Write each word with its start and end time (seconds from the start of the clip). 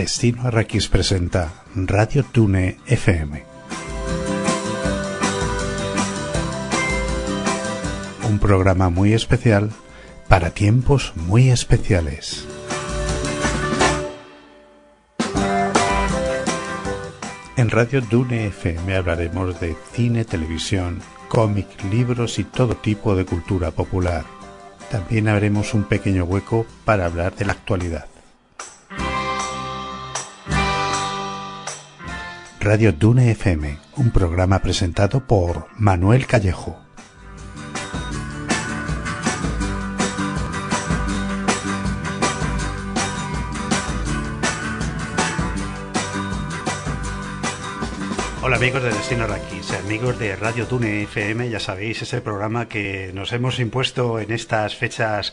Destino 0.00 0.46
Arrakis 0.48 0.88
presenta 0.88 1.62
Radio 1.74 2.24
Tune 2.24 2.78
FM. 2.86 3.44
Un 8.26 8.38
programa 8.38 8.88
muy 8.88 9.12
especial 9.12 9.68
para 10.26 10.54
tiempos 10.54 11.12
muy 11.16 11.50
especiales. 11.50 12.46
En 17.58 17.68
Radio 17.68 18.00
Dune 18.00 18.46
FM 18.46 18.96
hablaremos 18.96 19.60
de 19.60 19.76
cine, 19.92 20.24
televisión, 20.24 21.02
cómic, 21.28 21.66
libros 21.92 22.38
y 22.38 22.44
todo 22.44 22.74
tipo 22.74 23.14
de 23.14 23.26
cultura 23.26 23.70
popular. 23.70 24.24
También 24.90 25.28
haremos 25.28 25.74
un 25.74 25.84
pequeño 25.84 26.24
hueco 26.24 26.64
para 26.86 27.04
hablar 27.04 27.36
de 27.36 27.44
la 27.44 27.52
actualidad. 27.52 28.09
Radio 32.62 32.92
Dune 32.92 33.30
FM, 33.30 33.78
un 33.96 34.10
programa 34.10 34.58
presentado 34.58 35.26
por 35.26 35.68
Manuel 35.78 36.26
Callejo. 36.26 36.78
Hola 48.42 48.56
amigos 48.56 48.82
de 48.82 48.90
Destino 48.90 49.26
Raquis, 49.26 49.72
amigos 49.72 50.18
de 50.18 50.36
Radio 50.36 50.66
Dune 50.66 51.04
FM, 51.04 51.48
ya 51.48 51.60
sabéis, 51.60 52.02
ese 52.02 52.20
programa 52.20 52.68
que 52.68 53.10
nos 53.14 53.32
hemos 53.32 53.58
impuesto 53.58 54.20
en 54.20 54.32
estas 54.32 54.76
fechas 54.76 55.32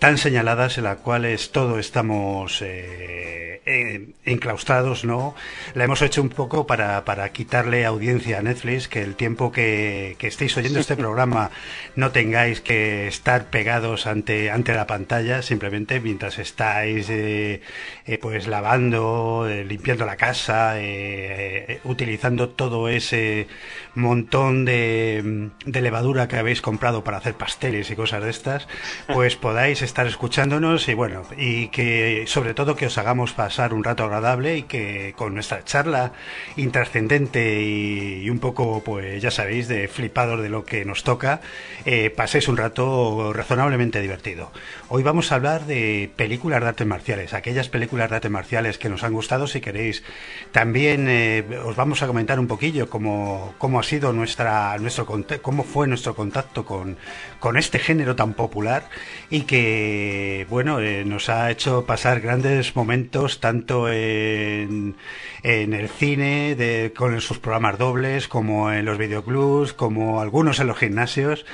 tan 0.00 0.18
señaladas 0.18 0.76
en 0.78 0.84
las 0.84 0.96
cuales 0.96 1.52
todos 1.52 1.78
estamos 1.78 2.60
eh, 2.62 3.53
enclaustrados, 3.64 5.04
¿no? 5.04 5.34
La 5.74 5.84
hemos 5.84 6.02
hecho 6.02 6.20
un 6.20 6.28
poco 6.28 6.66
para, 6.66 7.04
para 7.04 7.30
quitarle 7.30 7.86
audiencia 7.86 8.38
a 8.38 8.42
Netflix, 8.42 8.88
que 8.88 9.02
el 9.02 9.14
tiempo 9.14 9.52
que, 9.52 10.16
que 10.18 10.26
estéis 10.26 10.56
oyendo 10.56 10.80
este 10.80 10.96
programa 11.04 11.50
no 11.96 12.10
tengáis 12.10 12.60
que 12.60 13.06
estar 13.06 13.46
pegados 13.46 14.06
ante, 14.06 14.50
ante 14.50 14.74
la 14.74 14.86
pantalla, 14.86 15.42
simplemente 15.42 16.00
mientras 16.00 16.38
estáis 16.38 17.08
eh, 17.08 17.62
eh, 18.06 18.18
pues 18.18 18.46
lavando, 18.46 19.46
eh, 19.48 19.64
limpiando 19.64 20.04
la 20.04 20.16
casa, 20.16 20.78
eh, 20.80 21.64
eh, 21.68 21.80
utilizando 21.84 22.50
todo 22.50 22.88
ese 22.88 23.46
montón 23.94 24.64
de, 24.64 25.50
de 25.64 25.80
levadura 25.80 26.28
que 26.28 26.36
habéis 26.36 26.60
comprado 26.60 27.02
para 27.04 27.16
hacer 27.16 27.34
pasteles 27.34 27.90
y 27.90 27.96
cosas 27.96 28.22
de 28.22 28.30
estas, 28.30 28.68
pues 29.12 29.36
podáis 29.44 29.80
estar 29.82 30.06
escuchándonos 30.06 30.88
y 30.88 30.94
bueno, 30.94 31.22
y 31.36 31.68
que 31.68 32.24
sobre 32.26 32.52
todo 32.54 32.76
que 32.76 32.86
os 32.86 32.98
hagamos 32.98 33.32
pasar 33.32 33.53
un 33.58 33.84
rato 33.84 34.04
agradable 34.04 34.56
y 34.56 34.62
que 34.64 35.14
con 35.16 35.34
nuestra 35.34 35.64
charla 35.64 36.12
intrascendente 36.56 37.62
y, 37.62 38.28
un 38.28 38.38
poco, 38.38 38.82
pues 38.84 39.22
ya 39.22 39.30
sabéis, 39.30 39.68
de 39.68 39.88
flipados 39.88 40.42
de 40.42 40.48
lo 40.48 40.64
que 40.64 40.84
nos 40.84 41.04
toca, 41.04 41.40
eh, 41.84 42.10
paséis 42.10 42.48
un 42.48 42.56
rato 42.56 43.32
razonablemente 43.32 44.00
divertido. 44.00 44.50
Hoy 44.88 45.02
vamos 45.02 45.30
a 45.30 45.36
hablar 45.36 45.66
de 45.66 46.10
películas 46.16 46.60
de 46.60 46.68
artes 46.68 46.86
marciales, 46.86 47.32
aquellas 47.32 47.68
películas 47.68 48.10
de 48.10 48.16
artes 48.16 48.30
marciales 48.30 48.78
que 48.78 48.88
nos 48.88 49.04
han 49.04 49.12
gustado, 49.12 49.46
si 49.46 49.60
queréis. 49.60 50.02
También 50.50 51.06
eh, 51.08 51.44
os 51.64 51.76
vamos 51.76 52.02
a 52.02 52.06
comentar 52.06 52.40
un 52.40 52.48
poquillo 52.48 52.90
cómo, 52.90 53.54
cómo 53.58 53.78
ha 53.78 53.84
sido 53.84 54.12
nuestra, 54.12 54.76
nuestro 54.78 55.06
cómo 55.42 55.62
fue 55.62 55.86
nuestro 55.86 56.14
contacto 56.14 56.64
con, 56.64 56.96
con 57.44 57.58
este 57.58 57.78
género 57.78 58.16
tan 58.16 58.32
popular 58.32 58.88
y 59.28 59.42
que, 59.42 60.46
bueno, 60.48 60.80
eh, 60.80 61.04
nos 61.04 61.28
ha 61.28 61.50
hecho 61.50 61.84
pasar 61.84 62.22
grandes 62.22 62.74
momentos 62.74 63.38
tanto 63.38 63.90
en, 63.90 64.96
en 65.42 65.74
el 65.74 65.90
cine, 65.90 66.54
de, 66.54 66.94
con 66.96 67.20
sus 67.20 67.38
programas 67.38 67.76
dobles, 67.76 68.28
como 68.28 68.72
en 68.72 68.86
los 68.86 68.96
videoclubs, 68.96 69.74
como 69.74 70.22
algunos 70.22 70.58
en 70.58 70.68
los 70.68 70.78
gimnasios. 70.78 71.44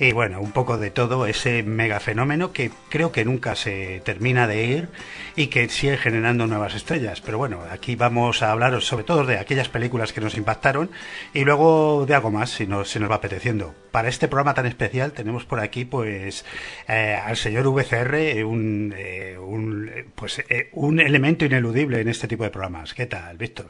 Y 0.00 0.12
bueno, 0.12 0.40
un 0.40 0.50
poco 0.50 0.78
de 0.78 0.90
todo 0.90 1.26
ese 1.26 1.62
mega 1.62 2.00
fenómeno 2.00 2.52
que 2.52 2.72
creo 2.90 3.12
que 3.12 3.24
nunca 3.24 3.54
se 3.54 4.02
termina 4.04 4.48
de 4.48 4.64
ir 4.64 4.88
y 5.36 5.46
que 5.46 5.68
sigue 5.68 5.96
generando 5.96 6.46
nuevas 6.46 6.74
estrellas. 6.74 7.20
Pero 7.20 7.38
bueno, 7.38 7.60
aquí 7.70 7.94
vamos 7.94 8.42
a 8.42 8.50
hablaros 8.50 8.84
sobre 8.84 9.04
todo 9.04 9.24
de 9.24 9.38
aquellas 9.38 9.68
películas 9.68 10.12
que 10.12 10.20
nos 10.20 10.36
impactaron 10.36 10.90
y 11.32 11.44
luego 11.44 12.04
de 12.04 12.14
algo 12.16 12.32
más 12.32 12.50
si 12.50 12.66
nos, 12.66 12.90
si 12.90 12.98
nos 12.98 13.10
va 13.10 13.14
apeteciendo. 13.14 13.74
Para 13.92 14.08
este 14.08 14.28
programa 14.28 14.54
tan 14.54 14.66
especial 14.66 15.12
tenemos 15.12 15.35
por 15.44 15.60
aquí 15.60 15.84
pues 15.84 16.44
eh, 16.88 17.18
al 17.22 17.36
señor 17.36 17.68
VCR, 17.68 18.44
un, 18.44 18.94
eh, 18.96 19.36
un, 19.38 19.90
pues, 20.14 20.38
eh, 20.48 20.70
un 20.72 21.00
elemento 21.00 21.44
ineludible 21.44 22.00
en 22.00 22.08
este 22.08 22.28
tipo 22.28 22.44
de 22.44 22.50
programas. 22.50 22.94
¿Qué 22.94 23.06
tal, 23.06 23.36
Víctor? 23.36 23.66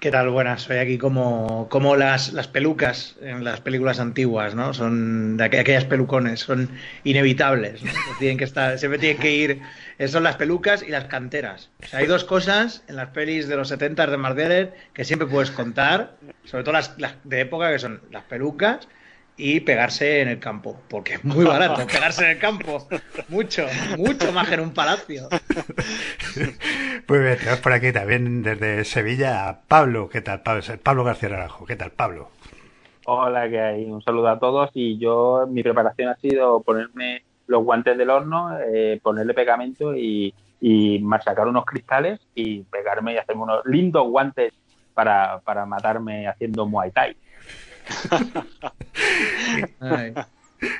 ¿Qué 0.00 0.10
tal? 0.10 0.30
Buenas, 0.30 0.62
soy 0.62 0.78
aquí 0.78 0.96
como, 0.96 1.68
como 1.68 1.94
las, 1.94 2.32
las 2.32 2.48
pelucas 2.48 3.16
en 3.20 3.44
las 3.44 3.60
películas 3.60 4.00
antiguas, 4.00 4.54
¿no? 4.54 4.72
Son 4.72 5.36
de 5.36 5.44
aqu 5.44 5.58
aquellas 5.58 5.84
pelucones, 5.84 6.40
son 6.40 6.70
inevitables, 7.04 7.82
¿no? 7.82 7.90
tienen 8.18 8.38
que 8.38 8.44
estar, 8.44 8.78
siempre 8.78 8.98
tienen 8.98 9.20
que 9.20 9.30
ir, 9.30 9.60
son 10.08 10.22
las 10.22 10.36
pelucas 10.36 10.82
y 10.82 10.88
las 10.88 11.04
canteras. 11.04 11.68
Hay 11.92 12.06
dos 12.06 12.24
cosas 12.24 12.82
en 12.88 12.96
las 12.96 13.10
pelis 13.10 13.46
de 13.46 13.56
los 13.56 13.68
70 13.68 14.06
de 14.06 14.16
Mardeller 14.16 14.74
que 14.94 15.04
siempre 15.04 15.28
puedes 15.28 15.50
contar, 15.50 16.14
sobre 16.44 16.64
todo 16.64 16.72
las, 16.72 16.98
las 16.98 17.16
de 17.24 17.40
época, 17.42 17.70
que 17.70 17.78
son 17.78 18.00
las 18.10 18.24
pelucas 18.24 18.88
y 19.40 19.60
pegarse 19.60 20.20
en 20.20 20.28
el 20.28 20.38
campo, 20.38 20.78
porque 20.88 21.14
es 21.14 21.24
muy 21.24 21.44
barato 21.44 21.86
pegarse 21.92 22.24
en 22.24 22.30
el 22.32 22.38
campo, 22.38 22.86
mucho, 23.28 23.66
mucho 23.96 24.32
más 24.32 24.48
que 24.48 24.54
en 24.54 24.60
un 24.60 24.72
palacio. 24.72 25.28
Pues 27.06 27.22
bien, 27.22 27.38
tenemos 27.38 27.60
por 27.60 27.72
aquí 27.72 27.92
también 27.92 28.42
desde 28.42 28.84
Sevilla 28.84 29.48
a 29.48 29.60
Pablo, 29.62 30.08
¿qué 30.08 30.20
tal? 30.20 30.42
Pablo, 30.42 30.62
Pablo 30.82 31.04
García 31.04 31.30
Naranjo, 31.30 31.66
¿qué 31.66 31.74
tal, 31.74 31.90
Pablo? 31.90 32.30
Hola, 33.06 33.48
que 33.48 33.60
hay? 33.60 33.84
Un 33.86 34.02
saludo 34.02 34.28
a 34.28 34.38
todos 34.38 34.70
y 34.74 34.98
yo, 34.98 35.46
mi 35.48 35.62
preparación 35.62 36.10
ha 36.10 36.16
sido 36.16 36.62
ponerme 36.62 37.24
los 37.46 37.64
guantes 37.64 37.98
del 37.98 38.10
horno, 38.10 38.56
eh, 38.60 39.00
ponerle 39.02 39.34
pegamento 39.34 39.96
y, 39.96 40.34
y 40.60 41.00
machacar 41.00 41.48
unos 41.48 41.64
cristales 41.64 42.20
y 42.34 42.62
pegarme 42.64 43.14
y 43.14 43.16
hacerme 43.16 43.42
unos 43.42 43.64
lindos 43.64 44.06
guantes 44.06 44.52
para, 44.94 45.40
para 45.40 45.66
matarme 45.66 46.28
haciendo 46.28 46.66
Muay 46.66 46.90
Thai. 46.90 47.16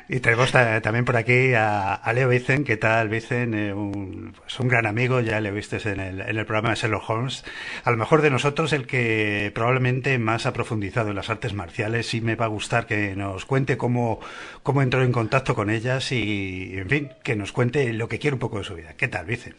Y 0.08 0.20
tenemos 0.20 0.52
también 0.52 1.04
por 1.04 1.16
aquí 1.16 1.54
a, 1.54 1.94
a 1.94 2.12
Leo 2.12 2.28
Vicen. 2.28 2.64
¿Qué 2.64 2.76
tal, 2.76 3.08
Vicen? 3.08 3.54
Eh, 3.54 3.72
un, 3.72 4.34
pues 4.38 4.60
un 4.60 4.68
gran 4.68 4.86
amigo, 4.86 5.20
ya 5.20 5.40
le 5.40 5.50
viste 5.50 5.78
en 5.88 6.00
el, 6.00 6.20
en 6.20 6.36
el 6.36 6.44
programa 6.44 6.70
de 6.70 6.76
Sherlock 6.76 7.08
Holmes. 7.08 7.44
A 7.84 7.90
lo 7.90 7.96
mejor 7.96 8.20
de 8.20 8.30
nosotros, 8.30 8.72
el 8.72 8.86
que 8.86 9.50
probablemente 9.54 10.18
más 10.18 10.44
ha 10.44 10.52
profundizado 10.52 11.10
en 11.10 11.16
las 11.16 11.30
artes 11.30 11.54
marciales. 11.54 12.12
Y 12.12 12.20
me 12.20 12.36
va 12.36 12.44
a 12.44 12.48
gustar 12.48 12.86
que 12.86 13.16
nos 13.16 13.46
cuente 13.46 13.78
cómo, 13.78 14.20
cómo 14.62 14.82
entró 14.82 15.02
en 15.02 15.12
contacto 15.12 15.54
con 15.54 15.70
ellas 15.70 16.12
y, 16.12 16.72
en 16.74 16.88
fin, 16.88 17.12
que 17.22 17.36
nos 17.36 17.52
cuente 17.52 17.92
lo 17.92 18.08
que 18.08 18.18
quiere 18.18 18.34
un 18.34 18.40
poco 18.40 18.58
de 18.58 18.64
su 18.64 18.74
vida. 18.74 18.94
¿Qué 18.98 19.08
tal, 19.08 19.24
Vicen? 19.24 19.56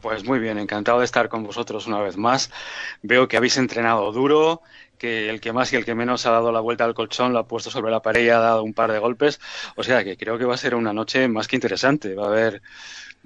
Pues 0.00 0.22
muy 0.22 0.38
bien, 0.38 0.58
encantado 0.58 0.98
de 0.98 1.06
estar 1.06 1.30
con 1.30 1.44
vosotros 1.44 1.86
una 1.86 1.98
vez 1.98 2.18
más. 2.18 2.50
Veo 3.00 3.26
que 3.26 3.38
habéis 3.38 3.56
entrenado 3.56 4.12
duro, 4.12 4.60
que 5.04 5.28
el 5.28 5.38
que 5.38 5.52
más 5.52 5.70
y 5.70 5.76
el 5.76 5.84
que 5.84 5.94
menos 5.94 6.24
ha 6.24 6.30
dado 6.30 6.50
la 6.50 6.60
vuelta 6.60 6.86
al 6.86 6.94
colchón 6.94 7.34
lo 7.34 7.40
ha 7.40 7.46
puesto 7.46 7.70
sobre 7.70 7.92
la 7.92 8.00
pared 8.00 8.24
y 8.24 8.30
ha 8.30 8.38
dado 8.38 8.62
un 8.62 8.72
par 8.72 8.90
de 8.90 8.98
golpes. 8.98 9.38
O 9.76 9.82
sea 9.82 10.02
que 10.02 10.16
creo 10.16 10.38
que 10.38 10.46
va 10.46 10.54
a 10.54 10.56
ser 10.56 10.74
una 10.74 10.94
noche 10.94 11.28
más 11.28 11.46
que 11.46 11.56
interesante. 11.56 12.14
Va 12.14 12.24
a 12.24 12.28
haber, 12.28 12.62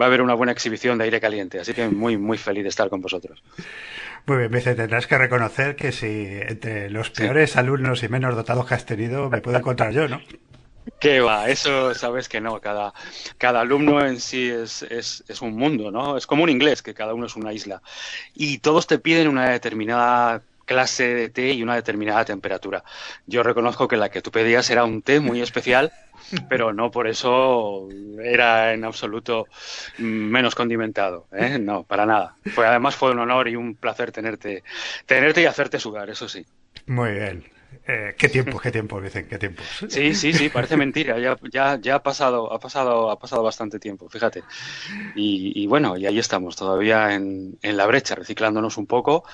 va 0.00 0.06
a 0.06 0.08
haber 0.08 0.20
una 0.20 0.34
buena 0.34 0.50
exhibición 0.50 0.98
de 0.98 1.04
aire 1.04 1.20
caliente. 1.20 1.60
Así 1.60 1.74
que 1.74 1.86
muy, 1.88 2.16
muy 2.16 2.36
feliz 2.36 2.64
de 2.64 2.70
estar 2.70 2.88
con 2.88 3.00
vosotros. 3.00 3.44
Muy 4.26 4.38
bien, 4.38 4.50
Vicente, 4.50 4.82
tendrás 4.82 5.06
que 5.06 5.18
reconocer 5.18 5.76
que 5.76 5.92
si 5.92 6.26
entre 6.48 6.90
los 6.90 7.10
peores 7.10 7.52
sí. 7.52 7.58
alumnos 7.60 8.02
y 8.02 8.08
menos 8.08 8.34
dotados 8.34 8.66
que 8.66 8.74
has 8.74 8.84
tenido 8.84 9.30
me 9.30 9.40
puedo 9.40 9.56
encontrar 9.56 9.92
yo, 9.92 10.08
¿no? 10.08 10.20
¿Qué 10.98 11.20
va? 11.20 11.48
Eso 11.48 11.94
sabes 11.94 12.28
que 12.28 12.40
no. 12.40 12.60
Cada, 12.60 12.92
cada 13.36 13.60
alumno 13.60 14.04
en 14.04 14.18
sí 14.18 14.48
es, 14.48 14.82
es, 14.82 15.22
es, 15.28 15.42
un 15.42 15.54
mundo, 15.54 15.92
¿no? 15.92 16.16
Es 16.16 16.26
como 16.26 16.42
un 16.42 16.50
inglés, 16.50 16.82
que 16.82 16.92
cada 16.94 17.14
uno 17.14 17.26
es 17.26 17.36
una 17.36 17.52
isla. 17.52 17.82
Y 18.34 18.58
todos 18.58 18.88
te 18.88 18.98
piden 18.98 19.28
una 19.28 19.50
determinada 19.50 20.42
clase 20.68 21.14
de 21.14 21.28
té 21.30 21.52
y 21.52 21.62
una 21.62 21.74
determinada 21.74 22.24
temperatura. 22.24 22.84
Yo 23.26 23.42
reconozco 23.42 23.88
que 23.88 23.96
la 23.96 24.10
que 24.10 24.22
tú 24.22 24.30
pedías 24.30 24.70
era 24.70 24.84
un 24.84 25.02
té 25.02 25.18
muy 25.18 25.40
especial, 25.40 25.90
pero 26.48 26.72
no 26.72 26.90
por 26.92 27.08
eso 27.08 27.88
era 28.22 28.74
en 28.74 28.84
absoluto 28.84 29.46
menos 29.98 30.54
condimentado. 30.54 31.26
¿eh? 31.32 31.58
No, 31.58 31.82
para 31.82 32.06
nada. 32.06 32.36
Fue, 32.54 32.66
además 32.66 32.94
fue 32.94 33.10
un 33.10 33.18
honor 33.18 33.48
y 33.48 33.56
un 33.56 33.74
placer 33.74 34.12
tenerte, 34.12 34.62
tenerte 35.06 35.42
y 35.42 35.46
hacerte 35.46 35.80
sudar, 35.80 36.10
eso 36.10 36.28
sí. 36.28 36.44
Muy 36.86 37.12
bien. 37.12 37.44
Eh, 37.86 38.14
qué 38.18 38.28
tiempo, 38.28 38.58
qué 38.58 38.70
tiempo, 38.70 39.00
dicen, 39.00 39.26
qué 39.26 39.38
tiempo. 39.38 39.62
Sí, 39.88 40.14
sí, 40.14 40.32
sí, 40.34 40.50
parece 40.50 40.76
mentira. 40.76 41.18
Ya, 41.18 41.38
ya, 41.50 41.78
ya 41.80 41.94
ha 41.96 42.02
pasado, 42.02 42.52
ha 42.52 42.58
pasado, 42.58 43.10
ha 43.10 43.18
pasado 43.18 43.42
bastante 43.42 43.78
tiempo, 43.78 44.08
fíjate. 44.10 44.42
Y, 45.14 45.52
y 45.62 45.66
bueno, 45.66 45.96
y 45.96 46.04
ahí 46.04 46.18
estamos, 46.18 46.54
todavía 46.56 47.14
en, 47.14 47.58
en, 47.62 47.76
la 47.78 47.86
brecha, 47.86 48.14
reciclándonos 48.14 48.76
un 48.76 48.86
poco 48.86 49.24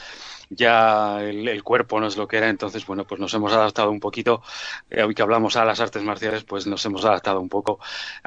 ya 0.50 1.22
el, 1.22 1.62
cuerpo 1.62 2.00
no 2.00 2.06
es 2.06 2.16
lo 2.16 2.28
que 2.28 2.36
era, 2.38 2.48
entonces, 2.48 2.86
bueno, 2.86 3.06
pues 3.06 3.20
nos 3.20 3.32
hemos 3.34 3.52
adaptado 3.52 3.90
un 3.90 4.00
poquito, 4.00 4.42
eh, 4.90 5.02
hoy 5.02 5.14
que 5.14 5.22
hablamos 5.22 5.56
a 5.56 5.64
las 5.64 5.80
artes 5.80 6.02
marciales, 6.02 6.44
pues 6.44 6.66
nos 6.66 6.84
hemos 6.86 7.04
adaptado 7.04 7.40
un 7.40 7.48
poco, 7.48 7.80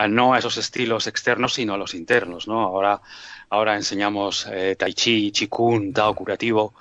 no 0.10 0.34
a 0.34 0.40
esos 0.40 0.58
estilos 0.58 1.08
externos, 1.08 1.54
sino 1.54 1.74
a 1.74 1.78
los 1.78 1.94
internos, 1.94 2.48
¿no? 2.48 2.62
Ahora, 2.62 3.02
ahora 3.50 3.76
enseñamos 3.76 4.48
eh, 4.52 4.76
Tai 4.78 4.94
Chi, 4.94 5.32
Chikun, 5.32 5.94
Tao 5.94 6.16
curativo, 6.16 6.74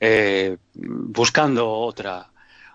eh, 0.00 0.56
buscando 0.74 1.70
otra, 1.70 2.30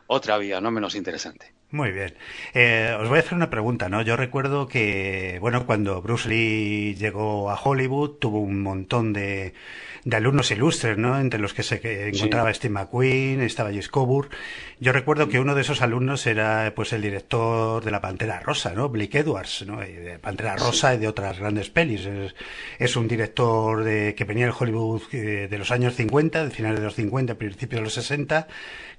otra 0.07 0.38
vía, 0.38 0.62
no 0.62 0.72
menos 0.72 0.96
interesante. 0.96 1.59
Muy 1.71 1.92
bien. 1.92 2.16
Eh, 2.56 2.98
os 3.00 3.07
voy 3.10 3.18
a 3.18 3.19
hacer 3.19 3.36
una 3.36 3.51
pregunta, 3.51 3.89
¿no? 3.89 4.01
Yo 4.01 4.16
recuerdo 4.16 4.68
que, 4.68 5.38
bueno, 5.39 5.68
cuando 5.68 6.01
Bruce 6.01 6.27
Lee 6.27 6.95
llegó 6.95 7.51
a 7.51 7.62
Hollywood, 7.62 8.18
tuvo 8.18 8.39
un 8.39 8.63
montón 8.63 9.13
de, 9.13 9.54
de 10.04 10.18
alumnos 10.18 10.50
ilustres, 10.51 10.98
¿no? 10.98 11.19
Entre 11.19 11.39
los 11.39 11.54
que 11.54 11.63
se 11.63 12.10
encontraba 12.10 12.54
Steve 12.54 12.74
McQueen, 12.74 13.42
estaba 13.42 13.71
Jess 13.71 13.89
Coburn. 13.89 14.30
Yo 14.80 14.94
recuerdo 14.94 15.27
que 15.27 15.39
uno 15.39 15.56
de 15.56 15.62
esos 15.62 15.81
alumnos 15.81 16.25
era, 16.25 16.74
pues, 16.75 16.94
el 16.94 17.01
director 17.01 17.83
de 17.83 17.92
La 17.92 18.01
Pantera 18.01 18.39
Rosa, 18.39 18.74
¿no? 18.74 18.89
Blake 18.89 19.19
Edwards, 19.19 19.65
¿no? 19.68 19.80
De 19.80 20.18
Pantera 20.19 20.56
Rosa 20.56 20.95
y 20.95 20.98
de 20.98 21.07
otras 21.07 21.38
grandes 21.39 21.69
pelis. 21.69 22.07
Es, 22.80 22.95
un 22.95 23.07
director 23.07 23.83
de, 23.83 24.15
que 24.15 24.24
venía 24.24 24.45
del 24.45 24.56
Hollywood 24.57 25.04
eh, 25.12 25.48
de 25.50 25.57
los 25.57 25.72
años 25.72 25.95
50, 25.95 26.45
de 26.45 26.50
finales 26.50 26.80
de 26.80 26.86
los 26.86 26.95
50, 26.95 27.36
principios 27.36 27.80
de 27.80 27.83
los 27.83 27.94
60, 27.94 28.48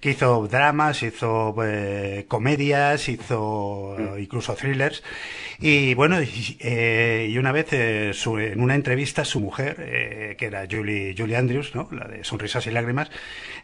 que 0.00 0.10
hizo 0.10 0.46
dramas, 0.48 1.02
hizo 1.02 1.54
eh, 1.64 2.24
comedias, 2.28 2.59
hizo 2.60 3.96
mm. 3.98 4.18
incluso 4.18 4.54
thrillers. 4.54 5.02
Y 5.58 5.94
bueno, 5.94 6.22
y, 6.22 6.56
eh, 6.60 7.34
una 7.38 7.52
vez 7.52 7.72
en 7.72 8.60
una 8.60 8.74
entrevista 8.74 9.24
su 9.24 9.40
mujer, 9.40 10.36
que 10.38 10.46
era 10.46 10.66
Julie 10.70 11.14
Julie, 11.16 11.36
Andrews, 11.36 11.74
¿no? 11.74 11.88
la 11.92 12.06
de 12.06 12.24
Sonrisas 12.24 12.66
y 12.66 12.70
Lágrimas, 12.70 13.10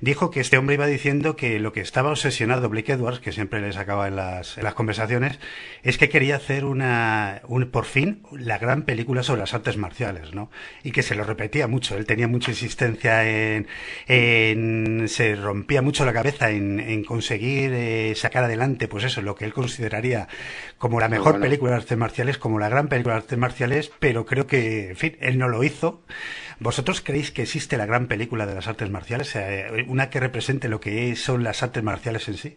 dijo 0.00 0.30
que 0.30 0.40
este 0.40 0.58
hombre 0.58 0.74
iba 0.74 0.86
diciendo 0.86 1.36
que 1.36 1.58
lo 1.58 1.72
que 1.72 1.80
estaba 1.80 2.10
obsesionado 2.10 2.68
Blake 2.68 2.92
Edwards, 2.92 3.20
que 3.20 3.32
siempre 3.32 3.60
le 3.60 3.72
sacaba 3.72 4.08
en 4.08 4.16
las, 4.16 4.58
en 4.58 4.64
las 4.64 4.74
conversaciones, 4.74 5.38
es 5.82 5.98
que 5.98 6.08
quería 6.08 6.36
hacer 6.36 6.64
una, 6.64 7.40
un, 7.48 7.70
por 7.70 7.84
fin, 7.84 8.22
la 8.32 8.58
gran 8.58 8.82
película 8.82 9.22
sobre 9.22 9.40
las 9.40 9.54
artes 9.54 9.76
marciales, 9.76 10.34
¿no? 10.34 10.50
Y 10.82 10.92
que 10.92 11.02
se 11.02 11.14
lo 11.14 11.24
repetía 11.24 11.66
mucho. 11.66 11.96
Él 11.96 12.06
tenía 12.06 12.28
mucha 12.28 12.50
insistencia 12.50 13.24
en, 13.28 13.66
en 14.06 15.08
se 15.08 15.34
rompía 15.36 15.82
mucho 15.82 16.04
la 16.04 16.12
cabeza 16.12 16.50
en, 16.50 16.80
en 16.80 17.04
conseguir 17.04 17.72
eh, 17.72 18.14
sacar 18.16 18.44
adelante, 18.44 18.85
pues 18.88 19.04
eso, 19.04 19.22
lo 19.22 19.34
que 19.34 19.44
él 19.44 19.52
consideraría 19.52 20.28
como 20.78 21.00
la 21.00 21.08
mejor 21.08 21.40
película 21.40 21.72
de 21.72 21.76
artes 21.78 21.98
marciales, 21.98 22.38
como 22.38 22.58
la 22.58 22.68
gran 22.68 22.88
película 22.88 23.14
de 23.14 23.20
artes 23.20 23.38
marciales, 23.38 23.90
pero 23.98 24.26
creo 24.26 24.46
que, 24.46 24.90
en 24.90 24.96
fin, 24.96 25.16
él 25.20 25.38
no 25.38 25.48
lo 25.48 25.64
hizo. 25.64 26.02
¿Vosotros 26.58 27.00
creéis 27.00 27.30
que 27.30 27.42
existe 27.42 27.76
la 27.76 27.86
gran 27.86 28.06
película 28.06 28.46
de 28.46 28.54
las 28.54 28.66
artes 28.66 28.90
marciales? 28.90 29.34
Eh, 29.36 29.84
una 29.88 30.10
que 30.10 30.20
represente 30.20 30.68
lo 30.68 30.80
que 30.80 31.14
son 31.16 31.44
las 31.44 31.62
artes 31.62 31.82
marciales 31.82 32.28
en 32.28 32.36
sí. 32.36 32.56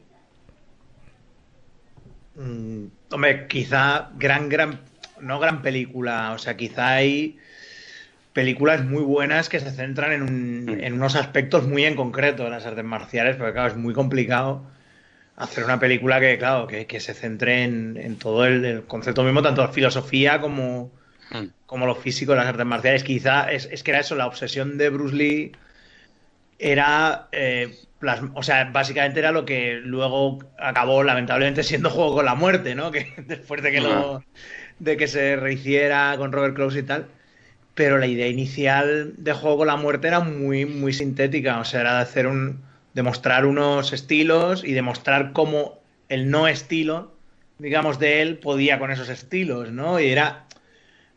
Mm, 2.36 2.86
hombre, 3.12 3.48
quizá 3.48 4.12
gran, 4.18 4.48
gran, 4.48 4.80
no 5.20 5.40
gran 5.40 5.62
película, 5.62 6.31
o 6.31 6.38
sea, 6.38 6.56
quizá 6.56 6.94
hay 6.94 7.38
películas 8.31 8.86
muy 8.86 9.04
buenas 9.04 9.50
que 9.50 9.60
se 9.60 9.72
centran 9.72 10.14
en, 10.14 10.66
mm. 10.66 10.84
en 10.84 10.94
unos 10.94 11.16
aspectos 11.16 11.68
muy 11.68 11.84
en 11.84 11.96
concreto 11.96 12.46
de 12.46 12.52
las 12.52 12.66
artes 12.66 12.86
marciales, 12.86 13.36
porque 13.36 13.54
claro, 13.54 13.70
es 13.70 13.76
muy 13.76 13.94
complicado 13.94 14.64
hacer 15.40 15.64
una 15.64 15.80
película 15.80 16.20
que, 16.20 16.38
claro, 16.38 16.68
que, 16.68 17.00
se 17.00 17.14
centre 17.14 17.64
en, 17.64 18.18
todo 18.18 18.46
el, 18.46 18.84
concepto 18.86 19.24
mismo, 19.24 19.42
tanto 19.42 19.62
la 19.62 19.70
filosofía 19.70 20.40
como, 20.40 20.92
Hmm. 21.32 21.50
como 21.68 21.86
lo 21.86 21.94
físico 21.96 22.32
de 22.32 22.40
las 22.40 22.48
artes 22.48 22.66
marciales. 22.66 23.04
Quizá 23.04 23.52
es, 23.52 23.84
que 23.84 23.92
era 23.92 24.00
eso, 24.00 24.16
la 24.16 24.28
obsesión 24.28 24.78
de 24.78 24.90
Bruce 24.90 25.16
Lee 25.16 25.52
era, 26.58 27.28
eh, 27.32 27.76
o 28.34 28.44
sea, 28.44 28.66
básicamente 28.72 29.20
era 29.20 29.32
lo 29.32 29.46
que 29.46 29.76
luego 29.84 30.40
acabó 30.58 31.04
lamentablemente 31.04 31.64
siendo 31.64 31.90
Juego 31.90 32.16
con 32.16 32.26
la 32.26 32.36
Muerte, 32.36 32.76
¿no? 32.76 32.92
Que 32.92 33.14
después 33.28 33.62
de 33.62 33.72
que 33.72 33.82
lo, 33.82 34.24
de 34.80 34.98
que 34.98 35.08
se 35.08 35.36
rehiciera 35.36 36.16
con 36.18 36.32
Robert 36.32 36.56
Close 36.56 36.80
y 36.80 36.84
tal. 36.84 37.08
Pero 37.76 37.98
la 37.98 38.08
idea 38.08 38.28
inicial 38.28 39.14
de 39.18 39.34
Juego 39.34 39.60
con 39.60 39.68
la 39.68 39.78
Muerte 39.78 40.08
era 40.08 40.20
muy, 40.22 40.66
muy 40.66 40.94
sintética, 40.94 41.60
o 41.60 41.66
sea, 41.66 41.82
era 41.82 41.96
de 41.96 42.02
hacer 42.02 42.28
un, 42.28 42.62
demostrar 42.94 43.46
unos 43.46 43.94
estilos 43.94 44.64
y 44.64 44.74
demostrar 44.74 45.34
cómo 45.34 45.80
el 46.10 46.30
no 46.30 46.48
estilo, 46.48 47.14
digamos, 47.60 48.00
de 48.00 48.22
él 48.22 48.38
podía 48.38 48.80
con 48.80 48.92
esos 48.92 49.10
estilos, 49.10 49.72
¿no? 49.72 50.00
Y 50.00 50.08
era 50.08 50.46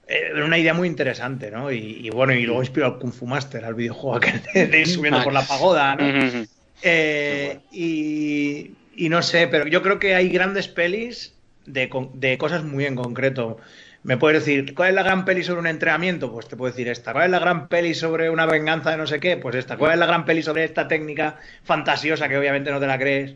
eh, 0.07 0.31
era 0.35 0.45
una 0.45 0.59
idea 0.59 0.75
muy 0.75 0.89
interesante, 0.89 1.51
¿no? 1.51 1.73
Y, 1.73 2.09
bueno, 2.11 2.33
y 2.35 2.43
luego 2.43 2.63
inspiró 2.63 2.87
al 2.87 2.99
Kung 2.99 3.13
Fu 3.13 3.27
Master, 3.27 3.65
al 3.65 3.75
videojuego 3.75 4.21
que 4.21 4.67
de 4.67 4.81
ir 4.81 4.89
subiendo 4.89 5.23
por 5.23 5.33
la 5.33 5.47
pagoda, 5.47 5.97
¿no? 5.97 6.47
Eh, 6.83 7.61
y, 7.71 9.09
no 9.09 9.23
sé, 9.23 9.47
pero 9.49 9.67
yo 9.67 9.83
creo 9.83 9.99
que 9.99 10.15
hay 10.15 10.29
grandes 10.29 10.69
pelis 10.69 11.35
de, 11.65 11.89
de, 12.15 12.39
cosas 12.39 12.65
muy 12.65 12.85
en 12.85 12.97
concreto. 12.97 13.59
Me 14.04 14.16
puedes 14.16 14.44
decir, 14.44 14.75
¿cuál 14.75 14.90
es 14.90 14.94
la 14.96 15.04
gran 15.04 15.25
peli 15.25 15.44
sobre 15.44 15.60
un 15.60 15.66
entrenamiento? 15.69 16.32
Pues 16.32 16.49
te 16.49 16.56
puedo 16.56 16.72
decir 16.72 16.88
esta. 16.88 17.12
¿Cuál 17.12 17.26
es 17.26 17.31
la 17.31 17.38
gran 17.38 17.69
peli 17.69 17.94
sobre 17.94 18.31
una 18.31 18.46
venganza 18.46 18.90
de 18.90 18.96
no 18.96 19.06
sé 19.06 19.20
qué? 19.20 19.37
Pues 19.37 19.54
esta. 19.54 19.76
¿Cuál 19.76 19.93
es 19.93 19.99
la 19.99 20.06
gran 20.06 20.25
peli 20.25 20.43
sobre 20.43 20.64
esta 20.64 20.88
técnica 20.88 21.38
fantasiosa 21.62 22.28
que 22.28 22.37
obviamente 22.37 22.72
no 22.72 22.81
te 22.81 22.87
la 22.87 22.99
crees? 22.99 23.34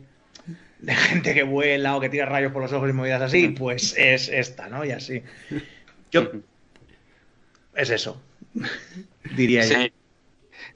De 0.79 0.93
gente 0.93 1.33
que 1.33 1.43
vuela 1.43 1.95
o 1.95 2.01
que 2.01 2.09
tira 2.09 2.25
rayos 2.25 2.51
por 2.51 2.61
los 2.61 2.73
ojos 2.73 2.89
y 2.89 2.93
movidas 2.93 3.21
así, 3.21 3.47
pues 3.49 3.95
es 3.97 4.29
esta, 4.29 4.67
¿no? 4.67 4.83
Y 4.83 4.91
así. 4.91 5.23
Yo 6.11 6.31
es 7.77 7.89
eso, 7.91 8.21
diría 9.35 9.63
sí. 9.63 9.73
yo. 9.73 9.79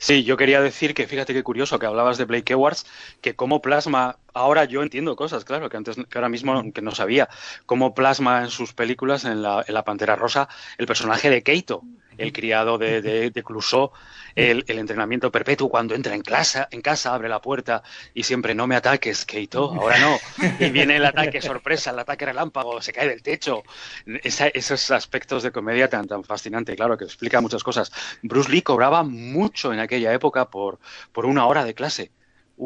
Sí, 0.03 0.23
yo 0.23 0.35
quería 0.35 0.61
decir 0.61 0.93
que 0.95 1.07
fíjate 1.07 1.33
qué 1.33 1.43
curioso 1.43 1.77
que 1.77 1.85
hablabas 1.85 2.17
de 2.17 2.25
Blake 2.25 2.53
Edwards, 2.53 2.85
que 3.21 3.35
como 3.35 3.61
plasma, 3.61 4.17
ahora 4.33 4.65
yo 4.65 4.81
entiendo 4.81 5.15
cosas, 5.15 5.45
claro, 5.45 5.69
que 5.69 5.77
antes, 5.77 5.95
que 5.95 6.17
ahora 6.17 6.27
mismo 6.29 6.73
que 6.73 6.81
no 6.81 6.91
sabía, 6.91 7.29
cómo 7.67 7.93
plasma 7.93 8.41
en 8.41 8.49
sus 8.49 8.73
películas, 8.73 9.25
en 9.25 9.43
la, 9.43 9.63
en 9.67 9.73
la 9.75 9.83
Pantera 9.85 10.15
Rosa, 10.15 10.49
el 10.79 10.87
personaje 10.87 11.29
de 11.29 11.43
Keito, 11.43 11.87
el 12.17 12.33
criado 12.33 12.77
de, 12.77 13.01
de, 13.01 13.43
Clouseau, 13.43 13.91
el, 14.35 14.63
entrenamiento 14.67 15.31
perpetuo 15.31 15.69
cuando 15.69 15.95
entra 15.95 16.15
en, 16.15 16.21
clase, 16.21 16.65
en 16.71 16.81
casa, 16.81 17.13
abre 17.13 17.29
la 17.29 17.41
puerta 17.41 17.83
y 18.13 18.23
siempre 18.23 18.55
no 18.55 18.67
me 18.67 18.75
ataques, 18.75 19.25
Keito, 19.25 19.71
ahora 19.73 19.99
no. 19.99 20.17
Y 20.59 20.69
viene 20.69 20.97
el 20.97 21.05
ataque 21.05 21.41
sorpresa, 21.41 21.91
el 21.91 21.99
ataque 21.99 22.25
relámpago, 22.25 22.81
se 22.81 22.93
cae 22.93 23.07
del 23.07 23.21
techo. 23.21 23.63
esos 24.05 24.91
aspectos 24.91 25.43
de 25.43 25.51
comedia 25.51 25.89
tan, 25.89 26.07
tan 26.07 26.23
fascinante, 26.23 26.75
claro, 26.75 26.97
que 26.97 27.05
explica 27.05 27.41
muchas 27.41 27.63
cosas. 27.63 27.91
Bruce 28.21 28.51
Lee 28.51 28.61
cobraba 28.61 29.03
mucho 29.03 29.73
en 29.73 29.79
aquella 29.79 30.13
época 30.13 30.49
por, 30.49 30.79
por 31.11 31.25
una 31.25 31.45
hora 31.45 31.63
de 31.63 31.73
clase 31.73 32.11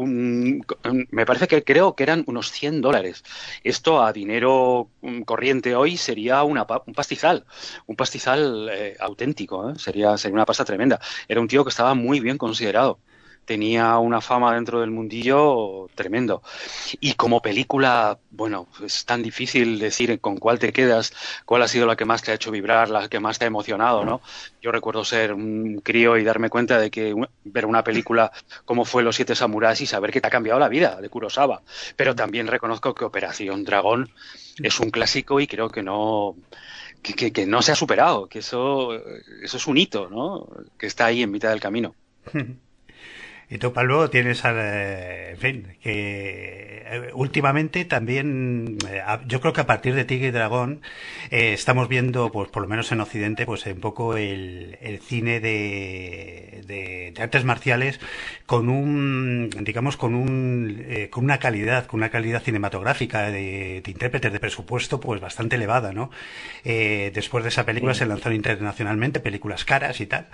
me 0.04 1.25
parece 1.25 1.48
que 1.48 1.64
creo 1.64 1.96
que 1.96 2.04
eran 2.04 2.24
unos 2.28 2.52
100 2.52 2.82
dólares. 2.82 3.24
Esto 3.64 4.04
a 4.04 4.12
dinero 4.12 4.90
mm, 5.02 5.22
corriente 5.22 5.75
hoy 5.75 5.98
sería 5.98 6.44
un 6.44 6.60
pastizal, 6.94 7.46
un 7.88 7.96
pastizal 7.96 8.70
eh, 8.72 8.98
auténtico, 9.00 9.70
¿eh? 9.70 9.80
sería, 9.80 10.18
sería 10.18 10.36
una 10.36 10.46
pasta 10.46 10.66
tremenda. 10.66 11.00
Era 11.28 11.42
un 11.42 11.48
tío 11.48 11.64
que 11.64 11.70
estaba 11.70 11.94
muy 11.94 12.20
bien 12.20 12.38
considerado 12.38 13.00
tenía 13.46 13.98
una 13.98 14.22
fama 14.22 14.54
dentro 14.56 14.82
del 14.82 14.92
mundillo 14.92 15.88
tremendo. 15.96 16.42
Y 17.00 17.14
como 17.14 17.42
película, 17.42 18.18
bueno, 18.32 18.68
es 18.84 19.06
tan 19.06 19.24
difícil 19.24 19.80
decir 19.80 20.20
con 20.20 20.38
cuál 20.38 20.60
te 20.60 20.74
quedas, 20.74 21.14
cuál 21.46 21.62
ha 21.62 21.68
sido 21.68 21.86
la 21.86 21.96
que 21.96 22.06
más 22.06 22.24
te 22.24 22.32
ha 22.32 22.36
hecho 22.36 22.52
vibrar, 22.52 22.90
la 22.90 23.08
que 23.08 23.20
más 23.20 23.40
te 23.40 23.46
ha 23.46 23.48
emocionado, 23.48 24.04
¿no? 24.04 24.22
Yo 24.62 24.72
recuerdo 24.72 25.06
ser 25.06 25.34
un 25.34 25.82
crío 25.84 26.18
y 26.18 26.24
darme 26.24 26.50
cuenta 26.50 26.80
de 26.80 26.90
que 26.90 27.16
ver 27.44 27.66
una 27.66 27.84
película 27.84 28.32
como 28.66 28.84
fue 28.86 29.04
Los 29.04 29.16
Siete 29.16 29.36
Samuráis 29.36 29.82
y 29.82 29.86
saber 29.86 30.12
que 30.12 30.22
te 30.22 30.28
ha 30.28 30.32
cambiado 30.32 30.60
la 30.60 30.70
vida 30.70 31.00
de 31.00 31.10
Kurosawa. 31.10 31.62
Pero 31.96 32.16
también 32.16 32.48
reconozco 32.48 32.96
que 32.96 33.06
Operación 33.06 33.64
Dragón 33.64 34.10
es 34.58 34.80
un 34.80 34.90
clásico 34.90 35.40
y 35.40 35.48
creo 35.48 35.70
que 35.70 35.84
no 35.84 36.36
que, 37.02 37.32
que 37.32 37.46
no 37.46 37.62
se 37.62 37.72
ha 37.72 37.75
superado, 37.75 38.28
que 38.28 38.40
eso, 38.40 38.96
eso 38.96 39.58
es 39.58 39.68
un 39.68 39.78
hito, 39.78 40.10
¿no? 40.10 40.48
Que 40.78 40.88
está 40.88 41.06
ahí 41.06 41.22
en 41.22 41.32
mitad 41.32 41.50
del 41.50 41.60
camino. 41.60 41.94
Y 43.50 43.60
tú, 43.60 43.74
Pablo, 43.74 44.10
tienes, 44.10 44.42
eh, 44.44 45.32
en 45.32 45.38
fin, 45.38 45.68
que 45.82 46.84
eh, 46.88 47.12
últimamente 47.14 47.86
también, 47.86 48.78
eh, 48.90 49.04
yo 49.28 49.40
creo 49.40 49.54
que 49.54 49.62
a 49.62 49.68
partir 49.68 49.94
de 49.94 50.04
Tigre 50.04 50.28
y 50.28 50.32
Dragón, 50.32 50.82
estamos 51.30 51.88
viendo, 51.88 52.32
pues 52.32 52.50
por 52.50 52.64
lo 52.64 52.68
menos 52.68 52.92
en 52.92 53.02
Occidente, 53.02 53.46
pues 53.46 53.66
un 53.68 53.80
poco 53.80 54.18
el, 54.18 54.78
el 54.82 55.00
cine 55.00 55.40
de, 55.40 56.64
de, 56.66 57.14
artes 57.22 57.46
marciales 57.46 58.00
con 58.46 58.70
un, 58.70 59.50
digamos, 59.62 59.96
con 59.96 60.16
un, 60.16 60.84
con 61.12 61.24
una 61.24 61.38
calidad, 61.38 61.86
con 61.86 62.00
una 62.00 62.10
calidad 62.10 62.42
cinematográfica 62.42 63.30
de, 63.32 63.82
de 63.84 63.92
intérpretes 63.92 64.32
de 64.34 64.40
presupuesto, 64.40 65.00
pues 65.00 65.22
bastante 65.22 65.56
elevada, 65.56 65.94
¿no? 65.94 66.10
después 66.64 67.44
de 67.44 67.50
esa 67.50 67.66
película 67.66 67.94
se 67.94 68.06
lanzaron 68.06 68.36
internacionalmente 68.36 69.20
películas 69.20 69.66
caras 69.66 70.02
y 70.02 70.08
tal. 70.08 70.28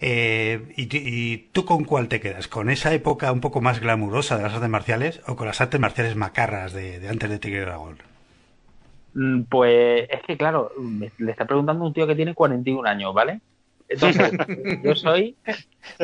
Y, 0.00 0.88
y 0.96 1.48
tú 1.52 1.64
con 1.64 1.84
cuál 1.84 2.08
te 2.08 2.20
quedas? 2.20 2.48
Con 2.52 2.68
esa 2.68 2.92
época 2.92 3.32
un 3.32 3.40
poco 3.40 3.62
más 3.62 3.80
glamurosa 3.80 4.36
de 4.36 4.42
las 4.42 4.52
artes 4.52 4.68
marciales 4.68 5.22
o 5.26 5.36
con 5.36 5.46
las 5.46 5.62
artes 5.62 5.80
marciales 5.80 6.16
macarras 6.16 6.74
de, 6.74 7.08
antes 7.08 7.30
de 7.30 7.38
Tigre 7.38 7.62
Dragón? 7.62 7.96
Mm, 9.14 9.44
pues 9.44 10.06
es 10.10 10.20
que, 10.26 10.36
claro, 10.36 10.70
le 11.16 11.30
está 11.30 11.46
preguntando 11.46 11.82
un 11.82 11.94
tío 11.94 12.06
que 12.06 12.14
tiene 12.14 12.34
41 12.34 12.86
años, 12.86 13.14
¿vale? 13.14 13.40
Entonces, 13.88 14.32
yo 14.84 14.94
soy, 14.94 15.34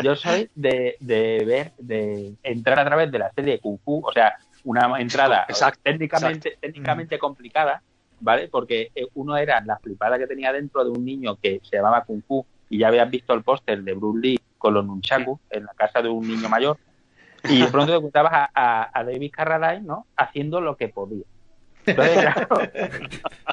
yo 0.02 0.16
soy 0.16 0.48
de, 0.54 0.96
de 1.00 1.44
ver, 1.44 1.72
de 1.76 2.32
entrar 2.42 2.78
a 2.78 2.86
través 2.86 3.12
de 3.12 3.18
la 3.18 3.30
serie 3.32 3.60
Kung 3.60 3.78
Fu, 3.84 4.00
o 4.02 4.12
sea, 4.14 4.32
una 4.64 4.98
entrada 5.00 5.46
técnicamente, 5.82 6.56
técnicamente 6.58 7.18
complicada, 7.18 7.82
¿vale? 8.20 8.48
Porque 8.48 8.90
eh, 8.94 9.06
uno 9.16 9.36
era 9.36 9.60
la 9.60 9.78
flipada 9.80 10.18
que 10.18 10.26
tenía 10.26 10.50
dentro 10.54 10.82
de 10.82 10.90
un 10.92 11.04
niño 11.04 11.36
que 11.36 11.60
se 11.62 11.76
llamaba 11.76 12.04
Kung 12.04 12.22
Fu 12.26 12.46
y 12.70 12.78
ya 12.78 12.88
habías 12.88 13.10
visto 13.10 13.34
el 13.34 13.42
póster 13.42 13.82
de 13.82 13.92
Bruce 13.92 14.18
Lee 14.18 14.40
con 14.58 14.74
los 14.74 14.84
nunchaku 14.84 15.40
en 15.50 15.64
la 15.64 15.72
casa 15.74 16.02
de 16.02 16.08
un 16.08 16.26
niño 16.26 16.48
mayor 16.48 16.78
y 17.44 17.60
de 17.62 17.68
pronto 17.68 17.92
te 17.92 17.98
encontrabas 17.98 18.50
a, 18.54 18.90
a, 18.92 19.04
David 19.04 19.30
Carradine, 19.32 19.86
¿no? 19.86 20.06
Haciendo 20.16 20.60
lo 20.60 20.76
que 20.76 20.88
podía. 20.88 21.24
Entonces, 21.86 22.18
claro, 22.20 22.48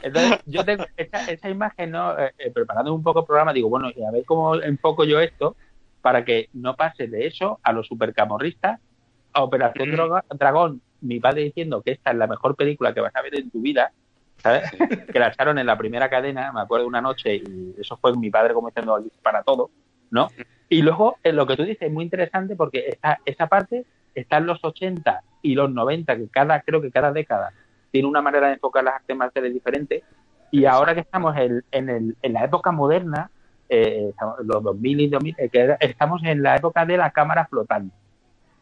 entonces 0.01 0.39
yo 0.45 0.65
tengo 0.65 0.85
esa, 0.97 1.25
esa 1.31 1.49
imagen, 1.49 1.91
¿no? 1.91 2.17
Eh, 2.19 2.33
eh, 2.37 2.51
preparando 2.51 2.93
un 2.93 3.03
poco 3.03 3.19
el 3.19 3.25
programa, 3.25 3.53
digo, 3.53 3.69
bueno, 3.69 3.89
y 3.95 4.03
a 4.03 4.11
ver 4.11 4.25
cómo 4.25 4.55
enfoco 4.55 5.05
yo 5.05 5.19
esto 5.19 5.55
para 6.01 6.25
que 6.25 6.49
no 6.53 6.75
pase 6.75 7.07
de 7.07 7.27
eso 7.27 7.59
a 7.63 7.71
los 7.71 7.87
supercamorristas, 7.87 8.79
a 9.33 9.43
Operación 9.43 9.97
Dragón, 10.37 10.81
mi 11.01 11.19
padre 11.19 11.43
diciendo 11.43 11.81
que 11.81 11.91
esta 11.91 12.11
es 12.11 12.17
la 12.17 12.27
mejor 12.27 12.55
película 12.55 12.93
que 12.93 13.01
vas 13.01 13.15
a 13.15 13.21
ver 13.21 13.35
en 13.39 13.49
tu 13.49 13.61
vida, 13.61 13.91
¿sabes? 14.37 14.69
que 15.11 15.19
la 15.19 15.29
echaron 15.29 15.57
en 15.57 15.65
la 15.65 15.77
primera 15.77 16.09
cadena, 16.09 16.51
me 16.51 16.61
acuerdo 16.61 16.87
una 16.87 17.01
noche, 17.01 17.37
y 17.37 17.75
eso 17.79 17.97
fue 17.97 18.15
mi 18.15 18.29
padre 18.29 18.53
como 18.53 18.67
diciendo 18.67 19.03
para 19.23 19.43
todo, 19.43 19.71
¿no? 20.11 20.29
Y 20.69 20.81
luego, 20.81 21.17
en 21.23 21.35
lo 21.35 21.45
que 21.45 21.55
tú 21.55 21.63
dices, 21.63 21.83
es 21.83 21.91
muy 21.91 22.03
interesante 22.03 22.55
porque 22.55 22.85
esta, 22.89 23.19
esa 23.25 23.47
parte 23.47 23.85
está 24.13 24.37
en 24.37 24.47
los 24.47 24.63
80 24.63 25.21
y 25.41 25.55
los 25.55 25.71
90, 25.71 26.17
que 26.17 26.27
cada, 26.27 26.61
creo 26.61 26.81
que 26.81 26.91
cada 26.91 27.11
década 27.11 27.53
tiene 27.91 28.07
una 28.07 28.21
manera 28.21 28.47
de 28.47 28.53
enfocar 28.53 28.83
las 28.83 28.95
artes 28.95 29.15
marciales 29.15 29.53
diferente. 29.53 30.03
Y 30.51 30.65
ahora 30.65 30.93
que 30.93 31.01
estamos 31.01 31.35
en, 31.37 31.63
en, 31.71 31.89
el, 31.89 32.17
en 32.21 32.33
la 32.33 32.43
época 32.43 32.71
moderna, 32.71 33.29
eh, 33.69 34.11
los 34.43 34.63
2000 34.63 34.99
y 35.01 35.07
2000, 35.07 35.35
eh, 35.37 35.49
que 35.49 35.75
estamos 35.79 36.23
en 36.23 36.43
la 36.43 36.55
época 36.55 36.85
de 36.85 36.97
la 36.97 37.11
cámara 37.11 37.47
flotante, 37.47 37.95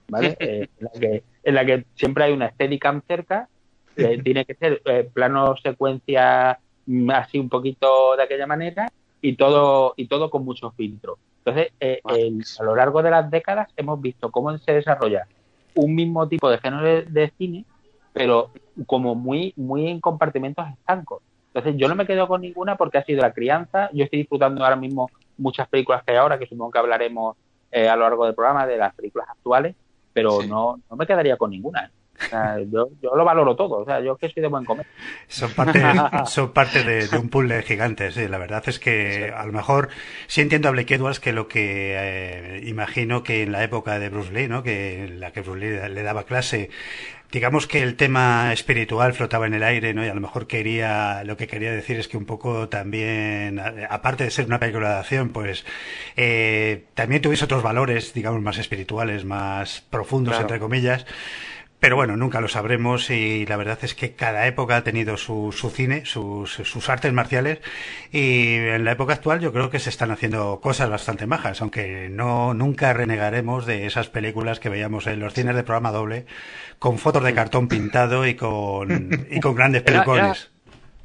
¿vale? 0.07 0.35
Eh, 0.39 0.67
en, 0.79 0.85
la 0.85 0.99
que, 0.99 1.23
en 1.43 1.55
la 1.55 1.65
que 1.65 1.85
siempre 1.95 2.25
hay 2.25 2.33
una 2.33 2.49
Steadicam 2.51 3.01
cerca, 3.07 3.49
eh, 3.95 4.21
tiene 4.23 4.45
que 4.45 4.55
ser 4.55 4.81
plano 5.13 5.55
secuencia 5.57 6.59
mm, 6.85 7.11
así 7.11 7.37
un 7.37 7.49
poquito 7.49 8.15
de 8.15 8.23
aquella 8.23 8.47
manera 8.47 8.91
y 9.21 9.35
todo 9.35 9.93
y 9.97 10.07
todo 10.07 10.29
con 10.29 10.45
mucho 10.45 10.71
filtro. 10.71 11.17
Entonces, 11.45 11.73
eh, 11.81 11.99
a 12.59 12.63
lo 12.63 12.75
largo 12.75 13.03
de 13.03 13.11
las 13.11 13.29
décadas 13.29 13.67
hemos 13.75 13.99
visto 13.99 14.31
cómo 14.31 14.57
se 14.57 14.73
desarrolla 14.73 15.27
un 15.75 15.93
mismo 15.93 16.27
tipo 16.29 16.49
de 16.49 16.57
género 16.57 17.03
de, 17.05 17.33
cine, 17.37 17.65
pero 18.13 18.51
como 18.85 19.13
muy, 19.13 19.53
muy 19.57 19.89
en 19.89 19.99
compartimentos 19.99 20.65
estancos. 20.69 21.21
Entonces, 21.47 21.75
yo 21.77 21.89
no 21.89 21.95
me 21.95 22.07
quedo 22.07 22.27
con 22.29 22.41
ninguna 22.41 22.77
porque 22.77 22.97
ha 22.97 23.03
sido 23.03 23.21
la 23.21 23.33
crianza. 23.33 23.89
Yo 23.91 24.05
estoy 24.05 24.19
disfrutando 24.19 24.63
ahora 24.63 24.77
mismo 24.77 25.09
muchas 25.37 25.67
películas 25.67 26.03
que 26.03 26.11
hay 26.11 26.17
ahora, 26.17 26.39
que 26.39 26.47
supongo 26.47 26.71
que 26.71 26.79
hablaremos 26.79 27.35
eh, 27.71 27.89
a 27.89 27.95
lo 27.95 28.03
largo 28.03 28.25
del 28.25 28.35
programa 28.35 28.65
de 28.65 28.77
las 28.77 28.95
películas 28.95 29.27
actuales, 29.29 29.75
pero 30.13 30.43
no, 30.43 30.79
no 30.89 30.95
me 30.95 31.05
quedaría 31.05 31.35
con 31.35 31.51
ninguna. 31.51 31.91
Yo, 32.67 32.89
lo 33.01 33.25
valoro 33.25 33.55
todo, 33.55 33.79
o 33.79 33.85
sea, 33.85 33.99
yo 33.99 34.15
que 34.15 34.29
soy 34.29 34.41
de 34.41 34.47
buen 34.47 34.65
comer. 34.65 34.85
Son 35.27 35.51
parte, 35.51 35.81
son 36.25 36.51
parte 36.51 36.83
de, 36.83 37.17
un 37.17 37.29
puzzle 37.29 37.61
gigante, 37.63 38.11
sí. 38.11 38.27
La 38.27 38.37
verdad 38.37 38.63
es 38.67 38.79
que 38.79 39.33
a 39.35 39.45
lo 39.45 39.51
mejor 39.51 39.89
sí 40.27 40.41
entiendo 40.41 40.69
a 40.69 40.71
Blake 40.71 40.95
Edwards 40.95 41.19
que 41.19 41.33
lo 41.33 41.47
que 41.47 41.95
eh, 41.97 42.61
imagino 42.65 43.23
que 43.23 43.43
en 43.43 43.51
la 43.51 43.63
época 43.63 43.99
de 43.99 44.09
Bruce 44.09 44.31
Lee, 44.31 44.47
¿no? 44.47 44.63
Que 44.63 45.05
en 45.05 45.19
la 45.19 45.31
que 45.31 45.41
Bruce 45.41 45.59
Lee 45.59 45.93
le 45.93 46.03
daba 46.03 46.23
clase, 46.23 46.69
digamos 47.33 47.65
que 47.65 47.81
el 47.81 47.95
tema 47.95 48.53
espiritual 48.53 49.13
flotaba 49.13 49.47
en 49.47 49.55
el 49.55 49.63
aire, 49.63 49.95
¿no? 49.95 50.05
Y 50.05 50.07
a 50.07 50.13
lo 50.13 50.21
mejor 50.21 50.45
quería, 50.45 51.23
lo 51.23 51.35
que 51.35 51.47
quería 51.47 51.71
decir 51.71 51.97
es 51.97 52.07
que 52.07 52.15
un 52.15 52.25
poco 52.25 52.69
también, 52.69 53.59
aparte 53.89 54.23
de 54.23 54.29
ser 54.29 54.45
una 54.45 54.59
película 54.59 54.89
de 54.89 54.99
acción, 54.99 55.29
pues 55.29 55.65
eh, 56.15 56.85
también 56.93 57.23
tuviese 57.23 57.45
otros 57.45 57.63
valores, 57.63 58.13
digamos, 58.13 58.39
más 58.43 58.59
espirituales, 58.59 59.25
más 59.25 59.81
profundos, 59.81 60.39
entre 60.39 60.59
comillas. 60.59 61.07
Pero 61.83 61.97
bueno, 61.97 62.15
nunca 62.15 62.39
lo 62.39 62.47
sabremos 62.47 63.09
y 63.09 63.45
la 63.45 63.57
verdad 63.57 63.77
es 63.81 63.93
que 63.93 64.13
cada 64.13 64.47
época 64.47 64.77
ha 64.77 64.83
tenido 64.85 65.17
su, 65.17 65.51
su 65.51 65.69
cine, 65.69 66.05
sus, 66.05 66.49
sus, 66.49 66.87
artes 66.87 67.11
marciales 67.11 67.59
y 68.09 68.55
en 68.55 68.85
la 68.85 68.93
época 68.93 69.11
actual 69.11 69.41
yo 69.41 69.51
creo 69.51 69.69
que 69.69 69.79
se 69.79 69.89
están 69.89 70.09
haciendo 70.09 70.61
cosas 70.61 70.89
bastante 70.89 71.27
majas, 71.27 71.61
aunque 71.61 72.07
no 72.09 72.53
nunca 72.53 72.93
renegaremos 72.93 73.65
de 73.65 73.85
esas 73.85 74.07
películas 74.07 74.61
que 74.61 74.69
veíamos 74.69 75.07
en 75.07 75.19
los 75.19 75.33
cines 75.33 75.57
de 75.57 75.63
programa 75.63 75.91
doble 75.91 76.25
con 76.79 76.99
fotos 76.99 77.25
de 77.25 77.33
cartón 77.33 77.67
pintado 77.67 78.25
y 78.25 78.35
con, 78.35 79.27
y 79.29 79.41
con 79.41 79.53
grandes 79.57 79.81
pelucones. 79.81 80.52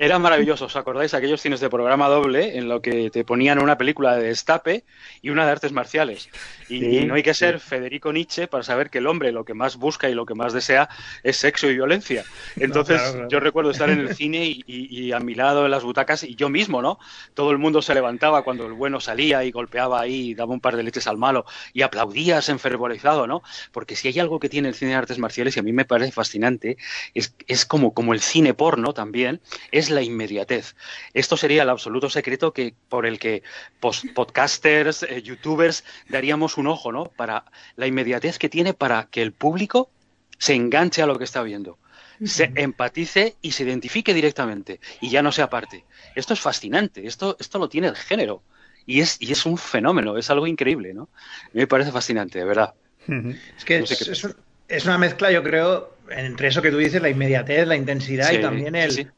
Era 0.00 0.20
maravilloso, 0.20 0.66
¿os 0.66 0.76
acordáis? 0.76 1.12
Aquellos 1.12 1.40
cines 1.40 1.58
de 1.58 1.68
programa 1.68 2.06
doble 2.06 2.56
en 2.56 2.68
lo 2.68 2.80
que 2.80 3.10
te 3.10 3.24
ponían 3.24 3.60
una 3.60 3.76
película 3.76 4.14
de 4.14 4.28
destape 4.28 4.84
y 5.22 5.30
una 5.30 5.44
de 5.44 5.50
artes 5.50 5.72
marciales. 5.72 6.28
Y, 6.68 7.00
no 7.00 7.14
hay 7.14 7.24
que 7.24 7.34
ser 7.34 7.58
Federico 7.58 8.12
Nietzsche 8.12 8.46
para 8.46 8.62
saber 8.62 8.90
que 8.90 8.98
el 8.98 9.08
hombre 9.08 9.32
lo 9.32 9.44
que 9.44 9.54
más 9.54 9.76
busca 9.76 10.08
y 10.08 10.14
lo 10.14 10.24
que 10.24 10.34
más 10.34 10.52
desea 10.52 10.88
es 11.24 11.36
sexo 11.38 11.68
y 11.68 11.74
violencia. 11.74 12.24
Entonces, 12.56 13.00
yo 13.28 13.40
recuerdo 13.40 13.72
estar 13.72 13.90
en 13.90 13.98
el 13.98 14.14
cine 14.14 14.44
y, 14.44 15.10
a 15.10 15.18
mi 15.18 15.34
lado 15.34 15.64
en 15.64 15.72
las 15.72 15.82
butacas 15.82 16.22
y 16.22 16.36
yo 16.36 16.48
mismo, 16.48 16.80
¿no? 16.80 17.00
Todo 17.34 17.50
el 17.50 17.58
mundo 17.58 17.82
se 17.82 17.92
levantaba 17.92 18.44
cuando 18.44 18.66
el 18.66 18.74
bueno 18.74 19.00
salía 19.00 19.42
y 19.42 19.50
golpeaba 19.50 20.00
ahí, 20.00 20.32
daba 20.32 20.52
un 20.52 20.60
par 20.60 20.76
de 20.76 20.84
leches 20.84 21.08
al 21.08 21.18
malo 21.18 21.44
y 21.72 21.82
aplaudías 21.82 22.48
enfervorizado, 22.50 23.26
¿no? 23.26 23.42
Porque 23.72 23.96
si 23.96 24.06
hay 24.06 24.20
algo 24.20 24.38
que 24.38 24.48
tiene 24.48 24.68
el 24.68 24.74
cine 24.76 24.92
de 24.92 24.98
artes 24.98 25.18
marciales 25.18 25.56
y 25.56 25.60
a 25.60 25.64
mí 25.64 25.72
me 25.72 25.84
parece 25.84 26.12
fascinante, 26.12 26.76
es, 27.14 27.34
es 27.48 27.66
como, 27.66 27.94
como 27.94 28.12
el 28.12 28.20
cine 28.20 28.54
porno 28.54 28.92
también, 28.92 29.40
es 29.72 29.87
la 29.90 30.02
inmediatez. 30.02 30.74
Esto 31.14 31.36
sería 31.36 31.62
el 31.62 31.70
absoluto 31.70 32.10
secreto 32.10 32.52
que 32.52 32.74
por 32.88 33.06
el 33.06 33.18
que 33.18 33.42
podcasters, 33.80 35.02
eh, 35.02 35.22
youtubers 35.22 35.84
daríamos 36.08 36.56
un 36.56 36.66
ojo, 36.66 36.92
¿no? 36.92 37.06
Para 37.06 37.44
la 37.76 37.86
inmediatez 37.86 38.38
que 38.38 38.48
tiene 38.48 38.74
para 38.74 39.08
que 39.10 39.22
el 39.22 39.32
público 39.32 39.90
se 40.38 40.54
enganche 40.54 41.02
a 41.02 41.06
lo 41.06 41.18
que 41.18 41.24
está 41.24 41.42
viendo, 41.42 41.78
se 42.24 42.52
empatice 42.56 43.36
y 43.42 43.52
se 43.52 43.64
identifique 43.64 44.14
directamente 44.14 44.80
y 45.00 45.10
ya 45.10 45.22
no 45.22 45.32
se 45.32 45.42
aparte. 45.42 45.84
Esto 46.14 46.34
es 46.34 46.40
fascinante, 46.40 47.06
esto, 47.06 47.36
esto 47.38 47.58
lo 47.58 47.68
tiene 47.68 47.88
el 47.88 47.96
género 47.96 48.42
y 48.86 49.00
es, 49.00 49.16
y 49.20 49.32
es 49.32 49.44
un 49.46 49.58
fenómeno, 49.58 50.16
es 50.16 50.30
algo 50.30 50.46
increíble, 50.46 50.94
¿no? 50.94 51.08
me 51.52 51.66
parece 51.66 51.92
fascinante, 51.92 52.38
de 52.38 52.44
verdad. 52.44 52.74
Es 53.56 53.64
que 53.64 53.84
es, 54.68 54.84
una 54.84 54.98
mezcla, 54.98 55.30
yo 55.30 55.42
creo, 55.42 55.94
entre 56.10 56.48
eso 56.48 56.62
que 56.62 56.70
tú 56.70 56.78
dices, 56.78 57.00
la 57.00 57.08
inmediatez, 57.08 57.66
la 57.66 57.76
intensidad 57.76 58.32
y 58.32 58.40
también 58.40 58.74
el, 58.74 59.12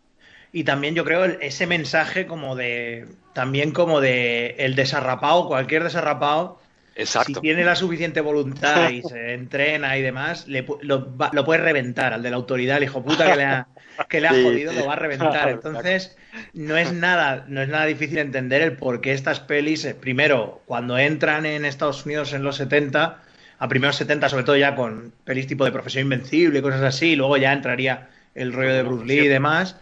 y 0.53 0.65
también 0.65 0.95
yo 0.95 1.05
creo 1.05 1.25
ese 1.25 1.67
mensaje 1.67 2.27
como 2.27 2.57
de 2.57 3.07
también 3.33 3.73
como 3.73 4.01
de 4.01 4.57
el 4.59 4.75
desarrapado 4.75 5.47
cualquier 5.47 5.85
desarrapado 5.85 6.59
Exacto. 6.97 7.35
si 7.35 7.41
tiene 7.41 7.65
la 7.65 7.77
suficiente 7.77 8.21
voluntad 8.21 8.91
y 8.91 9.03
se 9.09 9.35
entrena 9.35 9.97
y 9.97 10.03
demás 10.03 10.49
le, 10.49 10.67
lo, 10.83 11.13
lo, 11.33 11.45
puede 11.45 11.61
reventar 11.61 12.13
al 12.13 12.23
de 12.23 12.31
la 12.31 12.37
autoridad 12.37 12.79
el 12.79 12.85
hijo 12.85 13.05
puta 13.05 13.31
que 13.31 13.37
le 13.37 13.45
ha, 13.45 13.69
que 14.09 14.21
le 14.21 14.29
ha 14.29 14.31
jodido 14.43 14.73
lo 14.73 14.87
va 14.87 14.95
a 14.95 14.97
reventar. 14.97 15.49
Entonces 15.49 16.17
no 16.53 16.77
es 16.77 16.93
nada 16.93 17.45
no 17.47 17.63
es 17.63 17.69
nada 17.69 17.87
difícil 17.87 18.19
entender 18.19 18.61
el 18.63 18.73
por 18.73 19.01
qué 19.01 19.13
estas 19.13 19.39
pelis 19.39 19.85
eh, 19.85 19.95
primero 19.95 20.63
cuando 20.67 20.99
entran 20.99 21.47
en 21.47 21.65
Estados 21.65 22.05
Unidos 22.05 22.33
en 22.33 22.43
los 22.43 22.57
70 22.57 23.23
a 23.59 23.69
primeros 23.69 23.97
70 23.97 24.29
sobre 24.29 24.45
todo 24.45 24.57
ya 24.57 24.75
con 24.75 25.13
pelis 25.25 25.47
tipo 25.47 25.65
de 25.65 25.71
Profesión 25.71 26.05
Invencible 26.05 26.59
y 26.59 26.63
cosas 26.63 26.83
así 26.83 27.11
y 27.11 27.17
luego 27.17 27.37
ya 27.37 27.53
entraría 27.53 28.09
el 28.35 28.53
rollo 28.53 28.75
de 28.75 28.83
Bruce 28.83 29.07
Lee 29.07 29.21
y 29.21 29.29
demás 29.29 29.77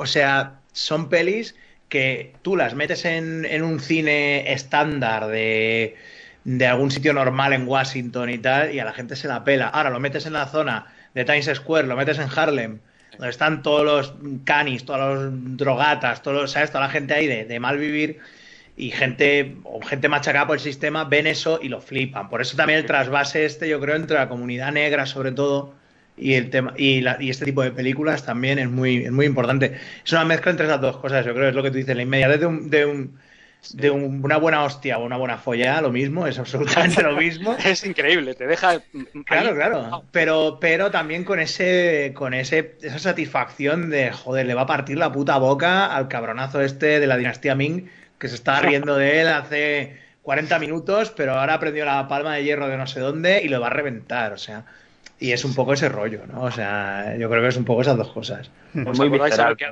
o 0.00 0.06
sea, 0.06 0.60
son 0.72 1.10
pelis 1.10 1.54
que 1.90 2.32
tú 2.40 2.56
las 2.56 2.74
metes 2.74 3.04
en, 3.04 3.44
en 3.44 3.62
un 3.62 3.80
cine 3.80 4.50
estándar 4.50 5.26
de, 5.26 5.94
de, 6.44 6.66
algún 6.66 6.90
sitio 6.90 7.12
normal 7.12 7.52
en 7.52 7.68
Washington 7.68 8.30
y 8.30 8.38
tal, 8.38 8.74
y 8.74 8.78
a 8.78 8.86
la 8.86 8.94
gente 8.94 9.14
se 9.14 9.28
la 9.28 9.44
pela. 9.44 9.68
Ahora 9.68 9.90
lo 9.90 10.00
metes 10.00 10.24
en 10.24 10.32
la 10.32 10.46
zona 10.46 10.86
de 11.14 11.26
Times 11.26 11.50
Square, 11.54 11.86
lo 11.86 11.96
metes 11.96 12.18
en 12.18 12.28
Harlem, 12.34 12.80
donde 13.12 13.28
están 13.28 13.62
todos 13.62 13.84
los 13.84 14.14
canis, 14.44 14.86
todos 14.86 15.00
los 15.00 15.56
drogatas, 15.58 16.22
todos, 16.22 16.50
¿sabes? 16.50 16.70
toda 16.70 16.86
la 16.86 16.90
gente 16.90 17.12
ahí 17.12 17.26
de, 17.26 17.44
de 17.44 17.60
mal 17.60 17.76
vivir 17.76 18.20
y 18.78 18.92
gente 18.92 19.56
o 19.64 19.82
gente 19.82 20.08
machacada 20.08 20.46
por 20.46 20.56
el 20.56 20.62
sistema 20.62 21.04
ven 21.04 21.26
eso 21.26 21.60
y 21.62 21.68
lo 21.68 21.82
flipan. 21.82 22.30
Por 22.30 22.40
eso 22.40 22.56
también 22.56 22.78
el 22.78 22.86
trasvase 22.86 23.44
este, 23.44 23.68
yo 23.68 23.80
creo, 23.80 23.96
entre 23.96 24.16
la 24.16 24.30
comunidad 24.30 24.72
negra 24.72 25.04
sobre 25.04 25.32
todo 25.32 25.74
y 26.20 26.34
el 26.34 26.50
tema 26.50 26.74
y, 26.76 27.00
la, 27.00 27.16
y, 27.18 27.30
este 27.30 27.44
tipo 27.44 27.62
de 27.62 27.70
películas 27.70 28.24
también 28.24 28.58
es 28.58 28.68
muy, 28.68 29.04
es 29.04 29.12
muy 29.12 29.26
importante. 29.26 29.78
Es 30.04 30.12
una 30.12 30.24
mezcla 30.24 30.50
entre 30.50 30.66
esas 30.66 30.80
dos 30.80 30.98
cosas, 30.98 31.24
yo 31.24 31.34
creo, 31.34 31.48
es 31.48 31.54
lo 31.54 31.62
que 31.62 31.70
tú 31.70 31.78
dices, 31.78 31.96
la 31.96 32.02
inmediatez 32.02 32.40
de, 32.40 32.46
un, 32.46 32.70
de, 32.70 32.86
un, 32.86 33.18
de 33.72 33.90
una 33.90 34.36
buena 34.36 34.64
hostia 34.64 34.98
o 34.98 35.04
una 35.04 35.16
buena 35.16 35.38
folla, 35.38 35.80
lo 35.80 35.90
mismo, 35.90 36.26
es 36.26 36.38
absolutamente 36.38 37.02
lo 37.02 37.16
mismo. 37.16 37.56
es 37.64 37.84
increíble, 37.84 38.34
te 38.34 38.46
deja 38.46 38.82
Claro, 39.24 39.54
claro, 39.54 40.04
pero 40.12 40.58
pero 40.60 40.90
también 40.90 41.24
con 41.24 41.40
ese 41.40 42.12
con 42.14 42.34
ese 42.34 42.76
esa 42.82 42.98
satisfacción 42.98 43.90
de 43.90 44.12
joder, 44.12 44.46
le 44.46 44.54
va 44.54 44.62
a 44.62 44.66
partir 44.66 44.98
la 44.98 45.12
puta 45.12 45.38
boca 45.38 45.94
al 45.94 46.08
cabronazo 46.08 46.60
este 46.60 47.00
de 47.00 47.06
la 47.06 47.16
dinastía 47.16 47.54
Ming 47.54 47.88
que 48.18 48.28
se 48.28 48.34
estaba 48.34 48.60
riendo 48.60 48.96
de 48.96 49.22
él 49.22 49.28
hace 49.28 49.96
40 50.22 50.58
minutos, 50.58 51.10
pero 51.16 51.34
ahora 51.34 51.54
aprendió 51.54 51.84
la 51.84 52.06
palma 52.06 52.34
de 52.34 52.44
hierro 52.44 52.68
de 52.68 52.76
no 52.76 52.86
sé 52.86 53.00
dónde 53.00 53.42
y 53.42 53.48
lo 53.48 53.60
va 53.60 53.68
a 53.68 53.70
reventar, 53.70 54.32
o 54.32 54.38
sea, 54.38 54.66
y 55.20 55.32
es 55.32 55.44
un 55.44 55.54
poco 55.54 55.74
ese 55.74 55.88
rollo, 55.88 56.26
¿no? 56.26 56.42
O 56.42 56.50
sea, 56.50 57.16
yo 57.16 57.28
creo 57.28 57.42
que 57.42 57.48
es 57.48 57.56
un 57.56 57.64
poco 57.64 57.82
esas 57.82 57.96
dos 57.96 58.08
cosas. 58.08 58.50
Muy 58.72 59.10
visceral, 59.10 59.56
que 59.56 59.66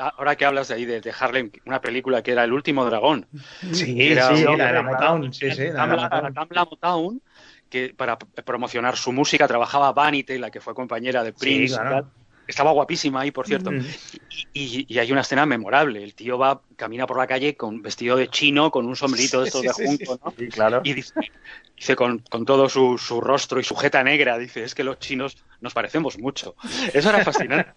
ahora 0.00 0.34
que 0.34 0.46
hablas 0.46 0.68
de 0.68 0.74
ahí 0.74 0.84
de, 0.86 1.00
de, 1.02 1.12
Harlem, 1.18 1.50
una 1.66 1.80
película 1.80 2.22
que 2.22 2.32
era 2.32 2.44
El 2.44 2.52
último 2.52 2.84
dragón. 2.86 3.26
Sí, 3.72 3.94
era, 3.98 4.34
sí, 4.34 4.44
la 4.44 4.66
de 4.66 4.72
la 4.72 4.82
Motown. 4.82 5.32
Sí, 5.32 5.50
sí, 5.50 5.68
la, 5.68 5.86
la, 5.86 6.64
Motown, 6.64 7.20
que 7.68 7.94
para 7.94 8.18
promocionar 8.18 8.96
su 8.96 9.12
música 9.12 9.46
trabajaba 9.46 9.92
Vanity, 9.92 10.38
la 10.38 10.50
que 10.50 10.60
fue 10.60 10.74
compañera 10.74 11.22
de 11.22 11.34
Prince. 11.34 11.74
Sí, 11.74 11.80
claro. 11.80 12.10
Estaba 12.46 12.72
guapísima 12.72 13.20
ahí, 13.20 13.30
por 13.30 13.46
cierto. 13.46 13.70
Mm. 13.70 13.84
Y, 14.52 14.86
y, 14.88 14.98
hay 14.98 15.12
una 15.12 15.20
escena 15.22 15.46
memorable. 15.46 16.02
El 16.02 16.14
tío 16.14 16.38
va, 16.38 16.60
camina 16.76 17.06
por 17.06 17.18
la 17.18 17.26
calle 17.26 17.56
con 17.56 17.82
vestido 17.82 18.16
de 18.16 18.28
chino, 18.28 18.70
con 18.70 18.86
un 18.86 18.96
sombrito 18.96 19.40
de 19.40 19.46
estos 19.46 19.62
de 19.62 19.70
junco, 19.70 20.18
¿no? 20.24 20.34
Sí, 20.38 20.48
claro. 20.48 20.80
Y 20.84 20.94
dice, 20.94 21.14
dice 21.76 21.96
con, 21.96 22.18
con, 22.18 22.44
todo 22.44 22.68
su, 22.68 22.98
su, 22.98 23.20
rostro 23.20 23.60
y 23.60 23.64
su 23.64 23.76
jeta 23.76 24.02
negra, 24.02 24.38
dice, 24.38 24.64
es 24.64 24.74
que 24.74 24.84
los 24.84 24.98
chinos 24.98 25.36
nos 25.60 25.74
parecemos 25.74 26.18
mucho. 26.18 26.54
Eso 26.92 27.10
era 27.10 27.24
fascinante. 27.24 27.70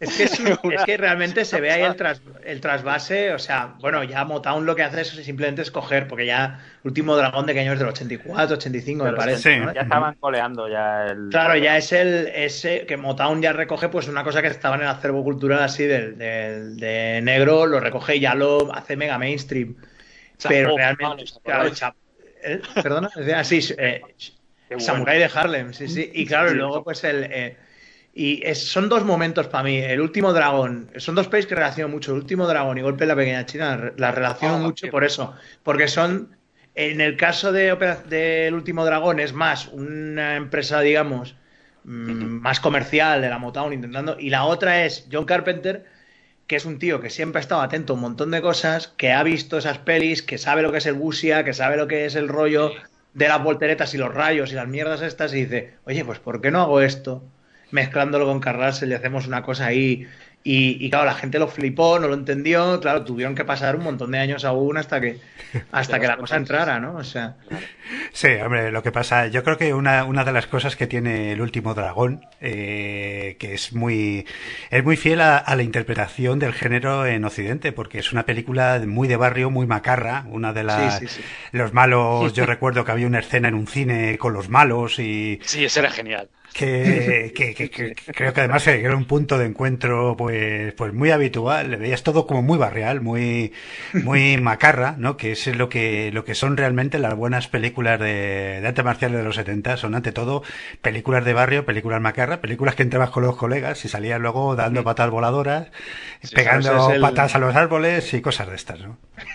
es, 0.00 0.14
que 0.14 0.24
es, 0.24 0.40
es, 0.40 0.84
que 0.84 0.96
realmente 0.96 1.44
se 1.44 1.60
ve 1.60 1.70
ahí 1.70 1.82
el, 1.82 1.96
tras, 1.96 2.22
el 2.44 2.60
trasvase, 2.60 3.32
o 3.32 3.38
sea, 3.38 3.74
bueno, 3.80 4.04
ya 4.04 4.24
Motown 4.24 4.66
lo 4.66 4.76
que 4.76 4.82
hace 4.82 5.00
es 5.00 5.08
simplemente 5.08 5.62
escoger, 5.62 6.06
porque 6.06 6.26
ya 6.26 6.60
Último 6.82 7.14
Dragón 7.16 7.46
de 7.46 7.52
que 7.52 7.60
año 7.60 7.74
es 7.74 7.78
del 7.78 7.88
84, 7.88 8.56
85, 8.56 9.04
Pero 9.04 9.12
me 9.12 9.18
parece. 9.18 9.54
Sí. 9.54 9.60
¿no? 9.60 9.72
Ya 9.72 9.82
estaban 9.82 10.14
coleando 10.14 10.68
ya 10.68 11.06
el... 11.06 11.28
Claro, 11.30 11.56
ya 11.56 11.76
es 11.76 11.92
el 11.92 12.28
ese 12.34 12.86
que 12.86 12.96
Motown 12.96 13.42
ya 13.42 13.52
recoge 13.52 13.88
pues 13.88 14.08
una 14.08 14.24
cosa 14.24 14.40
que 14.40 14.48
estaba 14.48 14.76
en 14.76 14.82
el 14.82 14.88
acervo 14.88 15.22
cultural 15.30 15.62
así 15.62 15.84
del, 15.84 16.18
del 16.18 16.76
de 16.76 17.20
negro, 17.22 17.66
lo 17.66 17.80
recoge 17.80 18.16
y 18.16 18.20
ya 18.20 18.34
lo 18.34 18.72
hace 18.74 18.96
mega 18.96 19.18
mainstream. 19.18 19.76
Pero 20.48 20.76
realmente, 20.76 21.24
claro, 21.44 21.70
¿Eh? 22.42 22.60
Perdona, 22.82 23.10
así, 23.36 23.60
eh, 23.76 24.00
Samurai 24.78 25.18
de 25.18 25.30
Harlem, 25.32 25.72
sí, 25.72 25.88
sí. 25.88 26.10
Y 26.14 26.26
claro, 26.26 26.52
y 26.52 26.54
luego 26.54 26.82
pues 26.82 27.04
el... 27.04 27.24
Eh, 27.24 27.56
y 28.12 28.44
es, 28.44 28.66
son 28.66 28.88
dos 28.88 29.04
momentos 29.04 29.46
para 29.46 29.62
mí. 29.62 29.78
El 29.78 30.00
último 30.00 30.32
dragón, 30.32 30.90
son 30.96 31.14
dos 31.14 31.28
países 31.28 31.48
que 31.48 31.54
relaciono 31.54 31.88
mucho. 31.88 32.12
El 32.12 32.18
último 32.18 32.46
dragón 32.46 32.76
y 32.76 32.82
golpe 32.82 33.04
en 33.04 33.08
la 33.08 33.16
pequeña 33.16 33.46
China, 33.46 33.92
la 33.96 34.10
relaciono 34.10 34.56
oh, 34.56 34.58
mucho 34.58 34.88
por 34.88 35.04
eso. 35.04 35.34
Porque 35.62 35.86
son, 35.86 36.36
en 36.74 37.00
el 37.00 37.16
caso 37.16 37.52
de 37.52 37.76
del 38.08 38.54
último 38.54 38.84
dragón, 38.84 39.20
es 39.20 39.32
más 39.32 39.68
una 39.68 40.34
empresa, 40.34 40.80
digamos, 40.80 41.36
mmm, 41.84 42.40
más 42.40 42.60
comercial 42.60 43.20
de 43.22 43.28
la 43.28 43.38
Motown 43.38 43.72
intentando. 43.72 44.18
Y 44.18 44.30
la 44.30 44.44
otra 44.44 44.84
es 44.84 45.08
John 45.10 45.24
Carpenter, 45.24 45.86
que 46.46 46.56
es 46.56 46.64
un 46.64 46.78
tío 46.78 47.00
que 47.00 47.10
siempre 47.10 47.38
ha 47.38 47.42
estado 47.42 47.60
atento 47.60 47.92
a 47.92 47.96
un 47.96 48.02
montón 48.02 48.30
de 48.30 48.42
cosas, 48.42 48.88
que 48.96 49.12
ha 49.12 49.22
visto 49.22 49.58
esas 49.58 49.78
pelis, 49.78 50.22
que 50.22 50.38
sabe 50.38 50.62
lo 50.62 50.72
que 50.72 50.78
es 50.78 50.86
el 50.86 50.94
busia, 50.94 51.44
que 51.44 51.52
sabe 51.52 51.76
lo 51.76 51.86
que 51.86 52.06
es 52.06 52.14
el 52.16 52.28
rollo 52.28 52.72
de 53.14 53.28
las 53.28 53.42
volteretas 53.42 53.94
y 53.94 53.98
los 53.98 54.12
rayos 54.12 54.52
y 54.52 54.54
las 54.54 54.68
mierdas 54.68 55.02
estas, 55.02 55.32
y 55.32 55.44
dice, 55.44 55.74
oye, 55.84 56.04
pues 56.04 56.18
¿por 56.18 56.40
qué 56.40 56.50
no 56.50 56.60
hago 56.60 56.80
esto? 56.80 57.22
Mezclándolo 57.70 58.26
con 58.26 58.40
Carrasel 58.40 58.90
y 58.90 58.94
hacemos 58.94 59.26
una 59.26 59.42
cosa 59.42 59.66
ahí. 59.66 60.08
Y, 60.42 60.84
y, 60.84 60.88
claro, 60.88 61.04
la 61.04 61.14
gente 61.14 61.38
lo 61.38 61.48
flipó, 61.48 61.98
no 61.98 62.08
lo 62.08 62.14
entendió, 62.14 62.80
claro, 62.80 63.04
tuvieron 63.04 63.34
que 63.34 63.44
pasar 63.44 63.76
un 63.76 63.84
montón 63.84 64.10
de 64.10 64.18
años 64.18 64.46
aún 64.46 64.78
hasta 64.78 64.98
que 64.98 65.18
hasta 65.72 65.98
que 66.00 66.06
la 66.06 66.16
cosa 66.16 66.36
entrara, 66.36 66.80
¿no? 66.80 66.96
O 66.96 67.04
sea. 67.04 67.36
Sí, 68.12 68.28
hombre, 68.42 68.70
lo 68.70 68.82
que 68.82 68.92
pasa, 68.92 69.26
yo 69.26 69.42
creo 69.44 69.58
que 69.58 69.74
una, 69.74 70.04
una 70.04 70.24
de 70.24 70.32
las 70.32 70.46
cosas 70.46 70.76
que 70.76 70.86
tiene 70.86 71.32
el 71.32 71.40
último 71.40 71.74
dragón, 71.74 72.24
eh, 72.40 73.36
que 73.38 73.54
es 73.54 73.72
muy, 73.72 74.26
es 74.70 74.84
muy 74.84 74.96
fiel 74.96 75.20
a, 75.20 75.36
a, 75.38 75.56
la 75.56 75.62
interpretación 75.62 76.38
del 76.38 76.52
género 76.52 77.04
en 77.06 77.24
Occidente, 77.24 77.72
porque 77.72 77.98
es 77.98 78.12
una 78.12 78.24
película 78.24 78.80
muy 78.86 79.08
de 79.08 79.16
barrio, 79.16 79.50
muy 79.50 79.66
macarra, 79.66 80.24
una 80.28 80.52
de 80.52 80.64
las, 80.64 80.98
sí, 80.98 81.08
sí, 81.08 81.20
sí. 81.20 81.28
los 81.52 81.72
malos, 81.72 82.32
yo 82.32 82.46
recuerdo 82.46 82.84
que 82.84 82.92
había 82.92 83.06
una 83.06 83.20
escena 83.20 83.48
en 83.48 83.54
un 83.54 83.66
cine 83.66 84.18
con 84.18 84.32
los 84.32 84.48
malos 84.48 84.98
y. 84.98 85.40
Sí, 85.42 85.64
ese 85.64 85.80
era 85.80 85.90
genial. 85.90 86.28
Que, 86.52 87.32
que, 87.34 87.54
que, 87.54 87.70
que, 87.70 87.94
creo 87.94 88.32
que 88.32 88.40
además 88.40 88.66
era 88.66 88.96
un 88.96 89.04
punto 89.04 89.38
de 89.38 89.46
encuentro 89.46 90.16
pues 90.16 90.72
pues 90.74 90.92
muy 90.92 91.10
habitual. 91.10 91.70
Le 91.70 91.76
veías 91.76 92.02
todo 92.02 92.26
como 92.26 92.42
muy 92.42 92.58
barrial 92.58 93.00
muy 93.00 93.52
muy 93.92 94.36
macarra 94.40 94.94
no 94.98 95.16
que 95.16 95.32
es 95.32 95.46
lo 95.56 95.68
que 95.68 96.10
lo 96.12 96.24
que 96.24 96.34
son 96.34 96.56
realmente 96.56 96.98
las 96.98 97.14
buenas 97.14 97.48
películas 97.48 97.98
de, 98.00 98.60
de 98.60 98.66
arte 98.66 98.82
marcial 98.82 99.12
de 99.12 99.22
los 99.22 99.36
70 99.36 99.76
son 99.76 99.94
ante 99.94 100.12
todo 100.12 100.42
películas 100.82 101.24
de 101.24 101.32
barrio 101.32 101.64
películas 101.64 102.00
macarra 102.00 102.40
películas 102.40 102.74
que 102.74 102.82
entrabas 102.82 103.10
con 103.10 103.24
los 103.24 103.36
colegas 103.36 103.84
y 103.84 103.88
salías 103.88 104.20
luego 104.20 104.56
dando 104.56 104.84
patas 104.84 105.10
voladoras 105.10 105.68
sí, 106.22 106.34
pegando 106.34 106.92
patas 107.00 107.34
a 107.34 107.38
los 107.38 107.54
árboles 107.54 108.12
y 108.14 108.20
cosas 108.20 108.48
de 108.48 108.56
estas 108.56 108.80
no 108.80 108.98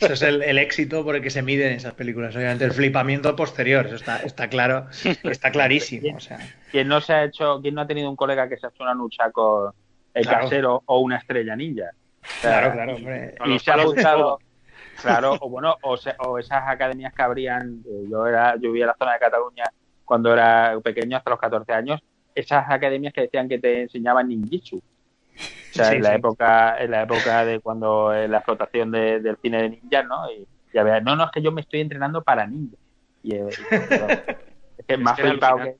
eso 0.00 0.12
es 0.12 0.22
el, 0.22 0.42
el, 0.42 0.58
éxito 0.58 1.04
por 1.04 1.16
el 1.16 1.22
que 1.22 1.30
se 1.30 1.42
miden 1.42 1.72
esas 1.72 1.94
películas. 1.94 2.34
Obviamente 2.34 2.64
el 2.64 2.72
flipamiento 2.72 3.34
posterior 3.36 3.86
eso 3.86 3.96
está 3.96 4.18
está 4.18 4.48
claro 4.48 4.86
está 5.24 5.50
clarísimo 5.50 6.17
o 6.18 6.20
sea. 6.20 6.38
¿Quién 6.70 6.86
no 6.88 7.00
se 7.00 7.12
ha 7.12 7.24
hecho, 7.24 7.60
quién 7.60 7.74
no 7.74 7.80
ha 7.80 7.86
tenido 7.86 8.10
un 8.10 8.16
colega 8.16 8.48
que 8.48 8.56
se 8.56 8.66
ha 8.66 8.68
hecho 8.68 8.82
una 8.82 8.94
lucha 8.94 9.30
con 9.30 9.72
el 10.14 10.24
claro. 10.24 10.40
casero 10.42 10.82
o 10.86 11.00
una 11.00 11.16
estrella 11.16 11.56
ninja? 11.56 11.90
O 12.22 12.40
sea, 12.40 12.60
claro, 12.60 12.72
claro, 12.74 12.94
hombre. 12.96 13.34
Y 13.46 13.58
se 13.58 13.70
ha 13.70 13.84
buscado, 13.84 14.38
claro, 15.00 15.36
o 15.40 15.48
bueno, 15.48 15.76
o, 15.82 15.96
se, 15.96 16.14
o, 16.18 16.38
esas 16.38 16.62
academias 16.66 17.14
que 17.14 17.22
habrían, 17.22 17.82
yo 18.10 18.26
era, 18.26 18.54
yo 18.56 18.72
vivía 18.72 18.84
en 18.84 18.88
la 18.88 18.96
zona 18.98 19.14
de 19.14 19.18
Cataluña 19.18 19.64
cuando 20.04 20.32
era 20.32 20.78
pequeño, 20.82 21.16
hasta 21.16 21.30
los 21.30 21.38
14 21.38 21.72
años, 21.72 22.00
esas 22.34 22.64
academias 22.68 23.12
que 23.12 23.22
decían 23.22 23.48
que 23.48 23.58
te 23.58 23.82
enseñaban 23.82 24.28
ninjitsu. 24.28 24.78
O 24.78 24.82
sea, 25.72 25.86
sí, 25.86 25.96
en 25.96 26.02
la 26.02 26.10
sí. 26.10 26.16
época, 26.16 26.76
en 26.78 26.90
la 26.90 27.02
época 27.02 27.44
de 27.44 27.60
cuando 27.60 28.12
eh, 28.12 28.26
la 28.26 28.38
explotación 28.38 28.90
de, 28.90 29.20
del 29.20 29.36
cine 29.36 29.62
de 29.62 29.70
ninjas, 29.70 30.06
¿no? 30.06 30.30
Y 30.30 30.46
ya 30.72 30.82
veas, 30.82 31.02
no, 31.02 31.14
no, 31.14 31.24
es 31.24 31.30
que 31.30 31.42
yo 31.42 31.52
me 31.52 31.60
estoy 31.60 31.80
entrenando 31.80 32.22
para 32.22 32.46
ninja. 32.46 32.76
Y, 33.22 33.34
eh, 33.34 33.48
es 34.86 34.98
más 34.98 35.18
flipado 35.18 35.58
que. 35.58 35.76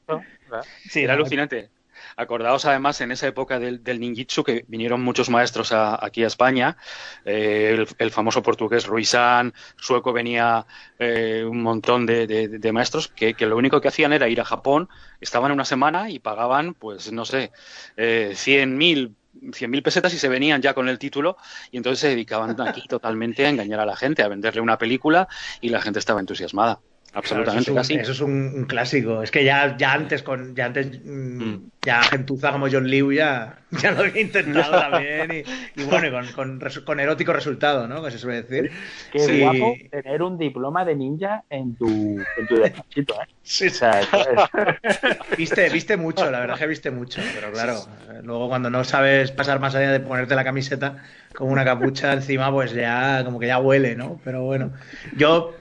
Sí, 0.89 1.03
era 1.03 1.15
alucinante. 1.15 1.71
Acordaos 2.17 2.65
además 2.65 3.01
en 3.01 3.13
esa 3.13 3.27
época 3.27 3.59
del, 3.59 3.83
del 3.83 4.01
ninjitsu 4.01 4.45
que 4.45 4.65
vinieron 4.69 5.01
muchos 5.03 5.31
maestros 5.31 5.73
a, 5.73 6.05
aquí 6.05 6.25
a 6.25 6.27
España, 6.27 6.77
eh, 7.25 7.75
el, 7.75 7.89
el, 7.99 8.11
famoso 8.11 8.43
portugués 8.43 8.87
Ruizán, 8.87 9.55
sueco 9.77 10.13
venía 10.13 10.67
eh, 10.99 11.45
un 11.49 11.63
montón 11.63 12.07
de, 12.07 12.27
de, 12.27 12.49
de 12.49 12.73
maestros 12.73 13.09
que, 13.09 13.35
que, 13.35 13.47
lo 13.47 13.57
único 13.57 13.81
que 13.81 13.89
hacían 13.89 14.13
era 14.13 14.29
ir 14.29 14.41
a 14.41 14.45
Japón, 14.45 14.89
estaban 15.21 15.53
una 15.53 15.65
semana 15.65 16.11
y 16.11 16.19
pagaban, 16.19 16.75
pues 16.75 17.13
no 17.13 17.25
sé, 17.25 17.53
eh, 17.97 18.31
100.000 18.33 19.15
100.000 19.41 19.83
pesetas 19.85 20.13
y 20.15 20.19
se 20.19 20.29
venían 20.29 20.61
ya 20.61 20.75
con 20.75 20.89
el 20.89 20.99
título 20.99 21.37
y 21.71 21.77
entonces 21.77 22.01
se 22.01 22.09
dedicaban 22.09 22.61
aquí 22.61 22.83
totalmente 22.89 23.47
a 23.47 23.51
engañar 23.51 23.79
a 23.79 23.87
la 23.87 23.95
gente, 23.95 24.23
a 24.23 24.29
venderle 24.29 24.61
una 24.61 24.79
película 24.79 25.29
y 25.61 25.69
la 25.69 25.81
gente 25.81 26.01
estaba 26.01 26.19
entusiasmada. 26.19 26.81
Absolutamente, 27.15 27.73
claro, 27.73 27.81
eso, 27.81 27.93
es 27.93 27.97
un, 27.97 28.01
eso 28.01 28.13
es 28.13 28.21
un, 28.21 28.53
un, 28.55 28.65
clásico. 28.67 29.23
Es 29.23 29.31
que 29.31 29.43
ya, 29.43 29.77
ya 29.79 29.95
antes, 29.95 30.23
con, 30.23 30.55
ya 30.55 30.67
antes, 30.67 31.01
mm. 31.05 31.57
ya 31.83 32.03
gentuza 32.03 32.53
como 32.53 32.69
John 32.71 32.87
Liu 32.87 33.13
ya, 33.13 33.61
ya 33.71 33.93
lo 33.93 34.01
había 34.01 34.21
intentado 34.21 34.79
también. 34.79 35.45
Y, 35.77 35.81
y 35.81 35.85
bueno, 35.85 36.11
con, 36.11 36.59
con, 36.59 36.71
con, 36.85 37.01
erótico 37.01 37.33
resultado, 37.33 37.89
¿no? 37.89 38.03
Que 38.03 38.11
se 38.11 38.19
suele 38.19 38.43
decir. 38.43 38.71
Qué 39.11 39.21
sí. 39.21 39.41
guapo 39.41 39.75
tener 39.91 40.23
un 40.23 40.37
diploma 40.37 40.85
de 40.85 40.97
ninja 40.97 41.45
en 41.49 41.75
tu, 41.77 41.87
en 41.89 42.47
tu 42.47 42.57
despachito, 42.57 43.15
¿eh? 43.15 43.27
Sí, 43.43 43.69
o 43.69 43.71
sea, 43.71 44.01
es... 44.01 44.09
viste, 45.39 45.71
viste 45.71 45.97
mucho, 45.97 46.31
la 46.31 46.41
verdad 46.41 46.59
que 46.59 46.67
viste 46.67 46.91
mucho, 46.91 47.23
pero 47.35 47.51
claro, 47.51 47.87
luego 48.23 48.49
cuando 48.49 48.69
no 48.69 48.85
sabes 48.85 49.33
pasar 49.33 49.59
más 49.59 49.75
allá 49.75 49.91
de 49.91 50.01
ponerte 50.01 50.35
la 50.35 50.45
camiseta 50.45 51.03
con 51.35 51.51
una 51.51 51.65
capucha 51.65 52.13
encima, 52.13 52.53
pues 52.53 52.75
ya 52.75 53.25
como 53.25 53.39
que 53.41 53.47
ya 53.47 53.59
huele, 53.59 53.97
¿no? 53.97 54.21
Pero 54.23 54.45
bueno, 54.45 54.73
yo 55.17 55.58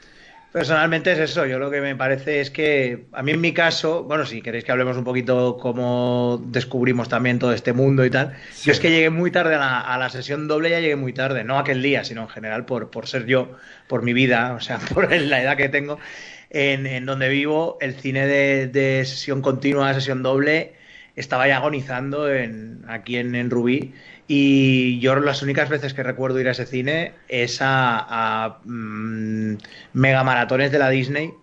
Personalmente 0.58 1.12
es 1.12 1.20
eso, 1.20 1.46
yo 1.46 1.60
lo 1.60 1.70
que 1.70 1.82
me 1.82 1.96
parece 1.96 2.41
es 2.41 2.50
que 2.50 3.06
a 3.12 3.22
mí 3.22 3.32
en 3.32 3.39
mi 3.39 3.54
caso, 3.54 4.04
bueno, 4.06 4.26
si 4.26 4.41
queréis 4.41 4.63
que 4.63 4.72
hablemos 4.72 4.98
un 4.98 5.04
poquito 5.04 5.56
cómo 5.62 6.41
descubrimos 6.48 7.10
también 7.10 7.38
todo 7.38 7.54
este 7.54 7.74
mundo 7.74 8.04
y 8.04 8.10
tal, 8.10 8.36
sí. 8.54 8.65
yo 8.65 8.72
es 8.72 8.80
que 8.80 8.89
llegué 8.89 9.12
muy 9.12 9.30
tarde 9.30 9.54
a 9.54 9.60
la, 9.60 9.80
a 9.82 10.00
la, 10.00 10.10
sesión 10.10 10.48
doble, 10.48 10.72
ya 10.72 10.80
llegué 10.80 10.96
muy 10.96 11.13
tarde, 11.13 11.43
no 11.43 11.60
aquel 11.60 11.84
día, 11.84 12.04
sino 12.04 12.24
en 12.24 12.30
general 12.30 12.65
por, 12.65 12.89
por 12.89 13.06
ser 13.06 13.28
yo, 13.28 13.52
por 13.88 14.02
mi 14.02 14.13
vida, 14.13 14.54
o 14.54 14.60
sea, 14.60 14.80
por 14.96 15.15
la 15.15 15.43
edad 15.43 15.58
que 15.58 15.70
tengo, 15.70 16.00
en, 16.50 16.88
en 16.88 17.06
donde 17.06 17.30
vivo, 17.30 17.78
el 17.80 17.93
cine 17.93 18.26
de, 18.26 18.65
de, 18.65 19.06
sesión 19.06 19.43
continua, 19.43 19.93
sesión 19.93 20.24
doble, 20.24 20.74
estaba 21.15 21.48
ya 21.48 21.58
agonizando 21.58 22.34
en, 22.34 22.84
aquí 22.88 23.17
en, 23.17 23.36
en 23.36 23.52
Rubí 23.52 23.93
y 24.28 25.00
yo 25.00 25.16
las 25.16 25.42
únicas 25.42 25.70
veces 25.70 25.94
que 25.94 26.04
recuerdo 26.04 26.40
ir 26.40 26.48
a 26.50 26.52
ese 26.52 26.66
cine 26.66 27.13
es 27.30 27.62
a, 27.62 28.06
a 28.46 28.60
mmm, 28.66 29.56
mega 29.94 30.24
maratones 30.24 30.72
de 30.72 30.80
la 30.80 30.90
Disney 30.90 31.34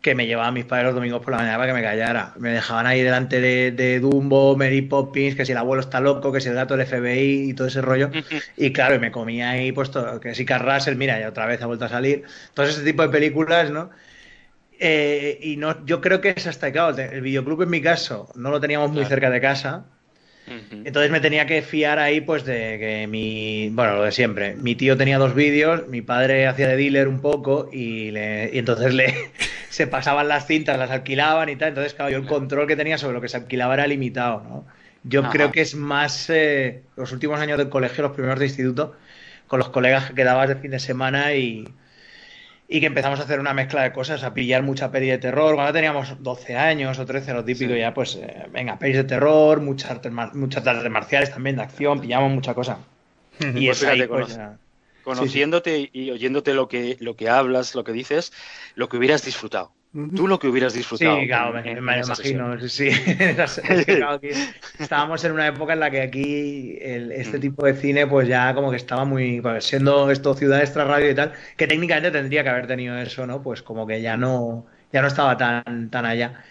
que 0.00 0.14
me 0.14 0.26
llevaban 0.26 0.54
mis 0.54 0.64
padres 0.64 0.86
los 0.86 0.94
domingos 0.94 1.22
por 1.22 1.32
la 1.32 1.38
mañana 1.38 1.56
para 1.56 1.72
que 1.72 1.74
me 1.74 1.82
callara. 1.82 2.32
Me 2.38 2.50
dejaban 2.50 2.86
ahí 2.86 3.02
delante 3.02 3.40
de, 3.40 3.72
de 3.72 3.98
Dumbo, 3.98 4.56
Mary 4.56 4.82
Poppins, 4.82 5.34
que 5.34 5.44
si 5.44 5.52
el 5.52 5.58
abuelo 5.58 5.80
está 5.80 6.00
loco, 6.00 6.30
que 6.32 6.40
si 6.40 6.48
el 6.48 6.54
gato 6.54 6.76
del 6.76 6.86
FBI 6.86 7.50
y 7.50 7.54
todo 7.54 7.66
ese 7.66 7.82
rollo. 7.82 8.10
Y 8.56 8.72
claro, 8.72 8.94
y 8.94 9.00
me 9.00 9.10
comía 9.10 9.50
ahí, 9.50 9.72
pues 9.72 9.90
todo, 9.90 10.20
que 10.20 10.34
si 10.36 10.44
Carrasel, 10.44 10.96
mira, 10.96 11.18
ya 11.18 11.28
otra 11.28 11.46
vez 11.46 11.60
ha 11.62 11.66
vuelto 11.66 11.86
a 11.86 11.88
salir. 11.88 12.22
Todo 12.54 12.66
ese 12.66 12.84
tipo 12.84 13.02
de 13.02 13.08
películas, 13.08 13.72
¿no? 13.72 13.90
Eh, 14.78 15.40
y 15.42 15.56
no, 15.56 15.84
yo 15.84 16.00
creo 16.00 16.20
que 16.20 16.30
es 16.36 16.46
hasta, 16.46 16.70
claro, 16.70 16.96
el 16.96 17.20
videoclub 17.20 17.62
en 17.62 17.70
mi 17.70 17.82
caso 17.82 18.30
no 18.36 18.50
lo 18.50 18.60
teníamos 18.60 18.92
muy 18.92 19.04
cerca 19.04 19.30
de 19.30 19.40
casa 19.40 19.86
entonces 20.84 21.10
me 21.10 21.20
tenía 21.20 21.46
que 21.46 21.62
fiar 21.62 21.98
ahí, 21.98 22.20
pues, 22.20 22.44
de 22.44 22.78
que 22.78 23.06
mi. 23.08 23.68
Bueno, 23.70 23.96
lo 23.96 24.02
de 24.02 24.12
siempre. 24.12 24.54
Mi 24.56 24.74
tío 24.74 24.96
tenía 24.96 25.18
dos 25.18 25.34
vídeos, 25.34 25.86
mi 25.88 26.02
padre 26.02 26.46
hacía 26.46 26.68
de 26.68 26.76
dealer 26.76 27.08
un 27.08 27.20
poco 27.20 27.68
y, 27.72 28.10
le, 28.10 28.50
y 28.52 28.58
entonces 28.58 28.94
le 28.94 29.14
se 29.70 29.86
pasaban 29.86 30.28
las 30.28 30.46
cintas, 30.46 30.78
las 30.78 30.90
alquilaban 30.90 31.48
y 31.48 31.56
tal. 31.56 31.70
Entonces, 31.70 31.94
claro, 31.94 32.10
yo 32.10 32.18
el 32.18 32.26
control 32.26 32.66
que 32.66 32.76
tenía 32.76 32.98
sobre 32.98 33.14
lo 33.14 33.20
que 33.20 33.28
se 33.28 33.36
alquilaba 33.36 33.74
era 33.74 33.86
limitado, 33.86 34.42
¿no? 34.42 34.66
Yo 35.04 35.28
creo 35.30 35.52
que 35.52 35.60
es 35.60 35.74
más 35.74 36.28
eh, 36.28 36.82
los 36.96 37.12
últimos 37.12 37.40
años 37.40 37.56
del 37.56 37.68
colegio, 37.68 38.02
los 38.02 38.12
primeros 38.12 38.38
de 38.38 38.46
instituto, 38.46 38.94
con 39.46 39.58
los 39.58 39.68
colegas 39.70 40.08
que 40.08 40.14
quedabas 40.14 40.48
de 40.48 40.56
fin 40.56 40.70
de 40.70 40.80
semana 40.80 41.34
y, 41.34 41.66
y 42.70 42.80
que 42.80 42.86
empezamos 42.86 43.18
a 43.18 43.22
hacer 43.22 43.40
una 43.40 43.54
mezcla 43.54 43.82
de 43.82 43.92
cosas, 43.92 44.22
a 44.22 44.34
pillar 44.34 44.62
mucha 44.62 44.90
peli 44.90 45.08
de 45.08 45.16
terror. 45.16 45.54
Cuando 45.54 45.72
teníamos 45.72 46.22
12 46.22 46.54
años 46.54 46.98
o 46.98 47.06
13, 47.06 47.32
lo 47.32 47.42
típico, 47.42 47.74
ya 47.74 47.94
pues, 47.94 48.16
eh, 48.16 48.46
venga, 48.52 48.78
pelis 48.78 48.96
de 48.98 49.04
terror, 49.04 49.62
muchas 49.62 49.90
artes, 49.90 50.12
muchas 50.34 50.66
artes 50.66 50.90
marciales 50.90 51.30
también, 51.30 51.56
de 51.56 51.62
acción, 51.62 52.00
pillamos 52.00 52.30
mucha 52.30 52.52
cosa. 52.52 52.78
y 53.40 53.66
pues 53.66 53.82
es 53.82 53.88
ahí, 53.88 54.06
pues, 54.06 54.38
conociéndote 55.02 55.88
y 55.90 56.10
oyéndote 56.10 56.52
lo 56.52 56.68
que, 56.68 56.98
lo 57.00 57.16
que 57.16 57.30
hablas, 57.30 57.74
lo 57.74 57.84
que 57.84 57.92
dices, 57.92 58.32
lo 58.74 58.90
que 58.90 58.98
hubieras 58.98 59.24
disfrutado. 59.24 59.72
Tú 59.92 60.28
lo 60.28 60.38
que 60.38 60.48
hubieras 60.48 60.74
disfrutado. 60.74 61.18
Sí, 61.18 61.26
claro, 61.26 61.62
me, 61.62 61.72
imagino. 61.72 62.68
Sí, 62.68 62.88
estábamos 64.78 65.24
en 65.24 65.32
una 65.32 65.46
época 65.46 65.72
en 65.72 65.80
la 65.80 65.90
que 65.90 66.02
aquí 66.02 66.78
este 66.80 67.38
mm. 67.38 67.40
tipo 67.40 67.64
de 67.64 67.74
cine, 67.74 68.06
pues 68.06 68.28
ya 68.28 68.54
como 68.54 68.70
que 68.70 68.76
estaba 68.76 69.06
muy. 69.06 69.40
Pues, 69.40 69.64
siendo 69.64 70.10
esto 70.10 70.34
ciudad 70.34 70.60
extra 70.60 70.84
radio 70.84 71.10
y 71.10 71.14
tal, 71.14 71.32
que 71.56 71.66
técnicamente 71.66 72.10
tendría 72.10 72.42
que 72.42 72.50
haber 72.50 72.66
tenido 72.66 72.98
eso, 72.98 73.26
¿no? 73.26 73.42
Pues 73.42 73.62
como 73.62 73.86
que 73.86 74.02
ya 74.02 74.18
no, 74.18 74.66
ya 74.92 75.00
no 75.00 75.08
estaba 75.08 75.36
tan, 75.38 75.88
tan 75.90 76.04
allá. 76.04 76.44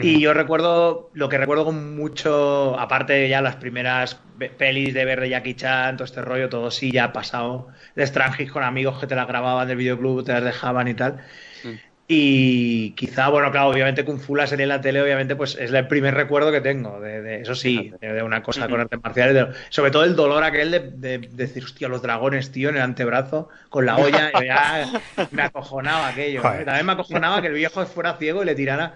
Y 0.00 0.20
yo 0.20 0.32
recuerdo, 0.32 1.10
lo 1.12 1.28
que 1.28 1.38
recuerdo 1.38 1.66
con 1.66 1.94
mucho, 1.94 2.78
aparte 2.78 3.28
ya 3.28 3.42
las 3.42 3.56
primeras 3.56 4.20
pelis 4.56 4.94
de 4.94 5.04
ver 5.04 5.20
de 5.20 5.28
Jackie 5.28 5.54
Chan, 5.54 5.96
todo 5.96 6.06
este 6.06 6.22
rollo, 6.22 6.48
todo 6.48 6.70
sí 6.70 6.90
ya 6.90 7.04
ha 7.04 7.12
pasado 7.12 7.68
de 7.94 8.06
Strangis 8.06 8.50
con 8.50 8.62
amigos 8.62 8.98
que 8.98 9.06
te 9.06 9.14
las 9.14 9.28
grababan 9.28 9.68
del 9.68 9.76
videoclub, 9.76 10.24
te 10.24 10.32
las 10.32 10.44
dejaban 10.44 10.88
y 10.88 10.94
tal. 10.94 11.20
Y 12.12 12.90
quizá, 12.96 13.28
bueno, 13.28 13.52
claro, 13.52 13.68
obviamente 13.68 14.04
Kung 14.04 14.18
Fu 14.18 14.34
la 14.34 14.48
serie 14.48 14.64
en 14.64 14.70
la 14.70 14.80
tele, 14.80 15.00
obviamente, 15.00 15.36
pues 15.36 15.54
es 15.54 15.72
el 15.72 15.86
primer 15.86 16.12
recuerdo 16.12 16.50
que 16.50 16.60
tengo, 16.60 16.98
de, 16.98 17.42
eso 17.42 17.54
sí, 17.54 17.92
de, 18.00 18.20
una 18.24 18.42
cosa 18.42 18.68
con 18.68 18.80
artes 18.80 18.98
marciales, 19.00 19.54
sobre 19.68 19.92
todo 19.92 20.02
el 20.02 20.16
dolor 20.16 20.42
aquel 20.42 20.72
de, 20.72 21.18
decir, 21.18 21.62
hostia, 21.62 21.86
los 21.86 22.02
dragones, 22.02 22.50
tío, 22.50 22.70
en 22.70 22.78
el 22.78 22.82
antebrazo, 22.82 23.48
con 23.68 23.86
la 23.86 23.96
olla, 23.96 24.32
ya 24.44 24.90
me 25.30 25.42
acojonaba 25.42 26.08
aquello. 26.08 26.42
También 26.42 26.84
me 26.84 26.92
acojonaba 26.94 27.40
que 27.42 27.46
el 27.46 27.54
viejo 27.54 27.86
fuera 27.86 28.14
ciego 28.14 28.42
y 28.42 28.46
le 28.46 28.56
tirara 28.56 28.94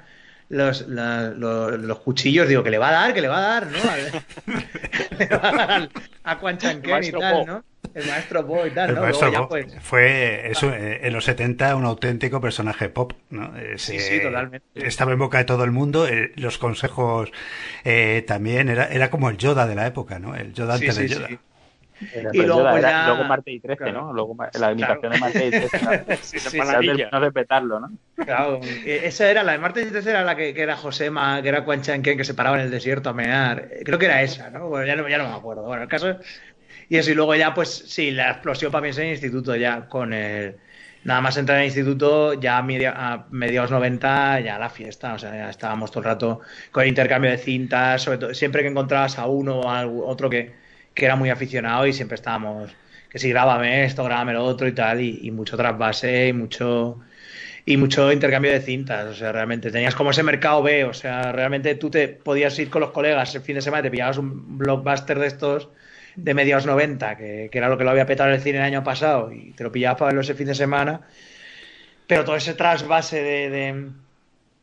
los, 0.49 0.85
los, 0.89 1.99
cuchillos, 2.01 2.49
digo, 2.49 2.65
que 2.65 2.71
le 2.71 2.79
va 2.79 2.89
a 2.89 2.93
dar, 2.95 3.15
que 3.15 3.21
le 3.21 3.29
va 3.29 3.39
a 3.39 3.61
dar, 3.61 3.67
¿no? 3.69 3.79
le 5.19 5.27
va 5.29 5.49
a 5.51 5.53
dar 5.53 5.89
a 6.25 6.39
Quan 6.41 6.59
y 7.01 7.13
tal, 7.13 7.47
¿no? 7.47 7.65
El 7.95 8.07
maestro 8.07 8.47
Po 8.47 8.67
y 8.67 8.71
tal, 8.71 8.95
¿no? 8.95 9.49
pues... 9.49 9.77
Fue 9.81 10.51
eso, 10.51 10.73
eh, 10.73 11.01
en 11.07 11.13
los 11.13 11.25
70 11.25 11.77
un 11.77 11.85
auténtico 11.85 12.41
personaje 12.41 12.89
pop, 12.89 13.13
¿no? 13.31 13.53
sí, 13.77 13.99
sí, 14.01 14.21
totalmente. 14.21 14.67
Estaba 14.75 15.13
en 15.13 15.19
boca 15.19 15.39
de 15.39 15.45
todo 15.45 15.65
el 15.65 15.71
mundo, 15.71 16.09
eh, 16.09 16.33
los 16.37 16.59
consejos 16.59 17.31
eh, 17.85 18.25
también, 18.27 18.69
era, 18.69 18.87
era 18.89 19.11
como 19.11 19.31
el 19.31 19.39
Yoda 19.39 19.67
de 19.67 19.75
la 19.75 19.87
época, 19.87 20.19
¿no? 20.19 20.35
El 20.35 20.53
Yoda 20.53 20.75
antes 20.75 20.97
de 20.97 21.09
Yoda 21.09 21.29
y 22.33 22.43
luego, 22.43 22.69
pues 22.69 22.83
ya... 22.83 23.07
luego 23.09 23.25
Marte 23.25 23.53
y 23.53 23.61
13, 23.61 23.93
¿no? 23.93 24.13
Luego 24.13 24.37
la 24.59 24.73
imitación 24.73 25.13
de 25.13 25.19
Marte 25.19 25.47
y 25.47 25.51
13. 25.51 26.19
sí, 26.23 26.39
sí, 26.39 26.59
no 26.59 27.21
respetarlo, 27.21 27.81
¿no? 27.81 27.93
Claro, 28.17 28.61
esa 28.85 29.31
era 29.31 29.43
la 29.43 29.53
de 29.53 29.59
Marte 29.59 29.83
y 29.83 29.87
13 29.87 30.11
era 30.11 30.25
la 30.25 30.37
que, 30.37 30.55
que 30.55 30.63
era 30.63 30.77
Josema, 30.77 31.41
que 31.43 31.49
era 31.49 31.65
Quan 31.65 31.83
Chanquen, 31.83 32.17
que 32.17 32.25
se 32.25 32.35
paraba 32.35 32.57
en 32.57 32.65
el 32.65 32.71
desierto 32.71 33.11
a 33.11 33.13
mear. 33.15 33.69
Creo 33.85 33.99
que 33.99 34.07
era 34.07 34.23
esa, 34.23 34.51
¿no? 34.51 34.69
Bueno, 34.69 34.87
ya 34.87 34.97
no, 34.97 35.09
ya 35.09 35.19
no 35.19 35.29
me 35.29 35.35
acuerdo. 35.35 35.63
Bueno, 35.63 35.83
el 35.83 35.89
caso 35.89 36.19
y 36.95 36.99
eso, 36.99 37.11
y 37.11 37.15
luego 37.15 37.35
ya, 37.35 37.53
pues 37.55 37.71
sí, 37.89 38.13
la 38.13 38.31
explosión 38.31 38.71
para 38.71 38.83
mí 38.83 38.91
es 38.91 38.99
el 38.99 39.09
instituto 39.09 39.57
ya, 39.57 39.89
con 39.89 40.13
el. 40.13 40.57
Nada 41.03 41.21
más 41.21 41.37
entrar 41.37 41.59
en 41.59 41.63
el 41.63 41.67
instituto, 41.67 42.35
ya 42.35 42.59
a, 42.59 42.63
media, 42.63 43.27
mediados 43.31 43.73
90, 43.73 44.39
ya 44.41 44.61
la 44.61 44.71
fiesta, 44.71 45.15
o 45.15 45.19
sea, 45.19 45.35
ya 45.35 45.51
estábamos 45.51 45.91
todo 45.91 46.01
el 46.01 46.05
rato 46.05 46.41
con 46.71 46.85
el 46.85 46.91
intercambio 46.91 47.33
de 47.33 47.39
cintas, 47.39 48.01
sobre 48.03 48.19
todo, 48.19 48.33
siempre 48.33 48.63
que 48.63 48.69
encontrabas 48.69 49.19
a 49.19 49.27
uno 49.27 49.61
o 49.63 49.69
a 49.69 49.85
otro 49.87 50.31
que, 50.31 50.53
que 50.95 51.05
era 51.05 51.17
muy 51.17 51.31
aficionado 51.31 51.85
y 51.89 51.93
siempre 51.93 52.15
estábamos, 52.15 52.71
que 53.11 53.19
si 53.19 53.29
grábame 53.31 53.85
esto, 53.85 54.05
grábame 54.05 54.35
lo 54.35 54.45
otro 54.45 54.69
y 54.69 54.73
tal, 54.73 55.01
y, 55.01 55.31
mucho 55.33 55.57
trasvase 55.57 56.29
y 56.29 56.33
mucho 56.33 57.01
y 57.67 57.77
mucho 57.77 58.13
intercambio 58.13 58.53
de 58.53 58.61
cintas, 58.61 59.07
o 59.07 59.15
sea, 59.15 59.33
realmente 59.33 59.73
tenías 59.73 59.97
como 59.97 60.13
ese 60.13 60.23
mercado 60.23 60.63
B, 60.63 60.85
o 60.85 60.95
sea, 60.95 61.33
realmente 61.33 61.75
tú 61.75 61.91
te 61.91 62.07
podías 62.09 62.57
ir 62.61 62.71
con 62.71 62.83
los 62.83 62.93
colegas 62.93 63.35
el 63.35 63.43
fin 63.43 63.57
de 63.57 63.63
semana, 63.63 63.83
te 63.83 63.91
pillabas 63.91 64.19
un 64.19 64.59
blockbuster 64.59 65.19
de 65.19 65.27
estos 65.27 65.71
de 66.17 66.35
mediados 66.35 66.67
90, 66.67 67.17
que, 67.17 67.51
era 67.53 67.69
lo 67.69 67.79
que 67.79 67.85
lo 67.85 67.91
había 67.91 68.07
petado 68.07 68.31
el 68.31 68.41
cine 68.41 68.59
el 68.59 68.65
año 68.65 68.85
pasado, 68.85 69.33
y 69.33 69.53
te 69.53 69.65
lo 69.65 69.73
pillabas 69.73 69.99
para 69.99 70.09
verlo 70.09 70.21
ese 70.23 70.35
fin 70.35 70.47
de 70.47 70.55
semana, 70.55 71.01
pero 72.07 72.25
todo 72.25 72.37
ese 72.37 72.55
trasvase 72.55 73.23
de 73.23 73.93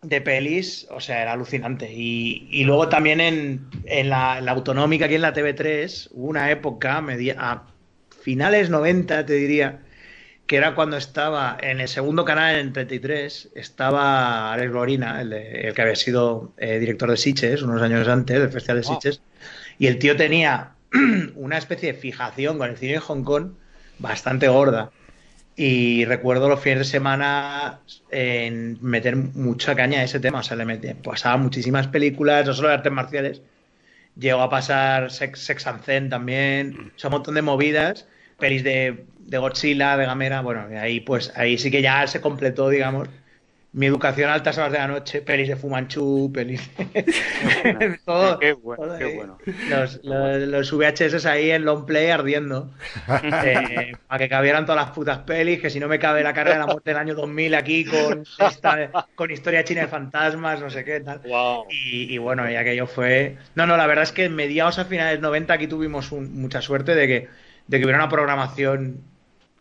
de 0.01 0.19
pelis, 0.19 0.87
o 0.89 0.99
sea, 0.99 1.21
era 1.21 1.33
alucinante. 1.33 1.91
Y, 1.91 2.63
luego 2.63 2.89
también 2.89 3.21
en, 3.21 3.67
en 3.85 4.09
la, 4.09 4.37
autonómica, 4.37 5.05
aquí 5.05 5.15
en 5.15 5.21
la 5.21 5.33
TV3, 5.33 6.09
hubo 6.11 6.27
una 6.27 6.49
época, 6.51 7.03
a 7.37 7.63
finales 8.21 8.69
90, 8.69 9.25
te 9.25 9.33
diría, 9.33 9.79
que 10.47 10.57
era 10.57 10.75
cuando 10.75 10.97
estaba 10.97 11.57
en 11.61 11.79
el 11.79 11.87
segundo 11.87 12.25
canal, 12.25 12.55
en 12.55 12.73
33, 12.73 13.51
estaba 13.55 14.51
Alex 14.53 14.71
Glorina, 14.71 15.21
el, 15.21 15.73
que 15.73 15.81
había 15.81 15.95
sido 15.95 16.53
eh, 16.57 16.79
director 16.79 17.09
de 17.09 17.17
Sitges 17.17 17.61
unos 17.61 17.81
años 17.81 18.07
antes, 18.07 18.39
del 18.39 18.51
Festival 18.51 18.77
de 18.77 18.83
Sitges, 18.83 19.21
y 19.77 19.87
el 19.87 19.99
tío 19.99 20.15
tenía 20.15 20.71
una 21.35 21.57
especie 21.57 21.93
de 21.93 21.99
fijación 21.99 22.57
con 22.57 22.69
el 22.69 22.77
cine 22.77 22.93
de 22.93 22.99
Hong 22.99 23.23
Kong 23.23 23.53
bastante 23.99 24.47
gorda. 24.47 24.91
Y 25.55 26.05
recuerdo 26.05 26.49
los 26.49 26.59
fines 26.59 26.79
de 26.79 26.85
semana 26.85 27.81
en 28.09 28.77
meter 28.81 29.15
mucha 29.15 29.75
caña 29.75 29.99
a 29.99 30.03
ese 30.03 30.19
tema. 30.19 30.39
O 30.39 30.43
sea, 30.43 30.57
le 30.57 30.95
pasaba 30.95 31.37
muchísimas 31.37 31.87
películas, 31.87 32.45
no 32.45 32.53
solo 32.53 32.69
de 32.69 32.75
artes 32.75 32.91
marciales. 32.91 33.41
Llegó 34.17 34.41
a 34.41 34.49
pasar 34.49 35.11
Sex, 35.11 35.39
Sex 35.39 35.67
and 35.67 35.83
Zen 35.83 36.09
también. 36.09 36.91
O 36.95 36.99
sea, 36.99 37.09
un 37.09 37.13
montón 37.13 37.35
de 37.35 37.41
movidas. 37.41 38.07
Pelis 38.39 38.63
de, 38.63 39.05
de 39.19 39.37
Godzilla, 39.37 39.97
de 39.97 40.05
Gamera. 40.05 40.41
Bueno, 40.41 40.65
ahí 40.79 40.99
pues 41.01 41.31
ahí 41.35 41.57
sí 41.57 41.69
que 41.69 41.81
ya 41.81 42.07
se 42.07 42.21
completó, 42.21 42.69
digamos, 42.69 43.07
mi 43.73 43.85
educación 43.85 44.29
a 44.29 44.33
altas 44.33 44.57
horas 44.57 44.73
de 44.73 44.79
la 44.79 44.87
noche, 44.87 45.21
pelis 45.21 45.47
de 45.47 45.55
Fumanchu, 45.55 46.29
pelis. 46.33 46.69
todo, 48.05 48.37
qué 48.37 48.51
bueno, 48.51 48.97
qué 48.97 49.15
bueno. 49.15 49.37
Los, 49.69 50.01
los, 50.03 50.71
VHS 50.73 51.25
ahí 51.25 51.51
en 51.51 51.63
long 51.63 51.85
play 51.85 52.09
ardiendo. 52.09 52.71
Eh, 53.43 53.93
para 54.07 54.19
que 54.19 54.29
cabieran 54.29 54.65
todas 54.65 54.85
las 54.85 54.95
putas 54.95 55.19
pelis, 55.19 55.59
que 55.59 55.69
si 55.69 55.79
no 55.79 55.87
me 55.87 55.99
cabe 55.99 56.23
la 56.23 56.33
carrera 56.33 56.55
de 56.55 56.59
la 56.59 56.67
muerte 56.67 56.91
del 56.91 56.97
año 56.97 57.15
2000 57.15 57.55
aquí 57.55 57.85
con, 57.85 58.23
con 59.15 59.31
historia 59.31 59.63
china 59.63 59.81
de 59.81 59.87
fantasmas, 59.87 60.61
no 60.61 60.69
sé 60.69 60.83
qué 60.83 60.99
tal. 60.99 61.21
Y, 61.69 62.17
bueno, 62.17 62.49
y 62.49 62.55
aquello 62.55 62.87
fue. 62.87 63.37
No, 63.55 63.65
no, 63.65 63.77
la 63.77 63.87
verdad 63.87 64.03
es 64.03 64.11
que 64.11 64.25
en 64.25 64.35
mediados 64.35 64.79
a 64.79 64.85
finales 64.85 65.19
90 65.19 65.53
aquí 65.53 65.67
tuvimos 65.67 66.11
mucha 66.11 66.61
suerte 66.61 66.93
de 66.93 67.07
que, 67.07 67.27
de 67.67 67.77
que 67.77 67.85
hubiera 67.85 67.99
una 67.99 68.09
programación. 68.09 69.01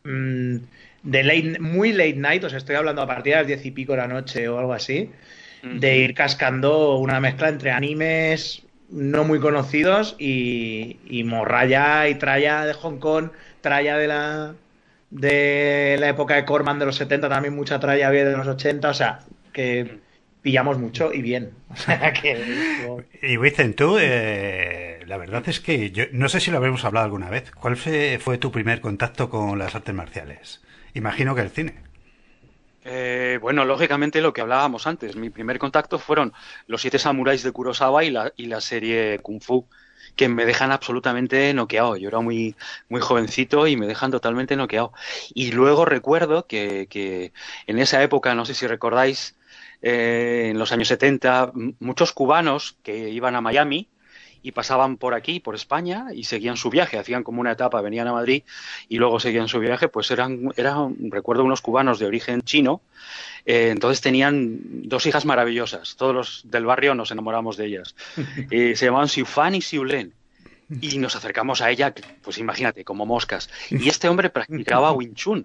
Mmm, 0.05 0.57
de 1.03 1.23
late, 1.23 1.61
muy 1.61 1.93
late 1.93 2.15
night, 2.15 2.45
o 2.45 2.49
sea, 2.49 2.59
estoy 2.59 2.77
hablando 2.77 3.03
a 3.03 3.07
partir 3.07 3.33
de 3.33 3.39
las 3.39 3.47
diez 3.47 3.65
y 3.65 3.71
pico 3.71 3.93
de 3.93 3.99
la 3.99 4.09
noche 4.09 4.49
o 4.49 4.59
algo 4.59 4.73
así, 4.73 5.11
de 5.63 5.99
ir 5.99 6.15
cascando 6.15 6.97
una 6.97 7.21
mezcla 7.21 7.49
entre 7.49 7.71
animes 7.71 8.63
no 8.91 9.25
muy 9.25 9.39
conocidos 9.41 10.17
y, 10.19 10.99
y 11.07 11.23
morralla 11.25 12.09
y 12.09 12.17
tralla 12.17 12.65
de 12.65 12.73
Hong 12.75 12.99
Kong, 12.99 13.31
tralla 13.61 13.97
de 13.97 14.09
la 14.09 14.55
de 15.11 15.97
la 15.99 16.09
época 16.09 16.37
de 16.37 16.45
Corman 16.45 16.79
de 16.79 16.87
los 16.87 16.97
70, 16.97 17.29
también 17.29 17.55
mucha 17.55 17.81
tralla 17.81 18.11
de 18.11 18.37
los 18.37 18.47
80, 18.47 18.89
o 18.89 18.95
sea, 18.95 19.21
que 19.53 19.99
pillamos 20.43 20.79
mucho 20.79 21.13
y 21.13 21.23
bien. 21.23 21.51
Y 23.23 23.37
Vicen, 23.37 23.75
tú, 23.75 23.99
eh, 24.01 25.01
la 25.07 25.17
verdad 25.17 25.43
es 25.47 25.61
que 25.61 25.91
yo 25.91 26.05
no 26.13 26.29
sé 26.29 26.41
si 26.41 26.51
lo 26.51 26.57
habremos 26.57 26.85
hablado 26.85 27.05
alguna 27.05 27.29
vez. 27.29 27.51
¿Cuál 27.51 27.77
fue, 27.77 28.19
fue 28.19 28.39
tu 28.39 28.51
primer 28.51 28.81
contacto 28.81 29.29
con 29.29 29.59
las 29.59 29.75
artes 29.75 29.95
marciales? 29.95 30.63
Imagino 30.95 31.35
que 31.35 31.41
el 31.43 31.51
cine. 31.51 31.75
Eh, 32.83 33.39
bueno, 33.43 33.65
lógicamente 33.65 34.21
lo 34.21 34.33
que 34.33 34.41
hablábamos 34.41 34.87
antes. 34.87 35.17
Mi 35.17 35.31
primer 35.31 35.59
contacto 35.59 35.99
fueron 35.99 36.33
los 36.67 36.81
siete 36.81 36.99
samuráis 36.99 37.43
de 37.43 37.53
Kurosawa 37.53 38.05
y 38.05 38.11
la, 38.11 38.33
y 38.37 38.47
la 38.47 38.61
serie 38.61 39.19
Kung 39.21 39.41
Fu, 39.43 39.67
que 40.17 40.29
me 40.29 40.47
dejan 40.47 40.73
absolutamente 40.73 41.53
noqueado. 41.55 41.97
Yo 41.97 42.09
era 42.09 42.21
muy, 42.21 42.57
muy 42.89 43.01
jovencito 43.01 43.67
y 43.67 43.77
me 43.77 43.87
dejan 43.87 44.11
totalmente 44.11 44.57
noqueado. 44.57 44.93
Y 45.35 45.53
luego 45.53 45.85
recuerdo 45.85 46.47
que, 46.47 46.87
que 46.89 47.33
en 47.67 47.79
esa 47.79 48.03
época, 48.03 48.35
no 48.35 48.45
sé 48.47 48.55
si 48.55 48.67
recordáis, 48.67 49.37
eh, 49.83 50.49
en 50.51 50.59
los 50.59 50.73
años 50.73 50.89
70, 50.89 51.53
muchos 51.79 52.13
cubanos 52.13 52.79
que 52.83 53.11
iban 53.11 53.37
a 53.37 53.41
Miami, 53.41 53.89
y 54.43 54.53
pasaban 54.53 54.97
por 54.97 55.15
aquí, 55.15 55.41
por 55.41 55.55
España, 55.55 56.07
y 56.15 56.25
seguían 56.25 56.57
su 56.57 56.71
viaje, 56.71 56.99
hacían 56.99 57.23
como 57.23 57.41
una 57.41 57.53
etapa, 57.53 57.81
venían 57.81 58.09
a 58.09 58.13
Madrid 58.13 58.43
y 58.89 58.97
luego 58.97 59.21
seguían 59.21 59.49
su 59.49 59.59
viaje, 59.59 59.89
pues 59.89 60.11
eran, 60.11 60.53
eran 60.57 60.97
recuerdo, 61.11 61.45
unos 61.45 61.61
cubanos 61.61 61.99
de 61.99 62.07
origen 62.07 62.43
chino, 62.43 62.81
eh, 63.45 63.69
entonces 63.71 64.01
tenían 64.01 64.59
dos 64.89 65.07
hijas 65.07 65.25
maravillosas, 65.25 65.97
todos 65.97 66.15
los 66.15 66.43
del 66.45 66.65
barrio 66.65 66.95
nos 66.95 67.11
enamoramos 67.11 67.57
de 67.57 67.67
ellas, 67.67 67.95
eh, 68.51 68.75
se 68.77 68.87
llamaban 68.87 69.09
Siufan 69.09 69.55
y 69.55 69.63
Siulen. 69.63 70.15
Y 70.81 70.99
nos 70.99 71.17
acercamos 71.17 71.63
a 71.63 71.71
ella, 71.73 71.93
pues 72.23 72.39
imagínate, 72.39 72.85
como 72.85 73.05
moscas. 73.05 73.51
Y 73.71 73.89
este 73.89 74.09
hombre 74.09 74.31
practicaba 74.31 74.93
Wing 74.93 75.15
Chun 75.15 75.45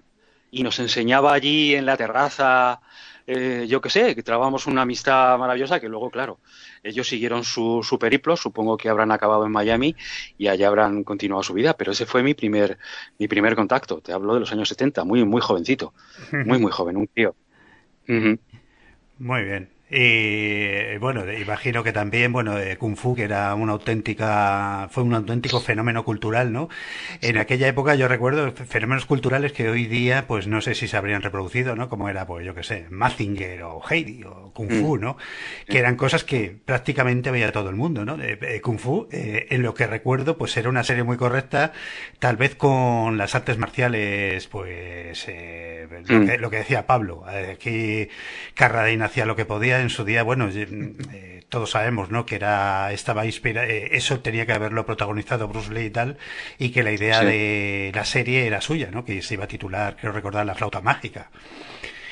y 0.52 0.62
nos 0.62 0.78
enseñaba 0.78 1.32
allí 1.32 1.74
en 1.74 1.84
la 1.84 1.96
terraza 1.96 2.80
eh, 3.26 3.66
yo 3.68 3.80
qué 3.80 3.90
sé, 3.90 4.14
que 4.14 4.22
trabamos 4.22 4.66
una 4.66 4.82
amistad 4.82 5.36
maravillosa 5.38 5.80
que 5.80 5.88
luego, 5.88 6.10
claro, 6.10 6.38
ellos 6.82 7.08
siguieron 7.08 7.42
su, 7.42 7.82
su, 7.82 7.98
periplo, 7.98 8.36
supongo 8.36 8.76
que 8.76 8.88
habrán 8.88 9.10
acabado 9.10 9.44
en 9.44 9.52
Miami 9.52 9.96
y 10.38 10.46
allá 10.46 10.68
habrán 10.68 11.02
continuado 11.02 11.42
su 11.42 11.52
vida, 11.52 11.76
pero 11.76 11.92
ese 11.92 12.06
fue 12.06 12.22
mi 12.22 12.34
primer, 12.34 12.78
mi 13.18 13.26
primer 13.26 13.56
contacto. 13.56 14.00
Te 14.00 14.12
hablo 14.12 14.34
de 14.34 14.40
los 14.40 14.52
años 14.52 14.68
70, 14.68 15.04
muy, 15.04 15.24
muy 15.24 15.40
jovencito, 15.40 15.92
muy, 16.44 16.58
muy 16.58 16.70
joven, 16.70 16.96
un 16.96 17.08
tío. 17.08 17.34
Muy 19.18 19.42
bien. 19.42 19.75
Y 19.88 20.96
bueno, 20.98 21.30
imagino 21.32 21.84
que 21.84 21.92
también, 21.92 22.32
bueno, 22.32 22.56
Kung 22.78 22.96
Fu, 22.96 23.14
que 23.14 23.22
era 23.22 23.54
una 23.54 23.72
auténtica, 23.72 24.88
fue 24.90 25.04
un 25.04 25.14
auténtico 25.14 25.60
fenómeno 25.60 26.04
cultural, 26.04 26.52
¿no? 26.52 26.68
En 27.20 27.38
aquella 27.38 27.68
época 27.68 27.94
yo 27.94 28.08
recuerdo 28.08 28.52
fenómenos 28.52 29.06
culturales 29.06 29.52
que 29.52 29.68
hoy 29.68 29.86
día, 29.86 30.26
pues 30.26 30.48
no 30.48 30.60
sé 30.60 30.74
si 30.74 30.88
se 30.88 30.96
habrían 30.96 31.22
reproducido, 31.22 31.76
¿no? 31.76 31.88
Como 31.88 32.08
era, 32.08 32.26
pues 32.26 32.44
yo 32.44 32.52
qué 32.52 32.64
sé, 32.64 32.86
Mazinger 32.90 33.62
o 33.62 33.80
Heidi 33.88 34.24
o 34.24 34.50
Kung 34.52 34.72
Fu, 34.72 34.96
mm. 34.96 35.00
¿no? 35.00 35.16
Que 35.68 35.78
eran 35.78 35.94
cosas 35.94 36.24
que 36.24 36.56
prácticamente 36.64 37.30
veía 37.30 37.52
todo 37.52 37.70
el 37.70 37.76
mundo, 37.76 38.04
¿no? 38.04 38.16
De, 38.16 38.60
Kung 38.62 38.80
Fu, 38.80 39.06
eh, 39.12 39.46
en 39.50 39.62
lo 39.62 39.74
que 39.74 39.86
recuerdo, 39.86 40.36
pues 40.36 40.56
era 40.56 40.68
una 40.68 40.82
serie 40.82 41.04
muy 41.04 41.16
correcta, 41.16 41.72
tal 42.18 42.36
vez 42.36 42.56
con 42.56 43.18
las 43.18 43.36
artes 43.36 43.56
marciales, 43.56 44.48
pues, 44.48 45.26
eh, 45.28 45.86
lo, 46.08 46.20
mm. 46.20 46.26
que, 46.26 46.38
lo, 46.38 46.50
que, 46.50 46.56
decía 46.56 46.86
Pablo, 46.86 47.24
aquí 47.26 48.08
Carradine 48.54 49.04
hacía 49.04 49.26
lo 49.26 49.36
que 49.36 49.44
podía, 49.44 49.75
en 49.80 49.90
su 49.90 50.04
día, 50.04 50.22
bueno, 50.22 50.48
eh, 50.52 51.44
todos 51.48 51.70
sabemos, 51.70 52.10
¿no? 52.10 52.26
Que 52.26 52.36
era, 52.36 52.92
estaba 52.92 53.26
inspirado, 53.26 53.68
eh, 53.68 53.90
eso 53.92 54.20
tenía 54.20 54.46
que 54.46 54.52
haberlo 54.52 54.84
protagonizado 54.86 55.48
Bruce 55.48 55.72
Lee 55.72 55.86
y 55.86 55.90
tal, 55.90 56.18
y 56.58 56.70
que 56.70 56.82
la 56.82 56.92
idea 56.92 57.22
de 57.22 57.92
la 57.94 58.04
serie 58.04 58.46
era 58.46 58.60
suya, 58.60 58.90
¿no? 58.90 59.04
Que 59.04 59.22
se 59.22 59.34
iba 59.34 59.44
a 59.44 59.48
titular, 59.48 59.96
creo 59.96 60.12
recordar, 60.12 60.46
La 60.46 60.54
flauta 60.54 60.80
mágica. 60.80 61.30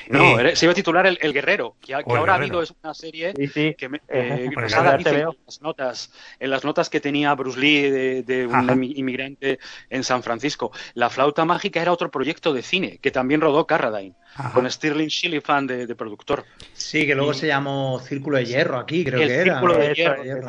No, 0.09 0.39
eh, 0.39 0.55
se 0.55 0.65
iba 0.65 0.71
a 0.71 0.75
titular 0.75 1.05
El, 1.07 1.33
Guerrero, 1.33 1.75
que, 1.81 1.93
ahora 1.93 2.33
ha 2.33 2.35
habido 2.35 2.61
es 2.61 2.73
una 2.83 2.93
serie 2.93 3.33
que 3.33 3.89
me, 3.89 3.97
eh, 4.09 4.49
en 4.51 4.61
las 4.61 5.61
notas, 5.61 6.11
en 6.39 6.49
las 6.49 6.63
notas 6.63 6.89
que 6.89 6.99
tenía 6.99 7.33
Bruce 7.33 7.59
Lee 7.59 8.21
de, 8.21 8.47
un 8.47 8.83
inmigrante 8.83 9.59
en 9.89 10.03
San 10.03 10.23
Francisco. 10.23 10.71
La 10.93 11.09
flauta 11.09 11.45
mágica 11.45 11.81
era 11.81 11.91
otro 11.91 12.11
proyecto 12.11 12.53
de 12.53 12.61
cine 12.61 12.99
que 12.99 13.11
también 13.11 13.41
rodó 13.41 13.65
Carradine, 13.65 14.15
con 14.53 14.69
Stirling 14.69 15.07
Shillifan 15.07 15.67
de, 15.67 15.87
de 15.87 15.95
productor. 15.95 16.45
Sí, 16.73 17.05
que 17.05 17.15
luego 17.15 17.33
se 17.33 17.47
llamó 17.47 17.99
Círculo 17.99 18.37
de 18.37 18.45
Hierro 18.45 18.77
aquí, 18.77 19.03
creo 19.03 19.19
que 19.19 19.33
era. 19.33 19.53
Círculo 19.53 19.77
de 19.77 19.93
Hierro. 19.93 20.47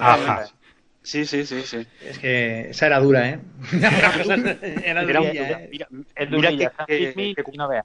Sí, 1.03 1.25
sí, 1.25 1.47
sí, 1.47 1.63
sí. 1.63 1.87
Es 2.05 2.19
que 2.19 2.71
esa 2.71 2.87
era 2.87 2.99
dura, 2.99 3.29
¿eh? 3.29 3.39
era, 4.85 5.05
dura, 5.05 5.21
¿eh? 5.23 5.69
Mira, 5.71 5.87
mira, 6.29 6.51
que, 6.51 7.15
que, 7.15 7.35
que, 7.45 7.57
no 7.57 7.69
veas 7.69 7.85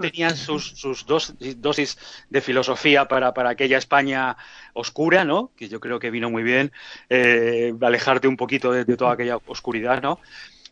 tenían 0.00 0.36
sus, 0.36 0.64
sus 0.64 1.06
dos, 1.06 1.34
dosis 1.56 1.98
de 2.30 2.40
filosofía 2.40 3.06
para, 3.06 3.32
para, 3.34 3.50
aquella 3.50 3.78
España 3.78 4.36
oscura, 4.72 5.24
¿no? 5.24 5.50
Que 5.56 5.68
yo 5.68 5.80
creo 5.80 5.98
que 5.98 6.10
vino 6.10 6.30
muy 6.30 6.42
bien 6.42 6.72
eh, 7.08 7.74
alejarte 7.80 8.28
un 8.28 8.36
poquito 8.36 8.72
de, 8.72 8.84
toda 8.96 9.12
aquella 9.12 9.38
oscuridad, 9.46 10.02
¿no? 10.02 10.20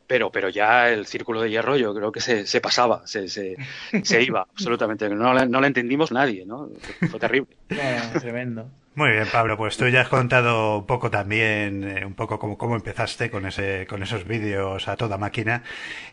Pero, 0.07 0.31
pero 0.31 0.49
ya 0.49 0.89
el 0.91 1.07
círculo 1.07 1.41
de 1.41 1.51
hierro 1.51 1.77
yo 1.77 1.95
creo 1.95 2.13
que 2.13 2.21
se, 2.21 2.47
se 2.47 2.61
pasaba, 2.61 3.07
se, 3.07 3.29
se, 3.29 3.57
se 4.03 4.23
iba 4.23 4.41
absolutamente. 4.51 5.09
No, 5.09 5.35
no 5.35 5.61
la 5.61 5.67
entendimos 5.67 6.13
nadie, 6.13 6.45
¿no? 6.47 6.69
Fue 7.11 7.19
terrible. 7.19 7.57
tremendo. 8.21 8.71
Muy 8.97 9.11
bien, 9.11 9.27
Pablo, 9.31 9.59
pues 9.59 9.77
tú 9.77 9.87
ya 9.89 10.01
has 10.01 10.09
contado 10.09 10.79
un 10.79 10.87
poco 10.87 11.11
también, 11.11 11.85
eh, 11.85 12.07
un 12.07 12.15
poco 12.15 12.39
cómo, 12.39 12.57
cómo 12.57 12.77
empezaste 12.77 13.31
con 13.31 13.45
ese, 13.45 13.87
con 13.87 14.03
esos 14.03 14.27
vídeos 14.27 14.89
a 14.89 14.97
toda 14.97 15.19
máquina. 15.19 15.63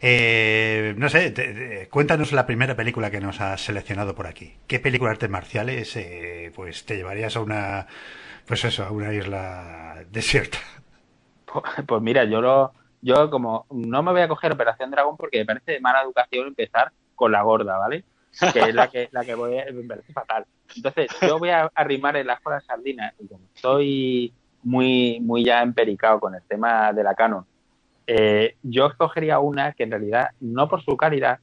Eh, 0.02 0.94
no 0.98 1.08
sé, 1.08 1.88
cuéntanos 1.90 2.34
la 2.34 2.46
primera 2.46 2.76
película 2.76 3.10
que 3.10 3.22
nos 3.22 3.40
has 3.40 3.62
seleccionado 3.62 4.16
por 4.16 4.28
aquí. 4.28 4.56
¿Qué 4.68 4.82
película 4.82 5.12
de 5.12 5.14
artes 5.14 5.30
marciales, 5.30 5.96
eh, 5.96 6.52
pues 6.54 6.84
te 6.84 6.98
llevarías 6.98 7.38
a 7.38 7.40
una, 7.40 7.88
pues 8.46 8.66
eso, 8.66 8.84
a 8.84 8.92
una 8.92 9.14
isla 9.14 10.04
desierta? 10.12 10.58
Pues, 11.46 11.64
pues 11.88 12.02
mira, 12.02 12.26
yo 12.26 12.42
lo, 12.42 12.74
yo 13.04 13.30
como 13.30 13.66
no 13.70 14.02
me 14.02 14.12
voy 14.12 14.22
a 14.22 14.28
coger 14.28 14.54
Operación 14.54 14.90
Dragón 14.90 15.18
porque 15.18 15.40
me 15.40 15.46
parece 15.46 15.74
de 15.74 15.80
mala 15.82 16.02
educación 16.02 16.48
empezar 16.48 16.92
con 17.16 17.32
la 17.32 17.44
gorda, 17.44 17.78
¿vale? 17.78 18.06
Que 18.54 18.60
es 18.62 18.74
la 18.74 18.88
que, 18.88 19.10
la 19.12 19.24
que 19.24 19.36
voy 19.36 19.60
a, 19.60 19.66
me 19.72 19.84
parece 19.84 20.12
fatal. 20.14 20.46
Entonces, 20.76 21.08
yo 21.22 21.38
voy 21.38 21.50
a 21.50 21.70
arrimar 21.76 22.16
el 22.16 22.30
ajo 22.30 22.50
a 22.50 22.54
las 22.54 22.66
sardinas 22.66 23.14
y 23.20 23.28
como 23.28 23.44
estoy 23.54 24.34
muy, 24.64 25.20
muy 25.20 25.44
ya 25.44 25.62
empericado 25.62 26.20
con 26.20 26.34
el 26.34 26.42
tema 26.44 26.94
de 26.94 27.04
la 27.04 27.14
Canon, 27.14 27.46
eh, 28.08 28.56
yo 28.64 28.88
escogería 28.88 29.40
una 29.40 29.74
que 29.74 29.84
en 29.84 29.92
realidad, 29.92 30.30
no 30.40 30.68
por 30.68 30.82
su 30.82 30.98
calidad, 30.98 31.40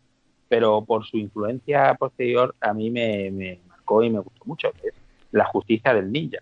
pero 0.48 0.84
por 0.84 1.06
su 1.06 1.18
influencia 1.18 1.94
posterior, 1.94 2.54
a 2.60 2.72
mí 2.74 2.90
me, 2.90 3.60
marcó 3.68 4.02
y 4.02 4.10
me 4.10 4.18
gustó 4.18 4.44
mucho, 4.46 4.72
que 4.72 4.88
es 4.88 4.94
La 5.30 5.44
justicia 5.44 5.94
del 5.94 6.10
ninja, 6.10 6.38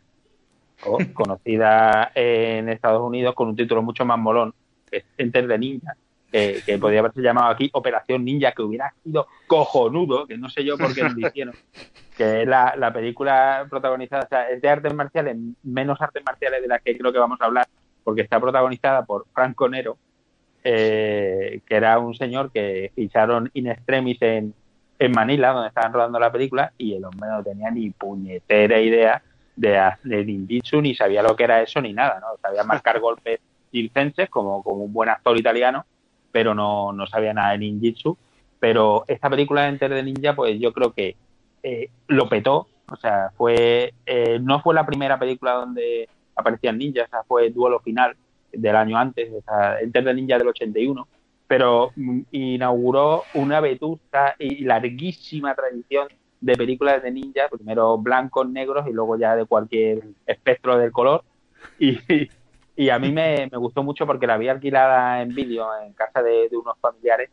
conocida 1.12 2.10
en 2.14 2.68
Estados 2.68 3.02
Unidos 3.02 3.34
con 3.34 3.48
un 3.48 3.56
título 3.56 3.82
mucho 3.82 4.04
más 4.04 4.18
molón, 4.18 4.54
que 4.88 4.98
es 4.98 5.04
Enter 5.16 5.46
de 5.46 5.58
Ninja, 5.58 5.96
que, 6.30 6.60
que, 6.64 6.78
podría 6.78 7.00
haberse 7.00 7.22
llamado 7.22 7.48
aquí 7.48 7.70
Operación 7.72 8.24
Ninja, 8.24 8.52
que 8.52 8.62
hubiera 8.62 8.92
sido 9.02 9.26
cojonudo, 9.46 10.26
que 10.26 10.36
no 10.36 10.48
sé 10.48 10.64
yo 10.64 10.76
por 10.76 10.94
qué 10.94 11.02
lo 11.02 11.18
hicieron, 11.28 11.54
que 12.16 12.42
es 12.42 12.48
la, 12.48 12.74
la, 12.76 12.92
película 12.92 13.66
protagonizada, 13.68 14.24
o 14.24 14.28
sea, 14.28 14.50
es 14.50 14.60
de 14.60 14.68
artes 14.68 14.92
marciales, 14.94 15.36
menos 15.62 16.00
artes 16.00 16.22
marciales 16.24 16.60
de 16.60 16.68
las 16.68 16.82
que 16.82 16.96
creo 16.96 17.12
que 17.12 17.18
vamos 17.18 17.40
a 17.40 17.46
hablar, 17.46 17.66
porque 18.04 18.22
está 18.22 18.40
protagonizada 18.40 19.04
por 19.04 19.26
Franco 19.32 19.68
Nero, 19.68 19.96
eh, 20.64 21.60
que 21.66 21.74
era 21.74 21.98
un 21.98 22.14
señor 22.14 22.50
que 22.52 22.92
ficharon 22.94 23.50
in 23.54 23.68
extremis 23.68 24.20
en, 24.20 24.54
en 24.98 25.12
Manila, 25.12 25.52
donde 25.52 25.68
estaban 25.68 25.92
rodando 25.92 26.18
la 26.18 26.32
película, 26.32 26.72
y 26.76 26.94
el 26.94 27.04
hombre 27.04 27.28
no 27.30 27.42
tenía 27.42 27.70
ni 27.70 27.90
puñetera 27.90 28.80
idea 28.80 29.22
de, 29.56 29.92
de 30.04 30.24
ninjitsu, 30.24 30.80
ni 30.80 30.94
sabía 30.94 31.22
lo 31.22 31.36
que 31.36 31.44
era 31.44 31.62
eso, 31.62 31.80
ni 31.80 31.92
nada, 31.92 32.20
¿no? 32.20 32.28
Sabía 32.42 32.64
marcar 32.64 33.00
golpes 33.00 33.40
circenses 33.70 34.28
como, 34.30 34.62
como 34.62 34.84
un 34.84 34.92
buen 34.92 35.08
actor 35.08 35.36
italiano, 35.38 35.86
pero 36.32 36.54
no, 36.54 36.92
no 36.92 37.06
sabía 37.06 37.34
nada 37.34 37.52
de 37.52 37.58
ninjitsu. 37.58 38.16
Pero 38.60 39.04
esta 39.06 39.30
película 39.30 39.62
de 39.62 39.68
Enter 39.68 39.94
de 39.94 40.02
Ninja, 40.02 40.34
pues 40.34 40.58
yo 40.58 40.72
creo 40.72 40.92
que 40.92 41.16
eh, 41.62 41.90
lo 42.08 42.28
petó. 42.28 42.66
O 42.90 42.96
sea, 42.96 43.30
fue 43.36 43.92
eh, 44.06 44.38
no 44.40 44.60
fue 44.60 44.74
la 44.74 44.86
primera 44.86 45.18
película 45.18 45.52
donde 45.52 46.08
aparecían 46.34 46.78
ninjas, 46.78 47.06
o 47.08 47.10
sea, 47.10 47.22
fue 47.24 47.50
Duelo 47.50 47.80
Final 47.80 48.16
del 48.52 48.76
año 48.76 48.96
antes, 48.96 49.30
o 49.30 49.42
Enter 49.80 50.04
de 50.04 50.14
Ninja 50.14 50.38
del 50.38 50.48
81, 50.48 51.06
pero 51.46 51.92
mm, 51.96 52.20
inauguró 52.30 53.24
una 53.34 53.60
vetusta 53.60 54.34
y 54.38 54.64
larguísima 54.64 55.54
tradición 55.54 56.08
de 56.40 56.56
películas 56.56 57.02
de 57.02 57.10
ninjas, 57.10 57.50
primero 57.50 57.98
blancos, 57.98 58.48
negros 58.48 58.86
y 58.88 58.92
luego 58.92 59.18
ya 59.18 59.36
de 59.36 59.44
cualquier 59.44 60.04
espectro 60.26 60.78
del 60.78 60.92
color. 60.92 61.24
Y 61.78 61.98
a 62.90 62.98
mí 62.98 63.10
me, 63.10 63.48
gustó 63.48 63.82
mucho 63.82 64.06
porque 64.06 64.26
la 64.26 64.38
vi 64.38 64.48
alquilada 64.48 65.20
en 65.20 65.34
vídeo 65.34 65.66
en 65.84 65.92
casa 65.94 66.22
de, 66.22 66.48
unos 66.52 66.78
familiares 66.80 67.28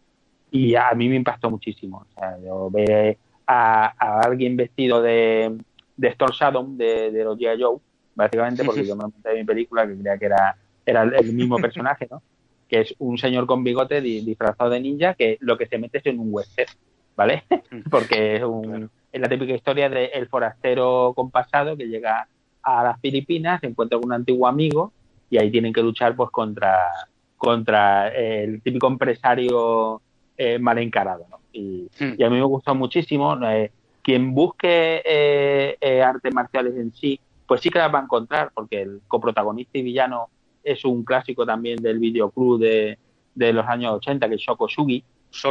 y 0.49 0.73
a 0.75 0.91
mí 0.95 1.07
me 1.07 1.15
impactó 1.15 1.51
muchísimo. 1.51 2.05
O 2.09 2.19
sea, 2.19 2.37
yo 2.43 2.69
ver 2.71 3.17
a, 3.45 4.21
alguien 4.21 4.57
vestido 4.57 5.01
de, 5.01 5.55
de 5.97 6.07
Storm 6.07 6.33
Shadow 6.33 6.75
de, 6.75 7.11
de 7.11 7.23
los 7.23 7.37
G.I. 7.37 7.61
Joe, 7.61 7.77
básicamente 8.15 8.63
porque 8.63 8.85
yo 8.85 8.95
me 8.95 9.03
monté 9.03 9.35
mi 9.35 9.43
película 9.43 9.85
que 9.87 9.93
creía 9.93 10.17
que 10.17 10.25
era, 10.25 10.57
era 10.83 11.03
el 11.03 11.33
mismo 11.33 11.57
personaje, 11.57 12.07
¿no? 12.09 12.23
que 12.67 12.81
es 12.81 12.95
un 12.97 13.17
señor 13.17 13.45
con 13.45 13.63
bigote 13.63 14.01
disfrazado 14.01 14.69
de 14.69 14.79
ninja 14.79 15.13
que 15.13 15.37
lo 15.41 15.57
que 15.57 15.67
se 15.67 15.77
mete 15.77 15.99
es 15.99 16.05
en 16.07 16.19
un 16.19 16.29
western, 16.31 16.71
¿vale? 17.15 17.43
porque 17.91 18.37
es, 18.37 18.43
un, 18.43 18.89
es 19.11 19.21
la 19.21 19.29
típica 19.29 19.53
historia 19.53 19.89
del 19.89 20.27
forastero 20.27 21.13
compasado 21.15 21.77
que 21.77 21.87
llega 21.87 22.27
a 22.63 22.83
las 22.83 22.99
Filipinas, 22.99 23.61
se 23.61 23.67
encuentra 23.67 23.99
con 23.99 24.07
un 24.07 24.13
antiguo 24.13 24.47
amigo 24.47 24.91
y 25.29 25.37
ahí 25.37 25.51
tienen 25.51 25.73
que 25.73 25.81
luchar 25.81 26.15
pues 26.15 26.29
contra, 26.29 26.89
contra 27.37 28.09
el 28.09 28.61
típico 28.61 28.87
empresario 28.87 30.01
eh, 30.37 30.59
mal 30.59 30.77
encarado. 30.77 31.25
¿no? 31.29 31.39
Y, 31.51 31.89
hmm. 31.99 32.13
y, 32.17 32.23
a 32.23 32.29
mí 32.29 32.37
me 32.37 32.43
gustó 32.43 32.75
muchísimo. 32.75 33.37
Eh, 33.47 33.71
quien 34.05 34.35
busque 34.35 35.01
eh, 35.03 35.77
eh, 35.81 36.03
artes 36.03 36.31
marciales 36.31 36.75
en 36.75 36.93
sí, 36.93 37.19
pues 37.47 37.61
sí 37.61 37.71
que 37.71 37.79
las 37.79 37.91
va 37.91 37.99
a 37.99 38.03
encontrar, 38.03 38.51
porque 38.53 38.83
el 38.83 39.01
coprotagonista 39.07 39.79
y 39.79 39.81
villano 39.81 40.29
es 40.63 40.85
un 40.85 41.03
clásico 41.03 41.43
también 41.43 41.81
del 41.81 41.97
videoclub 41.97 42.59
de, 42.59 42.99
de 43.33 43.53
los 43.53 43.65
años 43.65 43.93
80, 43.93 44.29
que 44.29 44.35
es 44.35 44.41
Shoko 44.41 44.67
Sugi, 44.67 45.03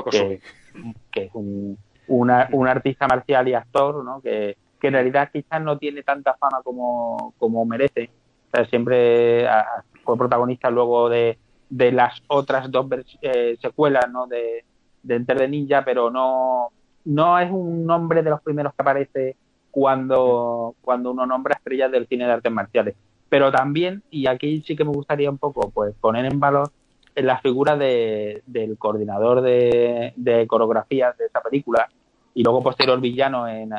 que, 0.09 0.41
que, 1.11 1.25
es 1.25 1.31
un, 1.35 1.77
una, 2.07 2.49
un 2.53 2.69
artista 2.69 3.09
marcial 3.09 3.49
y 3.49 3.55
actor, 3.55 4.05
¿no? 4.05 4.21
que, 4.21 4.57
que 4.81 4.87
en 4.87 4.95
realidad 4.95 5.31
quizás 5.33 5.61
no 5.61 5.77
tiene 5.77 6.05
tanta 6.05 6.35
fama 6.35 6.63
como, 6.63 7.35
como 7.39 7.65
merece, 7.65 8.11
siempre 8.71 9.47
fue 10.05 10.19
protagonista 10.19 10.71
luego 10.71 11.09
de, 11.09 11.39
de 11.69 11.93
las 11.93 12.23
otras 12.29 12.71
dos 12.71 12.87
eh, 13.23 13.57
secuelas 13.61 14.11
¿no? 14.11 14.27
de, 14.27 14.65
Enter 15.09 15.39
the 15.39 15.49
Ninja, 15.49 15.85
pero 15.85 16.11
no, 16.11 16.69
no 17.05 17.39
es 17.39 17.51
un 17.51 17.85
nombre 17.85 18.23
de 18.23 18.31
los 18.31 18.41
primeros 18.41 18.73
que 18.75 18.83
aparece 18.83 19.37
cuando, 19.71 20.75
cuando 20.81 21.11
uno 21.11 21.27
nombra 21.27 21.57
estrellas 21.57 21.91
del 21.91 22.07
cine 22.07 22.27
de 22.27 22.33
artes 22.33 22.53
marciales. 22.53 22.95
Pero 23.29 23.51
también, 23.51 24.03
y 24.11 24.27
aquí 24.29 24.63
sí 24.67 24.77
que 24.77 24.85
me 24.85 24.93
gustaría 24.93 25.29
un 25.29 25.39
poco 25.39 25.71
pues 25.71 25.95
poner 26.01 26.27
en 26.27 26.39
valor 26.39 26.71
la 27.17 27.39
figura 27.41 27.77
de, 27.77 28.43
del 28.47 28.79
coordinador 28.79 29.41
de, 29.41 30.13
de 30.17 30.47
coreografías 30.47 31.17
de 31.19 31.27
esa 31.27 31.41
película, 31.41 31.89
y 32.35 32.43
luego 32.43 32.63
posterior 32.63 33.01
villano 33.01 33.49
en, 33.49 33.71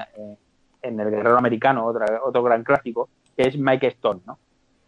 en, 0.81 0.99
El 0.99 1.09
Guerrero 1.09 1.37
Americano, 1.37 1.85
otra, 1.85 2.21
otro 2.25 2.41
gran 2.43 2.63
clásico, 2.63 3.09
que 3.35 3.47
es 3.47 3.57
Mike 3.57 3.87
Stone, 3.87 4.21
¿no? 4.25 4.37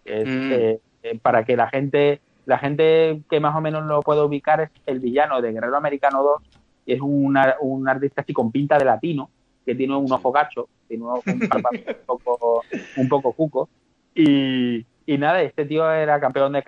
Mm. 0.07 0.51
eh, 0.51 0.79
eh, 1.03 1.19
para 1.21 1.43
que 1.43 1.55
la 1.55 1.67
gente, 1.69 2.21
la 2.45 2.57
gente 2.57 3.21
que 3.29 3.39
más 3.39 3.55
o 3.55 3.61
menos 3.61 3.85
lo 3.85 4.01
pueda 4.01 4.23
ubicar 4.23 4.61
es 4.61 4.69
el 4.85 4.99
villano 4.99 5.41
de 5.41 5.51
Guerrero 5.51 5.77
Americano 5.77 6.23
2, 6.23 6.41
que 6.85 6.93
es 6.93 7.01
un 7.01 7.87
artista 7.87 8.21
así 8.21 8.33
con 8.33 8.51
pinta 8.51 8.77
de 8.77 8.85
latino, 8.85 9.29
que 9.65 9.75
tiene 9.75 9.95
un 9.95 10.11
ojo 10.11 10.31
gacho, 10.31 10.69
tiene 10.87 11.03
un, 11.03 11.19
un 11.25 12.05
poco, 12.05 12.63
un 12.95 13.09
poco 13.09 13.33
cuco, 13.33 13.69
y, 14.15 14.85
y 15.05 15.17
nada, 15.17 15.41
este 15.41 15.65
tío 15.65 15.91
era 15.91 16.19
campeón 16.19 16.53
de. 16.53 16.63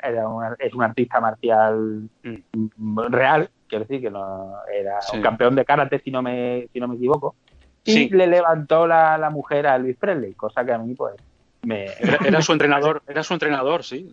es 0.59 0.73
un 0.73 0.83
artista 0.83 1.19
marcial 1.19 2.09
mm. 2.23 2.99
real, 3.09 3.49
quiero 3.67 3.85
decir 3.85 4.01
que 4.01 4.11
no 4.11 4.53
era 4.71 4.99
un 5.13 5.21
campeón 5.21 5.55
de 5.55 5.65
karate, 5.65 5.99
si 5.99 6.11
no 6.11 6.21
me, 6.21 6.67
si 6.71 6.79
no 6.79 6.87
me 6.87 6.95
equivoco. 6.95 7.35
Y 7.85 8.09
le 8.09 8.27
levantó 8.27 8.85
la, 8.85 9.17
la 9.17 9.29
mujer 9.29 9.65
a 9.65 9.75
Elvis 9.75 9.97
Presley, 9.97 10.33
cosa 10.33 10.63
que 10.63 10.73
a 10.73 10.77
mí, 10.77 10.93
pues. 10.93 11.15
Me... 11.61 11.87
Era, 12.25 12.41
su 12.41 12.53
entrenador, 12.53 13.03
era 13.07 13.23
su 13.23 13.33
entrenador, 13.33 13.83
sí. 13.83 14.11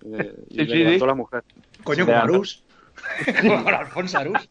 y 0.51 0.57
le 0.57 0.65
levantó 0.65 1.07
la 1.07 1.15
mujer. 1.15 1.45
Coño, 1.85 2.07
con 2.07 2.15
Arús. 2.15 2.65
con 3.65 3.75
Alfonso 3.75 4.19
Arús. 4.19 4.51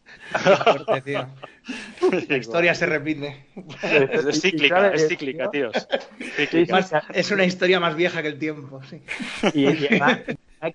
La 2.28 2.36
historia 2.36 2.74
se 2.74 2.86
repite. 2.86 3.46
Es, 3.82 4.40
cíclica, 4.40 4.88
es 4.92 5.08
cíclica, 5.08 5.50
tíos. 5.50 5.88
es 7.12 7.30
una 7.30 7.44
historia 7.44 7.80
más 7.80 7.96
vieja 7.96 8.22
que 8.22 8.28
el 8.28 8.38
tiempo, 8.38 8.80
sí. 8.84 9.02
Y, 9.54 9.66
además, 9.86 10.20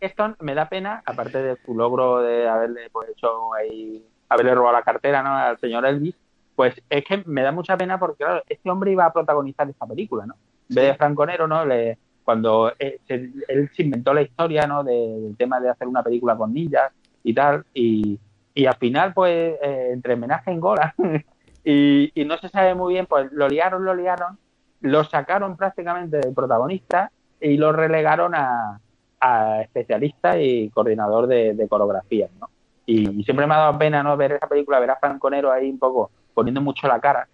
Stone 0.01 0.36
me 0.39 0.53
da 0.53 0.69
pena, 0.69 1.01
aparte 1.05 1.41
de 1.41 1.57
su 1.65 1.75
logro 1.75 2.21
de 2.21 2.47
haberle 2.47 2.89
pues, 2.91 3.10
hecho 3.10 3.53
ahí, 3.53 4.03
haberle 4.29 4.55
robado 4.55 4.77
la 4.77 4.84
cartera 4.84 5.23
¿no? 5.23 5.36
al 5.36 5.60
señor 5.60 5.86
Elvis, 5.86 6.15
pues 6.55 6.81
es 6.89 7.03
que 7.05 7.23
me 7.25 7.41
da 7.41 7.51
mucha 7.51 7.77
pena 7.77 7.99
porque, 7.99 8.23
claro, 8.23 8.43
este 8.47 8.69
hombre 8.69 8.91
iba 8.91 9.05
a 9.05 9.13
protagonizar 9.13 9.69
esta 9.69 9.86
película, 9.86 10.25
¿no? 10.25 10.36
En 10.69 10.75
vez 10.75 10.86
de 10.86 10.95
Franconero, 10.95 11.47
¿no? 11.47 11.65
Le, 11.65 11.97
cuando 12.23 12.71
eh, 12.79 12.99
él 13.07 13.69
se 13.75 13.84
inventó 13.84 14.13
la 14.13 14.21
historia, 14.21 14.67
¿no? 14.67 14.84
del 14.84 15.36
tema 15.38 15.60
de 15.60 15.69
hacer 15.69 15.88
una 15.88 16.03
película 16.03 16.36
con 16.36 16.53
ninjas 16.53 16.91
y 17.23 17.34
tal, 17.34 17.65
y, 17.73 18.19
y 18.53 18.65
al 18.65 18.75
final, 18.75 19.13
pues, 19.13 19.55
eh, 19.62 19.89
entre 19.91 20.13
homenaje 20.13 20.51
en 20.51 20.60
Gola 20.60 20.93
y, 21.63 22.12
y, 22.13 22.25
no 22.25 22.38
se 22.38 22.49
sabe 22.49 22.75
muy 22.75 22.93
bien, 22.93 23.05
pues 23.05 23.31
lo 23.31 23.47
liaron, 23.47 23.86
lo 23.86 23.93
liaron, 23.93 24.38
lo 24.81 25.03
sacaron 25.03 25.57
prácticamente 25.57 26.17
del 26.17 26.34
protagonista 26.34 27.12
y 27.39 27.57
lo 27.57 27.71
relegaron 27.71 28.34
a, 28.36 28.79
a 29.19 29.62
especialista 29.62 30.39
y 30.39 30.69
coordinador 30.69 31.27
de, 31.27 31.53
de 31.53 31.67
coreografía, 31.67 32.27
¿no? 32.39 32.49
Y, 32.86 33.23
siempre 33.23 33.45
me 33.47 33.53
ha 33.53 33.57
dado 33.57 33.77
pena 33.77 34.03
no 34.03 34.17
ver 34.17 34.34
esa 34.34 34.47
película, 34.47 34.79
ver 34.79 34.91
a 34.91 34.95
Franconero 34.97 35.51
ahí 35.51 35.69
un 35.69 35.79
poco 35.79 36.12
poniendo 36.34 36.62
mucho 36.62 36.88
la 36.88 36.99
cara, 36.99 37.27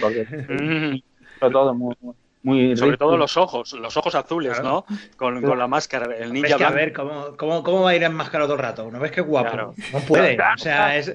porque 0.00 0.26
todo 1.40 1.74
muy, 1.74 1.94
muy 2.00 2.14
sobre 2.44 2.96
todo 2.96 3.16
los 3.16 3.36
ojos, 3.36 3.72
los 3.74 3.96
ojos 3.96 4.14
azules, 4.14 4.62
¿no? 4.62 4.84
Con, 5.16 5.42
con, 5.42 5.58
la 5.58 5.66
máscara, 5.66 6.16
el 6.16 6.32
ninja. 6.32 6.54
a 6.54 6.70
ver, 6.70 6.92
¿cómo, 6.92 7.36
cómo, 7.36 7.62
¿cómo, 7.62 7.82
va 7.82 7.90
a 7.90 7.96
ir 7.96 8.02
enmascarado 8.02 8.48
todo 8.48 8.56
el 8.56 8.62
rato? 8.62 8.90
¿No 8.90 9.00
ves 9.00 9.10
qué 9.10 9.20
guapo? 9.20 9.74
No 9.92 10.00
puede, 10.06 10.38
o 10.38 10.58
sea, 10.58 10.96
es... 10.96 11.14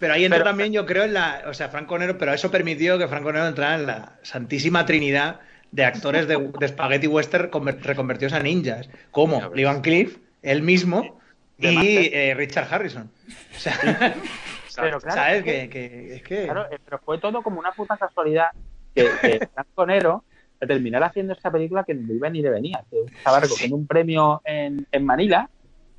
Pero 0.00 0.14
ahí 0.14 0.24
entra 0.24 0.42
también, 0.42 0.72
yo 0.72 0.86
creo, 0.86 1.04
en 1.04 1.12
la. 1.12 1.42
O 1.46 1.52
sea, 1.52 1.68
Franco 1.68 1.98
Nero, 1.98 2.16
pero 2.16 2.32
eso 2.32 2.50
permitió 2.50 2.98
que 2.98 3.06
Franco 3.06 3.32
Nero 3.32 3.46
entrara 3.46 3.74
en 3.74 3.86
la 3.86 4.12
santísima 4.22 4.86
trinidad 4.86 5.40
de 5.72 5.84
actores 5.84 6.26
de, 6.26 6.50
de 6.58 6.68
Spaghetti 6.68 7.06
Western 7.06 7.50
reconvertidos 7.82 8.32
a 8.32 8.40
ninjas, 8.40 8.88
como 9.10 9.50
Lee 9.54 9.64
Van 9.64 9.82
Cliff, 9.82 10.16
él 10.40 10.62
mismo, 10.62 11.20
y 11.58 12.08
eh, 12.14 12.34
Richard 12.34 12.72
Harrison. 12.72 13.10
O 13.54 13.58
sea, 13.58 13.78
pero 13.82 14.98
claro, 15.00 15.00
¿sabes? 15.02 15.44
Que, 15.44 15.68
que, 15.68 16.14
es 16.16 16.22
que... 16.22 16.44
Claro, 16.44 16.66
eh, 16.70 16.78
pero 16.82 16.98
fue 16.98 17.18
todo 17.18 17.42
como 17.42 17.60
una 17.60 17.72
puta 17.72 17.98
casualidad 17.98 18.48
que, 18.94 19.06
que 19.20 19.48
Franco 19.54 19.86
Nero 19.86 20.24
a 20.60 20.66
terminar 20.66 21.02
haciendo 21.02 21.32
esta 21.32 21.50
película 21.50 21.84
que 21.84 21.94
ni 21.94 22.14
iba 22.14 22.28
ni 22.28 22.42
le 22.42 22.50
venía. 22.50 22.84
Estaba 22.90 23.40
recogiendo 23.40 23.76
un 23.76 23.86
premio 23.86 24.42
en, 24.44 24.86
en 24.90 25.04
Manila 25.04 25.48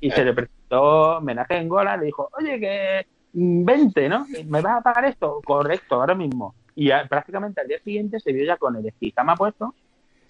y 0.00 0.10
se 0.10 0.24
le 0.24 0.32
presentó 0.32 1.18
homenaje 1.18 1.56
en 1.56 1.68
Gola, 1.68 1.96
le 1.96 2.06
dijo, 2.06 2.28
oye, 2.38 2.58
que 2.60 3.06
20, 3.32 4.08
¿no? 4.08 4.26
¿Me 4.46 4.60
vas 4.60 4.78
a 4.78 4.80
pagar 4.82 5.04
esto? 5.06 5.40
Correcto, 5.44 5.96
ahora 5.96 6.14
mismo. 6.14 6.54
Y 6.74 6.90
prácticamente 7.08 7.60
al 7.60 7.68
día 7.68 7.78
siguiente 7.82 8.20
se 8.20 8.32
vio 8.32 8.44
ya 8.44 8.56
con 8.56 8.76
el 8.76 8.86
esquizama 8.86 9.36
puesto 9.36 9.74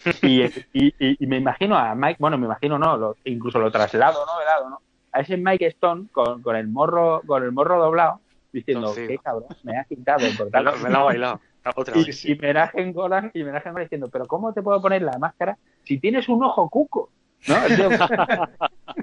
y, 0.23 0.43
y, 0.73 1.27
me 1.27 1.37
imagino 1.37 1.77
a 1.77 1.95
Mike, 1.95 2.17
bueno, 2.19 2.37
me 2.37 2.47
imagino 2.47 2.77
no, 2.77 2.97
lo, 2.97 3.17
incluso 3.25 3.61
lo 3.61 3.71
traslado, 3.71 4.27
¿no? 4.27 4.39
Velado, 4.39 4.71
¿no? 4.71 4.81
A 5.13 5.21
ese 5.21 5.37
Mike 5.37 5.67
Stone 5.67 6.07
con, 6.11 6.43
con 6.43 6.57
el 6.57 6.67
morro 6.67 7.23
con 7.25 7.45
el 7.45 7.53
morro 7.53 7.79
doblado 7.79 8.21
diciendo, 8.53 8.93
qué 8.95 9.19
cabrón, 9.19 9.49
me 9.63 9.79
has 9.79 9.87
quitado. 9.87 10.27
Por 10.37 10.51
me, 10.53 10.63
lo, 10.63 10.77
me 10.79 10.91
lo 10.91 10.99
ha 10.99 11.03
bailado. 11.05 11.41
Otra 11.75 11.97
y, 11.97 12.05
vez, 12.05 12.25
y 12.25 12.39
en 12.75 12.93
Golan 12.93 13.31
y 13.35 13.43
Golan 13.43 13.63
diciendo, 13.81 14.09
pero 14.11 14.27
¿cómo 14.27 14.53
te 14.53 14.63
puedo 14.63 14.81
poner 14.83 15.03
la 15.03 15.19
máscara 15.19 15.57
si 15.85 15.99
tienes 15.99 16.29
un 16.29 16.43
ojo 16.43 16.69
cuco? 16.69 17.11
¿No? 17.47 17.57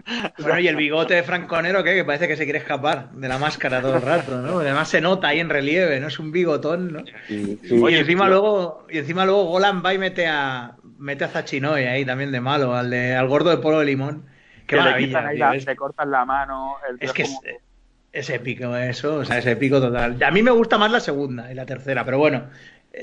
bueno, 0.40 0.60
y 0.60 0.68
el 0.68 0.76
bigote 0.76 1.16
de 1.16 1.24
Franconero, 1.24 1.84
¿qué? 1.84 1.94
Que 1.94 2.06
parece 2.06 2.28
que 2.28 2.36
se 2.36 2.44
quiere 2.44 2.60
escapar 2.60 3.12
de 3.12 3.28
la 3.28 3.38
máscara 3.38 3.82
todo 3.82 3.96
el 3.96 4.02
rato, 4.02 4.42
¿no? 4.42 4.60
Además 4.60 4.90
se 4.90 5.02
nota 5.02 5.30
ahí 5.30 5.40
en 5.40 5.50
relieve, 5.50 6.00
¿no? 6.00 6.08
Es 6.08 6.20
un 6.20 6.32
bigotón, 6.32 6.92
¿no? 6.94 7.04
y 7.30 7.96
encima 7.96 8.28
luego, 8.28 8.86
y 8.90 8.98
encima 9.00 9.26
luego 9.26 9.46
Golan 9.46 9.84
va 9.84 9.94
y 9.94 9.98
mete 9.98 10.28
a 10.28 10.76
mete 10.98 11.24
a 11.24 11.30
Zachinoy 11.30 11.84
ahí 11.84 12.06
también 12.06 12.32
de 12.32 12.42
malo, 12.42 12.76
al 12.76 12.90
de 12.90 13.16
al 13.16 13.28
gordo 13.28 13.50
de 13.50 13.58
polo 13.58 13.80
de 13.80 13.86
limón. 13.86 14.26
Qué 14.68 14.76
que 14.76 14.82
maravilla, 14.82 15.32
le, 15.32 15.38
la, 15.38 15.54
le 15.54 15.76
cortan 15.76 16.12
la 16.12 16.26
mano, 16.26 16.76
el 16.90 16.98
es 17.00 17.14
que 17.14 17.24
como... 17.24 17.42
es, 17.44 17.69
es 18.12 18.30
épico 18.30 18.76
eso, 18.76 19.18
o 19.18 19.26
sea, 19.26 19.38
es 19.38 19.46
épico 19.46 19.80
total. 19.80 20.22
A 20.24 20.32
mí 20.32 20.42
me 20.42 20.52
gusta 20.52 20.78
más 20.78 20.92
la 20.92 21.00
segunda 21.00 21.52
y 21.52 21.56
la 21.56 21.66
tercera, 21.66 22.06
pero 22.06 22.18
bueno, 22.18 22.50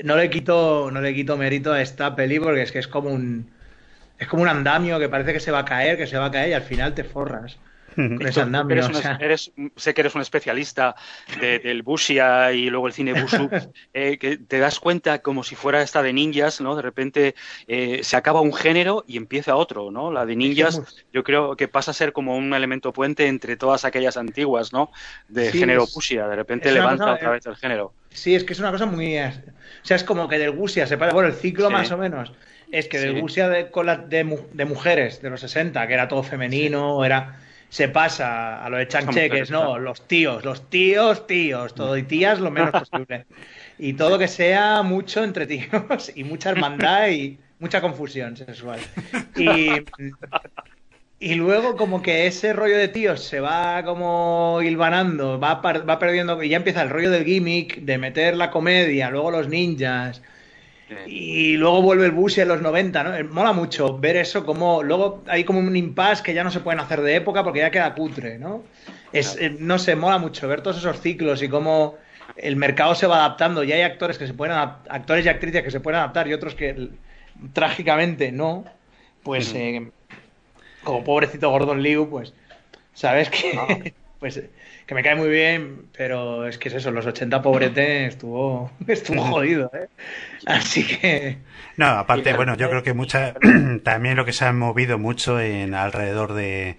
no 0.03 0.17
le 0.17 0.29
quito, 0.29 0.91
no 0.91 1.01
le 1.01 1.13
quito 1.13 1.37
mérito 1.37 1.73
a 1.73 1.81
esta 1.81 2.15
peli 2.15 2.39
porque 2.39 2.61
es 2.61 2.71
que 2.71 2.79
es 2.79 2.87
como 2.87 3.09
un 3.09 3.49
es 4.19 4.27
como 4.27 4.41
un 4.43 4.49
andamio 4.49 4.99
que 4.99 5.09
parece 5.09 5.33
que 5.33 5.39
se 5.39 5.51
va 5.51 5.59
a 5.59 5.65
caer, 5.65 5.97
que 5.97 6.07
se 6.07 6.17
va 6.17 6.25
a 6.25 6.31
caer 6.31 6.49
y 6.49 6.53
al 6.53 6.63
final 6.63 6.93
te 6.95 7.03
forras 7.03 7.57
sé 9.75 9.93
que 9.93 10.01
eres 10.01 10.15
un 10.15 10.21
especialista 10.21 10.95
del 11.39 11.81
Bushia 11.81 12.51
y 12.53 12.69
luego 12.69 12.87
el 12.87 12.93
cine 12.93 13.19
Bushu, 13.21 13.49
eh, 13.93 14.17
que 14.17 14.37
te 14.37 14.59
das 14.59 14.79
cuenta 14.79 15.19
como 15.19 15.43
si 15.43 15.55
fuera 15.55 15.81
esta 15.81 16.03
de 16.03 16.13
ninjas, 16.13 16.61
¿no? 16.61 16.75
De 16.75 16.81
repente 16.81 17.35
eh, 17.67 18.01
se 18.03 18.15
acaba 18.15 18.41
un 18.41 18.53
género 18.53 19.03
y 19.07 19.17
empieza 19.17 19.55
otro, 19.55 19.91
¿no? 19.91 20.11
La 20.11 20.25
de 20.25 20.35
ninjas 20.35 20.81
yo 21.11 21.23
creo 21.23 21.55
que 21.55 21.67
pasa 21.67 21.91
a 21.91 21.93
ser 21.93 22.13
como 22.13 22.37
un 22.37 22.53
elemento 22.53 22.93
puente 22.93 23.27
entre 23.27 23.57
todas 23.57 23.85
aquellas 23.85 24.17
antiguas, 24.17 24.71
¿no? 24.73 24.91
De 25.27 25.51
género 25.51 25.85
Bushia, 25.93 26.27
de 26.27 26.35
repente 26.35 26.71
levanta 26.71 27.13
otra 27.13 27.31
vez 27.31 27.45
el 27.45 27.55
género. 27.55 27.93
Sí, 28.09 28.35
es 28.35 28.43
que 28.43 28.53
es 28.53 28.59
una 28.59 28.71
cosa 28.71 28.85
muy... 28.85 29.17
O 29.17 29.31
sea, 29.83 29.95
es 29.95 30.03
como 30.03 30.27
que 30.27 30.39
del 30.39 30.51
Bushia 30.51 30.87
se 30.87 30.97
para... 30.97 31.13
Bueno, 31.13 31.29
el 31.29 31.35
ciclo 31.35 31.69
más 31.69 31.91
o 31.91 31.97
menos 31.97 32.31
es 32.71 32.87
que 32.87 32.99
del 32.99 33.21
Bushia 33.21 33.49
de, 33.49 33.69
de, 34.07 34.65
mujeres 34.65 35.21
de 35.21 35.29
los 35.29 35.41
60, 35.41 35.87
que 35.87 35.93
era 35.93 36.07
todo 36.07 36.23
femenino, 36.23 37.03
era 37.05 37.39
se 37.69 37.89
pasa 37.89 38.63
a 38.63 38.69
lo 38.69 38.77
de 38.77 38.87
chancheques, 38.87 39.51
¿no? 39.51 39.77
Los 39.77 40.07
tíos, 40.07 40.43
los 40.45 40.69
tíos, 40.69 41.27
tíos, 41.27 41.75
todo 41.75 41.97
y 41.97 42.03
tías 42.03 42.39
lo 42.39 42.51
menos 42.51 42.71
posible. 42.89 43.25
Y 43.77 43.93
todo 43.93 44.17
que 44.17 44.27
sea 44.27 44.81
mucho 44.83 45.23
entre 45.23 45.45
tíos 45.45 46.11
y 46.15 46.23
mucha 46.23 46.51
hermandad 46.51 47.09
y 47.09 47.37
mucha 47.59 47.81
confusión 47.81 48.37
sexual. 48.37 48.79
Y, 49.35 49.69
y 51.19 51.35
luego 51.35 51.75
como 51.75 52.01
que 52.01 52.27
ese 52.27 52.53
rollo 52.53 52.77
de 52.77 52.87
tíos 52.87 53.23
se 53.23 53.39
va 53.39 53.83
como 53.83 54.59
hilvanando, 54.63 55.39
va, 55.39 55.55
va 55.55 55.99
perdiendo, 55.99 56.41
y 56.41 56.49
ya 56.49 56.57
empieza 56.57 56.81
el 56.81 56.89
rollo 56.89 57.11
del 57.11 57.25
gimmick, 57.25 57.81
de 57.81 57.97
meter 57.97 58.35
la 58.35 58.51
comedia, 58.51 59.09
luego 59.09 59.31
los 59.31 59.47
ninjas, 59.47 60.21
y 61.05 61.57
luego 61.57 61.81
vuelve 61.81 62.05
el 62.05 62.11
bus 62.11 62.37
y 62.37 62.41
en 62.41 62.47
los 62.47 62.61
90, 62.61 63.03
¿no? 63.03 63.15
Eh, 63.15 63.23
mola 63.23 63.51
mucho 63.51 63.97
ver 63.97 64.15
eso, 64.15 64.45
como 64.45 64.83
luego 64.83 65.23
hay 65.27 65.43
como 65.43 65.59
un 65.59 65.75
impasse 65.75 66.23
que 66.23 66.33
ya 66.33 66.43
no 66.43 66.51
se 66.51 66.61
pueden 66.61 66.79
hacer 66.79 67.01
de 67.01 67.15
época 67.15 67.43
porque 67.43 67.59
ya 67.59 67.71
queda 67.71 67.93
cutre, 67.93 68.37
¿no? 68.37 68.63
Es, 69.11 69.37
eh, 69.39 69.55
no 69.59 69.79
sé, 69.79 69.95
mola 69.95 70.17
mucho 70.17 70.47
ver 70.47 70.61
todos 70.61 70.77
esos 70.77 71.01
ciclos 71.01 71.41
y 71.43 71.49
cómo 71.49 71.95
el 72.37 72.55
mercado 72.55 72.95
se 72.95 73.07
va 73.07 73.17
adaptando. 73.17 73.63
Y 73.63 73.71
hay 73.71 73.81
actores 73.81 74.17
que 74.17 74.27
se 74.27 74.33
pueden 74.33 74.55
actores 74.55 75.25
y 75.25 75.29
actrices 75.29 75.63
que 75.63 75.71
se 75.71 75.79
pueden 75.79 75.99
adaptar 75.99 76.27
y 76.27 76.33
otros 76.33 76.55
que 76.55 76.89
trágicamente 77.53 78.31
no. 78.31 78.65
Pues 79.23 79.53
eh, 79.53 79.91
como 80.83 81.03
pobrecito 81.03 81.49
Gordon 81.49 81.81
Liu, 81.81 82.09
pues 82.09 82.33
sabes 82.93 83.29
que 83.29 83.93
pues 84.19 84.41
que 84.87 84.95
me 84.95 85.03
cae 85.03 85.15
muy 85.15 85.27
bien, 85.27 85.89
pero 85.95 86.47
es 86.47 86.57
que 86.57 86.69
es 86.69 86.75
eso, 86.75 86.91
los 86.91 87.05
80 87.05 87.41
pobrete 87.41 88.05
estuvo, 88.07 88.71
estuvo 88.87 89.21
jodido, 89.21 89.69
¿eh? 89.73 89.89
Así 90.45 90.87
que... 90.87 91.37
No, 91.75 91.87
aparte, 91.87 92.33
bueno, 92.33 92.55
yo 92.55 92.69
creo 92.69 92.81
que 92.81 92.93
mucha, 92.93 93.35
también 93.83 94.15
lo 94.15 94.25
que 94.25 94.33
se 94.33 94.45
ha 94.45 94.53
movido 94.53 94.97
mucho 94.97 95.39
en 95.39 95.75
alrededor 95.75 96.33
de, 96.33 96.77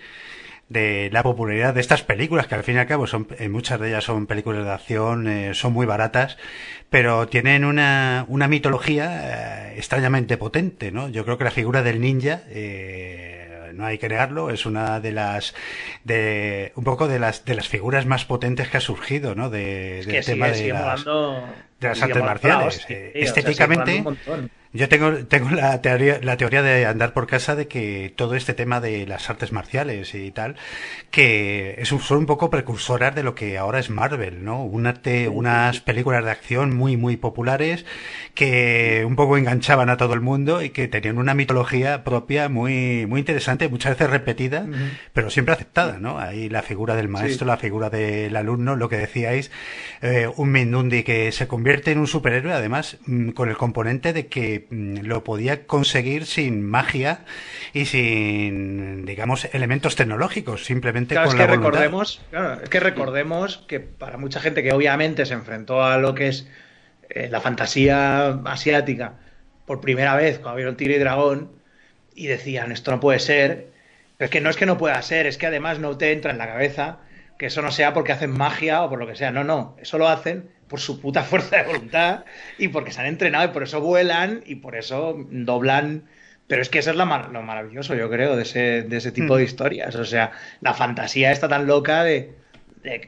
de 0.69 1.09
la 1.13 1.23
popularidad 1.23 1.75
de 1.75 1.81
estas 1.81 2.03
películas, 2.03 2.47
que 2.47 2.55
al 2.55 2.65
fin 2.65 2.77
y 2.77 2.79
al 2.79 2.87
cabo 2.87 3.07
son, 3.07 3.27
en 3.39 3.53
muchas 3.53 3.81
de 3.81 3.89
ellas 3.89 4.05
son 4.05 4.27
películas 4.27 4.65
de 4.65 4.73
acción, 4.73 5.29
eh, 5.29 5.55
son 5.55 5.73
muy 5.73 5.87
baratas, 5.87 6.37
pero 6.91 7.29
tienen 7.29 7.65
una, 7.65 8.25
una 8.29 8.49
mitología 8.49 9.71
eh, 9.71 9.79
extrañamente 9.79 10.37
potente, 10.37 10.93
¿no? 10.93 11.09
Yo 11.09 11.25
creo 11.25 11.39
que 11.39 11.45
la 11.45 11.51
figura 11.51 11.83
del 11.83 12.01
ninja, 12.01 12.43
eh, 12.49 13.38
no 13.75 13.87
hay 13.87 13.99
que 13.99 14.09
negarlo, 14.09 14.51
es 14.51 14.67
una 14.67 15.01
de 15.01 15.13
las, 15.13 15.55
de, 16.05 16.73
un 16.75 16.85
poco 16.85 17.09
de 17.09 17.19
las, 17.19 17.45
de 17.45 17.55
las 17.55 17.69
figuras 17.69 18.07
más 18.07 18.25
potentes 18.25 18.69
que 18.69 18.77
ha 18.77 18.81
surgido, 18.81 19.35
¿no? 19.35 19.51
De, 19.51 20.05
del 20.05 20.25
tema 20.25 20.49
de, 20.49 20.69
las, 20.69 21.05
de 21.05 21.89
las 21.89 22.03
artes 22.03 22.23
marciales. 22.23 22.87
Estéticamente, 22.89 24.05
yo 24.79 24.89
tengo, 24.89 25.13
tengo 25.27 25.51
la, 25.51 25.83
teoría, 25.83 26.21
la 26.23 26.37
teoría 26.37 26.63
de 26.63 26.87
andar 26.87 27.13
por 27.13 27.27
casa 27.27 27.57
de 27.57 27.67
que 27.67 28.13
todo 28.15 28.37
este 28.37 28.55
tema 28.55 28.81
de 28.81 29.07
las 29.07 29.29
artes 29.29 29.53
marciales 29.53 30.15
y 30.15 30.31
tal, 30.31 30.55
que 31.11 31.75
es 31.79 31.91
un, 31.91 32.01
son 32.01 32.19
un 32.19 32.27
poco 32.27 32.49
precursoras 32.49 33.15
de 33.15 33.25
lo 33.25 33.35
que 33.35 33.59
ahora 33.59 33.81
es 33.81 33.91
Marvel, 33.91 34.45
¿no? 34.45 34.63
Un 34.63 34.87
arte, 34.87 35.29
unas 35.29 35.81
películas 35.81 36.25
de 36.25 36.31
acción 36.31 36.77
muy, 36.77 36.97
muy 36.97 37.17
populares 37.17 37.85
que 38.35 39.05
un 39.05 39.17
poco 39.17 39.37
enganchaban 39.37 39.91
a 39.91 39.97
todo 39.97 40.15
el 40.15 40.21
mundo 40.21 40.63
y 40.63 40.71
que 40.71 40.87
tenían 40.87 41.19
una 41.19 41.35
mitología 41.35 42.05
propia 42.05 42.49
muy, 42.49 43.05
muy 43.07 43.19
interesante, 43.19 43.69
muchas 43.69 43.99
veces 43.99 44.11
repetida, 44.11 44.65
pero 45.13 45.29
siempre 45.29 45.55
aceptada, 45.55 45.99
¿no? 45.99 46.21
Ahí 46.21 46.49
la 46.49 46.63
figura 46.63 46.95
del 46.95 47.09
maestro, 47.09 47.49
la 47.49 47.57
figura 47.57 47.91
del 47.91 48.37
alumno, 48.37 48.77
lo 48.77 48.89
que 48.89 48.97
decíais, 48.97 49.51
eh, 50.03 50.29
un 50.37 50.53
Mindundi 50.53 51.03
que 51.03 51.33
se 51.33 51.49
convierte 51.49 51.91
en 51.91 51.99
un 51.99 52.07
superhéroe, 52.07 52.53
además, 52.53 52.99
mm, 53.07 53.31
con 53.31 53.49
el 53.49 53.57
componente 53.57 54.13
de 54.13 54.29
que 54.29 54.68
lo 54.71 55.25
podía 55.25 55.67
conseguir 55.67 56.27
sin 56.27 56.63
magia 56.63 57.21
y 57.73 57.87
sin, 57.87 59.07
digamos, 59.07 59.49
elementos 59.53 59.97
tecnológicos, 59.97 60.65
simplemente 60.65 61.15
con 61.15 61.25
es 61.27 61.35
que 61.35 61.47
recordemos, 61.47 62.21
es 62.63 62.69
que 62.69 62.81
recordemos 62.81 63.65
que 63.67 63.81
para 63.81 64.19
mucha 64.19 64.41
gente 64.41 64.63
que 64.63 64.73
obviamente 64.73 65.25
se 65.25 65.35
enfrentó 65.35 65.83
a 65.83 65.97
lo 65.99 66.15
que 66.15 66.29
es 66.29 66.49
eh, 67.09 67.29
la 67.31 67.41
fantasía 67.41 68.29
asiática 68.45 69.15
por 69.65 69.81
primera 69.81 70.15
vez 70.17 70.39
cuando 70.39 70.57
vieron 70.57 70.77
Tigre 70.77 70.97
y 70.97 70.99
Dragón 70.99 71.53
y 72.15 72.27
decían 72.27 72.73
esto 72.73 72.91
no 72.91 73.01
puede 73.01 73.21
ser, 73.21 73.69
pero 74.19 74.27
es 74.27 74.31
que 74.31 74.41
no 74.41 74.51
es 74.51 74.57
que 74.57 74.67
no 74.67 74.77
pueda 74.77 75.01
ser, 75.01 75.27
es 75.27 75.39
que 75.39 75.47
además 75.47 75.79
no 75.79 75.97
te 75.97 76.13
entra 76.13 76.33
en 76.33 76.39
la 76.39 76.47
cabeza 76.47 76.99
que 77.39 77.47
eso 77.47 77.63
no 77.63 77.71
sea 77.71 77.95
porque 77.95 78.13
hacen 78.13 78.31
magia 78.31 78.83
o 78.83 78.91
por 78.91 78.99
lo 78.99 79.07
que 79.07 79.17
sea, 79.17 79.31
no, 79.31 79.45
no, 79.45 79.77
eso 79.81 79.97
lo 79.97 80.09
hacen 80.09 80.51
por 80.69 80.81
su 80.81 81.01
puta 81.01 81.23
fuerza 81.23 81.57
de 81.57 81.65
voluntad 81.65 82.25
y 82.59 82.69
porque 82.69 82.93
se 82.93 83.01
han 83.01 83.07
entrenado 83.07 83.47
y 83.47 83.53
por 83.53 83.63
eso 83.63 83.81
vuelan 83.81 84.43
y 84.47 84.57
por 84.57 84.77
eso 84.77 85.17
doblan. 85.31 86.05
Pero 86.47 86.63
es 86.63 86.71
que 86.71 86.79
eso 86.79 86.91
es 86.91 86.97
lo, 86.97 87.05
maravilloso, 87.05 87.95
yo 87.95 88.09
creo, 88.09 88.35
de 88.35 88.43
ese, 88.43 88.83
de 88.83 88.97
ese 88.97 89.13
tipo 89.13 89.37
de 89.37 89.43
mm. 89.43 89.47
historias. 89.47 89.95
O 89.97 90.05
sea, 90.05 90.33
la 90.61 90.73
fantasía 90.73 91.31
está 91.31 91.47
tan 91.47 91.67
loca 91.67 92.05
de, 92.05 92.35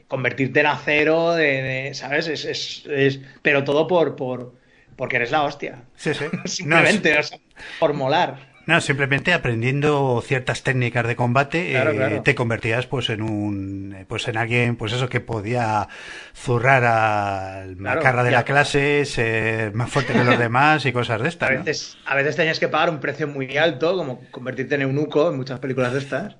convertirte 0.07 0.59
en 0.59 0.67
acero, 0.67 1.33
de, 1.33 1.91
¿sabes? 1.95 2.27
Es, 2.27 2.85
es, 2.85 3.19
pero 3.41 3.63
todo 3.63 3.87
por, 3.87 4.15
por 4.15 4.53
porque 4.95 5.15
eres 5.15 5.31
la 5.31 5.41
hostia. 5.41 5.81
Sí, 5.95 6.13
sí. 6.13 6.25
Simplemente, 6.45 7.17
o 7.17 7.23
sea, 7.23 7.39
por 7.79 7.93
molar. 7.93 8.50
No, 8.67 8.79
simplemente 8.79 9.33
aprendiendo 9.33 10.21
ciertas 10.25 10.63
técnicas 10.63 11.07
de 11.07 11.15
combate 11.15 11.73
eh, 11.75 12.21
te 12.23 12.35
convertías 12.35 12.85
pues 12.85 13.09
en 13.09 13.21
un 13.21 14.05
pues 14.07 14.27
en 14.27 14.37
alguien 14.37 14.75
pues 14.75 14.93
eso 14.93 15.09
que 15.09 15.19
podía 15.19 15.87
zurrar 16.35 16.83
a 16.85 17.65
la 17.79 17.99
cara 17.99 18.23
de 18.23 18.31
la 18.31 18.43
clase, 18.43 19.05
ser 19.05 19.73
más 19.73 19.89
fuerte 19.89 20.13
que 20.13 20.23
los 20.23 20.37
demás 20.39 20.85
y 20.85 20.91
cosas 20.91 21.21
de 21.21 21.29
estas. 21.29 21.49
A 21.49 21.53
veces, 21.53 21.97
a 22.05 22.15
veces 22.15 22.35
tenías 22.35 22.59
que 22.59 22.67
pagar 22.67 22.89
un 22.89 22.99
precio 22.99 23.27
muy 23.27 23.57
alto, 23.57 23.95
como 23.97 24.21
convertirte 24.31 24.75
en 24.75 24.83
eunuco 24.83 25.29
en 25.29 25.37
muchas 25.37 25.59
películas 25.59 25.93
de 25.93 25.99
estas, 25.99 26.35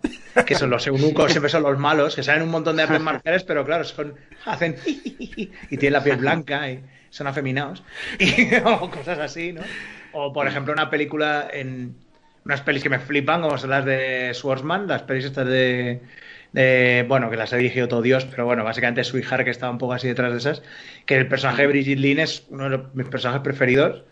que 0.46 0.56
son 0.56 0.70
los 0.70 0.86
eunucos 0.88 1.32
siempre 1.32 1.50
son 1.50 1.64
los 1.64 1.78
malos, 1.78 2.16
que 2.16 2.24
saben 2.24 2.44
un 2.44 2.50
montón 2.50 2.78
de 2.78 2.84
artes 2.84 3.02
marciales, 3.02 3.44
pero 3.44 3.66
claro, 3.66 3.84
son 3.84 4.14
hacen 4.46 4.76
y 4.86 5.78
tienen 5.78 5.94
la 5.94 6.04
piel 6.04 6.18
blanca 6.18 6.70
y 6.70 6.84
son 7.10 7.28
afeminados 7.28 7.84
y 8.20 8.56
o 8.64 8.90
cosas 8.90 9.20
así, 9.20 9.54
¿no? 9.54 9.62
O 10.14 10.34
por 10.34 10.48
ejemplo 10.48 10.74
una 10.74 10.90
película 10.90 11.48
en 11.52 11.96
unas 12.46 12.62
pelis 12.62 12.84
que 12.84 12.90
me 12.90 13.00
flipan, 13.00 13.42
como 13.42 13.58
son 13.58 13.70
las 13.70 13.86
de 13.86 14.32
Swordsman, 14.34 14.88
las 14.88 15.04
pelis 15.04 15.26
estas 15.26 15.48
de, 15.48 17.06
bueno, 17.08 17.30
que 17.30 17.38
las 17.38 17.54
ha 17.54 17.58
dirigido 17.58 17.88
todo 17.88 18.02
Dios, 18.02 18.26
pero 18.26 18.46
bueno, 18.46 18.64
básicamente 18.64 19.04
su 19.04 19.18
hija 19.18 19.44
que 19.44 19.52
estaba 19.52 19.72
un 19.72 19.78
poco 19.78 19.94
así 19.94 20.08
detrás 20.08 20.32
de 20.32 20.38
esas, 20.40 20.64
que 21.06 21.18
el 21.18 21.28
personaje 21.28 21.64
de 21.64 21.68
Brigitte 21.68 22.00
Lynn 22.00 22.20
es 22.20 22.46
uno 22.50 22.70
de 22.70 22.80
mis 22.94 23.08
personajes 23.08 23.42
preferidos 23.42 24.04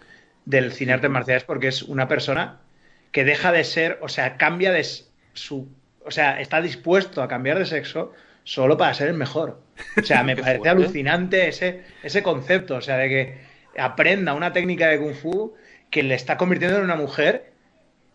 del 0.45 0.71
cine 0.71 0.93
artes 0.93 1.09
marciales 1.09 1.43
porque 1.43 1.67
es 1.67 1.83
una 1.83 2.07
persona 2.07 2.59
que 3.11 3.23
deja 3.23 3.51
de 3.51 3.63
ser, 3.63 3.99
o 4.01 4.09
sea, 4.09 4.37
cambia 4.37 4.71
de 4.71 4.85
su, 5.33 5.67
o 6.05 6.11
sea, 6.11 6.39
está 6.39 6.61
dispuesto 6.61 7.21
a 7.21 7.27
cambiar 7.27 7.57
de 7.57 7.65
sexo 7.65 8.13
solo 8.43 8.77
para 8.77 8.93
ser 8.93 9.09
el 9.09 9.15
mejor. 9.15 9.61
O 9.97 10.03
sea, 10.03 10.23
me 10.23 10.35
parece 10.35 10.69
alucinante 10.69 11.47
ese, 11.47 11.83
ese 12.03 12.23
concepto, 12.23 12.75
o 12.75 12.81
sea, 12.81 12.97
de 12.97 13.09
que 13.09 13.37
aprenda 13.77 14.33
una 14.33 14.53
técnica 14.53 14.87
de 14.87 14.99
kung 14.99 15.13
fu 15.13 15.55
que 15.89 16.03
le 16.03 16.15
está 16.15 16.37
convirtiendo 16.37 16.77
en 16.77 16.83
una 16.83 16.95
mujer 16.95 17.51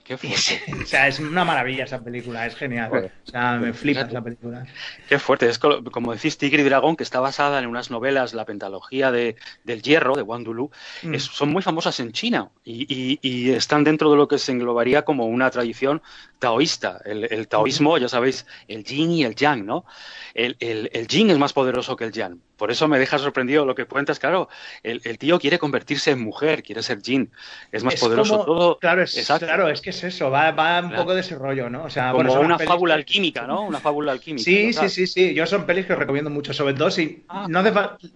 Qué 0.05 0.19
fuerte. 0.19 0.63
o 0.83 0.87
sea, 0.87 1.09
es 1.09 1.19
una 1.19 1.45
maravilla 1.45 1.85
esa 1.85 2.05
película, 2.05 2.47
es 2.47 2.55
genial. 2.55 3.11
O 3.27 3.31
sea, 3.31 3.55
me 3.55 3.73
flipa 3.73 4.03
esa 4.03 4.23
película. 4.23 4.67
Qué 5.09 5.19
fuerte. 5.19 5.49
Es 5.49 5.59
como, 5.59 6.13
decís, 6.13 6.37
Tigre 6.37 6.61
y 6.61 6.65
Dragón, 6.65 6.95
que 6.95 7.03
está 7.03 7.21
basada 7.21 7.59
en 7.59 7.67
unas 7.67 7.91
novelas, 7.91 8.35
la 8.35 8.45
pentalogía 8.45 9.11
de, 9.11 9.37
del 9.65 9.83
hierro, 9.83 10.15
de 10.15 10.23
Wang 10.23 10.45
Dulu, 10.45 10.71
mm. 11.03 11.15
son 11.17 11.49
muy 11.51 11.63
famosas 11.63 11.99
en 12.01 12.13
China 12.13 12.51
y, 12.65 13.51
están 13.55 13.85
dentro 13.85 14.11
de 14.11 14.17
lo 14.17 14.29
que 14.29 14.39
se 14.39 14.53
englobaría 14.53 15.03
como 15.03 15.27
una 15.27 15.51
tradición 15.51 16.03
taoísta. 16.45 17.01
El, 17.07 17.49
taoísmo, 17.49 17.97
ya 17.97 18.09
sabéis, 18.09 18.47
el 18.69 18.85
yin 18.85 19.11
y 19.13 19.25
el 19.25 19.35
yang, 19.35 19.65
¿no? 19.65 19.87
El, 20.35 20.57
el, 20.61 21.07
yin 21.07 21.31
es 21.31 21.39
más 21.39 21.55
poderoso 21.55 21.97
que 21.97 22.05
el 22.05 22.13
yang. 22.13 22.39
Por 22.59 22.71
eso 22.71 22.87
me 22.87 22.99
deja 22.99 23.19
sorprendido 23.19 23.65
lo 23.65 23.75
que 23.75 23.87
cuentas. 23.87 24.19
Claro, 24.19 24.51
el, 24.83 25.01
tío 25.19 25.39
quiere 25.39 25.59
convertirse 25.59 26.11
en 26.11 26.21
mujer, 26.21 26.63
quiere 26.63 26.83
ser 26.83 27.01
yin. 27.01 27.31
Es 27.73 27.83
más 27.83 27.95
poderoso 27.99 28.45
todo. 28.45 28.79
Claro 28.79 29.03
es, 29.03 29.33
claro, 29.39 29.69
es 29.69 29.81
que 29.81 29.91
es 29.91 30.05
eso, 30.05 30.31
va, 30.31 30.51
va 30.51 30.81
un 30.81 30.95
poco 30.95 31.15
de 31.15 31.21
ese 31.21 31.35
rollo, 31.35 31.71
¿no? 31.71 31.85
O 31.85 31.91
sea, 31.91 32.13
como 32.13 32.33
una 32.35 32.59
fábula 32.59 32.95
alquímica, 32.95 33.47
¿no? 33.47 33.63
Una 33.63 33.81
fábula 33.81 34.13
alquímica. 34.13 34.45
Sí, 34.45 34.75
sí, 34.75 34.89
sí, 34.91 35.07
sí. 35.07 35.35
Yo 35.35 35.47
son 35.47 35.65
pelis 35.65 35.87
que 35.87 35.95
os 35.95 35.99
recomiendo 35.99 36.29
mucho, 36.29 36.53
sobre 36.53 36.75
todo 36.75 36.91
si 36.91 37.25
ah. 37.29 37.47
no 37.49 37.63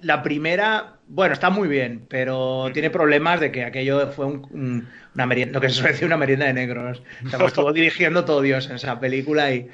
la 0.03 0.22
primera, 0.22 0.98
bueno, 1.09 1.33
está 1.33 1.51
muy 1.51 1.69
bien, 1.69 2.07
pero 2.09 2.71
tiene 2.73 2.91
problemas 2.91 3.41
de 3.41 3.51
que 3.51 3.65
aquello 3.65 4.13
fue 4.13 4.27
una 4.27 5.27
merienda, 5.27 5.55
lo 5.55 5.61
que 5.61 5.69
se 5.69 5.77
suele 5.77 5.93
decir 5.93 6.07
una 6.07 6.17
merienda 6.17 6.47
de 6.47 6.53
negros. 6.53 7.03
O 7.25 7.29
sea, 7.29 7.39
estuvo 7.47 7.73
dirigiendo 7.73 8.25
todo 8.25 8.43
Dios 8.43 8.69
en 8.69 8.77
esa 8.77 9.01
película 9.01 9.51
y 9.53 9.69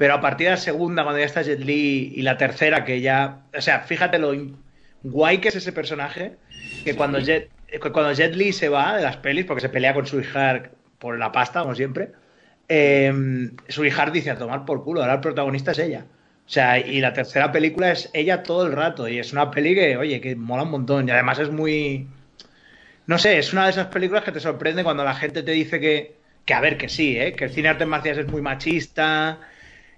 pero 0.00 0.14
a 0.14 0.20
partir 0.22 0.46
de 0.46 0.52
la 0.52 0.56
segunda, 0.56 1.02
cuando 1.02 1.18
ya 1.18 1.26
está 1.26 1.42
Jet 1.42 1.60
Li, 1.60 2.14
y 2.16 2.22
la 2.22 2.38
tercera, 2.38 2.86
que 2.86 3.02
ya. 3.02 3.42
O 3.54 3.60
sea, 3.60 3.80
fíjate 3.80 4.18
lo 4.18 4.32
guay 5.02 5.38
que 5.38 5.48
es 5.48 5.56
ese 5.56 5.72
personaje, 5.72 6.36
que 6.84 6.94
cuando 6.94 7.18
Jet, 7.18 7.50
cuando 7.92 8.10
Jet 8.14 8.34
Li 8.34 8.54
se 8.54 8.70
va 8.70 8.96
de 8.96 9.02
las 9.02 9.18
pelis, 9.18 9.44
porque 9.44 9.60
se 9.60 9.68
pelea 9.68 9.92
con 9.92 10.06
su 10.06 10.18
hija 10.18 10.70
por 10.98 11.18
la 11.18 11.32
pasta, 11.32 11.60
como 11.60 11.74
siempre, 11.74 12.12
eh, 12.66 13.12
su 13.68 13.84
hija 13.84 14.08
dice 14.08 14.30
a 14.30 14.38
tomar 14.38 14.64
por 14.64 14.84
culo, 14.84 15.02
ahora 15.02 15.14
el 15.14 15.20
protagonista 15.20 15.72
es 15.72 15.78
ella. 15.80 16.06
O 16.50 16.52
sea, 16.52 16.80
y 16.84 17.00
la 17.00 17.12
tercera 17.12 17.52
película 17.52 17.92
es 17.92 18.10
ella 18.12 18.42
todo 18.42 18.66
el 18.66 18.72
rato, 18.72 19.06
y 19.06 19.20
es 19.20 19.32
una 19.32 19.52
peli 19.52 19.72
que, 19.72 19.96
oye, 19.96 20.20
que 20.20 20.34
mola 20.34 20.64
un 20.64 20.72
montón, 20.72 21.06
y 21.06 21.12
además 21.12 21.38
es 21.38 21.48
muy. 21.48 22.08
No 23.06 23.18
sé, 23.18 23.38
es 23.38 23.52
una 23.52 23.66
de 23.66 23.70
esas 23.70 23.86
películas 23.86 24.24
que 24.24 24.32
te 24.32 24.40
sorprende 24.40 24.82
cuando 24.82 25.04
la 25.04 25.14
gente 25.14 25.44
te 25.44 25.52
dice 25.52 25.78
que, 25.78 26.16
que 26.44 26.52
a 26.52 26.60
ver, 26.60 26.76
que 26.76 26.88
sí, 26.88 27.16
¿eh? 27.16 27.34
que 27.34 27.44
el 27.44 27.50
cine 27.50 27.68
artes 27.68 27.86
marciales 27.86 28.26
es 28.26 28.32
muy 28.32 28.42
machista, 28.42 29.38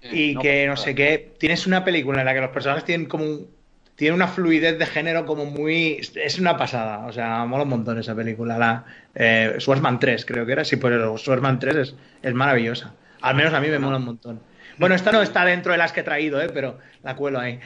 y 0.03 0.35
que 0.37 0.67
no 0.67 0.77
sé 0.77 0.93
qué. 0.93 1.33
Tienes 1.39 1.65
una 1.65 1.83
película 1.83 2.19
en 2.19 2.25
la 2.27 2.35
que 2.35 2.41
los 2.41 2.51
personajes 2.51 2.85
tienen 2.85 3.07
como 3.07 3.23
un, 3.23 3.47
tiene 3.95 4.13
una 4.13 4.27
fluidez 4.27 4.77
de 4.77 4.85
género 4.85 5.25
como 5.25 5.45
muy. 5.45 6.01
Es 6.13 6.37
una 6.37 6.55
pasada. 6.55 7.07
O 7.07 7.11
sea, 7.11 7.45
mola 7.45 7.63
un 7.63 7.69
montón 7.69 7.97
esa 7.97 8.13
película. 8.13 8.59
La 8.59 8.85
eh, 9.15 9.57
3, 9.57 10.25
creo 10.25 10.45
que 10.45 10.51
era. 10.51 10.63
Sí, 10.63 10.75
pues 10.75 10.93
Swordsman 11.19 11.57
3 11.57 11.75
es, 11.77 11.95
es 12.21 12.33
maravillosa. 12.35 12.93
Al 13.21 13.33
menos 13.35 13.55
a 13.55 13.59
mí 13.59 13.69
me 13.69 13.79
mola 13.79 13.97
un 13.97 14.05
montón. 14.05 14.52
Bueno, 14.77 14.95
esta 14.95 15.11
no 15.11 15.21
está 15.21 15.45
dentro 15.45 15.71
de 15.71 15.77
las 15.77 15.91
que 15.91 16.01
he 16.01 16.03
traído, 16.03 16.41
¿eh? 16.41 16.49
pero 16.53 16.79
la 17.03 17.15
cuelo 17.15 17.39
ahí. 17.39 17.59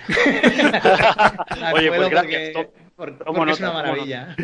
la 1.59 1.71
Oye, 1.73 1.89
pues 1.89 2.09
gracias. 2.09 2.51
Porque, 2.97 3.51
es 3.51 3.59
una 3.59 3.73
maravilla. 3.73 4.35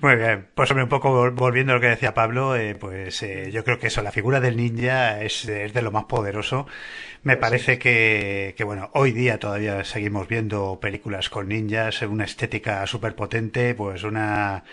Muy 0.00 0.16
bien, 0.16 0.48
pues 0.56 0.68
hombre, 0.72 0.82
un 0.82 0.88
poco 0.88 1.30
volviendo 1.30 1.72
a 1.72 1.76
lo 1.76 1.80
que 1.80 1.86
decía 1.86 2.14
Pablo, 2.14 2.56
eh, 2.56 2.74
pues 2.74 3.22
eh, 3.22 3.52
yo 3.52 3.62
creo 3.62 3.78
que 3.78 3.86
eso, 3.86 4.02
la 4.02 4.10
figura 4.10 4.40
del 4.40 4.56
ninja 4.56 5.22
es, 5.22 5.44
es 5.48 5.72
de 5.72 5.82
lo 5.82 5.92
más 5.92 6.04
poderoso. 6.06 6.66
Me 7.24 7.36
parece 7.36 7.78
que, 7.78 8.54
que, 8.56 8.64
bueno, 8.64 8.90
hoy 8.94 9.12
día 9.12 9.38
todavía 9.38 9.84
seguimos 9.84 10.26
viendo 10.26 10.80
películas 10.80 11.30
con 11.30 11.48
ninjas, 11.48 12.02
una 12.02 12.24
estética 12.24 12.84
súper 12.88 13.14
potente, 13.14 13.74
pues 13.74 14.02
una... 14.02 14.64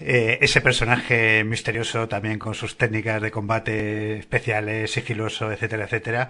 Eh, 0.00 0.38
ese 0.42 0.60
personaje 0.60 1.42
misterioso 1.44 2.06
también 2.06 2.38
con 2.38 2.54
sus 2.54 2.76
técnicas 2.76 3.22
de 3.22 3.30
combate 3.30 4.18
especiales, 4.18 4.92
sigiloso, 4.92 5.50
etcétera, 5.50 5.84
etcétera, 5.84 6.28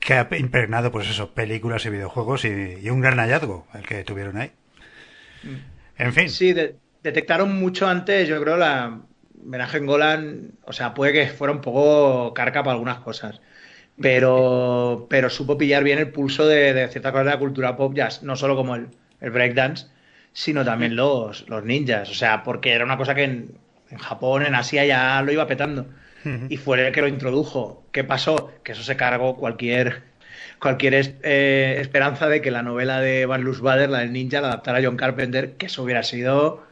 que 0.00 0.14
ha 0.14 0.28
impregnado 0.36 0.90
pues 0.90 1.08
eso, 1.08 1.32
películas 1.32 1.86
y 1.86 1.90
videojuegos 1.90 2.44
y, 2.44 2.90
un 2.90 3.00
gran 3.00 3.18
hallazgo 3.18 3.68
el 3.74 3.86
que 3.86 4.02
tuvieron 4.02 4.36
ahí. 4.36 4.50
Mm. 5.44 6.02
En 6.02 6.12
fin. 6.12 6.28
Sí, 6.28 6.52
detectaron 7.02 7.58
mucho 7.58 7.86
antes, 7.86 8.28
yo 8.28 8.42
creo, 8.42 8.56
la 8.56 9.00
homenaje 9.40 9.78
en 9.78 9.86
Golan, 9.86 10.50
o 10.64 10.72
sea, 10.72 10.92
puede 10.92 11.12
que 11.12 11.28
fuera 11.28 11.52
un 11.52 11.60
poco 11.60 12.34
carca 12.34 12.64
para 12.64 12.72
algunas 12.72 12.98
cosas 12.98 13.40
pero, 14.00 15.06
pero 15.08 15.30
supo 15.30 15.58
pillar 15.58 15.84
bien 15.84 15.98
el 15.98 16.10
pulso 16.10 16.46
de, 16.46 16.72
de 16.74 16.88
cierta 16.88 17.12
cosa 17.12 17.24
de 17.24 17.30
la 17.30 17.38
cultura 17.38 17.76
pop 17.76 17.94
jazz, 17.94 18.22
no 18.22 18.36
solo 18.36 18.56
como 18.56 18.74
el, 18.74 18.88
el 19.20 19.30
breakdance, 19.30 19.86
sino 20.32 20.64
también 20.64 20.96
los, 20.96 21.48
los 21.48 21.64
ninjas. 21.64 22.10
O 22.10 22.14
sea, 22.14 22.42
porque 22.42 22.72
era 22.72 22.84
una 22.84 22.96
cosa 22.96 23.14
que 23.14 23.24
en, 23.24 23.52
en 23.90 23.98
Japón, 23.98 24.44
en 24.44 24.54
Asia 24.54 24.84
ya 24.84 25.22
lo 25.22 25.32
iba 25.32 25.46
petando. 25.46 25.86
Y 26.48 26.56
fue 26.56 26.84
el 26.84 26.92
que 26.92 27.00
lo 27.00 27.06
introdujo. 27.06 27.84
¿Qué 27.92 28.02
pasó? 28.02 28.52
Que 28.64 28.72
eso 28.72 28.82
se 28.82 28.96
cargó 28.96 29.36
cualquier 29.36 30.02
cualquier 30.58 30.94
eh, 31.22 31.76
esperanza 31.78 32.28
de 32.28 32.40
que 32.40 32.50
la 32.50 32.62
novela 32.62 33.00
de 33.00 33.26
Van 33.26 33.44
Bader, 33.62 33.90
la 33.90 34.00
del 34.00 34.12
ninja, 34.12 34.40
la 34.40 34.48
adaptara 34.48 34.80
John 34.82 34.96
Carpenter, 34.96 35.52
que 35.52 35.66
eso 35.66 35.82
hubiera 35.82 36.02
sido... 36.02 36.64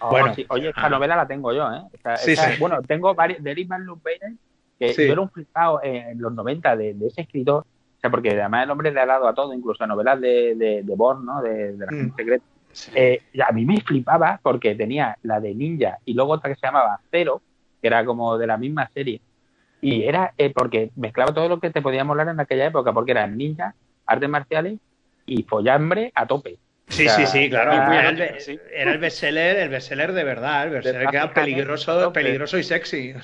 Oh, 0.00 0.10
bueno, 0.10 0.34
Oye, 0.48 0.70
esta 0.70 0.86
ah. 0.86 0.88
novela 0.88 1.16
la 1.16 1.26
tengo 1.26 1.52
yo, 1.52 1.70
¿eh? 1.72 1.82
sí, 2.16 2.36
sí. 2.36 2.50
Bueno, 2.58 2.80
tengo 2.82 3.14
varios... 3.14 3.42
De 3.42 3.54
Van 3.66 3.84
Bader, 3.86 4.32
que 4.88 5.06
yo 5.06 5.12
era 5.12 5.20
un 5.20 5.30
flipado 5.30 5.80
en 5.82 6.20
los 6.20 6.32
90 6.32 6.76
de, 6.76 6.96
ese 7.06 7.22
escritor, 7.22 7.62
o 7.62 8.00
sea, 8.00 8.10
porque 8.10 8.30
además 8.30 8.64
el 8.64 8.70
hombre 8.70 8.90
le 8.90 9.00
ha 9.00 9.06
dado 9.06 9.28
a 9.28 9.34
todo, 9.34 9.54
incluso 9.54 9.84
a 9.84 9.86
novelas 9.86 10.20
de, 10.20 10.54
de, 10.56 10.82
de 10.82 10.96
Born, 10.96 11.24
¿no? 11.24 11.40
De, 11.40 11.76
la 11.76 11.86
mm. 11.90 12.16
secreta. 12.16 12.44
Eh, 12.94 13.20
a 13.46 13.52
mí 13.52 13.64
me 13.64 13.80
flipaba 13.80 14.40
porque 14.42 14.74
tenía 14.74 15.16
la 15.22 15.40
de 15.40 15.54
Ninja 15.54 15.98
y 16.04 16.14
luego 16.14 16.32
otra 16.32 16.50
que 16.50 16.58
se 16.58 16.66
llamaba 16.66 17.00
Cero, 17.10 17.42
que 17.80 17.86
era 17.86 18.04
como 18.04 18.38
de 18.38 18.46
la 18.46 18.56
misma 18.56 18.88
serie. 18.94 19.20
Y 19.80 20.04
era 20.04 20.32
eh, 20.38 20.52
porque 20.54 20.90
mezclaba 20.96 21.34
todo 21.34 21.48
lo 21.48 21.60
que 21.60 21.70
te 21.70 21.82
podíamos 21.82 22.12
hablar 22.12 22.28
en 22.28 22.40
aquella 22.40 22.66
época, 22.66 22.92
porque 22.92 23.10
eran 23.10 23.36
ninja, 23.36 23.74
artes 24.06 24.28
marciales 24.28 24.78
y 25.26 25.42
follambre 25.42 26.12
a 26.14 26.26
tope. 26.26 26.58
Sí, 26.88 27.08
sí, 27.08 27.26
sí, 27.26 27.48
claro. 27.48 27.72
Era 27.72 28.10
el, 28.10 28.20
era 28.20 28.92
el, 28.92 28.98
bestseller, 28.98 29.56
el 29.56 29.68
bestseller 29.70 30.12
de 30.12 30.24
verdad, 30.24 30.64
el 30.64 30.70
bestseller 30.70 31.08
que 31.08 31.16
era 31.16 31.32
peligroso, 31.32 32.12
peligroso 32.12 32.58
y 32.58 32.64
sexy. 32.64 33.14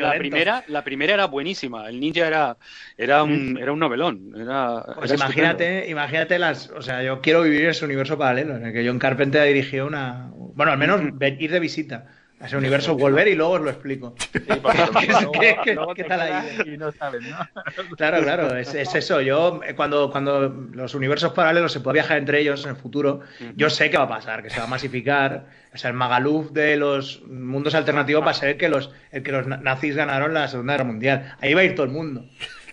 la, 0.00 0.14
primera, 0.18 0.64
la 0.66 0.82
primera 0.82 1.14
era 1.14 1.26
buenísima. 1.26 1.88
El 1.88 2.00
ninja 2.00 2.26
era, 2.26 2.56
era 2.96 3.22
un, 3.22 3.58
era 3.60 3.72
un 3.72 3.78
novelón. 3.78 4.32
Era, 4.36 4.84
pues 4.96 5.12
imagínate, 5.12 5.88
imagínate 5.88 6.38
las, 6.38 6.70
o 6.70 6.82
sea, 6.82 7.02
yo 7.02 7.20
quiero 7.20 7.42
vivir 7.42 7.66
ese 7.66 7.84
universo 7.84 8.18
paralelo 8.18 8.56
en 8.56 8.66
el 8.66 8.72
que 8.72 8.86
John 8.86 8.98
Carpenter 8.98 9.46
dirigió 9.46 9.86
una, 9.86 10.30
bueno, 10.34 10.72
al 10.72 10.78
menos 10.78 11.00
ir 11.38 11.52
de 11.52 11.60
visita 11.60 12.06
a 12.44 12.46
ese 12.46 12.58
universo 12.58 12.94
volver 12.94 13.26
y 13.28 13.34
luego 13.34 13.52
os 13.52 13.62
lo 13.62 13.70
explico. 13.70 14.14
¿Qué, 14.32 16.04
tal 16.04 16.20
ahí? 16.20 16.76
no 16.76 16.92
sabes, 16.92 17.22
¿no? 17.22 17.38
claro, 17.96 18.22
claro, 18.22 18.54
es, 18.58 18.74
eso. 18.74 19.22
Yo, 19.22 19.62
eh, 19.66 19.74
cuando, 19.74 20.10
cuando 20.10 20.48
los 20.72 20.94
universos 20.94 21.32
paralelos 21.32 21.72
se 21.72 21.80
puede 21.80 21.94
viajar 21.94 22.18
entre 22.18 22.40
ellos 22.40 22.62
en 22.64 22.70
el 22.70 22.76
futuro, 22.76 23.20
yo 23.56 23.70
sé 23.70 23.88
qué 23.88 23.96
va 23.96 24.04
a 24.04 24.08
pasar, 24.08 24.42
que 24.42 24.50
se 24.50 24.58
va 24.58 24.64
a 24.64 24.68
masificar. 24.68 25.46
O 25.72 25.78
sea, 25.78 25.88
el 25.88 25.96
Magaluf 25.96 26.50
de 26.50 26.76
los 26.76 27.22
mundos 27.22 27.74
alternativos 27.74 28.24
va 28.26 28.32
a 28.32 28.34
ser 28.34 28.58
que 28.58 28.68
los, 28.68 28.90
el 29.10 29.22
que 29.22 29.32
los 29.32 29.46
nazis 29.46 29.96
ganaron 29.96 30.34
la 30.34 30.46
Segunda 30.46 30.74
Guerra 30.74 30.84
Mundial. 30.84 31.36
Ahí 31.40 31.54
va 31.54 31.62
a 31.62 31.64
ir 31.64 31.74
todo 31.74 31.86
el 31.86 31.92
mundo 31.92 32.26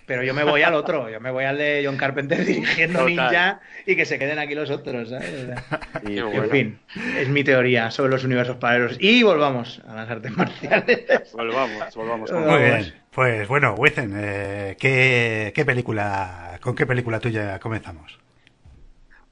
pero 0.06 0.22
yo 0.22 0.34
me 0.34 0.44
voy 0.44 0.62
al 0.62 0.74
otro, 0.74 1.08
yo 1.08 1.20
me 1.20 1.30
voy 1.30 1.44
al 1.44 1.58
de 1.58 1.82
John 1.84 1.96
Carpenter 1.96 2.44
dirigiendo 2.44 3.06
Ninja 3.06 3.60
y 3.86 3.96
que 3.96 4.04
se 4.04 4.18
queden 4.18 4.38
aquí 4.38 4.54
los 4.54 4.70
otros, 4.70 5.10
¿sabes? 5.10 5.48
En 6.04 6.50
fin, 6.50 6.78
es 7.18 7.28
mi 7.28 7.44
teoría 7.44 7.90
sobre 7.90 8.10
los 8.10 8.24
universos 8.24 8.56
paralelos. 8.56 8.96
Y 9.00 9.22
volvamos 9.22 9.80
a 9.86 9.94
las 9.94 10.10
artes 10.10 10.36
marciales. 10.36 11.32
volvamos, 11.32 11.94
volvamos. 11.94 12.32
Muy 12.32 12.62
bien. 12.62 12.94
Pues 13.10 13.46
bueno, 13.46 13.74
Wizen, 13.74 14.14
eh, 14.16 14.76
¿qué, 14.78 15.64
película, 15.64 16.58
¿con 16.62 16.74
qué 16.74 16.86
película 16.86 17.20
tuya 17.20 17.58
comenzamos? 17.58 18.18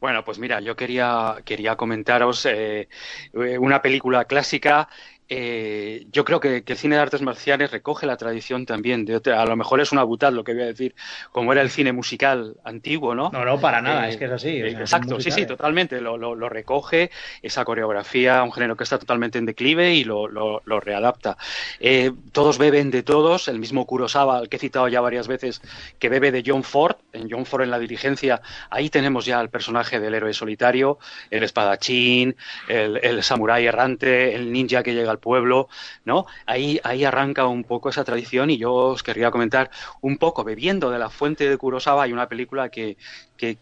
Bueno, 0.01 0.25
pues 0.25 0.39
mira, 0.39 0.61
yo 0.61 0.77
quería, 0.77 1.37
quería 1.45 1.77
comentaros 1.77 2.47
eh, 2.47 2.89
una 3.33 3.83
película 3.83 4.25
clásica 4.25 4.89
eh, 5.33 6.07
yo 6.11 6.25
creo 6.25 6.41
que, 6.41 6.65
el 6.67 6.77
cine 6.77 6.97
de 6.97 7.03
artes 7.03 7.23
marciales 7.23 7.71
recoge 7.71 8.05
la 8.05 8.17
tradición 8.17 8.67
también 8.67 9.05
de 9.05 9.21
a 9.33 9.45
lo 9.45 9.55
mejor 9.55 9.81
es 9.81 9.93
una 9.93 10.03
butad 10.03 10.33
lo 10.33 10.43
que 10.43 10.55
voy 10.55 10.63
a 10.63 10.67
decir, 10.67 10.97
como 11.31 11.53
era 11.53 11.63
el 11.63 11.71
cine 11.71 11.93
musical 11.93 12.57
antiguo, 12.65 13.15
¿no? 13.15 13.31
No, 13.33 13.45
no, 13.45 13.61
para 13.61 13.81
nada, 13.81 14.09
eh, 14.09 14.11
es 14.11 14.17
que 14.17 14.25
es 14.25 14.33
así. 14.33 14.61
exacto, 14.61 15.21
sí, 15.21 15.31
sí, 15.31 15.47
totalmente, 15.47 16.01
lo, 16.01 16.17
lo, 16.17 16.49
recoge, 16.49 17.13
esa 17.43 17.65
coreografía, 17.65 18.43
un 18.43 18.53
género 18.53 18.77
que 18.77 18.83
está 18.83 18.99
totalmente 18.99 19.39
en 19.39 19.47
declive 19.47 19.95
y 19.95 20.03
lo, 20.03 20.27
lo 20.29 20.81
readapta. 20.81 21.37
Eh, 21.79 22.11
todos 22.33 22.59
beben 22.59 22.91
de 22.91 23.05
todos, 23.05 23.47
el 23.47 23.61
mismo 23.61 23.87
Kurosawa, 23.87 24.39
al 24.39 24.49
que 24.49 24.57
he 24.57 24.59
citado 24.59 24.89
ya 24.89 25.01
varias 25.01 25.29
veces, 25.29 25.63
que 26.01 26.09
bebe 26.09 26.33
de 26.33 26.43
John 26.45 26.65
Ford, 26.65 26.97
en 27.13 27.31
John 27.31 27.47
Ford 27.47 27.63
en 27.63 27.71
la 27.71 27.79
dirigencia, 27.79 28.43
ahí 28.69 28.91
tenemos 28.91 29.27
ya 29.27 29.41
el 29.41 29.49
personaje 29.49 30.01
del 30.01 30.15
héroe 30.15 30.35
solitario, 30.35 30.99
el 31.31 31.45
espadachín, 31.45 32.35
el, 32.67 32.99
el 33.05 33.23
samurái 33.23 33.67
errante, 33.67 34.35
el 34.35 34.51
ninja 34.51 34.83
que 34.83 34.93
llega 34.93 35.13
al 35.13 35.20
pueblo, 35.21 35.69
¿no? 36.05 36.27
Ahí, 36.47 36.81
ahí 36.85 37.05
arranca 37.05 37.47
un 37.47 37.65
poco 37.65 37.91
esa 37.91 38.05
tradición 38.05 38.51
y 38.51 38.59
yo 38.59 38.73
os 38.73 39.03
querría 39.03 39.31
comentar 39.31 39.71
un 40.01 40.19
poco, 40.19 40.45
bebiendo 40.45 40.91
de 40.91 40.99
la 40.99 41.11
fuente 41.11 41.49
de 41.49 41.57
Kurosawa, 41.57 42.05
hay 42.05 42.13
una 42.13 42.29
película 42.29 42.71
que, 42.71 42.97
que, 43.37 43.57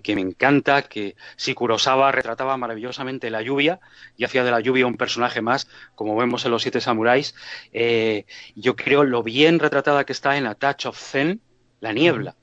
que, 0.00 0.14
me 0.14 0.20
encanta, 0.20 0.82
que 0.82 1.16
si 1.36 1.54
Kurosawa 1.54 2.12
retrataba 2.12 2.56
maravillosamente 2.56 3.30
la 3.30 3.42
lluvia 3.42 3.80
y 4.16 4.24
hacía 4.24 4.44
de 4.44 4.50
la 4.50 4.60
lluvia 4.60 4.86
un 4.86 4.96
personaje 4.96 5.40
más, 5.42 5.68
como 5.94 6.16
vemos 6.16 6.44
en 6.44 6.50
Los 6.50 6.62
Siete 6.62 6.80
Samuráis, 6.80 7.34
eh, 7.72 8.24
yo 8.54 8.76
creo 8.76 9.04
lo 9.04 9.22
bien 9.22 9.58
retratada 9.58 10.04
que 10.04 10.12
está 10.12 10.36
en 10.36 10.46
A 10.46 10.54
Touch 10.54 10.86
of 10.86 10.98
Zen, 10.98 11.40
La 11.80 11.92
Niebla. 11.92 12.34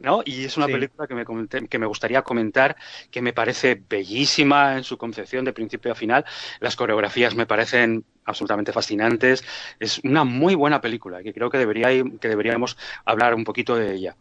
¿No? 0.00 0.22
Y 0.24 0.44
es 0.44 0.56
una 0.56 0.66
película 0.66 1.06
que 1.06 1.14
me, 1.14 1.24
que 1.68 1.78
me 1.78 1.86
gustaría 1.86 2.22
comentar, 2.22 2.76
que 3.10 3.22
me 3.22 3.32
parece 3.32 3.80
bellísima 3.88 4.76
en 4.76 4.84
su 4.84 4.96
concepción 4.98 5.44
de 5.44 5.52
principio 5.52 5.92
a 5.92 5.94
final. 5.94 6.24
Las 6.60 6.76
coreografías 6.76 7.34
me 7.34 7.46
parecen 7.46 8.04
absolutamente 8.24 8.72
fascinantes. 8.72 9.44
Es 9.80 9.98
una 10.04 10.24
muy 10.24 10.54
buena 10.54 10.80
película 10.80 11.22
que 11.22 11.32
creo 11.32 11.50
que, 11.50 11.58
debería, 11.58 11.88
que 12.20 12.28
deberíamos 12.28 12.76
hablar 13.04 13.34
un 13.34 13.44
poquito 13.44 13.76
de 13.76 13.94
ella. 13.94 14.16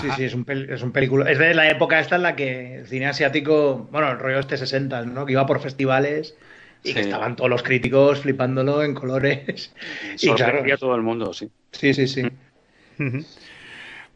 Sí, 0.00 0.08
sí, 0.16 0.24
es 0.24 0.34
un, 0.34 0.44
es 0.48 0.82
un 0.82 0.92
película. 0.92 1.30
Es 1.30 1.38
de 1.38 1.54
la 1.54 1.70
época 1.70 1.98
esta 1.98 2.16
en 2.16 2.22
la 2.22 2.36
que 2.36 2.76
el 2.76 2.86
cine 2.86 3.06
asiático, 3.06 3.88
bueno, 3.90 4.10
el 4.12 4.18
rollo 4.18 4.38
este 4.38 4.58
60, 4.58 5.06
¿no? 5.06 5.24
Que 5.24 5.32
iba 5.32 5.46
por 5.46 5.60
festivales 5.60 6.36
y 6.84 6.92
que 6.92 7.00
estaban 7.00 7.36
todos 7.36 7.48
los 7.48 7.62
críticos 7.62 8.20
flipándolo 8.20 8.82
en 8.82 8.94
colores. 8.94 9.72
Y 10.20 10.30
claro, 10.34 10.62
todo 10.78 10.94
el 10.94 11.02
mundo, 11.02 11.32
sí. 11.32 11.50
Sí, 11.72 11.94
sí, 11.94 12.06
sí. 12.06 12.22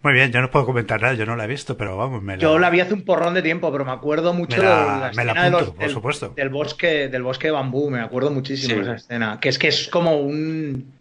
Muy 0.03 0.13
bien, 0.15 0.33
yo 0.33 0.41
no 0.41 0.51
puedo 0.51 0.67
comentar 0.67 1.01
nada, 1.01 1.15
yo 1.15 1.27
no 1.27 1.37
la 1.37 1.45
he 1.45 1.49
visto, 1.49 1.77
pero 1.77 1.97
vamos, 1.97 2.23
me 2.23 2.37
la... 2.37 2.43
Yo 2.43 2.59
la 2.59 2.71
vi 2.71 2.81
hace 2.81 2.93
un 2.93 3.03
porrón 3.03 3.35
de 3.35 3.43
tiempo, 3.43 3.71
pero 3.71 3.85
me 3.85 3.93
acuerdo 3.93 4.35
mucho 4.35 4.61
de 4.61 4.67
la 4.67 5.11
escena 5.11 5.51
por 5.51 5.79
del, 5.79 5.91
supuesto. 5.91 6.33
del 6.35 6.49
bosque, 6.49 7.09
del 7.09 7.23
bosque 7.23 7.49
de 7.49 7.53
bambú, 7.53 7.89
me 7.89 8.01
acuerdo 8.01 8.31
muchísimo 8.31 8.77
de 8.77 8.83
esa 8.83 8.95
escena, 8.95 9.39
que 9.41 9.49
es 9.49 9.59
que 9.59 9.69
es 9.69 9.89
como 9.89 10.17
un 10.17 10.93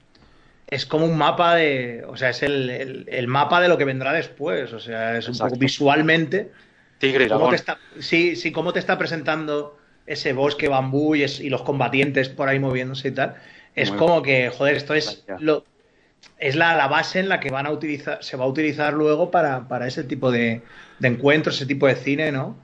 es 0.68 0.86
como 0.86 1.06
un 1.06 1.18
mapa 1.18 1.56
de, 1.56 2.06
o 2.08 2.16
sea, 2.16 2.30
es 2.30 2.43
el, 2.43 3.06
el, 3.10 3.28
mapa 3.28 3.60
de 3.60 3.68
lo 3.68 3.78
que 3.78 3.84
vendrá 3.84 4.14
después, 4.14 4.72
o 4.72 4.80
sea, 4.80 5.18
es 5.18 5.28
un 5.28 5.38
poco 5.38 5.58
visualmente 5.58 6.52
Tigre 7.02 7.28
cómo 7.28 7.52
sí, 7.99 8.36
sí, 8.36 8.52
cómo 8.52 8.72
te 8.72 8.80
está 8.80 8.97
presentando 8.97 9.78
ese 10.06 10.34
bosque 10.34 10.68
bambú 10.68 11.16
y, 11.16 11.24
y 11.24 11.49
los 11.49 11.64
combatientes 11.64 12.30
por 12.30 12.47
ahí 12.47 12.60
moviéndose 12.60 13.08
y 13.10 13.12
tal. 13.12 13.36
Es 13.76 13.91
como 13.91 14.22
que, 14.22 14.49
joder, 14.49 14.76
esto 14.76 14.93
es 14.93 15.26
lo, 15.39 15.64
es 16.38 16.55
la, 16.55 16.76
la, 16.76 16.88
base 16.88 17.19
en 17.19 17.30
la 17.30 17.39
que 17.39 17.51
van 17.51 17.67
a 17.67 17.72
utilizar, 17.72 18.24
se 18.24 18.36
va 18.38 18.45
a 18.45 18.47
utilizar 18.47 18.93
luego 18.93 19.32
para, 19.32 19.67
para 19.67 19.88
ese 19.88 20.03
tipo 20.03 20.32
de, 20.32 20.61
de, 20.99 21.07
encuentros, 21.07 21.55
ese 21.55 21.65
tipo 21.65 21.88
de 21.88 21.95
cine, 21.95 22.32
¿no? 22.32 22.57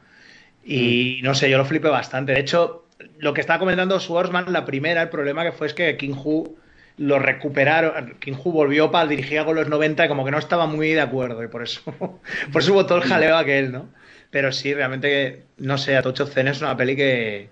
Y 0.66 1.20
mm. 1.22 1.26
no 1.26 1.36
sé, 1.36 1.49
yo 1.49 1.58
lo 1.58 1.66
flipé 1.66 1.88
bastante. 1.88 2.34
De 2.34 2.39
hecho, 2.39 2.86
lo 3.20 3.34
que 3.34 3.41
estaba 3.41 3.60
comentando 3.60 3.99
Swordsman, 3.99 4.51
la 4.51 4.66
primera, 4.66 5.01
el 5.01 5.10
problema 5.10 5.43
que 5.43 5.51
fue 5.51 5.68
es 5.68 5.74
que 5.74 5.95
King 5.97 6.16
Hu 6.24 6.58
lo 6.97 7.20
recuperaron, 7.20 8.16
King 8.20 8.34
Hu 8.43 8.51
volvió 8.51 8.89
para 8.89 9.08
dirigir 9.08 9.43
con 9.45 9.55
los 9.55 9.70
90 9.70 10.05
y 10.05 10.08
como 10.08 10.26
que 10.26 10.32
no 10.32 10.39
estaba 10.39 10.66
muy 10.66 10.89
de 10.89 11.01
acuerdo 11.01 11.43
y 11.43 11.47
por 11.47 11.62
eso, 11.62 11.82
por 12.51 12.62
eso 12.62 12.74
hubo 12.74 12.86
todo 12.86 12.97
el 12.97 13.03
jaleo 13.03 13.38
aquel, 13.38 13.72
¿no? 13.72 13.89
Pero 14.32 14.51
sí, 14.51 14.74
realmente, 14.74 15.43
no 15.58 15.78
sé, 15.78 15.95
Atocho 15.95 16.26
Zen 16.26 16.47
es 16.47 16.62
una 16.62 16.76
peli 16.76 16.95
que, 16.95 17.49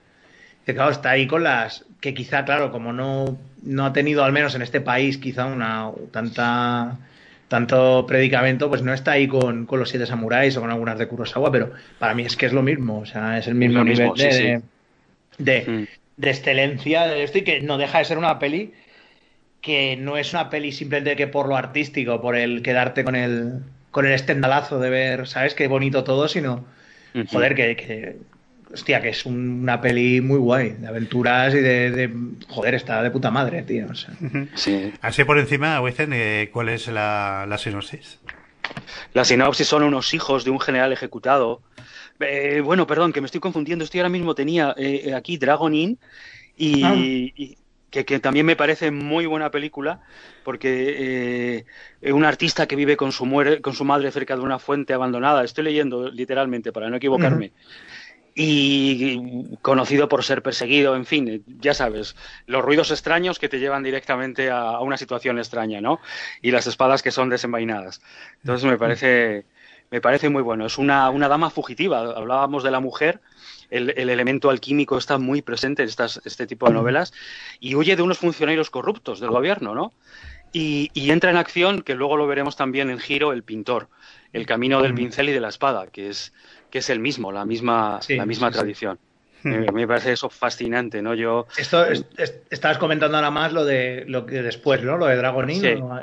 que 0.65 0.73
claro, 0.73 0.91
está 0.91 1.11
ahí 1.11 1.27
con 1.27 1.43
las, 1.43 1.85
que 2.01 2.13
quizá, 2.13 2.43
claro, 2.43 2.71
como 2.71 2.91
no 2.91 3.37
no 3.65 3.85
ha 3.85 3.93
tenido, 3.93 4.23
al 4.23 4.31
menos 4.31 4.55
en 4.55 4.61
este 4.61 4.81
país, 4.81 5.17
quizá 5.17 5.45
una 5.45 5.91
tanta 6.11 6.97
tanto 7.47 8.05
predicamento, 8.07 8.69
pues 8.69 8.81
no 8.81 8.93
está 8.93 9.11
ahí 9.11 9.27
con, 9.27 9.67
los 9.69 9.89
siete 9.89 10.05
samuráis 10.05 10.57
o 10.57 10.61
con 10.61 10.71
algunas 10.71 10.97
de 10.97 11.07
Kurosawa, 11.07 11.51
pero 11.51 11.71
para 11.99 12.13
mí 12.15 12.23
es 12.23 12.35
que 12.35 12.47
es 12.47 12.53
lo 12.53 12.63
mismo, 12.63 12.99
o 12.99 13.05
sea, 13.05 13.37
es 13.37 13.47
el 13.47 13.55
mismo 13.55 13.83
nivel 13.83 14.11
de, 14.15 14.61
mm. 15.37 15.85
De, 16.17 16.29
excelencia 16.29 17.07
de 17.07 17.23
esto 17.23 17.37
y 17.37 17.41
que 17.43 17.61
no 17.61 17.77
deja 17.77 17.99
de 17.99 18.05
ser 18.05 18.17
una 18.17 18.39
peli 18.39 18.73
que 19.61 19.95
no 19.95 20.17
es 20.17 20.33
una 20.33 20.49
peli 20.49 20.71
simplemente 20.71 21.15
que 21.15 21.27
por 21.27 21.47
lo 21.47 21.55
artístico, 21.55 22.21
por 22.21 22.35
el 22.35 22.61
quedarte 22.61 23.03
con 23.03 23.15
el 23.15 23.61
con 23.91 24.05
el 24.05 24.11
estendalazo 24.11 24.79
de 24.79 24.89
ver, 24.89 25.27
¿sabes? 25.27 25.55
Qué 25.55 25.67
bonito 25.67 26.03
todo, 26.03 26.27
sino, 26.27 26.65
joder, 27.31 27.55
que, 27.55 28.17
hostia, 28.75 29.01
que 29.01 29.09
es 29.09 29.25
una 29.25 29.79
peli 29.79 30.19
muy 30.19 30.37
guay, 30.37 30.71
de 30.71 30.87
aventuras 30.87 31.53
y 31.53 31.59
de, 31.59 32.13
joder, 32.49 32.75
está 32.75 33.01
de 33.01 33.09
puta 33.09 33.31
madre, 33.31 33.63
tío. 33.63 33.87
sí. 34.55 34.91
Así 35.01 35.23
por 35.23 35.39
encima, 35.39 35.79
Wizen, 35.81 36.11
eh, 36.13 36.49
¿cuál 36.51 36.69
es 36.69 36.87
la, 36.87 37.55
sinopsis? 37.57 38.19
La 39.13 39.23
sinopsis 39.23 39.65
son 39.65 39.83
unos 39.83 40.13
hijos 40.13 40.43
de 40.43 40.51
un 40.51 40.59
general 40.59 40.91
ejecutado. 40.91 41.61
Eh, 42.19 42.61
bueno, 42.63 42.85
perdón, 42.85 43.13
que 43.13 43.21
me 43.21 43.25
estoy 43.25 43.39
confundiendo. 43.39 43.85
Estoy 43.85 44.01
ahora 44.01 44.09
mismo 44.09 44.35
tenía 44.35 44.75
eh, 44.77 45.13
aquí 45.15 45.37
Dragon 45.37 45.73
Inn 45.73 45.97
y, 46.57 46.83
ah. 46.83 47.55
que, 47.89 48.19
también 48.19 48.45
me 48.45 48.57
parece 48.57 48.91
muy 48.91 49.25
buena 49.25 49.51
película 49.51 50.01
porque 50.43 51.65
un 52.03 52.25
artista 52.25 52.67
que 52.67 52.75
vive 52.75 52.97
con 52.97 53.13
su, 53.13 53.23
con 53.61 53.73
su 53.73 53.85
madre 53.85 54.11
cerca 54.11 54.35
de 54.35 54.41
una 54.41 54.59
fuente 54.59 54.93
abandonada. 54.93 55.45
Estoy 55.45 55.63
leyendo 55.63 56.11
literalmente 56.11 56.73
para 56.73 56.89
no 56.89 56.97
equivocarme 56.97 57.53
y 58.37 59.55
conocido 59.61 60.09
por 60.09 60.25
ser 60.25 60.43
perseguido, 60.43 60.97
en 60.97 61.05
fin, 61.05 61.43
ya 61.61 61.73
sabes, 61.73 62.17
los 62.47 62.63
ruidos 62.63 62.91
extraños 62.91 63.39
que 63.39 63.47
te 63.47 63.59
llevan 63.59 63.81
directamente 63.81 64.51
a, 64.51 64.79
una 64.81 64.97
situación 64.97 65.37
extraña, 65.37 65.79
¿no? 65.79 66.01
Y 66.41 66.51
las 66.51 66.67
espadas 66.67 67.01
que 67.01 67.11
son 67.11 67.29
desenvainadas. 67.29 68.01
Entonces 68.41 68.69
me 68.69 68.77
parece, 68.77 69.45
me 69.89 70.01
parece 70.01 70.27
muy 70.27 70.41
bueno. 70.41 70.65
Es 70.65 70.77
una, 70.77 71.09
una 71.11 71.29
dama 71.29 71.49
fugitiva. 71.49 71.99
Hablábamos 71.99 72.63
de 72.63 72.71
la 72.71 72.81
mujer. 72.81 73.21
El, 73.69 73.89
elemento 73.97 74.49
alquímico 74.49 74.97
está 74.97 75.17
muy 75.17 75.41
presente 75.41 75.83
en 75.83 75.89
estas, 75.89 76.21
este 76.25 76.45
tipo 76.45 76.67
de 76.67 76.73
novelas 76.73 77.13
y 77.59 77.75
huye 77.75 77.95
de 77.95 78.03
unos 78.03 78.19
funcionarios 78.19 78.69
corruptos 78.69 79.19
del 79.19 79.31
gobierno, 79.31 79.73
¿no? 79.73 79.93
Y, 80.51 80.91
y, 80.93 81.11
entra 81.11 81.31
en 81.31 81.37
acción, 81.37 81.81
que 81.81 81.95
luego 81.95 82.15
lo 82.15 82.27
veremos 82.27 82.55
también 82.55 82.89
en 82.89 82.99
giro, 82.99 83.33
el 83.33 83.43
pintor, 83.43 83.89
el 84.31 84.45
camino 84.45 84.81
del 84.81 84.93
pincel 84.93 85.27
y 85.27 85.33
de 85.33 85.41
la 85.41 85.49
espada, 85.49 85.87
que 85.87 86.09
es, 86.09 86.31
que 86.69 86.79
es 86.79 86.89
el 86.89 86.99
mismo, 86.99 87.31
la 87.31 87.45
misma, 87.45 87.99
la 88.09 88.25
misma 88.25 88.51
tradición. 88.51 88.99
Hmm. 89.43 89.65
Me, 89.73 89.87
parece 89.87 90.13
eso 90.13 90.29
fascinante, 90.29 91.01
¿no? 91.01 91.13
Yo 91.13 91.47
esto 91.57 91.85
estabas 92.49 92.77
comentando 92.77 93.17
ahora 93.17 93.31
más 93.31 93.53
lo 93.53 93.65
de 93.65 94.05
lo 94.07 94.25
que 94.25 94.41
después, 94.41 94.81
¿no? 94.83 94.97
Lo 94.97 95.05
de 95.05 95.15
Dragon 95.15 95.49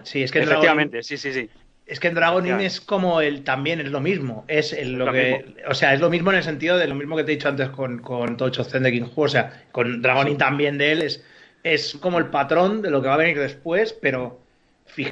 Sí, 0.05 0.23
es 0.23 0.31
que 0.31 0.41
efectivamente, 0.41 1.03
sí, 1.03 1.17
sí, 1.17 1.33
sí. 1.33 1.51
Es 1.85 1.99
que 1.99 2.09
en 2.09 2.15
Dragon 2.15 2.47
Inn 2.47 2.61
es 2.61 2.81
como 2.81 3.21
el 3.21 3.43
también 3.43 3.81
es 3.81 3.91
lo 3.91 4.01
mismo, 4.01 4.45
es 4.47 4.75
lo, 4.87 5.13
que, 5.13 5.57
o 5.69 5.75
sea, 5.75 5.93
es 5.93 6.01
lo 6.01 6.09
mismo 6.09 6.31
en 6.31 6.39
el 6.39 6.45
sentido 6.45 6.79
de 6.79 6.87
lo 6.87 6.95
mismo 6.95 7.17
que 7.17 7.25
te 7.25 7.33
he 7.33 7.35
dicho 7.35 7.49
antes 7.49 7.69
con, 7.71 7.99
con 7.99 8.37
Tocho 8.37 8.65
Zen 8.65 8.85
de 8.85 8.93
King 8.93 9.09
Hu, 9.15 9.25
o 9.25 9.29
sea, 9.29 9.65
con 9.73 10.01
Dragon 10.01 10.29
Inn 10.29 10.39
también 10.39 10.79
de 10.79 10.93
él 10.93 11.03
es 11.03 11.25
es 11.63 11.95
como 12.01 12.19
el 12.19 12.27
patrón 12.27 12.83
de 12.83 12.91
lo 12.91 13.03
que 13.03 13.09
va 13.09 13.15
a 13.15 13.19
venir 13.19 13.39
después, 13.39 13.93
pero 13.93 14.41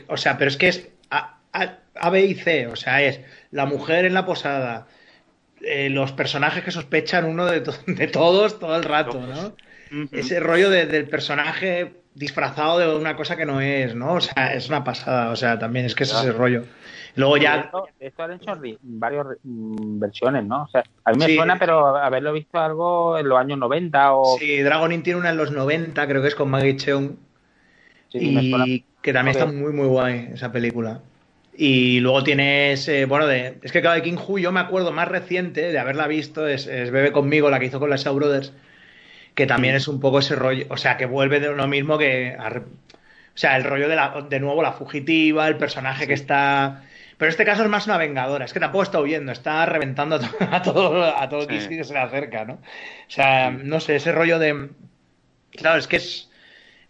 o 0.09 0.16
sea, 0.16 0.36
pero 0.36 0.51
es 0.51 0.57
que 0.57 0.68
es 0.68 0.88
A, 1.11 1.38
a, 1.53 2.11
B 2.11 2.24
y 2.24 2.34
C, 2.34 2.66
o 2.66 2.76
sea, 2.76 3.03
es 3.03 3.20
la 3.51 3.66
mujer 3.66 4.05
en 4.05 4.14
la 4.14 4.26
posada, 4.26 4.86
eh, 5.63 5.91
los 5.91 6.13
personajes 6.13 6.65
que 6.65 6.71
sospechan 6.71 7.25
uno 7.25 7.47
de, 7.47 7.61
de, 7.87 8.07
todos 8.09 8.59
todo 8.59 8.77
el 8.77 8.85
rato, 8.85 9.21
¿no? 9.21 9.55
Ese 10.13 10.39
rollo 10.41 10.71
del 10.71 11.09
personaje 11.09 12.01
disfrazado 12.15 12.79
de 12.79 12.95
una 12.95 13.17
cosa 13.17 13.37
que 13.37 13.47
no 13.47 13.61
es, 13.61 13.95
¿no? 13.95 14.15
O 14.15 14.21
sea, 14.21 14.55
es 14.55 14.69
una 14.69 14.85
pasada, 14.85 15.31
o 15.31 15.37
sea, 15.37 15.59
también 15.59 15.87
es 15.87 15.95
que 15.95 16.05
es 16.05 16.13
ese 16.13 16.33
rollo. 16.33 16.65
Luego 17.17 17.37
ya... 17.37 17.71
Esto, 17.99 18.23
han 18.23 18.33
hecho 18.33 18.53
varias 18.83 19.27
mm, 19.43 19.99
versiones, 19.99 20.45
¿no? 20.45 20.65
O 20.65 20.69
sea, 20.69 20.85
a 21.05 21.13
mí 21.13 21.19
me 21.19 21.35
suena, 21.35 21.59
pero 21.59 21.97
haberlo 21.97 22.33
visto 22.33 22.59
algo 22.59 23.19
en 23.19 23.29
los 23.29 23.39
años 23.39 23.59
90 23.59 24.15
o... 24.15 24.39
Sí, 24.39 24.61
Dragon 24.63 24.93
Inn 24.93 25.03
tiene 25.03 25.19
una 25.19 25.31
en 25.31 25.37
los 25.37 25.51
90, 25.51 26.07
creo 26.07 26.23
que 26.23 26.29
es 26.29 26.35
con 26.35 26.51
Maggie 26.51 26.77
Cheung. 26.77 27.13
y 28.13 28.85
que 29.03 29.13
también 29.13 29.37
está 29.37 29.51
muy, 29.51 29.73
muy 29.73 29.87
guay 29.87 30.31
esa 30.35 30.53
película. 30.53 31.01
Y 31.53 32.01
luego 32.01 32.22
tienes, 32.22 32.88
eh, 32.88 33.05
bueno, 33.05 33.26
de, 33.26 33.59
es 33.62 33.72
que 33.72 33.82
cada 33.82 33.96
de 33.96 34.03
King 34.03 34.16
Hu 34.16 34.38
yo 34.38 34.53
me 34.53 34.61
acuerdo 34.61 34.92
más 34.92 35.09
reciente 35.09 35.72
de 35.72 35.78
haberla 35.78 36.07
visto, 36.07 36.46
es, 36.46 36.66
Bebe 36.66 37.12
conmigo, 37.12 37.51
la 37.51 37.59
que 37.59 37.66
hizo 37.66 37.80
con 37.80 37.90
las 37.90 38.05
Shaw 38.05 38.14
Brothers, 38.14 38.53
que 39.34 39.46
también 39.46 39.74
es 39.74 39.88
un 39.88 40.01
poco 40.01 40.20
ese 40.20 40.36
rollo, 40.36 40.66
o 40.70 40.76
sea, 40.76 40.96
que 40.96 41.07
vuelve 41.07 41.40
de 41.40 41.55
lo 41.55 41.66
mismo 41.66 41.98
que, 41.98 42.36
o 42.38 43.38
sea, 43.38 43.57
el 43.57 43.64
rollo 43.64 43.88
de, 43.88 43.96
la, 43.96 44.26
de 44.28 44.40
nuevo 44.40 44.62
la 44.62 44.72
fugitiva, 44.72 45.48
el 45.48 45.57
personaje 45.57 46.07
que 46.07 46.14
está... 46.14 46.84
Pero 47.18 47.28
este 47.30 47.44
caso 47.44 47.62
es 47.62 47.68
más 47.68 47.86
una 47.86 47.98
vengadora, 47.98 48.46
es 48.46 48.55
que 48.55 48.61
tampoco 48.61 48.82
está 48.82 49.01
huyendo, 49.01 49.30
está 49.30 49.66
reventando 49.66 50.18
a 50.38 50.62
todo, 50.62 51.05
a 51.05 51.28
todo, 51.28 51.46
que 51.46 51.61
se 51.61 51.92
le 51.92 51.98
acerca, 51.98 52.46
¿no? 52.46 52.55
O 52.55 52.61
sea, 53.11 53.51
no 53.51 53.80
sé, 53.80 53.96
ese 53.96 54.12
rollo 54.12 54.38
de... 54.38 54.70
Claro, 55.53 55.78
es 55.78 55.86
que 55.86 55.96
es 55.96 56.30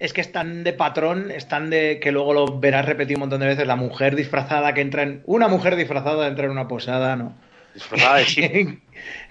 es 0.01 0.15
que 0.15 0.23
están 0.23 0.65
de 0.65 0.73
patrón, 0.73 1.31
están 1.31 1.69
de 1.69 2.01
que 2.01 2.11
luego 2.11 2.33
lo 2.33 2.59
verás 2.59 2.87
repetir 2.87 3.17
un 3.17 3.21
montón 3.21 3.41
de 3.41 3.47
veces, 3.47 3.67
la 3.67 3.77
mujer 3.77 4.17
disfrazada 4.17 4.73
que 4.73 4.81
entra 4.81 5.03
en 5.03 5.23
una 5.27 5.47
mujer 5.47 5.77
disfrazada 5.77 6.27
entra 6.27 6.47
en 6.47 6.51
una 6.51 6.67
posada, 6.67 7.17
¿no? 7.17 7.37
Disfrazada 7.75 8.17
de 8.17 8.25
chico. 8.25 8.81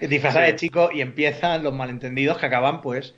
disfrazada 0.00 0.46
de 0.46 0.56
chico 0.56 0.90
y 0.94 1.00
empiezan 1.00 1.64
los 1.64 1.74
malentendidos 1.74 2.38
que 2.38 2.46
acaban 2.46 2.80
pues 2.80 3.16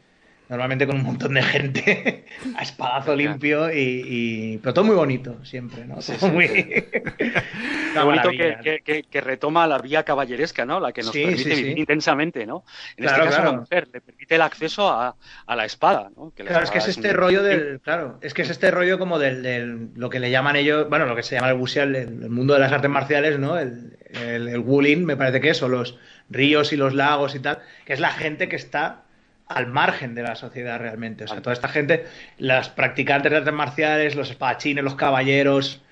normalmente 0.52 0.86
con 0.86 0.96
un 0.96 1.02
montón 1.02 1.32
de 1.32 1.42
gente 1.42 2.26
a 2.56 2.62
espadazo 2.62 3.16
limpio 3.16 3.72
y, 3.72 4.58
pero 4.62 4.74
todo 4.74 4.84
muy 4.84 4.94
bonito 4.94 5.42
siempre 5.46 5.86
no 5.86 5.96
muy 6.30 6.46
bonito 8.04 8.28
que, 8.30 9.20
retoma 9.22 9.66
la 9.66 9.78
vía 9.78 10.02
caballeresca 10.02 10.66
no 10.66 10.78
la 10.78 10.92
que 10.92 11.02
nos 11.02 11.12
permite 11.12 11.54
vivir 11.54 11.78
intensamente 11.78 12.44
no 12.44 12.64
en 12.98 13.06
este 13.06 13.18
caso 13.18 13.44
la 13.44 13.52
mujer 13.52 13.88
le 13.94 14.02
permite 14.02 14.34
el 14.34 14.42
acceso 14.42 14.90
a, 14.90 15.16
la 15.48 15.64
espada 15.64 16.10
no 16.14 16.32
claro 16.36 16.64
es 16.64 16.70
que 16.70 16.78
es 16.78 16.88
este 16.88 17.14
rollo 17.14 17.42
del 17.42 17.80
claro 17.80 18.18
es 18.20 18.34
que 18.34 18.42
es 18.42 18.50
este 18.50 18.70
rollo 18.70 18.98
como 18.98 19.18
del, 19.18 19.88
lo 19.94 20.10
que 20.10 20.20
le 20.20 20.30
llaman 20.30 20.56
ellos 20.56 20.86
bueno 20.90 21.06
lo 21.06 21.16
que 21.16 21.22
se 21.22 21.36
llama 21.36 21.48
el 21.48 21.56
busial 21.56 21.96
el, 21.96 22.28
mundo 22.28 22.52
de 22.52 22.60
las 22.60 22.72
artes 22.72 22.90
marciales 22.90 23.38
no 23.38 23.58
el, 23.58 23.96
el, 24.10 24.48
el 24.48 24.96
me 24.98 25.16
parece 25.16 25.40
que 25.40 25.48
es 25.48 25.62
o 25.62 25.68
los 25.70 25.98
ríos 26.28 26.74
y 26.74 26.76
los 26.76 26.92
lagos 26.92 27.34
y 27.34 27.40
tal 27.40 27.60
que 27.86 27.94
es 27.94 28.00
la 28.00 28.10
gente 28.10 28.50
que 28.50 28.56
está 28.56 29.04
al 29.52 29.66
margen 29.66 30.14
de 30.14 30.22
la 30.22 30.34
sociedad 30.34 30.78
realmente. 30.78 31.24
O 31.24 31.28
sea, 31.28 31.42
toda 31.42 31.52
esta 31.52 31.68
gente, 31.68 32.06
las 32.38 32.68
practicantes 32.68 33.30
de 33.30 33.38
artes 33.38 33.52
marciales, 33.52 34.14
los 34.14 34.30
espadachines, 34.30 34.84
los 34.84 34.94
caballeros 34.94 35.82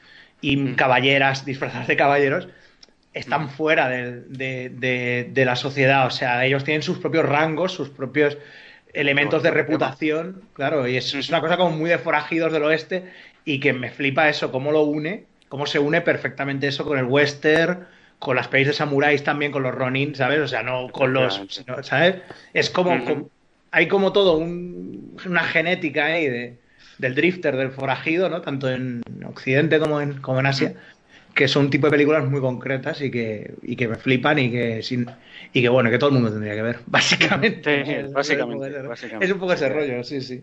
y 0.41 0.57
mm. 0.57 0.75
caballeras 0.75 1.45
disfrazadas 1.45 1.87
de 1.87 1.97
caballeros, 1.97 2.49
están 3.13 3.45
mm. 3.45 3.49
fuera 3.51 3.89
de, 3.89 5.33
la 5.35 5.57
sociedad. 5.57 6.07
O 6.07 6.11
sea, 6.11 6.45
ellos 6.45 6.65
tienen 6.65 6.83
sus 6.83 6.99
propios 6.99 7.27
rangos, 7.27 7.73
sus 7.73 7.89
propios 7.89 8.39
elementos 8.93 9.43
de 9.43 9.51
reputación, 9.51 10.43
claro, 10.53 10.89
y 10.89 10.97
es, 10.97 11.29
una 11.29 11.41
cosa 11.41 11.57
como 11.57 11.77
muy 11.77 11.91
de 11.91 11.99
forajidos 11.99 12.53
del 12.53 12.65
oeste 12.65 13.05
y 13.45 13.61
que 13.61 13.73
me 13.73 13.91
flipa 13.91 14.29
eso, 14.29 14.51
cómo 14.51 14.73
lo 14.73 14.83
une, 14.83 15.27
cómo 15.49 15.67
se 15.67 15.79
une 15.79 16.01
perfectamente 16.01 16.67
eso 16.67 16.85
con 16.85 16.99
el 16.99 17.05
western, 17.05 17.87
con 18.19 18.37
las 18.37 18.49
pelis 18.49 18.69
de 18.69 18.73
samuráis 18.73 19.25
también, 19.25 19.53
con 19.53 19.63
los 19.63 19.75
ronin, 19.75 20.15
¿sabes? 20.15 20.41
O 20.41 20.49
sea, 20.49 20.63
no 20.63 20.89
con 20.91 21.13
los, 21.13 21.41
¿sabes? 21.83 22.17
Es 22.53 22.69
como, 22.69 23.31
hay 23.71 23.89
como 23.89 24.13
todo 24.13 24.37
una 24.39 25.45
genética 25.45 26.07
ahí 26.07 26.29
de, 26.29 26.59
del 26.99 27.15
drifter, 27.15 27.57
del 27.57 27.71
forajido, 27.71 28.29
¿no? 28.29 28.43
Tanto 28.43 28.71
en 28.71 29.03
Occidente 29.27 29.79
como 29.79 30.01
en, 30.01 30.21
como 30.21 30.41
en 30.41 30.47
Asia, 30.47 30.75
que 31.35 31.49
son 31.49 31.67
un 31.67 31.71
tipo 31.71 31.87
de 31.87 31.93
películas 31.93 32.25
muy 32.29 32.41
concretas 32.41 33.01
y 33.01 33.11
que, 33.11 33.55
y 33.63 33.77
que 33.77 33.89
me 33.89 33.97
flipan 33.97 34.39
y 34.39 34.51
que 34.51 34.83
sin, 34.83 35.07
y 35.53 35.63
que 35.63 35.69
bueno, 35.69 35.91
que 35.91 35.99
todo 35.99 36.11
el 36.11 36.15
mundo 36.15 36.31
tendría 36.31 36.55
que 36.55 36.63
ver, 36.63 36.81
básicamente. 36.87 38.05
básicamente, 38.13 38.71
Es 39.21 39.31
un 39.31 39.39
poco 39.39 39.53
ese 39.53 39.69
rollo, 39.69 40.03
sí, 40.05 40.21
sí. 40.21 40.43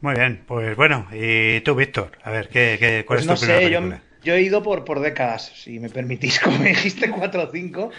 Muy 0.00 0.14
bien, 0.14 0.42
pues 0.46 0.76
bueno, 0.76 1.06
y 1.12 1.60
tú, 1.60 1.74
Víctor, 1.76 2.10
a 2.24 2.30
ver, 2.30 2.48
¿qué, 2.48 2.76
qué, 2.78 3.04
¿cuál 3.06 3.18
pues 3.18 3.20
es 3.20 3.26
tu 3.26 3.32
no 3.32 3.36
sé, 3.36 3.70
yo, 3.70 3.80
yo, 4.24 4.34
he 4.34 4.42
ido 4.42 4.62
por, 4.62 4.84
por 4.84 4.98
décadas, 5.00 5.52
si 5.54 5.78
me 5.78 5.88
permitís, 5.90 6.40
como 6.44 6.58
me 6.58 6.70
dijiste, 6.70 7.08
cuatro 7.10 7.44
o 7.44 7.50
cinco, 7.52 7.90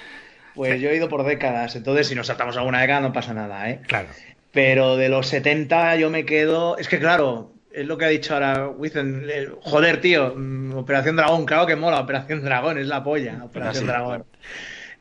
pues 0.56 0.80
yo 0.80 0.90
he 0.90 0.96
ido 0.96 1.10
por 1.10 1.26
décadas, 1.26 1.76
entonces 1.76 2.08
si 2.08 2.16
nos 2.16 2.28
saltamos 2.28 2.58
alguna 2.58 2.82
década 2.82 3.02
no 3.02 3.14
pasa 3.14 3.34
nada, 3.34 3.70
¿eh? 3.70 3.82
Claro. 3.88 4.10
Pero 4.52 4.98
de 4.98 5.10
los 5.10 5.28
70 5.28 5.96
yo 5.96 6.10
me 6.10 6.26
quedo. 6.26 6.78
Es 6.78 6.88
que 6.88 7.00
claro, 7.00 7.54
es 7.74 7.88
lo 7.88 7.98
que 7.98 8.06
ha 8.06 8.10
dicho 8.10 8.36
ahora 8.36 8.68
Wizen. 8.70 9.26
Joder, 9.62 10.00
tío, 10.00 10.36
mm, 10.36 10.76
Operación 10.76 11.16
Dragón, 11.16 11.46
claro 11.46 11.66
que 11.66 11.76
mola, 11.76 12.00
Operación 12.00 12.44
Dragón, 12.44 12.78
es 12.78 12.88
la 12.88 13.04
polla, 13.04 13.44
Operación 13.44 13.88
Dragón. 13.88 14.26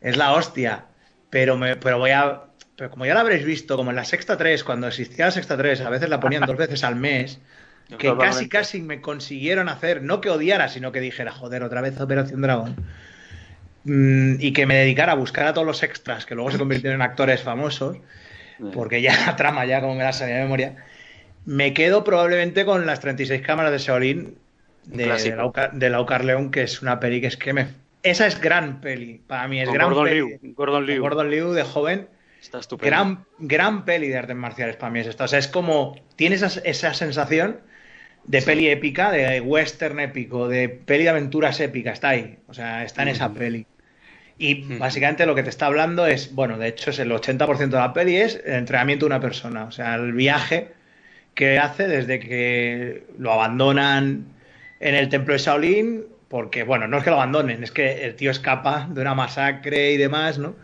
Es 0.01 0.17
la 0.17 0.33
hostia. 0.33 0.87
Pero, 1.29 1.57
me, 1.57 1.77
pero 1.77 1.99
voy 1.99 2.11
a. 2.11 2.45
Pero 2.77 2.91
como 2.91 3.05
ya 3.05 3.15
la 3.15 3.21
habréis 3.21 3.45
visto, 3.45 3.77
como 3.77 3.91
en 3.91 3.97
la 3.97 4.05
Sexta 4.05 4.39
3, 4.39 4.65
cuando 4.65 4.89
existía 4.89 5.27
la 5.27 5.31
Sexta 5.31 5.57
3, 5.57 5.83
a 5.83 5.91
veces 5.91 6.09
la 6.09 6.19
ponían 6.19 6.47
dos 6.47 6.57
veces 6.57 6.83
al 6.83 6.97
mes, 6.97 7.39
que 7.99 8.17
casi 8.17 8.49
casi 8.49 8.81
me 8.81 9.03
consiguieron 9.03 9.69
hacer, 9.69 10.03
no 10.03 10.23
que 10.23 10.31
odiara, 10.31 10.69
sino 10.69 10.93
que 10.93 11.01
dijera, 11.01 11.31
joder, 11.31 11.63
otra 11.63 11.83
vez 11.83 12.01
Operación 12.01 12.41
Dragón. 12.41 12.77
Mm, 13.85 14.35
y 14.39 14.53
que 14.53 14.67
me 14.67 14.77
dedicara 14.77 15.13
a 15.13 15.17
buscar 15.17 15.47
a 15.47 15.55
todos 15.55 15.67
los 15.67 15.83
extras 15.83 16.25
que 16.25 16.35
luego 16.35 16.51
se 16.51 16.59
convirtieron 16.59 17.01
en 17.01 17.03
actores 17.03 17.43
famosos, 17.43 17.99
porque 18.73 19.03
ya 19.03 19.17
la 19.27 19.37
trama, 19.37 19.67
ya 19.67 19.81
como 19.81 19.97
me 19.97 20.05
la 20.05 20.13
salía 20.13 20.37
de 20.37 20.43
memoria, 20.43 20.77
me 21.45 21.75
quedo 21.75 22.05
probablemente 22.05 22.65
con 22.65 22.87
las 22.87 23.01
36 23.01 23.43
cámaras 23.43 23.73
de 23.73 23.79
Shaolin 23.79 24.39
de, 24.85 25.05
de, 25.73 25.91
Laucar, 25.91 26.25
León, 26.25 26.51
que 26.51 26.63
es 26.63 26.81
una 26.83 27.01
peli 27.01 27.21
que 27.21 27.27
es 27.27 27.37
que 27.37 27.53
me... 27.53 27.69
Esa 28.05 28.27
es 28.27 28.41
gran 28.41 28.81
peli, 28.81 29.21
para 29.27 29.49
mí 29.49 29.61
es 29.61 29.73
gran 29.73 29.89
Gordon 29.89 30.05
peli. 30.05 30.17
Liu, 30.17 30.55
Gordon 30.55 30.87
Liu. 30.87 31.03
Gordon 31.03 31.31
Liu 31.31 31.53
de 31.53 31.63
joven. 31.63 32.09
Está 32.41 32.59
estupendo. 32.59 32.91
Gran, 32.91 33.25
gran 33.39 33.85
peli 33.85 34.09
de 34.09 34.19
artes 34.19 34.37
marciales 34.37 34.77
para 34.77 34.93
mí 34.93 35.01
es 35.01 35.07
esta. 35.07 35.25
O 35.25 35.29
sea, 35.29 35.39
es 35.39 35.49
como... 35.49 35.97
Tienes 36.17 36.43
esa, 36.43 36.61
esa 36.65 36.95
sensación 36.95 37.61
de 38.25 38.43
peli 38.43 38.69
épica, 38.69 39.11
de 39.11 39.41
western 39.41 40.01
épico, 40.01 40.49
de 40.49 40.69
peli 40.69 41.05
de 41.05 41.11
aventuras 41.11 41.61
épica, 41.61 41.93
está 41.93 42.11
ahí. 42.11 42.39
O 42.49 42.55
sea, 42.55 42.85
está 42.85 43.03
en 43.03 43.09
esa 43.09 43.33
peli. 43.33 43.67
Y 44.39 44.77
básicamente 44.79 45.27
lo 45.27 45.35
que 45.35 45.43
te 45.43 45.51
está 45.51 45.67
hablando 45.67 46.07
es, 46.07 46.35
bueno, 46.35 46.59
de 46.59 46.69
hecho 46.69 46.91
es 46.91 46.99
el 46.99 47.11
80% 47.13 47.69
de 47.69 47.79
la 47.79 47.93
peli 47.93 48.17
es 48.17 48.41
el 48.45 48.55
entrenamiento 48.55 49.05
de 49.05 49.09
una 49.09 49.21
persona, 49.21 49.65
o 49.65 49.73
sea, 49.73 49.95
el 49.95 50.13
viaje 50.13 50.73
que 51.35 51.59
hace 51.59 51.87
desde 51.87 52.19
que 52.19 53.05
lo 53.19 53.33
abandonan 53.33 54.27
en 54.81 54.95
el 54.95 55.09
templo 55.09 55.33
de 55.33 55.39
Shaolin, 55.39 56.05
porque, 56.29 56.65
bueno, 56.65 56.89
no 56.89 56.99
es 56.99 57.05
que 57.05 57.11
lo 57.11 57.17
abandonen, 57.17 57.63
es 57.63 57.71
que 57.71 58.05
el 58.05 58.17
tío 58.17 58.31
escapa 58.31 58.89
de 58.91 59.01
una 59.01 59.15
masacre 59.15 59.93
y 59.93 59.97
demás, 59.97 60.39
¿no? 60.39 60.57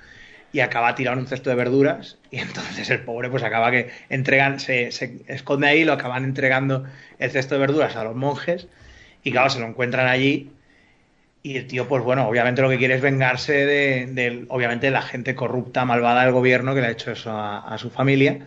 Y 0.52 0.60
acaba 0.60 0.94
tirando 0.94 1.20
un 1.20 1.28
cesto 1.28 1.50
de 1.50 1.56
verduras 1.56 2.18
y 2.30 2.38
entonces 2.38 2.88
el 2.90 3.00
pobre 3.00 3.28
pues 3.28 3.42
acaba 3.42 3.70
que 3.70 3.90
entregan, 4.08 4.60
se, 4.60 4.90
se 4.92 5.20
esconde 5.28 5.68
ahí, 5.68 5.84
lo 5.84 5.92
acaban 5.92 6.24
entregando 6.24 6.84
el 7.18 7.30
cesto 7.30 7.54
de 7.54 7.60
verduras 7.60 7.96
a 7.96 8.04
los 8.04 8.16
monjes 8.16 8.66
y 9.22 9.30
claro, 9.30 9.50
se 9.50 9.60
lo 9.60 9.66
encuentran 9.66 10.06
allí 10.06 10.50
Y 11.48 11.56
el 11.56 11.66
tío, 11.66 11.88
pues 11.88 12.04
bueno, 12.04 12.28
obviamente 12.28 12.60
lo 12.60 12.68
que 12.68 12.76
quiere 12.76 12.96
es 12.96 13.00
vengarse 13.00 13.64
de, 13.64 14.44
obviamente, 14.50 14.90
la 14.90 15.00
gente 15.00 15.34
corrupta, 15.34 15.86
malvada 15.86 16.24
del 16.24 16.32
gobierno 16.32 16.74
que 16.74 16.82
le 16.82 16.88
ha 16.88 16.90
hecho 16.90 17.10
eso 17.10 17.30
a, 17.32 17.74
su 17.78 17.88
familia. 17.88 18.40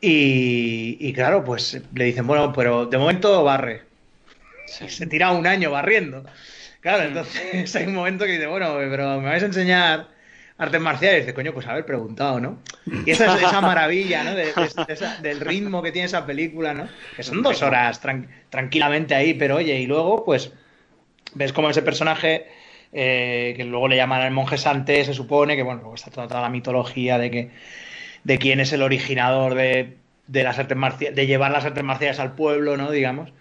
Y, 0.00 1.12
claro, 1.12 1.44
pues 1.44 1.80
le 1.94 2.04
dicen, 2.04 2.26
bueno, 2.26 2.52
pero 2.52 2.86
de 2.86 2.98
momento 2.98 3.44
barre. 3.44 3.82
Se 4.66 5.06
tira 5.06 5.30
un 5.30 5.46
año 5.46 5.70
barriendo. 5.70 6.24
Claro, 6.80 7.04
mm. 7.04 7.06
entonces 7.06 7.76
hay 7.76 7.86
un 7.86 7.94
momento 7.94 8.24
que 8.24 8.32
dice, 8.32 8.48
bueno, 8.48 8.74
pero 8.90 9.20
me 9.20 9.28
vais 9.28 9.44
a 9.44 9.46
enseñar 9.46 10.08
artes 10.58 10.80
marciales. 10.80 11.18
Y 11.18 11.20
dice, 11.20 11.34
coño, 11.34 11.54
pues 11.54 11.68
haber 11.68 11.86
preguntado, 11.86 12.40
¿no? 12.40 12.58
Y 13.06 13.12
esa, 13.12 13.36
esa 13.38 13.60
maravilla, 13.60 14.24
¿no? 14.24 14.34
del 14.34 15.38
ritmo 15.38 15.80
que 15.80 15.92
tiene 15.92 16.06
esa 16.06 16.26
película, 16.26 16.74
¿no? 16.74 16.88
Que 17.14 17.22
son 17.22 17.40
dos 17.40 17.62
horas 17.62 18.00
tranquilamente 18.50 19.14
ahí, 19.14 19.34
pero 19.34 19.58
oye, 19.58 19.78
y 19.78 19.86
luego, 19.86 20.24
pues 20.24 20.50
ves 21.36 21.52
como 21.52 21.70
ese 21.70 21.82
personaje, 21.82 22.46
eh, 22.92 23.54
que 23.56 23.64
luego 23.64 23.88
le 23.88 23.96
llaman 23.96 24.22
el 24.22 24.32
monje 24.32 24.58
Sante, 24.58 25.04
se 25.04 25.14
supone, 25.14 25.54
que 25.54 25.62
bueno, 25.62 25.80
luego 25.80 25.94
está 25.94 26.10
toda, 26.10 26.40
la 26.40 26.48
mitología 26.48 27.18
de 27.18 27.30
que 27.30 27.50
de 28.24 28.38
quién 28.38 28.58
es 28.58 28.72
el 28.72 28.82
originador 28.82 29.54
de, 29.54 29.96
de 30.26 30.42
las 30.42 30.58
artes 30.58 30.76
marciales, 30.76 31.14
de 31.14 31.26
llevar 31.26 31.52
las 31.52 31.64
artes 31.64 31.84
marciales 31.84 32.18
al 32.18 32.34
pueblo, 32.34 32.76
¿no? 32.76 32.90
Digamos. 32.90 33.32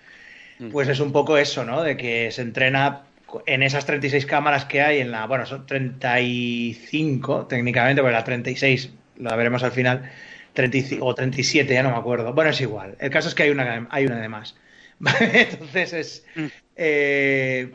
Mm. 0.59 0.69
Pues 0.69 0.87
es 0.89 0.99
un 0.99 1.11
poco 1.11 1.37
eso, 1.37 1.65
¿no? 1.65 1.81
De 1.81 1.97
que 1.97 2.31
se 2.31 2.41
entrena 2.41 3.03
en 3.45 3.63
esas 3.63 3.85
36 3.85 4.25
cámaras 4.25 4.65
que 4.65 4.81
hay 4.81 4.99
en 4.99 5.11
la, 5.11 5.25
bueno, 5.25 5.45
son 5.45 5.65
35 5.65 7.47
técnicamente, 7.47 8.01
porque 8.01 8.13
la 8.13 8.23
36 8.23 8.91
la 9.17 9.35
veremos 9.35 9.63
al 9.63 9.71
final, 9.71 10.11
35, 10.53 11.05
o 11.05 11.15
37, 11.15 11.73
ya 11.73 11.83
no 11.83 11.91
me 11.91 11.97
acuerdo. 11.97 12.33
Bueno, 12.33 12.51
es 12.51 12.61
igual. 12.61 12.95
El 12.99 13.09
caso 13.09 13.29
es 13.29 13.35
que 13.35 13.43
hay 13.43 13.49
una, 13.49 13.87
hay 13.89 14.05
una 14.05 14.19
de 14.19 14.29
más. 14.29 14.55
Entonces 15.19 15.93
es, 15.93 16.25
mm. 16.35 16.45
eh, 16.75 17.71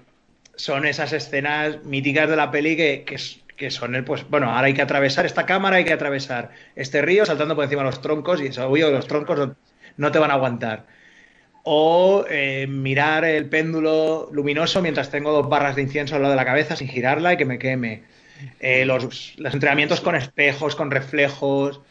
son 0.61 0.85
esas 0.85 1.13
escenas 1.13 1.83
míticas 1.85 2.29
de 2.29 2.37
la 2.37 2.51
peli 2.51 2.77
que, 2.77 3.05
que, 3.57 3.71
son 3.71 3.95
el, 3.95 4.05
pues, 4.05 4.29
bueno, 4.29 4.51
ahora 4.51 4.67
hay 4.67 4.75
que 4.75 4.83
atravesar 4.83 5.27
esta 5.27 5.47
cámara, 5.47 5.77
hay 5.77 5.85
que 5.85 5.93
atravesar 5.93 6.51
este 6.77 7.03
río 7.03 7.25
saltando 7.25 7.55
por 7.55 7.65
encima 7.65 7.83
de 7.83 7.87
los 7.87 8.03
troncos 8.03 8.41
y 8.41 8.47
eso, 8.47 8.69
obvio, 8.69 8.91
los 8.91 9.07
troncos 9.07 9.51
no, 9.97 10.13
te 10.13 10.19
van 10.19 10.31
a 10.31 10.35
aguantar. 10.35 10.87
O 11.63 12.25
eh, 12.29 12.67
mirar 12.67 13.25
el 13.25 13.47
péndulo 13.47 14.29
luminoso 14.33 14.81
mientras 14.81 15.11
tengo 15.11 15.33
dos 15.33 15.49
barras 15.49 15.77
de 15.77 15.83
incienso 15.83 16.17
al 16.17 16.23
lado 16.23 16.33
de 16.33 16.37
la 16.37 16.45
cabeza 16.45 16.77
sin 16.77 16.89
girarla 16.89 17.35
y 17.35 17.37
que 17.37 17.45
me 17.45 17.59
queme. 17.59 18.03
Eh, 18.59 18.87
los, 18.87 19.35
entrenamientos 19.39 20.01
con 20.01 20.15
espejos, 20.15 20.75
con 20.75 20.91
reflejos. 20.91 21.83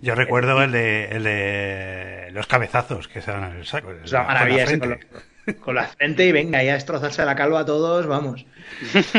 Yo 0.00 0.14
recuerdo 0.14 0.62
el 0.62 0.72
de, 0.72 1.04
el 1.06 1.24
de 1.24 2.30
los 2.32 2.46
cabezazos 2.46 3.08
que 3.08 3.20
se 3.20 3.30
dan 3.30 3.52
en 3.52 3.58
el 3.58 3.66
saco. 3.66 3.92
Es 3.92 4.10
una 4.10 4.22
maravilla 4.22 4.78
con 4.78 4.90
la 4.90 4.98
frente 5.96 6.26
y 6.26 6.32
venga, 6.32 6.62
ya 6.62 6.74
destrozarse 6.74 7.24
la 7.24 7.34
calva 7.34 7.60
a 7.60 7.64
todos, 7.64 8.06
vamos. 8.06 8.46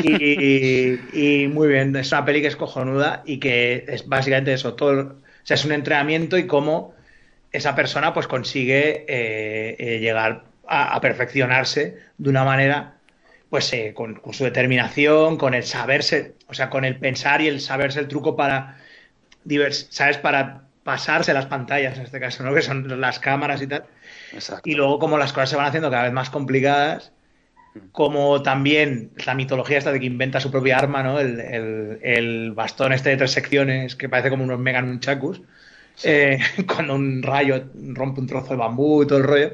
Y, 0.04 1.48
muy 1.48 1.68
bien, 1.68 1.96
es 1.96 2.12
una 2.12 2.26
peli 2.26 2.42
que 2.42 2.48
es 2.48 2.56
cojonuda 2.56 3.24
y 3.26 3.40
que 3.40 3.86
es 3.88 4.08
básicamente 4.08 4.54
eso, 4.54 4.74
todo, 4.74 5.02
o 5.02 5.16
sea, 5.44 5.56
es 5.56 5.66
un 5.66 5.72
entrenamiento 5.72 6.38
y 6.38 6.48
cómo 6.48 6.94
esa 7.52 7.76
persona 7.76 8.14
pues 8.14 8.28
consigue 8.28 9.06
eh, 9.08 9.76
eh, 9.80 10.00
llegar 10.00 10.44
a, 10.68 11.00
perfeccionarse 11.00 11.98
de 12.18 12.30
una 12.30 12.44
manera, 12.44 12.96
pues 13.50 13.72
eh, 13.74 13.94
con, 13.96 14.22
su 14.34 14.44
determinación, 14.44 15.38
con 15.38 15.54
el 15.54 15.64
saberse, 15.64 16.34
o 16.48 16.54
sea, 16.54 16.70
con 16.70 16.86
el 16.86 16.98
pensar 16.98 17.42
y 17.42 17.48
el 17.48 17.62
saberse 17.62 18.00
el 18.00 18.08
truco 18.08 18.36
para, 18.36 18.78
¿sabes? 19.90 20.18
Para 20.18 20.64
pasarse 20.84 21.34
las 21.34 21.46
pantallas 21.46 21.98
en 21.98 22.04
este 22.04 22.20
caso, 22.20 22.44
¿no? 22.44 22.54
Que 22.54 22.62
son 22.62 23.00
las 23.00 23.20
cámaras 23.20 23.62
y 23.62 23.68
tal 23.68 23.86
y 24.64 24.76
luego 24.76 25.00
como 25.00 25.18
las 25.18 25.34
cosas 25.34 25.50
se 25.50 25.56
van 25.56 25.66
haciendo 25.66 25.90
cada 25.90 26.04
vez 26.04 26.14
más 26.14 26.30
complicadas, 26.30 27.12
como 27.92 28.42
también 28.42 29.12
la 29.26 29.36
mitología 29.36 29.78
esta 29.78 29.92
de 29.92 30.00
que 30.00 30.06
inventa 30.06 30.40
su 30.40 30.52
propia 30.52 30.78
arma, 30.78 31.04
¿no? 31.04 31.20
El, 31.20 32.52
bastón 32.56 32.94
este 32.94 33.10
de 33.10 33.18
tres 33.18 33.32
secciones 33.32 33.96
que 33.96 34.10
parece 34.10 34.30
como 34.30 34.44
unos 34.44 34.60
mega 34.60 34.82
nunchakus, 34.82 35.42
eh, 36.04 36.40
cuando 36.68 36.96
un 36.96 37.22
rayo 37.22 37.66
rompe 37.74 38.22
un 38.22 38.28
trozo 38.28 38.50
de 38.52 38.58
bambú 38.58 39.04
y 39.04 39.08
todo 39.08 39.20
el 39.20 39.26
rollo. 39.26 39.52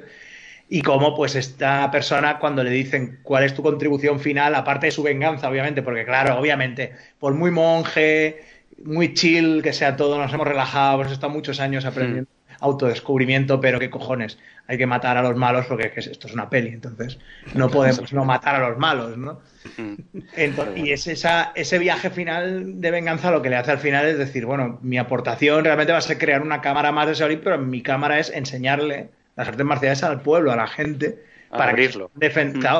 Y 0.69 0.81
como 0.83 1.15
pues 1.15 1.35
esta 1.35 1.91
persona 1.91 2.39
cuando 2.39 2.63
le 2.63 2.69
dicen 2.69 3.19
cuál 3.23 3.43
es 3.43 3.53
tu 3.53 3.61
contribución 3.61 4.19
final, 4.19 4.55
aparte 4.55 4.85
de 4.85 4.91
su 4.91 5.03
venganza, 5.03 5.49
obviamente, 5.49 5.81
porque 5.81 6.05
claro, 6.05 6.39
obviamente, 6.39 6.93
por 7.19 7.33
muy 7.33 7.51
monje, 7.51 8.41
muy 8.85 9.13
chill 9.13 9.61
que 9.61 9.73
sea 9.73 9.97
todo, 9.97 10.17
nos 10.17 10.33
hemos 10.33 10.47
relajado, 10.47 11.01
hemos 11.01 11.11
estado 11.11 11.33
muchos 11.33 11.59
años 11.59 11.83
aprendiendo 11.85 12.29
autodescubrimiento, 12.61 13.59
pero 13.59 13.79
qué 13.79 13.89
cojones, 13.89 14.37
hay 14.67 14.77
que 14.77 14.87
matar 14.87 15.17
a 15.17 15.21
los 15.21 15.35
malos 15.35 15.65
porque 15.65 15.91
esto 15.95 16.27
es 16.27 16.33
una 16.33 16.49
peli, 16.49 16.69
entonces 16.69 17.19
no 17.53 17.69
podemos 17.69 18.13
no 18.13 18.23
matar 18.23 18.55
a 18.55 18.69
los 18.69 18.77
malos, 18.77 19.17
¿no? 19.17 19.41
y 20.75 20.91
es 20.91 21.07
esa, 21.07 21.51
ese 21.55 21.77
viaje 21.77 22.09
final 22.09 22.79
de 22.79 22.91
venganza 22.91 23.31
lo 23.31 23.41
que 23.41 23.49
le 23.49 23.57
hace 23.57 23.71
al 23.71 23.79
final 23.79 24.05
es 24.07 24.17
decir, 24.17 24.45
bueno, 24.45 24.79
mi 24.81 24.97
aportación 24.97 25.65
realmente 25.65 25.91
va 25.91 25.97
a 25.97 26.01
ser 26.01 26.17
crear 26.17 26.41
una 26.41 26.61
cámara 26.61 26.91
más 26.91 27.07
de 27.07 27.15
Shaolin, 27.15 27.41
pero 27.43 27.57
mi 27.57 27.81
cámara 27.81 28.19
es 28.19 28.31
enseñarle 28.31 29.09
las 29.35 29.47
artes 29.47 29.65
marciales 29.65 30.03
al 30.03 30.21
pueblo, 30.21 30.51
a 30.51 30.55
la 30.55 30.67
gente, 30.67 31.19
para 31.49 31.75
que, 31.75 31.89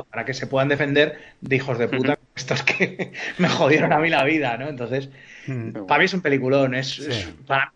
para 0.09 0.25
que 0.25 0.33
se 0.33 0.47
puedan 0.47 0.69
defender 0.69 1.17
de 1.41 1.55
hijos 1.57 1.77
de 1.77 1.87
puta, 1.87 2.17
estos 2.35 2.63
que 2.63 3.11
me 3.37 3.49
jodieron 3.49 3.91
a 3.91 3.99
mí 3.99 4.09
la 4.09 4.23
vida, 4.23 4.57
¿no? 4.57 4.69
Entonces, 4.69 5.09
Mm. 5.47 5.85
Para 5.85 5.99
mí 5.99 6.05
es 6.05 6.13
un 6.13 6.21
peliculón. 6.21 6.75
Es, 6.75 7.01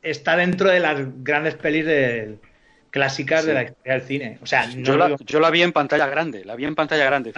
está 0.01 0.37
dentro 0.37 0.69
de 0.69 0.79
las 0.79 0.99
grandes 1.23 1.55
pelis 1.55 1.85
de, 1.85 2.37
clásicas 2.95 3.45
de 3.45 3.53
la 3.53 3.63
historia 3.63 3.93
del 3.93 4.01
cine. 4.03 4.39
O 4.41 4.45
sea, 4.45 4.69
yo, 4.69 4.95
la, 4.95 5.49
vi 5.49 5.61
en 5.63 5.73
pantalla 5.73 6.07
grande, 6.07 6.45
la 6.45 6.55
vi 6.55 6.63
en 6.63 6.75
pantalla 6.75 7.03
grande. 7.03 7.33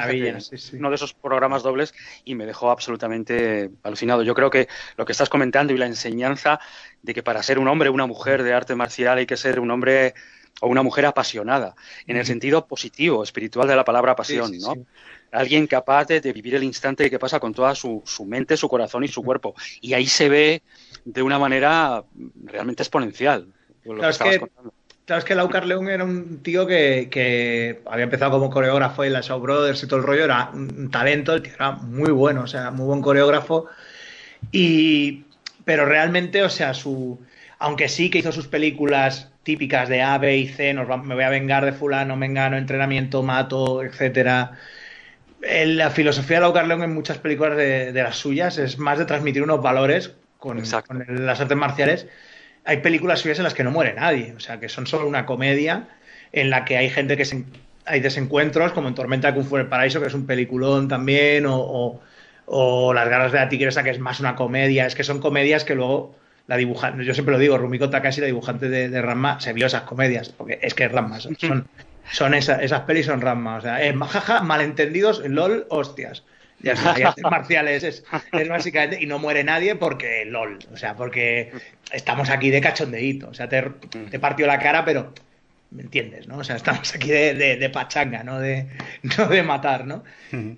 uno 0.73 0.89
de 0.91 0.95
esos 0.95 1.15
programas 1.15 1.63
dobles 1.63 1.95
y 2.23 2.35
me 2.35 2.45
dejó 2.45 2.69
absolutamente 2.69 3.71
alucinado. 3.81 4.21
Yo 4.21 4.35
creo 4.35 4.51
que 4.51 4.67
lo 4.97 5.05
que 5.05 5.13
estás 5.13 5.29
comentando 5.29 5.73
y 5.73 5.77
la 5.79 5.87
enseñanza 5.87 6.59
de 7.01 7.15
que 7.15 7.23
para 7.23 7.41
ser 7.41 7.57
un 7.57 7.67
hombre 7.67 7.89
o 7.89 7.91
una 7.91 8.05
mujer 8.05 8.43
de 8.43 8.53
arte 8.53 8.75
marcial 8.75 9.17
hay 9.17 9.25
que 9.25 9.35
ser 9.35 9.59
un 9.59 9.71
hombre 9.71 10.13
o 10.61 10.67
una 10.67 10.83
mujer 10.83 11.07
apasionada, 11.07 11.73
en 12.05 12.17
el 12.17 12.25
sentido 12.27 12.67
positivo, 12.67 13.23
espiritual 13.23 13.67
de 13.67 13.75
la 13.75 13.83
palabra 13.83 14.15
pasión, 14.15 14.51
¿no? 14.59 14.75
Alguien 15.31 15.67
capaz 15.67 16.05
de, 16.05 16.19
vivir 16.33 16.55
el 16.55 16.63
instante 16.63 17.09
que 17.09 17.19
pasa 17.19 17.39
con 17.39 17.53
toda 17.53 17.75
su, 17.75 18.03
mente, 18.25 18.57
su 18.57 18.67
corazón 18.69 19.03
y 19.03 19.07
su 19.07 19.23
cuerpo. 19.23 19.55
Y 19.81 19.93
ahí 19.93 20.07
se 20.07 20.29
ve 20.29 20.61
de 21.05 21.21
una 21.21 21.39
manera 21.39 22.03
realmente 22.43 22.83
exponencial. 22.83 23.47
claro, 23.83 24.09
es 24.09 24.17
que, 24.17 24.41
claro, 25.05 25.23
que 25.25 25.35
Lau 25.35 25.49
Carleón 25.49 25.89
era 25.89 26.03
un 26.03 26.41
tío 26.41 26.65
que, 26.67 27.81
había 27.85 28.05
empezado 28.05 28.31
como 28.31 28.49
coreógrafo 28.49 29.03
en 29.03 29.13
la 29.13 29.21
Show 29.21 29.39
Brothers 29.39 29.83
y 29.83 29.87
todo 29.87 29.99
el 29.99 30.05
rollo, 30.05 30.25
era 30.25 30.49
un 30.53 30.89
talento, 30.91 31.33
el 31.33 31.41
tío 31.41 31.53
era 31.53 31.71
muy 31.71 32.11
bueno, 32.11 32.43
o 32.43 32.47
sea, 32.47 32.71
muy 32.71 32.85
buen 32.85 33.01
coreógrafo. 33.01 33.67
Y, 34.51 35.25
pero 35.65 35.85
realmente, 35.85 36.43
o 36.43 36.49
sea, 36.49 36.73
su, 36.73 37.19
aunque 37.59 37.89
sí 37.89 38.09
que 38.09 38.19
hizo 38.19 38.31
sus 38.31 38.47
películas 38.47 39.31
típicas 39.43 39.87
de 39.89 40.01
A, 40.01 40.17
B 40.17 40.37
y 40.37 40.47
C, 40.47 40.73
nos 40.73 40.87
me 41.03 41.15
voy 41.15 41.23
a 41.23 41.29
vengar 41.29 41.63
de 41.65 41.71
fulano, 41.71 42.17
me 42.17 42.25
engano, 42.25 42.57
entrenamiento, 42.57 43.23
mato, 43.23 43.81
etcétera 43.81 44.57
la 45.41 45.89
filosofía 45.89 46.37
de 46.37 46.41
Lau 46.41 46.53
Carleón 46.53 46.83
en 46.83 46.93
muchas 46.93 47.17
películas 47.17 47.57
de, 47.57 47.91
las 47.93 48.17
suyas 48.17 48.57
es 48.57 48.77
más 48.77 48.97
de 48.97 49.05
transmitir 49.05 49.43
unos 49.43 49.61
valores 49.61 50.13
con, 50.39 50.57
las 50.57 51.41
artes 51.41 51.57
marciales. 51.57 52.07
Hay 52.65 52.77
películas 52.77 53.19
suyas 53.19 53.37
en 53.37 53.43
las 53.43 53.53
que 53.53 53.63
no 53.63 53.71
muere 53.71 53.93
nadie, 53.93 54.33
o 54.35 54.39
sea, 54.39 54.59
que 54.59 54.69
son 54.69 54.87
solo 54.87 55.07
una 55.07 55.25
comedia 55.25 55.87
en 56.33 56.49
la 56.49 56.65
que 56.65 56.77
hay 56.77 56.89
gente 56.89 57.15
que 57.15 57.25
se, 57.25 57.45
hay 57.87 57.99
desencuentros, 57.99 58.73
como 58.73 58.87
en 58.87 58.95
Tormenta 58.95 59.29
de 59.29 59.33
Kung 59.35 59.45
Fu 59.45 59.55
en 59.55 59.63
el 59.63 59.67
Paraíso, 59.67 60.01
que 60.01 60.07
es 60.07 60.13
un 60.13 60.25
peliculón 60.25 60.87
también, 60.87 61.45
o, 61.47 62.01
Las 62.93 63.09
Garras 63.09 63.31
de 63.31 63.39
la 63.39 63.49
Tigresa, 63.49 63.83
que 63.83 63.91
es 63.91 63.99
más 63.99 64.19
una 64.19 64.35
comedia. 64.35 64.85
Es 64.85 64.95
que 64.95 65.03
son 65.03 65.19
comedias 65.19 65.63
que 65.63 65.75
luego 65.75 66.15
la 66.47 66.57
dibujante, 66.57 67.03
yo 67.03 67.13
siempre 67.13 67.33
lo 67.33 67.39
digo, 67.39 67.57
Rumiko 67.57 67.89
Takashi, 67.89 68.21
la 68.21 68.27
dibujante 68.27 68.69
de, 68.69 68.89
de 68.89 69.01
Ranma, 69.01 69.39
se 69.39 69.53
vio 69.53 69.65
esas 69.65 69.81
comedias, 69.83 70.29
porque 70.29 70.59
es 70.61 70.73
que 70.73 70.85
es 70.85 70.91
Ranma, 70.91 71.19
son, 71.19 71.67
son 72.11 72.33
esas 72.33 72.81
pelis 72.81 73.05
son 73.05 73.21
Ramma, 73.21 73.57
o 73.57 73.61
sea, 73.61 73.81
es 73.83 73.95
jaja, 73.95 74.41
malentendidos, 74.41 75.21
LOL, 75.27 75.65
hostias. 75.69 76.23
Ya 76.59 76.73
está, 76.73 77.13
marciales 77.29 77.83
es, 77.83 78.03
básicamente, 78.49 79.01
y 79.01 79.05
no 79.05 79.19
muere 79.19 79.43
nadie 79.43 79.75
porque 79.75 80.25
LOL, 80.25 80.59
o 80.73 80.77
sea, 80.77 80.95
porque 80.95 81.51
estamos 81.91 82.29
aquí 82.29 82.49
de 82.49 82.61
cachondeíto, 82.61 83.29
o 83.29 83.33
sea, 83.33 83.47
te, 83.47 83.61
te 84.09 84.19
partió 84.19 84.47
la 84.47 84.57
cara, 84.57 84.83
pero 84.83 85.13
¿me 85.71 85.83
entiendes? 85.83 86.27
¿no? 86.27 86.37
O 86.37 86.43
sea, 86.43 86.55
estamos 86.55 86.93
aquí 86.95 87.09
de, 87.09 87.69
pachanga, 87.73 88.23
¿no? 88.23 88.39
De, 88.39 88.67
no 89.17 89.27
de 89.27 89.43
matar, 89.43 89.85
¿no? 89.85 90.03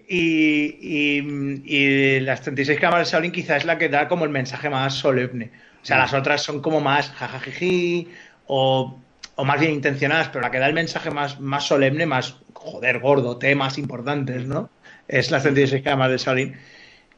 y, 0.08 0.76
y, 0.82 2.20
las 2.22 2.42
36 2.42 2.80
cámaras 2.80 3.08
de 3.08 3.12
Shaolin 3.12 3.32
quizás 3.32 3.58
es 3.58 3.66
la 3.66 3.78
que 3.78 3.90
da 3.90 4.08
como 4.08 4.26
el 4.26 4.32
mensaje 4.32 4.70
más 4.70 4.94
solemne. 4.94 5.52
O 5.82 5.86
sea, 5.86 5.98
las 5.98 6.14
otras 6.14 6.44
son 6.44 6.62
como 6.62 6.82
más 6.82 7.10
jajajiji 7.12 8.10
o 8.48 9.00
o 9.40 9.46
más 9.46 9.58
bien 9.58 9.72
intencionadas, 9.72 10.28
pero 10.28 10.42
la 10.42 10.52
que 10.52 10.60
da 10.60 10.68
el 10.68 10.74
mensaje 10.74 11.12
más, 11.12 11.40
más 11.40 11.66
solemne, 11.66 12.06
más, 12.06 12.36
joder, 12.54 13.00
gordo, 13.00 13.38
temas 13.38 13.78
importantes, 13.78 14.46
¿no? 14.46 14.70
Es 15.08 15.32
las 15.32 15.44
36 15.44 15.82
cámaras 15.82 16.12
de 16.12 16.18
Shaolin. 16.18 16.58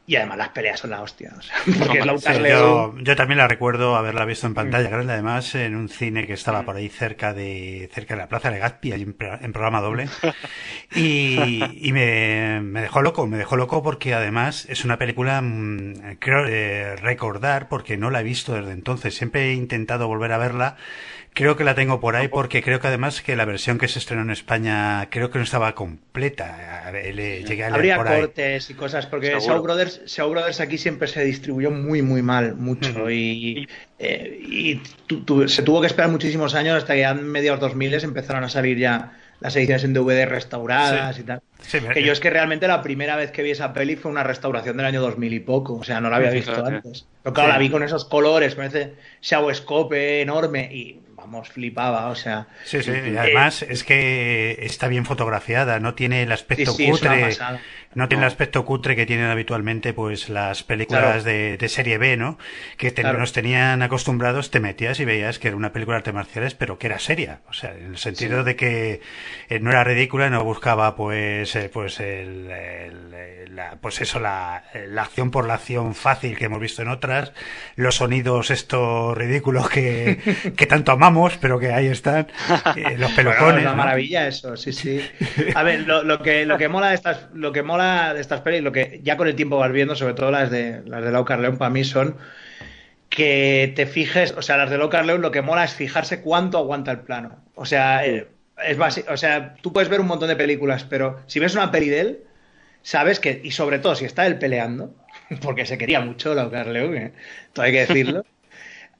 y 0.06 0.14
además 0.14 0.38
las 0.38 0.50
peleas 0.50 0.78
son 0.78 0.90
la 0.90 1.02
hostia. 1.02 1.32
porque 1.80 1.98
es 1.98 2.06
la 2.06 2.48
yo, 2.48 2.94
yo, 3.00 3.16
también 3.16 3.38
la 3.38 3.48
recuerdo 3.48 3.96
haberla 3.96 4.24
visto 4.24 4.46
en 4.46 4.54
pantalla 4.54 4.88
mm. 4.88 4.92
grande, 4.92 5.12
además 5.14 5.52
en 5.56 5.74
un 5.74 5.88
cine 5.88 6.24
que 6.24 6.34
estaba 6.34 6.62
mm. 6.62 6.64
por 6.64 6.76
ahí 6.76 6.88
cerca 6.88 7.34
de 7.34 7.90
cerca 7.92 8.14
de 8.14 8.20
la 8.20 8.28
Plaza 8.28 8.52
de 8.52 8.60
Gatsby, 8.60 8.92
en, 8.92 9.52
programa 9.52 9.80
doble. 9.80 10.06
y, 10.94 11.60
y 11.88 11.92
me, 11.92 12.60
me, 12.60 12.82
dejó 12.82 13.02
loco, 13.02 13.26
me 13.26 13.36
dejó 13.36 13.56
loco 13.56 13.82
porque 13.82 14.14
además 14.14 14.66
es 14.68 14.84
una 14.84 14.96
película, 14.96 15.42
mm, 15.42 16.18
creo 16.20 16.46
eh, 16.46 16.94
recordar, 16.94 17.68
porque 17.68 17.96
no 17.96 18.10
la 18.10 18.20
he 18.20 18.24
visto 18.24 18.54
desde 18.54 18.70
entonces. 18.70 19.16
Siempre 19.16 19.50
he 19.50 19.54
intentado 19.54 20.06
volver 20.06 20.30
a 20.30 20.38
verla 20.38 20.76
Creo 21.34 21.56
que 21.56 21.64
la 21.64 21.74
tengo 21.74 21.98
por 21.98 22.14
ahí 22.14 22.28
porque 22.28 22.62
creo 22.62 22.78
que 22.78 22.88
además 22.88 23.22
que 23.22 23.36
la 23.36 23.46
versión 23.46 23.78
que 23.78 23.88
se 23.88 23.98
estrenó 23.98 24.20
en 24.20 24.30
España 24.30 25.08
creo 25.10 25.30
que 25.30 25.38
no 25.38 25.44
estaba 25.44 25.74
completa. 25.74 26.92
llegué 26.92 27.64
a 27.64 27.68
Habría 27.68 27.96
cortes 27.96 28.68
y 28.68 28.74
cosas 28.74 29.06
porque 29.06 29.38
Shaw 29.40 29.62
Brothers, 29.62 30.02
Brothers 30.18 30.60
aquí 30.60 30.76
siempre 30.76 31.08
se 31.08 31.24
distribuyó 31.24 31.70
muy 31.70 32.02
muy 32.02 32.20
mal, 32.20 32.54
mucho. 32.56 33.10
Y, 33.10 33.66
eh, 33.98 34.80
se 35.46 35.62
tuvo 35.62 35.80
que 35.80 35.86
esperar 35.86 36.10
muchísimos 36.10 36.54
años 36.54 36.76
hasta 36.76 36.92
que 36.92 37.00
ya 37.00 37.10
en 37.12 37.26
mediados 37.26 37.60
2000 37.60 37.94
empezaron 38.04 38.44
a 38.44 38.50
salir 38.50 38.76
ya 38.76 39.12
las 39.40 39.56
ediciones 39.56 39.84
en 39.84 39.94
DVD 39.94 40.26
restauradas 40.26 41.18
y 41.18 41.22
tal. 41.24 41.40
que 41.94 42.04
yo 42.04 42.12
es 42.12 42.20
que 42.20 42.30
realmente 42.30 42.68
la 42.68 42.82
primera 42.82 43.16
vez 43.16 43.30
que 43.30 43.42
vi 43.42 43.50
esa 43.50 43.72
peli 43.72 43.96
fue 43.96 44.10
una 44.10 44.22
restauración 44.22 44.76
del 44.76 44.86
año 44.86 45.00
2000 45.00 45.32
y 45.32 45.40
poco, 45.40 45.74
o 45.74 45.84
sea, 45.84 46.00
no 46.00 46.10
la 46.10 46.16
había 46.16 46.30
visto 46.30 46.64
antes. 46.64 47.06
Pero 47.22 47.32
claro, 47.32 47.48
la 47.52 47.58
vi 47.58 47.70
con 47.70 47.82
esos 47.82 48.04
colores, 48.04 48.54
con 48.54 48.66
ese 48.66 48.92
Scope 49.22 50.20
enorme 50.20 50.68
y 50.72 51.00
vamos, 51.22 51.50
flipaba, 51.50 52.08
o 52.08 52.14
sea. 52.16 52.48
Sí, 52.64 52.82
sí, 52.82 52.90
y 52.90 53.16
además 53.16 53.62
es 53.62 53.84
que 53.84 54.58
está 54.62 54.88
bien 54.88 55.04
fotografiada, 55.04 55.78
no 55.78 55.94
tiene 55.94 56.22
el 56.22 56.32
aspecto 56.32 56.76
cutre. 56.76 57.36
No 57.94 58.08
tiene 58.08 58.24
el 58.24 58.28
aspecto 58.28 58.64
cutre 58.64 58.96
que 58.96 59.04
tienen 59.04 59.26
habitualmente 59.26 59.92
pues 59.92 60.30
las 60.30 60.62
películas 60.62 61.24
de, 61.24 61.58
serie 61.68 61.98
B, 61.98 62.16
¿no? 62.16 62.38
Que 62.78 62.90
nos 63.02 63.32
tenían 63.32 63.82
acostumbrados, 63.82 64.50
te 64.50 64.60
metías 64.60 64.98
y 65.00 65.04
veías 65.04 65.38
que 65.38 65.48
era 65.48 65.56
una 65.58 65.72
película 65.72 65.96
de 65.96 65.98
artes 65.98 66.14
marciales, 66.14 66.54
pero 66.54 66.78
que 66.78 66.86
era 66.86 66.98
seria. 66.98 67.40
O 67.48 67.52
sea, 67.52 67.74
en 67.74 67.90
el 67.92 67.98
sentido 67.98 68.44
de 68.44 68.56
que 68.56 69.02
eh, 69.48 69.60
no 69.60 69.70
era 69.70 69.84
ridícula, 69.84 70.30
no 70.30 70.42
buscaba 70.42 70.96
pues, 70.96 71.54
eh, 71.54 71.70
pues 71.70 72.00
el, 72.00 72.48
la, 73.54 73.76
pues 73.80 74.00
eso, 74.00 74.18
la, 74.20 74.64
la 74.88 75.02
acción 75.02 75.30
por 75.30 75.46
la 75.46 75.54
acción 75.54 75.94
fácil 75.94 76.38
que 76.38 76.46
hemos 76.46 76.60
visto 76.60 76.80
en 76.80 76.88
otras, 76.88 77.32
los 77.76 77.96
sonidos 77.96 78.50
estos 78.50 79.16
ridículos 79.16 79.68
que, 79.68 80.52
que 80.56 80.66
tanto 80.66 80.92
amamos, 80.92 81.11
pero 81.40 81.58
que 81.58 81.72
ahí 81.72 81.86
están, 81.86 82.26
eh, 82.76 82.96
los 82.98 83.12
pelocones. 83.12 83.58
es 83.58 83.62
una 83.62 83.74
maravilla 83.74 84.26
eso, 84.26 84.56
sí, 84.56 84.72
sí. 84.72 85.00
A 85.54 85.62
ver, 85.62 85.80
lo, 85.80 86.02
lo 86.02 86.22
que, 86.22 86.46
lo 86.46 86.58
que 86.58 86.68
mola 86.68 86.88
de 86.88 86.94
estas, 86.94 87.28
lo 87.34 87.52
que 87.52 87.62
mola 87.62 88.14
de 88.14 88.20
estas 88.20 88.40
pelis, 88.40 88.62
lo 88.62 88.72
que 88.72 89.00
ya 89.02 89.16
con 89.16 89.28
el 89.28 89.34
tiempo 89.34 89.58
vas 89.58 89.72
viendo, 89.72 89.94
sobre 89.94 90.14
todo 90.14 90.30
las 90.30 90.50
de 90.50 90.82
las 90.86 91.04
de 91.04 91.12
Lau 91.12 91.24
Carleón, 91.24 91.58
para 91.58 91.70
mí 91.70 91.84
son 91.84 92.16
que 93.08 93.72
te 93.76 93.86
fijes, 93.86 94.32
o 94.32 94.42
sea, 94.42 94.56
las 94.56 94.70
de 94.70 94.78
Lau 94.78 94.88
Carleón 94.88 95.20
lo 95.20 95.30
que 95.30 95.42
mola 95.42 95.64
es 95.64 95.74
fijarse 95.74 96.22
cuánto 96.22 96.58
aguanta 96.58 96.90
el 96.90 97.00
plano. 97.00 97.36
O 97.54 97.66
sea, 97.66 98.06
eh, 98.06 98.28
es 98.64 98.78
básico, 98.78 99.12
o 99.12 99.16
sea, 99.16 99.54
tú 99.60 99.72
puedes 99.72 99.90
ver 99.90 100.00
un 100.00 100.06
montón 100.06 100.28
de 100.28 100.36
películas, 100.36 100.84
pero 100.84 101.20
si 101.26 101.38
ves 101.38 101.54
una 101.54 101.70
peli 101.70 101.90
de 101.90 102.00
él, 102.00 102.18
sabes 102.82 103.20
que, 103.20 103.40
y 103.44 103.50
sobre 103.50 103.78
todo 103.78 103.94
si 103.94 104.06
está 104.06 104.26
él 104.26 104.38
peleando, 104.38 104.94
porque 105.42 105.66
se 105.66 105.76
quería 105.76 106.00
mucho 106.00 106.34
Lau 106.34 106.50
Carleón, 106.50 106.96
¿eh? 106.96 107.12
todo 107.52 107.66
hay 107.66 107.72
que 107.72 107.86
decirlo. 107.86 108.24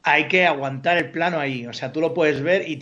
Hay 0.03 0.28
que 0.28 0.46
aguantar 0.46 0.98
el 0.98 1.11
plano 1.11 1.38
ahí. 1.38 1.66
O 1.66 1.72
sea, 1.72 1.92
tú 1.92 2.00
lo 2.00 2.14
puedes 2.14 2.42
ver 2.42 2.64
y, 2.66 2.78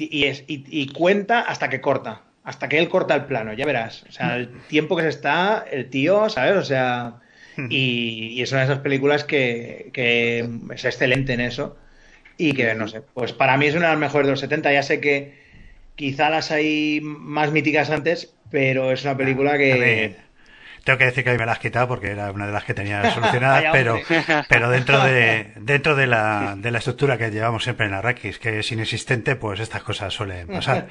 y 0.48 0.86
cuenta 0.88 1.40
hasta 1.40 1.68
que 1.68 1.80
corta 1.80 2.22
hasta 2.50 2.68
que 2.68 2.78
él 2.78 2.88
corta 2.88 3.14
el 3.14 3.24
plano, 3.26 3.52
ya 3.52 3.66
verás. 3.66 4.04
O 4.08 4.12
sea, 4.12 4.36
el 4.36 4.50
tiempo 4.68 4.96
que 4.96 5.02
se 5.02 5.08
está, 5.08 5.64
el 5.70 5.88
tío, 5.90 6.28
¿sabes? 6.28 6.56
O 6.56 6.64
sea, 6.64 7.20
y, 7.68 8.40
es 8.40 8.50
una 8.52 8.62
de 8.62 8.66
esas 8.66 8.78
películas 8.80 9.24
que, 9.24 9.90
es 10.72 10.84
excelente 10.84 11.32
en 11.32 11.40
eso. 11.40 11.76
Y 12.36 12.54
que, 12.54 12.74
no 12.74 12.88
sé, 12.88 13.02
pues 13.02 13.32
para 13.32 13.56
mí 13.56 13.66
es 13.66 13.74
una 13.74 13.86
de 13.86 13.92
las 13.92 14.00
mejores 14.00 14.26
de 14.26 14.32
los 14.32 14.40
70. 14.40 14.72
Ya 14.72 14.82
sé 14.82 15.00
que 15.00 15.38
quizá 15.94 16.30
las 16.30 16.50
hay 16.50 17.00
más 17.02 17.52
míticas 17.52 17.90
antes, 17.90 18.34
pero 18.50 18.90
es 18.90 19.04
una 19.04 19.16
película 19.16 19.58
que... 19.58 20.16
Tengo 20.90 20.98
que 20.98 21.04
decir 21.04 21.22
que 21.22 21.30
a 21.30 21.34
mí 21.34 21.38
me 21.38 21.46
la 21.46 21.52
has 21.52 21.60
quitado 21.60 21.86
porque 21.86 22.10
era 22.10 22.32
una 22.32 22.48
de 22.48 22.52
las 22.52 22.64
que 22.64 22.74
tenía 22.74 23.08
solucionadas, 23.14 23.66
pero, 23.70 23.94
pero 24.48 24.68
dentro 24.68 24.98
de, 25.04 25.52
dentro 25.60 25.94
de 25.94 26.08
la, 26.08 26.56
de 26.58 26.72
la 26.72 26.78
estructura 26.78 27.16
que 27.16 27.30
llevamos 27.30 27.62
siempre 27.62 27.86
en 27.86 27.94
Arrakis, 27.94 28.40
que 28.40 28.58
es 28.58 28.72
inexistente, 28.72 29.36
pues 29.36 29.60
estas 29.60 29.84
cosas 29.84 30.12
suelen 30.12 30.48
pasar. 30.48 30.88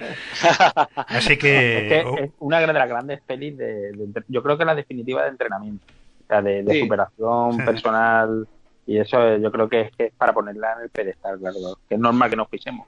Así 0.96 1.36
que... 1.36 2.00
Es, 2.00 2.32
una 2.40 2.62
de 2.62 2.72
las 2.72 2.88
grandes 2.88 3.20
pelis 3.24 3.58
de, 3.58 3.92
yo 4.30 4.42
creo 4.42 4.58
que 4.58 4.64
la 4.64 4.74
definitiva 4.74 5.24
de 5.24 5.32
entrenamiento, 5.32 5.86
o 6.24 6.28
sea, 6.28 6.42
de, 6.42 6.80
superación 6.80 7.58
personal 7.66 8.48
y 8.88 9.00
eso 9.00 9.36
yo 9.36 9.52
creo 9.52 9.68
que 9.68 9.82
es, 9.82 9.92
que 9.98 10.06
es 10.06 10.14
para 10.14 10.32
ponerla 10.32 10.76
en 10.78 10.84
el 10.84 10.90
pedestal, 10.92 11.40
claro, 11.40 11.58
que 11.90 11.96
es 11.96 12.00
normal 12.00 12.30
que 12.30 12.38
nos 12.38 12.48
pisemos. 12.48 12.88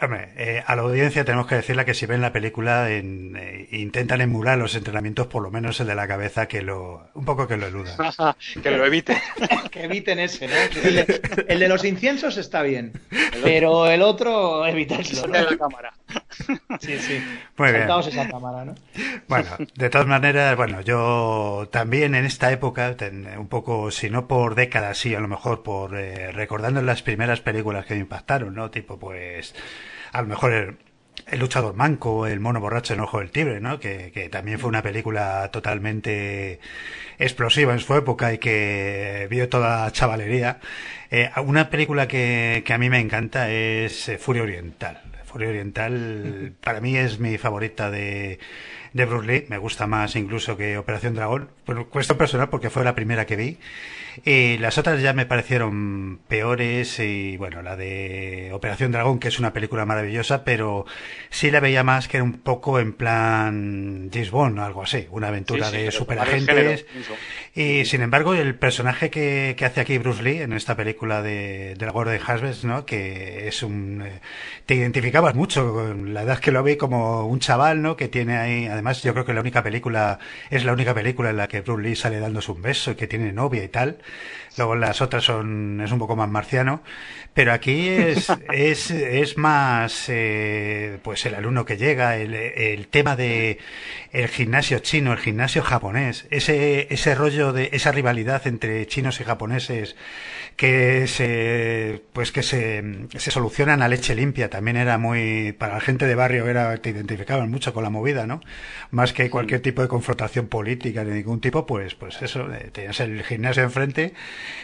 Hombre, 0.00 0.28
eh, 0.36 0.62
a 0.66 0.76
la 0.76 0.82
audiencia 0.82 1.24
tenemos 1.24 1.46
que 1.46 1.56
decirle 1.56 1.84
que 1.84 1.94
si 1.94 2.06
ven 2.06 2.20
la 2.20 2.32
película 2.32 2.90
eh, 2.90 3.68
intentan 3.70 4.20
emular 4.20 4.58
los 4.58 4.74
entrenamientos, 4.74 5.26
por 5.26 5.42
lo 5.42 5.50
menos 5.50 5.80
el 5.80 5.86
de 5.86 5.94
la 5.94 6.08
cabeza, 6.08 6.46
que 6.46 6.62
lo 6.62 7.08
un 7.14 7.24
poco 7.24 7.46
que 7.46 7.56
lo 7.56 7.66
eludan. 7.66 7.96
que 8.62 8.70
lo 8.70 8.84
eviten. 8.84 9.18
que 9.70 9.84
eviten 9.84 10.18
ese, 10.18 10.48
¿no? 10.48 10.54
El 11.48 11.58
de, 11.60 11.68
los 11.68 11.84
inciensos 11.84 12.36
está 12.36 12.62
bien, 12.62 12.92
pero 13.42 13.90
el 13.90 14.02
otro 14.02 14.66
evitarlo. 14.66 15.26
¿no? 15.26 15.50
la 15.50 15.56
cámara. 15.56 15.94
Sí, 16.80 16.98
sí. 16.98 17.22
Muy 17.56 17.70
bien. 17.70 17.88
esa 17.88 18.28
cámara, 18.28 18.64
¿no? 18.64 18.74
Bueno, 19.28 19.48
de 19.74 19.90
todas 19.90 20.06
maneras, 20.06 20.56
bueno, 20.56 20.80
yo 20.80 21.68
también 21.70 22.14
en 22.14 22.24
esta 22.24 22.50
época, 22.52 22.96
un 23.38 23.48
poco, 23.48 23.90
si 23.90 24.10
no 24.10 24.26
por 24.26 24.54
décadas, 24.54 24.98
sí, 24.98 25.14
a 25.14 25.20
lo 25.20 25.28
mejor 25.28 25.62
por 25.62 25.96
eh, 25.96 26.32
recordando 26.32 26.82
las 26.82 27.02
primeras 27.02 27.40
películas 27.40 27.86
que 27.86 27.94
me 27.94 28.00
impactaron, 28.00 28.54
¿no? 28.54 28.70
Tipo, 28.70 28.98
pues 28.98 29.54
a 30.14 30.22
lo 30.22 30.28
mejor 30.28 30.52
el, 30.52 31.40
luchador 31.40 31.74
manco, 31.74 32.26
el 32.26 32.38
mono 32.38 32.60
borracho 32.60 32.94
en 32.94 33.00
Ojo 33.00 33.18
del 33.18 33.32
Tigre, 33.32 33.60
¿no? 33.60 33.80
Que, 33.80 34.28
también 34.30 34.60
fue 34.60 34.68
una 34.68 34.80
película 34.80 35.50
totalmente 35.52 36.60
explosiva 37.18 37.72
en 37.72 37.80
su 37.80 37.94
época 37.94 38.32
y 38.32 38.38
que 38.38 39.26
vio 39.28 39.48
toda 39.48 39.90
chavalería. 39.90 40.60
Eh, 41.10 41.30
una 41.44 41.68
película 41.68 42.06
que, 42.06 42.62
que, 42.64 42.72
a 42.72 42.78
mí 42.78 42.90
me 42.90 43.00
encanta 43.00 43.50
es 43.50 44.08
eh, 44.08 44.18
Furia 44.18 44.44
Oriental. 44.44 45.02
Furia 45.24 45.48
Oriental 45.48 46.52
para 46.62 46.80
mí 46.80 46.96
es 46.96 47.18
mi 47.18 47.36
favorita 47.36 47.90
de, 47.90 48.38
de 48.92 49.04
Bruce 49.04 49.26
Lee. 49.26 49.46
Me 49.48 49.58
gusta 49.58 49.88
más 49.88 50.14
incluso 50.14 50.56
que 50.56 50.78
Operación 50.78 51.14
Dragón. 51.14 51.50
Por 51.64 51.88
cuestión 51.88 52.18
personal 52.18 52.48
porque 52.48 52.70
fue 52.70 52.84
la 52.84 52.94
primera 52.94 53.26
que 53.26 53.36
vi. 53.36 53.58
Y 54.24 54.58
las 54.58 54.78
otras 54.78 55.02
ya 55.02 55.12
me 55.12 55.26
parecieron 55.26 56.20
peores 56.28 57.00
y 57.00 57.36
bueno, 57.36 57.62
la 57.62 57.74
de 57.76 58.50
Operación 58.52 58.92
Dragón, 58.92 59.18
que 59.18 59.28
es 59.28 59.38
una 59.38 59.52
película 59.52 59.84
maravillosa, 59.86 60.44
pero 60.44 60.86
sí 61.30 61.50
la 61.50 61.60
veía 61.60 61.82
más 61.82 62.06
que 62.06 62.18
era 62.18 62.24
un 62.24 62.34
poco 62.34 62.78
en 62.78 62.92
plan 62.92 64.10
James 64.12 64.30
Bond, 64.30 64.60
algo 64.60 64.82
así, 64.82 65.08
una 65.10 65.28
aventura 65.28 65.70
de 65.70 65.90
superagentes. 65.90 66.86
Y 67.54 67.84
sin 67.86 68.02
embargo, 68.02 68.34
el 68.34 68.54
personaje 68.54 69.10
que, 69.10 69.54
que, 69.56 69.64
hace 69.64 69.80
aquí 69.80 69.98
Bruce 69.98 70.22
Lee 70.22 70.42
en 70.42 70.52
esta 70.52 70.76
película 70.76 71.22
de, 71.22 71.74
de 71.74 71.86
la 71.86 71.92
Gordon 71.92 72.18
Hasbes, 72.24 72.64
¿no? 72.64 72.84
Que 72.86 73.48
es 73.48 73.62
un... 73.62 74.02
Eh, 74.04 74.20
te 74.66 74.74
identificabas 74.74 75.34
mucho 75.34 75.72
con 75.72 76.14
la 76.14 76.22
edad 76.22 76.38
que 76.38 76.50
lo 76.50 76.62
vi 76.62 76.76
como 76.76 77.26
un 77.26 77.40
chaval, 77.40 77.82
¿no? 77.82 77.96
Que 77.96 78.08
tiene 78.08 78.36
ahí, 78.38 78.66
además 78.66 79.02
yo 79.02 79.12
creo 79.12 79.24
que 79.24 79.34
la 79.34 79.40
única 79.40 79.62
película, 79.62 80.18
es 80.50 80.64
la 80.64 80.72
única 80.72 80.94
película 80.94 81.30
en 81.30 81.36
la 81.36 81.48
que 81.48 81.53
Bruce 81.62 81.82
Lee 81.82 81.96
sale 81.96 82.20
dándose 82.20 82.52
un 82.52 82.62
beso 82.62 82.92
y 82.92 82.94
que 82.94 83.06
tiene 83.06 83.32
novia 83.32 83.62
y 83.64 83.68
tal. 83.68 83.98
Luego 84.56 84.76
las 84.76 85.02
otras 85.02 85.24
son, 85.24 85.80
es 85.80 85.90
un 85.90 85.98
poco 85.98 86.16
más 86.16 86.28
marciano. 86.28 86.82
Pero 87.34 87.52
aquí 87.52 87.88
es, 87.88 88.28
es, 88.52 88.90
es 88.90 89.36
más, 89.36 90.06
eh, 90.08 90.98
pues 91.02 91.26
el 91.26 91.34
alumno 91.34 91.64
que 91.64 91.76
llega, 91.76 92.16
el, 92.16 92.34
el 92.34 92.86
tema 92.88 93.16
de 93.16 93.58
el 94.12 94.28
gimnasio 94.28 94.78
chino, 94.78 95.12
el 95.12 95.18
gimnasio 95.18 95.62
japonés, 95.62 96.26
ese, 96.30 96.86
ese 96.90 97.14
rollo 97.14 97.52
de, 97.52 97.70
esa 97.72 97.90
rivalidad 97.90 98.46
entre 98.46 98.86
chinos 98.86 99.20
y 99.20 99.24
japoneses 99.24 99.96
que 100.56 101.08
se, 101.08 102.02
pues 102.12 102.30
que 102.30 102.42
se, 102.42 103.06
se 103.16 103.30
solucionan 103.30 103.82
a 103.82 103.88
leche 103.88 104.14
limpia, 104.14 104.50
también 104.50 104.76
era 104.76 104.98
muy, 104.98 105.52
para 105.52 105.74
la 105.74 105.80
gente 105.80 106.06
de 106.06 106.14
barrio 106.14 106.46
era, 106.46 106.76
te 106.78 106.90
identificaban 106.90 107.50
mucho 107.50 107.74
con 107.74 107.82
la 107.82 107.90
movida, 107.90 108.26
¿no? 108.26 108.40
Más 108.90 109.12
que 109.12 109.30
cualquier 109.30 109.60
tipo 109.62 109.82
de 109.82 109.88
confrontación 109.88 110.46
política 110.46 111.04
de 111.04 111.12
ningún 111.12 111.40
tipo, 111.40 111.66
pues, 111.66 111.94
pues 111.94 112.22
eso, 112.22 112.52
eh, 112.52 112.70
tenías 112.72 113.00
el 113.00 113.24
gimnasio 113.24 113.64
enfrente 113.64 114.14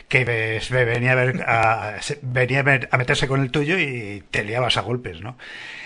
que 0.08 0.24
venía 0.70 1.12
a 1.12 1.14
ver, 1.16 1.42
a, 1.42 1.96
venía 2.22 2.60
a, 2.60 2.62
ver, 2.62 2.88
a 2.92 2.96
meterse 2.96 3.26
con 3.26 3.40
el 3.40 3.50
tuyo 3.50 3.78
y 3.78 4.22
te 4.30 4.44
liabas 4.44 4.76
a 4.76 4.82
golpes, 4.82 5.20
¿no? 5.20 5.36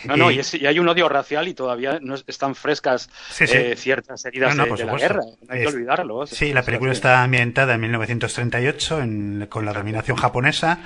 No, 0.05 0.17
no, 0.17 0.31
y, 0.31 0.41
hay 0.67 0.79
un 0.79 0.89
odio 0.89 1.09
racial 1.09 1.49
y 1.49 1.55
todavía 1.55 1.99
no 2.03 2.15
están 2.27 2.55
frescas 2.55 3.09
eh, 3.41 3.75
ciertas 3.77 4.23
heridas 4.27 4.55
de, 4.55 4.85
la 4.85 4.97
guerra, 4.97 5.23
no 5.23 5.55
hay 5.55 5.63
que 5.63 5.69
olvidarlo. 5.69 6.27
Sí, 6.27 6.53
la 6.53 6.63
película 6.63 6.93
está 6.93 7.23
ambientada 7.23 7.75
en 7.75 7.81
1938 7.81 9.03
con 9.49 9.65
la 9.65 9.73
dominación 9.95 10.17
japonesa 10.17 10.81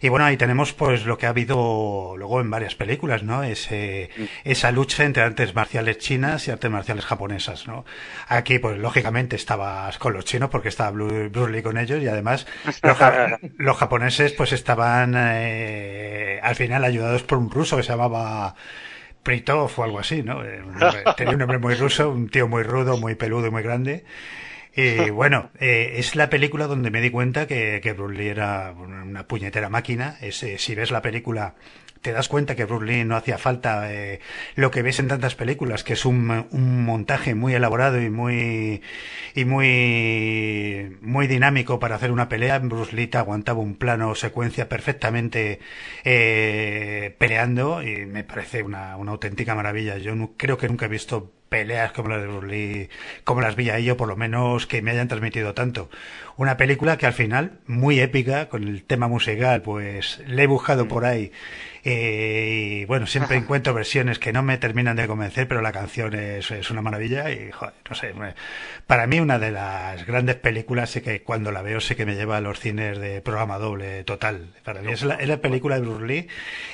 y 0.00 0.08
bueno, 0.08 0.24
ahí 0.24 0.36
tenemos 0.36 0.72
pues 0.72 1.04
lo 1.04 1.18
que 1.18 1.26
ha 1.26 1.30
habido 1.30 2.14
luego 2.16 2.40
en 2.40 2.50
varias 2.50 2.74
películas, 2.74 3.22
¿no? 3.22 3.42
Ese, 3.42 4.10
esa 4.44 4.70
lucha 4.70 5.04
entre 5.04 5.22
artes 5.22 5.54
marciales 5.54 5.98
chinas 5.98 6.48
y 6.48 6.50
artes 6.50 6.70
marciales 6.70 7.04
japonesas, 7.04 7.66
¿no? 7.66 7.84
Aquí, 8.28 8.58
pues 8.58 8.78
lógicamente 8.78 9.36
estabas 9.36 9.98
con 9.98 10.14
los 10.14 10.24
chinos 10.24 10.48
porque 10.50 10.68
estaba 10.68 10.90
Bruce 10.90 11.50
Lee 11.50 11.62
con 11.62 11.76
ellos 11.76 12.02
y 12.02 12.08
además 12.08 12.46
los, 13.58 13.76
japoneses 13.76 14.32
pues 14.32 14.52
estaban 14.52 15.14
eh, 15.16 16.40
al 16.42 16.56
final 16.56 16.84
ayudados 16.84 17.22
por 17.22 17.38
un 17.38 17.50
ruso 17.50 17.76
que 17.76 17.82
se 17.82 17.90
llamaba 17.90 18.54
Pritov 19.22 19.70
o 19.76 19.84
algo 19.84 19.98
así, 19.98 20.22
¿no? 20.22 20.42
Eh, 20.42 20.62
tenía 21.16 21.34
un 21.34 21.38
nombre 21.38 21.58
muy 21.58 21.74
ruso, 21.74 22.10
un 22.10 22.28
tío 22.28 22.48
muy 22.48 22.62
rudo, 22.62 22.96
muy 22.96 23.14
peludo 23.14 23.46
y 23.46 23.50
muy 23.50 23.62
grande. 23.62 24.04
Y 24.76 25.10
bueno, 25.10 25.50
eh, 25.58 25.94
es 25.96 26.16
la 26.16 26.30
película 26.30 26.66
donde 26.66 26.90
me 26.90 27.00
di 27.00 27.10
cuenta 27.10 27.46
que, 27.46 27.80
que 27.82 27.92
Bruce 27.92 28.16
Lee 28.16 28.28
era 28.28 28.72
una 28.72 29.26
puñetera 29.26 29.68
máquina. 29.68 30.16
Es, 30.20 30.42
eh, 30.42 30.58
si 30.58 30.74
ves 30.74 30.90
la 30.90 31.02
película 31.02 31.54
te 32.04 32.12
das 32.12 32.28
cuenta 32.28 32.54
que 32.54 32.66
Bruce 32.66 32.84
Lee 32.84 33.04
no 33.04 33.16
hacía 33.16 33.38
falta 33.38 33.90
eh, 33.90 34.20
lo 34.56 34.70
que 34.70 34.82
ves 34.82 34.98
en 34.98 35.08
tantas 35.08 35.34
películas, 35.34 35.84
que 35.84 35.94
es 35.94 36.04
un, 36.04 36.46
un, 36.50 36.84
montaje 36.84 37.34
muy 37.34 37.54
elaborado 37.54 38.00
y 38.00 38.10
muy 38.10 38.82
y 39.34 39.44
muy 39.46 40.98
muy 41.00 41.26
dinámico 41.26 41.78
para 41.78 41.96
hacer 41.96 42.12
una 42.12 42.28
pelea. 42.28 42.58
Bruce 42.58 42.94
Lee 42.94 43.06
te 43.06 43.16
aguantaba 43.16 43.60
un 43.60 43.76
plano 43.76 44.14
secuencia 44.14 44.68
perfectamente 44.68 45.60
eh, 46.04 47.16
peleando 47.16 47.82
y 47.82 48.04
me 48.04 48.22
parece 48.22 48.62
una, 48.62 48.98
una 48.98 49.12
auténtica 49.12 49.54
maravilla. 49.54 49.96
Yo 49.96 50.14
no, 50.14 50.32
creo 50.36 50.58
que 50.58 50.68
nunca 50.68 50.84
he 50.84 50.88
visto 50.90 51.32
peleas 51.54 51.92
como 51.92 52.08
las 52.08 52.20
de 52.20 52.26
Bruce 52.26 52.48
Lee, 52.48 52.88
como 53.22 53.40
las 53.40 53.54
vi 53.54 53.70
ahí, 53.70 53.88
o 53.88 53.96
por 53.96 54.08
lo 54.08 54.16
menos 54.16 54.66
que 54.66 54.82
me 54.82 54.90
hayan 54.90 55.06
transmitido 55.06 55.54
tanto. 55.54 55.88
Una 56.36 56.56
película 56.56 56.96
que 56.98 57.06
al 57.06 57.12
final, 57.12 57.60
muy 57.68 58.00
épica, 58.00 58.48
con 58.48 58.66
el 58.66 58.82
tema 58.82 59.06
musical, 59.06 59.62
pues 59.62 60.20
le 60.26 60.42
he 60.42 60.46
buscado 60.48 60.88
por 60.88 61.04
ahí 61.04 61.30
eh, 61.84 62.80
y 62.80 62.84
bueno, 62.86 63.06
siempre 63.06 63.36
encuentro 63.36 63.72
versiones 63.72 64.18
que 64.18 64.32
no 64.32 64.42
me 64.42 64.58
terminan 64.58 64.96
de 64.96 65.06
convencer, 65.06 65.46
pero 65.46 65.62
la 65.62 65.70
canción 65.70 66.12
es, 66.14 66.50
es 66.50 66.72
una 66.72 66.82
maravilla 66.82 67.30
y, 67.30 67.52
joder, 67.52 67.74
no 67.88 67.94
sé, 67.94 68.12
para 68.88 69.06
mí 69.06 69.20
una 69.20 69.38
de 69.38 69.52
las 69.52 70.04
grandes 70.06 70.34
películas, 70.34 70.90
sé 70.90 71.02
que 71.02 71.22
cuando 71.22 71.52
la 71.52 71.62
veo 71.62 71.80
sé 71.80 71.94
que 71.94 72.04
me 72.04 72.16
lleva 72.16 72.38
a 72.38 72.40
los 72.40 72.58
cines 72.58 72.98
de 72.98 73.20
programa 73.20 73.58
doble 73.58 74.02
total. 74.02 74.48
Para 74.64 74.82
mí 74.82 74.90
es 74.90 75.04
la, 75.04 75.14
es 75.14 75.28
la 75.28 75.36
película 75.36 75.76
de 75.76 75.82
Bruce 75.82 76.04
Lee, 76.04 76.26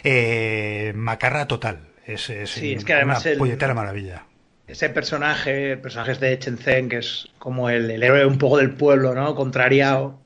eh, 0.05 0.95
macarra 0.97 1.47
total. 1.47 1.81
Es, 2.07 2.31
es, 2.31 2.49
sí, 2.49 2.73
es 2.73 2.85
que 2.87 2.95
además 2.95 3.27
una 3.27 3.37
puñetera 3.37 3.75
maravilla 3.75 4.25
ese 4.71 4.89
personaje, 4.91 5.73
el 5.73 5.81
personaje 5.81 6.15
de 6.15 6.39
Chen 6.39 6.59
Zhen, 6.59 6.89
que 6.89 6.99
es 6.99 7.29
como 7.39 7.71
el, 7.71 7.91
el, 7.91 8.03
héroe 8.03 8.27
un 8.27 8.39
poco 8.39 8.59
del 8.59 8.73
pueblo, 8.73 9.15
¿no? 9.15 9.35
Contrariado. 9.35 10.21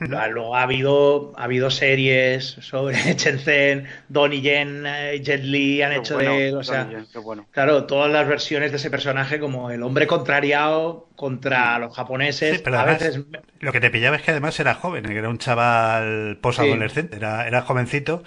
Luego 0.00 0.56
ha 0.56 0.62
habido, 0.62 1.32
ha 1.36 1.44
habido 1.44 1.70
series 1.70 2.56
sobre 2.60 2.96
Shenzhen, 3.16 3.86
Donnie 4.08 4.40
Yen, 4.40 4.84
eh, 4.86 5.20
Jet 5.22 5.42
Li 5.42 5.82
han 5.82 5.92
hecho 5.92 6.18
de 6.18 6.48
él, 6.48 6.56
o 6.56 6.64
sea, 6.64 6.88
bueno. 7.22 7.46
claro, 7.52 7.84
todas 7.84 8.10
las 8.10 8.26
versiones 8.26 8.72
de 8.72 8.78
ese 8.78 8.90
personaje 8.90 9.38
como 9.38 9.70
el 9.70 9.82
hombre 9.82 10.06
contrariado 10.06 11.08
contra 11.14 11.78
los 11.78 11.94
japoneses. 11.94 12.56
Sí, 12.56 12.62
pero 12.62 12.78
además, 12.78 13.02
a 13.02 13.04
veces... 13.04 13.24
lo 13.60 13.72
que 13.72 13.80
te 13.80 13.90
pillaba 13.90 14.16
es 14.16 14.22
que 14.22 14.32
además 14.32 14.58
era 14.58 14.74
joven, 14.74 15.04
que 15.04 15.16
era 15.16 15.28
un 15.28 15.38
chaval 15.38 16.38
posadolescente, 16.40 17.12
sí. 17.12 17.18
era, 17.18 17.46
era 17.46 17.62
jovencito 17.62 18.24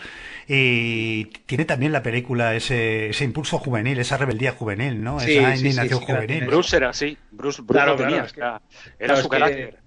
y 0.48 1.26
tiene 1.46 1.66
también 1.66 1.92
la 1.92 2.02
película 2.04 2.56
ese, 2.56 3.10
ese 3.10 3.24
impulso 3.26 3.58
juvenil, 3.60 4.00
esa 4.00 4.18
rebeldía 4.18 4.54
juvenil, 4.54 5.04
¿no? 5.04 5.20
Sí, 5.20 5.38
esa 5.38 5.52
sí, 5.56 5.60
indignación 5.60 6.00
sí, 6.00 6.06
juvenil. 6.06 6.46
Bruce 6.46 6.78
era 6.78 6.90
así, 6.90 7.18
Bruce, 7.32 7.62
Bruce 7.62 7.74
Claro, 7.74 7.92
lo 7.92 7.98
tenía, 7.98 8.26
claro, 8.26 8.26
es 8.28 8.34
que- 8.34 8.40
era, 8.40 8.62
era 9.00 9.08
claro, 9.08 9.16
su 9.16 9.22
es 9.22 9.24
que- 9.24 9.30
carácter. 9.30 9.80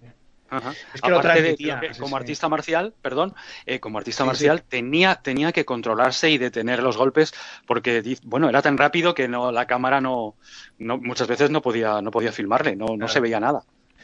Ajá. 0.52 0.72
Es 0.94 1.00
que 1.00 1.10
lo 1.10 1.20
Aparte 1.20 1.42
de 1.42 1.54
que 1.54 1.76
como 1.96 2.08
sí. 2.08 2.14
artista 2.16 2.48
marcial, 2.48 2.92
perdón, 3.00 3.34
eh, 3.66 3.78
como 3.78 3.98
artista 3.98 4.24
Sí, 4.24 4.26
marcial 4.26 4.62
tenía 4.64 5.14
tenía 5.14 5.52
que 5.52 5.64
controlarse 5.64 6.28
y 6.28 6.38
detener 6.38 6.82
los 6.82 6.96
golpes 6.96 7.32
porque 7.68 8.02
bueno 8.24 8.48
era 8.48 8.60
tan 8.60 8.76
rápido 8.76 9.14
que 9.14 9.28
no 9.28 9.52
la 9.52 9.66
cámara 9.66 10.00
no, 10.00 10.34
no 10.76 10.98
muchas 10.98 11.28
veces 11.28 11.50
no 11.50 11.62
podía 11.62 12.02
no 12.02 12.10
podía 12.10 12.32
filmarle, 12.32 12.74
no, 12.74 12.96
no 12.96 13.06
se 13.06 13.20
veía 13.20 13.38
nada. 13.38 13.62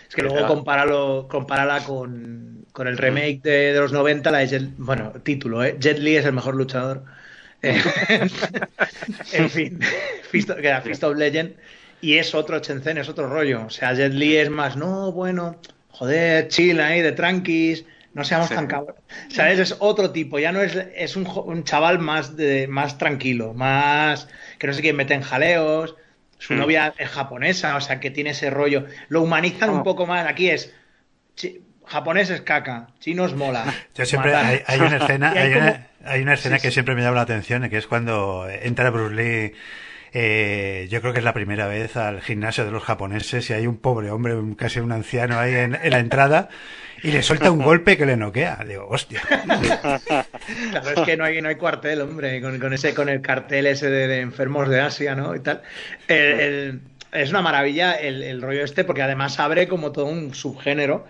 Es 0.09 0.15
que 0.15 0.23
luego 0.23 0.47
compáralo, 0.47 1.27
compárala 1.29 1.83
con, 1.85 2.65
con 2.73 2.87
el 2.87 2.97
remake 2.97 3.41
de, 3.43 3.73
de 3.73 3.81
los 3.81 3.93
90, 3.93 4.31
la 4.31 4.39
de 4.39 4.47
Jet, 4.47 4.63
bueno, 4.79 5.13
título, 5.23 5.65
¿eh? 5.65 5.77
Jet 5.79 5.99
Li 5.99 6.17
es 6.17 6.25
el 6.25 6.33
mejor 6.33 6.55
luchador. 6.55 7.05
Eh, 7.63 7.81
en 9.33 9.51
fin, 9.51 9.81
Fist, 10.31 10.51
que 10.51 10.67
era 10.69 10.81
Fist 10.81 11.03
of 11.05 11.17
Legend. 11.17 11.55
Y 12.01 12.19
es 12.19 12.35
otro 12.35 12.59
Shenzhen, 12.59 12.99
es 12.99 13.09
otro 13.09 13.29
rollo. 13.29 13.65
O 13.67 13.71
sea, 13.71 13.95
Jet 13.95 14.13
Li 14.13 14.37
es 14.37 14.51
más, 14.51 14.77
no, 14.77 15.13
bueno, 15.13 15.57
joder, 15.91 16.49
chill 16.49 16.79
ahí, 16.81 17.01
de 17.01 17.13
tranquis, 17.13 17.85
no 18.15 18.23
seamos 18.25 18.49
Sí. 18.49 18.55
tan 18.55 18.67
cabrones. 18.67 19.03
¿Sabes? 19.29 19.59
Es 19.59 19.77
otro 19.79 20.11
tipo, 20.11 20.39
ya 20.39 20.53
no 20.53 20.61
es, 20.63 20.77
es 20.95 21.17
un, 21.17 21.27
un 21.27 21.65
chaval 21.65 21.99
más, 21.99 22.37
de, 22.37 22.67
más 22.69 22.99
tranquilo, 22.99 23.55
más 23.55 24.29
que 24.59 24.67
no 24.67 24.73
sé 24.73 24.83
quién 24.83 24.97
mete 24.97 25.15
en 25.15 25.23
jaleos. 25.23 25.97
Su 26.39 26.55
Mm. 26.55 26.59
novia 26.59 26.95
es 26.99 27.09
japonesa, 27.09 27.77
o 27.77 27.81
sea, 27.81 27.99
que 28.01 28.11
tiene 28.11 28.31
ese 28.31 28.51
rollo. 28.51 28.87
Lo 29.09 29.23
humanizan 29.23 29.71
un 29.71 29.79
Oh. 29.81 29.85
poco 29.85 30.07
más. 30.07 30.27
Aquí 30.27 30.51
es 30.51 30.73
chi- 31.35 31.61
japonés 31.87 32.31
es 32.31 32.41
caca, 32.43 32.89
chinos 33.01 33.35
mola. 33.35 33.65
Yo 33.95 34.05
siempre 34.05 34.35
hay, 34.35 34.61
hay 34.67 34.81
una 34.81 34.97
escena, 34.97 35.31
hay 35.37 35.39
hay 35.39 35.53
como- 35.55 35.67
una, 35.67 35.87
hay 36.05 36.23
una 36.23 36.35
escena 36.35 36.57
Sí, 36.59 36.63
que 36.63 36.69
sí. 36.69 36.75
siempre 36.75 36.95
me 36.95 37.03
llama 37.03 37.17
la 37.17 37.23
atención, 37.23 37.69
que 37.71 37.79
es 37.79 37.87
cuando 37.87 38.47
entra 38.51 38.91
Bruce 38.91 39.15
Lee. 39.15 39.53
eh, 40.19 40.87
yo 40.91 41.01
creo 41.03 41.13
que 41.13 41.19
es 41.19 41.25
la 41.25 41.35
primera 41.35 41.67
vez 41.67 41.97
al 41.97 42.23
gimnasio 42.23 42.65
de 42.65 42.71
los 42.71 42.83
japoneses 42.83 43.51
y 43.51 43.53
hay 43.53 43.67
un 43.67 43.77
pobre 43.77 44.11
hombre, 44.11 44.35
un- 44.35 44.55
casi 44.55 44.81
un 44.81 44.91
anciano 44.93 45.39
ahí 45.39 45.55
en, 45.55 45.75
en 45.75 45.91
la 45.91 45.99
entrada 45.99 46.49
y 47.07 47.13
le 47.13 47.23
suelta 47.23 47.53
un 47.53 47.63
golpe 47.63 47.97
que 47.97 48.05
le 48.05 48.17
noquea. 48.17 48.65
Digo, 48.67 48.89
hostia. 48.89 49.23
Claro, 50.71 50.91
es 50.91 51.01
que 51.05 51.17
no 51.17 51.25
hay, 51.25 51.41
no 51.41 51.49
hay 51.49 51.55
cuartel, 51.55 52.01
hombre, 52.01 52.41
con, 52.41 52.59
con 52.59 52.73
ese, 52.73 52.95
con 52.95 53.09
el 53.09 53.21
cartel 53.21 53.67
ese 53.67 53.89
de, 53.89 54.21
enfermos 54.21 54.69
de 54.69 54.81
Asia, 54.81 55.15
¿no? 55.15 55.35
Y 55.35 55.41
tal. 55.41 55.63
Es 56.09 57.31
una 57.31 57.43
maravilla 57.43 57.95
el, 57.95 58.23
el 58.23 58.43
rollo 58.43 58.65
este, 58.65 58.85
porque 58.85 59.03
además 59.03 59.39
abre 59.39 59.69
como 59.69 59.93
todo 59.93 60.07
un 60.07 60.35
subgénero 60.35 61.07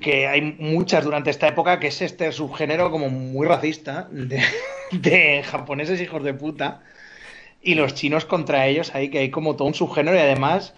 que 0.00 0.26
hay 0.28 0.42
muchas 0.58 1.04
durante 1.04 1.30
esta 1.30 1.48
época, 1.48 1.80
que 1.80 1.88
es 1.88 2.02
este 2.02 2.30
subgénero 2.30 2.90
como 2.90 3.08
muy 3.08 3.46
racista 3.46 4.08
de, 4.10 4.42
de 4.92 5.42
japoneses 5.42 6.00
hijos 6.00 6.22
de 6.22 6.34
puta 6.34 6.82
y 7.60 7.74
los 7.74 7.94
chinos 7.94 8.24
contra 8.24 8.66
ellos 8.66 8.94
ahí, 8.94 9.08
que 9.08 9.18
hay 9.18 9.30
como 9.30 9.56
todo 9.56 9.66
un 9.66 9.74
subgénero 9.74 10.16
y 10.16 10.20
además 10.20 10.74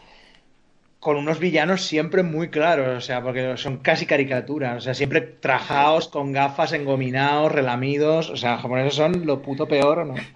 con 1.01 1.17
unos 1.17 1.39
villanos 1.39 1.83
siempre 1.87 2.23
muy 2.23 2.51
claros, 2.51 2.99
o 2.99 3.01
sea, 3.01 3.23
porque 3.23 3.57
son 3.57 3.79
casi 3.79 4.07
caricaturas, 4.07 4.79
o 4.79 4.81
sea, 4.81 4.95
siempre 4.95 5.21
trajados, 5.23 6.09
con 6.09 6.33
gafas, 6.33 6.73
engominados, 6.73 7.53
relamidos, 7.53 8.31
o 8.31 8.37
sea, 8.37 8.53
los 8.55 8.63
japoneses 8.63 8.95
son 8.95 9.27
lo 9.27 9.43
puto 9.43 9.69
peor, 9.69 10.07
¿no? 10.07 10.29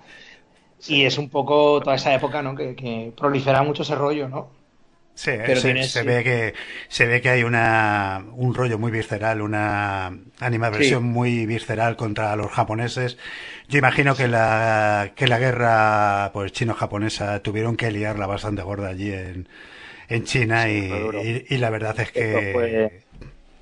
Y 0.86 1.04
es 1.04 1.18
un 1.18 1.30
poco 1.30 1.82
toda 1.82 1.96
esa 1.96 2.14
época, 2.14 2.42
¿no? 2.42 2.54
Que, 2.56 2.74
que 2.76 3.12
prolifera 3.16 3.62
mucho 3.62 3.82
ese 3.84 3.94
rollo, 3.96 4.28
¿no? 4.28 4.50
Sí, 5.14 5.32
Pero 5.44 5.62
se, 5.62 5.74
tienes- 5.74 5.86
se 5.86 6.02
sí. 6.02 6.06
ve 6.06 6.24
que 6.24 6.54
se 6.88 7.06
ve 7.06 7.20
que 7.20 7.28
hay 7.28 7.42
una 7.44 8.24
un 8.34 8.54
rollo 8.54 8.78
muy 8.78 8.90
visceral, 8.90 9.42
una 9.42 10.06
animaversión 10.40 11.02
Sí. 11.02 11.08
muy 11.12 11.44
visceral 11.46 11.96
contra 11.96 12.34
los 12.34 12.50
japoneses. 12.50 13.18
Yo 13.68 13.78
imagino 13.78 14.16
que 14.16 14.26
la 14.26 15.12
que 15.14 15.28
la 15.28 15.38
guerra 15.38 16.30
pues 16.32 16.52
chino-japonesa 16.52 17.40
tuvieron 17.42 17.76
que 17.76 17.90
liarla 17.92 18.26
bastante 18.26 18.62
gorda 18.62 18.88
allí 18.88 19.12
en 19.12 19.48
en 20.14 20.24
China 20.24 20.68
y, 20.68 20.76
y- 21.22 21.44
y 21.54 21.58
la 21.58 21.70
verdad 21.70 21.98
es 22.00 22.10
que 22.12 22.50
fue, 22.52 23.02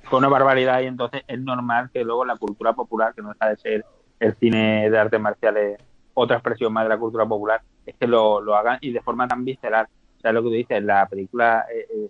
fue 0.03 0.19
una 0.19 0.27
barbaridad 0.29 0.81
y 0.81 0.85
entonces 0.87 1.21
es 1.27 1.39
normal 1.39 1.89
que 1.93 2.03
luego 2.03 2.25
la 2.25 2.35
cultura 2.37 2.73
popular, 2.73 3.13
que 3.15 3.21
no 3.21 3.29
deja 3.33 3.49
de 3.49 3.57
ser 3.57 3.85
el 4.19 4.35
cine 4.35 4.89
de 4.89 4.97
artes 4.99 5.19
marciales, 5.19 5.79
otra 6.13 6.37
expresión 6.37 6.73
más 6.73 6.83
de 6.85 6.89
la 6.89 6.97
cultura 6.97 7.25
popular, 7.25 7.61
es 7.85 7.95
que 7.95 8.07
lo, 8.07 8.41
lo 8.41 8.55
hagan 8.55 8.77
y 8.81 8.91
de 8.91 9.01
forma 9.01 9.27
tan 9.27 9.43
visceral. 9.45 9.87
O 10.17 10.21
sea, 10.21 10.31
lo 10.31 10.41
que 10.43 10.49
tú 10.49 10.53
dices, 10.53 10.83
la 10.83 11.07
película 11.07 11.65
eh, 11.73 11.87
eh, 11.89 12.09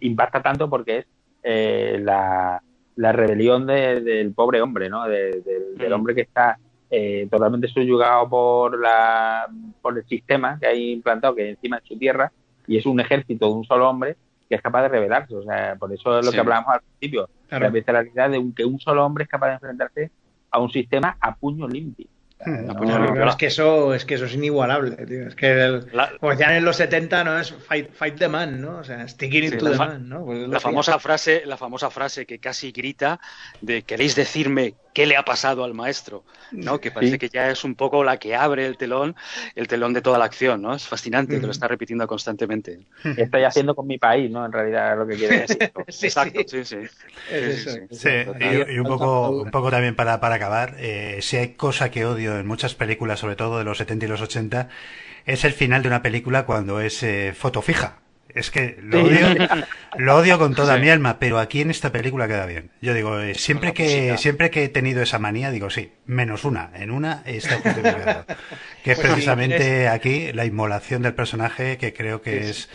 impacta 0.00 0.40
tanto 0.42 0.70
porque 0.70 0.98
es 0.98 1.06
eh, 1.42 2.00
la, 2.02 2.62
la 2.96 3.12
rebelión 3.12 3.66
de- 3.66 4.00
del 4.00 4.32
pobre 4.32 4.62
hombre, 4.62 4.88
¿no? 4.88 5.04
De- 5.06 5.42
del- 5.42 5.76
del 5.76 5.90
Mm. 5.90 5.92
hombre 5.94 6.14
que 6.14 6.22
está 6.22 6.58
eh, 6.90 7.26
totalmente 7.30 7.66
subyugado 7.68 8.28
por, 8.28 8.78
la, 8.80 9.46
por 9.82 9.98
el 9.98 10.06
sistema 10.06 10.56
que 10.58 10.66
hay 10.68 10.92
implantado, 10.92 11.34
que 11.34 11.50
encima 11.50 11.78
es 11.78 11.84
su 11.84 11.98
tierra, 11.98 12.32
y 12.66 12.76
es 12.78 12.86
un 12.86 13.00
ejército 13.00 13.46
de 13.46 13.52
un 13.52 13.64
solo 13.64 13.88
hombre 13.88 14.16
que 14.48 14.54
es 14.54 14.62
capaz 14.62 14.82
de 14.82 14.88
rebelarse. 14.88 15.34
O 15.34 15.42
sea, 15.42 15.74
por 15.76 15.92
eso 15.92 16.18
es 16.18 16.24
lo 16.24 16.30
Sí. 16.30 16.36
que 16.36 16.40
hablábamos 16.40 16.74
al 16.74 16.80
principio, 16.80 17.28
Claro. 17.48 17.64
la 17.64 17.70
visceralidad 17.70 18.30
de 18.30 18.38
un, 18.38 18.54
que 18.54 18.64
un 18.64 18.78
solo 18.78 19.04
hombre 19.04 19.24
es 19.24 19.30
capaz 19.30 19.48
de 19.48 19.54
enfrentarse 19.54 20.10
a 20.50 20.58
un 20.60 20.70
sistema 20.70 21.16
a 21.20 21.34
puño 21.34 21.66
limpio. 21.68 22.06
No, 22.46 23.28
es 23.30 23.36
que 23.36 23.46
eso 23.46 23.94
es 23.94 24.04
que 24.04 24.14
eso 24.14 24.26
es 24.26 24.34
inigualable, 24.34 24.90
tío. 25.06 25.26
Es 25.26 25.34
que 25.34 25.50
el- 25.52 25.86
La- 25.92 26.12
pues 26.20 26.38
ya 26.38 26.54
en 26.56 26.64
los 26.66 26.76
70 26.76 27.24
no 27.24 27.38
es 27.40 27.50
fight, 27.52 27.90
fight 27.94 28.16
the 28.18 28.28
man, 28.28 28.60
¿no? 28.60 28.76
O 28.78 28.84
sea, 28.84 29.08
sticking 29.08 29.48
Sí, 29.48 29.52
into 29.54 29.64
la 29.64 29.70
the 29.72 29.78
man, 29.78 30.08
¿no? 30.08 30.24
Pues 30.26 30.46
La 30.46 30.60
famosa 30.60 30.98
frase, 30.98 31.42
la 31.46 31.56
famosa 31.56 31.88
frase 31.90 32.26
que 32.26 32.38
casi 32.38 32.72
grita 32.72 33.18
de 33.62 33.82
queréis 33.82 34.14
decirme 34.14 34.74
qué 34.96 35.04
le 35.04 35.14
ha 35.18 35.26
pasado 35.26 35.62
al 35.62 35.74
maestro, 35.74 36.24
¿no? 36.52 36.80
Que 36.80 36.90
parece 36.90 37.18
que 37.18 37.28
ya 37.28 37.50
es 37.50 37.64
un 37.64 37.74
poco 37.74 38.02
la 38.02 38.16
que 38.16 38.34
abre 38.34 38.64
el 38.64 38.78
telón, 38.78 39.14
el 39.54 39.68
telón 39.68 39.92
de 39.92 40.00
toda 40.00 40.16
la 40.16 40.24
acción, 40.24 40.62
¿no? 40.62 40.74
Es 40.74 40.88
fascinante 40.88 41.38
que 41.38 41.44
lo 41.44 41.52
está 41.52 41.68
repitiendo 41.68 42.06
constantemente. 42.06 42.80
Estoy 43.04 43.42
haciendo 43.42 43.74
con 43.74 43.86
mi 43.86 43.98
país, 43.98 44.30
¿no? 44.30 44.46
En 44.46 44.52
realidad 44.52 44.92
es 44.92 44.98
lo 44.98 45.06
que 45.06 45.16
quiere 45.16 45.40
decir. 45.46 45.70
Exacto, 45.86 46.40
sí, 46.46 46.64
sí. 46.64 46.76
sí, 47.90 48.08
y, 48.70 48.78
un 48.78 48.86
poco, 48.86 49.42
un 49.42 49.50
poco 49.50 49.70
también 49.70 49.94
para, 49.94 50.18
para 50.18 50.36
acabar, 50.36 50.76
eh, 50.78 51.18
si 51.20 51.36
hay 51.36 51.48
cosa 51.48 51.90
que 51.90 52.06
odio 52.06 52.38
en 52.38 52.46
muchas 52.46 52.74
películas, 52.74 53.20
sobre 53.20 53.36
todo 53.36 53.58
de 53.58 53.64
los 53.64 53.76
70 53.76 54.06
y 54.06 54.08
los 54.08 54.22
80, 54.22 54.70
es 55.26 55.44
el 55.44 55.52
final 55.52 55.82
de 55.82 55.88
una 55.88 56.00
película 56.00 56.46
cuando 56.46 56.80
es 56.80 57.02
eh, 57.02 57.34
foto 57.36 57.60
fija. 57.60 57.98
Es 58.36 58.50
que 58.50 58.78
lo 58.82 59.02
odio, 59.02 59.28
lo 59.96 60.16
odio 60.16 60.38
con 60.38 60.54
toda 60.54 60.76
mi 60.76 60.90
alma, 60.90 61.18
pero 61.18 61.38
aquí 61.38 61.62
en 61.62 61.70
esta 61.70 61.90
película 61.90 62.28
queda 62.28 62.44
bien. 62.44 62.70
Yo 62.82 62.92
digo, 62.92 63.18
eh, 63.18 63.34
siempre 63.34 63.72
que 63.72 64.16
siempre 64.18 64.50
que 64.50 64.64
he 64.64 64.68
tenido 64.68 65.02
esa 65.02 65.18
manía, 65.18 65.50
digo 65.50 65.70
sí, 65.70 65.92
menos 66.04 66.44
una. 66.44 66.70
En 66.74 66.90
una 66.90 67.22
está 67.24 67.56
justificado. 67.56 68.26
que 68.84 68.92
es 68.92 68.98
pues 68.98 69.08
precisamente 69.08 69.88
aquí 69.88 70.32
la 70.34 70.44
inmolación 70.44 71.00
del 71.00 71.14
personaje, 71.14 71.78
que 71.78 71.94
creo 71.94 72.20
que 72.20 72.50
es 72.50 72.68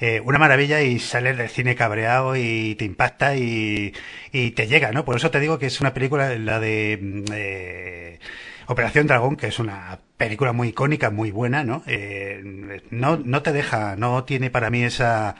eh, 0.00 0.20
una 0.24 0.38
maravilla 0.38 0.80
y 0.80 0.98
sales 0.98 1.36
del 1.36 1.50
cine 1.50 1.76
cabreado 1.76 2.34
y 2.34 2.74
te 2.76 2.86
impacta 2.86 3.36
y, 3.36 3.92
y, 4.32 4.50
te 4.52 4.66
llega, 4.66 4.92
¿no? 4.92 5.04
Por 5.04 5.16
eso 5.16 5.30
te 5.30 5.40
digo 5.40 5.58
que 5.58 5.66
es 5.66 5.80
una 5.80 5.94
película, 5.94 6.34
la 6.36 6.58
de... 6.58 6.98
Mm, 7.00 7.24
eh, 7.34 8.18
Operación 8.66 9.06
Dragón, 9.06 9.36
que 9.36 9.48
es 9.48 9.58
una 9.58 9.98
película 10.16 10.52
muy 10.52 10.68
icónica, 10.68 11.10
muy 11.10 11.30
buena, 11.30 11.64
¿no? 11.64 11.82
Eh, 11.86 12.80
no, 12.90 13.16
no 13.16 13.42
te 13.42 13.52
deja, 13.52 13.96
no 13.96 14.24
tiene 14.24 14.50
para 14.50 14.70
mí 14.70 14.82
esa, 14.82 15.34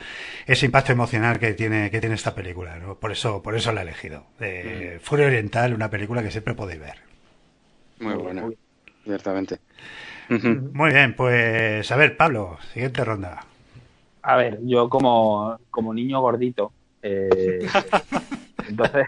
ese 0.45 0.65
impacto 0.65 0.91
emocional 0.91 1.39
que 1.39 1.53
tiene, 1.53 1.89
que 1.89 1.99
tiene 1.99 2.15
esta 2.15 2.35
película, 2.35 2.77
¿no? 2.79 2.95
Por 2.95 3.11
eso, 3.11 3.41
por 3.41 3.55
eso 3.55 3.71
la 3.71 3.81
he 3.81 3.83
elegido. 3.83 4.25
Eh, 4.39 4.97
mm. 4.97 5.03
Furia 5.03 5.27
Oriental, 5.27 5.73
una 5.73 5.89
película 5.89 6.21
que 6.21 6.31
siempre 6.31 6.53
podéis 6.53 6.81
ver. 6.81 6.97
Muy 7.99 8.15
buena, 8.15 8.49
ciertamente. 9.03 9.59
Muy 10.29 10.91
bien, 10.91 11.15
pues 11.15 11.91
a 11.91 11.95
ver, 11.95 12.17
Pablo, 12.17 12.57
siguiente 12.73 13.03
ronda. 13.03 13.45
A 14.21 14.35
ver, 14.37 14.59
yo 14.63 14.89
como, 14.89 15.59
como 15.69 15.93
niño 15.93 16.21
gordito, 16.21 16.71
eh, 17.01 17.67
entonces, 18.67 19.07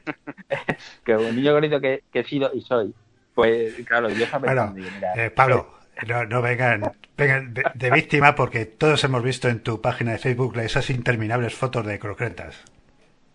que 1.04 1.16
un 1.16 1.36
niño 1.36 1.54
gordito 1.54 1.80
que, 1.80 2.04
que 2.12 2.20
he 2.20 2.26
sido 2.26 2.52
y 2.54 2.62
soy, 2.62 2.94
pues 3.36 3.76
claro, 3.86 4.10
yo 4.10 4.24
estaba 4.24 4.48
pensando, 4.48 4.82
eh, 5.16 5.30
Pablo, 5.30 5.76
no, 6.08 6.26
no 6.26 6.42
vengan, 6.42 6.92
vengan 7.18 7.54
de, 7.54 7.92
víctima 7.92 8.34
porque 8.34 8.66
todos 8.66 9.04
hemos 9.04 9.24
visto 9.24 9.50
en 9.50 9.62
tu 9.62 9.82
página 9.82 10.14
de 10.14 10.18
Facebook 10.18 10.58
esas 10.58 10.90
interminables 10.90 11.54
fotos 11.54 11.86
de 11.86 12.00
croquetas. 12.00 12.64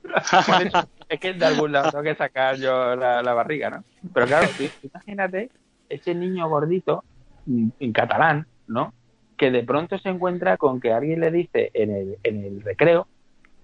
es 1.08 1.20
que 1.20 1.34
de 1.34 1.44
algún 1.44 1.72
lado 1.72 1.90
tengo 1.90 2.02
que 2.02 2.14
sacar 2.14 2.56
yo 2.56 2.96
la, 2.96 3.34
barriga, 3.34 3.70
¿no? 3.70 3.84
Pero 4.12 4.26
claro, 4.26 4.48
imagínate 4.82 5.50
ese 5.88 6.14
niño 6.14 6.48
gordito 6.48 7.04
mm, 7.46 7.68
en 7.78 7.92
catalán, 7.92 8.46
¿no? 8.66 8.94
Que 9.36 9.50
de 9.50 9.62
pronto 9.62 9.98
se 9.98 10.08
encuentra 10.08 10.56
con 10.56 10.80
que 10.80 10.92
alguien 10.92 11.20
le 11.20 11.30
dice 11.30 11.70
en 11.74 11.90
el, 11.90 12.18
en 12.22 12.44
el 12.44 12.62
recreo, 12.62 13.06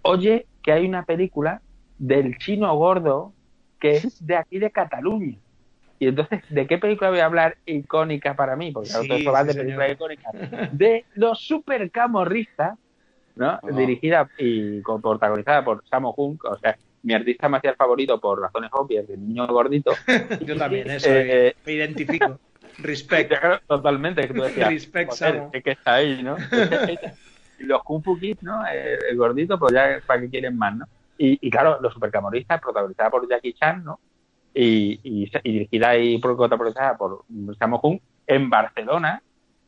oye, 0.02 0.46
que 0.62 0.72
hay 0.72 0.86
una 0.86 1.04
película 1.04 1.62
del 1.98 2.36
chino 2.38 2.74
gordo 2.76 3.32
que 3.80 3.92
es 3.92 4.26
de 4.26 4.36
aquí 4.36 4.58
de 4.58 4.70
Cataluña. 4.70 5.38
Y 5.98 6.08
entonces, 6.08 6.42
¿de 6.50 6.66
qué 6.66 6.78
película 6.78 7.10
voy 7.10 7.20
a 7.20 7.26
hablar 7.26 7.56
icónica 7.64 8.34
para 8.34 8.56
mí? 8.56 8.72
Porque 8.72 8.90
sí, 8.90 9.24
va 9.24 9.44
de 9.44 9.54
película 9.54 9.90
icónica. 9.90 10.30
De 10.72 11.04
los 11.14 11.40
supercamorristas, 11.40 12.78
¿no? 13.34 13.58
Oh. 13.62 13.72
Dirigida 13.72 14.28
y 14.38 14.80
protagonizada 14.80 15.64
por 15.64 15.82
Samo 15.88 16.14
Hunk, 16.16 16.44
o 16.44 16.58
sea, 16.58 16.76
mi 17.02 17.14
artista 17.14 17.48
marcial 17.48 17.76
favorito 17.76 18.20
por 18.20 18.40
razones 18.40 18.70
obvias, 18.72 19.08
el 19.08 19.26
niño 19.26 19.46
gordito. 19.46 19.92
Yo 20.44 20.56
también, 20.56 20.90
eso, 20.90 21.08
eh, 21.10 21.54
me 21.64 21.72
identifico. 21.72 22.38
Respect. 22.78 23.32
Totalmente, 23.66 24.26
que 24.26 24.34
tú 24.34 24.42
decías, 24.42 24.68
Respect, 24.68 25.12
Samo. 25.12 25.50
que 25.50 25.70
está 25.70 25.94
ahí, 25.94 26.22
¿no? 26.22 26.36
los 27.60 27.82
Kung 27.84 28.02
Fu 28.02 28.18
Kids, 28.18 28.42
¿no? 28.42 28.66
El, 28.66 29.16
gordito, 29.16 29.58
pues 29.58 29.72
ya, 29.72 30.00
¿para 30.06 30.20
qué 30.20 30.28
quieren 30.28 30.58
más, 30.58 30.76
no? 30.76 30.86
Y, 31.16 31.38
y 31.40 31.50
claro, 31.50 31.78
los 31.80 31.94
supercamoristas, 31.94 32.60
protagonizada 32.60 33.08
por 33.08 33.26
Jackie 33.28 33.54
Chan, 33.54 33.82
¿no? 33.82 33.98
Y, 34.56 35.00
y, 35.02 35.30
dirigida 35.44 35.98
y 35.98 36.18
protagonizada 36.18 36.96
por 36.96 37.24
Samo 37.58 37.78
Hung 37.82 38.00
en 38.26 38.48
Barcelona 38.48 39.22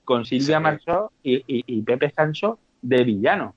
con 0.04 0.24
Silvia 0.24 0.58
Marchó 0.58 1.12
y, 1.22 1.42
y, 1.46 1.82
Pepe 1.82 2.10
Sancho 2.10 2.58
de 2.80 3.04
villano. 3.04 3.54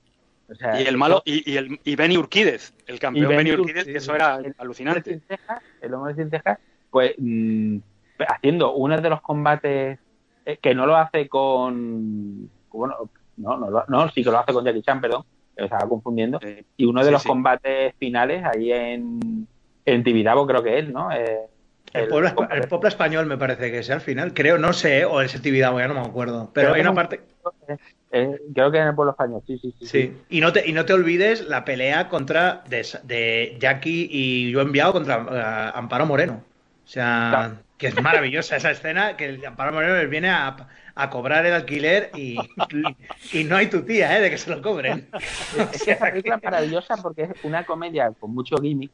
y 0.78 0.82
el 0.86 0.98
malo, 0.98 1.22
y, 1.24 1.56
el, 1.56 1.80
y 1.82 1.96
Benny 1.96 2.18
Urquídez, 2.18 2.74
el 2.86 2.98
campeón 2.98 3.30
Benny 3.30 3.52
Urquídez, 3.52 3.86
que 3.86 3.96
eso 3.96 4.14
era 4.14 4.38
alucinante. 4.58 5.22
el 5.80 5.94
hombre 5.94 6.14
sin 6.14 6.28
cejas, 6.28 6.58
pues 6.90 7.14
mm, 7.16 7.78
haciendo 8.28 8.74
uno 8.74 9.00
de 9.00 9.08
los 9.08 9.22
combates 9.22 9.98
eh, 10.44 10.58
que 10.60 10.74
no 10.74 10.84
lo 10.84 10.96
hace 10.96 11.26
con. 11.28 12.50
Bueno, 12.70 13.08
no, 13.38 13.56
no, 13.56 13.84
no, 13.88 14.08
sí 14.10 14.22
que 14.22 14.30
lo 14.30 14.38
hace 14.38 14.52
con 14.52 14.64
Jackie 14.66 14.82
Chan, 14.82 15.00
perdón, 15.00 15.24
me 15.56 15.64
estaba 15.64 15.88
confundiendo. 15.88 16.38
y 16.76 16.84
uno 16.84 17.02
de 17.02 17.10
los 17.10 17.24
combates 17.24 17.94
finales 17.98 18.44
ahí 18.44 18.72
en, 18.72 19.48
en 19.84 20.04
Tibidabo 20.04 20.46
creo 20.46 20.62
que 20.62 20.78
es, 20.78 20.88
¿no? 20.88 21.10
Eh, 21.12 21.40
el, 21.92 22.08
pueblo, 22.08 22.88
español 22.88 23.26
me 23.26 23.36
parece 23.36 23.70
que 23.70 23.80
es 23.80 23.90
al 23.90 24.00
final, 24.00 24.32
creo, 24.32 24.56
no 24.56 24.72
sé, 24.72 25.04
o 25.04 25.20
es 25.20 25.34
el 25.34 25.42
Tibidabo, 25.42 25.78
ya 25.78 25.88
no 25.88 25.94
me 25.94 26.00
acuerdo. 26.00 26.50
Pero 26.54 26.72
hay 26.72 26.80
una 26.80 26.94
parte. 26.94 27.20
Eh, 28.10 28.38
creo 28.54 28.70
que 28.70 28.78
en 28.78 28.88
el 28.88 28.94
pueblo 28.94 29.12
español, 29.12 29.42
sí, 29.46 29.58
sí, 29.58 29.74
sí. 29.78 29.86
sí. 29.86 30.16
Y, 30.30 30.40
no 30.40 30.52
te, 30.52 30.66
y 30.68 30.72
no 30.72 30.86
te 30.86 30.94
olvides 30.94 31.46
la 31.48 31.64
pelea 31.64 32.08
contra 32.08 32.64
de, 32.66 33.56
Jackie 33.58 34.08
y 34.10 34.50
yo 34.50 34.60
enviado 34.62 34.92
contra 34.92 35.26
eh, 35.30 35.72
Amparo 35.74 36.06
Moreno. 36.06 36.42
O 36.84 36.88
sea, 36.88 37.58
que 37.76 37.88
es 37.88 38.02
maravillosa 38.02 38.56
esa 38.56 38.70
escena, 38.70 39.16
que 39.16 39.26
el 39.26 39.44
Amparo 39.44 39.72
Moreno 39.72 39.96
les 39.96 40.08
viene 40.08 40.30
a, 40.30 40.56
a 40.94 41.10
cobrar 41.10 41.44
el 41.44 41.52
alquiler 41.52 42.10
y, 42.14 42.38
y, 43.32 43.44
no 43.44 43.56
hay 43.56 43.68
tu 43.68 43.82
tía, 43.82 44.16
¿eh? 44.16 44.20
De 44.20 44.30
que 44.30 44.38
se 44.38 44.50
lo 44.50 44.62
cobren. 44.62 45.08
Es 45.72 45.82
que 45.82 45.92
esa 45.92 46.06
película 46.10 46.36
es 46.36 46.42
maravillosa 46.42 46.96
porque 47.02 47.24
es 47.24 47.30
una 47.44 47.64
comedia 47.64 48.12
con 48.18 48.34
mucho 48.34 48.56
gimmick 48.56 48.90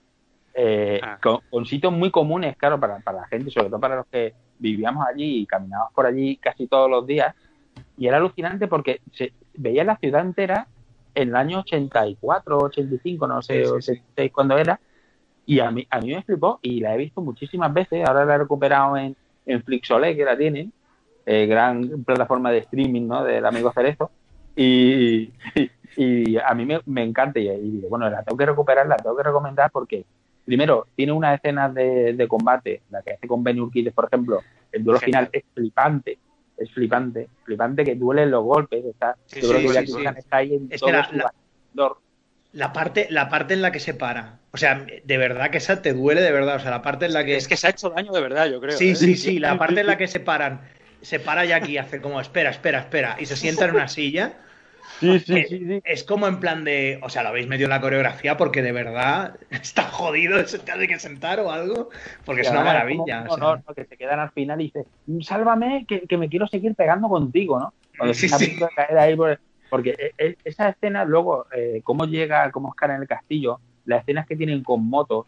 eh, 0.60 1.00
ah. 1.00 1.20
con, 1.20 1.66
sitios 1.66 1.92
muy 1.92 2.10
comunes, 2.10 2.56
claro, 2.56 2.80
para, 2.80 2.98
para, 2.98 3.18
la 3.20 3.26
gente, 3.28 3.48
sobre 3.48 3.68
todo 3.68 3.78
para 3.78 3.94
los 3.94 4.06
que 4.06 4.34
vivíamos 4.58 5.06
allí 5.06 5.42
y 5.42 5.46
caminábamos 5.46 5.92
por 5.92 6.04
allí 6.04 6.36
casi 6.36 6.66
todos 6.66 6.90
los 6.90 7.06
días. 7.06 7.32
Y 7.96 8.08
era 8.08 8.16
alucinante 8.16 8.66
porque 8.66 9.00
se 9.12 9.32
veía 9.54 9.84
la 9.84 9.96
ciudad 9.98 10.22
entera 10.22 10.66
en 11.14 11.28
el 11.28 11.36
año 11.36 11.60
84, 11.60 12.58
85, 12.58 13.26
no 13.28 13.40
sé, 13.40 13.68
86 13.68 14.32
cuando 14.32 14.58
era. 14.58 14.80
Y 15.46 15.60
a 15.60 15.70
mí, 15.70 15.86
a 15.88 16.00
mí 16.00 16.08
me 16.12 16.22
flipó 16.24 16.58
y 16.60 16.80
la 16.80 16.92
he 16.92 16.98
visto 16.98 17.20
muchísimas 17.20 17.72
veces. 17.72 18.04
Ahora 18.04 18.24
la 18.24 18.34
he 18.34 18.38
recuperado 18.38 18.96
en, 18.96 19.14
en 19.46 19.62
Flixolé, 19.62 20.16
que 20.16 20.24
la 20.24 20.36
tienen, 20.36 20.72
eh, 21.24 21.46
gran 21.46 22.02
plataforma 22.04 22.50
de 22.50 22.58
streaming 22.58 23.06
¿no? 23.06 23.22
del 23.22 23.46
amigo 23.46 23.72
Cerezo. 23.72 24.10
Y, 24.56 25.32
y, 25.96 26.36
a 26.36 26.52
mí 26.54 26.66
me, 26.66 26.80
me 26.86 27.04
encanta. 27.04 27.38
Y, 27.38 27.48
y, 27.48 27.86
bueno, 27.88 28.10
la 28.10 28.24
tengo 28.24 28.36
que 28.36 28.46
recuperar, 28.46 28.88
la 28.88 28.96
tengo 28.96 29.16
que 29.16 29.22
recomendar 29.22 29.70
porque 29.70 30.04
primero, 30.48 30.86
tiene 30.96 31.12
unas 31.12 31.34
escenas 31.34 31.74
de, 31.74 32.26
combate, 32.26 32.80
la 32.88 33.02
que 33.02 33.12
hace 33.12 33.28
con 33.28 33.44
Ben 33.44 33.60
Urquide, 33.60 33.90
por 33.90 34.06
ejemplo, 34.06 34.40
el 34.72 34.82
duelo 34.82 34.98
final 34.98 35.28
es 35.30 35.44
flipante, 35.52 36.16
es 36.56 36.70
flipante, 36.72 37.28
flipante 37.44 37.84
que 37.84 37.94
duelen 37.96 38.30
los 38.30 38.44
golpes, 38.44 38.82
está, 38.82 39.14
sí, 39.26 39.42
ahí 40.30 40.54
en 40.54 40.68
es 40.70 40.80
la, 42.54 42.72
parte, 42.72 43.08
la 43.10 43.28
parte 43.28 43.52
en 43.52 43.60
la 43.60 43.70
que 43.72 43.78
se 43.78 43.92
para, 43.92 44.38
o 44.50 44.56
sea, 44.56 44.86
de 45.04 45.18
verdad 45.18 45.50
que 45.50 45.58
esa 45.58 45.82
te 45.82 45.92
duele 45.92 46.22
de 46.22 46.32
verdad, 46.32 46.56
o 46.56 46.60
sea, 46.60 46.70
la 46.70 46.80
parte 46.80 47.04
en 47.04 47.12
la 47.12 47.26
que... 47.26 47.36
Es 47.36 47.46
que 47.46 47.58
se 47.58 47.66
ha 47.66 47.70
hecho 47.70 47.90
daño 47.90 48.10
de 48.10 48.22
verdad, 48.22 48.46
yo 48.46 48.58
creo. 48.58 48.74
Sí, 48.74 48.92
¿eh? 48.92 48.96
sí, 48.96 49.16
sí, 49.16 49.38
la 49.38 49.58
parte 49.58 49.80
en 49.80 49.86
la 49.86 49.98
que 49.98 50.08
se 50.08 50.18
paran, 50.18 50.62
se 51.02 51.20
para 51.20 51.44
ya 51.44 51.56
aquí, 51.56 51.76
hace 51.76 52.00
como, 52.00 52.22
espera, 52.22 52.48
espera, 52.48 52.78
espera, 52.78 53.18
y 53.20 53.26
se 53.26 53.36
sienta 53.36 53.66
en 53.66 53.72
una 53.72 53.88
silla 53.88 54.32
Sí, 55.00 55.18
sí, 55.20 55.44
sí, 55.48 55.80
Es 55.84 56.02
como 56.02 56.26
en 56.26 56.40
plan 56.40 56.64
de. 56.64 56.98
O 57.02 57.08
sea, 57.08 57.22
lo 57.22 57.28
habéis 57.28 57.46
medio 57.46 57.68
la 57.68 57.80
coreografía 57.80 58.36
porque 58.36 58.62
de 58.62 58.72
verdad 58.72 59.36
está 59.50 59.84
jodido, 59.84 60.44
se 60.46 60.58
te 60.58 60.72
hace 60.72 60.88
que 60.88 60.98
sentar 60.98 61.40
o 61.40 61.50
algo. 61.50 61.90
Porque 62.24 62.42
es 62.42 62.50
una 62.50 62.64
maravilla. 62.64 63.24
no, 63.24 63.62
que 63.74 63.84
se 63.84 63.96
quedan 63.96 64.20
al 64.20 64.30
final 64.30 64.60
y 64.60 64.64
dice 64.64 64.86
Sálvame, 65.20 65.86
que, 65.86 66.16
me 66.16 66.28
quiero 66.28 66.46
seguir 66.46 66.74
pegando 66.74 67.08
contigo, 67.08 67.58
¿no? 67.58 68.14
sí, 68.14 68.28
sí. 68.28 68.58
porque 69.70 69.90
e, 69.98 70.12
e, 70.18 70.36
esa 70.44 70.70
escena, 70.70 71.04
luego, 71.04 71.46
eh, 71.52 71.80
cómo 71.84 72.04
llega, 72.06 72.50
cómo 72.50 72.70
escala 72.70 72.96
en 72.96 73.02
el 73.02 73.08
castillo, 73.08 73.60
las 73.84 74.02
escenas 74.02 74.26
que 74.26 74.36
tienen 74.36 74.62
con 74.62 74.84
motos. 74.88 75.26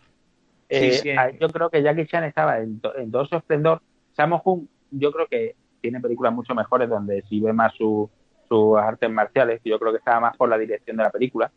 Eh, 0.69 1.17
yo 1.41 1.49
creo 1.49 1.69
que 1.69 1.83
Jackie 1.83 2.07
Chan 2.07 2.25
estaba 2.25 2.59
en, 2.59 2.81
todo 2.81 3.27
su 3.27 3.37
esplendor. 3.37 3.83
Sammo 4.13 4.41
Hung, 4.45 4.67
yo 4.91 5.11
creo 5.13 5.27
que 5.27 5.57
tiene 5.81 6.01
películas 6.01 6.33
mucho 6.33 6.55
mejores 6.55 6.89
donde 6.89 7.23
si 7.29 7.41
ve 7.41 7.53
más 7.53 7.75
su 7.75 8.09
sus 8.51 8.77
artes 8.77 9.09
marciales, 9.09 9.61
que 9.63 9.71
yo 9.71 9.79
creo 9.79 9.93
que 9.93 9.99
estaba 9.99 10.21
más 10.21 10.37
por 10.37 10.49
la 10.49 10.59
dirección 10.59 10.97
de 10.97 11.05
la 11.05 11.11
película. 11.11 11.51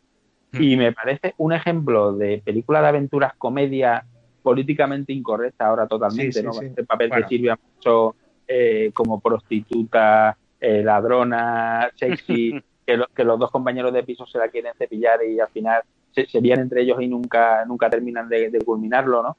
Hmm. 0.52 0.62
Y 0.62 0.76
me 0.76 0.92
parece 0.92 1.34
un 1.38 1.52
ejemplo 1.52 2.12
de 2.12 2.40
película 2.44 2.80
de 2.80 2.88
aventuras, 2.88 3.34
comedia 3.36 4.04
políticamente 4.42 5.12
incorrecta 5.12 5.66
ahora 5.66 5.88
totalmente, 5.88 6.42
¿no? 6.42 6.52
El 6.60 6.86
papel 6.86 7.10
que 7.10 7.28
sirve 7.28 7.54
mucho 7.74 8.14
eh, 8.46 8.90
como 8.94 9.20
prostituta, 9.20 10.36
eh, 10.60 10.82
ladrona, 10.84 11.90
sexy, 11.96 12.52
que, 12.86 13.02
que, 13.14 13.24
los 13.24 13.38
dos 13.38 13.50
compañeros 13.50 13.92
de 13.92 14.02
piso 14.02 14.26
se 14.26 14.38
la 14.38 14.48
quieren 14.48 14.74
cepillar 14.78 15.20
y 15.24 15.40
al 15.40 15.48
final 15.48 15.82
se, 16.12 16.26
se 16.26 16.38
entre 16.38 16.82
ellos 16.82 17.00
y 17.00 17.08
nunca 17.08 17.64
nunca 17.64 17.90
terminan 17.90 18.28
de, 18.28 18.62
culminarlo, 18.64 19.22
¿no? 19.22 19.36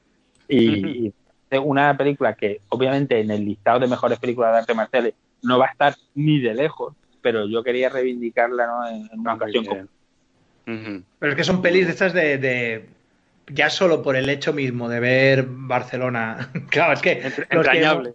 Y, 0.48 1.12
una 1.62 1.96
película 1.96 2.34
que 2.34 2.60
obviamente 2.68 3.20
en 3.20 3.30
el 3.30 3.44
listado 3.44 3.78
de 3.78 3.86
mejores 3.86 4.18
películas 4.18 4.52
de 4.52 4.58
arte 4.58 4.74
marciales 4.74 5.14
no 5.42 5.58
va 5.58 5.66
a 5.66 5.70
estar 5.70 5.94
ni 6.14 6.40
de 6.40 6.54
lejos, 6.54 6.94
pero 7.26 7.48
yo 7.48 7.60
quería 7.64 7.88
reivindicarla 7.88 8.68
¿no? 8.68 8.88
en, 8.88 9.18
una 9.18 9.34
ocasión 9.34 9.64
como... 9.64 9.88
Pero 11.18 11.32
es 11.32 11.36
que 11.36 11.42
son 11.42 11.60
pelis 11.60 11.86
de 11.86 11.92
estas 11.92 12.12
de, 12.12 12.84
ya 13.48 13.68
solo 13.68 14.00
por 14.00 14.14
el 14.14 14.28
hecho 14.28 14.52
mismo 14.52 14.88
de 14.88 15.00
ver 15.00 15.44
Barcelona. 15.48 16.48
claro, 16.70 16.92
es 16.92 17.02
que. 17.02 17.22
Entrañable, 17.50 18.14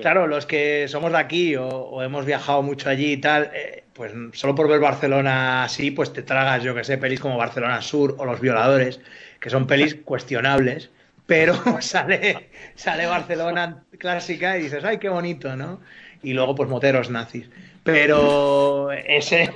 Claro, 0.00 0.26
los 0.26 0.44
que 0.44 0.88
somos 0.88 1.12
de 1.12 1.18
aquí 1.18 1.54
o, 1.54 2.02
hemos 2.02 2.26
viajado 2.26 2.62
mucho 2.62 2.90
allí 2.90 3.12
y 3.12 3.16
tal, 3.18 3.52
eh, 3.54 3.84
pues 3.92 4.12
solo 4.32 4.56
por 4.56 4.68
ver 4.68 4.80
Barcelona 4.80 5.62
así, 5.62 5.92
pues 5.92 6.12
te 6.12 6.22
tragas, 6.24 6.64
yo 6.64 6.74
que 6.74 6.82
sé, 6.82 6.98
pelis 6.98 7.20
como 7.20 7.36
Barcelona 7.36 7.80
Sur 7.80 8.16
o 8.18 8.24
Los 8.24 8.40
Violadores, 8.40 9.00
que 9.38 9.50
son 9.50 9.68
pelis 9.68 9.94
cuestionables, 10.04 10.90
pero 11.26 11.54
sale, 11.80 12.48
sale 12.74 13.06
Barcelona 13.06 13.84
clásica 13.98 14.58
y 14.58 14.62
dices, 14.62 14.82
ay, 14.82 14.98
qué 14.98 15.08
bonito, 15.08 15.54
¿no? 15.54 15.78
Y 16.24 16.32
luego, 16.32 16.56
pues 16.56 16.68
moteros 16.68 17.08
nazis. 17.10 17.48
Pero 17.92 18.92
ese, 19.06 19.50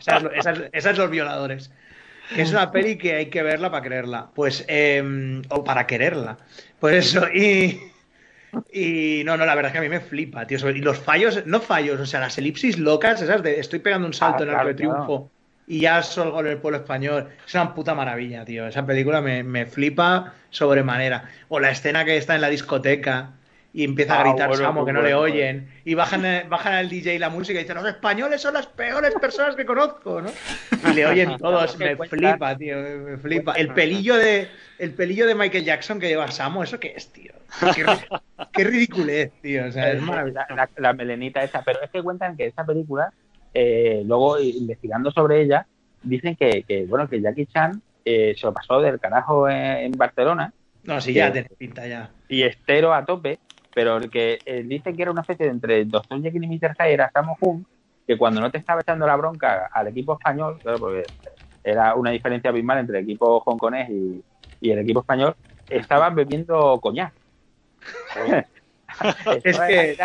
esas, 0.00 0.62
esas, 0.72 0.98
Los 0.98 1.10
Violadores. 1.10 1.70
Que 2.34 2.42
es 2.42 2.50
una 2.50 2.72
peli 2.72 2.96
que 2.96 3.14
hay 3.14 3.26
que 3.26 3.42
verla 3.42 3.70
para 3.70 3.84
creerla. 3.84 4.30
Pues, 4.34 4.64
eh, 4.68 5.42
o 5.50 5.62
para 5.64 5.86
quererla. 5.86 6.38
Pues 6.80 7.06
eso, 7.06 7.28
y 7.28 7.78
y 8.72 9.22
no, 9.24 9.36
no, 9.36 9.46
la 9.46 9.54
verdad 9.54 9.70
es 9.70 9.72
que 9.72 9.78
a 9.78 9.82
mí 9.82 9.88
me 9.88 10.00
flipa, 10.00 10.46
tío. 10.46 10.58
Y 10.70 10.80
los 10.80 10.98
fallos, 10.98 11.44
no 11.46 11.60
fallos, 11.60 12.00
o 12.00 12.06
sea, 12.06 12.20
las 12.20 12.38
elipsis 12.38 12.78
locas, 12.78 13.20
esas 13.22 13.42
de 13.42 13.58
estoy 13.58 13.78
pegando 13.78 14.06
un 14.06 14.14
salto 14.14 14.44
ah, 14.44 14.46
en 14.46 14.60
el 14.60 14.66
de 14.66 14.74
triunfo 14.74 15.30
y 15.66 15.80
ya 15.80 16.02
salgo 16.02 16.40
en 16.40 16.46
el 16.46 16.58
pueblo 16.58 16.78
español. 16.78 17.28
Es 17.46 17.54
una 17.54 17.74
puta 17.74 17.94
maravilla, 17.94 18.44
tío. 18.44 18.66
Esa 18.66 18.84
película 18.84 19.20
me, 19.20 19.42
me 19.42 19.66
flipa 19.66 20.34
sobremanera. 20.50 21.28
O 21.48 21.60
la 21.60 21.70
escena 21.70 22.04
que 22.04 22.16
está 22.16 22.34
en 22.34 22.42
la 22.42 22.48
discoteca 22.48 23.30
y 23.74 23.82
empieza 23.82 24.14
a 24.14 24.20
ah, 24.20 24.22
gritar 24.22 24.56
Samo 24.56 24.86
que 24.86 24.92
no 24.92 25.02
le 25.02 25.14
oyen. 25.14 25.68
y 25.84 25.94
bajan, 25.94 26.22
bajan 26.48 26.74
al 26.74 26.88
DJ 26.88 27.18
la 27.18 27.28
música 27.28 27.58
y 27.58 27.64
dicen 27.64 27.76
los 27.76 27.86
españoles 27.86 28.40
son 28.40 28.54
las 28.54 28.68
peores 28.68 29.12
personas 29.20 29.56
que 29.56 29.66
conozco 29.66 30.22
¿no? 30.22 30.30
y 30.90 30.94
le 30.94 31.04
oyen 31.04 31.36
todos 31.38 31.76
me 31.76 31.96
flipa 31.96 32.56
tío 32.56 32.76
me 32.78 33.18
flipa. 33.18 33.52
El 33.54 33.74
pelillo 33.74 34.14
de 34.16 34.48
el 34.78 34.92
pelillo 34.92 35.26
de 35.26 35.34
Michael 35.34 35.64
Jackson 35.64 35.98
que 35.98 36.06
lleva 36.06 36.30
Samo 36.30 36.62
eso 36.62 36.78
qué 36.78 36.94
es 36.96 37.12
tío 37.12 37.32
qué, 38.52 38.64
ridiculez 38.64 39.32
tío 39.42 39.66
o 39.66 39.72
sea, 39.72 39.90
es 39.92 40.00
maravilloso 40.00 40.46
la, 40.76 40.92
melenita 40.92 41.42
esa. 41.42 41.62
Pero 41.62 41.82
es 41.82 41.90
que 41.90 42.02
cuentan 42.02 42.36
que 42.36 42.46
esa 42.46 42.64
película 42.64 43.12
eh, 43.52 44.02
luego 44.06 44.38
investigando 44.38 45.10
sobre 45.10 45.42
ella 45.42 45.66
dicen 46.04 46.36
que, 46.36 46.62
que 46.62 46.84
bueno 46.86 47.08
que 47.08 47.20
Jackie 47.20 47.46
Chan 47.46 47.82
eh, 48.04 48.34
se 48.36 48.46
lo 48.46 48.52
pasó 48.52 48.80
del 48.80 49.00
carajo 49.00 49.48
en, 49.48 49.92
Barcelona. 49.92 50.52
No, 50.84 51.00
sí, 51.00 51.14
ya 51.14 51.32
tiene 51.32 51.48
pinta 51.56 51.86
ya. 51.86 52.10
Y 52.28 52.42
estero 52.42 52.92
a 52.92 53.04
tope, 53.06 53.38
pero 53.74 53.96
el 53.96 54.10
que 54.10 54.38
eh, 54.46 54.62
dice 54.64 54.94
que 54.94 55.02
era 55.02 55.10
una 55.10 55.22
especie 55.22 55.46
de 55.46 55.52
entre 55.52 55.84
Dr. 55.84 56.22
Jekyll 56.22 56.44
y 56.44 56.46
Mr. 56.46 56.74
Hyde 56.78 56.92
era 56.92 57.10
Samo 57.10 57.36
Hung, 57.40 57.64
que 58.06 58.16
cuando 58.16 58.40
no 58.40 58.50
te 58.50 58.58
estaba 58.58 58.82
echando 58.82 59.06
la 59.06 59.16
bronca 59.16 59.68
al 59.72 59.88
equipo 59.88 60.14
español, 60.14 60.60
porque 60.62 61.04
era 61.62 61.94
una 61.94 62.10
diferencia 62.10 62.50
abismal 62.50 62.78
entre 62.78 62.98
el 62.98 63.04
equipo 63.04 63.42
hongkonés 63.44 63.90
y, 63.90 64.22
y 64.60 64.70
el 64.70 64.78
equipo 64.78 65.00
español, 65.00 65.34
estaban 65.68 66.14
bebiendo 66.14 66.78
coñac. 66.80 67.12
es 69.42 69.58
que 69.58 69.96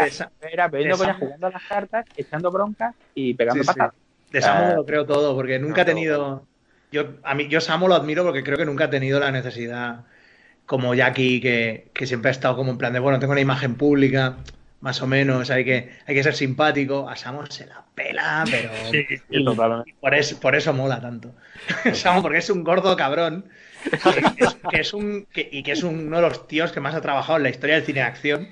era, 0.41 0.67
bebiendo 0.67 0.97
coñac, 0.97 1.19
jugando 1.19 1.49
las 1.49 1.63
cartas, 1.63 2.05
echando 2.15 2.51
broncas 2.51 2.95
y 3.13 3.35
pegando 3.35 3.63
patadas. 3.63 3.93
De 4.31 4.41
Samo 4.41 4.75
lo 4.75 4.85
creo 4.85 5.05
todo, 5.05 5.35
porque 5.35 5.59
nunca 5.59 5.81
ha 5.81 5.85
tenido. 5.85 6.47
Yo, 6.91 7.03
a 7.23 7.35
mí, 7.35 7.47
yo 7.49 7.61
Samo 7.61 7.87
lo 7.87 7.95
admiro 7.95 8.23
porque 8.23 8.43
creo 8.43 8.57
que 8.57 8.65
nunca 8.65 8.85
ha 8.85 8.89
tenido 8.89 9.19
la 9.19 9.31
necesidad 9.31 10.05
como 10.69 10.93
Jackie, 10.93 11.41
que, 11.41 11.89
que 11.95 12.05
siempre 12.05 12.29
ha 12.29 12.31
estado 12.31 12.55
como 12.55 12.69
en 12.69 12.77
plan 12.77 12.93
de, 12.93 12.99
bueno, 12.99 13.17
tengo 13.17 13.31
una 13.31 13.41
imagen 13.41 13.73
pública, 13.73 14.37
más 14.81 15.01
o 15.01 15.07
menos, 15.07 15.49
hay 15.49 15.65
que, 15.65 15.89
hay 16.05 16.13
que 16.13 16.21
ser 16.21 16.35
simpático. 16.35 17.09
A 17.09 17.15
Samo 17.15 17.43
se 17.47 17.65
la 17.65 17.83
pela, 17.95 18.45
pero. 18.45 18.69
Sí, 18.91 19.43
por, 19.99 20.13
eso, 20.13 20.39
por 20.39 20.55
eso 20.55 20.71
mola 20.71 21.01
tanto. 21.01 21.33
Samo, 21.93 22.21
porque 22.21 22.37
es 22.37 22.51
un 22.51 22.63
gordo 22.63 22.95
cabrón. 22.95 23.45
Que 24.69 24.81
es, 24.81 24.93
un, 24.93 25.25
y 25.33 25.63
que 25.63 25.71
es 25.71 25.81
uno 25.81 26.17
de 26.17 26.21
los 26.21 26.47
tíos 26.47 26.71
que 26.71 26.81
más 26.81 26.93
ha 26.93 27.01
trabajado 27.01 27.37
en 27.37 27.43
la 27.43 27.49
historia 27.49 27.73
del 27.73 27.85
cine 27.85 28.01
de 28.01 28.05
acción. 28.05 28.49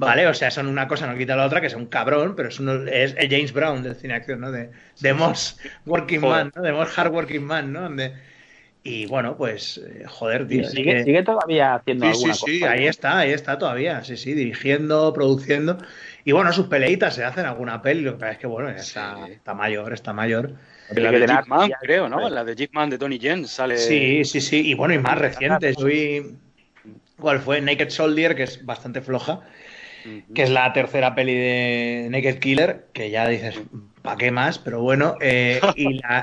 ¿Vale? 0.00 0.26
O 0.26 0.34
sea, 0.34 0.50
son 0.50 0.66
una 0.66 0.88
cosa, 0.88 1.06
no 1.06 1.16
quita 1.16 1.36
la 1.36 1.46
otra, 1.46 1.60
que 1.60 1.68
es 1.68 1.74
un 1.74 1.86
cabrón, 1.86 2.34
pero 2.34 2.48
es, 2.48 2.58
uno, 2.58 2.88
es 2.88 3.14
el 3.16 3.30
James 3.30 3.52
Brown 3.52 3.84
del 3.84 3.94
cine 3.94 4.14
de 4.14 4.18
acción, 4.18 4.40
¿no? 4.40 4.50
De, 4.50 4.72
de 4.98 5.14
Moss 5.14 5.60
Working 5.84 6.22
Man, 6.22 6.52
¿no? 6.56 6.62
De 6.62 6.72
Moss 6.72 6.98
Hard 6.98 7.12
Working 7.12 7.44
Man, 7.44 7.72
¿no? 7.72 7.82
Donde, 7.82 8.14
y 8.86 9.06
bueno, 9.06 9.36
pues, 9.36 9.78
eh, 9.78 10.04
joder, 10.06 10.46
tío. 10.46 10.62
Sigue, 10.68 11.02
sigue, 11.02 11.24
todavía 11.24 11.74
haciendo 11.74 12.14
sí, 12.14 12.32
sí, 12.32 12.58
Sí, 12.58 12.64
ahí 12.64 12.86
está, 12.86 13.18
ahí 13.18 13.32
está 13.32 13.58
todavía. 13.58 14.04
Sí, 14.04 14.16
sí, 14.16 14.32
dirigiendo, 14.32 15.12
produciendo. 15.12 15.78
Y 16.24 16.30
bueno, 16.30 16.52
sus 16.52 16.68
peleitas 16.68 17.16
se 17.16 17.24
hacen 17.24 17.46
alguna 17.46 17.82
peli. 17.82 18.02
Lo 18.02 18.12
que 18.12 18.18
pasa 18.18 18.32
es 18.32 18.38
que, 18.38 18.46
bueno, 18.46 18.68
está, 18.68 19.26
está 19.28 19.54
mayor, 19.54 19.92
está 19.92 20.12
mayor. 20.12 20.52
La 20.94 21.10
de 21.10 21.26
Jeep 21.26 21.46
Man, 21.48 21.72
creo, 21.80 22.08
¿no? 22.08 22.28
La 22.28 22.44
de 22.44 22.54
Jeep 22.54 22.72
Man 22.74 22.88
de 22.88 22.98
Tony 22.98 23.18
Jen 23.18 23.48
sale. 23.48 23.76
Sí, 23.76 24.24
sí, 24.24 24.40
sí. 24.40 24.68
Y 24.68 24.74
bueno, 24.74 24.94
y 24.94 25.00
más 25.00 25.18
recientes. 25.18 25.76
¿Cuál 27.18 27.40
fue? 27.40 27.60
Naked 27.60 27.90
Soldier, 27.90 28.36
que 28.36 28.44
es 28.44 28.64
bastante 28.64 29.00
floja. 29.00 29.40
Que 30.32 30.44
es 30.44 30.50
la 30.50 30.72
tercera 30.72 31.16
peli 31.16 31.34
de 31.34 32.06
Naked 32.08 32.38
Killer, 32.38 32.86
que 32.92 33.10
ya 33.10 33.26
dices, 33.26 33.60
¿para 34.06 34.16
qué 34.16 34.30
más? 34.30 34.58
Pero 34.58 34.80
bueno, 34.80 35.16
eh, 35.20 35.60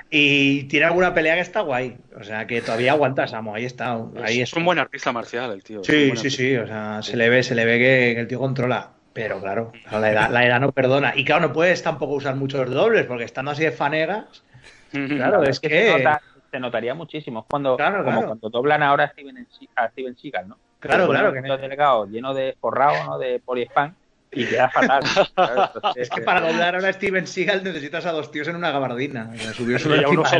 y, 0.09 0.63
tiene 0.63 0.85
alguna 0.85 1.13
pelea 1.13 1.35
que 1.35 1.41
está 1.41 1.59
guay. 1.59 1.97
O 2.17 2.23
sea, 2.23 2.47
que 2.47 2.61
todavía 2.61 2.93
aguanta 2.93 3.27
Samo, 3.27 3.53
ahí 3.53 3.65
está. 3.65 3.99
Ahí 4.23 4.41
es, 4.41 4.53
un 4.53 4.63
buen 4.65 4.79
artista 4.79 5.11
marcial 5.11 5.51
el 5.51 5.63
tío. 5.63 5.83
Sí, 5.83 6.13
sí, 6.15 6.29
sí, 6.29 6.55
o 6.55 6.65
sea, 6.65 7.01
se 7.01 7.17
le 7.17 7.29
ve, 7.29 7.43
se 7.43 7.53
le 7.53 7.65
ve 7.65 7.77
que, 7.77 8.19
el 8.19 8.27
tío 8.27 8.39
controla. 8.39 8.89
Pero 9.11 9.39
claro, 9.39 9.73
la 9.91 10.11
edad, 10.11 10.31
la 10.31 10.45
edad 10.45 10.59
no 10.59 10.71
perdona. 10.71 11.13
Y 11.15 11.23
claro, 11.23 11.49
no 11.49 11.53
puedes 11.53 11.83
tampoco 11.83 12.13
usar 12.13 12.35
muchos 12.35 12.67
dobles, 12.71 13.05
porque 13.05 13.25
estando 13.25 13.51
así 13.51 13.63
de 13.63 13.71
fanegas, 13.71 14.43
claro, 14.91 15.43
es, 15.43 15.59
que... 15.59 16.03
Se, 16.49 16.59
notaría 16.59 16.93
muchísimo. 16.95 17.45
Cuando, 17.49 17.77
como 17.77 18.25
cuando 18.25 18.49
doblan 18.49 18.81
ahora 18.81 19.03
a 19.03 19.09
Steven, 19.09 19.47
a 19.75 19.89
Steven 19.89 20.15
Seagal, 20.17 20.47
¿no? 20.47 20.57
Claro, 20.79 21.07
claro. 21.07 21.33
Que 21.33 21.41
los 21.41 21.61
delegados 21.61 22.09
lleno 22.09 22.33
de 22.33 22.55
forrado, 22.59 23.03
¿no? 23.05 23.17
De 23.17 23.39
poliespan 23.39 23.95
y 24.35 24.45
queda 24.45 24.69
fatal. 24.69 25.03
es 25.95 26.09
que 26.09 26.21
para 26.21 26.41
doblar 26.41 26.75
ahora 26.75 26.89
a 26.89 26.93
Steven 26.93 27.27
Seagal 27.27 27.63
necesitas 27.63 28.05
a 28.05 28.11
dos 28.11 28.31
tíos 28.31 28.47
en 28.47 28.55
una 28.55 28.71
gabardina. 28.71 29.31
y, 29.35 29.45
a 29.45 30.09
un 30.09 30.19
oso 30.19 30.39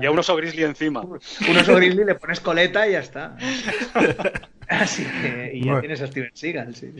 y 0.00 0.06
a 0.06 0.10
un 0.10 0.18
oso 0.18 0.36
grizzly 0.36 0.64
encima. 0.64 1.00
Un 1.00 1.56
oso 1.56 1.74
grizzly 1.76 2.04
le 2.04 2.14
pones 2.14 2.40
coleta 2.40 2.86
y 2.88 2.92
ya 2.92 3.00
está. 3.00 3.36
Así 4.68 5.04
que 5.04 5.52
y 5.54 5.64
ya 5.64 5.80
tienes 5.80 6.00
a 6.00 6.06
Steven 6.06 6.30
Seagal. 6.32 6.74
Sí. 6.74 6.92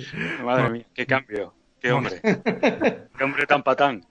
Madre 0.43 0.70
mía, 0.70 0.85
qué 0.94 1.06
cambio. 1.06 1.55
Qué 1.85 1.93
hombre. 1.93 2.19
Qué 2.23 3.24
hombre 3.24 3.47
tan 3.47 3.62
patán. 3.62 4.06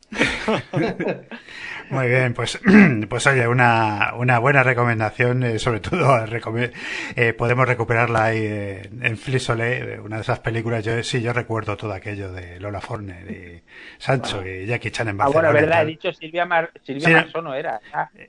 Muy 1.93 2.07
bien, 2.07 2.33
pues, 2.33 2.59
pues 3.09 3.27
oye, 3.27 3.47
una, 3.47 4.13
una 4.15 4.39
buena 4.39 4.63
recomendación, 4.63 5.43
eh, 5.43 5.59
sobre 5.59 5.79
todo 5.79 6.25
eh, 7.15 7.33
podemos 7.33 7.67
recuperarla 7.67 8.25
ahí 8.25 8.39
eh, 8.41 8.89
en 9.01 9.17
Flisole, 9.17 9.99
una 9.99 10.17
de 10.17 10.21
esas 10.23 10.39
películas, 10.39 10.83
yo 10.83 11.01
sí, 11.03 11.21
yo 11.21 11.33
recuerdo 11.33 11.77
todo 11.77 11.93
aquello 11.93 12.31
de 12.31 12.59
Lola 12.59 12.81
Forner 12.81 13.29
y 13.29 13.63
Sancho 13.97 14.45
y 14.45 14.65
Jackie 14.65 14.91
Chan 14.91 15.07
en 15.09 15.17
Barcelona. 15.17 15.49
Ah, 15.49 15.51
bueno, 15.51 15.67
verdad, 15.67 15.83
he 15.83 15.85
dicho 15.85 16.11
Silvia, 16.11 16.45
Mar 16.45 16.71
Silvia 16.81 17.09
Marsó 17.09 17.41
no 17.41 17.53
era, 17.53 17.79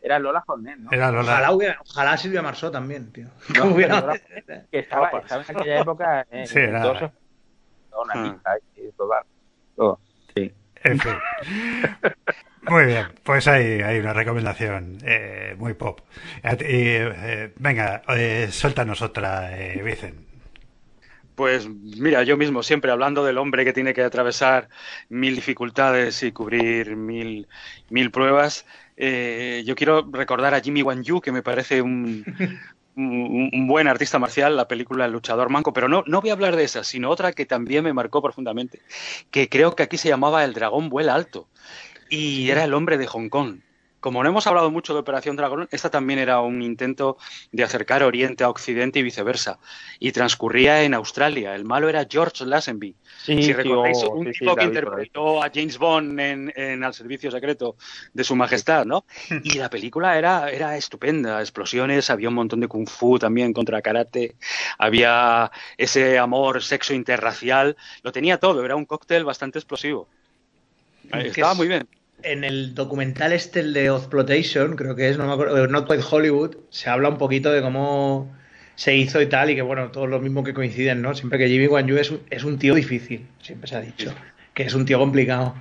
era, 0.03 0.19
Lola 0.19 0.43
Forner, 0.43 0.79
¿no? 0.79 0.91
Era 0.93 1.11
Lola. 1.11 1.51
Ojalá, 1.51 1.79
ojalá 1.81 2.17
Silvia 2.17 2.43
Marsó 2.43 2.71
también, 2.71 3.13
tío. 3.13 3.29
que 4.71 4.79
estaba, 4.79 5.11
estaba, 5.11 5.43
en 5.49 5.57
aquella 5.57 5.81
época 5.81 6.27
eh, 6.31 6.47
sí, 6.47 6.59
era... 6.59 6.83
Dos, 6.83 7.11
una 7.97 8.41
ah. 8.45 8.57
y 8.77 8.91
todo, 9.77 9.97
sí. 9.97 10.04
En 10.85 10.99
fin. 11.01 11.15
Muy 12.69 12.87
bien, 12.87 13.07
pues 13.23 13.47
hay, 13.47 13.83
hay 13.83 13.99
una 13.99 14.13
recomendación 14.13 14.99
eh, 15.05 15.55
muy 15.59 15.75
pop. 15.75 16.01
Y, 16.43 16.47
eh, 16.61 17.53
venga, 17.57 18.03
eh, 18.09 18.49
suéltanos 18.51 19.03
otra, 19.03 19.59
eh, 19.59 19.83
Vicen. 19.83 20.25
Pues 21.35 21.69
mira, 21.69 22.23
yo 22.23 22.37
mismo 22.37 22.63
siempre 22.63 22.93
hablando 22.93 23.25
del 23.25 23.39
hombre 23.39 23.65
que 23.65 23.73
tiene 23.73 23.93
que 23.93 24.03
atravesar 24.03 24.69
mil 25.09 25.35
dificultades 25.35 26.23
y 26.23 26.31
cubrir 26.31 26.95
mil, 26.97 27.49
mil 27.91 28.11
pruebas, 28.13 28.67
eh, 28.97 29.65
yo 29.67 29.75
quiero 29.75 30.09
recordar 30.13 30.55
a 30.55 30.61
Jimmy 30.61 30.83
Wan 30.83 31.03
Yu, 31.03 31.21
que 31.21 31.33
me 31.33 31.43
parece 31.43 31.83
un, 31.83 32.25
un, 32.97 33.67
buen 33.67 33.89
artista 33.89 34.19
marcial, 34.19 34.57
la 34.57 34.69
película 34.69 35.05
El 35.05 35.13
luchador 35.13 35.51
manco, 35.51 35.73
pero 35.73 35.89
no, 35.89 36.05
no 36.07 36.21
voy 36.21 36.31
a 36.31 36.35
hablar 36.35 36.57
de 36.57 36.65
esa, 36.65 36.85
sino 36.85 37.11
otra 37.11 37.33
que 37.33 37.47
también 37.47 37.85
me 37.85 37.93
marcó 37.93 38.23
profundamente, 38.23 38.81
que 39.31 39.49
creo 39.49 39.75
que 39.75 39.83
aquí 39.83 39.99
se 39.99 40.09
llamaba 40.09 40.45
El 40.45 40.55
dragón 40.55 40.89
vuela 40.89 41.15
alto 41.15 41.49
y 42.09 42.51
era 42.51 42.65
el 42.65 42.75
hombre 42.75 42.99
de 42.99 43.07
Hong 43.07 43.29
Kong 43.29 43.59
como 44.05 44.23
no 44.23 44.29
hemos 44.29 44.47
hablado 44.47 44.71
mucho 44.71 44.93
de 44.93 45.01
Operación 45.01 45.35
Dragón, 45.35 45.67
esta 45.71 45.89
también 45.89 46.19
era 46.19 46.39
un 46.43 46.61
intento 46.61 47.17
de 47.53 47.65
acercar 47.65 48.03
Oriente 48.03 48.45
a 48.45 48.51
Occidente 48.51 48.99
y 48.99 49.03
viceversa. 49.03 49.59
Y 49.99 50.13
transcurría 50.13 50.83
en 50.83 50.93
Australia. 50.93 51.55
El 51.55 51.65
malo 51.65 51.89
era 51.89 52.07
George 52.07 52.45
Lazenby. 52.45 52.95
si 53.25 53.51
recordáis, 53.55 54.05
un 54.05 54.31
tipo 54.31 54.57
que 54.57 54.65
interpretó 54.65 55.43
a 55.43 55.51
James 55.51 55.79
Bond 55.79 56.21
en, 56.21 56.53
en, 56.55 56.85
Al 56.85 56.93
Servicio 56.93 57.31
Secreto 57.31 57.77
de 58.13 58.25
Su 58.25 58.37
Majestad, 58.37 58.85
¿no? 58.85 59.07
Y 59.43 59.55
la 59.55 59.71
película 59.71 60.19
era, 60.19 60.51
era 60.51 60.77
estupenda. 60.77 61.41
Explosiones, 61.41 62.11
había 62.11 62.29
un 62.29 62.35
montón 62.35 62.61
de 62.61 62.69
kung 62.69 62.87
fu 62.87 63.19
también 63.19 63.55
contra 63.55 63.81
karate, 63.81 64.37
había 64.77 65.51
ese 65.79 66.19
amor, 66.19 66.63
sexo 66.63 66.93
interracial. 66.93 67.75
Lo 68.03 68.13
tenía 68.13 68.37
todo. 68.37 68.67
Era 68.67 68.77
un 68.77 68.85
cóctel 68.85 69.25
bastante 69.25 69.59
explosivo. 69.59 70.09
Estaba 71.11 71.55
muy 71.55 71.69
bien 71.69 71.89
en 72.25 72.45
el 72.45 72.75
documental 72.75 73.33
este, 73.33 73.61
el 73.61 73.73
de 73.73 73.91
Ozplotation, 73.91 74.77
creo 74.77 74.97
que 74.97 75.09
es, 75.09 75.19
no 75.19 75.27
me 75.27 75.33
acuerdo, 75.33 75.67
Not 75.67 75.87
Quite 75.87 76.05
Hollywood, 76.11 76.57
se 76.71 76.91
habla 76.91 77.09
un 77.09 77.19
poquito 77.19 77.53
de 77.53 77.63
cómo 77.63 78.35
se 78.75 78.97
hizo 78.97 79.21
y 79.21 79.27
tal, 79.27 79.51
y 79.51 79.55
que 79.55 79.63
bueno, 79.63 79.91
todos 79.91 80.09
los 80.09 80.21
mismos 80.21 80.45
que 80.45 80.55
coinciden, 80.55 81.03
¿no? 81.03 81.15
Siempre 81.15 81.39
que 81.39 81.49
Jimmy 81.49 81.67
Wan 81.67 81.87
Yu 81.87 81.97
es 81.97 82.11
un, 82.11 82.21
es 82.31 82.45
un 82.45 82.59
tío 82.59 82.75
difícil, 82.75 83.27
siempre 83.41 83.69
se 83.69 83.77
ha 83.77 83.81
dicho, 83.81 84.13
que 84.53 84.65
es 84.65 84.75
un 84.75 84.85
tío 84.85 84.99
complicado. 84.99 85.55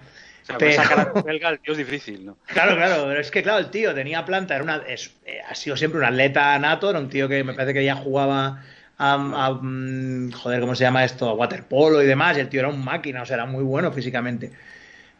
O 0.44 0.46
sea, 0.46 0.58
pero... 0.58 0.74
sacar 0.74 1.24
belga, 1.24 1.50
el 1.50 1.60
tío 1.60 1.74
es 1.74 1.78
difícil, 1.78 2.26
¿no? 2.26 2.38
Claro, 2.48 2.76
claro, 2.76 3.06
pero 3.08 3.20
es 3.20 3.32
que 3.32 3.44
claro, 3.44 3.60
el 3.60 3.70
tío 3.70 3.94
tenía 3.94 4.26
planta, 4.26 4.56
era 4.56 4.64
una, 4.64 4.78
es, 4.88 5.16
eh, 5.26 5.40
ha 5.48 5.56
sido 5.56 5.78
siempre 5.78 6.00
un 6.00 6.06
atleta 6.06 6.58
nato, 6.60 6.90
era 6.90 7.00
un 7.00 7.10
tío 7.10 7.30
que 7.30 7.44
me 7.44 7.54
parece 7.54 7.74
que 7.74 7.86
ya 7.86 7.96
jugaba 7.96 8.64
a, 8.98 9.14
a, 9.14 9.52
mm, 9.62 10.32
joder, 10.32 10.62
¿cómo 10.62 10.76
se 10.76 10.84
llama 10.84 11.06
esto? 11.06 11.30
A 11.30 11.34
waterpolo 11.34 12.02
y 12.02 12.06
demás, 12.06 12.38
y 12.38 12.42
el 12.42 12.50
tío 12.50 12.62
era 12.62 12.70
un 12.70 12.84
máquina, 12.84 13.22
o 13.22 13.26
sea, 13.26 13.36
era 13.36 13.46
muy 13.46 13.64
bueno 13.64 13.92
físicamente. 13.92 14.52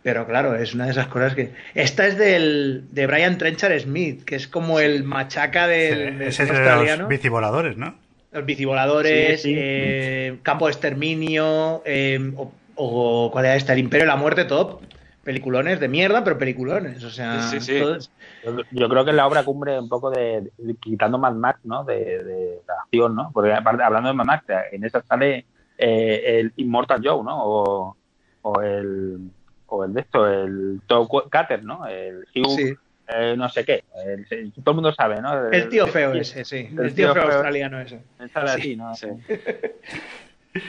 Pero 0.04 0.28
claro, 0.28 0.56
es 0.56 0.74
una 0.76 0.86
de 0.86 0.92
esas 0.92 1.08
cosas 1.08 1.34
que. 1.34 1.54
Esta 1.74 2.06
es 2.06 2.18
del, 2.18 2.84
de 2.92 3.08
Brian 3.08 3.38
Trenchard 3.38 3.80
Smith, 3.80 4.26
que 4.26 4.36
es 4.36 4.50
como 4.50 4.80
el 4.80 5.06
machaca 5.06 5.66
del, 5.68 6.18
sí, 6.18 6.24
ese 6.26 6.44
australiano. 6.44 6.92
De 6.92 6.98
los 6.98 7.08
bicivoladores, 7.08 7.78
¿no? 7.78 7.96
Los 8.34 8.46
bicivoladores, 8.46 9.42
sí, 9.42 9.50
sí. 9.50 9.56
Eh, 9.58 10.40
Campo 10.44 10.66
de 10.66 10.74
Exterminio, 10.74 11.82
eh, 11.86 12.34
o, 12.36 12.52
o, 12.76 13.32
¿cuál 13.32 13.46
era 13.46 13.56
esta? 13.56 13.74
El 13.74 13.80
Imperio 13.80 14.04
de 14.04 14.12
la 14.12 14.18
Muerte 14.18 14.44
Top. 14.46 14.82
Peliculones 15.24 15.80
de 15.80 15.88
mierda, 15.88 16.22
pero 16.22 16.38
peliculones. 16.38 17.02
O 17.06 17.10
sea, 17.10 17.44
sí, 17.44 17.62
sí, 17.62 17.80
todos... 17.80 18.12
yo, 18.44 18.58
yo, 18.72 18.90
creo 18.90 19.06
que 19.06 19.12
es 19.12 19.16
la 19.16 19.26
obra 19.26 19.46
cumbre 19.46 19.80
un 19.80 19.88
poco 19.88 20.12
de, 20.12 20.52
de 20.58 20.76
quitando 20.76 21.18
Mad 21.18 21.36
Max, 21.36 21.62
¿no? 21.64 21.86
De, 21.86 22.22
de, 22.26 22.62
la 22.68 22.74
acción, 22.84 23.16
¿no? 23.16 23.32
Porque 23.34 23.54
hablando 23.54 24.10
de 24.10 24.16
Mad 24.16 24.26
Max, 24.26 24.44
en 24.74 24.84
esa 24.84 25.02
sale 25.04 25.46
eh, 25.78 26.40
el 26.40 26.52
Immortal 26.58 27.02
Joe, 27.02 27.24
¿no? 27.24 27.42
O, 27.42 27.98
o 28.42 28.62
el 28.62 29.32
o 29.74 29.86
el 29.86 29.94
de 29.94 30.02
esto, 30.02 30.28
el 30.28 30.82
Toe 30.88 31.08
Cutter, 31.08 31.64
¿no? 31.64 31.88
El 31.88 32.26
Hugh, 32.36 32.56
sí. 32.56 32.74
eh, 33.08 33.36
no 33.36 33.50
sé 33.50 33.66
qué. 33.66 33.84
El, 34.06 34.26
el, 34.30 34.52
todo 34.54 34.72
el 34.72 34.76
mundo 34.76 34.94
sabe, 34.94 35.22
¿no? 35.22 35.48
El, 35.48 35.54
el 35.54 35.70
tío 35.70 35.88
feo 35.88 36.12
el, 36.12 36.20
ese, 36.20 36.46
sí. 36.46 36.70
El, 36.70 36.94
tío, 36.94 37.12
tío 37.12 37.14
feo, 37.14 37.24
feo 37.24 37.32
australiano 37.34 37.80
ese. 37.82 38.02
Sale 38.32 38.50
sí. 38.50 38.60
así, 38.60 38.76
¿no? 38.76 38.96
Sí. 38.96 39.08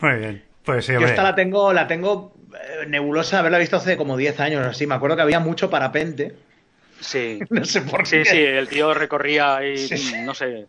Muy 0.00 0.14
bien. 0.16 0.42
Pues 0.64 0.84
sí, 0.84 0.92
Yo 0.92 1.00
esta 1.00 1.22
la 1.22 1.34
tengo, 1.34 1.72
la 1.72 1.86
tengo 1.86 2.34
eh, 2.52 2.86
nebulosa, 2.86 3.38
haberla 3.38 3.58
visto 3.58 3.76
hace 3.76 3.96
como 3.96 4.16
10 4.16 4.40
años 4.40 4.66
así. 4.66 4.86
Me 4.86 4.94
acuerdo 4.94 5.16
que 5.16 5.22
había 5.22 5.40
mucho 5.40 5.70
parapente. 5.70 6.34
Sí. 7.00 7.40
no 7.50 7.64
sé 7.64 7.80
por 7.82 8.06
sí, 8.06 8.18
qué. 8.18 8.24
Sí, 8.26 8.30
sí, 8.36 8.42
el 8.42 8.68
tío 8.68 8.92
recorría 8.92 9.56
ahí, 9.56 9.78
sí. 9.78 10.14
no 10.24 10.34
sé, 10.34 10.66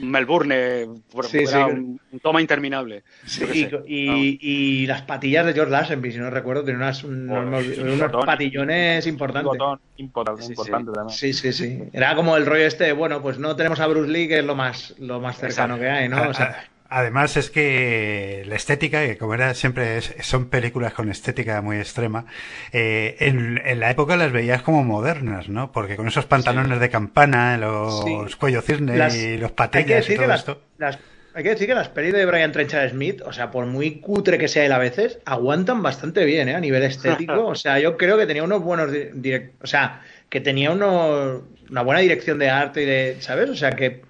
Melbourne, 0.00 0.86
por, 1.10 1.26
sí, 1.26 1.46
sí. 1.46 1.56
Un, 1.56 2.00
un, 2.10 2.20
toma 2.20 2.40
interminable. 2.40 3.04
Sí, 3.26 3.44
y, 3.52 3.64
y, 3.86 4.38
y, 4.40 4.86
las 4.86 5.02
patillas 5.02 5.46
de 5.46 5.52
George 5.52 5.70
Lazenby, 5.70 6.12
si 6.12 6.18
no 6.18 6.30
recuerdo, 6.30 6.64
tenía 6.64 6.78
unas, 6.78 7.04
unos, 7.04 7.64
oh, 7.78 7.82
unos 7.82 8.26
patillones 8.26 9.06
importantes. 9.06 9.52
Un 9.52 9.58
botón 9.58 9.80
importante, 9.96 10.44
importante 10.44 10.92
también. 10.92 11.16
Sí, 11.16 11.32
sí, 11.32 11.52
sí. 11.52 11.82
Era 11.92 12.14
como 12.14 12.36
el 12.36 12.46
rollo 12.46 12.66
este, 12.66 12.92
bueno, 12.92 13.22
pues 13.22 13.38
no 13.38 13.54
tenemos 13.56 13.80
a 13.80 13.86
Bruce 13.86 14.10
Lee, 14.10 14.28
que 14.28 14.40
es 14.40 14.44
lo 14.44 14.54
más, 14.54 14.94
lo 14.98 15.20
más 15.20 15.38
cercano 15.38 15.76
Exacto. 15.76 15.80
que 15.80 15.90
hay, 15.90 16.08
¿no? 16.08 16.30
O 16.30 16.34
sea, 16.34 16.64
Además 16.96 17.36
es 17.36 17.50
que 17.50 18.44
la 18.46 18.54
estética, 18.54 19.04
que 19.04 19.18
como 19.18 19.34
era 19.34 19.52
siempre 19.54 19.98
es, 19.98 20.14
son 20.20 20.48
películas 20.48 20.94
con 20.94 21.10
estética 21.10 21.60
muy 21.60 21.78
extrema, 21.78 22.26
eh, 22.72 23.16
en, 23.18 23.60
en, 23.64 23.80
la 23.80 23.90
época 23.90 24.16
las 24.16 24.30
veías 24.30 24.62
como 24.62 24.84
modernas, 24.84 25.48
¿no? 25.48 25.72
Porque 25.72 25.96
con 25.96 26.06
esos 26.06 26.24
pantalones 26.26 26.74
sí. 26.74 26.78
de 26.78 26.90
campana, 26.90 27.58
los 27.58 28.04
sí. 28.04 28.36
cuello 28.38 28.62
cisne 28.62 28.96
las, 28.96 29.16
y 29.16 29.36
los 29.38 29.50
patillas 29.50 30.08
y 30.08 30.14
todo 30.14 30.28
las, 30.28 30.40
esto. 30.40 30.62
Las, 30.78 31.00
hay 31.34 31.42
que 31.42 31.48
decir 31.50 31.66
que 31.66 31.74
las 31.74 31.88
pelis 31.88 32.12
de 32.12 32.26
Brian 32.26 32.52
Trenchard 32.52 32.90
Smith, 32.90 33.22
o 33.26 33.32
sea, 33.32 33.50
por 33.50 33.66
muy 33.66 33.98
cutre 33.98 34.38
que 34.38 34.46
sea 34.46 34.64
él 34.64 34.70
a 34.70 34.78
veces, 34.78 35.18
aguantan 35.24 35.82
bastante 35.82 36.24
bien, 36.24 36.48
¿eh? 36.48 36.54
A 36.54 36.60
nivel 36.60 36.84
estético. 36.84 37.44
O 37.46 37.56
sea, 37.56 37.80
yo 37.80 37.96
creo 37.96 38.16
que 38.16 38.26
tenía 38.26 38.44
unos 38.44 38.62
buenos 38.62 38.92
direct... 38.92 39.60
o 39.64 39.66
sea, 39.66 40.00
que 40.28 40.40
tenía 40.40 40.70
unos, 40.70 41.42
una 41.68 41.82
buena 41.82 42.02
dirección 42.02 42.38
de 42.38 42.50
arte 42.50 42.82
y 42.82 42.86
de, 42.86 43.16
¿sabes? 43.18 43.50
O 43.50 43.56
sea, 43.56 43.72
que 43.72 44.02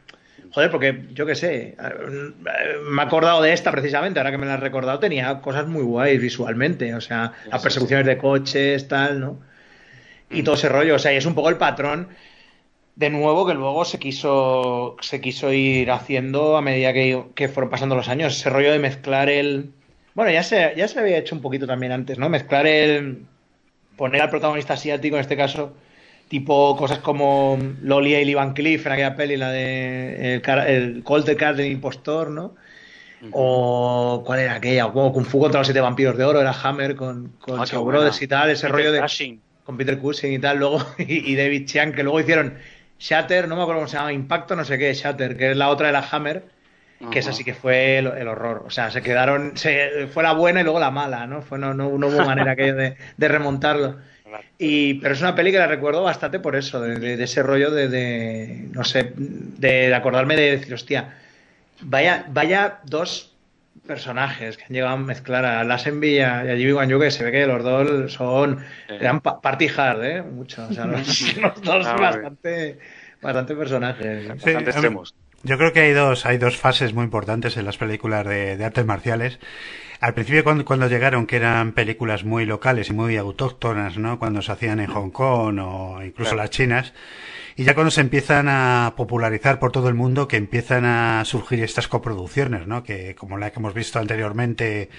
Joder, 0.55 0.71
porque 0.71 1.07
yo 1.13 1.27
qué 1.27 1.35
sé, 1.35 1.77
me 2.85 3.03
he 3.03 3.05
acordado 3.05 3.43
de 3.43 3.53
esta 3.53 3.73
precisamente, 3.73 4.21
ahora 4.21 4.31
que 4.31 4.39
me 4.39 4.47
la 4.47 4.55
has 4.55 4.61
recordado, 4.61 5.01
tenía 5.01 5.41
cosas 5.41 5.67
muy 5.67 5.83
guays 5.83 6.21
visualmente, 6.21 6.95
o 6.95 7.01
sea, 7.01 7.33
las 7.51 7.61
persecuciones 7.61 8.07
de 8.07 8.17
coches, 8.17 8.87
tal, 8.87 9.19
¿no? 9.19 9.41
Y 10.31 10.45
todo 10.45 10.55
ese 10.55 10.69
rollo, 10.69 10.95
o 10.95 10.99
sea, 11.01 11.13
y 11.13 11.17
es 11.17 11.27
un 11.27 11.35
poco 11.35 11.49
el 11.49 11.57
patrón, 11.57 12.09
de 12.95 13.11
nuevo, 13.11 13.45
que 13.45 13.55
luego 13.55 13.85
se 13.85 13.99
quiso, 13.99 14.97
se 15.01 15.21
quiso 15.21 15.53
ir 15.53 15.91
haciendo 15.91 16.57
a 16.57 16.63
medida 16.63 16.93
que, 16.93 17.25
que 17.35 17.49
fueron 17.49 17.69
pasando 17.69 17.97
los 17.97 18.09
años, 18.09 18.37
ese 18.39 18.49
rollo 18.49 18.71
de 18.71 18.79
mezclar 18.79 19.29
el... 19.29 19.73
Bueno, 20.15 20.31
ya 20.31 20.45
se, 20.45 20.73
ya 20.77 20.87
se 20.87 21.01
había 21.01 21.19
hecho 21.19 21.35
un 21.35 21.43
poquito 21.43 21.67
también 21.67 21.91
antes, 21.91 22.17
¿no? 22.17 22.29
Mezclar 22.29 22.69
el... 22.69 23.27
poner 23.97 24.23
al 24.23 24.31
protagonista 24.31 24.75
asiático, 24.75 25.17
en 25.17 25.23
este 25.23 25.37
caso, 25.37 25.75
tipo 26.29 26.77
cosas 26.77 26.99
como 26.99 27.59
Loli 27.83 28.15
y 28.15 28.35
Van 28.35 28.55
Cliff 28.55 28.87
en 28.87 28.93
aquella 28.93 29.17
peli, 29.17 29.37
la 29.37 29.51
de 29.51 30.35
el, 30.35 30.59
el 30.67 31.03
Colt 31.03 31.27
de 31.27 31.37
Card 31.37 31.57
del 31.57 31.71
impostor, 31.71 32.31
¿no? 32.31 32.55
Uh 33.23 33.27
-huh. 33.27 33.31
O 33.33 34.23
cuál 34.27 34.41
era 34.41 34.55
aquella, 34.55 34.87
o 34.87 35.13
Kung 35.13 35.25
Fu 35.25 35.39
contra 35.39 35.61
los 35.61 35.67
siete 35.67 35.81
vampiros 35.81 36.17
de 36.17 36.25
oro, 36.25 36.41
era 36.41 36.53
Hammer 36.53 36.95
con, 36.97 37.33
con 37.41 37.61
ah, 37.61 37.79
Brothers 37.79 38.21
y 38.23 38.29
tal, 38.29 38.51
ese 38.51 38.67
Peter 38.67 38.73
rollo 38.77 38.93
de 38.93 39.01
Cushing. 39.01 39.41
con 39.65 39.77
Peter 39.77 39.99
Cushing 39.99 40.33
y 40.33 40.39
tal, 40.39 40.59
luego 40.59 40.85
y, 40.99 41.33
y, 41.33 41.37
David 41.37 41.67
Chiang, 41.67 41.93
que 41.93 42.03
luego 42.03 42.21
hicieron 42.21 42.55
Shatter, 42.99 43.49
no 43.49 43.57
me 43.57 43.63
acuerdo 43.63 43.81
cómo 43.81 43.89
se 43.89 43.97
llama, 43.97 44.13
Impacto, 44.13 44.57
no 44.57 44.65
sé 44.65 44.79
qué, 44.79 44.93
Shatter, 44.93 45.37
que 45.37 45.53
es 45.53 45.57
la 45.57 45.69
otra 45.69 45.89
de 45.89 45.93
la 45.95 46.07
Hammer, 46.11 46.45
que 46.99 47.07
uh 47.07 47.11
-huh. 47.11 47.17
esa 47.17 47.33
sí 47.33 47.45
que 47.45 47.55
fue 47.55 47.99
el, 47.99 48.07
el, 48.07 48.29
horror. 48.29 48.65
O 48.67 48.71
sea, 48.71 48.91
se 48.91 49.03
quedaron, 49.03 49.57
se, 49.57 50.07
fue 50.13 50.23
la 50.23 50.33
buena 50.33 50.61
y 50.61 50.65
luego 50.65 50.79
la 50.81 50.91
mala, 50.91 51.27
¿no? 51.27 51.43
Fue, 51.43 51.59
no, 51.59 51.75
no, 51.75 51.97
no 51.99 52.07
hubo 52.09 52.25
manera 52.25 52.57
que 52.57 52.73
de, 52.73 52.97
de 53.17 53.29
remontarlo. 53.29 53.97
Y, 54.59 54.95
pero 54.95 55.15
es 55.15 55.21
una 55.21 55.35
peli 55.35 55.53
que 55.53 55.59
la 55.59 55.67
recuerdo 55.67 56.03
bastante 56.03 56.41
por 56.41 56.57
eso, 56.57 56.81
de, 56.81 56.97
de, 56.97 57.17
de 57.17 57.25
ese 57.25 57.43
rollo 57.43 57.71
de, 57.71 57.89
de, 57.89 58.69
no 58.73 58.85
sé, 58.85 59.13
de, 59.17 59.95
acordarme 59.95 60.37
de 60.37 60.57
decir, 60.57 60.75
hostia, 60.75 61.15
vaya, 61.81 62.27
vaya 62.29 62.81
dos 62.85 63.33
personajes 63.87 64.57
que 64.57 64.65
han 64.65 64.73
llegado 64.73 64.95
a 64.95 64.99
mezclar 64.99 65.45
a 65.45 65.65
Lazenby 65.65 66.17
y 66.17 66.21
a, 66.21 66.45
y 66.45 66.51
a 66.51 66.57
Jimmy 66.57 66.73
Wan 66.73 66.89
Yu, 66.89 67.01
que 67.01 67.11
se 67.11 67.25
ve 67.25 67.33
que 67.33 67.47
los 67.47 67.63
dos 67.63 68.13
son, 68.13 68.65
eran 68.89 69.21
party 69.21 69.69
hard, 69.77 70.05
¿eh? 70.05 70.23
Mucho, 70.23 70.67
o 70.69 70.73
sea, 70.73 70.87
los, 70.87 71.37
los 71.37 71.63
dos 71.63 71.87
ah, 71.87 71.97
bastante, 71.97 72.79
bastante 73.21 73.55
personajes. 73.55 74.23
Sí, 74.23 74.29
bastante 74.29 74.71
extremos. 74.71 75.15
Yo 75.43 75.59
creo 75.59 75.75
que 75.75 75.81
hay 75.81 75.93
dos, 75.93 76.25
hay 76.25 76.39
dos 76.39 76.57
fases 76.57 76.95
muy 76.95 77.05
importantes 77.05 77.59
en 77.59 77.67
las 77.67 77.77
películas 77.77 78.27
de, 78.27 78.57
de 78.57 78.65
artes 78.65 78.87
marciales 78.87 79.39
al 80.05 80.13
principio 80.13 80.45
cuando, 80.45 80.67
cuando, 80.67 80.87
llegaron, 80.87 81.27
que 81.27 81.37
eran 81.37 81.73
películas 81.73 82.25
muy 82.25 82.45
locales 82.45 82.91
y 82.91 82.93
muy 82.93 83.17
autóctonas, 83.17 83.97
¿no? 83.97 84.19
Cuando 84.19 84.43
se 84.43 84.53
hacían 84.53 84.79
en 84.81 84.87
Hong 84.89 85.09
Kong 85.09 85.59
o 85.63 86.03
incluso 86.03 86.33
claro. 86.33 86.43
las 86.43 86.51
chinas, 86.51 86.93
y 87.57 87.65
ya 87.65 87.75
cuando 87.75 87.91
se 87.91 88.03
empiezan 88.03 88.49
a 88.51 88.93
popularizar 88.99 89.59
por 89.59 89.73
todo 89.73 89.89
el 89.89 89.95
mundo, 89.95 90.29
que 90.29 90.37
empiezan 90.37 90.85
a 90.85 91.25
surgir 91.25 91.63
estas 91.63 91.89
coproducciones, 91.89 92.67
¿no? 92.67 92.83
Que 92.83 93.15
como 93.15 93.39
la 93.39 93.51
que 93.51 93.61
hemos 93.61 93.73
visto 93.73 93.99
anteriormente, 93.99 94.91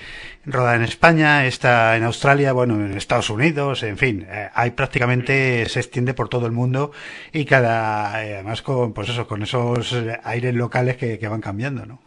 rodada 0.43 0.75
en 0.75 0.81
España, 0.81 1.45
está 1.45 1.95
en 1.97 2.03
Australia, 2.03 2.51
bueno, 2.53 2.73
en 2.83 2.97
Estados 2.97 3.29
Unidos, 3.29 3.83
en 3.83 3.99
fin, 3.99 4.25
eh, 4.27 4.49
hay 4.55 4.71
prácticamente 4.71 5.69
se 5.69 5.81
extiende 5.81 6.15
por 6.15 6.29
todo 6.29 6.47
el 6.47 6.51
mundo 6.51 6.91
y 7.31 7.45
cada, 7.45 8.25
eh, 8.25 8.33
además 8.33 8.63
con, 8.63 8.93
pues 8.93 9.09
eso, 9.09 9.27
con 9.27 9.43
esos 9.43 9.95
aires 10.23 10.55
locales 10.55 10.97
que, 10.97 11.19
que 11.19 11.27
van 11.27 11.41
cambiando, 11.41 11.85
¿no? 11.85 11.99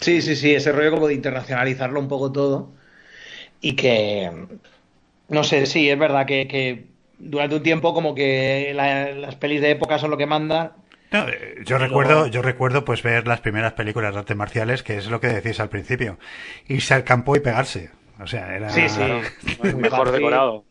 Sí, 0.00 0.20
sí, 0.20 0.36
sí, 0.36 0.54
ese 0.54 0.72
rollo 0.72 0.90
como 0.90 1.08
de 1.08 1.14
internacionalizarlo 1.14 1.98
un 2.00 2.08
poco 2.08 2.32
todo 2.32 2.72
y 3.60 3.74
que, 3.74 4.30
no 5.28 5.44
sé, 5.44 5.66
sí, 5.66 5.88
es 5.88 5.98
verdad 5.98 6.26
que, 6.26 6.46
que 6.46 6.86
durante 7.18 7.56
un 7.56 7.62
tiempo 7.62 7.94
como 7.94 8.14
que 8.14 8.72
la, 8.74 9.12
las 9.12 9.36
pelis 9.36 9.60
de 9.60 9.70
época 9.70 9.98
son 9.98 10.10
lo 10.10 10.16
que 10.16 10.26
manda. 10.26 10.76
No, 11.10 11.26
eh, 11.28 11.56
yo 11.64 11.78
recuerdo, 11.78 12.12
luego... 12.12 12.26
yo 12.26 12.42
recuerdo 12.42 12.84
pues 12.84 13.02
ver 13.02 13.26
las 13.26 13.40
primeras 13.40 13.72
películas 13.72 14.12
de 14.12 14.20
artes 14.20 14.36
marciales, 14.36 14.82
que 14.82 14.98
es 14.98 15.08
lo 15.08 15.20
que 15.20 15.28
decís 15.28 15.58
al 15.60 15.70
principio, 15.70 16.18
irse 16.66 16.94
al 16.94 17.04
campo 17.04 17.34
y 17.34 17.40
pegarse. 17.40 17.90
O 18.20 18.26
sea, 18.26 18.54
era 18.54 18.68
sí, 18.68 18.88
sí. 18.88 19.02
mejor 19.76 20.10
decorado. 20.10 20.64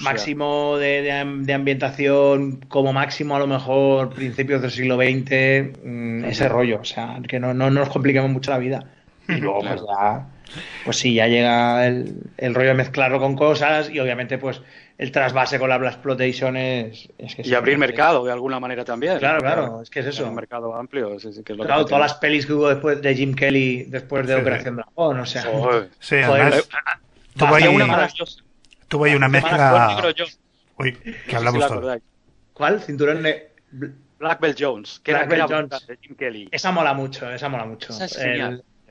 Máximo 0.00 0.76
de, 0.78 1.02
de, 1.02 1.24
de, 1.44 1.52
ambientación, 1.52 2.60
como 2.68 2.92
máximo 2.92 3.36
a 3.36 3.38
lo 3.38 3.46
mejor 3.46 4.10
principios 4.10 4.62
del 4.62 4.70
siglo 4.70 4.96
XX, 4.96 5.78
mmm, 5.84 6.24
ese 6.24 6.48
rollo. 6.48 6.80
O 6.80 6.84
sea, 6.84 7.20
que 7.26 7.38
no, 7.38 7.54
no, 7.54 7.70
no 7.70 7.80
nos 7.80 7.88
compliquemos 7.90 8.30
mucho 8.30 8.50
la 8.50 8.58
vida. 8.58 8.84
Y 9.28 9.34
luego, 9.34 9.60
pues 9.60 9.82
ya, 9.82 10.26
pues 10.84 10.96
sí, 10.96 11.14
ya 11.14 11.28
llega 11.28 11.86
el, 11.86 12.14
el 12.36 12.54
rollo 12.54 12.68
de 12.68 12.74
mezclarlo 12.74 13.18
con 13.18 13.36
cosas 13.36 13.90
y 13.90 14.00
obviamente, 14.00 14.38
pues 14.38 14.60
el 14.98 15.10
trasvase 15.10 15.58
con 15.58 15.68
la 15.68 15.78
Black 15.78 15.94
Exploitation 15.94 16.56
es, 16.56 17.08
que 17.18 17.42
y 17.42 17.54
abrir 17.54 17.76
mercado 17.76 18.24
de 18.24 18.32
alguna 18.32 18.60
manera 18.60 18.84
también. 18.84 19.18
Claro, 19.18 19.40
claro, 19.40 19.82
es 19.82 19.90
que 19.90 20.00
es 20.00 20.06
eso. 20.06 20.28
Un 20.28 20.34
mercado 20.34 20.74
amplio. 20.74 21.16
claro, 21.44 21.84
todas 21.86 22.00
las 22.00 22.14
pelis 22.14 22.46
que 22.46 22.52
hubo 22.52 22.68
después 22.68 23.02
de 23.02 23.14
Jim 23.14 23.34
Kelly 23.34 23.84
después 23.84 24.26
de 24.26 24.36
Operación 24.36 24.76
Dragón, 24.76 25.20
o 25.20 25.26
sea. 25.26 25.42
Sí, 25.98 26.16
además, 26.16 26.68
tuvo 27.36 27.54
ahí, 27.54 27.66
una, 27.66 28.08
tuvo 28.92 29.06
ahí 29.06 29.14
una 29.14 29.28
mezcla. 29.28 29.96
Uy, 30.78 30.92
que 31.26 31.34
hablamos 31.36 31.66
todo. 31.66 31.96
¿Cuál? 32.52 32.80
Cinturón 32.82 33.22
de. 33.22 33.50
Black 34.18 34.40
Belt 34.40 34.58
Jones, 34.60 35.00
que 35.02 35.12
Black 35.12 35.32
era, 35.32 35.48
Jones. 35.48 35.86
de 35.86 35.98
Jim 36.00 36.14
Kelly. 36.14 36.48
Esa 36.52 36.70
mola 36.70 36.94
mucho, 36.94 37.28
esa 37.32 37.48
mola 37.48 37.64
mucho. 37.64 37.92
es, 38.04 38.16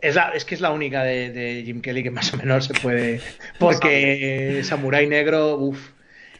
es, 0.01 0.45
que 0.45 0.55
es 0.55 0.59
la 0.59 0.71
única 0.71 1.03
de, 1.03 1.61
Jim 1.63 1.81
Kelly 1.81 2.03
que 2.03 2.11
más 2.11 2.33
o 2.33 2.37
menos 2.37 2.65
se 2.65 2.73
puede. 2.73 3.21
Porque 3.59 4.61
Samurai 4.63 5.07
Negro, 5.07 5.55
uff. 5.55 5.91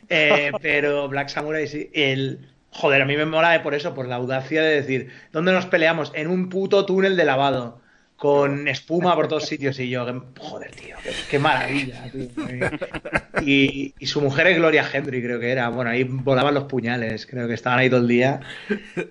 Eh, 0.10 0.52
pero 0.62 1.08
Black 1.08 1.30
Samurai 1.30 1.68
sí. 1.68 1.90
El, 1.94 2.50
joder, 2.72 3.04
a 3.04 3.06
mí 3.06 3.16
me 3.16 3.26
mola 3.26 3.62
por 3.64 3.76
eso, 3.76 3.94
por 3.94 4.08
la 4.08 4.16
audacia 4.16 4.62
de 4.64 4.82
decir, 4.82 5.12
¿dónde 5.32 5.54
nos 5.54 5.68
peleamos? 5.68 6.12
En 6.16 6.28
un 6.28 6.50
puto 6.50 6.86
túnel 6.86 7.16
de 7.16 7.26
lavado 7.26 7.81
con 8.22 8.68
espuma 8.68 9.16
por 9.16 9.28
todos 9.28 9.48
sitios 9.48 9.80
y 9.80 9.90
yo, 9.90 10.06
joder, 10.38 10.70
tío, 10.76 10.96
qué, 11.28 11.40
maravilla. 11.40 12.04
Y, 13.44 13.96
su 14.06 14.22
mujer 14.22 14.46
es 14.46 14.58
Gloria 14.58 14.88
Henry, 14.94 15.24
creo 15.24 15.40
que 15.40 15.52
era. 15.52 15.70
Bueno, 15.70 15.90
ahí 15.90 16.04
volaban 16.04 16.54
los 16.54 16.66
puñales, 16.66 17.26
creo 17.26 17.48
que 17.48 17.56
estaban 17.56 17.80
ahí 17.80 17.90
todo 17.90 18.02
el 18.02 18.08
día 18.08 18.42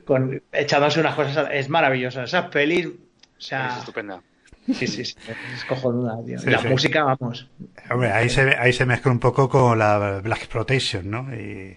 con, 0.04 0.40
echándose 0.52 1.00
unas 1.00 1.16
cosas. 1.16 1.48
Es 1.50 1.68
maravillosa. 1.68 2.22
Esas 2.22 2.50
pelis, 2.50 2.86
o 2.86 2.90
sea... 3.36 3.70
Es 3.70 3.78
estupenda. 3.78 4.22
Sí, 4.66 4.86
sí, 4.86 5.04
sí, 5.04 5.14
es 5.54 5.64
cojonuda, 5.64 6.18
tío. 6.24 6.38
la 6.44 6.62
música, 6.62 7.02
vamos. 7.02 7.48
Hombre, 7.90 8.12
ahí 8.12 8.28
se, 8.28 8.56
ahí 8.56 8.72
se 8.72 8.86
mezcla 8.86 9.10
un 9.10 9.18
poco 9.18 9.48
con 9.48 9.78
la 9.78 10.20
Black 10.22 10.38
Exploitation, 10.38 11.10
¿no? 11.10 11.34
Y... 11.34 11.76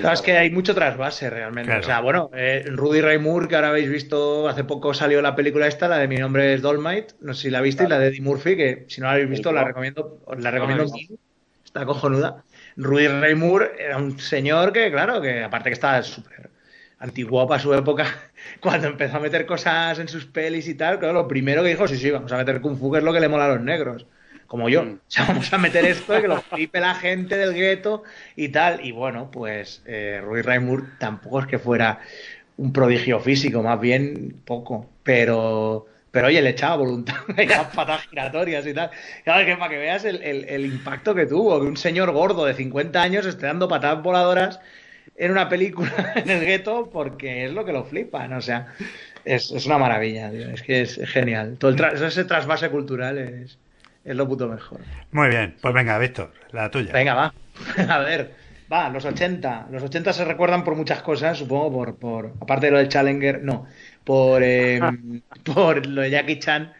Claro, 0.00 0.14
es 0.14 0.22
que 0.22 0.38
hay 0.38 0.50
mucho 0.50 0.74
trasvase 0.74 1.28
realmente. 1.28 1.74
O 1.76 1.82
sea, 1.82 2.00
bueno, 2.00 2.30
eh, 2.34 2.64
Rudy 2.68 3.00
Ray 3.00 3.18
Moore, 3.18 3.48
que 3.48 3.56
ahora 3.56 3.70
habéis 3.70 3.90
visto, 3.90 4.48
hace 4.48 4.64
poco 4.64 4.94
salió 4.94 5.20
la 5.20 5.34
película 5.34 5.66
esta, 5.66 5.88
la 5.88 5.98
de 5.98 6.08
Mi 6.08 6.16
nombre 6.16 6.54
es 6.54 6.62
Dolmite, 6.62 7.14
no 7.20 7.34
sé 7.34 7.42
si 7.42 7.50
la 7.50 7.60
visteis, 7.60 7.88
la 7.88 7.98
de 7.98 8.08
Eddie 8.08 8.22
Murphy, 8.22 8.56
que 8.56 8.86
si 8.88 9.00
no 9.00 9.08
la 9.08 9.14
habéis 9.14 9.28
visto, 9.28 9.52
la 9.52 9.64
recomiendo, 9.64 10.20
os 10.24 10.40
la 10.40 10.50
recomiendo 10.50 10.86
Está 11.64 11.86
cojonuda. 11.86 12.42
Rudy 12.76 13.06
Ray 13.06 13.36
Moore 13.36 13.72
era 13.78 13.96
un 13.96 14.18
señor 14.18 14.72
que, 14.72 14.90
claro, 14.90 15.20
que 15.20 15.44
aparte 15.44 15.70
que 15.70 15.74
estaba 15.74 16.02
súper 16.02 16.50
antiguo 16.98 17.46
para 17.46 17.62
su 17.62 17.72
época, 17.74 18.06
cuando 18.60 18.88
empezó 18.88 19.16
a 19.16 19.20
meter 19.20 19.46
cosas 19.46 19.98
en 19.98 20.08
sus 20.08 20.26
pelis 20.26 20.68
y 20.68 20.74
tal, 20.74 20.98
claro, 20.98 21.14
lo 21.14 21.28
primero 21.28 21.62
que 21.62 21.70
dijo, 21.70 21.88
sí, 21.88 21.96
sí, 21.96 22.10
vamos 22.10 22.32
a 22.32 22.36
meter 22.36 22.60
Kung 22.60 22.76
Fu, 22.76 22.90
que 22.90 22.98
es 22.98 23.04
lo 23.04 23.12
que 23.12 23.20
le 23.20 23.28
mola 23.28 23.46
a 23.46 23.48
los 23.48 23.60
negros, 23.60 24.06
como 24.46 24.68
yo. 24.68 24.84
Mm. 24.84 24.92
O 24.92 24.98
sea, 25.08 25.24
vamos 25.26 25.52
a 25.52 25.58
meter 25.58 25.84
esto, 25.86 26.20
que 26.20 26.28
lo 26.28 26.40
flipe 26.40 26.80
la 26.80 26.94
gente 26.94 27.36
del 27.36 27.54
gueto 27.54 28.02
y 28.36 28.48
tal. 28.48 28.84
Y 28.84 28.92
bueno, 28.92 29.30
pues 29.30 29.82
eh, 29.86 30.20
Rui 30.24 30.42
Raimur 30.42 30.98
tampoco 30.98 31.40
es 31.40 31.46
que 31.46 31.58
fuera 31.58 32.00
un 32.56 32.72
prodigio 32.72 33.20
físico, 33.20 33.62
más 33.62 33.80
bien 33.80 34.40
poco, 34.44 34.88
pero... 35.02 35.86
Pero 36.12 36.26
oye, 36.26 36.42
le 36.42 36.50
echaba 36.50 36.74
voluntad, 36.74 37.14
le 37.36 37.46
patas 37.46 38.02
giratorias 38.08 38.66
y 38.66 38.74
tal. 38.74 38.90
Claro, 39.22 39.46
que 39.46 39.56
para 39.56 39.70
que 39.70 39.78
veas 39.78 40.04
el, 40.04 40.20
el, 40.24 40.44
el, 40.48 40.66
impacto 40.66 41.14
que 41.14 41.24
tuvo, 41.24 41.60
que 41.60 41.68
un 41.68 41.76
señor 41.76 42.10
gordo 42.10 42.46
de 42.46 42.54
50 42.54 43.00
años 43.00 43.26
esté 43.26 43.46
dando 43.46 43.68
patadas 43.68 44.02
voladoras 44.02 44.58
en 45.20 45.30
una 45.30 45.48
película 45.48 46.12
en 46.16 46.30
el 46.30 46.44
gueto 46.44 46.88
porque 46.90 47.44
es 47.44 47.52
lo 47.52 47.64
que 47.64 47.72
lo 47.72 47.84
flipan, 47.84 48.32
o 48.32 48.40
sea, 48.40 48.68
es, 49.24 49.50
una 49.66 49.76
maravilla, 49.76 50.32
es 50.32 50.62
que 50.62 50.80
es 50.80 50.98
genial. 51.04 51.56
Todo 51.58 51.70
el 51.70 52.02
ese 52.02 52.24
trasvase 52.24 52.70
cultural 52.70 53.18
es, 53.18 53.58
es 54.02 54.16
lo 54.16 54.26
puto 54.26 54.48
mejor. 54.48 54.80
Muy 55.12 55.28
bien, 55.28 55.54
pues 55.60 55.74
venga, 55.74 55.98
Víctor, 55.98 56.32
la 56.52 56.70
tuya. 56.70 56.92
Venga, 56.92 57.14
va. 57.14 57.34
A 57.94 57.98
ver, 57.98 58.32
va, 58.72 58.88
los 58.88 59.04
80. 59.04 59.68
Los 59.70 59.82
80 59.82 60.14
se 60.14 60.24
recuerdan 60.24 60.64
por 60.64 60.74
muchas 60.74 61.02
cosas, 61.02 61.36
supongo, 61.36 61.70
por, 61.70 61.96
por 61.96 62.32
aparte 62.40 62.66
de 62.66 62.72
lo 62.72 62.78
del 62.78 62.88
Challenger, 62.88 63.42
no, 63.42 63.66
por, 64.04 64.42
em, 64.42 65.20
por 65.44 65.84
lo 65.84 66.00
de 66.00 66.10
Jackie 66.10 66.38
Chan, 66.38 66.72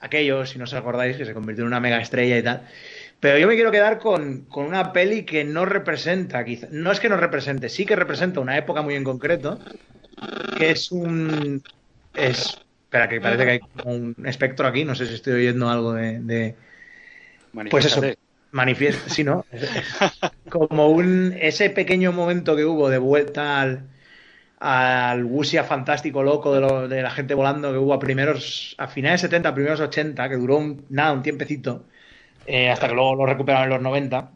aquello, 0.00 0.46
si 0.46 0.56
no 0.56 0.64
os 0.64 0.74
acordáis, 0.74 1.16
que 1.16 1.24
se 1.24 1.34
convirtió 1.34 1.62
en 1.62 1.68
una 1.68 1.80
mega 1.80 1.98
estrella 1.98 2.38
y 2.38 2.42
tal. 2.44 2.62
Pero 3.20 3.38
yo 3.38 3.48
me 3.48 3.54
quiero 3.54 3.70
quedar 3.70 3.98
con, 3.98 4.46
una 4.54 4.92
peli 4.92 5.24
que 5.24 5.44
no 5.44 5.64
representa, 5.64 6.44
quizá, 6.44 6.68
no 6.70 6.92
es 6.92 7.00
que 7.00 7.08
no 7.08 7.16
represente, 7.16 7.68
sí 7.68 7.86
que 7.86 7.96
representa 7.96 8.40
una 8.40 8.58
época 8.58 8.82
muy 8.82 8.94
en 8.94 9.04
concreto, 9.04 9.58
que 10.58 10.70
es 10.70 10.92
un... 10.92 11.62
Es, 12.14 12.60
espera, 12.84 13.08
que 13.08 13.20
parece 13.20 13.44
que 13.44 13.50
hay 13.50 13.58
como 13.58 13.94
un 13.94 14.26
espectro 14.26 14.66
aquí, 14.66 14.84
no 14.84 14.94
sé 14.94 15.06
si 15.06 15.14
estoy 15.14 15.34
oyendo 15.34 15.68
algo 15.70 15.94
de... 15.94 16.54
pues 17.70 17.86
eso, 17.86 18.02
manifiesta, 18.50 19.08
sí, 19.08 19.24
¿no? 19.24 19.46
como 20.50 20.90
un... 20.90 21.34
Ese 21.40 21.70
pequeño 21.70 22.12
momento 22.12 22.54
que 22.54 22.64
hubo 22.64 22.90
de 22.90 22.98
vuelta 22.98 23.60
al 23.60 23.88
al 24.58 25.22
Wuxia 25.24 25.64
fantástico 25.64 26.22
loco 26.22 26.54
de, 26.54 26.60
lo, 26.60 26.88
de, 26.88 27.02
la 27.02 27.10
gente 27.10 27.34
volando 27.34 27.72
que 27.72 27.78
hubo 27.78 27.92
a 27.92 27.98
primeros 27.98 28.74
a 28.78 28.88
finales 28.88 29.20
70, 29.20 29.52
primeros 29.54 29.80
80, 29.80 30.28
que 30.30 30.36
duró 30.36 30.56
un, 30.56 30.86
nada, 30.88 31.12
un 31.12 31.22
tiempecito 31.22 31.84
eh, 32.46 32.70
hasta 32.70 32.88
que 32.88 32.94
luego 32.94 33.14
lo 33.14 33.26
recuperaron 33.26 33.64
en 33.64 33.70
los 33.70 33.82
90. 33.82 34.30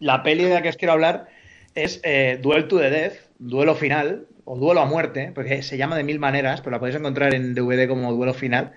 La 0.00 0.22
peli 0.22 0.44
de 0.44 0.54
la 0.54 0.62
que 0.62 0.68
os 0.68 0.76
quiero 0.76 0.92
hablar 0.92 1.28
es 1.74 2.00
eh, 2.02 2.38
Duel 2.40 2.68
to 2.68 2.78
the 2.78 2.90
Death, 2.90 3.14
Duelo 3.38 3.74
Final, 3.74 4.26
o 4.44 4.56
Duelo 4.56 4.80
a 4.80 4.86
Muerte, 4.86 5.32
porque 5.34 5.62
se 5.62 5.76
llama 5.76 5.96
de 5.96 6.04
mil 6.04 6.18
maneras, 6.18 6.60
pero 6.60 6.72
la 6.72 6.78
podéis 6.78 6.96
encontrar 6.96 7.34
en 7.34 7.54
DVD 7.54 7.86
como 7.86 8.12
Duelo 8.12 8.32
Final, 8.32 8.72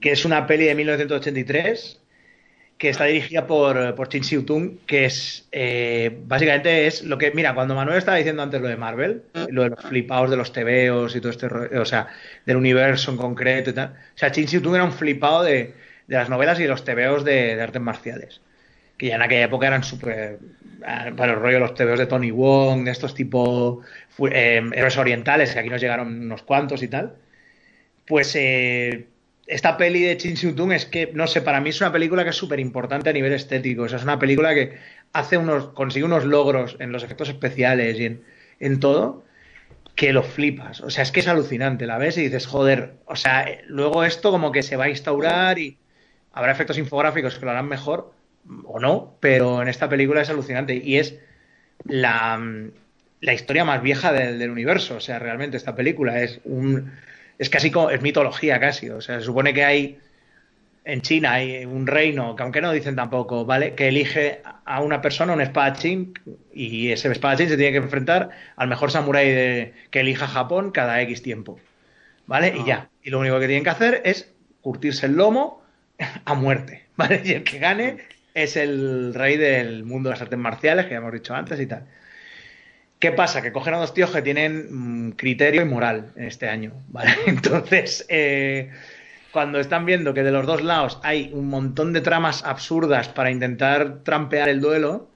que 0.00 0.12
es 0.12 0.24
una 0.24 0.46
peli 0.46 0.66
de 0.66 0.74
1983 0.74 2.00
que 2.76 2.90
está 2.90 3.04
dirigida 3.04 3.46
por, 3.46 3.94
por 3.96 4.08
Chin 4.08 4.22
Siu 4.22 4.44
Tung, 4.44 4.78
que 4.86 5.06
es 5.06 5.48
eh, 5.50 6.16
básicamente 6.26 6.86
es 6.86 7.02
lo 7.02 7.18
que, 7.18 7.32
mira, 7.32 7.54
cuando 7.54 7.74
Manuel 7.74 7.98
estaba 7.98 8.18
diciendo 8.18 8.42
antes 8.42 8.60
lo 8.60 8.68
de 8.68 8.76
Marvel, 8.76 9.22
lo 9.48 9.64
de 9.64 9.70
los 9.70 9.80
flipados 9.80 10.30
de 10.30 10.36
los 10.36 10.52
TVOs 10.52 11.16
y 11.16 11.20
todo 11.20 11.32
este 11.32 11.46
o 11.46 11.84
sea, 11.84 12.08
del 12.46 12.56
universo 12.56 13.10
en 13.10 13.16
concreto 13.16 13.70
y 13.70 13.72
tal, 13.72 13.88
o 13.88 14.18
sea, 14.18 14.30
Chin 14.30 14.46
Siu 14.46 14.62
Tung 14.62 14.76
era 14.76 14.84
un 14.84 14.92
flipado 14.92 15.42
de, 15.42 15.74
de 16.08 16.16
las 16.16 16.28
novelas 16.28 16.58
y 16.58 16.62
de 16.62 16.68
los 16.68 16.84
tebeos 16.84 17.24
de, 17.24 17.60
artes 17.60 17.80
marciales. 17.80 18.40
Que 18.96 19.08
ya 19.08 19.16
en 19.16 19.22
aquella 19.22 19.44
época 19.44 19.68
eran 19.68 19.84
súper. 19.84 20.38
Ah, 20.84 21.10
para 21.16 21.32
el 21.32 21.38
rollo 21.38 21.54
de 21.54 21.60
los 21.60 21.74
tebeos 21.74 21.98
de 21.98 22.06
Tony 22.06 22.30
Wong, 22.30 22.84
de 22.84 22.90
estos 22.90 23.14
tipo 23.14 23.82
eh, 24.30 24.62
héroes 24.72 24.96
orientales, 24.96 25.52
que 25.52 25.58
aquí 25.60 25.68
nos 25.68 25.80
llegaron 25.80 26.08
unos 26.22 26.42
cuantos 26.42 26.82
y 26.82 26.88
tal. 26.88 27.14
Pues 28.06 28.34
eh, 28.36 29.06
esta 29.46 29.76
peli 29.76 30.02
de 30.02 30.16
Chin 30.16 30.56
Tung 30.56 30.72
es 30.72 30.86
que, 30.86 31.10
no 31.14 31.26
sé, 31.26 31.42
para 31.42 31.60
mí 31.60 31.70
es 31.70 31.80
una 31.80 31.92
película 31.92 32.24
que 32.24 32.30
es 32.30 32.36
súper 32.36 32.58
importante 32.58 33.10
a 33.10 33.12
nivel 33.12 33.32
estético. 33.32 33.82
O 33.82 33.88
sea, 33.88 33.98
es 33.98 34.04
una 34.04 34.18
película 34.18 34.54
que 34.54 34.78
hace 35.12 35.36
unos, 35.36 35.68
consigue 35.68 36.04
unos 36.04 36.24
logros 36.24 36.76
en 36.80 36.90
los 36.90 37.02
efectos 37.04 37.28
especiales 37.28 37.98
y 37.98 38.06
en, 38.06 38.22
en 38.60 38.80
todo 38.80 39.24
que 39.94 40.12
lo 40.12 40.22
flipas. 40.22 40.80
O 40.80 40.90
sea, 40.90 41.02
es 41.02 41.10
que 41.12 41.20
es 41.20 41.28
alucinante. 41.28 41.86
La 41.86 41.98
ves 41.98 42.16
y 42.18 42.22
dices, 42.22 42.46
joder, 42.46 42.94
o 43.06 43.16
sea, 43.16 43.46
luego 43.66 44.04
esto 44.04 44.30
como 44.30 44.52
que 44.52 44.62
se 44.62 44.76
va 44.76 44.84
a 44.84 44.90
instaurar 44.90 45.58
y 45.58 45.76
Habrá 46.32 46.52
efectos 46.52 46.78
infográficos 46.78 47.38
que 47.38 47.44
lo 47.44 47.50
harán 47.50 47.68
mejor 47.68 48.12
o 48.64 48.78
no, 48.78 49.16
pero 49.20 49.62
en 49.62 49.68
esta 49.68 49.88
película 49.88 50.22
es 50.22 50.30
alucinante 50.30 50.74
y 50.74 50.96
es 50.96 51.18
la, 51.84 52.40
historia 53.20 53.64
más 53.64 53.82
vieja 53.82 54.12
del, 54.12 54.50
universo. 54.50 54.96
O 54.96 55.00
sea, 55.00 55.18
realmente 55.18 55.56
esta 55.56 55.74
película 55.74 56.22
es 56.22 56.40
un 56.44 56.92
es 57.38 57.50
casi 57.50 57.70
como, 57.70 57.90
es 57.90 58.02
mitología 58.02 58.58
casi. 58.60 58.90
O 58.90 59.00
sea, 59.00 59.20
se 59.20 59.26
supone 59.26 59.54
que 59.54 59.64
hay 59.64 59.98
en 60.88 61.02
China 61.02 61.34
hay 61.34 61.66
un 61.66 61.86
reino, 61.86 62.34
que 62.34 62.42
aunque 62.42 62.62
no 62.62 62.72
dicen 62.72 62.96
tampoco, 62.96 63.44
¿vale? 63.44 63.74
Que 63.74 63.88
elige 63.88 64.40
a 64.64 64.80
una 64.80 65.02
persona, 65.02 65.34
un 65.34 65.42
espadachín, 65.42 66.14
y 66.50 66.90
ese 66.92 67.12
espadachín 67.12 67.50
se 67.50 67.58
tiene 67.58 67.72
que 67.72 67.84
enfrentar 67.84 68.30
al 68.56 68.68
mejor 68.68 68.90
samurái 68.90 69.30
de, 69.30 69.74
que 69.90 70.00
elija 70.00 70.26
Japón 70.26 70.70
cada 70.70 71.02
X 71.02 71.22
tiempo. 71.22 71.60
¿Vale? 72.26 72.54
Y 72.56 72.60
ah. 72.60 72.64
ya. 72.66 72.90
Y 73.02 73.10
lo 73.10 73.18
único 73.18 73.38
que 73.38 73.46
tienen 73.46 73.64
que 73.64 73.70
hacer 73.70 74.00
es 74.06 74.32
curtirse 74.62 75.04
el 75.04 75.12
lomo 75.12 75.62
a 76.24 76.34
muerte, 76.34 76.84
¿vale? 76.96 77.22
Y 77.24 77.32
el 77.32 77.44
que 77.44 77.58
gane 77.58 77.98
es 78.34 78.56
el 78.56 79.14
rey 79.14 79.36
del 79.36 79.84
mundo 79.84 80.08
de 80.08 80.14
las 80.14 80.22
artes 80.22 80.38
marciales, 80.38 80.86
que 80.86 80.92
ya 80.92 80.98
hemos 80.98 81.12
dicho 81.12 81.34
antes 81.34 81.60
y 81.60 81.66
tal. 81.66 81.86
¿Qué 82.98 83.12
pasa? 83.12 83.42
Que 83.42 83.52
cogen 83.52 83.74
a 83.74 83.78
dos 83.78 83.94
tíos 83.94 84.10
que 84.10 84.22
tienen 84.22 85.08
mm, 85.08 85.12
criterio 85.12 85.62
y 85.62 85.64
moral 85.64 86.12
en 86.16 86.24
este 86.24 86.48
año, 86.48 86.72
¿vale? 86.88 87.12
Entonces, 87.26 88.06
eh, 88.08 88.70
cuando 89.32 89.60
están 89.60 89.86
viendo 89.86 90.14
que 90.14 90.22
de 90.22 90.32
los 90.32 90.46
dos 90.46 90.62
lados 90.62 90.98
hay 91.02 91.30
un 91.32 91.48
montón 91.48 91.92
de 91.92 92.00
tramas 92.00 92.44
absurdas 92.44 93.08
para 93.08 93.30
intentar 93.30 94.00
trampear 94.02 94.48
el 94.48 94.60
duelo, 94.60 95.10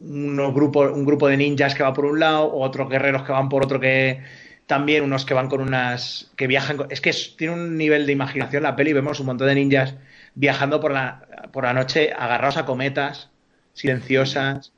unos 0.00 0.54
grupos, 0.54 0.92
un 0.92 1.04
grupo 1.04 1.28
de 1.28 1.36
ninjas 1.36 1.74
que 1.74 1.82
va 1.82 1.92
por 1.92 2.04
un 2.04 2.20
lado, 2.20 2.46
o 2.46 2.62
otros 2.62 2.88
guerreros 2.88 3.22
que 3.22 3.32
van 3.32 3.48
por 3.48 3.64
otro 3.64 3.80
que 3.80 4.22
también, 4.66 5.02
unos 5.02 5.24
que 5.24 5.34
van 5.34 5.48
con 5.48 5.60
unas... 5.60 6.30
que 6.36 6.46
viajan... 6.46 6.86
es 6.90 7.00
que 7.00 7.12
tiene 7.36 7.54
un 7.54 7.76
nivel 7.76 8.06
de 8.06 8.12
imaginación 8.12 8.62
la 8.62 8.76
peli, 8.76 8.92
vemos 8.92 9.18
un 9.18 9.26
montón 9.26 9.48
de 9.48 9.54
ninjas 9.54 9.94
viajando 10.38 10.80
por 10.80 10.92
la, 10.92 11.26
por 11.52 11.64
la 11.64 11.72
noche 11.72 12.12
agarrados 12.16 12.56
a 12.56 12.64
cometas 12.64 13.28
silenciosas. 13.72 14.72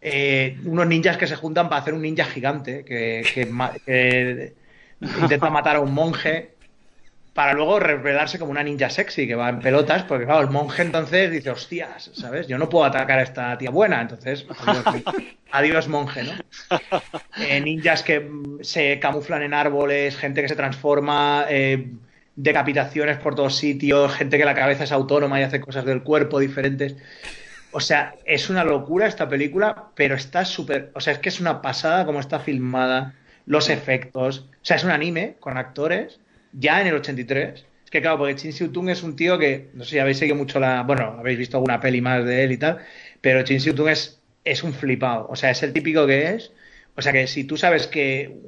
Eh, 0.00 0.58
unos 0.64 0.86
ninjas 0.86 1.16
que 1.16 1.26
se 1.26 1.36
juntan 1.36 1.68
para 1.68 1.80
hacer 1.80 1.94
un 1.94 2.02
ninja 2.02 2.24
gigante 2.24 2.84
que, 2.84 3.22
intenta 5.00 5.50
matar 5.50 5.76
a 5.76 5.80
un 5.80 5.92
monje. 5.92 6.54
para 7.32 7.52
luego 7.52 7.78
revelarse 7.78 8.38
como 8.38 8.50
una 8.50 8.62
ninja 8.62 8.88
sexy 8.88 9.26
que 9.26 9.34
va 9.34 9.48
en 9.50 9.60
pelotas, 9.60 10.04
porque 10.04 10.24
claro, 10.24 10.40
el 10.40 10.50
monje 10.50 10.82
entonces 10.82 11.30
dice, 11.30 11.50
hostias, 11.50 12.10
¿sabes? 12.14 12.46
Yo 12.46 12.56
no 12.56 12.68
puedo 12.68 12.84
atacar 12.84 13.18
a 13.18 13.22
esta 13.22 13.58
tía 13.58 13.70
buena, 13.70 14.00
entonces, 14.00 14.46
adiós, 15.52 15.88
monje, 15.88 16.24
¿no? 16.24 16.32
Eh, 17.38 17.60
ninjas 17.60 18.02
que 18.02 18.30
se 18.62 18.98
camuflan 19.00 19.42
en 19.42 19.52
árboles, 19.52 20.16
gente 20.16 20.40
que 20.40 20.48
se 20.48 20.56
transforma, 20.56 21.44
eh, 21.50 21.90
decapitaciones 22.36 23.16
por 23.16 23.34
todos 23.34 23.56
sitios, 23.56 24.14
gente 24.14 24.38
que 24.38 24.44
la 24.44 24.54
cabeza 24.54 24.84
es 24.84 24.92
autónoma 24.92 25.40
y 25.40 25.42
hace 25.42 25.60
cosas 25.60 25.84
del 25.84 26.02
cuerpo 26.02 26.38
diferentes. 26.38 26.96
O 27.72 27.80
sea, 27.80 28.14
es 28.24 28.48
una 28.48 28.64
locura 28.64 29.06
esta 29.06 29.28
película, 29.28 29.90
pero 29.94 30.14
está 30.14 30.44
súper, 30.44 30.90
o 30.94 31.00
sea, 31.00 31.14
es 31.14 31.18
que 31.18 31.30
es 31.30 31.40
una 31.40 31.60
pasada 31.62 32.06
como 32.06 32.20
está 32.20 32.38
filmada, 32.38 33.14
los 33.46 33.70
efectos, 33.70 34.48
o 34.50 34.64
sea, 34.64 34.76
es 34.76 34.84
un 34.84 34.90
anime 34.90 35.36
con 35.40 35.56
actores 35.56 36.20
ya 36.52 36.80
en 36.80 36.88
el 36.88 36.94
83. 36.94 37.66
Es 37.84 37.90
que 37.90 38.00
claro, 38.00 38.18
porque 38.18 38.34
Chin 38.34 38.52
Siu 38.52 38.72
Tung 38.72 38.88
es 38.88 39.02
un 39.02 39.14
tío 39.14 39.38
que, 39.38 39.70
no 39.74 39.84
sé 39.84 39.90
si 39.90 39.98
habéis 39.98 40.18
seguido 40.18 40.36
mucho 40.36 40.58
la, 40.58 40.82
bueno, 40.82 41.16
habéis 41.18 41.38
visto 41.38 41.56
alguna 41.56 41.80
peli 41.80 42.00
más 42.00 42.24
de 42.24 42.44
él 42.44 42.52
y 42.52 42.56
tal, 42.58 42.78
pero 43.20 43.42
Chin 43.42 43.60
Siu 43.60 43.74
Tung 43.74 43.88
es, 43.88 44.20
es 44.44 44.62
un 44.62 44.72
flipado, 44.72 45.26
o 45.28 45.36
sea, 45.36 45.50
es 45.50 45.62
el 45.62 45.72
típico 45.72 46.06
que 46.06 46.34
es, 46.34 46.52
o 46.96 47.02
sea, 47.02 47.12
que 47.12 47.26
si 47.26 47.44
tú 47.44 47.56
sabes 47.56 47.86
que 47.86 48.40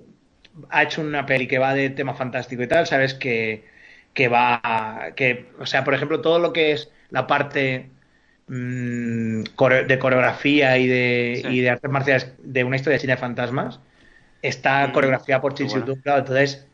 ha 0.71 0.83
hecho 0.83 1.03
una 1.03 1.27
peli 1.27 1.47
que 1.47 1.59
va 1.59 1.75
de 1.75 1.91
tema 1.91 2.15
fantástico 2.15 2.63
y 2.63 2.67
tal, 2.67 2.87
sabes 2.87 3.15
que, 3.15 3.65
que 4.19 4.27
va, 4.27 5.13
que, 5.15 5.47
o 5.61 5.67
sea, 5.67 5.85
por 5.85 5.95
ejemplo, 5.95 6.21
todo 6.21 6.41
lo 6.41 6.53
que 6.53 6.73
es 6.73 6.91
la 7.11 7.29
parte 7.29 7.89
mm, 8.49 9.43
de 9.87 9.99
coreografía 10.01 10.77
y 10.77 10.89
de, 10.89 11.43
y 11.49 11.61
de 11.61 11.71
artes 11.71 11.89
marciales 11.89 12.33
de 12.43 12.65
una 12.65 12.75
historia 12.75 12.99
china 12.99 13.15
de 13.15 13.21
fantasmas 13.21 13.79
está 14.43 14.89
mm, 14.89 14.93
coreografiada 14.93 15.41
por 15.41 15.57
Siu 15.57 15.69
Tung, 15.69 16.03
claro, 16.03 16.19
entonces 16.19 16.67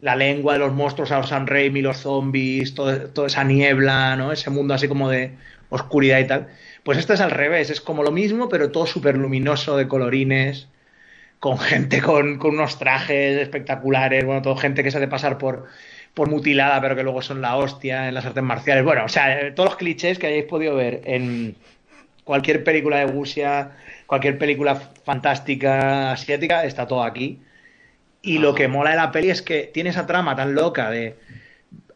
la 0.00 0.16
lengua 0.16 0.54
de 0.54 0.58
los 0.58 0.72
monstruos 0.72 1.12
a 1.12 1.18
los 1.18 1.28
San 1.28 1.46
Raimi, 1.46 1.82
los 1.82 1.98
zombies, 1.98 2.74
todo, 2.74 3.10
toda 3.10 3.28
esa 3.28 3.44
niebla, 3.44 4.16
¿no? 4.16 4.32
Ese 4.32 4.50
mundo 4.50 4.74
así 4.74 4.88
como 4.88 5.08
de 5.08 5.36
oscuridad 5.68 6.18
y 6.18 6.26
tal. 6.26 6.48
Pues 6.82 6.98
esto 6.98 7.12
es 7.12 7.20
al 7.20 7.30
revés, 7.30 7.70
es 7.70 7.80
como 7.80 8.02
lo 8.02 8.10
mismo, 8.10 8.48
pero 8.48 8.72
todo 8.72 8.86
súper 8.86 9.16
luminoso, 9.16 9.76
de 9.76 9.86
colorines, 9.86 10.66
con 11.38 11.58
gente 11.58 12.02
con, 12.02 12.38
con, 12.38 12.54
unos 12.54 12.76
trajes 12.76 13.40
espectaculares, 13.40 14.24
bueno, 14.24 14.42
todo 14.42 14.56
gente 14.56 14.82
que 14.82 14.90
se 14.90 14.96
hace 14.96 15.06
pasar 15.06 15.38
por, 15.38 15.68
por 16.14 16.28
mutilada, 16.28 16.80
pero 16.80 16.96
que 16.96 17.02
luego 17.02 17.22
son 17.22 17.40
la 17.40 17.56
hostia 17.56 18.08
en 18.08 18.14
las 18.14 18.26
artes 18.26 18.42
marciales. 18.42 18.84
Bueno, 18.84 19.04
o 19.04 19.08
sea, 19.08 19.54
todos 19.54 19.70
los 19.70 19.76
clichés 19.76 20.18
que 20.18 20.26
hayáis 20.26 20.44
podido 20.44 20.74
ver 20.74 21.02
en 21.04 21.56
cualquier 22.24 22.64
película 22.64 22.98
de 22.98 23.06
Wuxia, 23.06 23.72
cualquier 24.06 24.38
película 24.38 24.74
fantástica 25.04 26.12
asiática, 26.12 26.64
está 26.64 26.86
todo 26.86 27.02
aquí. 27.02 27.40
Y 28.20 28.38
lo 28.38 28.54
que 28.54 28.68
mola 28.68 28.90
de 28.90 28.96
la 28.96 29.12
peli 29.12 29.30
es 29.30 29.42
que 29.42 29.70
tiene 29.72 29.90
esa 29.90 30.06
trama 30.06 30.34
tan 30.34 30.54
loca 30.54 30.90
de 30.90 31.16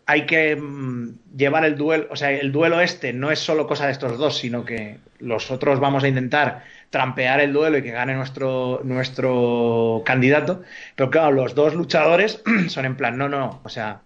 hay 0.07 0.27
que 0.27 0.57
mm, 0.57 1.37
llevar 1.37 1.65
el 1.65 1.77
duelo, 1.77 2.07
o 2.11 2.17
sea, 2.17 2.31
el 2.31 2.53
duelo 2.53 2.81
este 2.81 3.13
no 3.13 3.31
es 3.31 3.39
solo 3.39 3.67
cosa 3.67 3.87
de 3.87 3.93
estos 3.93 4.19
dos, 4.19 4.39
sino 4.39 4.65
que 4.65 4.99
los 5.19 5.51
otros 5.51 5.81
vamos 5.81 6.05
a 6.05 6.09
intentar 6.09 6.65
trampear 6.93 7.40
el 7.40 7.55
duelo 7.55 7.78
y 7.78 7.82
que 7.82 7.90
gane 7.90 8.14
nuestro, 8.14 8.82
nuestro 8.85 10.02
candidato. 10.05 10.62
Pero 10.94 11.10
claro, 11.10 11.32
los 11.32 11.55
dos 11.55 11.74
luchadores 11.74 12.43
son 12.69 12.85
en 12.85 12.97
plan, 12.97 13.16
no, 13.16 13.31
no, 13.31 13.62
o 13.64 13.69
sea, 13.70 14.02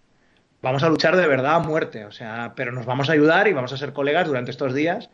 vamos 0.62 0.84
a 0.84 0.88
luchar 0.88 1.16
de 1.16 1.26
verdad 1.26 1.56
a 1.56 1.58
muerte, 1.58 2.04
o 2.04 2.12
sea, 2.12 2.52
pero 2.54 2.70
nos 2.70 2.86
vamos 2.86 3.10
a 3.10 3.12
ayudar 3.12 3.48
y 3.48 3.52
vamos 3.52 3.72
a 3.72 3.76
ser 3.76 3.92
colegas 3.92 4.28
durante 4.28 4.52
estos 4.52 4.72
días 4.72 5.10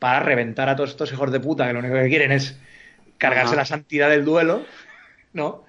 para 0.00 0.18
reventar 0.18 0.68
a 0.68 0.74
todos 0.74 0.90
estos 0.90 1.12
hijos 1.12 1.30
de 1.30 1.38
puta 1.38 1.64
que 1.64 1.72
lo 1.72 1.78
único 1.78 1.94
que 1.94 2.08
quieren 2.08 2.32
es 2.32 2.58
cargarse 3.18 3.54
la 3.54 3.64
santidad 3.66 4.10
del 4.10 4.24
duelo, 4.24 4.66
¿no? 5.32 5.64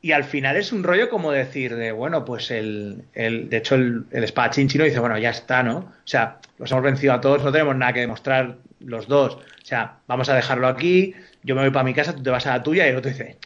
Y 0.00 0.12
al 0.12 0.24
final 0.24 0.56
es 0.56 0.72
un 0.72 0.84
rollo 0.84 1.08
como 1.08 1.32
decir 1.32 1.74
de, 1.74 1.90
bueno, 1.90 2.24
pues 2.24 2.50
el, 2.50 3.04
el 3.14 3.50
de 3.50 3.56
hecho 3.56 3.74
el, 3.74 4.04
el 4.12 4.24
espadachín 4.24 4.68
chino 4.68 4.84
dice, 4.84 5.00
bueno, 5.00 5.18
ya 5.18 5.30
está, 5.30 5.62
¿no? 5.62 5.78
O 5.78 5.92
sea, 6.04 6.38
los 6.58 6.70
hemos 6.70 6.84
vencido 6.84 7.12
a 7.12 7.20
todos, 7.20 7.42
no 7.42 7.50
tenemos 7.50 7.74
nada 7.76 7.92
que 7.92 8.00
demostrar 8.00 8.58
los 8.80 9.08
dos. 9.08 9.34
O 9.34 9.64
sea, 9.64 9.98
vamos 10.06 10.28
a 10.28 10.34
dejarlo 10.34 10.68
aquí, 10.68 11.14
yo 11.42 11.54
me 11.56 11.62
voy 11.62 11.70
para 11.70 11.84
mi 11.84 11.94
casa, 11.94 12.14
tú 12.14 12.22
te 12.22 12.30
vas 12.30 12.46
a 12.46 12.56
la 12.56 12.62
tuya 12.62 12.86
y 12.86 12.90
el 12.90 12.96
otro 12.96 13.10
dice, 13.10 13.38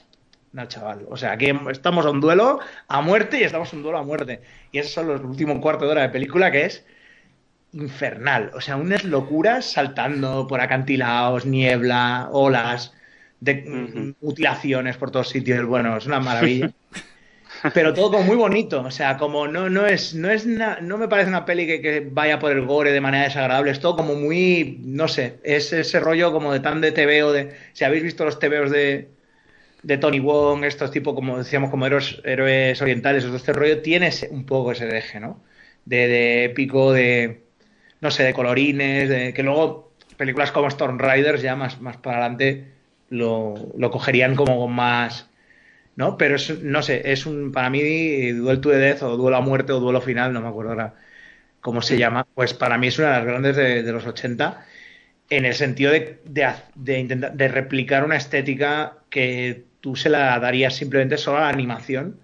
no, 0.52 0.66
chaval, 0.66 1.06
o 1.08 1.16
sea, 1.16 1.32
aquí 1.32 1.50
estamos 1.70 2.04
a 2.04 2.10
un 2.10 2.20
duelo 2.20 2.60
a 2.86 3.00
muerte 3.00 3.40
y 3.40 3.44
estamos 3.44 3.72
a 3.72 3.76
un 3.76 3.82
duelo 3.82 3.98
a 3.98 4.02
muerte. 4.02 4.42
Y 4.70 4.78
esos 4.78 4.92
son 4.92 5.08
los 5.08 5.22
últimos 5.22 5.58
cuartos 5.60 5.88
de 5.88 5.92
hora 5.92 6.02
de 6.02 6.10
película 6.10 6.50
que 6.50 6.66
es 6.66 6.84
infernal. 7.72 8.50
O 8.54 8.60
sea, 8.60 8.76
unas 8.76 9.04
locuras 9.04 9.64
saltando 9.64 10.46
por 10.46 10.60
acantilados, 10.60 11.46
niebla, 11.46 12.28
olas 12.30 12.92
de 13.42 14.14
mutilaciones 14.20 14.96
por 14.96 15.10
todos 15.10 15.28
sitios. 15.28 15.66
Bueno, 15.66 15.96
es 15.96 16.06
una 16.06 16.20
maravilla. 16.20 16.70
Pero 17.74 17.92
todo 17.92 18.12
como 18.12 18.24
muy 18.24 18.36
bonito, 18.36 18.82
o 18.82 18.90
sea, 18.90 19.16
como 19.16 19.46
no, 19.46 19.68
no 19.68 19.86
es, 19.86 20.14
no 20.14 20.30
es 20.30 20.46
no 20.46 20.98
me 20.98 21.06
parece 21.06 21.28
una 21.28 21.44
peli 21.44 21.66
que, 21.66 22.08
vaya 22.10 22.38
por 22.40 22.50
el 22.50 22.64
gore 22.66 22.90
de 22.90 23.00
manera 23.00 23.24
desagradable, 23.24 23.70
es 23.70 23.78
todo 23.78 23.96
como 23.96 24.14
muy, 24.14 24.78
no 24.82 25.06
sé, 25.06 25.38
es 25.44 25.72
ese 25.72 26.00
rollo 26.00 26.32
como 26.32 26.52
de 26.52 26.58
tan 26.58 26.80
de 26.80 26.90
TVO, 26.90 27.32
de, 27.32 27.52
si 27.72 27.84
habéis 27.84 28.02
visto 28.02 28.24
los 28.24 28.40
TVOs 28.40 28.70
de, 28.70 29.10
de 29.82 29.98
Tony 29.98 30.18
Wong, 30.18 30.64
estos 30.64 30.90
tipos, 30.90 31.14
como 31.14 31.38
decíamos, 31.38 31.70
como 31.70 31.86
héroes, 31.86 32.20
héroes 32.24 32.82
orientales, 32.82 33.24
este 33.24 33.52
rollo 33.52 33.80
tiene 33.80 34.10
un 34.30 34.44
poco 34.44 34.72
ese 34.72 34.86
deje, 34.86 35.20
¿no? 35.20 35.40
De, 35.84 36.08
de 36.08 36.44
épico, 36.46 36.92
de, 36.92 37.42
no 38.00 38.10
sé, 38.10 38.24
de 38.24 38.34
colorines, 38.34 39.08
de 39.08 39.32
que 39.32 39.42
luego 39.44 39.92
películas 40.16 40.50
como 40.50 40.66
Storm 40.66 40.98
Riders 40.98 41.42
ya 41.42 41.54
más, 41.54 41.80
más 41.80 41.96
para 41.98 42.18
adelante 42.18 42.81
lo, 43.12 43.54
lo 43.76 43.90
cogerían 43.90 44.34
como 44.34 44.66
más, 44.68 45.28
¿no? 45.96 46.16
Pero 46.16 46.36
es, 46.36 46.62
no 46.62 46.82
sé, 46.82 47.12
es 47.12 47.26
un, 47.26 47.52
para 47.52 47.70
mí, 47.70 48.30
Duel 48.32 48.60
to 48.60 48.70
the 48.70 48.76
Death 48.76 49.02
o 49.02 49.16
Duelo 49.16 49.36
a 49.36 49.40
Muerte 49.40 49.72
o 49.72 49.80
Duelo 49.80 50.00
Final, 50.00 50.32
no 50.32 50.40
me 50.40 50.48
acuerdo 50.48 50.70
ahora 50.70 50.94
cómo 51.60 51.82
se 51.82 51.96
llama, 51.98 52.26
pues 52.34 52.54
para 52.54 52.78
mí 52.78 52.88
es 52.88 52.98
una 52.98 53.08
de 53.08 53.16
las 53.18 53.24
grandes 53.24 53.56
de, 53.56 53.92
los 53.92 54.06
80 54.06 54.66
en 55.30 55.44
el 55.44 55.54
sentido 55.54 55.92
de, 55.92 56.18
de, 56.74 56.98
intentar, 56.98 57.34
de 57.34 57.48
replicar 57.48 58.04
una 58.04 58.16
estética 58.16 58.94
que 59.10 59.64
tú 59.80 59.94
se 59.94 60.08
la 60.08 60.38
darías 60.40 60.74
simplemente 60.74 61.18
solo 61.18 61.38
a 61.38 61.42
la 61.42 61.48
animación 61.50 62.16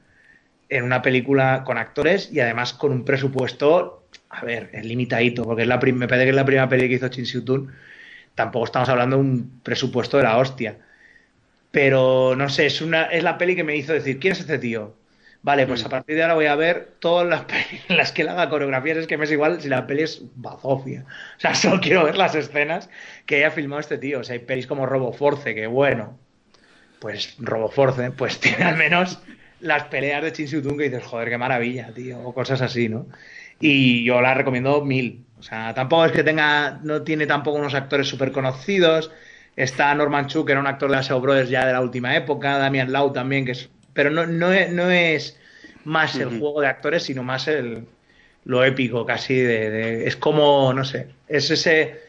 en 0.69 0.85
una 0.85 1.03
película 1.03 1.63
con 1.65 1.79
actores 1.79 2.31
y 2.33 2.41
además 2.41 2.73
con 2.73 2.93
un 2.93 3.05
presupuesto, 3.05 4.05
a 4.31 4.45
ver, 4.45 4.71
es 4.73 4.85
limitadito, 4.85 5.45
porque 5.45 5.63
es 5.63 5.69
la 5.69 5.79
me 5.79 6.09
parece 6.09 6.25
que 6.25 6.31
es 6.31 6.37
la 6.37 6.45
primera 6.45 6.69
película 6.69 6.89
que 6.89 6.95
hizo 6.95 7.09
Chin 7.09 7.27
Siu 7.27 7.45
tampoco 8.39 8.67
estamos 8.67 8.89
hablando 8.89 9.17
de 9.17 9.23
un 9.23 9.61
presupuesto 9.65 10.17
de 10.17 10.23
la 10.23 10.39
hostia. 10.39 10.79
Pero 11.73 12.37
no 12.37 12.49
sé, 12.49 12.67
es 12.67 12.81
una 12.81 13.07
es 13.07 13.25
la 13.25 13.37
peli 13.37 13.57
que 13.57 13.65
me 13.65 13.75
hizo 13.75 13.93
decir, 13.93 14.21
¿quién 14.21 14.33
es 14.33 14.41
este 14.41 14.61
tío? 14.61 14.95
Vale, 15.43 15.67
pues 15.67 15.83
mm. 15.83 15.87
a 15.87 15.89
partir 15.91 16.15
de 16.15 16.23
ahora 16.23 16.35
voy 16.35 16.47
a 16.47 16.55
ver 16.55 16.93
todas 17.01 17.29
las 17.29 17.43
pelis 17.51 17.83
en 17.89 17.97
las 17.97 18.13
que 18.13 18.23
él 18.23 18.29
haga 18.29 18.49
coreografías. 18.49 18.97
Es 18.99 19.07
que 19.09 19.19
me 19.19 19.25
es 19.25 19.33
igual 19.33 19.61
si 19.61 19.69
la 19.69 19.89
peli 19.89 20.05
es 20.05 20.23
bazofia. 20.37 21.05
O 21.37 21.41
sea, 21.41 21.55
solo 21.57 21.81
quiero 21.81 22.05
ver 22.05 22.17
las 22.17 22.37
escenas 22.37 22.89
que 23.27 23.37
haya 23.37 23.51
filmado 23.51 23.81
este 23.81 23.99
tío. 23.99 24.21
O 24.21 24.25
sea, 24.25 24.35
hay 24.35 24.41
pelis 24.41 24.69
como 24.69 24.87
Roboforce, 24.87 25.57
que 25.57 25.67
bueno, 25.67 26.17
pues 27.01 27.35
Roboforce, 27.41 28.13
pues 28.13 28.39
tiene 28.41 28.63
al 28.63 28.77
menos 28.77 29.21
las 29.59 29.85
peleas 29.85 30.23
de 30.23 30.33
Chin 30.33 30.49
que 30.79 30.85
dices, 30.85 31.03
joder, 31.03 31.29
qué 31.29 31.39
maravilla, 31.39 31.93
tío, 31.93 32.21
o 32.21 32.33
cosas 32.33 32.63
así, 32.63 32.89
¿no? 32.89 33.09
Y 33.59 34.05
yo 34.05 34.21
la 34.21 34.35
recomiendo 34.35 34.85
mil. 34.85 35.27
O 35.39 35.43
sea, 35.43 35.73
tampoco 35.75 36.07
es 36.07 36.13
que 36.13 36.25
tenga, 36.25 36.81
no 36.83 37.03
tiene 37.03 37.27
tampoco 37.27 37.59
unos 37.59 37.75
actores 37.75 38.09
súper 38.09 38.33
conocidos. 38.33 39.11
Está 39.57 39.95
Norman 39.95 40.27
Chu, 40.27 40.45
que 40.45 40.53
era 40.53 40.61
un 40.61 40.67
actor 40.67 40.91
de 40.91 40.97
la 40.97 41.03
Show 41.03 41.21
Brothers 41.21 41.51
ya 41.51 41.67
de 41.67 41.73
la 41.73 41.81
última 41.81 42.17
época, 42.17 42.59
Damian 42.59 42.93
Lau 42.93 43.13
también, 43.13 43.45
que 43.45 43.53
es. 43.53 43.71
Pero 43.93 44.11
no, 44.11 44.27
no, 44.27 44.53
es, 44.53 44.71
no 44.71 44.91
es 44.91 45.39
más 45.85 46.15
el 46.17 46.39
juego 46.39 46.61
de 46.61 46.69
actores, 46.69 47.03
sino 47.03 47.23
más 47.23 47.49
el 47.49 47.87
lo 48.49 48.65
épico 48.65 49.05
casi 49.05 49.35
de, 49.35 50.07
es 50.07 50.17
como, 50.17 50.73
no 50.73 50.85
sé, 50.85 51.09
es 51.29 51.51
ese 51.51 52.01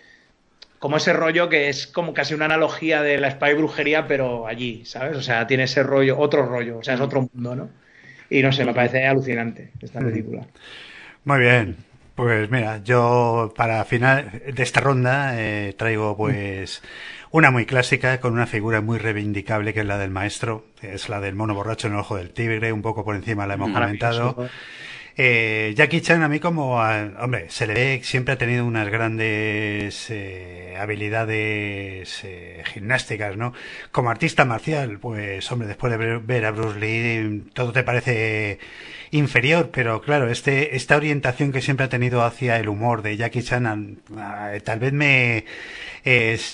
como 0.80 0.96
ese 0.96 1.12
rollo 1.12 1.50
que 1.50 1.68
es 1.68 1.86
como 1.88 2.14
casi 2.14 2.34
una 2.34 2.46
analogía 2.46 3.02
de 3.02 3.18
la 3.18 3.32
spy 3.32 3.54
brujería, 3.54 4.08
pero 4.08 4.48
allí, 4.48 4.86
¿sabes? 4.86 5.18
O 5.18 5.22
sea, 5.22 5.46
tiene 5.46 5.64
ese 5.64 5.84
rollo, 5.84 6.18
otro 6.18 6.46
rollo, 6.46 6.78
o 6.78 6.84
sea, 6.84 6.94
es 6.94 7.02
otro 7.02 7.28
mundo, 7.34 7.56
¿no? 7.56 7.70
Y 8.30 8.42
no 8.42 8.54
sé, 8.54 8.64
me 8.64 8.74
parece 8.74 9.06
alucinante 9.06 9.72
esta 9.82 10.00
película. 10.00 10.48
Muy 11.26 11.40
bien, 11.40 11.76
pues 12.20 12.52
mira, 12.52 12.84
yo 12.84 13.54
para 13.56 13.86
final 13.86 14.42
de 14.46 14.64
esta 14.64 14.82
ronda 14.82 15.40
eh, 15.40 15.74
traigo 15.78 16.18
pues 16.18 16.82
una 17.32 17.50
muy 17.50 17.66
clásica 17.66 18.20
con 18.20 18.34
una 18.34 18.46
figura 18.46 18.82
muy 18.82 18.98
reivindicable 18.98 19.74
que 19.74 19.80
es 19.80 19.86
la 19.86 19.98
del 19.98 20.12
maestro, 20.12 20.66
es 20.82 21.08
la 21.08 21.22
del 21.22 21.36
mono 21.36 21.56
borracho 21.56 21.88
en 21.88 21.94
el 21.94 22.00
ojo 22.00 22.18
del 22.18 22.32
tigre, 22.32 22.74
un 22.74 22.82
poco 22.82 23.06
por 23.06 23.16
encima 23.16 23.48
la 23.48 23.54
hemos 23.54 23.72
comentado. 23.72 24.50
Eh, 25.16 25.74
Jackie 25.78 26.02
Chan 26.02 26.24
a 26.24 26.28
mí 26.28 26.42
como, 26.42 26.76
hombre, 26.76 27.50
se 27.50 27.68
le 27.68 27.74
ve, 27.74 28.02
siempre 28.04 28.34
ha 28.34 28.38
tenido 28.38 28.66
unas 28.66 28.90
grandes 28.90 30.10
eh, 30.10 30.76
habilidades 30.78 32.22
eh, 32.26 32.64
gimnásticas, 32.66 33.38
¿no? 33.38 33.54
Como 33.92 34.10
artista 34.10 34.44
marcial, 34.44 35.00
pues, 35.00 35.50
hombre, 35.52 35.70
después 35.70 35.98
de 35.98 36.18
ver 36.18 36.46
a 36.46 36.52
Bruce 36.52 36.80
Lee, 36.80 37.46
todo 37.54 37.72
te 37.72 37.84
parece 37.84 38.60
inferior, 39.12 39.70
pero 39.72 40.02
claro, 40.02 40.30
este, 40.30 40.76
esta 40.76 40.98
orientación 40.98 41.52
que 41.52 41.62
siempre 41.62 41.86
ha 41.86 41.90
tenido 41.90 42.24
hacia 42.24 42.58
el 42.58 42.70
humor 42.70 43.02
de 43.02 43.18
Jackie 43.18 43.44
Chan, 43.44 44.00
tal 44.64 44.80
vez 44.80 44.94
me 44.94 45.46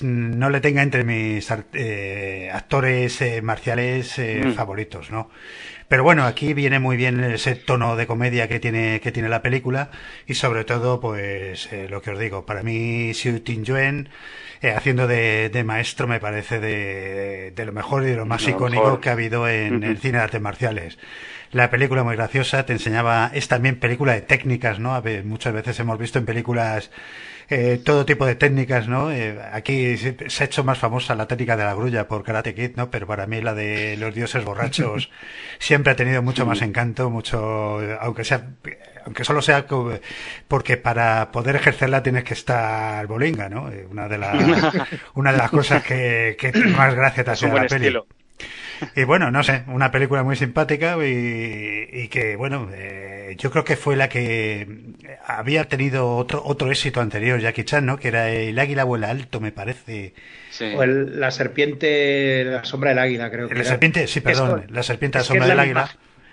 no 0.01 0.49
le 0.49 0.59
tenga 0.59 0.81
entre 0.81 1.03
mis 1.03 1.47
eh, 1.73 2.49
actores 2.51 3.21
eh, 3.21 3.41
marciales 3.41 4.19
mm. 4.19 4.51
favoritos, 4.53 5.11
¿no? 5.11 5.29
Pero 5.87 6.03
bueno, 6.03 6.25
aquí 6.25 6.53
viene 6.53 6.79
muy 6.79 6.97
bien 6.97 7.23
ese 7.23 7.55
tono 7.55 7.95
de 7.95 8.07
comedia 8.07 8.47
que 8.47 8.59
tiene, 8.59 8.99
que 9.01 9.11
tiene 9.11 9.29
la 9.29 9.43
película 9.43 9.91
y 10.25 10.33
sobre 10.33 10.63
todo, 10.63 10.99
pues 10.99 11.71
eh, 11.71 11.87
lo 11.89 12.01
que 12.01 12.11
os 12.11 12.19
digo, 12.19 12.45
para 12.45 12.63
mí 12.63 13.13
Xiu 13.13 13.43
Yuen 13.43 14.09
eh, 14.61 14.71
haciendo 14.71 15.05
de, 15.05 15.63
maestro 15.63 16.07
me 16.07 16.19
parece 16.19 16.59
de, 16.59 17.65
lo 17.65 17.71
mejor 17.71 18.03
y 18.03 18.07
de 18.07 18.15
lo 18.15 18.25
más 18.25 18.47
icónico 18.47 18.99
que 18.99 19.09
ha 19.09 19.11
habido 19.11 19.47
en 19.47 19.83
el 19.83 19.97
cine 19.99 20.17
de 20.17 20.23
artes 20.23 20.41
marciales. 20.41 20.97
La 21.51 21.69
película 21.69 22.03
muy 22.03 22.15
graciosa, 22.15 22.65
te 22.65 22.73
enseñaba, 22.73 23.31
es 23.33 23.47
también 23.47 23.79
película 23.79 24.13
de 24.13 24.21
técnicas, 24.21 24.79
¿no? 24.79 24.95
A 24.95 25.01
ver, 25.01 25.23
muchas 25.23 25.53
veces 25.53 25.79
hemos 25.79 25.97
visto 25.97 26.19
en 26.19 26.25
películas 26.25 26.91
eh, 27.47 27.79
todo 27.83 28.05
tipo 28.05 28.25
de 28.25 28.35
técnicas, 28.35 28.87
¿no? 28.87 29.11
Eh, 29.11 29.39
aquí 29.51 29.97
se 29.97 30.43
ha 30.43 30.45
hecho 30.45 30.63
más 30.63 30.79
famosa 30.79 31.13
la 31.13 31.27
técnica 31.27 31.55
de 31.55 31.63
la 31.63 31.75
grulla 31.75 32.07
por 32.07 32.23
Karate 32.23 32.55
Kid, 32.55 32.71
¿no? 32.75 32.89
Pero 32.89 33.05
para 33.05 33.27
mí 33.27 33.39
la 33.41 33.53
de 33.53 33.97
los 33.97 34.15
dioses 34.15 34.43
borrachos 34.43 35.11
siempre 35.59 35.93
ha 35.93 35.95
tenido 35.95 36.23
mucho 36.23 36.45
más 36.45 36.61
encanto, 36.63 37.09
mucho, 37.11 37.79
aunque 37.99 38.23
sea, 38.23 38.47
aunque 39.05 39.23
solo 39.23 39.43
sea 39.43 39.67
porque 40.47 40.77
para 40.77 41.31
poder 41.31 41.55
ejercerla 41.57 42.01
tienes 42.01 42.23
que 42.23 42.33
estar 42.33 43.05
bolinga, 43.05 43.47
¿no? 43.47 43.71
Eh, 43.71 43.85
una 43.89 44.07
de 44.07 44.17
las, 44.17 44.35
una 45.13 45.31
de 45.31 45.37
las 45.37 45.51
cosas 45.51 45.83
que, 45.83 46.35
que 46.39 46.51
más 46.51 46.95
gracia 46.95 47.23
te 47.23 47.31
hace 47.31 47.47
la 47.47 47.67
peli. 47.67 47.95
Y 48.95 49.03
bueno, 49.03 49.31
no 49.31 49.43
sé, 49.43 49.63
una 49.67 49.91
película 49.91 50.23
muy 50.23 50.35
simpática 50.35 50.97
y, 51.01 52.07
que, 52.09 52.35
bueno, 52.35 52.69
eh, 52.73 53.35
yo 53.37 53.51
creo 53.51 53.63
que 53.63 53.75
fue 53.75 53.95
la 53.95 54.09
que 54.09 54.67
había 55.25 55.65
tenido 55.65 56.15
otro, 56.15 56.41
otro 56.45 56.69
éxito 56.71 57.01
anterior, 57.01 57.39
Jackie 57.39 57.63
Chan, 57.63 57.85
¿no? 57.85 57.97
Que 57.97 58.09
era 58.09 58.29
El 58.29 58.57
Águila 58.59 58.83
vuela 58.83 59.09
alto, 59.09 59.39
me 59.39 59.51
parece. 59.51 60.13
O 60.75 60.85
la 60.85 61.31
serpiente, 61.31 62.43
la 62.45 62.63
sombra 62.63 62.91
del 62.91 62.99
águila, 62.99 63.29
creo 63.29 63.49
que 63.49 63.55
La 63.55 63.63
serpiente, 63.63 64.07
sí, 64.07 64.21
perdón, 64.21 64.67
la 64.69 64.83
serpiente, 64.83 65.17
la 65.17 65.23
sombra 65.23 65.47
del 65.47 65.59
águila. 65.59 65.89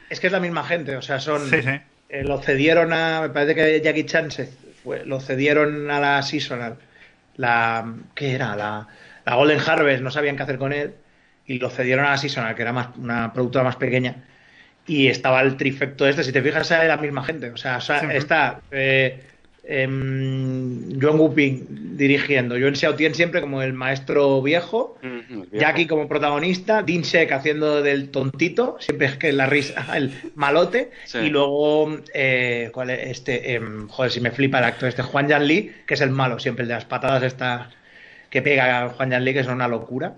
es 0.09 0.21
que 0.21 0.27
es 0.29 0.33
la 0.33 0.41
misma 0.41 0.65
gente, 0.65 0.97
o 0.97 1.03
sea, 1.03 1.21
son... 1.21 1.49
Sí, 1.49 1.63
sí. 1.63 1.81
Eh, 2.09 2.25
lo 2.25 2.41
cedieron 2.43 2.93
a... 2.93 3.23
Me 3.23 3.31
parece 3.31 3.55
que 3.55 3.81
Jackie 3.81 4.05
Chan 4.05 4.31
se 4.31 4.49
fue, 4.85 5.05
lo 5.07 5.19
cedieron 5.21 5.91
a 5.91 5.99
la 5.99 6.23
Seasonal. 6.23 6.77
La... 7.37 7.95
¿Qué 8.15 8.35
era? 8.35 8.55
La, 8.55 8.87
la 9.25 9.35
Golden 9.35 9.59
Harvest, 9.67 10.03
no 10.03 10.11
sabían 10.11 10.37
qué 10.37 10.43
hacer 10.43 10.59
con 10.59 10.73
él 10.73 10.95
y 11.47 11.59
lo 11.59 11.71
cedieron 11.71 12.05
a 12.05 12.11
la 12.11 12.19
Seasonal, 12.19 12.55
que 12.55 12.63
era 12.63 12.73
más, 12.73 12.89
una 12.97 13.33
productora 13.33 13.65
más 13.65 13.77
pequeña, 13.77 14.25
y 14.87 15.09
estaba 15.09 15.41
el 15.43 15.57
trifecto 15.57 16.07
este. 16.07 16.25
Si 16.25 16.33
te 16.33 16.43
fijas, 16.43 16.71
es 16.71 16.89
la 16.89 16.97
misma 16.97 17.25
gente. 17.25 17.51
O 17.51 17.57
sea, 17.57 17.79
está 18.13 18.61
eh, 18.71 19.21
em, 19.65 21.01
John 21.01 21.21
Whooping 21.21 21.97
dirigiendo, 21.97 22.57
John 22.61 22.75
Xiaotien 22.75 23.15
siempre 23.15 23.41
como 23.41 23.63
el 23.63 23.75
maestro 23.75 24.43
viejo, 24.43 24.99
Jackie 25.53 25.87
como 25.87 26.09
protagonista, 26.09 26.83
Dean 26.83 27.03
Sheck 27.03 27.31
haciendo 27.31 27.83
del 27.83 28.11
tontito, 28.11 28.77
siempre 28.81 29.07
es 29.07 29.17
que 29.17 29.33
la 29.33 29.47
risa, 29.47 29.87
el 29.97 30.13
malote, 30.35 30.91
y 31.15 31.29
luego, 31.29 31.99
eh, 32.13 32.71
¿cuál 32.73 32.91
es? 32.91 33.11
Este, 33.11 33.55
em, 33.55 33.89
joder, 33.89 34.11
si 34.11 34.21
me 34.21 34.33
flipa 34.33 34.59
el 34.59 34.65
actor 34.65 34.89
este, 34.89 35.03
Juan 35.03 35.29
Yan 35.29 35.47
Lee, 35.47 35.73
que 35.87 35.95
es 35.95 36.01
el 36.01 36.11
malo 36.11 36.41
siempre, 36.41 36.63
el 36.63 36.69
de 36.69 36.75
las 36.75 36.87
patadas 36.87 37.23
estas 37.23 37.69
que 38.31 38.43
pega 38.43 38.89
Juan 38.89 39.11
Yan 39.11 39.25
Lee, 39.25 39.35
que 39.35 39.45
son 39.45 39.55
una 39.55 39.69
locura. 39.69 40.17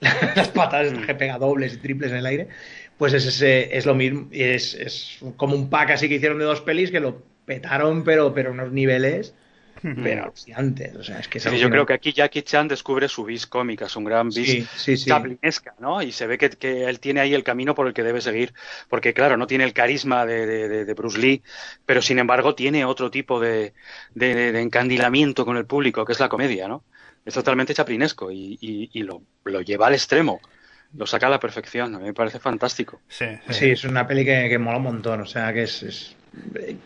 las 0.36 0.48
patas 0.48 0.92
que 1.06 1.14
pega 1.14 1.38
dobles 1.38 1.74
y 1.74 1.76
triples 1.78 2.10
en 2.10 2.18
el 2.18 2.26
aire, 2.26 2.48
pues 2.96 3.12
es, 3.12 3.42
es 3.42 3.86
lo 3.86 3.94
mismo, 3.94 4.28
es, 4.30 4.74
es 4.74 5.18
como 5.36 5.54
un 5.54 5.70
pack 5.70 5.90
así 5.90 6.08
que 6.08 6.16
hicieron 6.16 6.38
de 6.38 6.44
dos 6.44 6.60
pelis 6.60 6.90
que 6.90 7.00
lo 7.00 7.22
petaron, 7.44 8.04
pero, 8.04 8.34
pero 8.34 8.52
unos 8.52 8.72
niveles 8.72 9.34
pero 9.80 10.24
alucinantes. 10.24 10.96
O 10.96 11.02
sea, 11.02 11.18
es 11.18 11.28
que 11.28 11.38
yo 11.38 11.70
creo 11.70 11.86
que 11.86 11.92
aquí 11.92 12.12
Jackie 12.12 12.42
Chan 12.42 12.68
descubre 12.68 13.08
su 13.08 13.24
vis 13.24 13.46
cómica, 13.46 13.88
su 13.88 14.00
gran 14.00 14.28
vis 14.28 14.68
sí, 14.76 14.96
chaplinesca, 14.96 15.74
¿no? 15.78 16.02
Y 16.02 16.12
se 16.12 16.26
ve 16.26 16.38
que, 16.38 16.50
que, 16.50 16.84
él 16.84 17.00
tiene 17.00 17.20
ahí 17.20 17.34
el 17.34 17.44
camino 17.44 17.74
por 17.74 17.86
el 17.86 17.94
que 17.94 18.02
debe 18.02 18.20
seguir, 18.20 18.54
porque 18.88 19.14
claro, 19.14 19.36
no 19.36 19.46
tiene 19.46 19.64
el 19.64 19.72
carisma 19.72 20.26
de, 20.26 20.46
de, 20.46 20.84
de 20.84 20.94
Bruce 20.94 21.18
Lee, 21.18 21.42
pero 21.86 22.02
sin 22.02 22.18
embargo 22.18 22.54
tiene 22.54 22.84
otro 22.84 23.10
tipo 23.10 23.40
de, 23.40 23.72
de, 24.14 24.60
encandilamiento 24.60 25.44
con 25.44 25.56
el 25.56 25.66
público, 25.66 26.04
que 26.04 26.12
es 26.12 26.20
la 26.20 26.28
comedia, 26.28 26.68
¿no? 26.68 26.84
Es 27.24 27.34
totalmente 27.34 27.74
chaplinesco 27.74 28.30
y, 28.30 28.88
lo, 29.02 29.22
lleva 29.62 29.86
al 29.86 29.94
extremo. 29.94 30.40
Lo 30.96 31.06
saca 31.06 31.26
a 31.26 31.30
la 31.30 31.40
perfección, 31.40 31.94
a 31.94 31.98
mí 31.98 32.04
me 32.06 32.14
parece 32.14 32.38
fantástico. 32.38 33.00
Sí, 33.08 33.26
sí. 33.50 33.70
es 33.70 33.84
una 33.84 34.06
peli 34.06 34.24
que, 34.24 34.58
mola 34.58 34.78
un 34.78 34.84
montón, 34.84 35.20
o 35.20 35.26
sea, 35.26 35.52
que 35.52 35.64
es, 35.64 36.16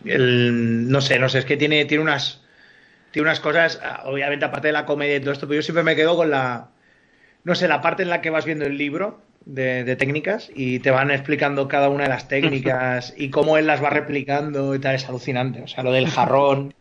el, 0.03 0.89
no 0.89 0.99
sé, 0.99 1.19
no 1.19 1.29
sé, 1.29 1.39
es 1.39 1.45
que 1.45 1.57
tiene, 1.57 1.85
tiene 1.85 2.03
unas 2.03 2.41
tiene 3.11 3.27
unas 3.27 3.39
cosas, 3.39 3.79
obviamente 4.05 4.43
aparte 4.43 4.69
de 4.69 4.73
la 4.73 4.87
comedia 4.87 5.17
y 5.17 5.19
todo 5.19 5.31
esto, 5.31 5.47
pero 5.47 5.59
yo 5.59 5.61
siempre 5.61 5.83
me 5.83 5.95
quedo 5.95 6.15
con 6.17 6.31
la, 6.31 6.69
no 7.43 7.53
sé, 7.53 7.67
la 7.67 7.79
parte 7.79 8.01
en 8.01 8.09
la 8.09 8.21
que 8.21 8.31
vas 8.31 8.43
viendo 8.43 8.65
el 8.65 8.75
libro 8.75 9.21
de, 9.45 9.83
de 9.83 9.95
técnicas 9.95 10.49
y 10.55 10.79
te 10.79 10.89
van 10.89 11.11
explicando 11.11 11.67
cada 11.67 11.89
una 11.89 12.03
de 12.03 12.09
las 12.09 12.27
técnicas 12.27 13.13
y 13.17 13.29
cómo 13.29 13.57
él 13.57 13.67
las 13.67 13.83
va 13.83 13.91
replicando 13.91 14.73
y 14.73 14.79
tal, 14.79 14.95
es 14.95 15.07
alucinante. 15.07 15.61
O 15.61 15.67
sea, 15.67 15.83
lo 15.83 15.91
del 15.91 16.09
jarrón 16.09 16.73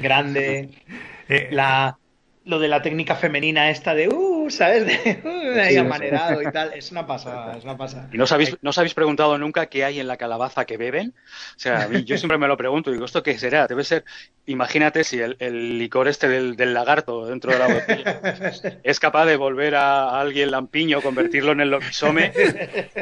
grande, 0.00 0.70
eh, 1.28 1.48
la, 1.52 1.96
lo 2.44 2.58
de 2.58 2.68
la 2.68 2.82
técnica 2.82 3.14
femenina 3.16 3.70
esta 3.70 3.94
de, 3.94 4.08
uh, 4.08 4.50
¿sabes? 4.50 4.86
De, 4.86 5.20
uh, 5.24 5.41
ahí 5.60 5.76
amanerado 5.76 6.42
y 6.42 6.50
tal. 6.50 6.72
Es 6.74 6.90
una 6.90 7.06
pasada, 7.06 7.52
es 7.58 7.64
una 7.64 7.76
pasada. 7.76 8.08
¿Y 8.12 8.18
no 8.18 8.24
os, 8.24 8.32
habéis, 8.32 8.56
no 8.62 8.70
os 8.70 8.78
habéis 8.78 8.94
preguntado 8.94 9.36
nunca 9.38 9.66
qué 9.66 9.84
hay 9.84 10.00
en 10.00 10.08
la 10.08 10.16
calabaza 10.16 10.64
que 10.64 10.76
beben? 10.76 11.14
O 11.56 11.58
sea, 11.58 11.88
yo 11.90 12.16
siempre 12.16 12.38
me 12.38 12.48
lo 12.48 12.56
pregunto, 12.56 12.90
digo, 12.90 13.04
¿esto 13.04 13.22
qué 13.22 13.38
será? 13.38 13.66
Debe 13.66 13.84
ser, 13.84 14.04
imagínate 14.46 15.04
si 15.04 15.20
el, 15.20 15.78
licor 15.78 16.08
este 16.08 16.28
del, 16.28 16.74
lagarto 16.74 17.26
dentro 17.26 17.52
de 17.52 17.58
la 17.58 17.66
botella 17.68 18.20
es 18.82 19.00
capaz 19.00 19.26
de 19.26 19.36
volver 19.36 19.74
a, 19.74 20.20
alguien 20.20 20.50
lampiño, 20.50 21.00
convertirlo 21.00 21.52
en 21.52 21.60
el 21.60 21.70
lomisome. 21.70 22.32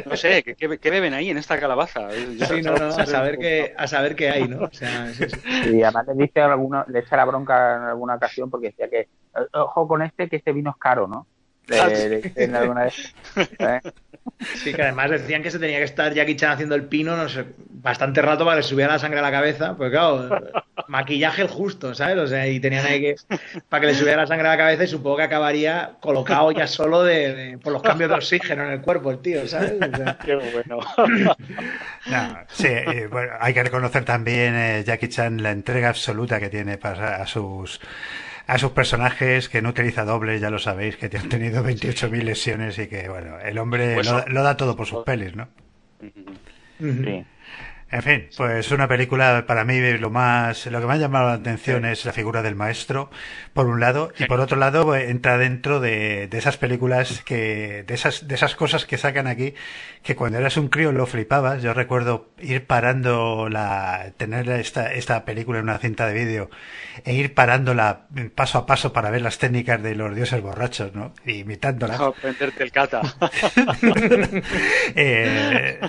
No 0.05 0.15
sé, 0.15 0.43
¿qué, 0.43 0.89
beben 0.89 1.13
ahí 1.13 1.29
en 1.29 1.37
esta 1.37 1.59
calabaza? 1.59 2.09
sí, 2.11 2.61
no, 2.61 2.75
no, 2.75 2.87
a 2.87 3.05
saber, 3.05 3.37
qué, 3.37 3.73
a 3.77 3.87
saber 3.87 4.15
qué 4.15 4.29
hay, 4.29 4.47
¿no? 4.47 4.65
O 4.65 4.71
sea, 4.71 5.11
Y 5.65 5.81
además 5.83 6.07
le 6.07 6.23
dice 6.23 6.41
alguna, 6.41 6.85
le 6.87 6.99
echa 6.99 7.15
la 7.15 7.25
bronca 7.25 7.77
en 7.77 7.83
alguna 7.83 8.15
ocasión 8.15 8.49
porque 8.49 8.67
decía 8.67 8.89
que 8.89 9.07
ojo 9.53 9.87
con 9.87 10.01
este, 10.01 10.29
que 10.29 10.37
este 10.37 10.51
vino 10.51 10.71
es 10.71 10.77
caro, 10.77 11.07
¿no? 11.07 11.27
Sí, 14.55 14.73
que 14.73 14.81
además 14.81 15.11
decían 15.11 15.43
que 15.43 15.51
se 15.51 15.59
tenía 15.59 15.77
que 15.77 15.83
estar 15.83 16.13
Jackie 16.13 16.35
Chan 16.35 16.51
haciendo 16.51 16.75
el 16.75 16.85
pino, 16.85 17.15
no 17.15 17.29
sé, 17.29 17.45
bastante 17.69 18.21
rato 18.21 18.43
para 18.43 18.55
que 18.55 18.61
le 18.61 18.67
subiera 18.67 18.93
la 18.93 18.99
sangre 18.99 19.19
a 19.19 19.23
la 19.23 19.31
cabeza, 19.31 19.75
pues 19.75 19.91
claro, 19.91 20.29
maquillaje 20.87 21.43
el 21.43 21.47
justo, 21.47 21.93
¿sabes? 21.93 22.17
O 22.17 22.27
sea, 22.27 22.47
y 22.47 22.59
tenían 22.59 22.85
ahí 22.85 23.01
que, 23.01 23.15
para 23.69 23.81
que 23.81 23.87
le 23.87 23.95
subiera 23.95 24.21
la 24.21 24.27
sangre 24.27 24.47
a 24.47 24.51
la 24.51 24.57
cabeza 24.57 24.83
y 24.83 24.87
supongo 24.87 25.17
que 25.17 25.23
acabaría 25.23 25.93
colocado 25.99 26.51
ya 26.51 26.67
solo 26.67 27.03
de, 27.03 27.59
por 27.63 27.73
los 27.73 27.81
cambios 27.81 28.09
de 28.09 28.15
oxígeno 28.15 28.63
en 28.63 28.71
el 28.71 28.81
cuerpo 28.81 29.11
el 29.11 29.19
tío, 29.19 29.47
¿sabes? 29.47 29.73
Qué 30.25 30.35
bueno. 30.35 30.79
sí, 32.49 32.69
bueno, 33.11 33.33
hay 33.39 33.53
que 33.53 33.63
reconocer 33.63 34.05
también 34.05 34.55
eh, 34.55 34.83
Jackie 34.85 35.09
Chan 35.09 35.41
la 35.41 35.51
entrega 35.51 35.89
absoluta 35.89 36.39
que 36.39 36.49
tiene 36.49 36.77
para 36.77 37.21
a 37.21 37.27
sus 37.27 37.79
a 38.51 38.57
sus 38.57 38.71
personajes 38.71 39.47
que 39.47 39.61
no 39.61 39.69
utiliza 39.69 40.03
dobles, 40.03 40.41
ya 40.41 40.49
lo 40.49 40.59
sabéis, 40.59 40.97
que 40.97 41.05
han 41.17 41.29
tenido 41.29 41.63
28.000 41.63 42.21
lesiones 42.21 42.77
y 42.79 42.87
que, 42.87 43.07
bueno, 43.07 43.39
el 43.39 43.57
hombre 43.57 43.93
pues 43.93 44.11
lo, 44.27 44.43
da 44.43 44.57
todo 44.57 44.75
por 44.75 44.87
sus 44.87 45.05
pelis, 45.05 45.33
¿no? 45.37 45.47
Sí. 46.77 47.25
En 47.91 48.01
fin, 48.01 48.27
pues 48.35 48.71
una 48.71 48.89
película 48.89 49.45
para 49.47 49.63
mí 49.63 49.79
lo 49.97 50.09
más 50.09 50.65
lo 50.65 50.81
que 50.81 50.85
me 50.87 50.93
ha 50.93 50.97
llamado 50.97 51.27
la 51.27 51.33
atención 51.33 51.85
es 51.85 52.03
la 52.03 52.11
figura 52.11 52.41
del 52.41 52.55
maestro 52.55 53.09
por 53.53 53.67
un 53.67 53.79
lado 53.79 54.13
y 54.17 54.25
por 54.25 54.39
otro 54.39 54.57
lado 54.57 54.95
entra 54.95 55.37
dentro 55.37 55.81
de, 55.81 56.27
de, 56.27 56.37
esas 56.37 56.55
películas 56.55 57.21
que 57.21 57.83
de 57.85 57.93
esas 57.93 58.29
de 58.29 58.35
esas 58.35 58.55
cosas 58.55 58.85
que 58.85 58.97
sacan 58.97 59.27
aquí 59.27 59.55
que 60.03 60.15
cuando 60.15 60.39
eras 60.39 60.57
un 60.57 60.67
crío 60.69 60.91
lo 60.91 61.05
flipabas. 61.05 61.61
Yo 61.61 61.73
recuerdo 61.73 62.29
ir 62.39 62.65
parando 62.65 63.49
la 63.49 64.13
tener 64.17 64.49
esta 64.49 64.93
esta 64.93 65.25
película 65.25 65.59
en 65.59 65.65
una 65.65 65.77
cinta 65.77 66.07
de 66.07 66.13
vídeo 66.13 66.49
e 67.05 67.13
ir 67.13 67.33
parándola 67.33 68.07
paso 68.35 68.57
a 68.57 68.65
paso 68.65 68.93
para 68.93 69.11
ver 69.11 69.21
las 69.21 69.37
técnicas 69.37 69.81
de 69.81 69.95
los 69.95 70.15
dioses 70.15 70.41
borrachos, 70.41 70.93
¿no? 70.95 71.13
Imitándolas. 71.25 71.99
No, 72.01 72.13
prenderte 72.13 72.63
el 72.63 72.71
cata. 72.71 73.01
eh, 74.95 75.79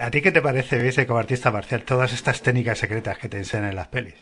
¿a 0.00 0.10
ti 0.10 0.20
qué 0.20 0.32
te 0.32 0.42
parece, 0.42 0.82
dice 0.82 1.06
como 1.06 1.20
artista 1.20 1.52
marcial, 1.52 1.84
todas 1.84 2.12
estas 2.12 2.42
técnicas 2.42 2.78
secretas 2.78 3.18
que 3.18 3.28
te 3.28 3.38
enseñan 3.38 3.70
en 3.70 3.76
las 3.76 3.86
pelis? 3.86 4.14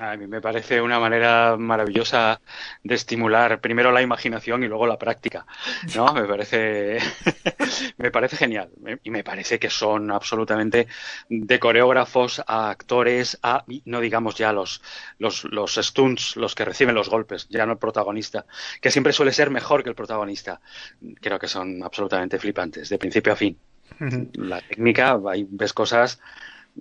A 0.00 0.16
mí 0.16 0.26
me 0.26 0.40
parece 0.40 0.80
una 0.80 1.00
manera 1.00 1.56
maravillosa 1.56 2.40
de 2.82 2.94
estimular 2.94 3.60
primero 3.60 3.90
la 3.90 4.02
imaginación 4.02 4.62
y 4.62 4.68
luego 4.68 4.86
la 4.86 4.98
práctica, 4.98 5.46
¿no? 5.96 6.12
Me 6.12 6.24
parece, 6.24 6.98
me 7.96 8.10
parece 8.10 8.36
genial 8.36 8.70
y 9.02 9.10
me 9.10 9.24
parece 9.24 9.58
que 9.58 9.70
son 9.70 10.10
absolutamente 10.10 10.86
de 11.28 11.58
coreógrafos 11.58 12.42
a 12.46 12.70
actores 12.70 13.38
a, 13.42 13.64
no 13.84 14.00
digamos 14.00 14.36
ya 14.36 14.52
los, 14.52 14.82
los, 15.18 15.44
los 15.44 15.74
stunts, 15.74 16.36
los 16.36 16.54
que 16.54 16.64
reciben 16.64 16.94
los 16.94 17.08
golpes, 17.08 17.48
ya 17.48 17.66
no 17.66 17.72
el 17.72 17.78
protagonista, 17.78 18.46
que 18.80 18.90
siempre 18.90 19.12
suele 19.12 19.32
ser 19.32 19.50
mejor 19.50 19.82
que 19.82 19.90
el 19.90 19.96
protagonista. 19.96 20.60
Creo 21.20 21.38
que 21.38 21.48
son 21.48 21.82
absolutamente 21.82 22.38
flipantes, 22.38 22.88
de 22.88 22.98
principio 22.98 23.32
a 23.32 23.36
fin. 23.36 23.58
La 24.34 24.60
técnica, 24.60 25.18
ahí 25.28 25.46
ves 25.48 25.72
cosas 25.72 26.20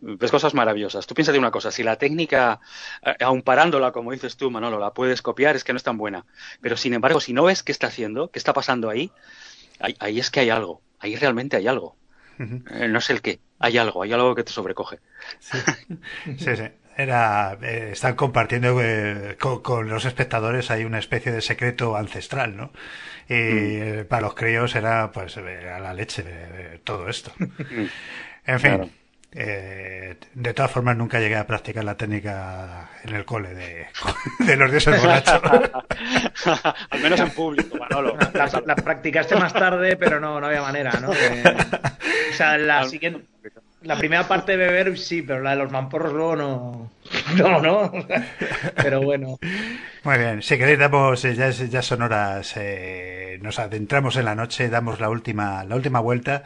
ves 0.02 0.32
cosas 0.32 0.53
maravillosas. 0.53 1.07
Tú 1.07 1.15
piensas 1.15 1.34
de 1.34 1.40
una 1.40 1.52
cosa, 1.52 1.72
si 1.72 1.84
la 1.84 1.98
técnica, 1.98 2.60
eh, 3.03 3.15
aun 3.24 3.41
parándola, 3.41 3.91
como 3.91 4.11
dices 4.11 4.38
tú, 4.38 4.52
Manolo, 4.52 4.80
la 4.80 4.94
puedes 4.94 5.22
copiar, 5.22 5.56
es 5.56 5.64
que 5.64 5.74
no 5.74 5.78
es 5.78 5.84
tan 5.84 5.98
buena. 5.98 6.26
Pero 6.61 6.78
sin 6.78 6.94
embargo, 6.94 7.19
si 7.19 7.34
no 7.34 7.44
ves 7.44 7.64
qué 7.64 7.72
está 7.72 7.88
haciendo, 7.88 8.30
qué 8.32 8.40
está 8.40 8.53
pasando 8.53 8.90
ahí, 8.90 9.11
ahí, 9.99 10.19
es 10.19 10.32
que 10.32 10.41
hay 10.41 10.49
algo, 10.49 10.82
ahí 10.99 11.15
realmente 11.15 11.57
hay 11.57 11.68
algo. 11.68 11.95
Eh, 12.40 12.88
no 12.88 13.02
sé 13.02 13.14
el 13.14 13.22
qué, 13.22 13.40
hay 13.60 13.78
algo, 13.78 14.03
hay 14.03 14.14
algo 14.14 14.36
que 14.36 14.44
te 14.44 14.52
sobrecoge. 14.52 14.99
Sí, 15.40 15.57
sí. 16.38 16.64
Era, 16.95 17.57
eh, 17.61 17.90
están 17.91 18.15
compartiendo 18.15 18.80
con, 19.38 19.88
los 19.88 20.06
espectadores 20.06 20.72
hay 20.72 20.84
una 20.84 20.98
especie 20.98 21.32
de 21.32 21.41
secreto 21.41 21.95
ancestral, 21.95 22.57
¿no? 22.57 22.72
Y 23.30 23.34
mm. 23.34 24.06
para 24.07 24.24
los 24.24 24.34
críos 24.34 24.76
era 24.76 25.11
pues 25.11 25.38
a 25.38 25.41
la 25.80 25.94
leche 25.94 26.24
de, 26.24 26.80
todo 26.80 27.10
esto. 27.10 27.32
Mm. 27.40 27.86
En 28.45 28.60
fin. 28.61 28.91
Eh, 29.40 30.16
de 30.34 30.54
todas 30.56 30.72
formas, 30.72 30.98
nunca 30.98 31.20
llegué 31.20 31.36
a 31.36 31.46
practicar 31.46 31.84
la 31.84 31.96
técnica 31.96 32.90
en 33.04 33.16
el 33.16 33.24
cole 33.24 33.54
de, 33.54 33.88
los 34.58 34.72
dioses 34.72 35.00
borrachos. 35.00 35.42
Al 36.90 37.00
menos 37.00 37.20
en 37.20 37.30
público, 37.30 37.78
Manolo. 37.78 38.18
La, 38.34 38.76
practicaste 38.76 39.36
más 39.36 39.54
tarde, 39.54 39.96
pero 39.96 40.20
no, 40.20 40.42
no 40.42 40.48
había 40.48 40.64
manera, 40.64 40.92
¿no? 41.00 41.10
o 41.12 42.34
sea, 42.34 42.58
la 42.58 42.86
siguiente. 42.86 43.26
La 43.82 43.98
primera 43.98 44.28
parte 44.28 44.54
de 44.54 44.58
beber 44.58 44.98
sí, 44.98 45.22
pero 45.22 45.41
la 45.41 45.52
de 45.52 45.58
los 45.58 45.72
mamporros 45.72 46.14
luego 46.14 46.36
no. 46.36 46.91
No, 47.38 47.62
no. 47.62 47.91
Pero 48.76 49.02
bueno. 49.02 49.38
Muy 50.04 50.18
bien. 50.18 50.41
Si 50.41 50.58
queréis, 50.58 50.80
damos, 50.80 51.24
eh, 51.26 51.36
ya, 51.36 51.49
ya 51.52 51.82
son 51.82 52.02
horas. 52.02 52.54
Eh, 52.58 53.40
nos 53.41 53.60
adentramos 53.60 54.16
en 54.18 54.26
la 54.26 54.36
noche, 54.36 54.70
damos 54.70 54.99
la 54.99 55.10
última, 55.10 55.64
la 55.64 55.76
última 55.76 55.99
vuelta 55.99 56.44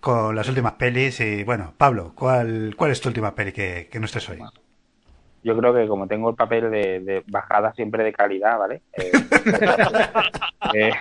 con 0.00 0.34
las 0.36 0.48
últimas 0.48 0.74
pelis. 0.74 1.20
Y 1.20 1.44
bueno, 1.44 1.74
Pablo, 1.76 2.12
¿cuál, 2.14 2.74
cuál 2.76 2.90
es 2.92 3.00
tu 3.00 3.08
última 3.08 3.34
peli 3.34 3.52
que, 3.52 3.88
que 3.90 4.00
no 4.00 4.06
estés 4.06 4.28
hoy? 4.28 4.46
Yo 5.42 5.56
creo 5.56 5.74
que 5.74 5.88
como 5.88 6.06
tengo 6.06 6.30
el 6.30 6.36
papel 6.36 6.70
de, 6.70 7.24
bajada 7.28 7.72
siempre 7.74 8.04
de 8.04 8.12
calidad, 8.12 8.58
¿vale? 8.58 8.82
Eh, 8.92 9.10
eh, 10.74 10.92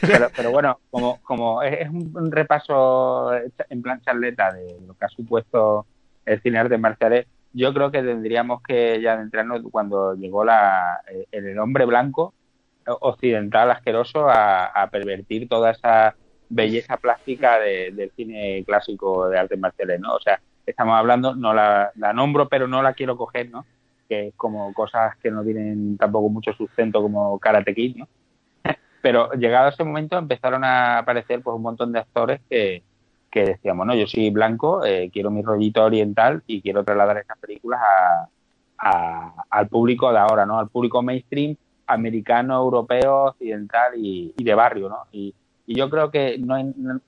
pero, 0.00 0.28
pero, 0.36 0.50
bueno, 0.50 0.80
como, 0.90 1.20
como 1.22 1.62
es 1.62 1.88
un, 1.88 2.30
repaso 2.30 3.32
en 3.34 3.82
plan 3.82 4.00
charleta 4.02 4.52
de 4.52 4.76
lo 4.86 4.94
que 4.94 5.04
ha 5.04 5.08
supuesto 5.08 5.86
el 6.26 6.40
cine 6.42 6.68
de 6.68 6.78
marciales, 6.78 7.26
yo 7.52 7.72
creo 7.72 7.90
que 7.90 8.02
tendríamos 8.02 8.62
que 8.62 9.00
ya 9.00 9.14
adentrarnos 9.14 9.62
cuando 9.70 10.14
llegó 10.14 10.44
la, 10.44 11.00
eh, 11.10 11.26
el 11.32 11.58
hombre 11.58 11.84
blanco 11.86 12.34
occidental 12.86 13.70
asqueroso 13.70 14.28
a, 14.28 14.66
a 14.66 14.90
pervertir 14.90 15.48
toda 15.48 15.70
esa 15.70 16.14
belleza 16.50 16.96
plástica 16.96 17.58
del 17.60 18.10
cine 18.16 18.62
clásico 18.66 19.28
de 19.28 19.38
artes 19.38 19.58
marciales, 19.58 20.00
¿no? 20.00 20.14
O 20.14 20.20
sea, 20.20 20.40
estamos 20.70 20.96
hablando, 20.96 21.34
no 21.34 21.52
la, 21.54 21.92
nombro, 22.14 22.48
pero 22.48 22.66
no 22.66 22.82
la 22.82 22.94
quiero 22.94 23.16
coger, 23.16 23.50
¿no? 23.50 23.64
Que 24.08 24.28
es 24.28 24.34
como 24.34 24.72
cosas 24.72 25.16
que 25.18 25.30
no 25.30 25.42
tienen 25.44 25.96
tampoco 25.96 26.28
mucho 26.28 26.52
sustento 26.52 27.02
como 27.02 27.38
Karate 27.38 27.74
Kid, 27.74 27.96
¿no? 27.96 28.08
Pero 29.02 29.30
llegado 29.32 29.68
ese 29.68 29.84
momento 29.84 30.18
empezaron 30.18 30.64
a 30.64 30.98
aparecer 30.98 31.42
pues 31.42 31.54
un 31.54 31.62
montón 31.62 31.92
de 31.92 32.00
actores 32.00 32.40
que, 32.48 32.82
que 33.30 33.44
decían, 33.44 33.76
bueno, 33.76 33.94
yo 33.94 34.06
soy 34.06 34.30
blanco, 34.30 34.84
eh, 34.84 35.10
quiero 35.12 35.30
mi 35.30 35.42
rollito 35.42 35.84
oriental 35.84 36.42
y 36.46 36.60
quiero 36.60 36.84
trasladar 36.84 37.18
estas 37.18 37.38
películas 37.38 37.80
a, 38.78 39.34
al 39.50 39.68
público 39.68 40.12
de 40.12 40.18
ahora, 40.18 40.46
¿no? 40.46 40.58
Al 40.58 40.68
público 40.68 41.02
mainstream 41.02 41.56
americano, 41.86 42.56
europeo, 42.56 43.24
occidental 43.24 43.92
y, 43.96 44.34
y 44.36 44.44
de 44.44 44.54
barrio, 44.54 44.88
¿no? 44.88 45.06
Y, 45.12 45.34
y 45.70 45.76
yo 45.76 45.88
creo 45.88 46.10
que 46.10 46.36
no 46.36 46.56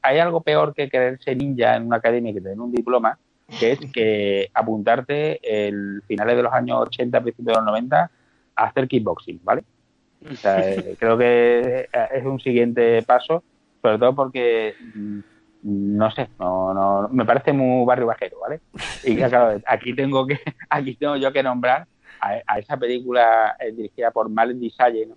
hay, 0.02 0.18
algo 0.20 0.40
peor 0.40 0.72
que 0.72 0.88
querer 0.88 1.20
ser 1.20 1.36
ninja 1.36 1.74
en 1.74 1.84
una 1.84 1.96
academia 1.96 2.32
que 2.32 2.40
tener 2.40 2.60
un 2.60 2.70
diploma, 2.70 3.18
que 3.58 3.72
es 3.72 3.80
que 3.92 4.50
apuntarte 4.54 5.40
el 5.42 6.02
finales 6.06 6.36
de 6.36 6.42
los 6.42 6.52
años 6.52 6.78
80, 6.80 7.20
principios 7.20 7.54
de 7.54 7.60
los 7.60 7.66
90 7.66 8.10
a 8.56 8.64
hacer 8.64 8.88
kickboxing, 8.88 9.40
¿vale? 9.42 9.64
O 10.30 10.34
sea, 10.36 10.60
eh, 10.60 10.96
creo 10.98 11.18
que 11.18 11.88
es 12.14 12.24
un 12.24 12.40
siguiente 12.40 13.02
paso, 13.02 13.42
sobre 13.80 13.98
todo 13.98 14.14
porque 14.14 14.74
mm, 14.94 15.20
no 15.62 16.10
sé, 16.10 16.28
no, 16.38 16.74
no, 16.74 17.08
me 17.10 17.24
parece 17.24 17.52
muy 17.52 17.84
barrio 17.86 18.06
bajero, 18.06 18.38
¿vale? 18.40 18.60
Y 19.04 19.16
claro, 19.16 19.60
aquí 19.66 19.94
tengo 19.94 20.26
que, 20.26 20.40
aquí 20.70 20.94
tengo 20.96 21.16
yo 21.16 21.32
que 21.32 21.42
nombrar 21.42 21.86
a, 22.20 22.58
esa 22.58 22.76
película 22.76 23.56
eh, 23.58 23.72
dirigida 23.72 24.10
por 24.10 24.28
Malen 24.28 24.60
Disalle, 24.60 25.06
¿no? 25.06 25.16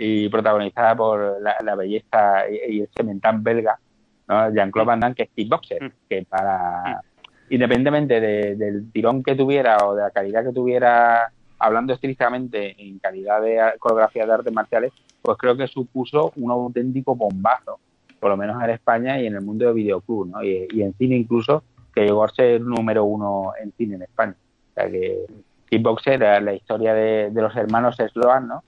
y 0.00 0.28
protagonizada 0.28 0.94
por 0.96 1.42
la, 1.42 1.74
belleza 1.74 2.48
y, 2.48 2.80
el 2.80 2.88
cementán 2.96 3.42
belga, 3.42 3.80
¿no? 4.28 4.54
Jean-Claude 4.54 4.86
Van 4.86 5.00
Damme, 5.00 5.14
que 5.16 5.24
es 5.24 5.30
kickboxer, 5.30 5.82
mm. 5.82 5.92
que 6.08 6.22
para, 6.22 7.02
independientemente 7.50 8.20
del 8.20 8.90
tirón 8.92 9.22
que 9.22 9.34
tuviera 9.34 9.78
o 9.86 9.94
de 9.94 10.02
la 10.02 10.10
calidad 10.10 10.44
que 10.44 10.52
tuviera, 10.52 11.30
hablando 11.58 11.92
estrictamente 11.92 12.74
en 12.78 12.98
calidad 12.98 13.40
de 13.40 13.58
coreografía 13.78 14.26
de 14.26 14.32
artes 14.32 14.52
marciales, 14.52 14.92
pues 15.22 15.36
creo 15.38 15.56
que 15.56 15.66
supuso 15.66 16.32
un 16.36 16.50
auténtico 16.50 17.14
bombazo, 17.14 17.78
por 18.20 18.30
lo 18.30 18.36
menos 18.36 18.62
en 18.62 18.70
España 18.70 19.20
y 19.20 19.26
en 19.26 19.34
el 19.34 19.42
mundo 19.42 19.66
de 19.66 19.72
videoclub, 19.72 20.28
¿no? 20.28 20.42
Y, 20.42 20.82
en 20.82 20.94
cine 20.94 21.16
incluso, 21.16 21.62
que 21.94 22.02
llegó 22.02 22.24
a 22.24 22.28
ser 22.28 22.60
número 22.60 23.04
uno 23.04 23.52
en 23.60 23.72
cine 23.72 23.96
en 23.96 24.02
España. 24.02 24.34
O 24.70 24.74
sea 24.74 24.90
que 24.90 25.26
Kickboxer 25.68 26.14
era 26.14 26.40
la 26.40 26.54
historia 26.54 26.94
de, 26.94 27.30
los 27.32 27.54
hermanos 27.56 27.96
Sloan, 27.96 28.48
¿no? 28.48 28.64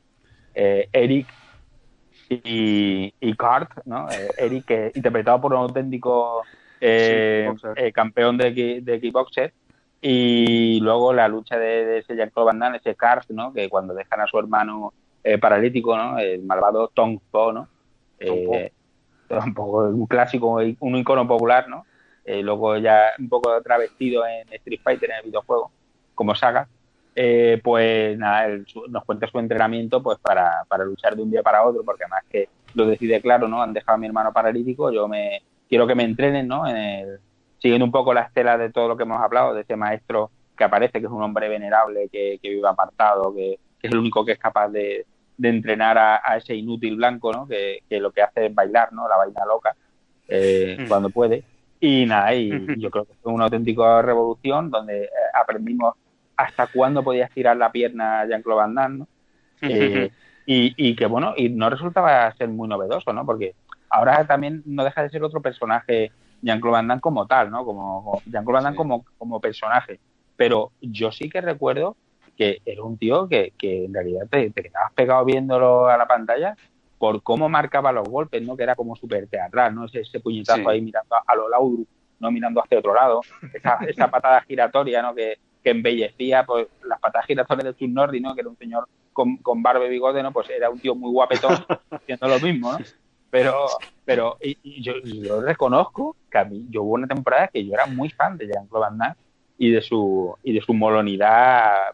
Eh, 0.54 0.88
Eric 0.92 1.26
y, 2.28 3.12
y 3.20 3.34
Kurt, 3.34 3.70
¿no? 3.84 4.08
Eh, 4.10 4.28
Eric, 4.38 4.92
interpretado 4.94 5.40
por 5.40 5.52
un 5.52 5.60
auténtico 5.60 6.42
eh, 6.80 7.52
campeón 7.92 8.36
de, 8.38 8.80
de 8.82 9.00
kickboxer, 9.00 9.52
y 10.00 10.80
luego 10.80 11.12
la 11.12 11.28
lucha 11.28 11.58
de, 11.58 11.98
ese 11.98 12.16
Jean-Claude 12.16 12.46
Van 12.46 12.58
Damme, 12.58 12.78
ese 12.78 12.96
Kurt, 12.96 13.30
¿no? 13.30 13.52
Que 13.52 13.68
cuando 13.68 13.94
dejan 13.94 14.20
a 14.20 14.26
su 14.26 14.38
hermano 14.38 14.92
paralítico, 15.40 15.96
¿no? 15.96 16.18
El 16.18 16.42
malvado 16.42 16.88
Tong 16.88 17.18
Po, 17.30 17.52
¿no? 17.52 17.68
un 18.20 19.54
poco 19.54 19.78
un 19.88 20.06
clásico, 20.06 20.58
un 20.80 20.96
icono 20.96 21.26
popular, 21.26 21.68
¿no? 21.68 21.86
luego 22.26 22.76
ya 22.76 23.06
un 23.18 23.28
poco 23.28 23.60
travestido 23.60 24.24
en 24.24 24.52
Street 24.52 24.80
Fighter 24.84 25.10
en 25.10 25.16
el 25.16 25.24
videojuego, 25.24 25.72
como 26.14 26.34
saga 26.34 26.68
eh, 27.14 27.60
pues 27.62 28.16
nada, 28.16 28.48
nos 28.88 29.04
cuenta 29.04 29.26
su 29.26 29.38
entrenamiento 29.38 30.02
pues 30.02 30.18
para, 30.18 30.64
para 30.68 30.84
luchar 30.84 31.16
de 31.16 31.22
un 31.22 31.30
día 31.30 31.42
para 31.42 31.64
otro, 31.64 31.82
porque 31.84 32.04
además 32.04 32.24
que 32.30 32.48
lo 32.74 32.86
decide 32.86 33.20
claro, 33.20 33.48
¿no? 33.48 33.62
Han 33.62 33.72
dejado 33.72 33.96
a 33.96 33.98
mi 33.98 34.06
hermano 34.06 34.32
paralítico, 34.32 34.92
yo 34.92 35.08
me 35.08 35.42
quiero 35.70 35.86
que 35.86 35.94
me 35.94 36.04
entrenen, 36.04 36.48
¿no? 36.48 36.66
En 36.66 36.76
el, 36.76 37.20
siguiendo 37.58 37.86
un 37.86 37.92
poco 37.92 38.12
la 38.12 38.22
estela 38.22 38.58
de 38.58 38.70
todo 38.70 38.88
lo 38.88 38.96
que 38.96 39.04
hemos 39.04 39.22
hablado, 39.22 39.54
de 39.54 39.62
ese 39.62 39.76
maestro 39.76 40.30
que 40.56 40.64
aparece, 40.64 41.00
que 41.00 41.06
es 41.06 41.12
un 41.12 41.22
hombre 41.22 41.48
venerable, 41.48 42.08
que, 42.10 42.38
vive 42.42 42.68
apartado, 42.68 43.34
que, 43.34 43.58
es 43.80 43.90
el 43.90 43.96
único 43.96 44.24
que 44.24 44.32
es 44.32 44.38
capaz 44.38 44.68
de, 44.68 45.06
entrenar 45.42 45.96
a, 45.96 46.36
ese 46.36 46.54
inútil 46.54 46.96
blanco, 46.96 47.32
¿no? 47.32 47.46
Que, 47.46 47.80
lo 47.88 48.10
que 48.10 48.20
hace 48.20 48.46
es 48.46 48.54
bailar, 48.54 48.92
¿no? 48.92 49.08
La 49.08 49.16
vaina 49.16 49.46
loca, 49.46 49.74
eh, 50.28 50.76
mm. 50.80 50.88
cuando 50.88 51.08
puede. 51.08 51.44
Y 51.78 52.04
nada, 52.04 52.34
y 52.34 52.50
yo 52.78 52.90
creo 52.90 53.04
que 53.06 53.14
fue 53.22 53.32
una 53.32 53.44
auténtica 53.44 54.02
revolución 54.02 54.70
donde 54.70 55.04
eh, 55.04 55.08
aprendimos 55.40 55.94
hasta 56.36 56.66
cuándo 56.66 57.02
podía 57.02 57.26
estirar 57.26 57.56
la 57.56 57.72
pierna 57.72 58.26
Jean-Claude 58.26 58.60
Van 58.60 58.74
Damme, 58.74 58.98
¿no? 58.98 59.08
Eh, 60.52 60.72
y, 60.76 60.96
que 60.96 61.06
bueno, 61.06 61.34
y 61.36 61.48
no 61.48 61.70
resultaba 61.70 62.34
ser 62.34 62.48
muy 62.48 62.66
novedoso, 62.66 63.12
¿no? 63.12 63.24
Porque 63.24 63.54
ahora 63.90 64.26
también 64.26 64.62
no 64.64 64.84
deja 64.84 65.02
de 65.02 65.10
ser 65.10 65.22
otro 65.22 65.42
personaje 65.42 66.12
Jean-Claude 66.42 66.72
Van 66.72 66.88
Damme 66.88 67.00
como 67.00 67.26
tal, 67.26 67.50
¿no? 67.50 67.64
Como 67.64 68.22
Jean-Claude 68.24 68.52
Van 68.52 68.64
Damme 68.64 68.76
como, 68.76 69.04
como 69.18 69.40
personaje. 69.40 70.00
Pero 70.36 70.72
yo 70.80 71.12
sí 71.12 71.28
que 71.28 71.40
recuerdo 71.40 71.96
que 72.36 72.62
era 72.64 72.82
un 72.82 72.96
tío 72.96 73.28
que, 73.28 73.52
que 73.58 73.84
en 73.84 73.92
realidad 73.92 74.26
te, 74.30 74.50
quedabas 74.52 74.92
pegado 74.94 75.24
viéndolo 75.24 75.88
a 75.88 75.98
la 75.98 76.06
pantalla 76.06 76.56
por 76.98 77.22
cómo 77.22 77.48
marcaba 77.48 77.92
los 77.92 78.08
golpes, 78.08 78.42
¿no? 78.42 78.56
Que 78.56 78.62
era 78.62 78.74
como 78.74 78.96
súper 78.96 79.26
teatral, 79.26 79.74
¿no? 79.74 79.86
Ese, 79.86 80.00
ese 80.00 80.20
puñetazo 80.20 80.68
ahí 80.68 80.80
mirando 80.80 81.16
a, 81.26 81.34
lo 81.34 81.48
laudru, 81.48 81.86
¿no? 82.18 82.30
Mirando 82.30 82.62
hacia 82.62 82.78
otro 82.78 82.94
lado. 82.94 83.20
Esa, 83.52 83.74
esa 83.88 84.10
patada 84.10 84.40
giratoria, 84.42 85.02
¿no? 85.02 85.14
Que, 85.14 85.38
que 85.62 85.70
embellecía 85.70 86.44
pues 86.44 86.68
las 86.84 87.00
patas 87.00 87.26
giratorias 87.26 87.64
de 87.66 87.74
Chuck 87.74 87.90
Nordi, 87.90 88.20
¿no? 88.20 88.34
Que 88.34 88.40
era 88.40 88.50
un 88.50 88.56
señor 88.56 88.88
con, 89.12 89.36
con 89.38 89.62
barba 89.62 89.84
y 89.86 89.90
bigote, 89.90 90.22
¿no? 90.22 90.32
Pues 90.32 90.48
era 90.50 90.70
un 90.70 90.78
tío 90.78 90.94
muy 90.94 91.10
guapetón 91.10 91.52
haciendo 91.90 92.28
lo 92.28 92.40
mismo, 92.40 92.72
¿no? 92.72 92.78
Pero, 93.30 93.66
pero 94.04 94.36
y, 94.40 94.82
yo, 94.82 94.94
yo, 95.04 95.40
reconozco 95.40 96.16
que 96.30 96.38
a 96.38 96.44
mí, 96.44 96.66
yo 96.68 96.82
hubo 96.82 96.94
una 96.94 97.06
temporada 97.06 97.48
que 97.48 97.64
yo 97.64 97.74
era 97.74 97.86
muy 97.86 98.10
fan 98.10 98.36
de 98.36 98.46
Jean-Claude 98.46 98.86
Van 98.88 98.98
Damme 98.98 99.14
y 99.56 99.70
de 99.70 99.82
su 99.82 100.36
y 100.42 100.54
de 100.54 100.60
su 100.60 100.74
molonidad 100.74 101.92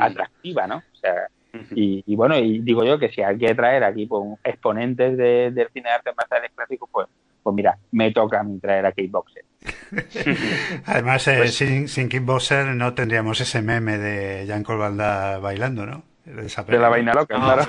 atractiva, 0.00 0.66
¿no? 0.66 0.78
O 0.78 0.96
sea, 0.96 1.28
y, 1.74 2.02
y, 2.04 2.16
bueno, 2.16 2.36
y 2.36 2.58
digo 2.58 2.84
yo 2.84 2.98
que 2.98 3.10
si 3.10 3.22
hay 3.22 3.38
que 3.38 3.54
traer 3.54 3.84
aquí 3.84 4.06
pues, 4.06 4.24
exponentes 4.42 5.16
de, 5.16 5.52
del 5.52 5.68
cine 5.68 5.88
de 5.88 5.94
artes 5.94 6.14
marciales 6.16 6.50
clásicos, 6.54 6.88
pues 6.90 7.06
pues 7.44 7.54
mira, 7.54 7.78
me 7.92 8.10
toca 8.10 8.40
a 8.40 8.42
mí 8.42 8.58
traer 8.58 8.86
a 8.86 8.92
Kickboxer. 8.92 9.44
Además, 10.86 11.28
eh, 11.28 11.34
pues 11.36 11.54
sin, 11.54 11.88
sin 11.88 12.08
Kickboxer 12.08 12.68
no 12.68 12.94
tendríamos 12.94 13.38
ese 13.40 13.60
meme 13.60 13.98
de 13.98 14.46
Jean 14.46 14.64
Colvalda 14.64 15.38
bailando, 15.38 15.84
¿no? 15.84 16.02
De, 16.24 16.78
la 16.78 16.88
vaina 16.88 17.12
loca, 17.12 17.36
claro. 17.36 17.64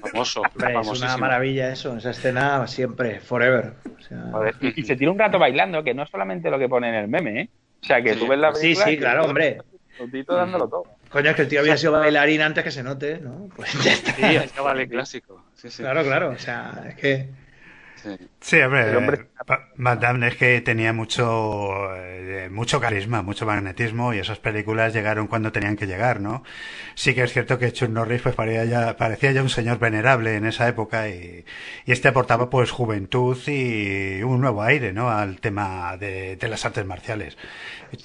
famoso. 0.00 0.42
es 0.92 1.02
una 1.02 1.16
maravilla 1.16 1.72
eso, 1.72 1.96
esa 1.96 2.10
escena 2.10 2.66
siempre, 2.66 3.20
forever. 3.20 3.74
y, 4.60 4.82
se 4.82 4.96
tira 4.96 5.12
un 5.12 5.18
rato 5.18 5.38
bailando, 5.38 5.84
que 5.84 5.94
no 5.94 6.02
es 6.02 6.10
solamente 6.10 6.50
lo 6.50 6.58
que 6.58 6.68
pone 6.68 6.88
en 6.88 6.96
el 6.96 7.08
meme, 7.08 7.40
¿eh? 7.42 7.48
O 7.82 7.86
sea, 7.86 8.02
que 8.02 8.16
tú 8.16 8.26
ves 8.26 8.38
la 8.38 8.52
película... 8.52 8.84
Sí, 8.84 8.90
sí, 8.90 8.98
claro, 8.98 9.24
hombre. 9.26 9.58
dándolo 10.26 10.68
todo. 10.68 10.84
Coño, 11.08 11.30
es 11.30 11.36
que 11.36 11.42
el 11.42 11.48
tío 11.48 11.60
había 11.60 11.76
sido 11.76 11.92
bailarín 11.92 12.42
antes 12.42 12.64
que 12.64 12.70
se 12.70 12.82
note, 12.82 13.18
¿no? 13.20 13.48
Pues 13.54 13.72
ya 13.82 13.92
está. 13.92 14.12
Sí, 14.12 14.36
estaba 14.36 14.72
el 14.72 14.88
clásico. 14.88 15.44
Sí, 15.54 15.70
sí. 15.70 15.82
Claro, 15.82 16.02
claro. 16.02 16.30
O 16.30 16.38
sea, 16.38 16.84
es 16.88 16.94
que... 16.96 17.28
Sí, 18.40 18.60
hombre, 18.60 19.28
Van 19.76 20.22
es 20.22 20.36
que 20.36 20.60
tenía 20.60 20.92
mucho, 20.92 21.94
eh, 21.94 22.48
mucho 22.50 22.80
carisma, 22.80 23.22
mucho 23.22 23.46
magnetismo 23.46 24.14
y 24.14 24.18
esas 24.18 24.38
películas 24.38 24.92
llegaron 24.92 25.26
cuando 25.26 25.52
tenían 25.52 25.76
que 25.76 25.86
llegar, 25.86 26.20
¿no? 26.20 26.42
Sí 26.94 27.14
que 27.14 27.22
es 27.22 27.32
cierto 27.32 27.58
que 27.58 27.72
Chuck 27.72 27.90
Norris 27.90 28.22
pues, 28.22 28.34
parecía, 28.34 28.64
ya, 28.64 28.96
parecía 28.96 29.32
ya 29.32 29.42
un 29.42 29.48
señor 29.48 29.78
venerable 29.78 30.36
en 30.36 30.46
esa 30.46 30.68
época 30.68 31.08
y, 31.08 31.44
este 31.86 32.08
aportaba 32.08 32.48
pues 32.48 32.70
juventud 32.70 33.36
y 33.46 34.22
un 34.22 34.40
nuevo 34.40 34.62
aire, 34.62 34.92
¿no? 34.92 35.10
Al 35.10 35.40
tema 35.40 35.96
de, 35.96 36.38
las 36.48 36.64
artes 36.64 36.84
marciales. 36.86 37.36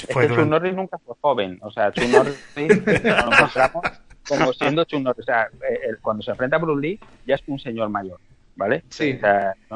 Fue 0.10 0.28
Chuck 0.28 0.46
Norris 0.46 0.74
nunca 0.74 0.98
fue 1.00 1.16
joven, 1.22 1.60
o 1.62 1.72
sea, 1.72 1.92
Chuck 1.92 2.10
Norris 2.10 2.38
nos 3.04 3.40
encontramos 3.40 3.84
como 4.28 4.54
siendo 4.54 4.84
Chuck 4.86 5.02
Norris, 5.02 5.20
o 5.20 5.24
sea, 5.24 5.48
eh, 5.70 5.96
cuando 6.02 6.24
se 6.24 6.32
enfrenta 6.32 6.56
a 6.58 6.60
Bruce 6.60 6.82
Lee 6.82 7.00
ya 7.26 7.36
es 7.36 7.44
un 7.48 7.60
señor 7.60 7.90
mayor. 7.90 8.20
¿Vale? 8.56 8.84
Sí. 8.90 9.20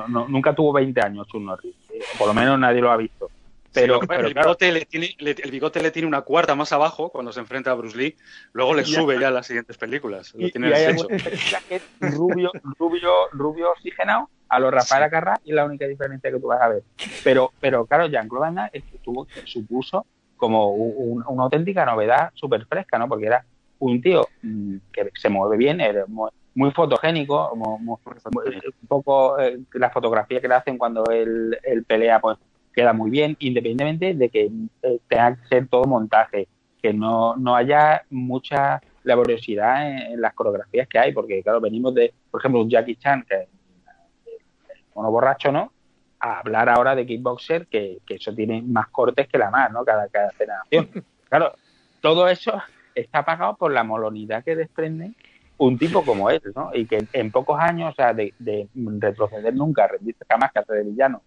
nunca 0.08 0.54
tuvo 0.54 0.74
20 0.74 1.02
años 1.02 1.28
Chuck 1.28 1.42
Norris, 1.42 1.76
por 2.18 2.28
lo 2.28 2.34
menos 2.34 2.60
nadie 2.60 2.82
lo 2.82 2.92
ha 2.92 2.98
visto. 2.98 3.30
Pero, 3.72 4.00
el, 4.02 4.34
bigote 4.34 4.72
le 4.72 4.86
tiene, 4.86 5.16
el 5.20 5.52
bigote 5.52 5.82
le 5.82 5.92
tiene 5.92 6.08
una 6.08 6.22
cuarta 6.22 6.56
más 6.56 6.74
abajo 6.74 7.10
cuando 7.10 7.32
se 7.32 7.40
enfrenta 7.40 7.72
a 7.72 7.76
Bruce 7.76 7.96
Lee, 7.96 8.16
luego 8.52 8.74
le 8.74 8.84
sube 8.84 9.20
ya 9.20 9.28
a 9.28 9.32
las 9.32 9.46
siguientes 9.46 9.78
películas. 9.78 10.34
Lo 10.34 10.50
tiene 10.50 10.74
hay 10.74 10.96
que 11.68 11.82
rubio, 12.00 12.52
rubio, 12.80 13.12
rubio 13.32 13.72
oxigenado 13.72 14.30
a 14.50 14.60
los 14.60 14.74
Rafael 14.74 15.04
Acarra 15.04 15.40
y 15.44 15.52
es 15.52 15.56
la 15.56 15.66
única 15.66 15.86
diferencia 15.86 16.32
que 16.32 16.40
tú 16.40 16.48
vas 16.48 16.62
a 16.62 16.70
ver. 16.70 16.84
Pero, 17.24 17.52
pero 17.60 17.86
claro, 17.86 18.08
Jean-Claude 18.08 18.42
Van 18.42 18.56
Damme 18.56 18.84
tuvo, 19.04 19.28
supuso 19.46 20.06
como 20.36 20.74
una 20.74 21.44
auténtica 21.44 21.86
novedad 21.86 22.32
súper 22.34 22.66
fresca, 22.66 22.98
¿no? 22.98 23.08
Porque 23.08 23.28
era 23.28 23.46
un 23.78 24.02
tío 24.02 24.28
mm, 24.42 24.78
que 24.92 25.12
se 25.16 25.30
mueve 25.30 25.58
bien, 25.58 25.80
era 25.80 26.06
muy 26.08 26.30
fotogénico, 26.72 27.52
un 27.54 28.88
poco 28.88 29.40
eh, 29.40 29.60
la 29.74 29.90
fotografía 29.90 30.42
que 30.42 30.48
le 30.48 30.56
hacen 30.56 30.78
cuando 30.78 31.04
él, 31.06 31.58
pelea 31.88 32.20
pues 32.20 32.38
queda 32.74 32.94
muy 32.94 33.10
bien, 33.10 33.36
independientemente 33.40 34.14
de 34.14 34.30
que 34.30 34.52
eh, 34.84 35.00
tenga 35.08 35.36
que 35.36 35.48
ser 35.48 35.68
todo 35.68 35.86
montaje, 35.86 36.48
que 36.82 36.94
no, 36.94 37.36
no 37.36 37.56
haya 37.56 38.04
mucha 38.10 38.82
laboriosidad 39.04 40.12
en, 40.12 40.22
las 40.22 40.34
coreografías 40.34 40.88
que 40.88 41.00
hay, 41.00 41.14
porque 41.14 41.42
claro, 41.42 41.62
venimos 41.62 41.94
de, 41.94 42.14
por 42.30 42.42
ejemplo, 42.42 42.62
un 42.62 42.70
Jackie 42.70 42.96
Chan, 42.96 43.26
que 43.28 43.36
es 43.36 43.48
uno 44.94 45.12
borracho, 45.12 45.52
¿no? 45.52 45.72
A 46.20 46.40
hablar 46.40 46.70
ahora 46.70 46.96
de 46.96 47.06
kickboxer, 47.06 47.68
que, 47.68 48.00
que 48.06 48.16
eso 48.16 48.34
tiene 48.34 48.62
más 48.62 48.90
cortes 48.90 49.28
que 49.28 49.38
la 49.38 49.50
más, 49.50 49.72
¿no? 49.72 49.86
Cada, 49.86 50.08
cada 50.10 50.32
Claro, 51.30 51.54
todo 52.02 52.28
eso 52.28 52.62
está 52.96 53.24
pagado 53.24 53.56
por 53.56 53.72
la 53.72 53.84
molonidad 53.84 54.44
que 54.44 54.56
desprenden 54.56 55.16
un 55.60 55.78
tipo 55.78 56.04
como 56.04 56.30
él, 56.30 56.42
¿no? 56.56 56.72
Y 56.74 56.86
que 56.86 57.06
en 57.14 57.32
pocos 57.32 57.60
años, 57.60 57.92
o 57.92 57.96
sea, 57.96 58.14
de, 58.14 58.34
retroceder 59.00 59.54
nunca, 59.54 59.88
rendirse 59.88 60.26
jamás 60.28 60.52
que 60.52 60.60
hace 60.60 60.74
de 60.74 60.84
villano 60.84 61.22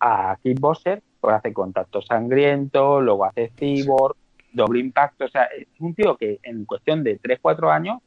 a 0.00 0.36
Kickboxer, 0.42 1.02
pues 1.20 1.34
hace 1.34 1.52
contacto 1.52 2.02
sangriento, 2.02 3.00
luego 3.00 3.26
hace 3.26 3.52
cyborg, 3.56 4.16
doble 4.52 4.80
impacto, 4.80 5.24
o 5.24 5.28
sea, 5.28 5.44
es 5.44 5.68
un 5.78 5.94
tío 5.94 6.16
que 6.16 6.40
en 6.42 6.64
cuestión 6.64 7.04
de 7.04 7.20
3-4 7.20 7.72
años 7.72 7.98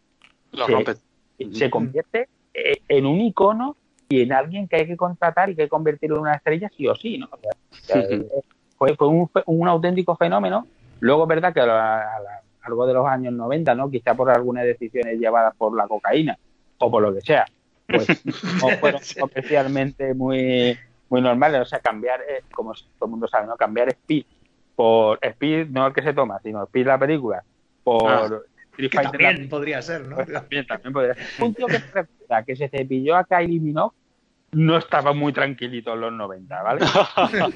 se, 1.52 1.70
convierte 1.70 2.28
eh, 2.54 2.82
en 2.90 3.06
un 3.06 3.22
icono 3.22 3.78
y 4.10 4.22
en 4.22 4.34
alguien 4.34 4.68
que 4.68 4.78
hay 4.78 4.88
que 4.88 4.98
contratar 4.98 5.50
y 5.50 5.56
que 5.56 5.62
hay 5.62 5.68
que 5.68 5.70
convertirlo 5.72 6.18
en 6.18 6.24
una 6.24 6.36
estrella 6.36 6.70
sí 6.76 6.88
o 6.88 6.96
sí, 6.96 7.18
¿no? 7.18 7.30
O 7.32 7.40
sea, 7.72 8.04
fue, 8.78 8.96
fue 8.96 9.08
un, 9.08 9.30
un, 9.46 9.68
auténtico 9.68 10.16
fenómeno. 10.18 10.68
Luego 11.00 11.26
verdad 11.26 11.54
que 11.54 11.62
a 11.62 11.66
la 11.66 12.43
algo 12.64 12.86
de 12.86 12.94
los 12.94 13.06
años 13.06 13.34
90, 13.34 13.76
¿no? 13.76 13.90
Quizá 13.90 14.16
por 14.16 14.30
algunas 14.30 14.66
decisiones 14.66 15.20
llevadas 15.20 15.56
por 15.56 15.76
la 15.76 15.88
cocaína 15.88 16.38
o 16.80 16.90
por 16.90 17.04
lo 17.04 17.14
que 17.14 17.22
sea, 17.22 17.46
pues 17.88 18.08
no 18.62 18.70
fueron 18.80 19.02
especialmente 19.02 20.14
muy, 20.14 20.78
muy 21.10 21.22
normales. 21.22 21.62
O 21.62 21.66
sea, 21.66 21.80
cambiar, 21.80 22.22
eh, 22.22 22.44
como 22.54 22.74
todo 22.74 23.06
el 23.06 23.12
mundo 23.12 23.28
sabe, 23.28 23.48
¿no? 23.48 23.56
Cambiar 23.56 23.90
Speed 23.90 24.26
por 24.76 25.20
Speed, 25.22 25.68
no 25.70 25.88
el 25.88 25.94
que 25.94 26.02
se 26.02 26.14
toma, 26.14 26.40
sino 26.42 26.64
Speed 26.64 26.88
la 26.88 26.98
película, 26.98 27.44
por 27.84 28.10
ah, 28.10 28.30
también 28.92 29.48
podría 29.50 29.82
ser, 29.82 30.02
¿no? 30.08 30.16
Pues 30.16 30.34
también, 30.34 30.66
también 30.66 30.94
podría 30.94 31.14
ser. 31.14 31.44
Un 31.44 31.54
tío 31.54 31.68
que, 31.68 31.80
que 32.46 32.56
se 32.56 32.70
cepilló 32.70 33.16
a 33.16 33.24
Kylie 33.24 33.60
Minogue 33.60 33.96
no 34.54 34.78
estaba 34.78 35.14
muy 35.14 35.34
tranquilito 35.34 35.94
en 35.94 36.02
los 36.02 36.14
90, 36.14 36.64
¿vale? 36.64 36.86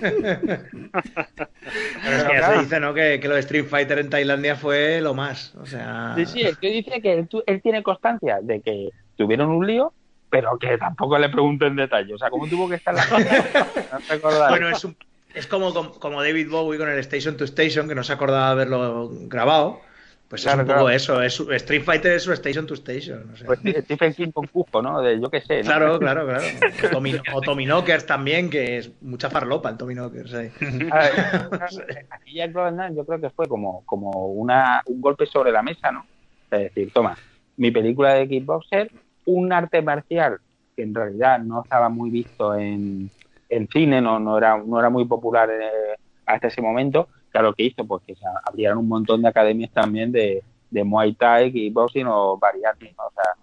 Pero 2.03 2.17
es 2.17 2.23
que 2.23 2.33
ya 2.33 2.53
se 2.53 2.59
dice, 2.59 2.79
¿no? 2.79 2.93
Que, 2.93 3.19
lo 3.23 3.33
de 3.35 3.39
Street 3.41 3.65
Fighter 3.65 3.99
en 3.99 4.09
Tailandia 4.09 4.55
fue 4.55 5.01
lo 5.01 5.13
más, 5.13 5.55
o 5.55 5.65
sea... 5.65 6.13
Sí, 6.15 6.25
sí, 6.25 6.41
es 6.41 6.57
que 6.57 6.69
dice 6.69 7.01
que 7.01 7.13
él, 7.45 7.61
tiene 7.61 7.83
constancia 7.83 8.39
de 8.41 8.61
que 8.61 8.89
tuvieron 9.15 9.49
un 9.49 9.65
lío, 9.67 9.93
pero 10.29 10.57
que 10.57 10.77
tampoco 10.77 11.17
le 11.17 11.29
pregunto 11.29 11.65
en 11.65 11.75
detalle, 11.75 12.13
o 12.13 12.17
sea, 12.17 12.29
¿cómo 12.29 12.47
tuvo 12.47 12.69
que 12.69 12.75
estar 12.75 12.93
la 12.93 13.05
no 14.23 14.49
Bueno, 14.49 14.69
es, 14.69 14.87
es 15.33 15.47
como, 15.47 15.73
como 15.99 16.21
David 16.21 16.49
Bowie 16.49 16.79
con 16.79 16.89
el 16.89 16.99
Station 16.99 17.37
to 17.37 17.43
Station, 17.43 17.87
que 17.87 17.95
no 17.95 18.03
se 18.03 18.13
acordaba 18.13 18.49
haberlo 18.49 19.09
grabado, 19.11 19.81
pues 20.29 20.45
es 20.45 20.53
un 20.53 20.65
poco 20.65 20.89
eso, 20.89 21.21
es, 21.21 21.39
Street 21.39 21.83
Fighter 21.83 22.13
es 22.13 22.23
su 22.23 22.33
Station 22.33 22.67
to 22.67 22.73
Station. 22.73 23.31
Pues 23.45 23.59
Stephen 23.59 24.13
King 24.13 24.31
con 24.31 24.47
Cusco, 24.47 24.81
¿no? 24.81 25.01
De 25.01 25.19
yo 25.19 25.29
qué 25.29 25.39
sé. 25.39 25.61
Claro, 25.61 25.97
claro, 25.99 26.25
claro. 26.25 26.43
O, 27.33 27.41
Tommy, 27.41 27.65
Knockers 27.65 28.05
también, 28.05 28.49
que 28.49 28.77
es 28.77 28.91
mucha 29.01 29.29
farlopa 29.29 29.69
el 29.69 29.77
Tommy 29.77 29.93
Knockers. 29.93 30.33
Ahí. 30.33 30.51
aquí 32.09 32.33
ya 32.33 32.47
yo 32.47 33.05
creo 33.05 33.21
que 33.21 33.29
fue 33.29 33.47
como, 33.47 33.83
como 33.85 34.27
una, 34.27 34.81
un 34.87 34.99
golpe 34.99 35.25
sobre 35.25 35.51
la 35.51 35.61
mesa, 35.61 35.91
¿no? 35.91 36.05
Es 36.51 36.59
decir, 36.59 36.91
toma, 36.91 37.17
mi 37.55 37.71
película 37.71 38.13
de 38.13 38.27
kickboxer, 38.27 38.91
un 39.25 39.53
arte 39.53 39.81
marcial 39.81 40.39
que 40.75 40.83
en 40.83 40.93
realidad 40.93 41.39
no 41.39 41.63
estaba 41.63 41.89
muy 41.89 42.09
visto 42.09 42.55
en, 42.55 43.09
en 43.49 43.67
cine, 43.69 44.01
no, 44.01 44.19
no, 44.19 44.37
era, 44.37 44.57
no 44.57 44.79
era 44.79 44.89
muy 44.89 45.05
popular 45.05 45.49
eh, 45.49 45.95
hasta 46.25 46.47
ese 46.47 46.61
momento, 46.61 47.07
Claro, 47.31 47.53
que 47.53 47.63
hizo? 47.63 47.85
Pues 47.85 48.03
que 48.05 48.15
se 48.15 48.25
abrieron 48.45 48.79
un 48.79 48.87
montón 48.87 49.21
de 49.21 49.27
academias 49.27 49.71
también 49.71 50.11
de, 50.11 50.43
de 50.69 50.83
Muay 50.83 51.13
Thai, 51.13 51.51
kickboxing 51.51 52.07
o 52.07 52.37
variantes, 52.37 52.93
o 52.97 53.11
sea, 53.13 53.33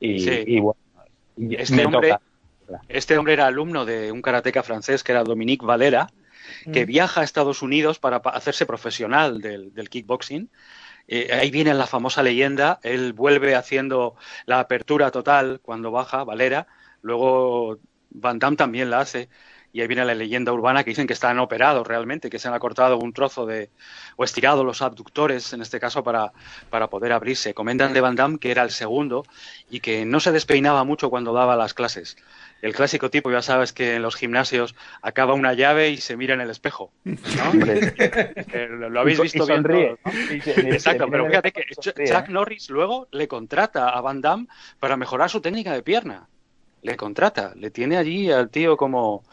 y, 0.00 0.60
bueno, 0.60 0.78
este 1.36 1.86
hombre, 1.86 2.16
este 2.88 3.18
hombre 3.18 3.32
era 3.34 3.46
alumno 3.46 3.84
de 3.84 4.12
un 4.12 4.22
karateca 4.22 4.62
francés 4.62 5.02
que 5.02 5.12
era 5.12 5.24
Dominique 5.24 5.64
Valera, 5.64 6.08
que 6.72 6.84
mm. 6.84 6.88
viaja 6.88 7.20
a 7.20 7.24
Estados 7.24 7.62
Unidos 7.62 7.98
para 7.98 8.16
hacerse 8.16 8.66
profesional 8.66 9.40
del, 9.40 9.88
kickboxing. 9.88 10.50
Eh, 11.06 11.30
ahí 11.32 11.50
viene 11.50 11.74
la 11.74 11.86
famosa 11.86 12.22
leyenda, 12.22 12.80
él 12.82 13.12
vuelve 13.12 13.54
haciendo 13.54 14.14
la 14.46 14.60
apertura 14.60 15.10
total 15.10 15.60
cuando 15.62 15.90
baja, 15.90 16.24
Valera, 16.24 16.66
luego 17.02 17.78
Van 18.10 18.38
Damme 18.38 18.56
también 18.56 18.90
la 18.90 19.00
hace, 19.00 19.28
y 19.74 19.80
ahí 19.80 19.88
viene 19.88 20.04
la 20.04 20.14
leyenda 20.14 20.52
urbana 20.52 20.84
que 20.84 20.90
dicen 20.90 21.08
que 21.08 21.14
están 21.14 21.40
operados 21.40 21.84
realmente, 21.84 22.30
que 22.30 22.38
se 22.38 22.46
han 22.46 22.54
acortado 22.54 22.96
un 22.96 23.12
trozo 23.12 23.44
de, 23.44 23.70
o 24.14 24.22
estirado 24.22 24.62
los 24.62 24.82
abductores, 24.82 25.52
en 25.52 25.62
este 25.62 25.80
caso, 25.80 26.04
para, 26.04 26.32
para 26.70 26.88
poder 26.88 27.10
abrirse. 27.12 27.54
Comentan 27.54 27.92
de 27.92 28.00
Van 28.00 28.14
Damme 28.14 28.38
que 28.38 28.52
era 28.52 28.62
el 28.62 28.70
segundo 28.70 29.24
y 29.68 29.80
que 29.80 30.04
no 30.04 30.20
se 30.20 30.30
despeinaba 30.30 30.84
mucho 30.84 31.10
cuando 31.10 31.32
daba 31.32 31.56
las 31.56 31.74
clases. 31.74 32.16
El 32.62 32.72
clásico 32.72 33.10
tipo, 33.10 33.32
ya 33.32 33.42
sabes 33.42 33.72
que 33.72 33.96
en 33.96 34.02
los 34.02 34.14
gimnasios 34.14 34.76
acaba 35.02 35.34
una 35.34 35.54
llave 35.54 35.90
y 35.90 35.96
se 35.96 36.16
mira 36.16 36.34
en 36.34 36.40
el 36.40 36.50
espejo. 36.50 36.92
lo 37.04 39.00
habéis 39.00 39.20
visto 39.20 39.44
bien 39.44 39.64
Exacto, 40.72 41.08
pero 41.10 41.26
fíjate 41.26 41.50
que 41.50 41.64
Chuck 41.74 42.28
Norris 42.28 42.70
luego 42.70 43.08
le 43.10 43.26
contrata 43.26 43.88
a 43.88 44.00
Van 44.00 44.20
Damme 44.20 44.46
para 44.78 44.96
mejorar 44.96 45.30
su 45.30 45.40
técnica 45.40 45.72
de 45.72 45.82
pierna 45.82 46.28
le 46.84 46.96
contrata, 46.96 47.52
le 47.56 47.70
tiene 47.70 47.96
allí 47.96 48.30
al 48.30 48.50
tío 48.50 48.76
como, 48.76 49.24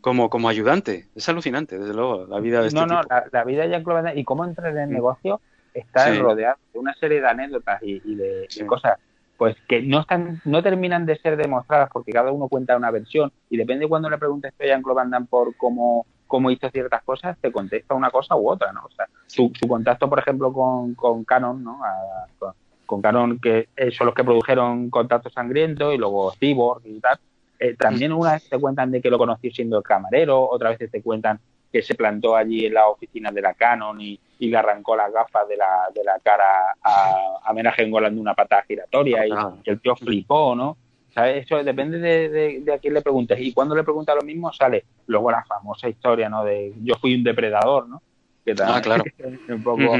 como, 0.00 0.30
como 0.30 0.48
ayudante. 0.48 1.06
Es 1.14 1.28
alucinante, 1.28 1.78
desde 1.78 1.92
luego, 1.92 2.26
la 2.26 2.40
vida 2.40 2.62
de 2.62 2.68
este 2.68 2.80
No, 2.80 2.86
no, 2.86 3.02
la, 3.30 3.44
vida 3.44 3.62
de 3.62 3.68
Jean-Claude 3.68 4.18
y 4.18 4.24
cómo 4.24 4.44
entrar 4.44 4.72
en 4.72 4.78
el 4.78 4.88
mm. 4.88 4.92
negocio 4.92 5.40
está 5.74 6.14
rodeado 6.14 6.56
de 6.72 6.78
una 6.78 6.94
serie 6.94 7.20
de 7.20 7.28
anécdotas 7.28 7.82
y, 7.82 8.14
de, 8.14 8.48
cosas 8.66 8.98
pues 9.36 9.56
que 9.68 9.82
no 9.82 10.00
están 10.00 10.40
no 10.44 10.62
terminan 10.62 11.04
de 11.04 11.18
ser 11.18 11.36
demostradas 11.36 11.90
porque 11.92 12.12
cada 12.12 12.30
uno 12.30 12.48
cuenta 12.48 12.76
una 12.76 12.92
versión 12.92 13.32
y 13.50 13.56
depende 13.56 13.88
cuando 13.88 14.08
le 14.08 14.16
preguntes 14.16 14.54
a 14.58 14.64
Jean-Claude 14.64 14.96
Van 14.96 15.10
Damme 15.10 15.26
por 15.28 15.56
cómo, 15.56 16.06
cómo 16.26 16.50
hizo 16.50 16.70
ciertas 16.70 17.02
cosas, 17.02 17.36
te 17.38 17.52
contesta 17.52 17.94
una 17.94 18.10
cosa 18.10 18.36
u 18.36 18.48
otra, 18.48 18.72
¿no? 18.72 18.84
O 18.84 18.90
sea, 18.92 19.06
su, 19.26 19.52
contacto, 19.68 20.08
por 20.08 20.20
ejemplo, 20.20 20.52
con, 20.52 20.94
con 20.94 21.24
Canon, 21.24 21.62
¿no? 21.62 21.80
con 22.38 22.54
Canon, 23.02 23.38
que 23.38 23.68
eh, 23.76 23.90
son 23.90 24.06
los 24.06 24.14
que 24.14 24.24
produjeron 24.24 24.90
Contacto 24.90 25.30
Sangriento 25.30 25.92
y 25.92 25.98
luego 25.98 26.32
Cyborg 26.32 26.82
y 26.86 27.00
tal. 27.00 27.18
Eh, 27.58 27.74
también 27.78 28.12
una 28.12 28.32
vez 28.34 28.48
te 28.48 28.58
cuentan 28.58 28.90
de 28.90 29.00
que 29.00 29.10
lo 29.10 29.18
conoció 29.18 29.50
siendo 29.50 29.78
el 29.78 29.82
camarero, 29.82 30.48
otra 30.48 30.70
vez 30.70 30.90
te 30.90 31.02
cuentan 31.02 31.38
que 31.72 31.82
se 31.82 31.94
plantó 31.94 32.36
allí 32.36 32.66
en 32.66 32.74
la 32.74 32.88
oficina 32.88 33.32
de 33.32 33.42
la 33.42 33.54
Canon 33.54 34.00
y, 34.00 34.20
le 34.38 34.58
arrancó 34.58 34.94
las 34.94 35.10
gafas 35.10 35.48
de 35.48 35.56
la, 35.56 35.88
de 35.94 36.04
la 36.04 36.18
cara 36.22 36.76
a, 36.82 37.38
a 37.42 37.52
Menaje 37.54 37.82
engolando 37.82 38.20
una 38.20 38.34
patada 38.34 38.62
giratoria 38.68 39.26
y, 39.26 39.30
el 39.64 39.80
tío 39.80 39.96
flipó, 39.96 40.54
¿no? 40.54 40.76
Eso 41.16 41.64
depende 41.64 41.98
de, 41.98 42.60
de, 42.60 42.72
a 42.74 42.78
quién 42.78 42.92
le 42.92 43.00
preguntes. 43.00 43.40
Y 43.40 43.54
cuando 43.54 43.74
le 43.74 43.82
pregunta 43.84 44.14
lo 44.14 44.20
mismo 44.20 44.52
sale 44.52 44.84
luego 45.06 45.30
la 45.30 45.44
famosa 45.44 45.88
historia, 45.88 46.28
¿no? 46.28 46.44
De 46.44 46.74
yo 46.82 46.96
fui 46.96 47.14
un 47.14 47.24
depredador, 47.24 47.88
¿no? 47.88 48.02
Que 48.44 48.54
ah, 48.62 48.80
claro. 48.82 49.04
un 49.48 49.62
poco, 49.62 49.96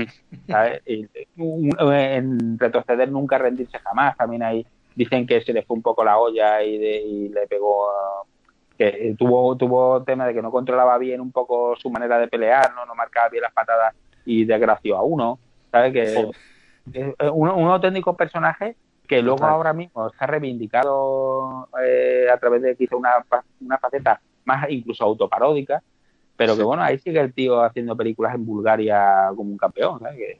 ¿sabes? 0.48 0.82
en 0.86 2.58
retroceder 2.58 3.10
nunca, 3.10 3.38
rendirse 3.38 3.78
jamás. 3.78 4.16
También 4.16 4.42
ahí 4.42 4.66
dicen 4.94 5.26
que 5.26 5.40
se 5.40 5.52
le 5.52 5.62
fue 5.62 5.76
un 5.76 5.82
poco 5.82 6.04
la 6.04 6.18
olla 6.18 6.62
y, 6.62 6.74
y 6.76 7.28
le 7.28 7.46
pegó 7.46 7.88
que 8.76 9.14
tuvo 9.16 9.56
tuvo 9.56 10.02
tema 10.02 10.26
de 10.26 10.34
que 10.34 10.42
no 10.42 10.50
controlaba 10.50 10.98
bien 10.98 11.20
un 11.20 11.30
poco 11.30 11.76
su 11.76 11.90
manera 11.90 12.18
de 12.18 12.28
pelear, 12.28 12.74
no 12.74 12.84
no 12.84 12.94
marcaba 12.94 13.28
bien 13.28 13.42
las 13.42 13.52
patadas 13.52 13.94
y 14.24 14.44
desgració 14.44 14.96
a 14.96 15.02
uno, 15.02 15.38
¿sabes? 15.70 15.92
Que 15.92 16.02
es 16.02 17.14
un, 17.32 17.48
un 17.48 17.68
auténtico 17.68 18.16
personaje 18.16 18.76
que 19.06 19.22
luego 19.22 19.44
ahora 19.44 19.72
mismo 19.72 20.08
se 20.10 20.16
ha 20.18 20.26
reivindicado 20.26 21.68
eh, 21.82 22.26
a 22.32 22.38
través 22.38 22.62
de 22.62 22.76
que 22.76 22.84
hizo 22.84 22.96
una, 22.96 23.24
una 23.60 23.78
faceta 23.78 24.20
más 24.44 24.68
incluso 24.70 25.04
autoparódica, 25.04 25.82
pero 26.36 26.56
que 26.56 26.62
bueno, 26.62 26.82
ahí 26.82 26.98
sigue 26.98 27.20
el 27.20 27.32
tío 27.32 27.62
haciendo 27.62 27.96
películas 27.96 28.34
en 28.34 28.44
Bulgaria 28.44 29.28
como 29.36 29.52
un 29.52 29.56
campeón, 29.58 30.00
¿sabes? 30.00 30.38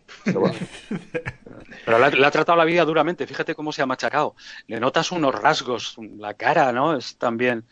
Pero 1.84 1.98
le 1.98 2.06
ha, 2.26 2.30
tratado 2.30 2.58
la 2.58 2.64
vida 2.64 2.84
duramente, 2.84 3.26
fíjate 3.26 3.54
cómo 3.54 3.72
se 3.72 3.82
ha 3.82 3.86
machacado. 3.86 4.34
Le 4.66 4.80
notas 4.80 5.12
unos 5.12 5.34
rasgos, 5.34 5.96
la 6.18 6.34
cara, 6.34 6.72
¿no? 6.72 6.96
Es 6.96 7.16
también. 7.16 7.64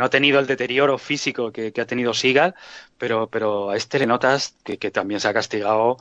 No 0.00 0.06
ha 0.06 0.08
tenido 0.08 0.40
el 0.40 0.46
deterioro 0.46 0.96
físico 0.96 1.52
que, 1.52 1.74
ha 1.78 1.84
tenido 1.84 2.14
Sigal, 2.14 2.54
pero, 2.96 3.26
pero 3.26 3.68
a 3.68 3.76
este 3.76 3.98
le 3.98 4.06
notas 4.06 4.56
que, 4.64 4.78
también 4.90 5.20
se 5.20 5.28
ha 5.28 5.34
castigado 5.34 5.98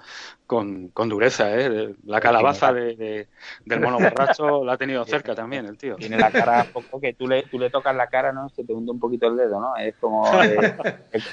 con, 0.48 0.94
dureza, 0.94 1.54
¿eh? 1.54 1.96
La 2.06 2.22
calabaza 2.22 2.72
de, 2.72 3.28
del 3.66 3.82
mono 3.82 4.00
borracho 4.00 4.64
la 4.64 4.72
ha 4.72 4.78
tenido 4.78 5.04
cerca 5.04 5.36
también, 5.36 5.66
el 5.66 5.78
tío. 5.78 5.98
Tiene 5.98 6.18
la 6.18 6.32
cara 6.32 6.66
poco 6.72 7.02
que 7.02 7.12
tú 7.12 7.28
le, 7.28 7.44
tú 7.44 7.60
le 7.60 7.70
tocas 7.70 7.94
la 7.94 8.08
cara, 8.08 8.32
¿no? 8.32 8.48
Se 8.48 8.64
te 8.64 8.72
hunde 8.72 8.90
un 8.90 9.02
poquito 9.02 9.28
el 9.28 9.36
dedo, 9.36 9.60
¿no? 9.60 9.76
Es 9.76 9.96
como 10.00 10.32
de, 10.32 10.56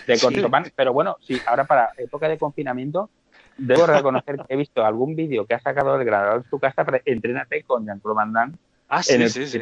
de, 0.08 0.72
Pero 0.74 0.92
bueno, 0.92 1.18
sí, 1.20 1.40
ahora 1.46 1.66
para 1.66 1.90
época 1.96 2.28
de 2.28 2.36
confinamiento 2.36 3.10
debo 3.56 3.86
reconocer 3.86 4.38
que 4.38 4.54
he 4.54 4.56
visto 4.56 4.84
algún 4.84 5.14
vídeo 5.14 5.46
que 5.46 5.54
ha 5.54 5.60
sacado 5.60 5.94
el 5.94 6.04
grabador 6.04 6.38
en 6.38 6.50
su 6.50 6.58
casa 6.58 6.84
para 6.84 7.00
entrenarte 7.04 7.62
con 7.62 7.86
Jean-Claude 7.86 8.16
Van 8.16 8.32
Damme 8.32 8.54
ah, 8.88 9.02
en 9.08 9.22
el 9.22 9.30
sí, 9.30 9.60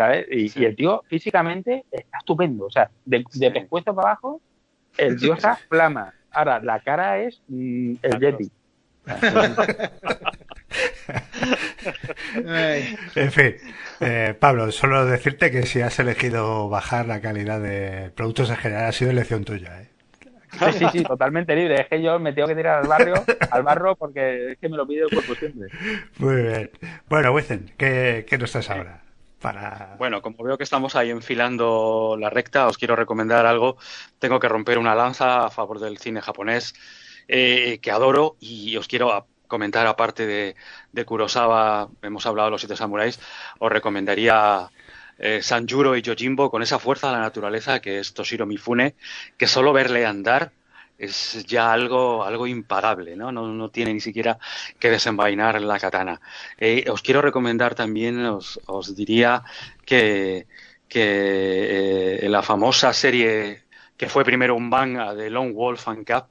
¿sabes? 0.00 0.26
Y, 0.30 0.64
el 0.64 0.74
tío 0.74 1.02
físicamente 1.08 1.84
está 1.90 2.18
estupendo. 2.18 2.64
O 2.64 2.70
sea, 2.70 2.90
de, 3.04 3.22
pescuezo 3.50 3.94
para 3.94 4.12
abajo, 4.12 4.40
el 4.96 5.20
tío 5.20 5.34
está 5.34 5.56
flama. 5.68 6.14
Ahora, 6.32 6.58
la 6.60 6.80
cara 6.80 7.18
es 7.18 7.42
mm, 7.48 7.96
el 8.02 8.18
Yeti. 8.18 8.50
en 13.14 13.32
fin, 13.32 13.56
eh, 14.00 14.34
Pablo, 14.38 14.70
solo 14.72 15.04
decirte 15.04 15.50
que 15.50 15.66
si 15.66 15.82
has 15.82 15.98
elegido 15.98 16.70
bajar 16.70 17.06
la 17.06 17.20
calidad 17.20 17.60
de 17.60 18.10
productos 18.14 18.48
en 18.50 18.56
general 18.56 18.86
ha 18.86 18.92
sido 18.92 19.10
elección 19.10 19.44
tuya. 19.44 19.82
¿eh? 19.82 19.88
Sí, 20.52 20.78
sí, 20.78 20.86
sí, 20.92 21.02
totalmente 21.02 21.54
libre. 21.54 21.82
Es 21.82 21.88
que 21.88 22.00
yo 22.00 22.18
me 22.18 22.32
tengo 22.32 22.48
que 22.48 22.54
tirar 22.54 22.80
al 22.80 22.88
barrio, 22.88 23.14
al 23.50 23.62
barro, 23.62 23.96
porque 23.96 24.52
es 24.52 24.58
que 24.58 24.68
me 24.70 24.78
lo 24.78 24.86
pide 24.86 25.02
el 25.02 25.10
cuerpo 25.10 25.34
siempre. 25.34 25.68
Muy 26.18 26.36
bien. 26.42 26.70
Bueno, 27.08 27.32
Wizen, 27.32 27.72
¿qué, 27.76 28.24
qué 28.26 28.38
nos 28.38 28.52
traes 28.52 28.70
ahora? 28.70 29.09
Para... 29.40 29.96
Bueno, 29.98 30.20
como 30.22 30.44
veo 30.44 30.58
que 30.58 30.64
estamos 30.64 30.96
ahí 30.96 31.10
enfilando 31.10 32.16
la 32.18 32.30
recta, 32.30 32.66
os 32.66 32.78
quiero 32.78 32.94
recomendar 32.94 33.46
algo. 33.46 33.78
Tengo 34.18 34.38
que 34.38 34.48
romper 34.48 34.78
una 34.78 34.94
lanza 34.94 35.46
a 35.46 35.50
favor 35.50 35.80
del 35.80 35.98
cine 35.98 36.20
japonés 36.20 36.74
eh, 37.28 37.78
que 37.80 37.90
adoro 37.90 38.36
y 38.40 38.76
os 38.76 38.86
quiero 38.86 39.26
comentar, 39.46 39.86
aparte 39.86 40.26
de, 40.26 40.56
de 40.92 41.04
Kurosawa, 41.04 41.90
hemos 42.02 42.26
hablado 42.26 42.48
de 42.48 42.50
los 42.52 42.60
siete 42.60 42.76
samuráis, 42.76 43.18
os 43.58 43.70
recomendaría 43.70 44.70
eh, 45.18 45.42
Sanjuro 45.42 45.96
y 45.96 46.02
Yojimbo 46.02 46.50
con 46.50 46.62
esa 46.62 46.78
fuerza 46.78 47.08
de 47.08 47.14
la 47.14 47.20
naturaleza 47.20 47.80
que 47.80 47.98
es 47.98 48.14
Toshiro 48.14 48.46
Mifune, 48.46 48.94
que 49.36 49.46
solo 49.46 49.72
verle 49.72 50.06
andar 50.06 50.52
es 51.00 51.44
ya 51.46 51.72
algo, 51.72 52.24
algo 52.24 52.46
impagable, 52.46 53.16
¿no? 53.16 53.32
¿no? 53.32 53.70
tiene 53.70 53.94
ni 53.94 54.00
siquiera 54.00 54.38
que 54.78 54.90
desenvainar 54.90 55.60
la 55.62 55.78
katana. 55.78 56.20
Eh, 56.58 56.84
os 56.90 57.00
quiero 57.02 57.22
recomendar 57.22 57.74
también, 57.74 58.24
os, 58.26 58.60
os 58.66 58.94
diría 58.94 59.42
que, 59.84 60.46
que 60.88 62.18
eh, 62.22 62.28
la 62.28 62.42
famosa 62.42 62.92
serie 62.92 63.64
que 63.96 64.08
fue 64.08 64.24
primero 64.24 64.54
un 64.56 64.68
manga 64.68 65.14
de 65.14 65.28
Lone 65.28 65.52
Wolf 65.52 65.88
and 65.88 66.06
Cup, 66.06 66.28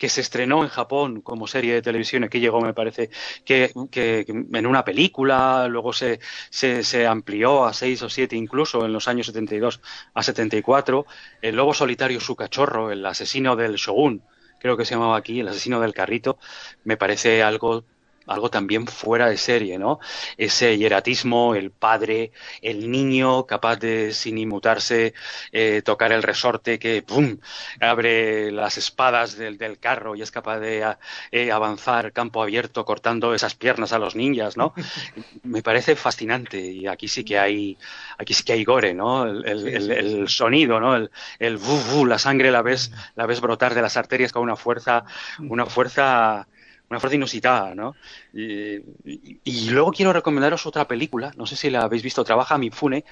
que 0.00 0.08
se 0.08 0.22
estrenó 0.22 0.62
en 0.62 0.70
Japón 0.70 1.20
como 1.20 1.46
serie 1.46 1.74
de 1.74 1.82
televisión, 1.82 2.26
que 2.30 2.40
llegó, 2.40 2.62
me 2.62 2.72
parece, 2.72 3.10
que, 3.44 3.70
en 3.74 4.66
una 4.66 4.82
película, 4.82 5.68
luego 5.68 5.92
se, 5.92 6.20
se, 6.48 7.06
amplió 7.06 7.66
a 7.66 7.74
seis 7.74 8.00
o 8.02 8.08
siete 8.08 8.34
incluso 8.34 8.86
en 8.86 8.94
los 8.94 9.08
años 9.08 9.26
72 9.26 9.82
a 10.14 10.22
74, 10.22 11.04
El 11.42 11.56
Lobo 11.56 11.74
Solitario, 11.74 12.18
su 12.18 12.34
cachorro, 12.34 12.90
el 12.90 13.04
asesino 13.04 13.56
del 13.56 13.74
Shogun, 13.74 14.22
creo 14.58 14.78
que 14.78 14.86
se 14.86 14.94
llamaba 14.94 15.18
aquí, 15.18 15.40
el 15.40 15.48
asesino 15.48 15.82
del 15.82 15.92
carrito, 15.92 16.38
me 16.82 16.96
parece 16.96 17.42
algo 17.42 17.84
algo 18.26 18.50
también 18.50 18.86
fuera 18.86 19.28
de 19.28 19.36
serie, 19.36 19.78
¿no? 19.78 19.98
Ese 20.36 20.78
hieratismo, 20.78 21.54
el 21.54 21.70
padre, 21.70 22.32
el 22.62 22.90
niño 22.90 23.46
capaz 23.46 23.76
de, 23.76 24.12
sin 24.12 24.38
inmutarse, 24.38 25.14
eh, 25.52 25.82
tocar 25.84 26.12
el 26.12 26.22
resorte 26.22 26.78
que, 26.78 27.02
¡pum!, 27.02 27.38
abre 27.80 28.52
las 28.52 28.78
espadas 28.78 29.36
del, 29.36 29.58
del 29.58 29.78
carro 29.78 30.14
y 30.14 30.22
es 30.22 30.30
capaz 30.30 30.58
de 30.60 30.96
eh, 31.32 31.52
avanzar 31.52 32.12
campo 32.12 32.42
abierto 32.42 32.84
cortando 32.84 33.34
esas 33.34 33.54
piernas 33.54 33.92
a 33.92 33.98
los 33.98 34.14
ninjas, 34.14 34.56
¿no? 34.56 34.74
Me 35.42 35.62
parece 35.62 35.96
fascinante 35.96 36.60
y 36.60 36.86
aquí 36.86 37.08
sí 37.08 37.24
que 37.24 37.38
hay, 37.38 37.78
aquí 38.18 38.34
sí 38.34 38.44
que 38.44 38.52
hay 38.52 38.64
gore, 38.64 38.94
¿no? 38.94 39.26
El, 39.26 39.44
el, 39.46 39.90
el, 39.90 40.28
sonido, 40.28 40.80
¿no? 40.80 40.96
El, 40.96 41.10
el 41.38 41.56
bu, 41.56 42.06
la 42.06 42.18
sangre 42.18 42.50
la 42.50 42.62
ves, 42.62 42.92
la 43.16 43.26
ves 43.26 43.40
brotar 43.40 43.74
de 43.74 43.82
las 43.82 43.96
arterias 43.96 44.32
con 44.32 44.42
una 44.42 44.56
fuerza, 44.56 45.04
una 45.38 45.66
fuerza 45.66 46.46
una 46.90 46.98
fuerza 46.98 47.14
inusitada, 47.14 47.74
¿no? 47.74 47.94
Y, 48.34 49.70
luego 49.70 49.92
quiero 49.92 50.12
recomendaros 50.12 50.66
otra 50.66 50.88
película, 50.88 51.32
no 51.36 51.46
sé 51.46 51.54
si 51.54 51.70
la 51.70 51.82
habéis 51.82 52.02
visto, 52.02 52.24
trabaja 52.24 52.58
Mifune, 52.58 53.04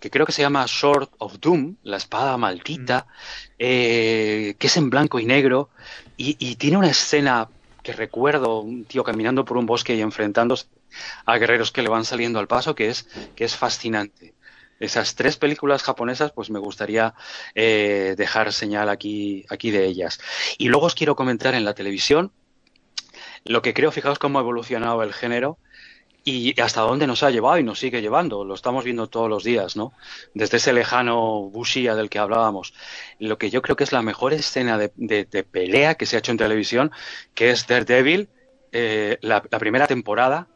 que 0.00 0.10
creo 0.10 0.26
que 0.26 0.32
se 0.32 0.42
llama 0.42 0.66
Sword 0.66 1.10
of 1.18 1.38
Doom, 1.38 1.76
la 1.84 1.96
espada 1.96 2.36
maldita, 2.36 3.06
mm. 3.06 3.52
eh, 3.60 4.56
que 4.58 4.66
es 4.66 4.76
en 4.76 4.90
blanco 4.90 5.20
y 5.20 5.26
negro, 5.26 5.70
y, 6.16 6.56
tiene 6.56 6.76
una 6.76 6.90
escena 6.90 7.48
que 7.84 7.92
recuerdo, 7.92 8.60
un 8.60 8.84
tío 8.84 9.04
caminando 9.04 9.44
por 9.44 9.56
un 9.56 9.64
bosque 9.64 9.94
y 9.94 10.00
enfrentándose 10.00 10.66
a 11.24 11.38
guerreros 11.38 11.70
que 11.70 11.82
le 11.82 11.88
van 11.88 12.04
saliendo 12.04 12.40
al 12.40 12.48
paso, 12.48 12.74
que 12.74 12.88
es, 12.88 13.08
que 13.36 13.44
es 13.44 13.56
fascinante 13.56 14.34
esas 14.80 15.14
tres 15.14 15.36
películas 15.36 15.82
japonesas, 15.82 16.32
pues 16.32 16.50
me 16.50 16.58
gustaría 16.58 17.14
eh, 17.54 18.14
dejar 18.16 18.50
señal 18.52 18.88
aquí, 18.88 19.44
aquí 19.50 19.70
de 19.70 19.84
ellas. 19.84 20.20
Y 20.56 20.68
luego 20.68 20.86
os 20.86 20.94
quiero 20.94 21.14
comentar 21.14 21.54
en 21.54 21.66
la 21.66 21.74
televisión 21.74 22.32
lo 23.44 23.62
que 23.62 23.74
creo, 23.74 23.92
fijaos 23.92 24.18
cómo 24.18 24.38
ha 24.38 24.42
evolucionado 24.42 25.02
el 25.02 25.12
género 25.12 25.58
y 26.24 26.60
hasta 26.60 26.82
dónde 26.82 27.06
nos 27.06 27.22
ha 27.22 27.30
llevado 27.30 27.58
y 27.58 27.62
nos 27.62 27.78
sigue 27.78 28.02
llevando. 28.02 28.44
Lo 28.44 28.54
estamos 28.54 28.84
viendo 28.84 29.08
todos 29.08 29.28
los 29.28 29.44
días, 29.44 29.76
¿no? 29.76 29.92
Desde 30.34 30.58
ese 30.58 30.72
lejano 30.72 31.42
Bushia 31.42 31.94
del 31.94 32.10
que 32.10 32.18
hablábamos. 32.18 32.74
Lo 33.18 33.38
que 33.38 33.50
yo 33.50 33.62
creo 33.62 33.76
que 33.76 33.84
es 33.84 33.92
la 33.92 34.02
mejor 34.02 34.32
escena 34.32 34.78
de, 34.78 35.46
pelea 35.50 35.94
que 35.94 36.06
se 36.06 36.16
ha 36.16 36.18
hecho 36.18 36.32
en 36.32 36.38
televisión, 36.38 36.92
que 37.34 37.50
es 37.50 37.66
Daredevil, 37.66 38.28
eh, 38.72 39.18
la, 39.22 39.42
primera 39.42 39.86
temporada, 39.86 40.48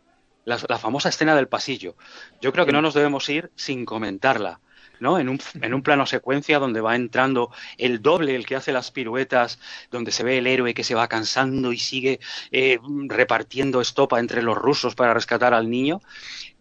la, 0.45 0.59
famosa 0.59 1.09
escena 1.09 1.35
del 1.35 1.49
pasillo. 1.49 1.97
Yo 2.41 2.53
creo 2.53 2.67
que 2.67 2.73
no 2.73 2.83
nos 2.83 2.95
debemos 2.95 3.29
ir 3.29 3.51
sin 3.57 3.85
comentarla. 3.87 4.61
¿No? 5.01 5.19
En 5.19 5.29
un, 5.29 5.39
en 5.61 5.75
un 5.75 5.83
plano 5.83 6.07
secuencia 6.07 6.59
donde 6.59 6.81
va 6.81 6.97
entrando 6.97 7.51
el 7.79 8.03
doble, 8.03 8.35
el 8.35 8.47
que 8.47 8.57
hace 8.57 8.73
las 8.73 8.91
piruetas, 8.91 9.59
donde 9.91 10.11
se 10.11 10.25
ve 10.25 10.39
el 10.39 10.47
héroe 10.47 10.75
que 10.75 10.85
se 10.85 10.95
va 10.95 11.09
cansando 11.09 11.73
y 11.73 11.79
sigue 11.79 12.21
eh, 12.51 12.79
repartiendo 13.09 13.81
estopa 13.81 14.21
entre 14.21 14.43
los 14.43 14.57
rusos 14.57 14.95
para 14.95 15.15
rescatar 15.15 15.55
al 15.55 15.71
niño. 15.71 16.01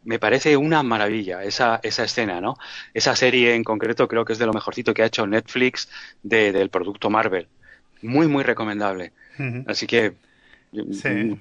Me 0.04 0.20
parece 0.20 0.58
una 0.58 0.84
maravilla 0.84 1.44
esa, 1.44 1.80
esa 1.84 2.04
escena, 2.04 2.42
¿no? 2.42 2.58
Esa 2.94 3.16
serie 3.16 3.56
en 3.56 3.64
concreto 3.64 4.08
creo 4.08 4.26
que 4.26 4.34
es 4.34 4.40
de 4.40 4.46
lo 4.46 4.54
mejorcito 4.54 4.94
que 4.94 5.04
ha 5.04 5.06
hecho 5.06 5.26
Netflix 5.26 5.90
del 6.22 6.70
producto 6.70 7.10
Marvel. 7.10 7.48
Muy, 8.02 8.28
muy 8.28 8.44
recomendable. 8.44 9.14
Así 9.66 9.88
que 9.88 10.14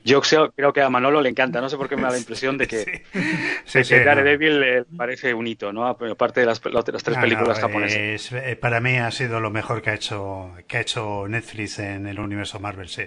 yo 0.04 0.20
creo, 0.54 0.72
que 0.72 0.82
a 0.82 0.90
Manolo 0.90 1.20
le 1.20 1.30
encanta, 1.30 1.60
no 1.60 1.68
sé 1.68 1.76
por 1.76 1.88
qué 1.88 1.96
me 1.96 2.02
da 2.02 2.10
la 2.10 2.18
impresión 2.18 2.58
de 2.58 2.66
que, 2.66 3.02
Daredevil 4.04 4.84
parece 4.96 5.34
un 5.34 5.46
hito, 5.46 5.72
¿no? 5.72 5.86
Aparte 5.86 6.40
de 6.40 6.46
las, 6.46 6.60
tres 6.60 7.18
películas 7.18 7.58
japonesas. 7.58 8.32
Eh, 8.32 8.56
para 8.60 8.80
mí 8.80 8.96
ha 8.98 9.10
sido 9.10 9.40
lo 9.40 9.50
mejor 9.50 9.82
que 9.82 9.90
ha 9.90 9.94
hecho 9.94 10.52
que 10.66 10.76
ha 10.78 10.80
hecho 10.80 11.26
Netflix 11.28 11.78
en 11.78 12.06
el 12.06 12.20
universo 12.20 12.60
Marvel, 12.60 12.88
sí. 12.88 13.04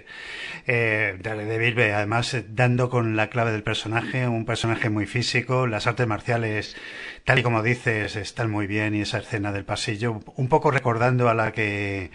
Eh, 0.66 1.16
Daredevil, 1.20 1.78
además, 1.92 2.34
eh, 2.34 2.44
dando 2.48 2.90
con 2.90 3.16
la 3.16 3.28
clave 3.28 3.52
del 3.52 3.62
personaje, 3.62 4.26
un 4.26 4.44
personaje 4.44 4.90
muy 4.90 5.06
físico, 5.06 5.66
las 5.66 5.86
artes 5.86 6.06
marciales, 6.06 6.76
tal 7.24 7.38
y 7.38 7.42
como 7.42 7.62
dices, 7.62 8.16
están 8.16 8.50
muy 8.50 8.66
bien 8.66 8.94
y 8.94 9.02
esa 9.02 9.18
escena 9.18 9.52
del 9.52 9.64
pasillo, 9.64 10.20
un 10.36 10.48
poco 10.48 10.70
recordando 10.70 11.28
a 11.28 11.34
la 11.34 11.52
que 11.52 12.10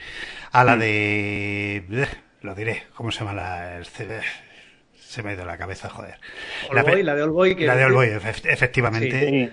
a 0.52 0.64
la 0.64 0.76
mm. 0.76 0.80
de 0.80 2.08
lo 2.42 2.56
diré, 2.56 2.84
¿cómo 2.96 3.12
se 3.12 3.20
llama 3.20 3.34
la 3.34 3.78
el 3.78 3.86
CD? 3.86 4.22
Se 4.96 5.24
me 5.24 5.32
ha 5.32 5.34
ido 5.34 5.46
la 5.46 5.58
cabeza, 5.58 5.90
joder. 5.90 6.16
la, 6.72 6.84
la, 6.84 7.16
de 7.16 7.24
Olboy. 7.24 7.56
Que 7.56 7.68
la 7.68 7.76
de 7.76 7.86
Olboy, 7.86 8.08
efectivamente. 8.10 9.52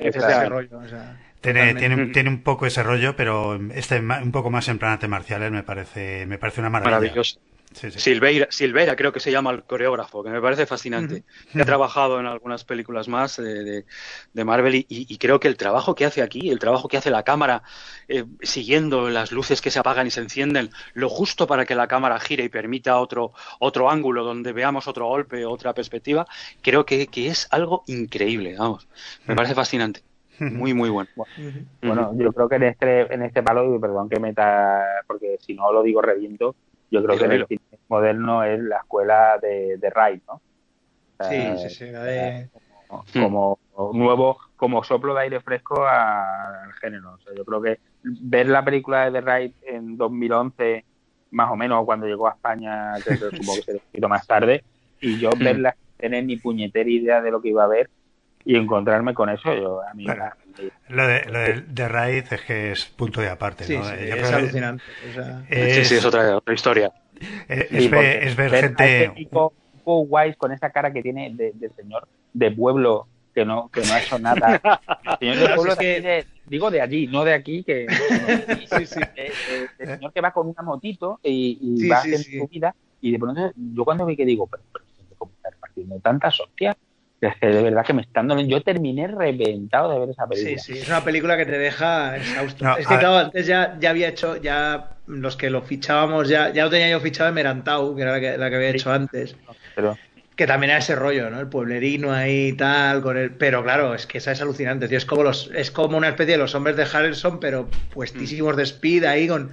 tiene, 1.40 1.74
tiene, 1.74 2.06
tiene, 2.06 2.28
un 2.28 2.42
poco 2.42 2.66
ese 2.66 2.82
rollo, 2.82 3.16
pero 3.16 3.58
este 3.74 3.98
un 3.98 4.32
poco 4.32 4.50
más 4.50 4.68
en 4.68 4.78
plan 4.78 4.92
arte 4.92 5.08
marciales 5.08 5.50
me 5.50 5.64
parece, 5.64 6.26
me 6.26 6.38
parece 6.38 6.60
una 6.60 6.70
maravilla. 6.70 6.98
Maravilloso. 6.98 7.40
Silveira, 7.72 8.96
creo 8.96 9.12
que 9.12 9.20
se 9.20 9.30
llama 9.30 9.50
el 9.50 9.62
coreógrafo, 9.62 10.24
que 10.24 10.30
me 10.30 10.40
parece 10.40 10.66
fascinante. 10.66 11.24
He 11.54 11.64
trabajado 11.64 12.18
en 12.18 12.26
algunas 12.26 12.64
películas 12.64 13.08
más 13.08 13.36
de, 13.36 13.84
Marvel 14.34 14.86
y, 14.88 15.18
creo 15.18 15.38
que 15.38 15.48
el 15.48 15.56
trabajo 15.56 15.94
que 15.94 16.04
hace 16.04 16.22
aquí, 16.22 16.50
el 16.50 16.58
trabajo 16.58 16.88
que 16.88 16.96
hace 16.96 17.10
la 17.10 17.22
cámara, 17.22 17.62
eh, 18.08 18.24
siguiendo 18.42 19.10
las 19.10 19.32
luces 19.32 19.60
que 19.60 19.70
se 19.70 19.78
apagan 19.78 20.06
y 20.06 20.10
se 20.10 20.20
encienden, 20.20 20.70
lo 20.94 21.08
justo 21.08 21.46
para 21.46 21.66
que 21.66 21.74
la 21.74 21.88
cámara 21.88 22.18
gire 22.18 22.44
y 22.44 22.48
permita 22.48 22.98
otro, 22.98 23.32
otro 23.58 23.90
ángulo 23.90 24.24
donde 24.24 24.52
veamos 24.52 24.88
otro 24.88 25.06
golpe, 25.06 25.44
otra 25.44 25.74
perspectiva, 25.74 26.26
creo 26.62 26.86
que, 26.86 27.08
es 27.18 27.48
algo 27.50 27.82
increíble, 27.86 28.56
vamos. 28.58 28.88
Me 29.26 29.34
parece 29.34 29.54
fascinante. 29.54 30.00
Muy, 30.38 30.72
muy 30.72 30.88
bueno. 30.88 31.10
Bueno, 31.82 32.12
yo 32.16 32.32
creo 32.32 32.48
que 32.48 32.56
en 32.56 32.62
este, 32.62 33.12
en 33.12 33.22
este 33.22 33.42
palo, 33.42 33.74
y 33.74 33.78
perdón 33.80 34.08
que 34.08 34.20
meta, 34.20 35.02
porque 35.06 35.36
si 35.40 35.52
no 35.52 35.72
lo 35.72 35.82
digo 35.82 36.00
reviento, 36.00 36.54
yo 36.90 37.04
creo 37.04 37.18
que 37.18 37.24
el 37.24 37.46
cine 37.46 37.60
moderno 37.88 38.42
es 38.44 38.60
la 38.60 38.78
escuela 38.78 39.38
de, 39.38 39.76
de 39.78 39.90
Wright, 39.90 40.22
¿no? 40.26 40.40
sí, 41.28 41.68
sí, 41.68 41.70
sí, 41.70 43.20
como, 43.20 43.58
nuevo, 43.92 44.38
como 44.56 44.82
soplo 44.84 45.14
de 45.14 45.22
aire 45.22 45.40
fresco 45.40 45.86
al 45.86 46.72
género. 46.80 47.14
O 47.14 47.18
sea, 47.18 47.34
yo 47.34 47.44
creo 47.44 47.60
que 47.60 47.78
ver 48.02 48.48
la 48.48 48.64
película 48.64 49.10
de 49.10 49.20
The 49.20 49.24
Wright 49.24 49.54
en 49.62 49.96
2011, 49.96 50.84
más 51.32 51.50
o 51.50 51.56
menos, 51.56 51.84
cuando 51.84 52.06
llegó 52.06 52.28
a 52.28 52.32
España, 52.32 52.94
que 53.04 53.16
supongo 53.16 53.54
que 53.56 53.62
se 53.62 53.72
un 53.72 53.80
poquito 53.80 54.08
más 54.08 54.26
tarde, 54.26 54.64
y 55.00 55.18
yo 55.18 55.30
verla 55.38 55.76
tener 55.96 56.24
ni 56.24 56.36
puñetera 56.36 56.88
idea 56.88 57.20
de 57.20 57.30
lo 57.30 57.40
que 57.40 57.48
iba 57.48 57.64
a 57.64 57.68
ver, 57.68 57.90
y 58.48 58.56
encontrarme 58.56 59.12
con 59.12 59.28
eso, 59.28 59.54
yo 59.54 59.82
a 59.82 59.92
mí 59.92 60.06
lo 60.88 61.06
de, 61.06 61.64
de, 61.68 61.88
raíz 61.88 62.32
es 62.32 62.40
que 62.40 62.72
es 62.72 62.86
punto 62.86 63.20
de 63.20 63.28
aparte, 63.28 63.64
sí, 63.64 63.76
¿no? 63.76 63.84
Sí, 63.84 63.94
es 63.98 64.32
alucinante. 64.32 64.82
Sí, 65.50 65.84
sí, 65.84 65.94
es 65.96 66.04
otra, 66.06 66.34
otra 66.38 66.54
historia. 66.54 66.90
Es, 67.46 67.90
ver, 67.90 68.50
gente... 68.50 69.12
Tipo, 69.14 69.52
guays 69.84 70.34
con 70.38 70.50
esa 70.52 70.70
cara 70.70 70.90
que 70.94 71.02
tiene 71.02 71.30
de, 71.34 71.70
señor 71.76 72.08
de 72.32 72.50
pueblo 72.50 73.06
que 73.34 73.44
no, 73.44 73.68
que 73.68 73.82
no 73.82 73.92
ha 73.92 74.00
hecho 74.00 74.18
nada. 74.18 74.58
El 75.20 75.34
señor 75.34 75.48
de 75.50 75.54
pueblo 75.54 75.76
que... 75.76 76.26
digo 76.46 76.70
de 76.70 76.80
allí, 76.80 77.06
no 77.06 77.24
de 77.24 77.34
aquí, 77.34 77.62
que 77.62 77.86
sí, 78.78 78.86
sí. 78.86 79.00
El, 79.78 79.86
señor 79.86 80.10
que 80.10 80.22
va 80.22 80.32
con 80.32 80.48
una 80.48 80.62
motito 80.62 81.20
y, 81.22 81.58
y 81.60 81.86
va 81.86 81.98
haciendo 81.98 82.22
su 82.22 82.48
vida 82.48 82.74
y 83.02 83.12
de 83.12 83.18
pronto 83.18 83.52
yo 83.54 83.84
cuando 83.84 84.06
vi 84.06 84.16
que 84.16 84.24
digo, 84.24 84.46
pero, 84.46 84.62
pero, 84.72 84.86
¿cómo 85.18 85.32
está 85.36 85.50
repartiendo 85.50 86.00
tantas 86.00 86.40
hostias? 86.40 86.76
Es 87.20 87.34
que 87.40 87.48
de 87.48 87.62
verdad 87.62 87.84
que 87.84 87.92
me 87.92 88.02
están 88.02 88.28
dando. 88.28 88.44
Yo 88.44 88.62
terminé 88.62 89.08
reventado 89.08 89.92
de 89.92 89.98
ver 89.98 90.10
esa 90.10 90.26
película. 90.26 90.58
Sí, 90.58 90.74
sí, 90.74 90.78
es 90.78 90.88
una 90.88 91.02
película 91.02 91.36
que 91.36 91.46
te 91.46 91.58
deja 91.58 92.16
exhausto. 92.16 92.76
es 92.78 92.86
que, 92.86 92.98
claro, 92.98 93.18
antes 93.18 93.46
ya, 93.46 93.76
ya 93.80 93.90
había 93.90 94.08
hecho, 94.08 94.36
ya 94.36 94.90
los 95.06 95.36
que 95.36 95.50
lo 95.50 95.62
fichábamos, 95.62 96.28
ya, 96.28 96.52
ya 96.52 96.64
lo 96.64 96.70
tenía 96.70 96.90
yo 96.90 97.00
fichado 97.00 97.28
en 97.28 97.34
Merantau, 97.34 97.96
que 97.96 98.02
era 98.02 98.12
la 98.12 98.20
que, 98.20 98.38
la 98.38 98.50
que 98.50 98.56
había 98.56 98.70
hecho 98.70 98.92
antes. 98.92 99.34
Pero... 99.74 99.98
Que 100.36 100.46
también 100.46 100.70
era 100.70 100.78
ese 100.78 100.94
rollo, 100.94 101.28
¿no? 101.30 101.40
El 101.40 101.48
pueblerino 101.48 102.12
ahí 102.12 102.50
y 102.50 102.52
tal, 102.52 103.02
con 103.02 103.16
el. 103.16 103.32
Pero 103.32 103.64
claro, 103.64 103.92
es 103.96 104.06
que 104.06 104.18
esa 104.18 104.30
es 104.30 104.40
alucinante, 104.40 104.86
tío. 104.86 104.96
Es 104.96 105.04
como, 105.04 105.24
los, 105.24 105.50
es 105.52 105.72
como 105.72 105.96
una 105.96 106.10
especie 106.10 106.34
de 106.34 106.38
los 106.38 106.54
hombres 106.54 106.76
de 106.76 106.84
Harrelson, 106.84 107.40
pero 107.40 107.68
puestísimos 107.92 108.56
de 108.56 108.62
speed 108.62 109.02
ahí 109.02 109.26
con. 109.26 109.50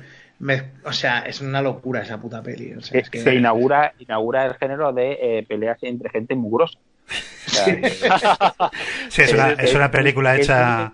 o 0.83 0.93
sea, 0.93 1.21
es 1.21 1.41
una 1.41 1.63
locura 1.63 2.03
esa 2.03 2.21
puta 2.21 2.43
peli. 2.43 2.73
O 2.73 2.81
sea, 2.81 3.01
es 3.01 3.09
que... 3.09 3.17
Se 3.17 3.33
inaugura, 3.33 3.95
inaugura 3.97 4.45
el 4.45 4.53
género 4.53 4.93
de 4.93 5.17
eh, 5.19 5.45
peleas 5.47 5.79
entre 5.81 6.11
gente 6.11 6.35
mugrosa. 6.35 6.77
sí, 9.09 9.21
es 9.21 9.33
una, 9.33 9.51
es 9.51 9.73
una 9.73 9.91
película 9.91 10.35
hecha, 10.35 10.93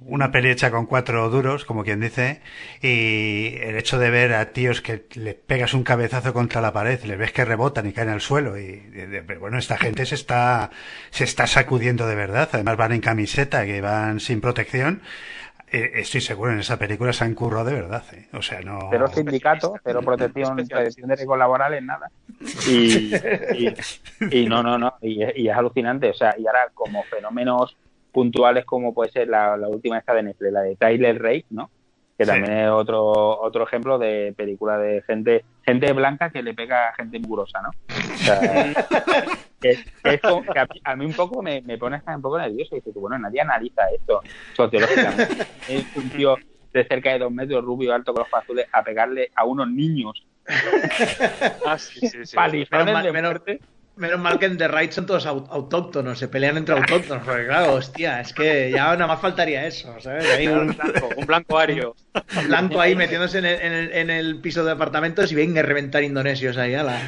una 0.00 0.30
peli 0.30 0.50
hecha 0.50 0.70
con 0.70 0.86
cuatro 0.86 1.28
duros, 1.28 1.64
como 1.64 1.84
quien 1.84 2.00
dice, 2.00 2.40
y 2.80 3.56
el 3.60 3.76
hecho 3.76 3.98
de 3.98 4.10
ver 4.10 4.34
a 4.34 4.52
tíos 4.52 4.80
que 4.80 5.06
le 5.14 5.34
pegas 5.34 5.74
un 5.74 5.82
cabezazo 5.82 6.32
contra 6.32 6.60
la 6.60 6.72
pared, 6.72 7.02
les 7.04 7.18
ves 7.18 7.32
que 7.32 7.44
rebotan 7.44 7.86
y 7.86 7.92
caen 7.92 8.10
al 8.10 8.20
suelo, 8.20 8.58
y 8.58 8.82
bueno, 9.40 9.58
esta 9.58 9.76
gente 9.76 10.06
se 10.06 10.14
está, 10.14 10.70
se 11.10 11.24
está 11.24 11.46
sacudiendo 11.46 12.06
de 12.06 12.14
verdad, 12.14 12.48
además 12.52 12.76
van 12.76 12.92
en 12.92 13.00
camiseta, 13.00 13.64
que 13.64 13.80
van 13.80 14.20
sin 14.20 14.40
protección, 14.40 15.02
eh, 15.72 15.90
estoy 15.94 16.20
seguro, 16.20 16.52
en 16.52 16.60
esa 16.60 16.78
película 16.78 17.12
se 17.12 17.24
han 17.24 17.34
currado 17.34 17.64
de 17.64 17.74
verdad. 17.74 18.04
¿eh? 18.12 18.28
O 18.34 18.42
sea, 18.42 18.60
no. 18.60 18.88
Cero 18.90 19.06
sindicato, 19.08 19.74
cero 19.82 20.00
protección, 20.04 20.56
protección 20.56 21.08
de 21.08 21.16
riesgos 21.16 21.38
laborales, 21.38 21.82
nada. 21.82 22.10
Y, 22.68 23.68
y, 24.30 24.46
no, 24.46 24.62
no, 24.62 24.76
no. 24.76 24.94
Y, 25.00 25.22
es 25.22 25.56
alucinante. 25.56 26.10
O 26.10 26.14
sea, 26.14 26.34
y 26.38 26.46
ahora, 26.46 26.70
como 26.74 27.02
fenómenos 27.04 27.76
puntuales, 28.12 28.64
como 28.64 28.92
puede 28.92 29.10
ser 29.10 29.28
la, 29.28 29.56
última 29.68 29.98
esta 29.98 30.14
de 30.14 30.24
Netflix, 30.24 30.52
la 30.52 30.60
de 30.62 30.76
Tyler 30.76 31.20
Rake, 31.20 31.46
¿no? 31.50 31.70
Que 32.18 32.26
también 32.26 32.52
es 32.52 32.70
otro, 32.70 33.40
otro 33.40 33.64
ejemplo 33.64 33.98
de 33.98 34.34
película 34.36 34.78
de 34.78 35.02
gente 35.02 35.44
gente 35.64 35.92
blanca 35.92 36.30
que 36.30 36.42
le 36.42 36.54
pega 36.54 36.88
a 36.88 36.94
gente 36.94 37.18
mugrosa, 37.18 37.60
¿no? 37.62 37.70
O 37.70 38.16
sea, 38.18 38.40
es, 39.62 39.84
a, 40.84 40.96
mí, 40.96 41.06
un 41.06 41.12
poco 41.12 41.42
me, 41.42 41.62
me 41.62 41.78
pone 41.78 42.00
un 42.04 42.22
poco 42.22 42.38
nervioso 42.38 42.76
y 42.76 42.80
dice, 42.80 42.98
bueno, 42.98 43.18
nadie 43.18 43.40
analiza 43.40 43.88
esto 43.90 44.22
sociológicamente. 44.54 45.46
Es 45.68 45.96
un 45.96 46.10
tío 46.10 46.36
de 46.72 46.84
cerca 46.84 47.12
de 47.12 47.20
dos 47.20 47.32
metros, 47.32 47.64
rubio, 47.64 47.94
alto, 47.94 48.12
con 48.12 48.24
los 48.24 48.34
azules, 48.34 48.66
a 48.72 48.82
pegarle 48.82 49.30
a 49.34 49.44
unos 49.44 49.68
niños. 49.68 50.26
ah, 51.66 51.78
sí, 51.78 52.00
sí, 52.08 52.26
sí. 52.26 52.36
de 52.36 53.12
Menos 53.12 53.42
mal 53.96 54.38
que 54.38 54.46
en 54.46 54.56
The 54.56 54.68
Right 54.68 54.90
son 54.90 55.06
todos 55.06 55.26
autóctonos, 55.26 56.18
se 56.18 56.28
pelean 56.28 56.56
entre 56.56 56.74
autóctonos, 56.74 57.24
porque 57.24 57.46
claro, 57.46 57.74
hostia, 57.74 58.20
es 58.20 58.32
que 58.32 58.70
ya 58.70 58.84
nada 58.92 59.06
más 59.06 59.20
faltaría 59.20 59.66
eso, 59.66 59.94
¿sabes? 60.00 60.26
un, 60.48 60.68
blanco, 60.68 61.08
un 61.16 61.26
blanco 61.26 61.58
ario. 61.58 61.94
Un 62.38 62.48
blanco 62.48 62.80
ahí 62.80 62.94
metiéndose 62.94 63.38
en 63.38 63.44
el, 63.44 63.92
en 63.92 64.10
el, 64.10 64.40
piso 64.40 64.64
de 64.64 64.72
apartamentos 64.72 65.30
y 65.30 65.34
venga 65.34 65.60
a 65.60 65.64
reventar 65.64 66.02
indonesios 66.02 66.56
ahí, 66.56 66.74
a 66.74 66.82
la... 66.82 67.00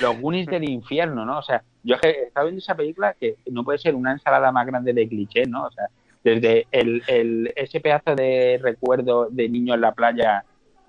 Los 0.00 0.20
Goonies 0.20 0.46
del 0.46 0.68
infierno, 0.68 1.24
¿no? 1.24 1.38
O 1.38 1.42
sea, 1.42 1.62
yo 1.82 1.96
estaba 2.00 2.44
viendo 2.44 2.60
esa 2.60 2.74
película 2.74 3.14
que 3.18 3.36
no 3.50 3.64
puede 3.64 3.78
ser 3.78 3.94
una 3.94 4.12
ensalada 4.12 4.52
más 4.52 4.66
grande 4.66 4.92
de 4.92 5.08
cliché, 5.08 5.44
¿no? 5.46 5.64
O 5.64 5.70
sea, 5.70 5.86
desde 6.22 6.66
el, 6.70 7.02
el, 7.06 7.52
ese 7.56 7.80
pedazo 7.80 8.14
de 8.14 8.58
recuerdo 8.62 9.28
de 9.30 9.48
niño 9.48 9.74
en 9.74 9.80
la 9.80 9.92
playa 9.92 10.44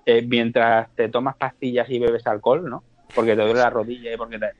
eh, 0.06 0.22
mientras 0.22 0.88
te 0.94 1.08
tomas 1.08 1.36
pastillas 1.36 1.88
y 1.90 1.98
bebes 1.98 2.26
alcohol, 2.26 2.68
¿no? 2.68 2.82
Porque 3.14 3.36
te 3.36 3.42
duele 3.42 3.60
la 3.60 3.70
rodilla 3.70 4.12
y 4.12 4.16
porque 4.16 4.38
te... 4.38 4.50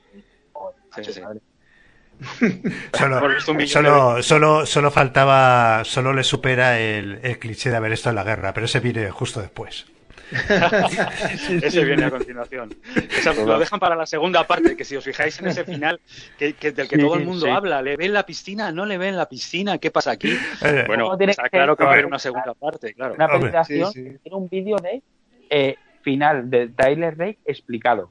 solo, 3.68 4.22
solo, 4.22 4.66
solo, 4.66 4.90
faltaba, 4.90 5.84
solo 5.84 6.12
le 6.12 6.24
supera 6.24 6.80
el, 6.80 7.20
el, 7.22 7.38
cliché 7.38 7.70
de 7.70 7.76
haber 7.76 7.92
estado 7.92 8.10
en 8.10 8.16
la 8.16 8.24
guerra, 8.24 8.52
pero 8.52 8.66
ese 8.66 8.80
viene 8.80 9.08
justo 9.10 9.40
después. 9.40 9.86
ese 11.62 11.84
viene 11.84 12.04
a 12.04 12.10
continuación. 12.10 12.74
lo 13.46 13.58
dejan 13.58 13.80
para 13.80 13.96
la 13.96 14.04
segunda 14.04 14.46
parte, 14.46 14.76
que 14.76 14.84
si 14.84 14.96
os 14.96 15.04
fijáis 15.04 15.38
en 15.40 15.46
ese 15.46 15.64
final, 15.64 16.00
que, 16.38 16.52
del 16.52 16.88
que 16.88 16.98
todo 16.98 17.14
el 17.14 17.24
mundo 17.24 17.50
habla, 17.52 17.80
¿le 17.80 17.96
ven 17.96 18.12
la 18.12 18.26
piscina? 18.26 18.70
¿No 18.72 18.84
le 18.84 18.98
ven 18.98 19.16
la 19.16 19.28
piscina? 19.28 19.78
¿Qué 19.78 19.90
pasa 19.90 20.10
aquí? 20.10 20.36
Eh, 20.62 20.84
bueno, 20.86 21.16
está 21.18 21.48
claro 21.48 21.76
que 21.76 21.84
va 21.84 21.90
a 21.90 21.92
haber 21.94 22.06
una 22.06 22.18
segunda 22.18 22.52
parte, 22.54 22.94
claro. 22.94 23.14
Una 23.14 23.28
presentación, 23.28 23.92
tiene 23.92 24.36
un 24.36 24.48
vídeo 24.48 24.76
de 24.76 25.02
eh, 25.50 25.76
final 26.02 26.50
de 26.50 26.68
Tyler 26.68 27.16
Rake 27.16 27.38
explicado 27.46 28.10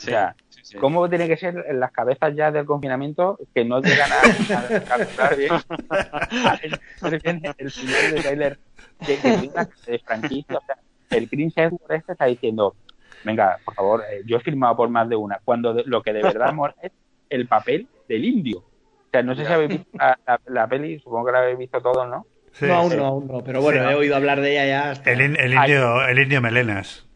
o 0.00 0.02
sea, 0.02 0.34
¿cómo 0.80 1.08
tiene 1.08 1.28
que 1.28 1.36
ser 1.36 1.64
en 1.68 1.78
las 1.78 1.92
cabezas 1.92 2.34
ya 2.34 2.50
del 2.50 2.64
confinamiento 2.64 3.38
que 3.54 3.66
no 3.66 3.82
llegan 3.82 4.10
a, 4.10 4.84
calcular 4.84 5.36
bien 5.36 5.52
el, 7.58 7.70
final 7.70 8.14
de 8.14 8.22
Tyler 8.22 8.58
de, 9.06 9.50
de, 9.86 9.98
franquicia? 9.98 10.56
O 10.56 10.64
sea, 10.64 10.78
el 11.10 11.28
Chris 11.28 11.52
Edward 11.56 11.92
este 11.92 12.12
está 12.12 12.24
diciendo, 12.24 12.74
venga, 13.24 13.58
por 13.64 13.74
favor, 13.74 14.04
eh, 14.10 14.22
yo 14.24 14.38
he 14.38 14.40
firmado 14.40 14.76
por 14.76 14.88
más 14.88 15.06
de 15.08 15.16
una, 15.16 15.38
cuando 15.44 15.74
lo 15.84 16.02
que 16.02 16.14
de 16.14 16.22
verdad 16.22 16.54
mola 16.54 16.74
es 16.82 16.92
el 17.28 17.46
papel 17.46 17.86
del 18.08 18.24
indio. 18.24 18.60
O 18.60 19.10
sea, 19.12 19.22
no 19.22 19.34
sé 19.34 19.44
si 19.44 19.52
habéis 19.52 19.70
visto 19.70 19.86
la, 20.46 20.66
peli, 20.66 20.98
supongo 21.00 21.26
que 21.26 21.32
la 21.32 21.40
habéis 21.40 21.58
visto 21.58 21.82
todos, 21.82 22.08
¿no? 22.08 22.26
no, 22.60 22.74
aún 22.74 22.96
no, 22.96 23.04
aún 23.04 23.26
no, 23.26 23.44
pero 23.44 23.60
bueno, 23.60 23.90
he 23.90 23.94
oído 23.94 24.16
hablar 24.16 24.40
de 24.40 24.52
ella 24.52 24.66
ya. 24.66 24.90
Hasta... 24.92 25.12
El, 25.12 25.36
el, 25.36 25.52
indio, 25.52 26.06
el 26.06 26.18
indio 26.18 26.40
Melenas. 26.40 27.06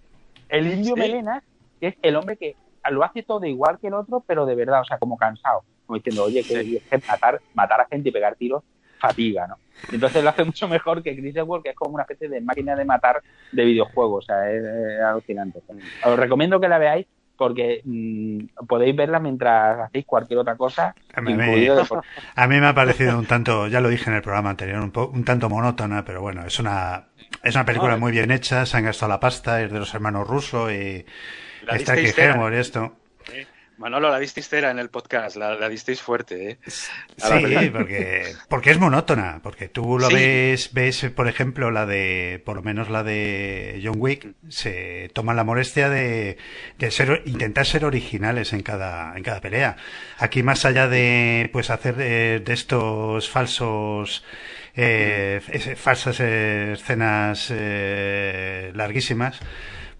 El 0.49 0.67
indio 0.67 0.97
Melenas, 0.97 1.43
que 1.81 1.89
es 1.89 1.95
el 2.03 2.17
hombre 2.17 2.37
que 2.37 2.57
lo 2.91 3.05
hace 3.05 3.23
todo 3.23 3.45
igual 3.47 3.79
que 3.79 3.89
el 3.89 3.95
otro, 3.95 4.23
pero 4.27 4.47
de 4.47 4.55
verdad, 4.55 4.81
o 4.81 4.85
sea, 4.85 4.99
como 4.99 5.17
cansado, 5.17 5.63
como 5.87 5.97
diciendo, 5.97 6.25
oye, 6.25 6.43
que, 6.43 6.83
matar, 7.09 7.41
matar 7.55 7.81
a 7.81 7.87
gente 7.87 8.09
y 8.09 8.13
pegar 8.13 8.37
tiros 8.37 8.63
fatiga, 8.99 9.47
¿no? 9.47 9.57
Entonces 9.93 10.23
lo 10.23 10.31
hace 10.31 10.45
mucho 10.45 10.69
mejor 10.69 11.03
que 11.03 11.17
Chris 11.17 11.37
Edward, 11.37 11.63
que 11.63 11.71
es 11.71 11.77
como 11.77 11.95
una 11.95 12.05
especie 12.05 12.29
de 12.29 12.41
máquina 12.41 12.75
de 12.75 12.85
matar 12.85 13.23
de 13.53 13.65
videojuegos, 13.65 14.25
o 14.25 14.27
sea, 14.27 14.51
es, 14.51 14.65
alucinante. 15.01 15.61
Os 16.05 16.19
recomiendo 16.19 16.61
que 16.61 16.69
la 16.69 16.79
veáis 16.79 17.07
porque 17.37 17.81
mm, 17.85 18.67
podéis 18.69 18.95
verla 18.95 19.19
mientras 19.19 19.81
hacéis 19.81 20.07
cualquier 20.07 20.39
otra 20.39 20.57
cosa. 20.57 20.95
A 21.15 21.21
mí, 21.21 21.35
me, 21.35 21.69
a 22.37 22.47
mí 22.47 22.61
me 22.61 22.67
ha 22.67 22.75
parecido 22.75 23.19
un 23.19 23.27
tanto, 23.27 23.67
ya 23.67 23.81
lo 23.81 23.89
dije 23.89 24.09
en 24.09 24.17
el 24.17 24.23
programa 24.23 24.51
anterior, 24.51 24.81
un, 24.81 24.93
un 24.95 25.25
tanto 25.25 25.49
monótona, 25.49 26.05
pero 26.05 26.21
bueno, 26.23 26.47
es 26.47 26.59
una, 26.61 27.09
es 27.43 27.55
una 27.55 27.65
película 27.65 27.97
muy 27.97 28.13
bien 28.13 28.31
hecha, 28.31 28.65
se 28.67 28.77
han 28.77 28.85
gastado 28.85 29.11
la 29.11 29.21
pasta, 29.21 29.61
es 29.63 29.73
de 29.73 29.81
los 29.81 29.93
hermanos 29.95 30.29
rusos 30.29 30.71
y, 30.73 31.05
Está 31.73 31.93
aquí 31.95 32.13
Hemor 32.17 32.55
esto. 32.55 32.97
Manolo, 33.77 34.09
la 34.09 34.21
disteis 34.21 34.49
cera 34.49 34.71
en 34.71 34.79
el 34.79 34.89
podcast, 34.89 35.35
la, 35.35 35.57
la 35.57 35.69
disteis 35.69 36.01
fuerte, 36.01 36.51
¿eh? 36.51 36.59
Sí, 36.65 37.71
porque, 37.73 38.33
porque 38.49 38.71
es 38.71 38.79
monótona, 38.79 39.41
porque 39.43 39.69
tú 39.69 39.99
lo 39.99 40.09
ves, 40.11 40.71
ves, 40.73 41.11
por 41.13 41.27
ejemplo, 41.27 41.73
la 41.73 41.85
de, 41.85 42.41
por 42.45 42.55
lo 42.55 42.63
menos 42.63 42.89
la 42.89 43.03
de 43.03 43.81
John 43.83 43.97
Wick, 43.99 44.29
se 44.49 45.11
toman 45.13 45.35
la 45.35 45.43
molestia 45.43 45.89
de, 45.89 46.39
de 46.79 46.91
ser, 46.93 47.23
intentar 47.27 47.67
ser 47.67 47.85
originales 47.85 48.53
en 48.53 48.63
cada, 48.63 49.17
en 49.17 49.25
cada 49.25 49.41
pelea. 49.41 49.77
Aquí 50.19 50.45
más 50.45 50.65
allá 50.65 50.87
de, 50.87 51.51
pues 51.53 51.71
hacer 51.71 51.97
de, 51.97 52.39
de 52.39 52.53
estos 52.53 53.29
falsos, 53.29 54.25
eh, 54.77 55.41
falsas 55.77 56.21
escenas 56.21 57.49
eh, 57.51 58.71
larguísimas, 58.73 59.41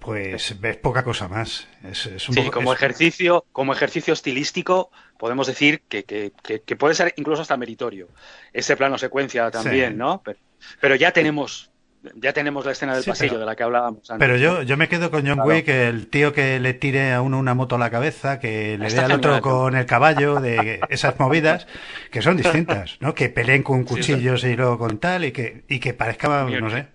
pues 0.05 0.61
ves 0.61 0.77
poca 0.77 1.03
cosa 1.03 1.29
más. 1.29 1.67
Es, 1.83 2.07
es 2.07 2.29
un 2.29 2.35
sí, 2.35 2.41
poco, 2.41 2.53
como 2.53 2.73
es... 2.73 2.79
ejercicio, 2.79 3.47
como 3.53 3.73
ejercicio 3.73 4.13
estilístico, 4.13 4.91
podemos 5.19 5.47
decir 5.47 5.83
que, 5.89 6.05
que, 6.05 6.33
que, 6.43 6.61
que, 6.61 6.77
puede 6.77 6.95
ser 6.95 7.15
incluso 7.17 7.43
hasta 7.43 7.57
meritorio. 7.57 8.09
Ese 8.53 8.77
plano 8.77 8.99
secuencia 8.99 9.51
también, 9.51 9.93
sí. 9.93 9.97
¿no? 9.97 10.21
Pero, 10.25 10.39
pero, 10.81 10.95
ya 10.97 11.13
tenemos. 11.13 11.71
Ya 12.17 12.35
tenemos 12.35 12.67
la 12.67 12.73
escena 12.73 12.93
del 12.93 13.03
sí, 13.03 13.09
pasillo 13.09 13.31
pero, 13.31 13.41
de 13.41 13.47
la 13.47 13.57
que 13.57 13.63
hablábamos 13.63 14.11
antes. 14.11 14.19
Pero 14.19 14.37
yo, 14.37 14.61
yo 14.61 14.77
me 14.77 14.91
quedo 14.91 15.11
con 15.11 15.27
John 15.27 15.37
claro. 15.37 15.49
Wick, 15.49 15.69
el 15.69 16.09
tío 16.09 16.35
que 16.35 16.61
le 16.61 16.75
tire 16.75 17.15
a 17.15 17.23
uno 17.23 17.39
una 17.39 17.55
moto 17.55 17.77
a 17.77 17.79
la 17.79 17.89
cabeza, 17.89 18.39
que 18.39 18.77
le 18.77 18.91
dé 18.91 19.01
al 19.01 19.13
otro 19.13 19.41
con 19.41 19.75
el 19.75 19.87
caballo, 19.87 20.39
de 20.39 20.81
esas 20.91 21.19
movidas, 21.19 21.67
que 22.11 22.21
son 22.21 22.37
distintas, 22.37 22.99
¿no? 23.01 23.15
Que 23.15 23.31
peleen 23.31 23.63
con 23.63 23.85
cuchillos 23.85 24.43
sí, 24.43 24.49
y 24.49 24.57
luego 24.57 24.77
con 24.77 24.99
tal, 24.99 25.25
y 25.25 25.33
que, 25.33 25.65
y 25.67 25.81
que 25.81 25.95
parezca, 25.95 26.45
no 26.45 26.69
sé, 26.69 26.89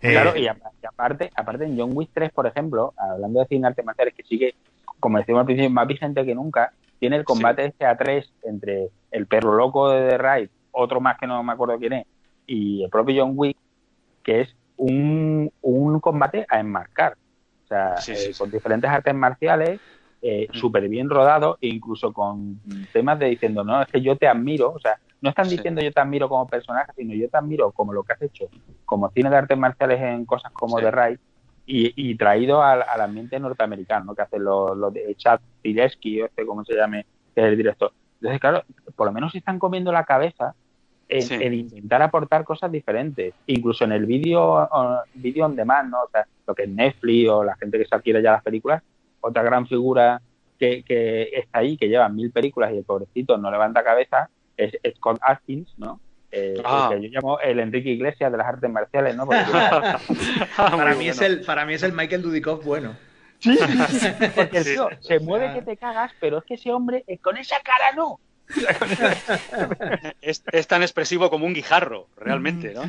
Claro, 0.00 0.34
eh, 0.34 0.42
y 0.42 0.46
aparte, 0.86 1.30
aparte 1.34 1.64
en 1.64 1.78
John 1.78 1.90
Wick 1.94 2.10
3, 2.12 2.30
por 2.32 2.46
ejemplo, 2.46 2.94
hablando 2.96 3.40
de 3.40 3.46
cine 3.46 3.66
artes 3.66 3.84
marciales, 3.84 4.14
que 4.14 4.22
sigue, 4.22 4.54
como 5.00 5.18
decimos 5.18 5.40
al 5.40 5.46
principio, 5.46 5.70
más 5.70 5.86
vigente 5.86 6.24
que 6.24 6.34
nunca, 6.34 6.72
tiene 6.98 7.16
el 7.16 7.24
combate 7.24 7.62
sí. 7.62 7.68
este 7.68 7.86
a 7.86 7.96
tres 7.96 8.32
entre 8.42 8.90
el 9.10 9.26
perro 9.26 9.54
loco 9.54 9.90
de 9.90 10.08
The 10.08 10.18
Raid, 10.18 10.48
otro 10.72 11.00
más 11.00 11.18
que 11.18 11.26
no 11.26 11.42
me 11.42 11.52
acuerdo 11.52 11.78
quién 11.78 11.92
es, 11.94 12.06
y 12.46 12.84
el 12.84 12.90
propio 12.90 13.24
John 13.24 13.34
Wick, 13.36 13.56
que 14.22 14.42
es 14.42 14.56
un, 14.76 15.52
un 15.62 16.00
combate 16.00 16.46
a 16.48 16.60
enmarcar. 16.60 17.16
O 17.64 17.68
sea, 17.68 17.96
sí, 17.98 18.16
sí, 18.16 18.30
eh, 18.30 18.34
con 18.36 18.50
diferentes 18.50 18.88
artes 18.88 19.14
marciales, 19.14 19.80
eh, 20.20 20.48
súper 20.52 20.88
bien 20.88 21.08
rodado, 21.08 21.58
e 21.60 21.68
incluso 21.68 22.12
con 22.12 22.60
temas 22.92 23.18
de 23.18 23.26
diciendo, 23.26 23.62
no, 23.62 23.82
es 23.82 23.88
que 23.88 24.00
yo 24.00 24.16
te 24.16 24.26
admiro, 24.26 24.72
o 24.72 24.78
sea, 24.80 24.98
no 25.20 25.30
están 25.30 25.48
diciendo 25.48 25.80
sí. 25.80 25.86
yo 25.86 25.92
te 25.92 26.00
admiro 26.00 26.28
como 26.28 26.46
personaje, 26.46 26.92
sino 26.96 27.14
yo 27.14 27.28
te 27.28 27.36
admiro 27.36 27.70
como 27.72 27.92
lo 27.92 28.02
que 28.02 28.12
has 28.12 28.22
hecho, 28.22 28.46
como 28.84 29.10
cine 29.10 29.30
de 29.30 29.36
artes 29.36 29.58
marciales 29.58 30.00
en 30.00 30.24
cosas 30.24 30.52
como 30.52 30.78
sí. 30.78 30.84
The 30.84 30.90
Raid, 30.90 31.18
y, 31.66 31.92
y, 31.94 32.16
traído 32.16 32.62
al, 32.62 32.82
al, 32.82 33.00
ambiente 33.02 33.38
norteamericano, 33.38 34.06
¿no? 34.06 34.14
que 34.14 34.22
hacen 34.22 34.42
los, 34.42 34.74
los 34.76 34.92
de 34.92 35.14
Chad 35.16 35.38
Tileski, 35.60 36.22
o 36.22 36.26
este, 36.26 36.46
como 36.46 36.64
se 36.64 36.74
llame, 36.74 37.04
que 37.34 37.42
es 37.42 37.46
el 37.46 37.56
director. 37.58 37.92
Entonces, 38.14 38.40
claro, 38.40 38.64
por 38.96 39.06
lo 39.06 39.12
menos 39.12 39.32
se 39.32 39.38
están 39.38 39.58
comiendo 39.58 39.92
la 39.92 40.04
cabeza 40.04 40.54
en, 41.08 41.22
sí. 41.22 41.34
en 41.34 41.54
intentar 41.54 42.00
aportar 42.00 42.44
cosas 42.44 42.72
diferentes, 42.72 43.34
incluso 43.46 43.84
en 43.84 43.92
el 43.92 44.06
vídeo 44.06 44.68
video 45.14 45.44
on 45.44 45.56
demand, 45.56 45.90
¿no? 45.90 46.02
O 46.02 46.08
sea, 46.10 46.26
lo 46.46 46.54
que 46.54 46.62
es 46.62 46.68
Netflix 46.70 47.28
o 47.28 47.44
la 47.44 47.56
gente 47.56 47.78
que 47.78 47.84
se 47.84 47.94
adquiere 47.94 48.22
ya 48.22 48.32
las 48.32 48.42
películas, 48.42 48.82
otra 49.20 49.42
gran 49.42 49.66
figura 49.66 50.20
que, 50.58 50.82
que 50.84 51.30
está 51.32 51.60
ahí, 51.60 51.76
que 51.76 51.88
lleva 51.88 52.08
mil 52.08 52.30
películas 52.30 52.72
y 52.72 52.78
el 52.78 52.84
pobrecito 52.84 53.38
no 53.38 53.50
levanta 53.50 53.84
cabeza, 53.84 54.28
es 54.56 54.72
Scott 54.96 55.18
Atkins, 55.22 55.72
¿no? 55.78 56.00
Eh, 56.30 56.60
ah. 56.64 56.90
que 56.92 57.00
yo 57.00 57.08
llamo 57.08 57.40
el 57.40 57.58
Enrique 57.58 57.88
Iglesias 57.88 58.30
de 58.30 58.36
las 58.36 58.46
artes 58.46 58.70
marciales, 58.70 59.16
¿no? 59.16 59.24
Porque, 59.24 59.40
para, 60.56 60.94
mí 60.94 61.08
es 61.08 61.20
el, 61.22 61.40
para 61.42 61.64
mí 61.64 61.74
es 61.74 61.82
el 61.82 61.92
Michael 61.92 62.22
Dudikoff 62.22 62.64
bueno. 62.64 62.96
Sí, 63.38 63.56
porque 64.34 64.58
el 64.58 64.64
tío 64.64 64.88
se 65.00 65.20
mueve 65.20 65.54
que 65.54 65.62
te 65.62 65.76
cagas, 65.76 66.12
pero 66.20 66.38
es 66.38 66.44
que 66.44 66.54
ese 66.54 66.72
hombre 66.72 67.04
con 67.22 67.36
esa 67.36 67.56
cara 67.60 67.92
no. 67.96 68.20
Es, 70.20 70.42
es, 70.50 70.66
tan 70.66 70.82
expresivo 70.82 71.28
como 71.30 71.46
un 71.46 71.52
guijarro, 71.52 72.06
realmente, 72.16 72.74
¿no? 72.74 72.82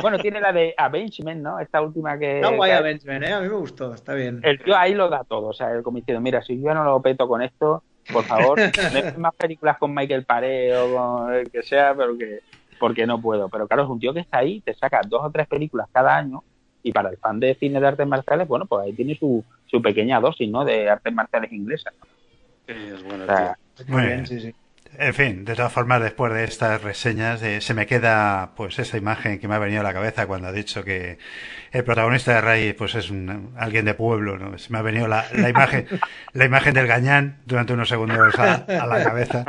bueno, 0.00 0.18
tiene 0.18 0.40
la 0.40 0.52
de 0.52 0.74
Avengement, 0.76 1.42
¿no? 1.42 1.60
Esta 1.60 1.80
última 1.80 2.18
que... 2.18 2.40
No, 2.40 2.56
guay 2.56 2.72
Avengement, 2.72 3.24
¿eh? 3.24 3.32
A 3.32 3.40
mí 3.40 3.48
me 3.48 3.54
gustó, 3.54 3.94
está 3.94 4.14
bien. 4.14 4.40
El 4.42 4.60
tío 4.60 4.76
ahí 4.76 4.94
lo 4.94 5.08
da 5.08 5.24
todo, 5.24 5.48
o 5.48 5.52
sea, 5.52 5.70
el 5.70 5.82
comité, 5.82 6.18
mira, 6.18 6.42
si 6.42 6.60
yo 6.60 6.74
no 6.74 6.82
lo 6.84 7.00
peto 7.00 7.28
con 7.28 7.42
esto, 7.42 7.82
por 8.12 8.24
favor, 8.24 8.58
no 8.58 8.64
más 9.18 9.34
películas 9.34 9.78
con 9.78 9.94
Michael 9.94 10.24
Paré 10.24 10.76
o 10.76 10.94
con 10.94 11.34
el 11.34 11.50
que 11.50 11.62
sea, 11.62 11.94
pero 11.94 12.18
que 12.18 12.40
porque 12.78 13.06
no 13.06 13.20
puedo. 13.20 13.48
Pero 13.48 13.66
claro, 13.66 13.84
es 13.84 13.88
un 13.88 14.00
tío 14.00 14.12
que 14.12 14.20
está 14.20 14.38
ahí, 14.38 14.60
te 14.60 14.74
saca 14.74 15.00
dos 15.06 15.22
o 15.24 15.30
tres 15.30 15.46
películas 15.46 15.88
cada 15.92 16.16
año 16.16 16.42
y 16.82 16.92
para 16.92 17.08
el 17.08 17.16
fan 17.16 17.40
de 17.40 17.54
cine 17.54 17.80
de 17.80 17.86
artes 17.86 18.06
marciales, 18.06 18.46
bueno, 18.46 18.66
pues 18.66 18.84
ahí 18.84 18.92
tiene 18.92 19.16
su, 19.16 19.42
su 19.66 19.80
pequeña 19.80 20.20
dosis, 20.20 20.48
¿no? 20.50 20.64
De 20.64 20.90
artes 20.90 21.12
marciales 21.14 21.50
inglesas. 21.52 21.94
Sí, 22.66 22.74
es 22.74 23.02
bueno, 23.02 23.24
o 23.24 23.26
sea, 23.26 23.58
Muy 23.88 24.02
bien, 24.02 24.26
sí, 24.26 24.40
sí. 24.40 24.54
En 24.98 25.14
fin, 25.14 25.44
de 25.44 25.54
todas 25.54 25.72
formas, 25.72 26.00
después 26.02 26.32
de 26.32 26.44
estas 26.44 26.82
reseñas, 26.82 27.42
eh, 27.42 27.60
se 27.60 27.74
me 27.74 27.86
queda 27.86 28.52
pues 28.56 28.78
esa 28.78 28.96
imagen 28.96 29.38
que 29.38 29.48
me 29.48 29.54
ha 29.54 29.58
venido 29.58 29.80
a 29.80 29.84
la 29.84 29.92
cabeza 29.92 30.26
cuando 30.26 30.48
ha 30.48 30.52
dicho 30.52 30.84
que 30.84 31.18
el 31.72 31.84
protagonista 31.84 32.34
de 32.34 32.40
Ray 32.40 32.72
pues 32.74 32.94
es 32.94 33.10
un, 33.10 33.54
alguien 33.56 33.84
de 33.84 33.94
pueblo, 33.94 34.38
¿no? 34.38 34.56
Se 34.58 34.72
me 34.72 34.78
ha 34.78 34.82
venido 34.82 35.08
la, 35.08 35.26
la 35.32 35.48
imagen, 35.48 35.86
la 36.32 36.44
imagen 36.44 36.74
del 36.74 36.86
gañán 36.86 37.38
durante 37.46 37.72
unos 37.72 37.88
segundos 37.88 38.38
a, 38.38 38.54
a 38.54 38.86
la 38.86 39.02
cabeza. 39.02 39.44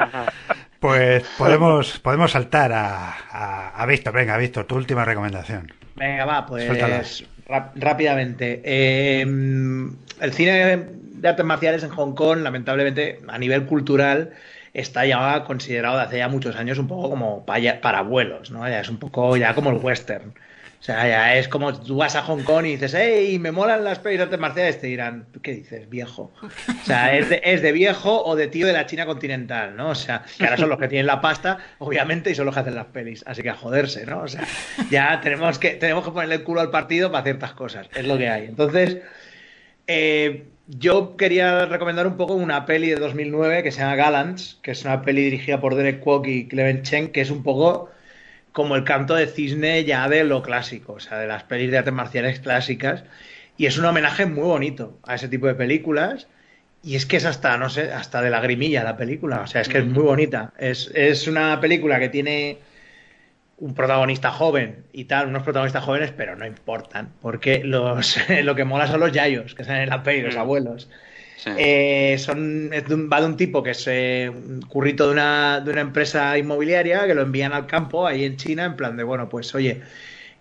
Pues 0.79 1.23
podemos, 1.37 1.99
podemos 1.99 2.31
saltar 2.31 2.71
a, 2.71 3.15
a, 3.29 3.81
a, 3.81 3.85
Víctor. 3.85 4.13
Venga, 4.13 4.37
Víctor, 4.37 4.65
tu 4.65 4.75
última 4.75 5.05
recomendación. 5.05 5.71
Venga, 5.95 6.25
va, 6.25 6.45
pues 6.45 7.25
rápidamente. 7.75 8.61
Eh, 8.63 9.21
el 9.21 10.33
cine 10.33 10.77
de 10.77 11.27
artes 11.27 11.45
marciales 11.45 11.83
en 11.83 11.89
Hong 11.89 12.13
Kong, 12.13 12.39
lamentablemente, 12.39 13.19
a 13.27 13.37
nivel 13.37 13.65
cultural, 13.65 14.33
está 14.75 15.05
ya 15.05 15.43
considerado 15.45 15.97
de 15.97 16.03
hace 16.03 16.17
ya 16.17 16.27
muchos 16.27 16.55
años 16.55 16.77
un 16.77 16.87
poco 16.87 17.09
como 17.09 17.45
para, 17.45 17.97
abuelos, 17.97 18.51
¿no? 18.51 18.67
Ya 18.67 18.81
es 18.81 18.89
un 18.89 18.97
poco 18.97 19.37
ya 19.37 19.55
como 19.55 19.71
el 19.71 19.77
western. 19.77 20.33
O 20.79 20.83
sea, 20.85 21.07
ya 21.07 21.35
es 21.37 21.47
como 21.47 21.73
tú 21.73 21.95
vas 21.95 22.15
a 22.15 22.21
Hong 22.21 22.43
Kong 22.43 22.65
y 22.65 22.71
dices, 22.71 22.93
hey, 22.95 23.39
me 23.39 23.51
molan 23.51 23.83
las 23.83 23.97
pelis 23.97 24.19
de 24.19 24.25
artes 24.25 24.37
marciales, 24.37 24.79
te 24.79 24.85
dirán, 24.85 25.25
¿qué 25.41 25.53
dices, 25.53 25.89
viejo? 25.89 26.31
O 26.43 26.85
sea, 26.85 27.17
es 27.17 27.29
de, 27.29 27.41
es 27.43 27.63
de, 27.63 27.71
viejo 27.71 28.23
o 28.23 28.35
de 28.35 28.47
tío 28.47 28.67
de 28.67 28.73
la 28.73 28.85
China 28.85 29.07
continental, 29.07 29.75
¿no? 29.75 29.89
O 29.89 29.95
sea, 29.95 30.23
que 30.37 30.43
ahora 30.43 30.57
son 30.57 30.69
los 30.69 30.77
que 30.77 30.87
tienen 30.87 31.07
la 31.07 31.21
pasta, 31.21 31.57
obviamente, 31.79 32.29
y 32.29 32.35
son 32.35 32.45
los 32.45 32.53
que 32.53 32.61
hacen 32.61 32.75
las 32.75 32.85
pelis. 32.87 33.23
Así 33.25 33.41
que 33.41 33.49
a 33.49 33.55
joderse, 33.55 34.05
¿no? 34.05 34.19
O 34.19 34.27
sea, 34.27 34.45
ya 34.91 35.21
tenemos 35.21 35.57
que, 35.57 35.71
tenemos 35.71 36.03
que 36.03 36.11
ponerle 36.11 36.35
el 36.35 36.43
culo 36.43 36.61
al 36.61 36.69
partido 36.69 37.11
para 37.11 37.23
ciertas 37.23 37.53
cosas. 37.53 37.87
Es 37.95 38.05
lo 38.05 38.17
que 38.19 38.29
hay. 38.29 38.45
Entonces, 38.45 38.99
eh, 39.87 40.43
yo 40.67 41.15
quería 41.17 41.65
recomendar 41.65 42.07
un 42.07 42.17
poco 42.17 42.33
una 42.33 42.65
peli 42.65 42.89
de 42.89 42.95
2009 42.95 43.63
que 43.63 43.71
se 43.71 43.79
llama 43.81 43.95
Gallants, 43.95 44.59
que 44.63 44.71
es 44.71 44.83
una 44.83 45.01
peli 45.01 45.23
dirigida 45.23 45.61
por 45.61 45.75
Derek 45.75 45.99
Kwok 45.99 46.27
y 46.27 46.47
Clement 46.47 46.83
Chen, 46.83 47.11
que 47.11 47.21
es 47.21 47.29
un 47.31 47.43
poco 47.43 47.91
como 48.51 48.75
el 48.75 48.83
canto 48.83 49.15
de 49.15 49.27
cisne 49.27 49.83
ya 49.85 50.07
de 50.09 50.23
lo 50.23 50.41
clásico, 50.41 50.93
o 50.93 50.99
sea, 50.99 51.19
de 51.19 51.27
las 51.27 51.43
pelis 51.43 51.71
de 51.71 51.79
artes 51.79 51.93
marciales 51.93 52.39
clásicas. 52.39 53.03
Y 53.57 53.67
es 53.67 53.77
un 53.77 53.85
homenaje 53.85 54.25
muy 54.25 54.45
bonito 54.45 54.99
a 55.03 55.15
ese 55.15 55.27
tipo 55.27 55.47
de 55.47 55.55
películas. 55.55 56.27
Y 56.83 56.95
es 56.95 57.05
que 57.05 57.17
es 57.17 57.25
hasta, 57.25 57.57
no 57.57 57.69
sé, 57.69 57.91
hasta 57.91 58.21
de 58.21 58.29
lagrimilla 58.29 58.83
la 58.83 58.97
película. 58.97 59.41
O 59.41 59.47
sea, 59.47 59.61
es 59.61 59.69
que 59.69 59.79
es 59.79 59.85
muy 59.85 60.03
bonita. 60.03 60.53
Es, 60.57 60.91
es 60.95 61.27
una 61.27 61.59
película 61.59 61.99
que 61.99 62.09
tiene 62.09 62.59
un 63.57 63.73
protagonista 63.73 64.31
joven 64.31 64.85
y 64.91 65.05
tal, 65.05 65.27
unos 65.27 65.43
protagonistas 65.43 65.83
jóvenes, 65.83 66.11
pero 66.15 66.35
no 66.35 66.45
importan, 66.45 67.13
porque 67.21 67.63
los, 67.63 68.17
lo 68.43 68.55
que 68.55 68.65
mola 68.65 68.87
son 68.87 68.99
los 68.99 69.11
yayos, 69.11 69.55
que 69.55 69.63
salen 69.63 69.83
en 69.83 69.89
la 69.89 70.03
peli, 70.03 70.21
los 70.21 70.35
abuelos. 70.35 70.89
Sí. 71.37 71.51
Eh, 71.57 72.15
son, 72.17 72.71
es 72.73 72.87
de 72.87 72.95
un, 72.95 73.09
va 73.11 73.19
de 73.19 73.27
un 73.27 73.37
tipo 73.37 73.61
que 73.61 73.71
es 73.71 73.85
eh, 73.87 74.31
un 74.33 74.61
currito 74.61 75.07
de 75.07 75.13
una, 75.13 75.59
de 75.59 75.71
una 75.71 75.81
empresa 75.81 76.37
inmobiliaria 76.37 77.05
que 77.05 77.13
lo 77.13 77.21
envían 77.21 77.53
al 77.53 77.67
campo 77.67 78.07
ahí 78.07 78.23
en 78.23 78.37
China, 78.37 78.65
en 78.65 78.75
plan 78.75 78.97
de, 78.97 79.03
bueno, 79.03 79.29
pues 79.29 79.53
oye, 79.53 79.81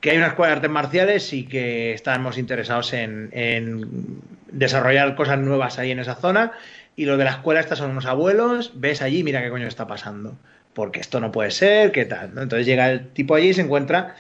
que 0.01 0.11
hay 0.11 0.17
una 0.17 0.29
escuela 0.29 0.51
de 0.51 0.57
artes 0.57 0.71
marciales 0.71 1.33
y 1.33 1.47
que 1.47 1.93
estamos 1.93 2.39
interesados 2.39 2.93
en, 2.93 3.31
en 3.33 4.21
desarrollar 4.51 5.15
cosas 5.15 5.39
nuevas 5.39 5.79
ahí 5.79 5.91
en 5.91 5.99
esa 5.99 6.15
zona. 6.15 6.53
Y 6.97 7.07
los 7.07 7.19
de 7.19 7.25
la 7.25 7.31
escuela, 7.31 7.59
estas 7.59 7.79
son 7.79 7.91
unos 7.91 8.07
abuelos, 8.07 8.73
ves 8.77 9.03
allí, 9.03 9.25
mira 9.25 9.43
qué 9.43 9.51
coño 9.51 9.67
está 9.67 9.87
pasando 9.87 10.37
porque 10.75 11.01
esto 11.01 11.21
no 11.21 11.33
puede 11.33 11.51
ser, 11.51 11.93
qué 11.93 12.05
tal. 12.05 12.31
Entonces 12.37 12.67
llega 12.67 12.91
el 12.91 13.09
tipo 13.13 13.35
allí 13.35 13.49
y 13.49 13.55
se 13.55 13.63
encuentra 13.63 14.17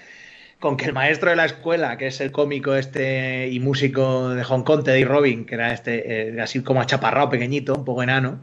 con 0.60 0.76
que 0.76 0.86
el 0.86 0.92
maestro 0.92 1.30
de 1.30 1.36
la 1.36 1.44
escuela, 1.44 1.98
que 1.98 2.06
es 2.06 2.20
el 2.20 2.32
cómico 2.32 2.74
este 2.74 3.48
y 3.48 3.60
músico 3.60 4.30
de 4.30 4.44
Hong 4.44 4.62
Kong, 4.62 4.84
Teddy 4.84 5.04
Robin, 5.04 5.44
que 5.44 5.56
era 5.56 5.72
este, 5.72 6.30
eh, 6.30 6.40
así 6.40 6.62
como 6.62 6.80
achaparrado, 6.80 7.28
pequeñito, 7.28 7.74
un 7.74 7.84
poco 7.84 8.02
enano, 8.02 8.40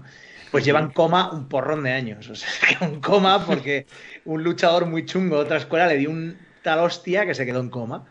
pues 0.51 0.65
lleva 0.65 0.79
en 0.79 0.89
coma 0.89 1.31
un 1.31 1.47
porrón 1.47 1.83
de 1.83 1.91
años. 1.91 2.29
O 2.29 2.35
sea, 2.35 2.49
un 2.81 3.01
coma 3.01 3.45
porque 3.45 3.87
un 4.25 4.43
luchador 4.43 4.85
muy 4.85 5.05
chungo 5.05 5.37
de 5.37 5.43
otra 5.43 5.57
escuela 5.57 5.87
le 5.87 5.97
dio 5.97 6.11
un 6.11 6.37
tal 6.61 6.79
hostia 6.79 7.25
que 7.25 7.33
se 7.33 7.45
quedó 7.45 7.59
en 7.61 7.69
coma. 7.69 8.05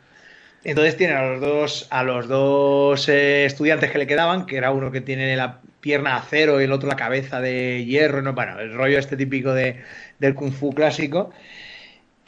Entonces 0.65 0.97
tiene 0.97 1.15
a 1.15 1.23
los 1.27 1.41
dos, 1.41 1.87
a 1.91 2.03
los 2.03 2.29
dos 2.29 3.09
eh, 3.09 3.45
estudiantes 3.47 3.91
que 3.91 3.99
le 3.99 4.07
quedaban, 4.07 4.47
que 4.47 4.57
era 4.57 4.73
uno 4.73 4.91
que 4.91 5.01
tiene 5.01 5.37
la 5.37 5.61
pierna 5.81 6.11
de 6.11 6.16
acero 6.16 6.61
y 6.61 6.65
el 6.65 6.73
otro 6.73 6.89
la 6.89 6.97
cabeza 6.97 7.40
de 7.40 7.85
hierro, 7.85 8.23
¿no? 8.23 8.32
bueno, 8.35 8.59
el 8.61 8.73
rollo 8.74 8.98
este 8.98 9.16
típico 9.16 9.52
de, 9.52 9.82
del 10.19 10.35
kung 10.35 10.52
fu 10.52 10.73
clásico, 10.73 11.31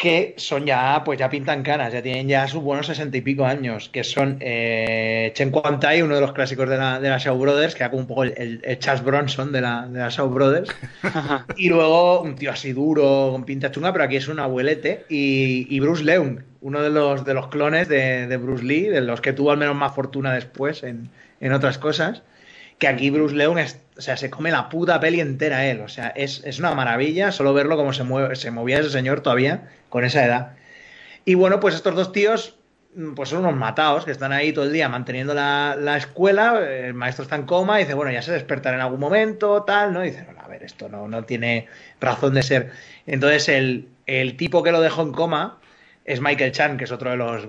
que 0.02 0.34
son 0.36 0.66
ya, 0.66 1.02
pues 1.04 1.18
ya 1.20 1.30
pintan 1.30 1.62
canas, 1.62 1.92
ya 1.92 2.02
tienen 2.02 2.26
ya 2.26 2.48
sus 2.48 2.60
buenos 2.60 2.86
sesenta 2.86 3.16
y 3.16 3.20
pico 3.20 3.44
años, 3.44 3.88
que 3.88 4.02
son 4.02 4.38
eh, 4.40 5.30
Chen 5.34 5.52
Kuan 5.52 5.78
Tai, 5.78 6.02
uno 6.02 6.16
de 6.16 6.20
los 6.20 6.32
clásicos 6.32 6.68
de 6.68 6.76
la, 6.76 6.98
de 6.98 7.08
la 7.08 7.18
Shaw 7.18 7.38
Brothers, 7.38 7.76
que 7.76 7.84
era 7.84 7.90
como 7.90 8.02
un 8.02 8.08
poco 8.08 8.24
el, 8.24 8.60
el, 8.64 8.78
Charles 8.80 9.04
Bronson 9.04 9.52
de 9.52 9.60
la, 9.60 9.86
de 9.86 10.00
la 10.00 10.08
Shaw 10.08 10.28
Brothers, 10.28 10.74
y 11.56 11.68
luego 11.68 12.22
un 12.22 12.34
tío 12.34 12.50
así 12.50 12.72
duro, 12.72 13.28
con 13.30 13.44
pinta 13.44 13.70
chunga, 13.70 13.92
pero 13.92 14.04
aquí 14.04 14.16
es 14.16 14.26
un 14.26 14.40
abuelete, 14.40 15.04
y, 15.08 15.68
y 15.70 15.78
Bruce 15.78 16.02
Leung, 16.02 16.40
uno 16.62 16.82
de 16.82 16.90
los, 16.90 17.24
de 17.24 17.34
los 17.34 17.46
clones 17.46 17.86
de, 17.88 18.26
de, 18.26 18.36
Bruce 18.38 18.64
Lee, 18.64 18.88
de 18.88 19.02
los 19.02 19.20
que 19.20 19.32
tuvo 19.32 19.52
al 19.52 19.58
menos 19.58 19.76
más 19.76 19.94
fortuna 19.94 20.34
después 20.34 20.82
en, 20.82 21.10
en 21.40 21.52
otras 21.52 21.78
cosas, 21.78 22.22
que 22.78 22.88
aquí 22.88 23.10
Bruce 23.10 23.34
Leung 23.34 23.58
o 23.96 24.00
sea, 24.00 24.16
se 24.16 24.30
come 24.30 24.50
la 24.50 24.68
puta 24.68 24.98
peli 25.00 25.20
entera 25.20 25.66
él. 25.66 25.80
O 25.80 25.88
sea, 25.88 26.08
es, 26.08 26.42
es 26.44 26.58
una 26.58 26.74
maravilla 26.74 27.30
solo 27.32 27.54
verlo 27.54 27.76
como 27.76 27.92
se, 27.92 28.04
mueve, 28.04 28.36
se 28.36 28.50
movía 28.50 28.80
ese 28.80 28.90
señor 28.90 29.20
todavía 29.20 29.68
con 29.88 30.04
esa 30.04 30.24
edad. 30.24 30.52
Y 31.24 31.34
bueno, 31.34 31.60
pues 31.60 31.74
estos 31.74 31.94
dos 31.94 32.12
tíos 32.12 32.56
pues 33.16 33.30
son 33.30 33.40
unos 33.40 33.56
matados 33.56 34.04
que 34.04 34.10
están 34.10 34.32
ahí 34.32 34.52
todo 34.52 34.66
el 34.66 34.72
día 34.72 34.88
manteniendo 34.88 35.32
la, 35.32 35.76
la, 35.80 35.96
escuela, 35.96 36.60
el 36.60 36.92
maestro 36.92 37.22
está 37.22 37.36
en 37.36 37.44
coma 37.44 37.80
y 37.80 37.84
dice, 37.84 37.94
bueno, 37.94 38.12
ya 38.12 38.20
se 38.20 38.32
despertará 38.32 38.76
en 38.76 38.82
algún 38.82 39.00
momento, 39.00 39.62
tal, 39.62 39.94
¿no? 39.94 40.04
Y 40.04 40.10
dice, 40.10 40.24
bueno, 40.24 40.42
a 40.42 40.48
ver, 40.48 40.62
esto 40.62 40.90
no, 40.90 41.08
no 41.08 41.24
tiene 41.24 41.68
razón 42.00 42.34
de 42.34 42.42
ser. 42.42 42.70
Entonces 43.06 43.48
el, 43.48 43.88
el 44.06 44.36
tipo 44.36 44.62
que 44.62 44.72
lo 44.72 44.82
dejó 44.82 45.02
en 45.02 45.12
coma 45.12 45.58
es 46.04 46.20
Michael 46.20 46.52
Chan, 46.52 46.76
que 46.76 46.84
es 46.84 46.92
otro 46.92 47.10
de 47.10 47.16
los 47.16 47.46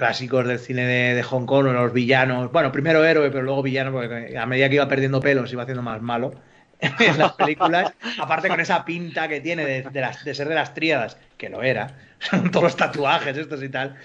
clásicos 0.00 0.48
del 0.48 0.58
cine 0.58 0.86
de, 0.86 1.22
Hong 1.22 1.44
Kong, 1.44 1.66
los 1.66 1.92
villanos, 1.92 2.50
bueno, 2.50 2.72
primero 2.72 3.04
héroe, 3.04 3.30
pero 3.30 3.42
luego 3.42 3.62
villano, 3.62 3.92
porque 3.92 4.34
a 4.34 4.46
medida 4.46 4.70
que 4.70 4.76
iba 4.76 4.88
perdiendo 4.88 5.20
pelos 5.20 5.52
iba 5.52 5.64
haciendo 5.64 5.82
más 5.82 6.00
malo 6.00 6.32
en 6.80 7.18
las 7.18 7.32
películas, 7.32 7.92
aparte 8.18 8.48
con 8.48 8.60
esa 8.60 8.82
pinta 8.86 9.28
que 9.28 9.42
tiene 9.42 9.66
de, 9.66 9.82
de, 9.82 10.00
las, 10.00 10.24
de 10.24 10.34
ser 10.34 10.48
de 10.48 10.54
las 10.54 10.72
tríadas, 10.72 11.18
que 11.36 11.50
lo 11.50 11.62
era, 11.62 11.98
son 12.18 12.50
todos 12.50 12.64
los 12.64 12.76
tatuajes 12.76 13.36
estos 13.36 13.62
y 13.62 13.68
tal, 13.68 13.96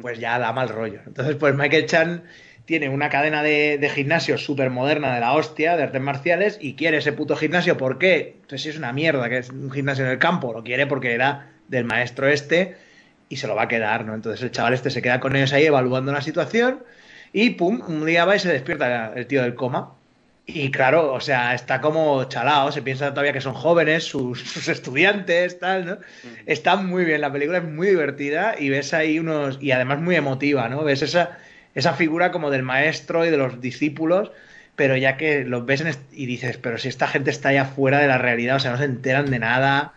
pues 0.00 0.18
ya 0.18 0.38
da 0.38 0.54
mal 0.54 0.70
rollo. 0.70 1.00
Entonces, 1.06 1.36
pues 1.36 1.54
Michael 1.54 1.84
Chan 1.84 2.22
tiene 2.64 2.88
una 2.88 3.10
cadena 3.10 3.42
de, 3.42 3.76
de 3.76 3.90
gimnasio 3.90 4.38
súper 4.38 4.70
moderna 4.70 5.12
de 5.12 5.20
la 5.20 5.34
hostia, 5.34 5.76
de 5.76 5.82
artes 5.82 6.00
marciales, 6.00 6.56
y 6.62 6.76
quiere 6.76 6.96
ese 6.96 7.12
puto 7.12 7.36
gimnasio. 7.36 7.76
¿Por 7.76 7.98
qué? 7.98 8.36
Entonces, 8.36 8.62
si 8.62 8.68
es 8.70 8.78
una 8.78 8.94
mierda 8.94 9.28
que 9.28 9.36
es 9.36 9.50
un 9.50 9.70
gimnasio 9.70 10.06
en 10.06 10.12
el 10.12 10.18
campo, 10.18 10.54
lo 10.54 10.64
quiere 10.64 10.86
porque 10.86 11.12
era 11.12 11.50
del 11.68 11.84
maestro 11.84 12.26
este 12.26 12.76
y 13.32 13.36
se 13.36 13.46
lo 13.46 13.54
va 13.54 13.62
a 13.62 13.68
quedar, 13.68 14.04
¿no? 14.04 14.14
Entonces 14.14 14.42
el 14.42 14.50
chaval 14.50 14.74
este 14.74 14.90
se 14.90 15.00
queda 15.00 15.18
con 15.18 15.34
ellos 15.34 15.54
ahí 15.54 15.64
evaluando 15.64 16.12
la 16.12 16.20
situación 16.20 16.82
y 17.32 17.50
pum, 17.50 17.80
un 17.88 18.04
día 18.04 18.26
va 18.26 18.36
y 18.36 18.38
se 18.38 18.52
despierta 18.52 19.14
el 19.16 19.26
tío 19.26 19.40
del 19.42 19.54
coma. 19.54 19.94
Y 20.44 20.70
claro, 20.70 21.14
o 21.14 21.20
sea, 21.20 21.54
está 21.54 21.80
como 21.80 22.24
chalado, 22.24 22.70
se 22.72 22.82
piensa 22.82 23.10
todavía 23.10 23.32
que 23.32 23.40
son 23.40 23.54
jóvenes, 23.54 24.04
sus, 24.04 24.40
sus 24.52 24.68
estudiantes, 24.68 25.58
tal, 25.58 25.86
¿no? 25.86 25.98
Está 26.44 26.76
muy 26.76 27.06
bien, 27.06 27.22
la 27.22 27.32
película 27.32 27.58
es 27.58 27.64
muy 27.64 27.86
divertida 27.86 28.54
y 28.58 28.68
ves 28.68 28.92
ahí 28.92 29.18
unos, 29.18 29.56
y 29.62 29.70
además 29.70 30.00
muy 30.00 30.16
emotiva, 30.16 30.68
¿no? 30.68 30.84
Ves 30.84 31.00
esa, 31.00 31.38
esa 31.74 31.94
figura 31.94 32.32
como 32.32 32.50
del 32.50 32.64
maestro 32.64 33.24
y 33.24 33.30
de 33.30 33.38
los 33.38 33.62
discípulos, 33.62 34.30
pero 34.76 34.94
ya 34.98 35.16
que 35.16 35.44
los 35.44 35.64
ves 35.64 35.80
en 35.80 35.94
y 36.12 36.26
dices, 36.26 36.58
pero 36.58 36.76
si 36.76 36.88
esta 36.88 37.08
gente 37.08 37.30
está 37.30 37.50
ya 37.50 37.64
fuera 37.64 37.98
de 37.98 38.08
la 38.08 38.18
realidad, 38.18 38.56
o 38.56 38.60
sea, 38.60 38.72
no 38.72 38.78
se 38.78 38.84
enteran 38.84 39.30
de 39.30 39.38
nada, 39.38 39.94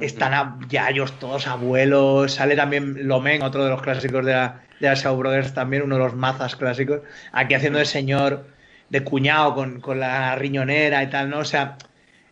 están 0.00 0.60
ya 0.68 0.88
ellos 0.88 1.18
todos 1.18 1.46
abuelos. 1.46 2.34
Sale 2.34 2.56
también 2.56 3.08
Lomen, 3.08 3.42
otro 3.42 3.64
de 3.64 3.70
los 3.70 3.82
clásicos 3.82 4.24
de 4.24 4.32
la, 4.32 4.62
de 4.80 4.94
la 4.94 5.10
Brothers, 5.12 5.54
también 5.54 5.82
uno 5.82 5.96
de 5.96 6.02
los 6.02 6.14
mazas 6.14 6.56
clásicos. 6.56 7.00
Aquí 7.32 7.54
haciendo 7.54 7.78
de 7.78 7.84
señor 7.84 8.46
de 8.90 9.02
cuñado 9.02 9.54
con, 9.54 9.80
con, 9.80 10.00
la 10.00 10.34
riñonera 10.36 11.02
y 11.02 11.10
tal, 11.10 11.30
¿no? 11.30 11.38
O 11.38 11.44
sea, 11.44 11.76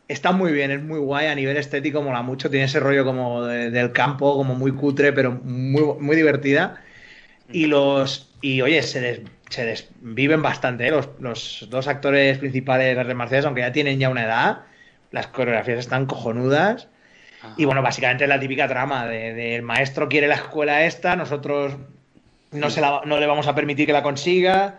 está 0.08 0.32
muy 0.32 0.52
bien, 0.52 0.70
es 0.70 0.82
muy 0.82 0.98
guay 0.98 1.26
a 1.26 1.34
nivel 1.34 1.56
estético, 1.56 2.02
mola 2.02 2.22
mucho. 2.22 2.50
Tiene 2.50 2.66
ese 2.66 2.80
rollo 2.80 3.04
como 3.04 3.44
de, 3.44 3.70
del 3.70 3.92
campo, 3.92 4.36
como 4.36 4.54
muy 4.54 4.72
cutre, 4.72 5.12
pero 5.12 5.32
muy, 5.32 5.82
muy 6.00 6.16
divertida. 6.16 6.82
Y 7.50 7.66
los. 7.66 8.30
Y 8.40 8.60
oye, 8.62 8.82
se, 8.82 9.00
des, 9.00 9.20
se 9.50 9.64
desviven 9.64 10.42
bastante, 10.42 10.88
¿eh? 10.88 10.90
los, 10.90 11.08
los, 11.20 11.66
dos 11.70 11.86
actores 11.88 12.38
principales 12.38 12.94
de 12.94 13.00
artes 13.00 13.16
marciales, 13.16 13.46
aunque 13.46 13.60
ya 13.62 13.72
tienen 13.72 13.98
ya 14.00 14.08
una 14.08 14.24
edad, 14.24 14.62
las 15.10 15.28
coreografías 15.28 15.78
están 15.78 16.06
cojonudas. 16.06 16.88
Y 17.56 17.64
bueno, 17.64 17.82
básicamente 17.82 18.24
es 18.24 18.28
la 18.28 18.38
típica 18.38 18.68
trama 18.68 19.06
de, 19.06 19.34
de, 19.34 19.56
el 19.56 19.62
maestro 19.62 20.08
quiere 20.08 20.26
la 20.26 20.36
escuela 20.36 20.84
esta, 20.84 21.16
nosotros 21.16 21.76
no, 22.52 22.70
se 22.70 22.80
la, 22.80 23.02
no 23.04 23.18
le 23.18 23.26
vamos 23.26 23.46
a 23.46 23.54
permitir 23.54 23.86
que 23.86 23.92
la 23.92 24.02
consiga. 24.02 24.78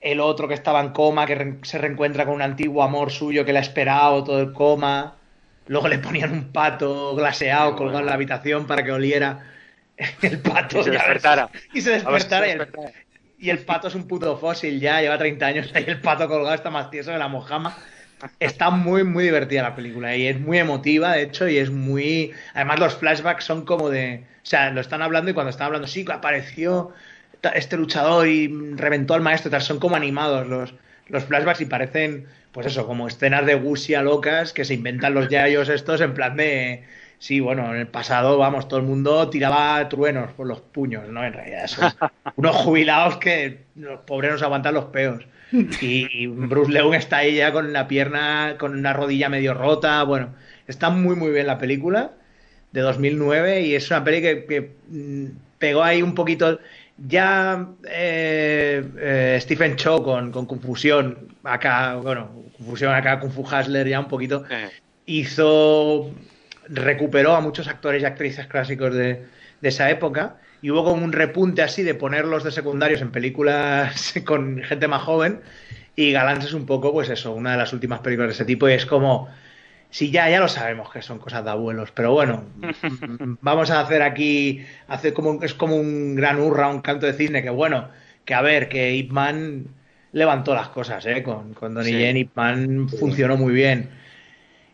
El 0.00 0.20
otro 0.20 0.48
que 0.48 0.54
estaba 0.54 0.80
en 0.80 0.90
coma, 0.90 1.26
que 1.26 1.34
re, 1.34 1.58
se 1.62 1.78
reencuentra 1.78 2.24
con 2.24 2.34
un 2.34 2.42
antiguo 2.42 2.82
amor 2.82 3.10
suyo 3.10 3.44
que 3.44 3.52
le 3.52 3.58
ha 3.58 3.62
esperado 3.62 4.24
todo 4.24 4.40
el 4.40 4.52
coma. 4.52 5.16
Luego 5.66 5.88
le 5.88 5.98
ponían 5.98 6.32
un 6.32 6.52
pato 6.52 7.14
glaseado 7.14 7.76
colgado 7.76 8.00
en 8.00 8.06
la 8.06 8.14
habitación 8.14 8.66
para 8.66 8.82
que 8.82 8.92
oliera 8.92 9.46
el 10.22 10.40
pato. 10.40 10.80
Y 10.80 10.84
se 10.84 10.90
despertara. 10.92 11.50
Y 11.74 11.80
se 11.82 11.90
despertara. 11.90 12.48
Y 12.48 12.50
el, 12.52 12.68
y 13.38 13.50
el 13.50 13.58
pato 13.58 13.88
es 13.88 13.94
un 13.94 14.08
puto 14.08 14.36
fósil 14.38 14.80
ya, 14.80 15.00
lleva 15.00 15.18
30 15.18 15.46
años 15.46 15.70
ahí 15.74 15.84
el 15.86 16.00
pato 16.00 16.28
colgado, 16.28 16.54
está 16.54 16.70
más 16.70 16.90
tieso 16.90 17.10
que 17.12 17.18
la 17.18 17.28
mojama 17.28 17.76
está 18.38 18.70
muy, 18.70 19.04
muy 19.04 19.24
divertida 19.24 19.62
la 19.62 19.74
película 19.74 20.16
y 20.16 20.26
es 20.26 20.40
muy 20.40 20.58
emotiva, 20.58 21.12
de 21.12 21.22
hecho, 21.22 21.48
y 21.48 21.58
es 21.58 21.70
muy... 21.70 22.32
Además 22.54 22.80
los 22.80 22.96
flashbacks 22.96 23.44
son 23.44 23.64
como 23.64 23.90
de... 23.90 24.24
O 24.42 24.46
sea, 24.46 24.70
lo 24.70 24.80
están 24.80 25.02
hablando 25.02 25.30
y 25.30 25.34
cuando 25.34 25.50
están 25.50 25.66
hablando, 25.66 25.86
sí, 25.86 26.04
apareció 26.10 26.92
este 27.54 27.76
luchador 27.76 28.28
y 28.28 28.48
reventó 28.76 29.14
al 29.14 29.22
maestro, 29.22 29.50
tal, 29.50 29.62
son 29.62 29.78
como 29.78 29.96
animados 29.96 30.46
los, 30.46 30.74
los 31.08 31.24
flashbacks 31.24 31.60
y 31.60 31.66
parecen, 31.66 32.26
pues 32.52 32.66
eso, 32.66 32.86
como 32.86 33.08
escenas 33.08 33.46
de 33.46 33.54
gusia 33.54 34.02
locas 34.02 34.52
que 34.52 34.64
se 34.64 34.74
inventan 34.74 35.14
los 35.14 35.28
yayos 35.28 35.68
estos 35.68 36.00
en 36.00 36.14
plan 36.14 36.36
de... 36.36 36.84
Sí, 37.18 37.38
bueno, 37.38 37.74
en 37.74 37.80
el 37.80 37.86
pasado, 37.86 38.38
vamos, 38.38 38.66
todo 38.66 38.80
el 38.80 38.86
mundo 38.86 39.28
tiraba 39.28 39.86
truenos 39.90 40.32
por 40.32 40.46
los 40.46 40.62
puños, 40.62 41.06
¿no? 41.08 41.22
En 41.22 41.34
realidad 41.34 41.66
son 41.66 41.92
unos 42.36 42.56
jubilados 42.56 43.18
que 43.18 43.64
los 43.74 44.00
pobres 44.00 44.32
nos 44.32 44.42
aguantan 44.42 44.72
los 44.72 44.86
peos. 44.86 45.26
Y 45.80 46.26
Bruce 46.26 46.72
Leung 46.72 46.94
está 46.94 47.18
ahí 47.18 47.36
ya 47.36 47.52
con 47.52 47.72
la 47.72 47.88
pierna, 47.88 48.56
con 48.58 48.78
una 48.78 48.92
rodilla 48.92 49.28
medio 49.28 49.54
rota. 49.54 50.02
Bueno, 50.04 50.34
está 50.66 50.90
muy, 50.90 51.16
muy 51.16 51.30
bien 51.30 51.46
la 51.46 51.58
película 51.58 52.12
de 52.72 52.80
2009 52.80 53.62
y 53.62 53.74
es 53.74 53.90
una 53.90 54.04
peli 54.04 54.22
que, 54.22 54.44
que 54.46 54.70
pegó 55.58 55.82
ahí 55.82 56.02
un 56.02 56.14
poquito. 56.14 56.60
Ya 56.98 57.68
eh, 57.88 58.84
eh, 58.98 59.38
Stephen 59.40 59.76
Chow 59.76 60.02
con, 60.02 60.30
con, 60.32 60.46
Confusión, 60.46 61.34
acá, 61.44 61.96
bueno, 61.96 62.30
Confusión 62.58 62.92
acá, 62.92 63.18
Kung 63.20 63.32
Fu 63.32 63.40
Hustler 63.40 63.88
ya 63.88 64.00
un 64.00 64.08
poquito, 64.08 64.44
hizo, 65.06 66.10
recuperó 66.68 67.34
a 67.34 67.40
muchos 67.40 67.68
actores 67.68 68.02
y 68.02 68.04
actrices 68.04 68.46
clásicos 68.48 68.94
de, 68.94 69.24
de 69.62 69.68
esa 69.68 69.90
época 69.90 70.36
y 70.62 70.70
hubo 70.70 70.84
como 70.84 71.04
un 71.04 71.12
repunte 71.12 71.62
así 71.62 71.82
de 71.82 71.94
ponerlos 71.94 72.44
de 72.44 72.50
secundarios 72.50 73.00
en 73.00 73.10
películas 73.10 74.14
con 74.24 74.62
gente 74.62 74.88
más 74.88 75.02
joven 75.02 75.40
y 75.96 76.12
Galán 76.12 76.42
es 76.42 76.52
un 76.52 76.66
poco 76.66 76.92
pues 76.92 77.08
eso, 77.08 77.32
una 77.32 77.52
de 77.52 77.58
las 77.58 77.72
últimas 77.72 78.00
películas 78.00 78.28
de 78.28 78.34
ese 78.34 78.44
tipo 78.44 78.68
y 78.68 78.72
es 78.72 78.86
como 78.86 79.28
sí 79.90 80.10
ya 80.10 80.28
ya 80.30 80.40
lo 80.40 80.48
sabemos 80.48 80.90
que 80.90 81.02
son 81.02 81.18
cosas 81.18 81.44
de 81.44 81.50
abuelos, 81.50 81.90
pero 81.92 82.12
bueno, 82.12 82.44
vamos 83.40 83.70
a 83.70 83.80
hacer 83.80 84.02
aquí 84.02 84.64
hacer 84.88 85.12
como 85.12 85.42
es 85.42 85.54
como 85.54 85.76
un 85.76 86.14
gran 86.14 86.38
hurra, 86.40 86.68
un 86.68 86.80
canto 86.80 87.06
de 87.06 87.14
cisne 87.14 87.42
que 87.42 87.50
bueno, 87.50 87.88
que 88.24 88.34
a 88.34 88.42
ver, 88.42 88.68
que 88.68 88.94
Ip 88.94 89.10
Man 89.10 89.66
levantó 90.12 90.54
las 90.54 90.68
cosas, 90.68 91.04
¿eh? 91.06 91.22
con, 91.22 91.54
con 91.54 91.74
Donnie 91.74 91.92
sí. 91.92 91.98
Yen, 91.98 92.16
Ip 92.16 92.30
Man 92.34 92.88
funcionó 92.88 93.36
muy 93.36 93.52
bien. 93.52 93.90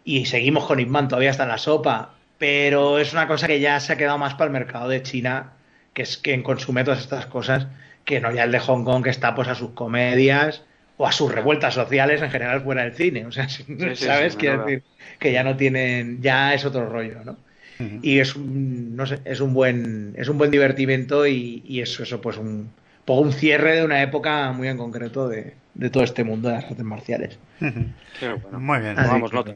Y 0.04 0.26
seguimos 0.26 0.66
con 0.66 0.78
Ip 0.80 0.88
Man, 0.88 1.08
todavía 1.08 1.30
está 1.30 1.44
en 1.44 1.50
la 1.50 1.58
sopa, 1.58 2.14
pero 2.38 2.98
es 2.98 3.12
una 3.12 3.26
cosa 3.26 3.46
que 3.46 3.60
ya 3.60 3.80
se 3.80 3.92
ha 3.92 3.96
quedado 3.96 4.18
más 4.18 4.34
para 4.34 4.46
el 4.46 4.52
mercado 4.52 4.88
de 4.88 5.02
China 5.02 5.55
que 5.96 6.02
es 6.02 6.18
quien 6.18 6.42
consume 6.42 6.84
todas 6.84 7.00
estas 7.00 7.24
cosas, 7.24 7.68
que 8.04 8.20
no 8.20 8.30
ya 8.30 8.44
el 8.44 8.52
de 8.52 8.58
Hong 8.58 8.84
Kong 8.84 9.02
que 9.02 9.08
está 9.08 9.34
pues 9.34 9.48
a 9.48 9.54
sus 9.54 9.70
comedias 9.70 10.62
o 10.98 11.06
a 11.06 11.12
sus 11.12 11.32
revueltas 11.32 11.72
sociales 11.72 12.20
en 12.20 12.30
general 12.30 12.60
fuera 12.60 12.82
del 12.82 12.92
cine. 12.92 13.24
O 13.24 13.32
sea, 13.32 13.48
sí, 13.48 13.64
¿sabes? 13.94 14.34
Sí, 14.34 14.38
Quiero 14.38 14.66
decir 14.66 14.82
que 15.18 15.32
ya 15.32 15.42
no 15.42 15.56
tienen, 15.56 16.20
ya 16.20 16.52
es 16.52 16.66
otro 16.66 16.86
rollo, 16.90 17.24
¿no? 17.24 17.32
Uh 17.78 17.82
-huh. 17.82 17.98
Y 18.02 18.18
es 18.18 18.36
un, 18.36 18.94
no 18.94 19.06
sé, 19.06 19.20
es 19.24 19.40
un 19.40 19.54
buen, 19.54 20.12
es 20.18 20.28
un 20.28 20.36
buen 20.36 20.50
divertimento 20.50 21.26
y, 21.26 21.62
y 21.66 21.80
eso, 21.80 22.02
eso, 22.02 22.20
pues 22.20 22.36
un, 22.36 22.68
poco 23.06 23.22
un 23.22 23.32
cierre 23.32 23.76
de 23.76 23.84
una 23.84 24.02
época 24.02 24.52
muy 24.52 24.68
en 24.68 24.76
concreto 24.76 25.28
de, 25.28 25.54
de 25.72 25.88
todo 25.88 26.04
este 26.04 26.24
mundo 26.24 26.50
de 26.50 26.56
las 26.56 26.64
artes 26.66 26.84
marciales. 26.84 27.38
Uh 27.62 27.64
-huh. 27.64 28.42
bueno. 28.42 28.60
Muy 28.60 28.80
bien, 28.80 28.96
vamos, 28.96 29.32
nota. 29.32 29.54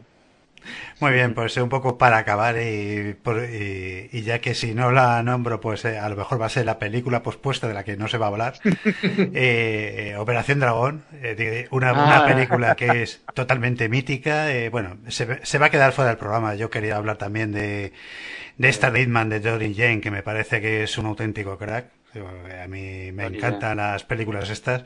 Muy 1.01 1.13
bien, 1.13 1.35
pues 1.35 1.57
un 1.57 1.69
poco 1.69 1.99
para 1.99 2.19
acabar 2.19 2.57
y, 2.61 3.15
por, 3.23 3.43
y, 3.45 4.09
y, 4.13 4.23
ya 4.23 4.41
que 4.41 4.55
si 4.55 4.75
no 4.75 4.91
la 4.91 5.23
nombro, 5.23 5.61
pues 5.61 5.85
eh, 5.85 5.99
a 5.99 6.09
lo 6.09 6.17
mejor 6.17 6.41
va 6.41 6.47
a 6.47 6.51
ser 6.51 6.67
la 6.67 6.79
película 6.79 7.23
pospuesta 7.23 7.69
de 7.69 7.75
la 7.75 7.85
que 7.85 7.97
no 7.97 8.09
se 8.09 8.19
va 8.19 8.27
a 8.27 8.29
hablar. 8.29 8.55
eh, 9.03 10.15
Operación 10.19 10.61
Dragón, 10.61 11.05
eh, 11.23 11.69
una, 11.71 11.91
ah. 11.91 12.05
una, 12.05 12.27
película 12.27 12.75
que 12.75 13.03
es 13.03 13.23
totalmente 13.35 13.89
mítica. 13.89 14.53
Eh, 14.53 14.69
bueno, 14.69 14.99
se, 15.09 15.45
se, 15.45 15.59
va 15.59 15.67
a 15.67 15.71
quedar 15.71 15.93
fuera 15.93 16.11
del 16.11 16.19
programa. 16.19 16.55
Yo 16.55 16.71
quería 16.71 16.97
hablar 16.97 17.17
también 17.17 17.53
de, 17.53 17.93
de 18.59 18.69
esta 18.69 18.91
Ritman 18.91 19.29
de 19.29 19.41
Dorian 19.41 19.75
Jane, 19.75 20.01
que 20.01 20.11
me 20.11 20.23
parece 20.23 20.61
que 20.61 20.83
es 20.85 20.99
un 20.99 21.07
auténtico 21.07 21.57
crack. 21.57 22.00
A 22.13 22.67
mí 22.67 23.13
me 23.13 23.27
encantan 23.27 23.77
las 23.77 24.03
películas 24.03 24.51
estas. 24.51 24.83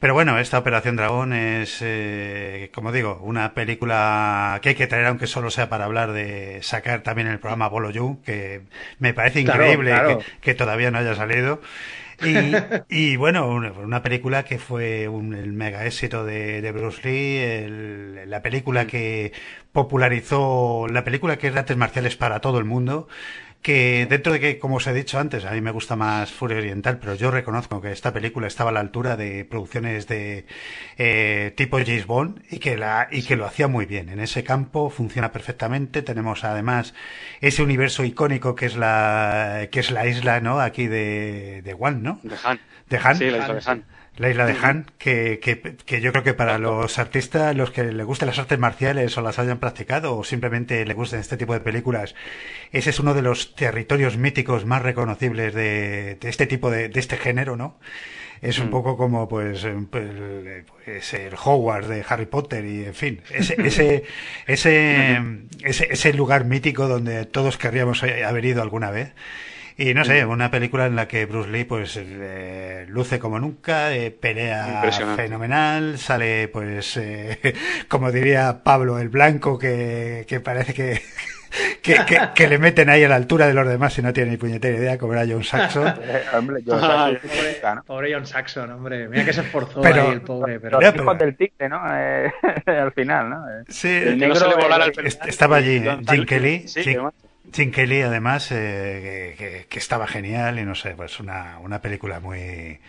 Pero 0.00 0.14
bueno, 0.14 0.38
esta 0.38 0.58
Operación 0.58 0.96
Dragón 0.96 1.34
es, 1.34 1.78
eh, 1.82 2.70
como 2.72 2.92
digo, 2.92 3.20
una 3.22 3.52
película 3.52 4.58
que 4.62 4.70
hay 4.70 4.74
que 4.74 4.86
traer, 4.86 5.06
aunque 5.06 5.26
solo 5.26 5.50
sea 5.50 5.68
para 5.68 5.84
hablar 5.84 6.12
de 6.12 6.62
sacar 6.62 7.02
también 7.02 7.28
el 7.28 7.40
programa 7.40 7.68
Bolo 7.68 7.90
You, 7.90 8.22
que 8.24 8.62
me 8.98 9.12
parece 9.12 9.40
increíble 9.40 9.92
Que, 10.40 10.54
todavía 10.54 10.90
no 10.90 10.98
haya 10.98 11.14
salido. 11.14 11.60
Y, 12.88 13.16
bueno, 13.16 13.48
una, 13.48 14.02
película 14.02 14.44
que 14.44 14.58
fue 14.58 15.08
un, 15.08 15.34
el 15.34 15.52
mega 15.52 15.84
éxito 15.84 16.24
de, 16.24 16.72
Bruce 16.72 17.02
Lee, 17.06 18.24
la 18.26 18.40
película 18.40 18.86
que 18.86 19.32
popularizó, 19.72 20.86
la 20.88 21.04
película 21.04 21.36
que 21.36 21.48
es 21.48 21.52
de 21.52 21.60
artes 21.60 21.76
marciales 21.76 22.16
para 22.16 22.40
todo 22.40 22.58
el 22.58 22.64
mundo 22.64 23.08
que 23.62 24.06
dentro 24.10 24.32
de 24.32 24.40
que, 24.40 24.58
como 24.58 24.76
os 24.76 24.86
he 24.88 24.92
dicho 24.92 25.18
antes, 25.18 25.44
a 25.44 25.52
mí 25.52 25.60
me 25.60 25.70
gusta 25.70 25.94
más 25.94 26.32
Furia 26.32 26.58
Oriental, 26.58 26.98
pero 26.98 27.14
yo 27.14 27.30
reconozco 27.30 27.80
que 27.80 27.92
esta 27.92 28.12
película 28.12 28.48
estaba 28.48 28.70
a 28.70 28.72
la 28.72 28.80
altura 28.80 29.16
de 29.16 29.44
producciones 29.44 30.08
de 30.08 30.46
eh, 30.98 31.52
tipo 31.56 31.78
James 31.78 32.06
Bond 32.06 32.42
y 32.50 32.58
que 32.58 32.76
la 32.76 33.08
y 33.10 33.22
que 33.22 33.36
lo 33.36 33.46
hacía 33.46 33.68
muy 33.68 33.86
bien. 33.86 34.08
En 34.08 34.18
ese 34.18 34.42
campo 34.42 34.90
funciona 34.90 35.30
perfectamente. 35.30 36.02
Tenemos 36.02 36.42
además 36.42 36.92
ese 37.40 37.62
universo 37.62 38.04
icónico 38.04 38.56
que 38.56 38.66
es 38.66 38.76
la 38.76 39.68
que 39.70 39.80
es 39.80 39.92
la 39.92 40.06
isla, 40.06 40.40
¿no? 40.40 40.60
Aquí 40.60 40.88
de 40.88 41.62
de 41.62 41.74
Wan, 41.74 42.02
¿no? 42.02 42.18
De 42.24 42.36
Han. 42.42 42.60
De 42.90 42.98
Han. 42.98 43.16
Sí, 43.16 43.30
la 43.30 43.38
isla 43.38 43.54
de 43.54 43.62
Han 43.64 43.84
la 44.16 44.28
isla 44.28 44.46
de 44.46 44.56
Han, 44.60 44.86
que, 44.98 45.40
que, 45.40 45.60
que, 45.60 46.00
yo 46.00 46.12
creo 46.12 46.22
que 46.22 46.34
para 46.34 46.58
los 46.58 46.98
artistas, 46.98 47.56
los 47.56 47.70
que 47.70 47.84
les 47.84 48.06
gusten 48.06 48.26
las 48.26 48.38
artes 48.38 48.58
marciales 48.58 49.16
o 49.16 49.22
las 49.22 49.38
hayan 49.38 49.58
practicado 49.58 50.16
o 50.16 50.24
simplemente 50.24 50.84
les 50.84 50.96
gusten 50.96 51.20
este 51.20 51.36
tipo 51.36 51.54
de 51.54 51.60
películas, 51.60 52.14
ese 52.72 52.90
es 52.90 53.00
uno 53.00 53.14
de 53.14 53.22
los 53.22 53.54
territorios 53.54 54.18
míticos 54.18 54.66
más 54.66 54.82
reconocibles 54.82 55.54
de, 55.54 56.16
de 56.20 56.28
este 56.28 56.46
tipo 56.46 56.70
de, 56.70 56.88
de 56.88 57.00
este 57.00 57.16
género, 57.16 57.56
¿no? 57.56 57.78
es 58.42 58.58
un 58.58 58.66
mm. 58.66 58.70
poco 58.70 58.96
como 58.96 59.28
pues, 59.28 59.64
pues, 59.88 60.10
pues, 60.84 61.14
el 61.14 61.34
Hogwarts 61.34 61.88
de 61.88 62.04
Harry 62.08 62.26
Potter 62.26 62.64
y 62.64 62.84
en 62.84 62.94
fin 62.94 63.20
ese 63.30 63.54
ese 63.64 64.02
ese, 64.48 65.22
ese, 65.62 65.88
ese 65.92 66.12
lugar 66.12 66.44
mítico 66.44 66.88
donde 66.88 67.24
todos 67.24 67.56
querríamos 67.56 68.02
haber 68.02 68.44
ido 68.44 68.60
alguna 68.60 68.90
vez 68.90 69.14
y 69.82 69.94
no 69.94 70.04
sé, 70.04 70.24
una 70.24 70.48
película 70.48 70.86
en 70.86 70.94
la 70.94 71.08
que 71.08 71.26
Bruce 71.26 71.50
Lee 71.50 71.64
pues 71.64 71.98
eh, 72.00 72.86
luce 72.88 73.18
como 73.18 73.40
nunca, 73.40 73.92
eh, 73.92 74.12
pelea 74.12 74.80
fenomenal, 75.16 75.98
sale 75.98 76.46
pues 76.46 76.96
eh, 76.98 77.38
como 77.88 78.12
diría 78.12 78.62
Pablo 78.62 79.00
el 79.00 79.08
Blanco 79.08 79.58
que, 79.58 80.24
que 80.28 80.38
parece 80.38 80.72
que, 80.72 81.02
que, 81.82 82.20
que, 82.32 82.46
le 82.46 82.58
meten 82.58 82.90
ahí 82.90 83.02
a 83.02 83.08
la 83.08 83.16
altura 83.16 83.48
de 83.48 83.54
los 83.54 83.66
demás 83.66 83.98
y 83.98 84.02
no 84.02 84.12
tiene 84.12 84.30
ni 84.30 84.36
puñetera 84.36 84.78
idea, 84.78 84.98
como 84.98 85.14
era 85.14 85.26
John 85.28 85.42
Saxon. 85.42 85.92
hombre, 86.32 86.62
John 86.64 86.80
Saxon 86.80 87.82
pobre, 87.84 88.14
John 88.14 88.26
Saxon, 88.26 88.70
hombre. 88.70 89.08
Mira 89.08 89.24
que 89.24 89.32
se 89.32 89.40
esforzó 89.40 89.80
pero, 89.80 90.02
ahí 90.02 90.12
el 90.12 90.20
pobre. 90.20 90.60
Pero... 90.60 90.80
Los 90.80 90.94
hijos 90.94 91.18
del 91.18 91.36
tigre, 91.36 91.68
¿no? 91.68 91.82
al 91.82 92.92
final, 92.92 93.30
¿no? 93.30 93.44
Sí, 93.68 93.88
el 93.88 94.16
negro, 94.16 94.36
estaba 95.26 95.56
allí, 95.56 95.82
Jim 96.08 96.24
Kelly. 96.24 96.68
Sí, 96.68 96.84
Jim 96.84 97.10
Kelly, 97.50 98.02
además, 98.02 98.50
eh, 98.52 99.66
que, 99.68 99.78
estaba 99.78 100.06
genial 100.06 100.58
y 100.58 100.64
no 100.64 100.74
sé, 100.74 100.94
pues 100.94 101.20
una, 101.20 101.58
una 101.58 101.80
película 101.80 102.20
muy, 102.20 102.80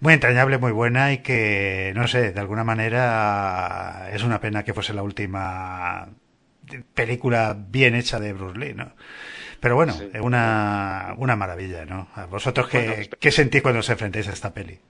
muy 0.00 0.14
entrañable, 0.14 0.58
muy 0.58 0.72
buena 0.72 1.12
y 1.12 1.18
que, 1.18 1.92
no 1.94 2.08
sé, 2.08 2.32
de 2.32 2.40
alguna 2.40 2.64
manera 2.64 4.08
es 4.12 4.22
una 4.24 4.40
pena 4.40 4.64
que 4.64 4.74
fuese 4.74 4.94
la 4.94 5.02
última 5.02 6.08
película 6.94 7.56
bien 7.56 7.94
hecha 7.94 8.18
de 8.18 8.32
Bruce 8.32 8.58
Lee, 8.58 8.74
¿no? 8.74 8.92
Pero 9.60 9.76
bueno, 9.76 9.94
es 10.12 10.20
una, 10.20 11.14
una 11.18 11.36
maravilla, 11.36 11.84
¿no? 11.84 12.08
¿Vosotros 12.30 12.68
qué, 12.68 13.08
qué 13.20 13.30
sentís 13.30 13.62
cuando 13.62 13.80
os 13.80 13.90
enfrentáis 13.90 14.26
a 14.26 14.32
esta 14.32 14.52
peli? 14.52 14.80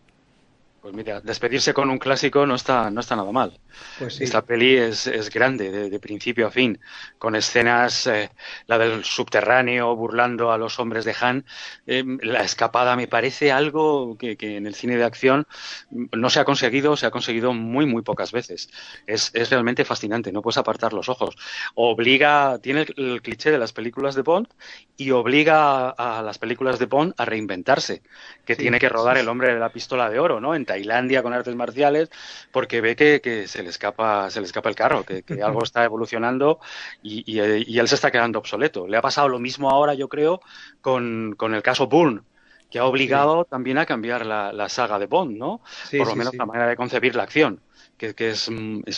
Pues 0.83 0.95
mira, 0.95 1.21
despedirse 1.21 1.73
con 1.73 1.91
un 1.91 1.99
clásico 2.01 2.45
no 2.45 2.57
está, 2.57 2.91
no 2.91 3.01
está 3.01 3.15
nada 3.15 3.31
mal. 3.31 3.57
Pues 4.01 4.21
Esta 4.21 4.43
peli 4.43 4.77
es, 4.77 5.07
es 5.07 5.31
grande, 5.31 5.71
de, 5.71 6.01
principio 6.01 6.49
a 6.49 6.51
fin, 6.51 6.81
con 7.19 7.37
escenas, 7.37 8.09
eh, 8.09 8.31
la 8.67 8.79
del 8.79 9.05
subterráneo 9.05 9.95
burlando 9.95 10.51
a 10.51 10.59
los 10.59 10.81
hombres 10.81 11.05
de 11.05 11.15
Han. 11.21 11.45
Eh, 11.87 12.03
la 12.23 12.43
escapada 12.43 12.97
me 12.97 13.07
parece 13.07 13.53
algo 13.53 14.17
que, 14.19 14.37
que, 14.37 14.57
en 14.57 14.67
el 14.67 14.75
cine 14.75 14.97
de 14.97 15.05
acción 15.05 15.47
no 15.91 16.29
se 16.31 16.41
ha 16.41 16.45
conseguido, 16.45 16.97
se 16.97 17.07
ha 17.07 17.13
conseguido 17.13 17.53
muy, 17.53 17.87
muy 17.87 18.03
pocas 18.03 18.33
veces. 18.33 18.69
Es, 19.07 19.31
es 19.35 19.51
realmente 19.51 19.85
fascinante, 19.85 20.33
no 20.33 20.43
puedes 20.43 20.59
apartar 20.59 20.95
los 20.95 21.09
ojos. 21.09 21.37
Obliga, 21.77 22.59
tiene 22.61 22.87
el, 22.97 23.23
cliché 23.23 23.53
de 23.53 23.59
las 23.59 23.73
películas 23.73 24.17
de 24.17 24.23
Bond 24.23 24.49
y 24.97 25.13
obliga 25.13 25.91
a, 25.91 26.23
las 26.23 26.39
películas 26.39 26.81
de 26.81 26.87
Bond 26.87 27.15
a 27.17 27.25
reinventarse, 27.25 28.03
que 28.45 28.57
tiene 28.57 28.81
que 28.81 28.89
rodar 28.89 29.17
el 29.17 29.29
hombre 29.29 29.55
de 29.55 29.61
la 29.61 29.71
pistola 29.71 30.11
de 30.11 30.19
oro, 30.19 30.41
¿no? 30.41 30.57
Tailandia 30.73 31.23
con 31.23 31.35
artes 31.35 31.55
marciales 31.55 32.09
porque 32.51 32.81
ve 32.81 32.97
que, 32.97 33.47
se 33.47 33.63
le 33.63 33.69
escapa 33.69 34.31
se 34.31 34.41
le 34.41 34.47
escapa 34.47 34.71
el 34.71 34.75
carro, 34.75 35.05
que, 35.05 35.23
algo 35.45 35.63
está 35.63 35.85
evolucionando 35.85 36.61
y, 37.03 37.39
él 37.39 37.89
se 37.89 37.95
está 37.95 38.11
quedando 38.11 38.39
obsoleto. 38.39 38.87
Le 38.87 38.97
ha 38.97 39.03
pasado 39.03 39.29
lo 39.29 39.39
mismo 39.39 39.71
ahora, 39.71 39.95
yo 39.95 40.09
creo, 40.09 40.41
con, 40.81 41.37
el 41.39 41.63
caso 41.63 41.87
Bourne 41.87 42.23
que 42.71 42.79
ha 42.79 42.87
obligado 42.87 43.45
también 43.45 43.77
a 43.77 43.85
cambiar 43.85 44.25
la, 44.25 44.69
saga 44.71 44.99
de 44.99 45.05
Bond, 45.05 45.37
¿no? 45.37 45.61
Por 45.91 46.07
lo 46.07 46.17
menos 46.17 46.35
la 46.35 46.47
manera 46.47 46.67
de 46.67 46.77
concebir 46.77 47.15
la 47.15 47.25
acción. 47.25 47.61
Que, 47.99 48.31
es, 48.31 48.51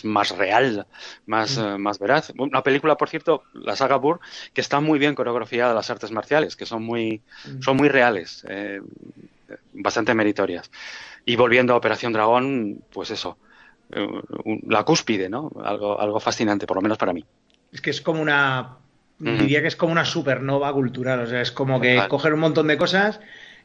más 0.04 0.30
real, 0.30 0.86
más, 1.26 1.58
mm. 1.58 1.76
más 1.76 1.98
veraz. 1.98 2.32
Una 2.38 2.62
película, 2.62 2.96
por 2.96 3.10
cierto, 3.10 3.42
la 3.52 3.76
saga 3.76 3.96
Bourne, 3.96 4.22
que 4.54 4.62
está 4.62 4.80
muy 4.80 4.98
bien 4.98 5.14
coreografiada 5.14 5.74
las 5.74 5.90
artes 5.90 6.10
marciales, 6.10 6.56
que 6.56 6.64
son 6.64 6.84
muy, 6.84 7.20
mm. 7.44 7.60
son 7.60 7.76
muy 7.76 7.88
reales, 7.90 8.46
eh, 8.48 8.80
bastante 9.74 10.14
meritorias. 10.14 10.70
Y 11.24 11.36
volviendo 11.36 11.72
a 11.72 11.76
Operación 11.76 12.12
Dragón, 12.12 12.82
pues 12.92 13.10
eso, 13.10 13.38
eh, 13.92 14.06
la 14.66 14.84
cúspide, 14.84 15.28
¿no? 15.28 15.50
Algo, 15.62 16.00
algo 16.00 16.20
fascinante, 16.20 16.66
por 16.66 16.76
lo 16.76 16.82
menos 16.82 16.98
para 16.98 17.12
mí. 17.12 17.24
Es 17.72 17.80
que 17.80 17.90
es 17.90 18.00
como 18.00 18.20
una, 18.20 18.76
diría 19.18 19.62
que 19.62 19.68
es 19.68 19.76
como 19.76 19.92
una 19.92 20.04
supernova 20.04 20.72
cultural, 20.72 21.20
o 21.20 21.26
sea, 21.26 21.40
es 21.40 21.50
como 21.50 21.80
que 21.80 22.00
coger 22.08 22.34
un 22.34 22.40
montón 22.40 22.68
de 22.68 22.76
cosas 22.76 23.20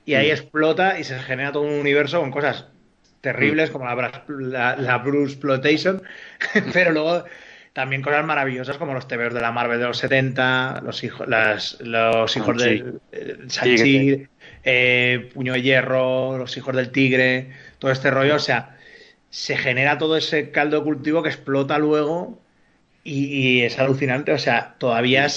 y 0.06 0.15
ahí 0.15 0.31
explota 0.31 0.99
y 0.99 1.03
se 1.03 1.19
genera 1.19 1.52
todo 1.52 1.64
un 1.64 1.73
universo 1.73 2.19
con 2.19 2.31
cosas 2.31 2.68
terribles 3.22 3.69
como 3.69 3.86
la, 3.86 4.76
la, 4.77 4.98
Bruce 4.99 5.34
Exploitation, 5.34 6.02
pero 6.73 6.91
luego 6.91 7.26
también 7.73 8.02
cosas 8.02 8.26
maravillosas 8.26 8.77
como 8.77 8.94
los 8.94 9.07
TVOs 9.07 9.34
de 9.34 9.41
la 9.41 9.52
Marvel 9.52 9.80
de 9.80 9.86
los 9.86 9.98
70, 9.98 10.81
los 10.84 11.03
hijos, 11.03 11.27
las, 11.27 11.80
los 11.81 12.36
hijos 12.36 12.57
del 12.57 13.02
Sanchi, 13.48 14.10
eh, 14.10 14.27
Puño 14.64 15.53
de 15.53 15.61
Hierro, 15.61 16.38
Los 16.38 16.56
Hijos 16.57 16.76
del 16.76 16.91
Tigre, 16.91 17.52
todo 17.80 17.91
este 17.91 18.11
rollo, 18.11 18.36
o 18.36 18.40
sea, 18.40 18.77
se 19.30 19.57
genera 19.57 19.98
todo 19.98 20.18
ese 20.18 20.52
caldo 20.52 20.84
cultivo 20.84 21.23
que 21.23 21.30
explota 21.30 21.77
luego 21.77 22.40
y, 23.03 23.61
es 23.61 23.80
alucinante, 23.80 24.34
o 24.34 24.38
sea, 24.38 24.76
todavía 24.77 25.27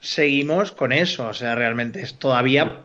seguimos 0.00 0.72
con 0.72 0.92
eso, 0.92 1.28
o 1.28 1.34
sea, 1.34 1.54
realmente 1.54 2.00
es 2.00 2.18
todavía 2.18 2.84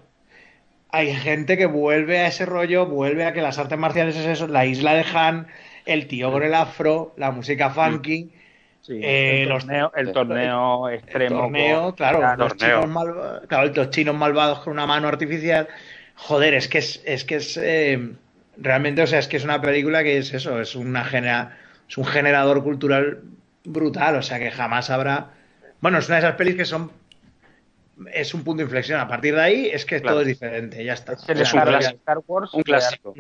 hay 0.93 1.11
gente 1.15 1.57
que 1.57 1.65
vuelve 1.65 2.19
a 2.19 2.27
ese 2.27 2.45
rollo, 2.45 2.85
vuelve 2.85 3.25
a 3.25 3.33
que 3.33 3.41
las 3.41 3.57
artes 3.57 3.79
marciales 3.79 4.15
es 4.15 4.27
eso, 4.27 4.47
la 4.47 4.67
isla 4.67 4.93
de 4.93 5.03
Han, 5.11 5.47
el 5.85 6.07
tío 6.07 6.31
con 6.31 6.43
el 6.43 6.53
afro, 6.53 7.15
la 7.17 7.31
música 7.31 7.71
funky. 7.71 8.31
Eh, 8.89 9.43
el, 9.43 9.49
torneo, 9.49 9.91
el 9.95 10.11
torneo 10.11 10.89
extremo. 10.89 11.41
torneo, 11.41 11.95
claro, 11.95 12.35
los 12.35 12.57
Chinos 12.57 12.85
claro, 13.47 13.71
los 13.73 13.89
chinos 13.91 14.15
malvados 14.15 14.59
con 14.59 14.73
una 14.73 14.85
mano 14.85 15.07
artificial. 15.07 15.69
Joder, 16.15 16.53
es 16.53 16.67
que 16.67 16.79
es, 16.79 17.01
es 17.05 17.23
que 17.23 17.35
es 17.35 17.57
eh, 17.57 18.11
realmente, 18.57 19.01
o 19.01 19.07
sea, 19.07 19.19
es 19.19 19.27
que 19.27 19.37
es 19.37 19.45
una 19.45 19.61
película 19.61 20.03
que 20.03 20.17
es 20.17 20.33
eso, 20.33 20.59
es 20.59 20.75
una 20.75 21.05
genera, 21.05 21.57
es 21.87 21.97
un 21.97 22.05
generador 22.05 22.61
cultural 22.61 23.21
brutal, 23.63 24.17
o 24.17 24.21
sea, 24.21 24.37
que 24.37 24.51
jamás 24.51 24.89
habrá. 24.89 25.31
Bueno, 25.79 25.99
es 25.99 26.07
una 26.07 26.17
de 26.17 26.27
esas 26.27 26.35
pelis 26.35 26.55
que 26.55 26.65
son 26.65 26.91
es 28.11 28.33
un 28.33 28.43
punto 28.43 28.57
de 28.57 28.63
inflexión. 28.63 28.99
A 28.99 29.07
partir 29.07 29.33
de 29.35 29.41
ahí 29.41 29.69
es 29.71 29.85
que 29.85 30.01
todo 30.01 30.21
es 30.21 30.27
diferente, 30.27 30.83
ya 30.83 30.93
está. 30.93 31.13
Es, 31.13 31.53
un, 31.53 31.61
clásico, 31.61 31.95
Star 31.99 32.19
Wars 32.27 32.53
un 32.53 32.63
clásico. 32.63 33.15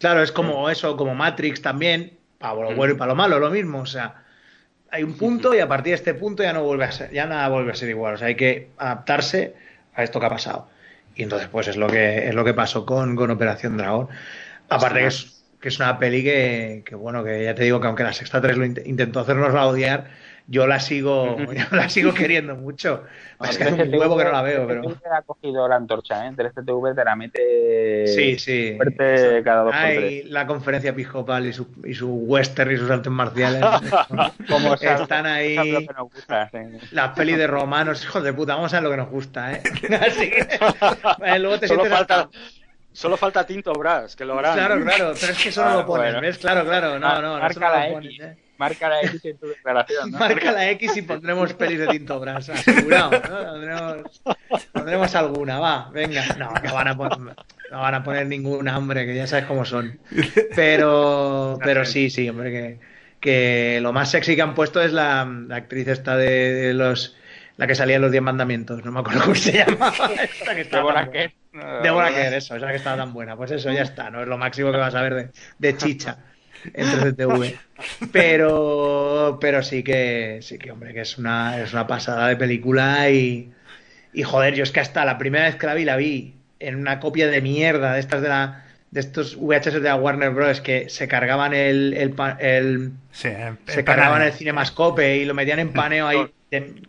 Claro, 0.00 0.22
es 0.22 0.32
como 0.32 0.68
eso, 0.68 0.96
como 0.96 1.14
Matrix 1.14 1.62
también, 1.62 2.18
para 2.38 2.54
lo 2.54 2.74
bueno 2.74 2.94
y 2.94 2.96
para 2.96 3.10
lo 3.10 3.16
malo, 3.16 3.38
lo 3.38 3.50
mismo, 3.50 3.82
o 3.82 3.86
sea 3.86 4.24
hay 4.90 5.02
un 5.02 5.16
punto 5.16 5.54
y 5.54 5.60
a 5.60 5.68
partir 5.68 5.92
de 5.92 5.96
este 5.96 6.14
punto 6.14 6.42
ya 6.42 6.52
no 6.52 6.64
vuelve 6.64 6.84
a 6.84 6.92
ser, 6.92 7.10
ya 7.10 7.26
nada 7.26 7.48
vuelve 7.48 7.72
a 7.72 7.74
ser 7.74 7.88
igual. 7.88 8.14
O 8.14 8.18
sea, 8.18 8.28
hay 8.28 8.34
que 8.34 8.70
adaptarse 8.78 9.54
a 9.94 10.02
esto 10.02 10.20
que 10.20 10.26
ha 10.26 10.30
pasado. 10.30 10.68
Y 11.14 11.22
entonces, 11.22 11.48
pues 11.48 11.68
es 11.68 11.76
lo 11.76 11.86
que 11.86 12.28
es 12.28 12.34
lo 12.34 12.44
que 12.44 12.54
pasó 12.54 12.86
con, 12.86 13.16
con 13.16 13.30
Operación 13.30 13.76
Dragón. 13.76 14.08
Aparte 14.68 15.00
que 15.00 15.06
es, 15.06 15.42
que 15.60 15.68
es 15.68 15.78
una 15.78 15.98
peli 15.98 16.22
que, 16.22 16.82
que, 16.84 16.94
bueno, 16.94 17.24
que 17.24 17.44
ya 17.44 17.54
te 17.54 17.64
digo 17.64 17.80
que 17.80 17.86
aunque 17.86 18.04
la 18.04 18.12
sexta 18.12 18.40
3 18.40 18.56
lo 18.56 18.64
intentó 18.64 19.20
hacernos 19.20 19.54
odiar, 19.54 20.10
yo 20.50 20.66
la 20.66 20.80
sigo, 20.80 21.36
yo 21.52 21.76
la 21.76 21.88
sigo 21.88 22.12
queriendo 22.12 22.56
mucho. 22.56 23.04
es 23.48 23.56
que 23.56 23.64
es 23.64 23.72
un 23.72 23.94
huevo 23.94 24.18
que 24.18 24.24
no 24.24 24.32
la 24.32 24.42
veo, 24.42 24.66
pero. 24.66 24.82
ha 25.12 25.22
cogido 25.22 25.68
la 25.68 25.76
antorcha, 25.76 26.26
¿eh? 26.26 26.32
Del 26.34 26.52
TV 26.52 26.92
te 26.92 27.04
la 27.04 27.14
mete 27.14 28.06
sí, 28.08 28.36
sí. 28.36 28.74
fuerte 28.76 29.42
cada 29.44 29.62
dos 29.62 29.74
la 30.24 30.46
conferencia 30.48 30.90
episcopal 30.90 31.46
y 31.46 31.52
su, 31.52 31.68
y 31.84 31.94
su 31.94 32.08
western 32.12 32.72
y 32.72 32.76
sus 32.78 32.90
artes 32.90 33.12
marciales. 33.12 33.62
Como 34.48 34.74
están 34.74 35.26
ahí. 35.26 35.86
Las 36.90 37.10
pelis 37.10 37.38
de 37.38 37.46
romanos, 37.46 38.02
hijos 38.02 38.24
de 38.24 38.32
puta, 38.32 38.56
vamos 38.56 38.74
a 38.74 38.78
ver 38.78 38.82
lo 38.82 38.90
que 38.90 38.96
nos 38.96 39.08
gusta, 39.08 39.52
¿eh? 39.52 39.62
Así 40.04 40.30
que, 40.30 41.38
luego 41.38 41.60
te 41.60 41.68
solo 41.68 41.84
falta, 41.84 42.28
Solo 42.92 43.16
falta 43.16 43.46
Tinto 43.46 43.72
Brass, 43.72 44.16
que 44.16 44.24
lo 44.24 44.36
harán. 44.36 44.54
Claro, 44.54 44.84
claro, 44.84 45.12
pero 45.20 45.32
es 45.32 45.40
que 45.40 45.50
eso 45.50 45.64
no 45.64 45.74
lo 45.76 45.86
pones, 45.86 46.20
¿ves? 46.20 46.38
Claro, 46.38 46.64
claro, 46.64 46.98
no, 46.98 47.22
no, 47.22 47.38
marca 47.38 47.60
no 47.60 47.76
la 47.76 47.86
lo 47.86 47.94
pones, 47.94 48.18
¿eh? 48.18 48.36
Marca 48.60 48.90
la 48.90 49.00
X 49.00 49.24
en 49.24 49.38
tu 49.38 49.46
declaración, 49.46 50.10
¿no? 50.10 50.18
Marca 50.18 50.52
la 50.52 50.70
X 50.72 50.94
y 50.94 51.00
pondremos 51.00 51.54
pelis 51.54 51.78
de 51.78 51.86
Tinto 51.86 52.20
Brass, 52.20 52.50
asegurado, 52.50 53.10
¿no? 53.12 53.52
Pondremos, 53.52 54.22
pondremos 54.70 55.14
alguna, 55.14 55.58
va, 55.58 55.88
venga. 55.90 56.26
No, 56.38 56.52
no 56.52 56.74
van 56.74 56.88
a 56.88 56.94
poner, 56.94 57.18
no 57.70 57.80
van 57.80 57.94
a 57.94 58.04
poner 58.04 58.26
ninguna, 58.26 58.76
hombre, 58.76 59.06
que 59.06 59.14
ya 59.14 59.26
sabes 59.26 59.46
cómo 59.46 59.64
son. 59.64 59.98
Pero, 60.54 61.58
pero 61.64 61.86
sí, 61.86 62.10
sí, 62.10 62.28
hombre, 62.28 62.50
que, 62.50 62.78
que 63.18 63.80
lo 63.80 63.94
más 63.94 64.10
sexy 64.10 64.36
que 64.36 64.42
han 64.42 64.54
puesto 64.54 64.82
es 64.82 64.92
la, 64.92 65.26
la 65.48 65.56
actriz 65.56 65.88
esta 65.88 66.18
de, 66.18 66.52
de 66.52 66.74
los 66.74 67.16
la 67.56 67.66
que 67.66 67.74
salía 67.74 67.96
en 67.96 68.02
los 68.02 68.10
Diez 68.10 68.22
Mandamientos, 68.22 68.84
no 68.84 68.92
me 68.92 69.00
acuerdo 69.00 69.22
cómo 69.22 69.34
se 69.34 69.52
llamaba. 69.52 70.10
Esta 70.22 70.54
que 70.54 70.60
estaba. 70.60 71.08
Deborah 71.82 72.10
Kerr, 72.14 72.34
eso, 72.34 72.56
esa 72.56 72.68
que 72.68 72.76
estaba 72.76 72.98
tan 72.98 73.12
buena. 73.14 73.36
Pues 73.36 73.50
eso, 73.52 73.72
ya 73.72 73.82
está, 73.82 74.10
no 74.10 74.20
es 74.20 74.28
lo 74.28 74.36
máximo 74.36 74.70
que 74.70 74.78
vas 74.78 74.94
a 74.94 75.02
ver 75.02 75.14
de, 75.14 75.30
de 75.58 75.76
chicha 75.78 76.18
en 76.74 76.86
3DTV. 76.86 77.58
Pero, 78.12 79.38
pero 79.40 79.62
sí 79.62 79.82
que, 79.82 80.40
sí 80.42 80.58
que, 80.58 80.70
hombre, 80.70 80.92
que 80.92 81.00
es 81.00 81.16
una, 81.18 81.60
es 81.62 81.72
una 81.72 81.86
pasada 81.86 82.28
de 82.28 82.36
película 82.36 83.08
y, 83.10 83.50
y 84.12 84.22
joder, 84.22 84.54
yo 84.54 84.64
es 84.64 84.70
que 84.70 84.80
hasta 84.80 85.04
la 85.04 85.16
primera 85.18 85.44
vez 85.44 85.56
que 85.56 85.66
la 85.66 85.74
vi, 85.74 85.84
la 85.84 85.96
vi 85.96 86.34
en 86.58 86.76
una 86.76 87.00
copia 87.00 87.28
de 87.28 87.40
mierda 87.40 87.94
de 87.94 88.00
estas 88.00 88.20
de 88.22 88.28
la 88.28 88.64
de 88.90 89.00
estos 89.00 89.36
VHS 89.36 89.74
de 89.74 89.80
la 89.80 89.94
Warner 89.94 90.30
Bros. 90.30 90.60
que 90.60 90.88
se 90.90 91.06
cargaban 91.08 91.54
el, 91.54 91.94
el, 91.94 92.10
pa- 92.10 92.36
el- 92.40 92.92
Sí, 93.12 93.28
se 93.66 93.84
cargaban 93.84 94.20
el 94.22 94.32
cinemascope 94.32 95.16
y 95.18 95.24
lo 95.24 95.32
metían 95.34 95.60
en 95.60 95.72
paneo 95.72 96.06
ahí. 96.08 96.30
de- 96.50 96.82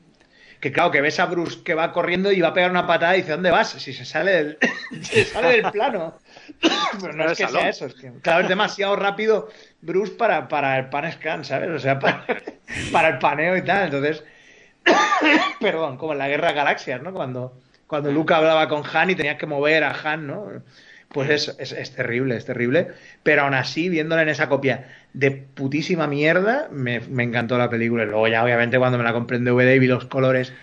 que 0.59 0.71
claro, 0.71 0.91
que 0.91 1.01
ves 1.01 1.19
a 1.19 1.25
Bruce 1.27 1.59
que 1.63 1.73
va 1.73 1.91
corriendo 1.91 2.31
y 2.31 2.41
va 2.41 2.49
a 2.49 2.53
pegar 2.53 2.69
una 2.71 2.85
patada 2.85 3.15
y 3.15 3.21
dice, 3.21 3.31
¿dónde 3.31 3.49
vas? 3.51 3.69
Si 3.69 3.93
se 3.93 4.03
sale 4.05 4.31
del, 4.31 4.57
se 5.01 5.25
sale 5.25 5.61
del 5.61 5.71
plano. 5.71 6.19
Pero 7.01 7.13
no 7.13 7.25
es 7.25 7.37
que 7.37 7.43
salón. 7.45 7.61
sea 7.61 7.69
eso, 7.69 7.85
es 7.85 7.93
que 7.95 8.11
claro, 8.21 8.41
es 8.41 8.49
demasiado 8.49 8.95
rápido 8.95 9.49
Bruce 9.81 10.13
para, 10.13 10.47
para 10.47 10.77
el 10.77 10.89
pan 10.89 11.11
scan, 11.11 11.45
¿sabes? 11.45 11.69
O 11.69 11.79
sea, 11.79 11.99
para, 11.99 12.25
para 12.91 13.09
el 13.09 13.19
paneo 13.19 13.57
y 13.57 13.63
tal. 13.63 13.85
Entonces, 13.85 14.23
perdón, 15.59 15.97
como 15.97 16.13
en 16.13 16.19
la 16.19 16.27
Guerra 16.29 16.49
de 16.49 16.53
Galaxias, 16.55 17.01
¿no? 17.01 17.13
Cuando, 17.13 17.59
cuando 17.87 18.11
Luke 18.11 18.33
hablaba 18.33 18.67
con 18.67 18.83
Han 18.93 19.09
y 19.11 19.15
tenías 19.15 19.37
que 19.37 19.45
mover 19.45 19.83
a 19.83 19.95
Han, 20.03 20.27
¿no? 20.27 20.47
Pues 21.09 21.29
es, 21.29 21.55
es, 21.59 21.73
es 21.73 21.93
terrible, 21.93 22.37
es 22.37 22.45
terrible. 22.45 22.89
Pero 23.23 23.41
aún 23.43 23.53
así, 23.53 23.89
viéndola 23.89 24.21
en 24.21 24.29
esa 24.29 24.47
copia 24.47 24.87
de 25.13 25.31
putísima 25.31 26.07
mierda, 26.07 26.69
me, 26.71 27.01
me 27.01 27.23
encantó 27.23 27.57
la 27.57 27.69
película. 27.69 28.03
Y 28.03 28.05
luego 28.05 28.27
ya, 28.29 28.43
obviamente, 28.43 28.77
cuando 28.77 28.97
me 28.97 29.03
la 29.03 29.11
compré 29.11 29.37
en 29.37 29.45
DVD 29.45 29.75
y 29.75 29.79
vi 29.79 29.87
los 29.87 30.05
colores 30.05 30.53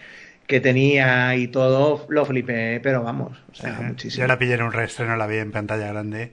que 0.48 0.60
tenía 0.60 1.36
y 1.36 1.46
todo, 1.46 2.04
lo 2.08 2.24
flipé, 2.26 2.80
pero 2.82 3.04
vamos, 3.04 3.38
o 3.52 3.54
sea, 3.54 3.74
muchísimo. 3.80 4.22
Yo 4.22 4.26
la 4.26 4.38
pillé 4.38 4.54
en 4.54 4.62
un 4.62 4.72
reestreno, 4.72 5.14
la 5.16 5.26
vi 5.28 5.36
en 5.36 5.52
pantalla 5.52 5.86
grande. 5.88 6.32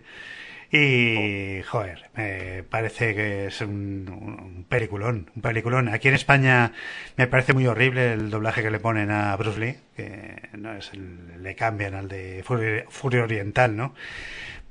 Y, 0.71 1.61
joder, 1.67 2.09
me 2.15 2.63
parece 2.63 3.13
que 3.15 3.45
es 3.45 3.61
un, 3.61 4.09
un 4.09 4.65
peliculón, 4.67 5.29
un 5.35 5.41
peliculón. 5.41 5.87
Aquí 5.89 6.07
en 6.07 6.15
España 6.15 6.73
me 7.17 7.27
parece 7.27 7.53
muy 7.53 7.67
horrible 7.67 8.13
el 8.13 8.29
doblaje 8.29 8.63
que 8.63 8.71
le 8.71 8.79
ponen 8.79 9.11
a 9.11 9.35
Bruce 9.37 9.59
Lee, 9.59 9.75
que 9.95 10.49
no 10.57 10.73
es 10.73 10.91
el- 10.93 11.43
le 11.43 11.55
cambian 11.55 11.93
al 11.93 12.07
de 12.07 12.41
Furia, 12.43 12.83
Furia 12.89 13.23
Oriental, 13.23 13.75
¿no? 13.77 13.93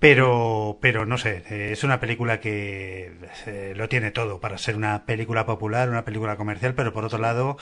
Pero, 0.09 0.77
pero 0.83 1.07
no 1.07 1.17
sé, 1.17 1.45
eh, 1.49 1.71
es 1.73 1.83
una 1.83 1.99
película 1.99 2.39
que 2.39 3.11
eh, 3.47 3.73
lo 3.75 3.89
tiene 3.89 4.11
todo 4.11 4.39
para 4.39 4.59
ser 4.59 4.77
una 4.77 5.07
película 5.07 5.47
popular, 5.47 5.89
una 5.89 6.05
película 6.05 6.37
comercial, 6.37 6.75
pero 6.75 6.93
por 6.93 7.07
otro 7.07 7.17
lado, 7.19 7.57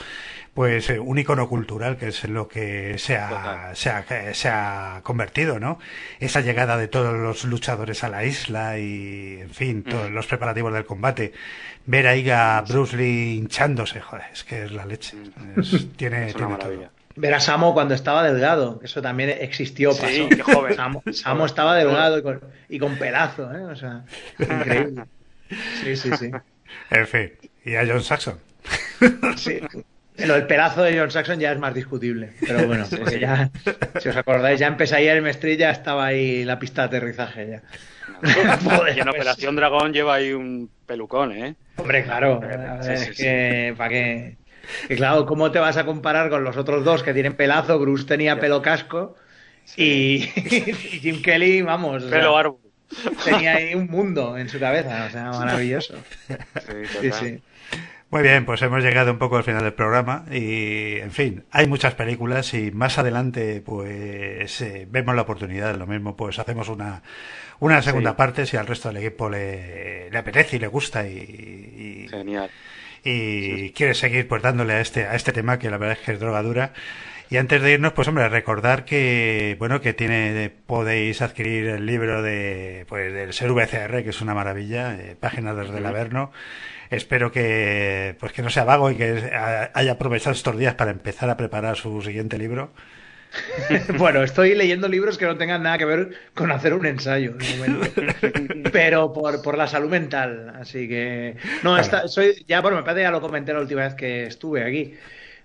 pues 0.53 0.91
eh, 0.91 0.99
un 0.99 1.17
icono 1.21 1.49
cultural, 1.49 1.99
que 1.99 2.09
es 2.09 2.25
lo 2.29 2.49
que 2.49 2.99
se 2.99 3.17
ha, 3.17 3.71
se 3.77 3.91
ha, 3.91 4.35
se 4.35 4.49
ha 4.49 5.03
convertido, 5.05 5.61
¿no? 5.61 5.79
Esa 6.19 6.41
llegada 6.41 6.77
de 6.77 6.89
todos 6.89 7.15
los 7.17 7.45
luchadores 7.45 8.03
a 8.03 8.09
la 8.09 8.25
isla 8.25 8.77
y, 8.77 9.39
en 9.43 9.51
fin, 9.51 9.85
todos 9.85 10.11
Mm. 10.11 10.15
los 10.15 10.27
preparativos 10.27 10.73
del 10.75 10.85
combate. 10.85 11.33
Ver 11.87 12.09
ahí 12.09 12.29
a 12.29 12.65
Bruce 12.69 12.97
Lee 12.97 13.37
hinchándose, 13.37 14.01
joder, 14.01 14.25
es 14.33 14.43
que 14.43 14.65
es 14.65 14.73
la 14.73 14.85
leche. 14.85 15.17
Es- 15.57 15.87
tiene, 15.97 16.27
Es 16.27 16.35
una 16.35 16.47
tiene 16.47 16.53
maravilla. 16.59 16.89
todo. 16.89 17.02
Ver 17.17 17.35
a 17.35 17.41
Samo 17.41 17.75
cuando 17.75 17.95
estaba 17.95 18.23
delgado, 18.23 18.81
eso 18.83 19.03
también 19.03 19.31
existió, 19.41 19.93
Sí, 19.93 20.01
pasó. 20.01 20.29
qué 20.29 20.43
joven. 20.43 20.75
Samo, 20.77 21.03
Samo 21.13 21.47
estaba 21.47 21.77
delgado 21.77 22.19
y 22.19 22.23
con, 22.23 22.41
y 22.69 22.79
con 22.79 22.97
pelazo, 22.97 23.53
¿eh? 23.55 23.63
O 23.65 23.77
sea, 23.77 24.05
increíble. 24.39 25.05
Sí, 25.83 25.97
sí, 25.97 26.11
sí. 26.19 26.31
En 26.91 27.07
fin, 27.07 27.33
y 27.65 27.75
a 27.77 27.87
John 27.87 28.03
Saxon. 28.03 28.39
Sí. 29.37 29.61
Lo 30.19 30.35
del 30.35 30.47
pelazo 30.47 30.83
de 30.83 30.99
John 30.99 31.11
Saxon 31.11 31.41
ya 31.41 31.53
es 31.53 31.59
más 31.59 31.75
discutible, 31.75 32.33
pero 32.47 32.67
bueno, 32.67 32.85
porque 32.91 33.19
ya, 33.19 33.51
si 34.01 34.09
os 34.11 34.17
acordáis, 34.17 34.61
ya 34.61 34.67
empecé 34.67 34.97
ahí 34.97 35.09
el 35.09 35.23
Mestre 35.23 35.57
ya 35.57 35.71
estaba 35.71 36.07
ahí 36.07 36.45
la 36.45 36.59
pista 36.59 36.83
de 36.83 36.87
aterrizaje 36.99 37.49
ya. 37.49 37.63
Joder, 38.65 38.97
y 38.97 39.01
en 39.01 39.07
pues. 39.07 39.17
Operación 39.17 39.57
Dragón 39.57 39.93
lleva 39.93 40.15
ahí 40.15 40.33
un 40.33 40.71
pelucón, 40.87 41.33
¿eh? 41.33 41.55
Hombre, 41.77 42.05
claro, 42.05 42.41
a 42.43 42.47
ver, 42.47 42.85
Sí, 42.85 42.89
sí, 43.05 43.11
es 43.11 43.17
sí. 43.17 43.23
que, 43.23 43.75
¿para 43.77 43.89
qué? 43.91 44.37
Que 44.89 44.97
claro, 44.97 45.27
¿cómo 45.27 45.51
te 45.51 45.59
vas 45.59 45.77
a 45.77 45.85
comparar 45.85 46.31
con 46.31 46.45
los 46.45 46.57
otros 46.57 46.85
dos 46.85 47.03
que 47.03 47.13
tienen 47.15 47.35
pelazo? 47.35 47.79
Bruce 47.79 48.05
tenía 48.07 48.39
pelo 48.41 48.63
casco 48.63 49.17
y, 49.77 49.85
y 50.37 51.01
Jim 51.01 51.23
Kelly, 51.23 51.63
vamos, 51.63 52.03
o 52.05 52.09
sea, 52.09 52.19
Pelo 52.19 52.37
árbol. 52.37 52.59
tenía 53.25 53.57
ahí 53.57 53.75
un 53.75 53.87
mundo 53.89 54.37
en 54.39 54.49
su 54.49 54.59
cabeza, 54.59 55.07
o 55.07 55.11
sea, 55.11 55.31
maravilloso. 55.31 55.95
Sí, 56.29 57.11
Sí. 57.13 57.43
Muy 58.11 58.21
bien, 58.23 58.45
pues 58.45 58.61
hemos 58.61 58.83
llegado 58.85 59.11
un 59.11 59.17
poco 59.19 59.39
al 59.39 59.43
final 59.45 59.63
del 59.63 59.73
programa 59.73 60.27
y, 60.31 60.99
en 60.99 61.13
fin, 61.13 61.45
hay 61.51 61.67
muchas 61.67 61.95
películas 61.95 62.53
y 62.53 62.71
más 62.71 62.99
adelante, 62.99 63.63
pues, 63.65 64.61
eh, 64.61 64.87
vemos 64.91 65.15
la 65.17 65.23
oportunidad. 65.23 65.75
Lo 65.77 65.87
mismo, 65.87 66.15
pues, 66.15 66.39
hacemos 66.39 66.69
una, 66.69 67.03
una 67.59 67.81
segunda 67.81 68.11
Sí. 68.11 68.17
parte 68.19 68.45
si 68.45 68.59
al 68.59 68.67
resto 68.67 68.89
del 68.89 68.99
equipo 68.99 69.31
le, 69.31 70.11
le 70.11 70.19
apetece 70.19 70.57
y 70.57 70.59
le 70.59 70.67
gusta 70.67 71.09
y, 71.09 71.17
y, 72.05 72.09
Genial. 72.11 72.51
Y 73.05 73.71
quiere 73.73 73.95
seguir, 73.95 74.29
pues, 74.29 74.43
dándole 74.43 74.75
a 74.75 74.81
este, 74.81 75.07
a 75.07 75.15
este 75.15 75.33
tema 75.33 75.59
que 75.59 75.71
la 75.71 75.79
verdad 75.79 75.99
es 76.01 76.05
que 76.07 76.13
es 76.13 76.21
drogadura. 76.21 76.73
Y 77.31 77.39
antes 77.39 77.63
de 77.63 77.73
irnos, 77.73 77.93
pues 77.95 78.09
hombre, 78.09 78.29
recordar 78.29 78.85
que, 78.85 79.57
bueno, 79.59 79.81
que 79.81 79.95
tiene, 79.95 80.53
podéis 80.67 81.23
adquirir 81.23 81.67
el 81.69 81.87
libro 81.87 82.21
de, 82.23 82.85
pues, 82.89 83.13
del 83.13 83.33
ser 83.33 83.51
VCR, 83.53 84.03
que 84.05 84.11
es 84.11 84.21
una 84.21 84.35
maravilla, 84.35 84.95
eh, 85.01 85.17
páginas 85.19 85.57
desde 85.57 85.79
el 85.79 85.87
Averno. 85.87 86.31
Espero 86.91 87.33
que, 87.33 88.17
pues 88.21 88.33
que 88.33 88.43
no 88.43 88.51
sea 88.51 88.65
vago 88.65 88.91
y 88.91 88.97
que 88.97 89.31
ha- 89.35 89.71
haya 89.75 89.93
aprovechado 89.93 90.33
estos 90.35 90.59
días 90.59 90.75
para 90.75 90.91
empezar 90.91 91.31
a 91.31 91.37
preparar 91.39 91.77
su 91.77 92.03
siguiente 92.03 92.37
libro. 92.39 92.73
Bueno, 93.99 94.23
estoy 94.23 94.55
leyendo 94.55 94.89
libros 94.89 95.19
que 95.19 95.27
no 95.27 95.37
tengan 95.37 95.63
nada 95.63 95.79
que 95.79 95.85
ver 95.85 96.11
con 96.35 96.51
hacer 96.51 96.75
un 96.75 96.87
ensayo, 96.87 97.35
de 97.35 98.71
pero 98.73 99.13
por, 99.13 99.43
por 99.43 99.57
la 99.57 99.67
salud 99.67 99.91
mental. 99.91 100.53
Así 100.61 100.89
que, 100.89 101.37
no, 101.63 101.79
está, 101.79 102.09
soy, 102.09 102.45
ya, 102.47 102.61
bueno, 102.61 102.77
me 102.77 102.83
parece 102.83 103.01
que 103.01 103.05
ya 103.05 103.11
lo 103.11 103.21
comenté 103.21 103.53
la 103.53 103.61
última 103.61 103.83
vez 103.83 103.95
que 103.95 104.25
estuve 104.27 104.65
aquí. 104.65 104.95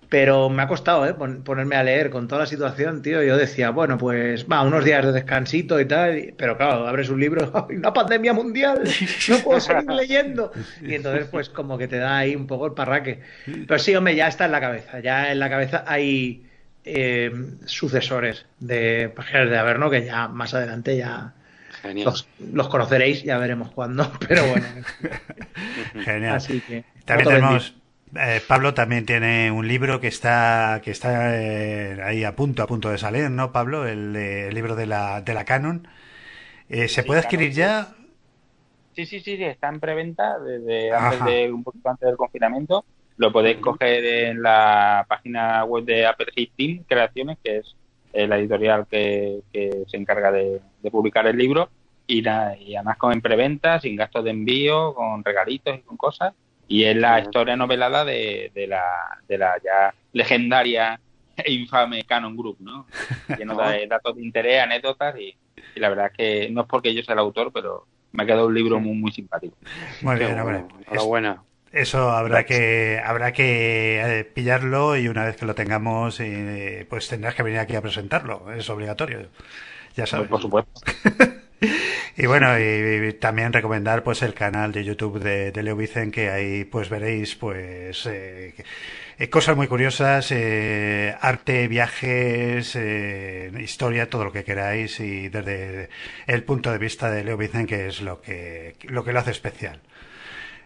Pero 0.09 0.49
me 0.49 0.61
ha 0.63 0.67
costado 0.69 1.05
¿eh? 1.05 1.13
pon- 1.13 1.43
ponerme 1.43 1.75
a 1.75 1.83
leer 1.83 2.09
con 2.09 2.29
toda 2.29 2.41
la 2.43 2.47
situación, 2.47 3.01
tío. 3.01 3.21
Yo 3.23 3.35
decía, 3.35 3.71
bueno, 3.71 3.97
pues 3.97 4.45
va, 4.49 4.61
unos 4.63 4.85
días 4.85 5.05
de 5.05 5.11
descansito 5.11 5.81
y 5.81 5.85
tal. 5.85 6.33
Pero 6.37 6.55
claro, 6.55 6.87
abres 6.87 7.09
un 7.09 7.19
libro, 7.19 7.51
¡ay, 7.69 7.75
una 7.75 7.91
pandemia 7.93 8.31
mundial, 8.31 8.83
no 9.27 9.37
puedo 9.39 9.59
seguir 9.59 9.91
leyendo. 9.91 10.53
Y 10.81 10.93
entonces, 10.95 11.27
pues 11.27 11.49
como 11.49 11.77
que 11.77 11.89
te 11.89 11.97
da 11.97 12.19
ahí 12.19 12.37
un 12.37 12.47
poco 12.47 12.67
el 12.67 12.73
parraque. 12.73 13.19
Pero 13.67 13.79
sí, 13.79 13.93
hombre, 13.97 14.15
ya 14.15 14.29
está 14.29 14.45
en 14.45 14.53
la 14.53 14.61
cabeza. 14.61 15.01
Ya 15.01 15.29
en 15.29 15.39
la 15.39 15.49
cabeza 15.49 15.83
hay 15.85 16.46
eh, 16.87 17.31
sucesores 17.65 18.47
de 18.59 19.09
páginas 19.15 19.49
de 19.49 19.57
Averno 19.57 19.89
que 19.89 20.05
ya 20.05 20.27
más 20.27 20.53
adelante 20.53 20.97
ya 20.97 21.35
los, 21.83 22.29
los 22.39 22.69
conoceréis, 22.69 23.23
ya 23.23 23.37
veremos 23.37 23.71
cuándo. 23.71 24.11
Pero 24.27 24.47
bueno, 24.47 24.67
Genial. 25.97 26.35
así 26.35 26.61
que. 26.63 26.85
También 27.05 27.27
tenemos, 27.29 27.75
eh, 28.15 28.41
Pablo 28.47 28.73
también 28.73 29.05
tiene 29.05 29.51
un 29.51 29.67
libro 29.67 29.99
que 30.01 30.07
está, 30.07 30.81
que 30.83 30.91
está 30.91 31.35
eh, 31.41 32.01
ahí 32.03 32.23
a 32.23 32.35
punto, 32.35 32.63
a 32.63 32.67
punto 32.67 32.89
de 32.89 32.97
salir, 32.97 33.29
¿no, 33.31 33.51
Pablo? 33.51 33.87
El, 33.87 34.15
el 34.15 34.53
libro 34.55 34.75
de 34.75 34.87
la, 34.87 35.21
de 35.21 35.33
la 35.33 35.45
Canon. 35.45 35.87
Eh, 36.69 36.87
¿Se 36.89 37.03
Sí, 37.03 37.03
puede 37.03 37.21
Canon, 37.21 37.21
adquirir 37.21 37.53
sí. 37.53 37.55
ya? 37.55 37.95
Sí, 38.91 39.05
sí, 39.05 39.19
sí, 39.21 39.37
sí, 39.37 39.43
está 39.43 39.69
en 39.69 39.79
preventa 39.79 40.39
desde 40.39 40.91
antes 40.91 41.23
de 41.23 41.51
un 41.51 41.63
poquito 41.63 41.89
antes 41.89 42.07
del 42.07 42.17
confinamiento. 42.17 42.85
Lo 43.17 43.31
podéis 43.31 43.57
coger 43.57 44.05
en 44.05 44.41
la 44.43 45.05
página 45.07 45.63
web 45.65 45.83
de 45.85 46.05
Apple 46.05 46.27
Hit 46.35 46.51
Team 46.55 46.83
Creaciones, 46.87 47.37
que 47.43 47.57
es 47.57 47.75
eh, 48.13 48.27
la 48.27 48.37
editorial 48.37 48.85
que, 48.89 49.39
que 49.51 49.83
se 49.87 49.97
encarga 49.97 50.31
de, 50.31 50.61
de 50.81 50.91
publicar 50.91 51.25
el 51.27 51.37
libro. 51.37 51.69
Y, 52.05 52.21
nada, 52.21 52.55
y 52.57 52.75
además 52.75 52.97
con 52.97 53.11
en 53.11 53.21
preventa, 53.21 53.79
sin 53.81 53.95
gastos 53.95 54.23
de 54.23 54.29
envío, 54.31 54.93
con 54.93 55.23
regalitos 55.23 55.75
y 55.75 55.81
con 55.81 55.97
cosas. 55.97 56.33
Y 56.69 56.83
es 56.83 56.95
la 56.95 57.19
historia 57.23 57.55
novelada 57.55 58.05
de, 58.05 58.51
de, 58.53 58.67
la, 58.67 58.83
de 59.27 59.37
la 59.37 59.55
ya 59.63 59.93
legendaria 60.13 60.99
e 61.37 61.51
infame 61.53 62.03
Canon 62.03 62.35
Group, 62.37 62.57
¿no? 62.59 62.85
Lleno 63.37 63.55
de 63.71 63.87
datos 63.87 64.15
de 64.15 64.23
interés, 64.23 64.61
anécdotas 64.61 65.17
y, 65.19 65.35
y 65.75 65.79
la 65.79 65.89
verdad 65.89 66.07
es 66.07 66.13
que 66.17 66.49
no 66.49 66.61
es 66.61 66.67
porque 66.67 66.93
yo 66.93 67.01
sea 67.03 67.13
el 67.13 67.19
autor, 67.19 67.51
pero 67.53 67.85
me 68.11 68.23
ha 68.23 68.25
quedado 68.25 68.47
un 68.47 68.53
libro 68.55 68.79
muy, 68.79 68.95
muy 68.95 69.11
simpático. 69.11 69.55
Muy 70.01 70.15
bien, 70.17 70.39
hombre. 70.39 70.57
Es- 70.81 70.91
Enhorabuena. 70.91 71.43
Eso 71.71 72.11
habrá 72.11 72.45
que 72.45 73.01
habrá 73.03 73.33
que 73.33 74.01
eh, 74.01 74.23
pillarlo 74.23 74.97
y 74.97 75.07
una 75.07 75.25
vez 75.25 75.35
que 75.35 75.45
lo 75.45 75.55
tengamos, 75.55 76.19
eh, 76.19 76.85
pues 76.89 77.07
tendrás 77.07 77.35
que 77.35 77.43
venir 77.43 77.59
aquí 77.59 77.75
a 77.75 77.81
presentarlo. 77.81 78.51
Es 78.53 78.69
obligatorio. 78.69 79.27
ya 79.95 80.05
sabes. 80.05 80.27
Por 80.27 80.41
supuesto. 80.41 80.71
Y 82.19 82.25
bueno, 82.25 82.57
y, 82.59 83.13
también 83.13 83.53
recomendar 83.53 84.03
pues 84.03 84.23
el 84.23 84.33
canal 84.33 84.71
de 84.71 84.83
YouTube 84.83 85.19
de, 85.19 85.51
de 85.51 85.63
Leo 85.63 85.75
Vicen, 85.75 86.11
que 86.11 86.31
ahí 86.31 86.65
pues 86.65 86.89
veréis 86.89 87.35
pues 87.35 88.07
eh, 88.07 88.55
eh, 89.19 89.29
cosas 89.29 89.55
muy 89.55 89.67
curiosas, 89.67 90.31
eh, 90.31 91.15
arte, 91.21 91.67
viajes, 91.67 92.75
eh, 92.75 93.51
historia, 93.59 94.09
todo 94.09 94.25
lo 94.25 94.31
que 94.31 94.43
queráis 94.43 94.99
y 94.99 95.29
desde 95.29 95.89
el 96.27 96.43
punto 96.43 96.71
de 96.71 96.77
vista 96.77 97.09
de 97.09 97.23
Leo 97.23 97.35
Vicen, 97.35 97.65
que 97.65 97.87
es 97.87 98.01
lo 98.01 98.21
que, 98.21 98.75
lo 98.83 99.03
que 99.03 99.13
lo 99.13 99.19
hace 99.19 99.31
especial. 99.31 99.81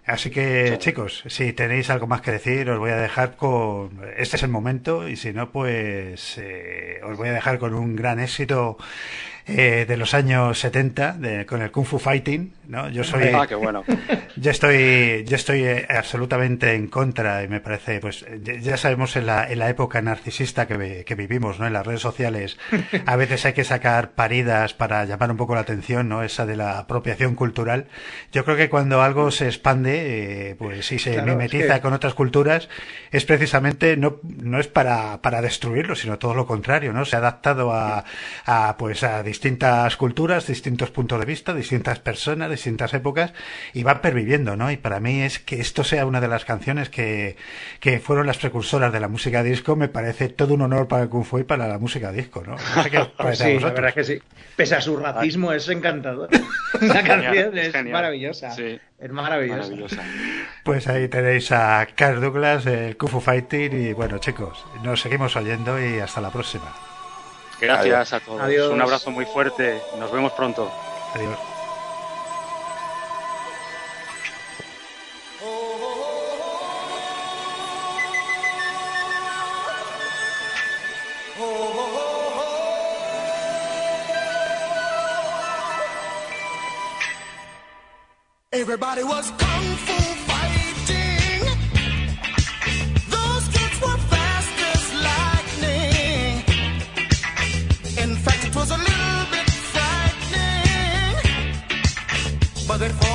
Así 0.05 0.31
que, 0.31 0.77
chicos, 0.79 1.23
si 1.27 1.53
tenéis 1.53 1.89
algo 1.89 2.07
más 2.07 2.21
que 2.21 2.31
decir, 2.31 2.69
os 2.69 2.79
voy 2.79 2.91
a 2.91 2.97
dejar 2.97 3.35
con. 3.35 4.01
Este 4.17 4.35
es 4.35 4.43
el 4.43 4.49
momento, 4.49 5.07
y 5.07 5.15
si 5.15 5.31
no, 5.31 5.51
pues 5.51 6.37
eh, 6.39 6.99
os 7.03 7.17
voy 7.17 7.29
a 7.29 7.33
dejar 7.33 7.59
con 7.59 7.75
un 7.75 7.95
gran 7.95 8.19
éxito 8.19 8.77
eh, 9.47 9.85
de 9.87 9.97
los 9.97 10.13
años 10.13 10.59
70 10.59 11.13
de, 11.13 11.45
con 11.45 11.61
el 11.61 11.71
Kung 11.71 11.85
Fu 11.85 11.99
Fighting, 11.99 12.53
¿no? 12.67 12.89
Yo 12.89 13.03
soy 13.03 13.23
Ah, 13.33 13.45
qué 13.47 13.55
bueno. 13.55 13.83
yo 14.35 14.51
estoy 14.51 15.23
yo 15.25 15.35
estoy 15.35 15.63
eh, 15.63 15.85
absolutamente 15.89 16.73
en 16.73 16.87
contra 16.87 17.43
y 17.43 17.47
me 17.47 17.59
parece 17.59 17.99
pues 17.99 18.25
ya- 18.61 18.77
sabemos 18.77 19.15
en 19.15 19.25
la, 19.25 19.49
en 19.51 19.59
la 19.59 19.69
época 19.69 20.01
narcisista 20.01 20.67
que, 20.67 21.03
que 21.05 21.15
vivimos, 21.15 21.59
¿no? 21.59 21.67
En 21.67 21.73
las 21.73 21.85
redes 21.85 22.01
sociales 22.01 22.57
a 23.05 23.15
veces 23.15 23.45
hay 23.45 23.53
que 23.53 23.63
sacar 23.63 24.11
paridas 24.11 24.73
para 24.73 25.05
llamar 25.05 25.31
un 25.31 25.37
poco 25.37 25.55
la 25.55 25.61
atención, 25.61 26.07
¿no? 26.09 26.23
Esa 26.23 26.45
de 26.45 26.55
la 26.55 26.79
apropiación 26.79 27.35
cultural. 27.35 27.87
Yo 28.31 28.45
creo 28.45 28.57
que 28.57 28.69
cuando 28.69 29.01
algo 29.01 29.31
se 29.31 29.45
expande, 29.47 30.49
eh, 30.51 30.55
pues 30.55 30.85
si 30.85 30.99
se 30.99 31.13
Claro, 31.13 31.27
mimetiza 31.31 31.65
es 31.65 31.73
que- 31.73 31.81
con 31.81 31.93
otras 31.93 32.13
culturas, 32.13 32.69
es 33.11 33.25
precisamente 33.25 33.97
no, 33.97 34.17
no 34.23 34.59
es 34.59 34.67
para, 34.67 35.21
para 35.21 35.41
destruirlo, 35.41 35.95
sino 35.95 36.17
todo 36.19 36.33
lo 36.35 36.45
contrario, 36.45 36.93
¿no? 36.93 37.05
Se 37.05 37.15
ha 37.15 37.19
adaptado 37.19 37.73
a, 37.73 38.03
a 38.45 38.75
pues 38.77 39.03
a 39.03 39.23
distintas 39.31 39.95
culturas, 39.95 40.45
distintos 40.45 40.91
puntos 40.91 41.17
de 41.17 41.25
vista, 41.25 41.53
distintas 41.53 41.99
personas, 41.99 42.51
distintas 42.51 42.93
épocas 42.93 43.33
y 43.73 43.83
van 43.83 44.01
perviviendo, 44.01 44.57
¿no? 44.57 44.69
Y 44.71 44.75
para 44.75 44.99
mí 44.99 45.21
es 45.21 45.39
que 45.39 45.61
esto 45.61 45.85
sea 45.85 46.05
una 46.05 46.19
de 46.19 46.27
las 46.27 46.43
canciones 46.43 46.89
que, 46.89 47.37
que 47.79 48.01
fueron 48.01 48.27
las 48.27 48.37
precursoras 48.37 48.91
de 48.91 48.99
la 48.99 49.07
música 49.07 49.41
disco, 49.41 49.77
me 49.77 49.87
parece 49.87 50.27
todo 50.27 50.55
un 50.55 50.63
honor 50.63 50.89
para 50.89 51.03
el 51.03 51.09
Kung 51.09 51.23
Fu 51.23 51.39
y 51.39 51.43
para 51.45 51.69
la 51.69 51.79
música 51.79 52.11
disco, 52.11 52.43
¿no? 52.45 52.57
Sé 52.57 52.89
qué 52.89 52.99
sí, 53.35 53.59
la 53.59 53.69
verdad 53.69 53.87
es 53.87 53.95
que 53.95 54.03
sí. 54.03 54.21
Pese 54.57 54.75
a 54.75 54.81
su 54.81 54.97
racismo, 54.97 55.53
es 55.53 55.69
encantador. 55.69 56.29
La 56.81 57.03
canción 57.03 57.57
es, 57.57 57.73
maravillosa. 57.85 58.51
Sí. 58.51 58.79
Es 58.99 59.11
maravillosa. 59.11 59.61
Maravillosa. 59.61 60.03
Pues 60.65 60.87
ahí 60.87 61.07
tenéis 61.07 61.51
a 61.53 61.87
Carl 61.95 62.19
Douglas, 62.19 62.65
el 62.65 62.97
Kung 62.97 63.09
Fu 63.09 63.21
Fighting 63.21 63.71
y 63.73 63.93
bueno, 63.93 64.17
chicos, 64.17 64.65
nos 64.83 64.99
seguimos 64.99 65.37
oyendo 65.37 65.81
y 65.81 65.99
hasta 65.99 66.19
la 66.19 66.31
próxima. 66.31 66.90
Gracias 67.61 68.13
a 68.13 68.19
todos. 68.19 68.41
Adiós. 68.41 68.71
Un 68.71 68.81
abrazo 68.81 69.11
muy 69.11 69.25
fuerte. 69.25 69.79
Nos 69.99 70.11
vemos 70.11 70.33
pronto. 70.33 70.71
Adiós. 71.13 71.37
Everybody 88.53 89.03
was 89.03 89.31
kung 89.39 89.70
but 102.71 102.79
they're 102.79 103.10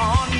on. 0.00 0.30
We 0.30 0.35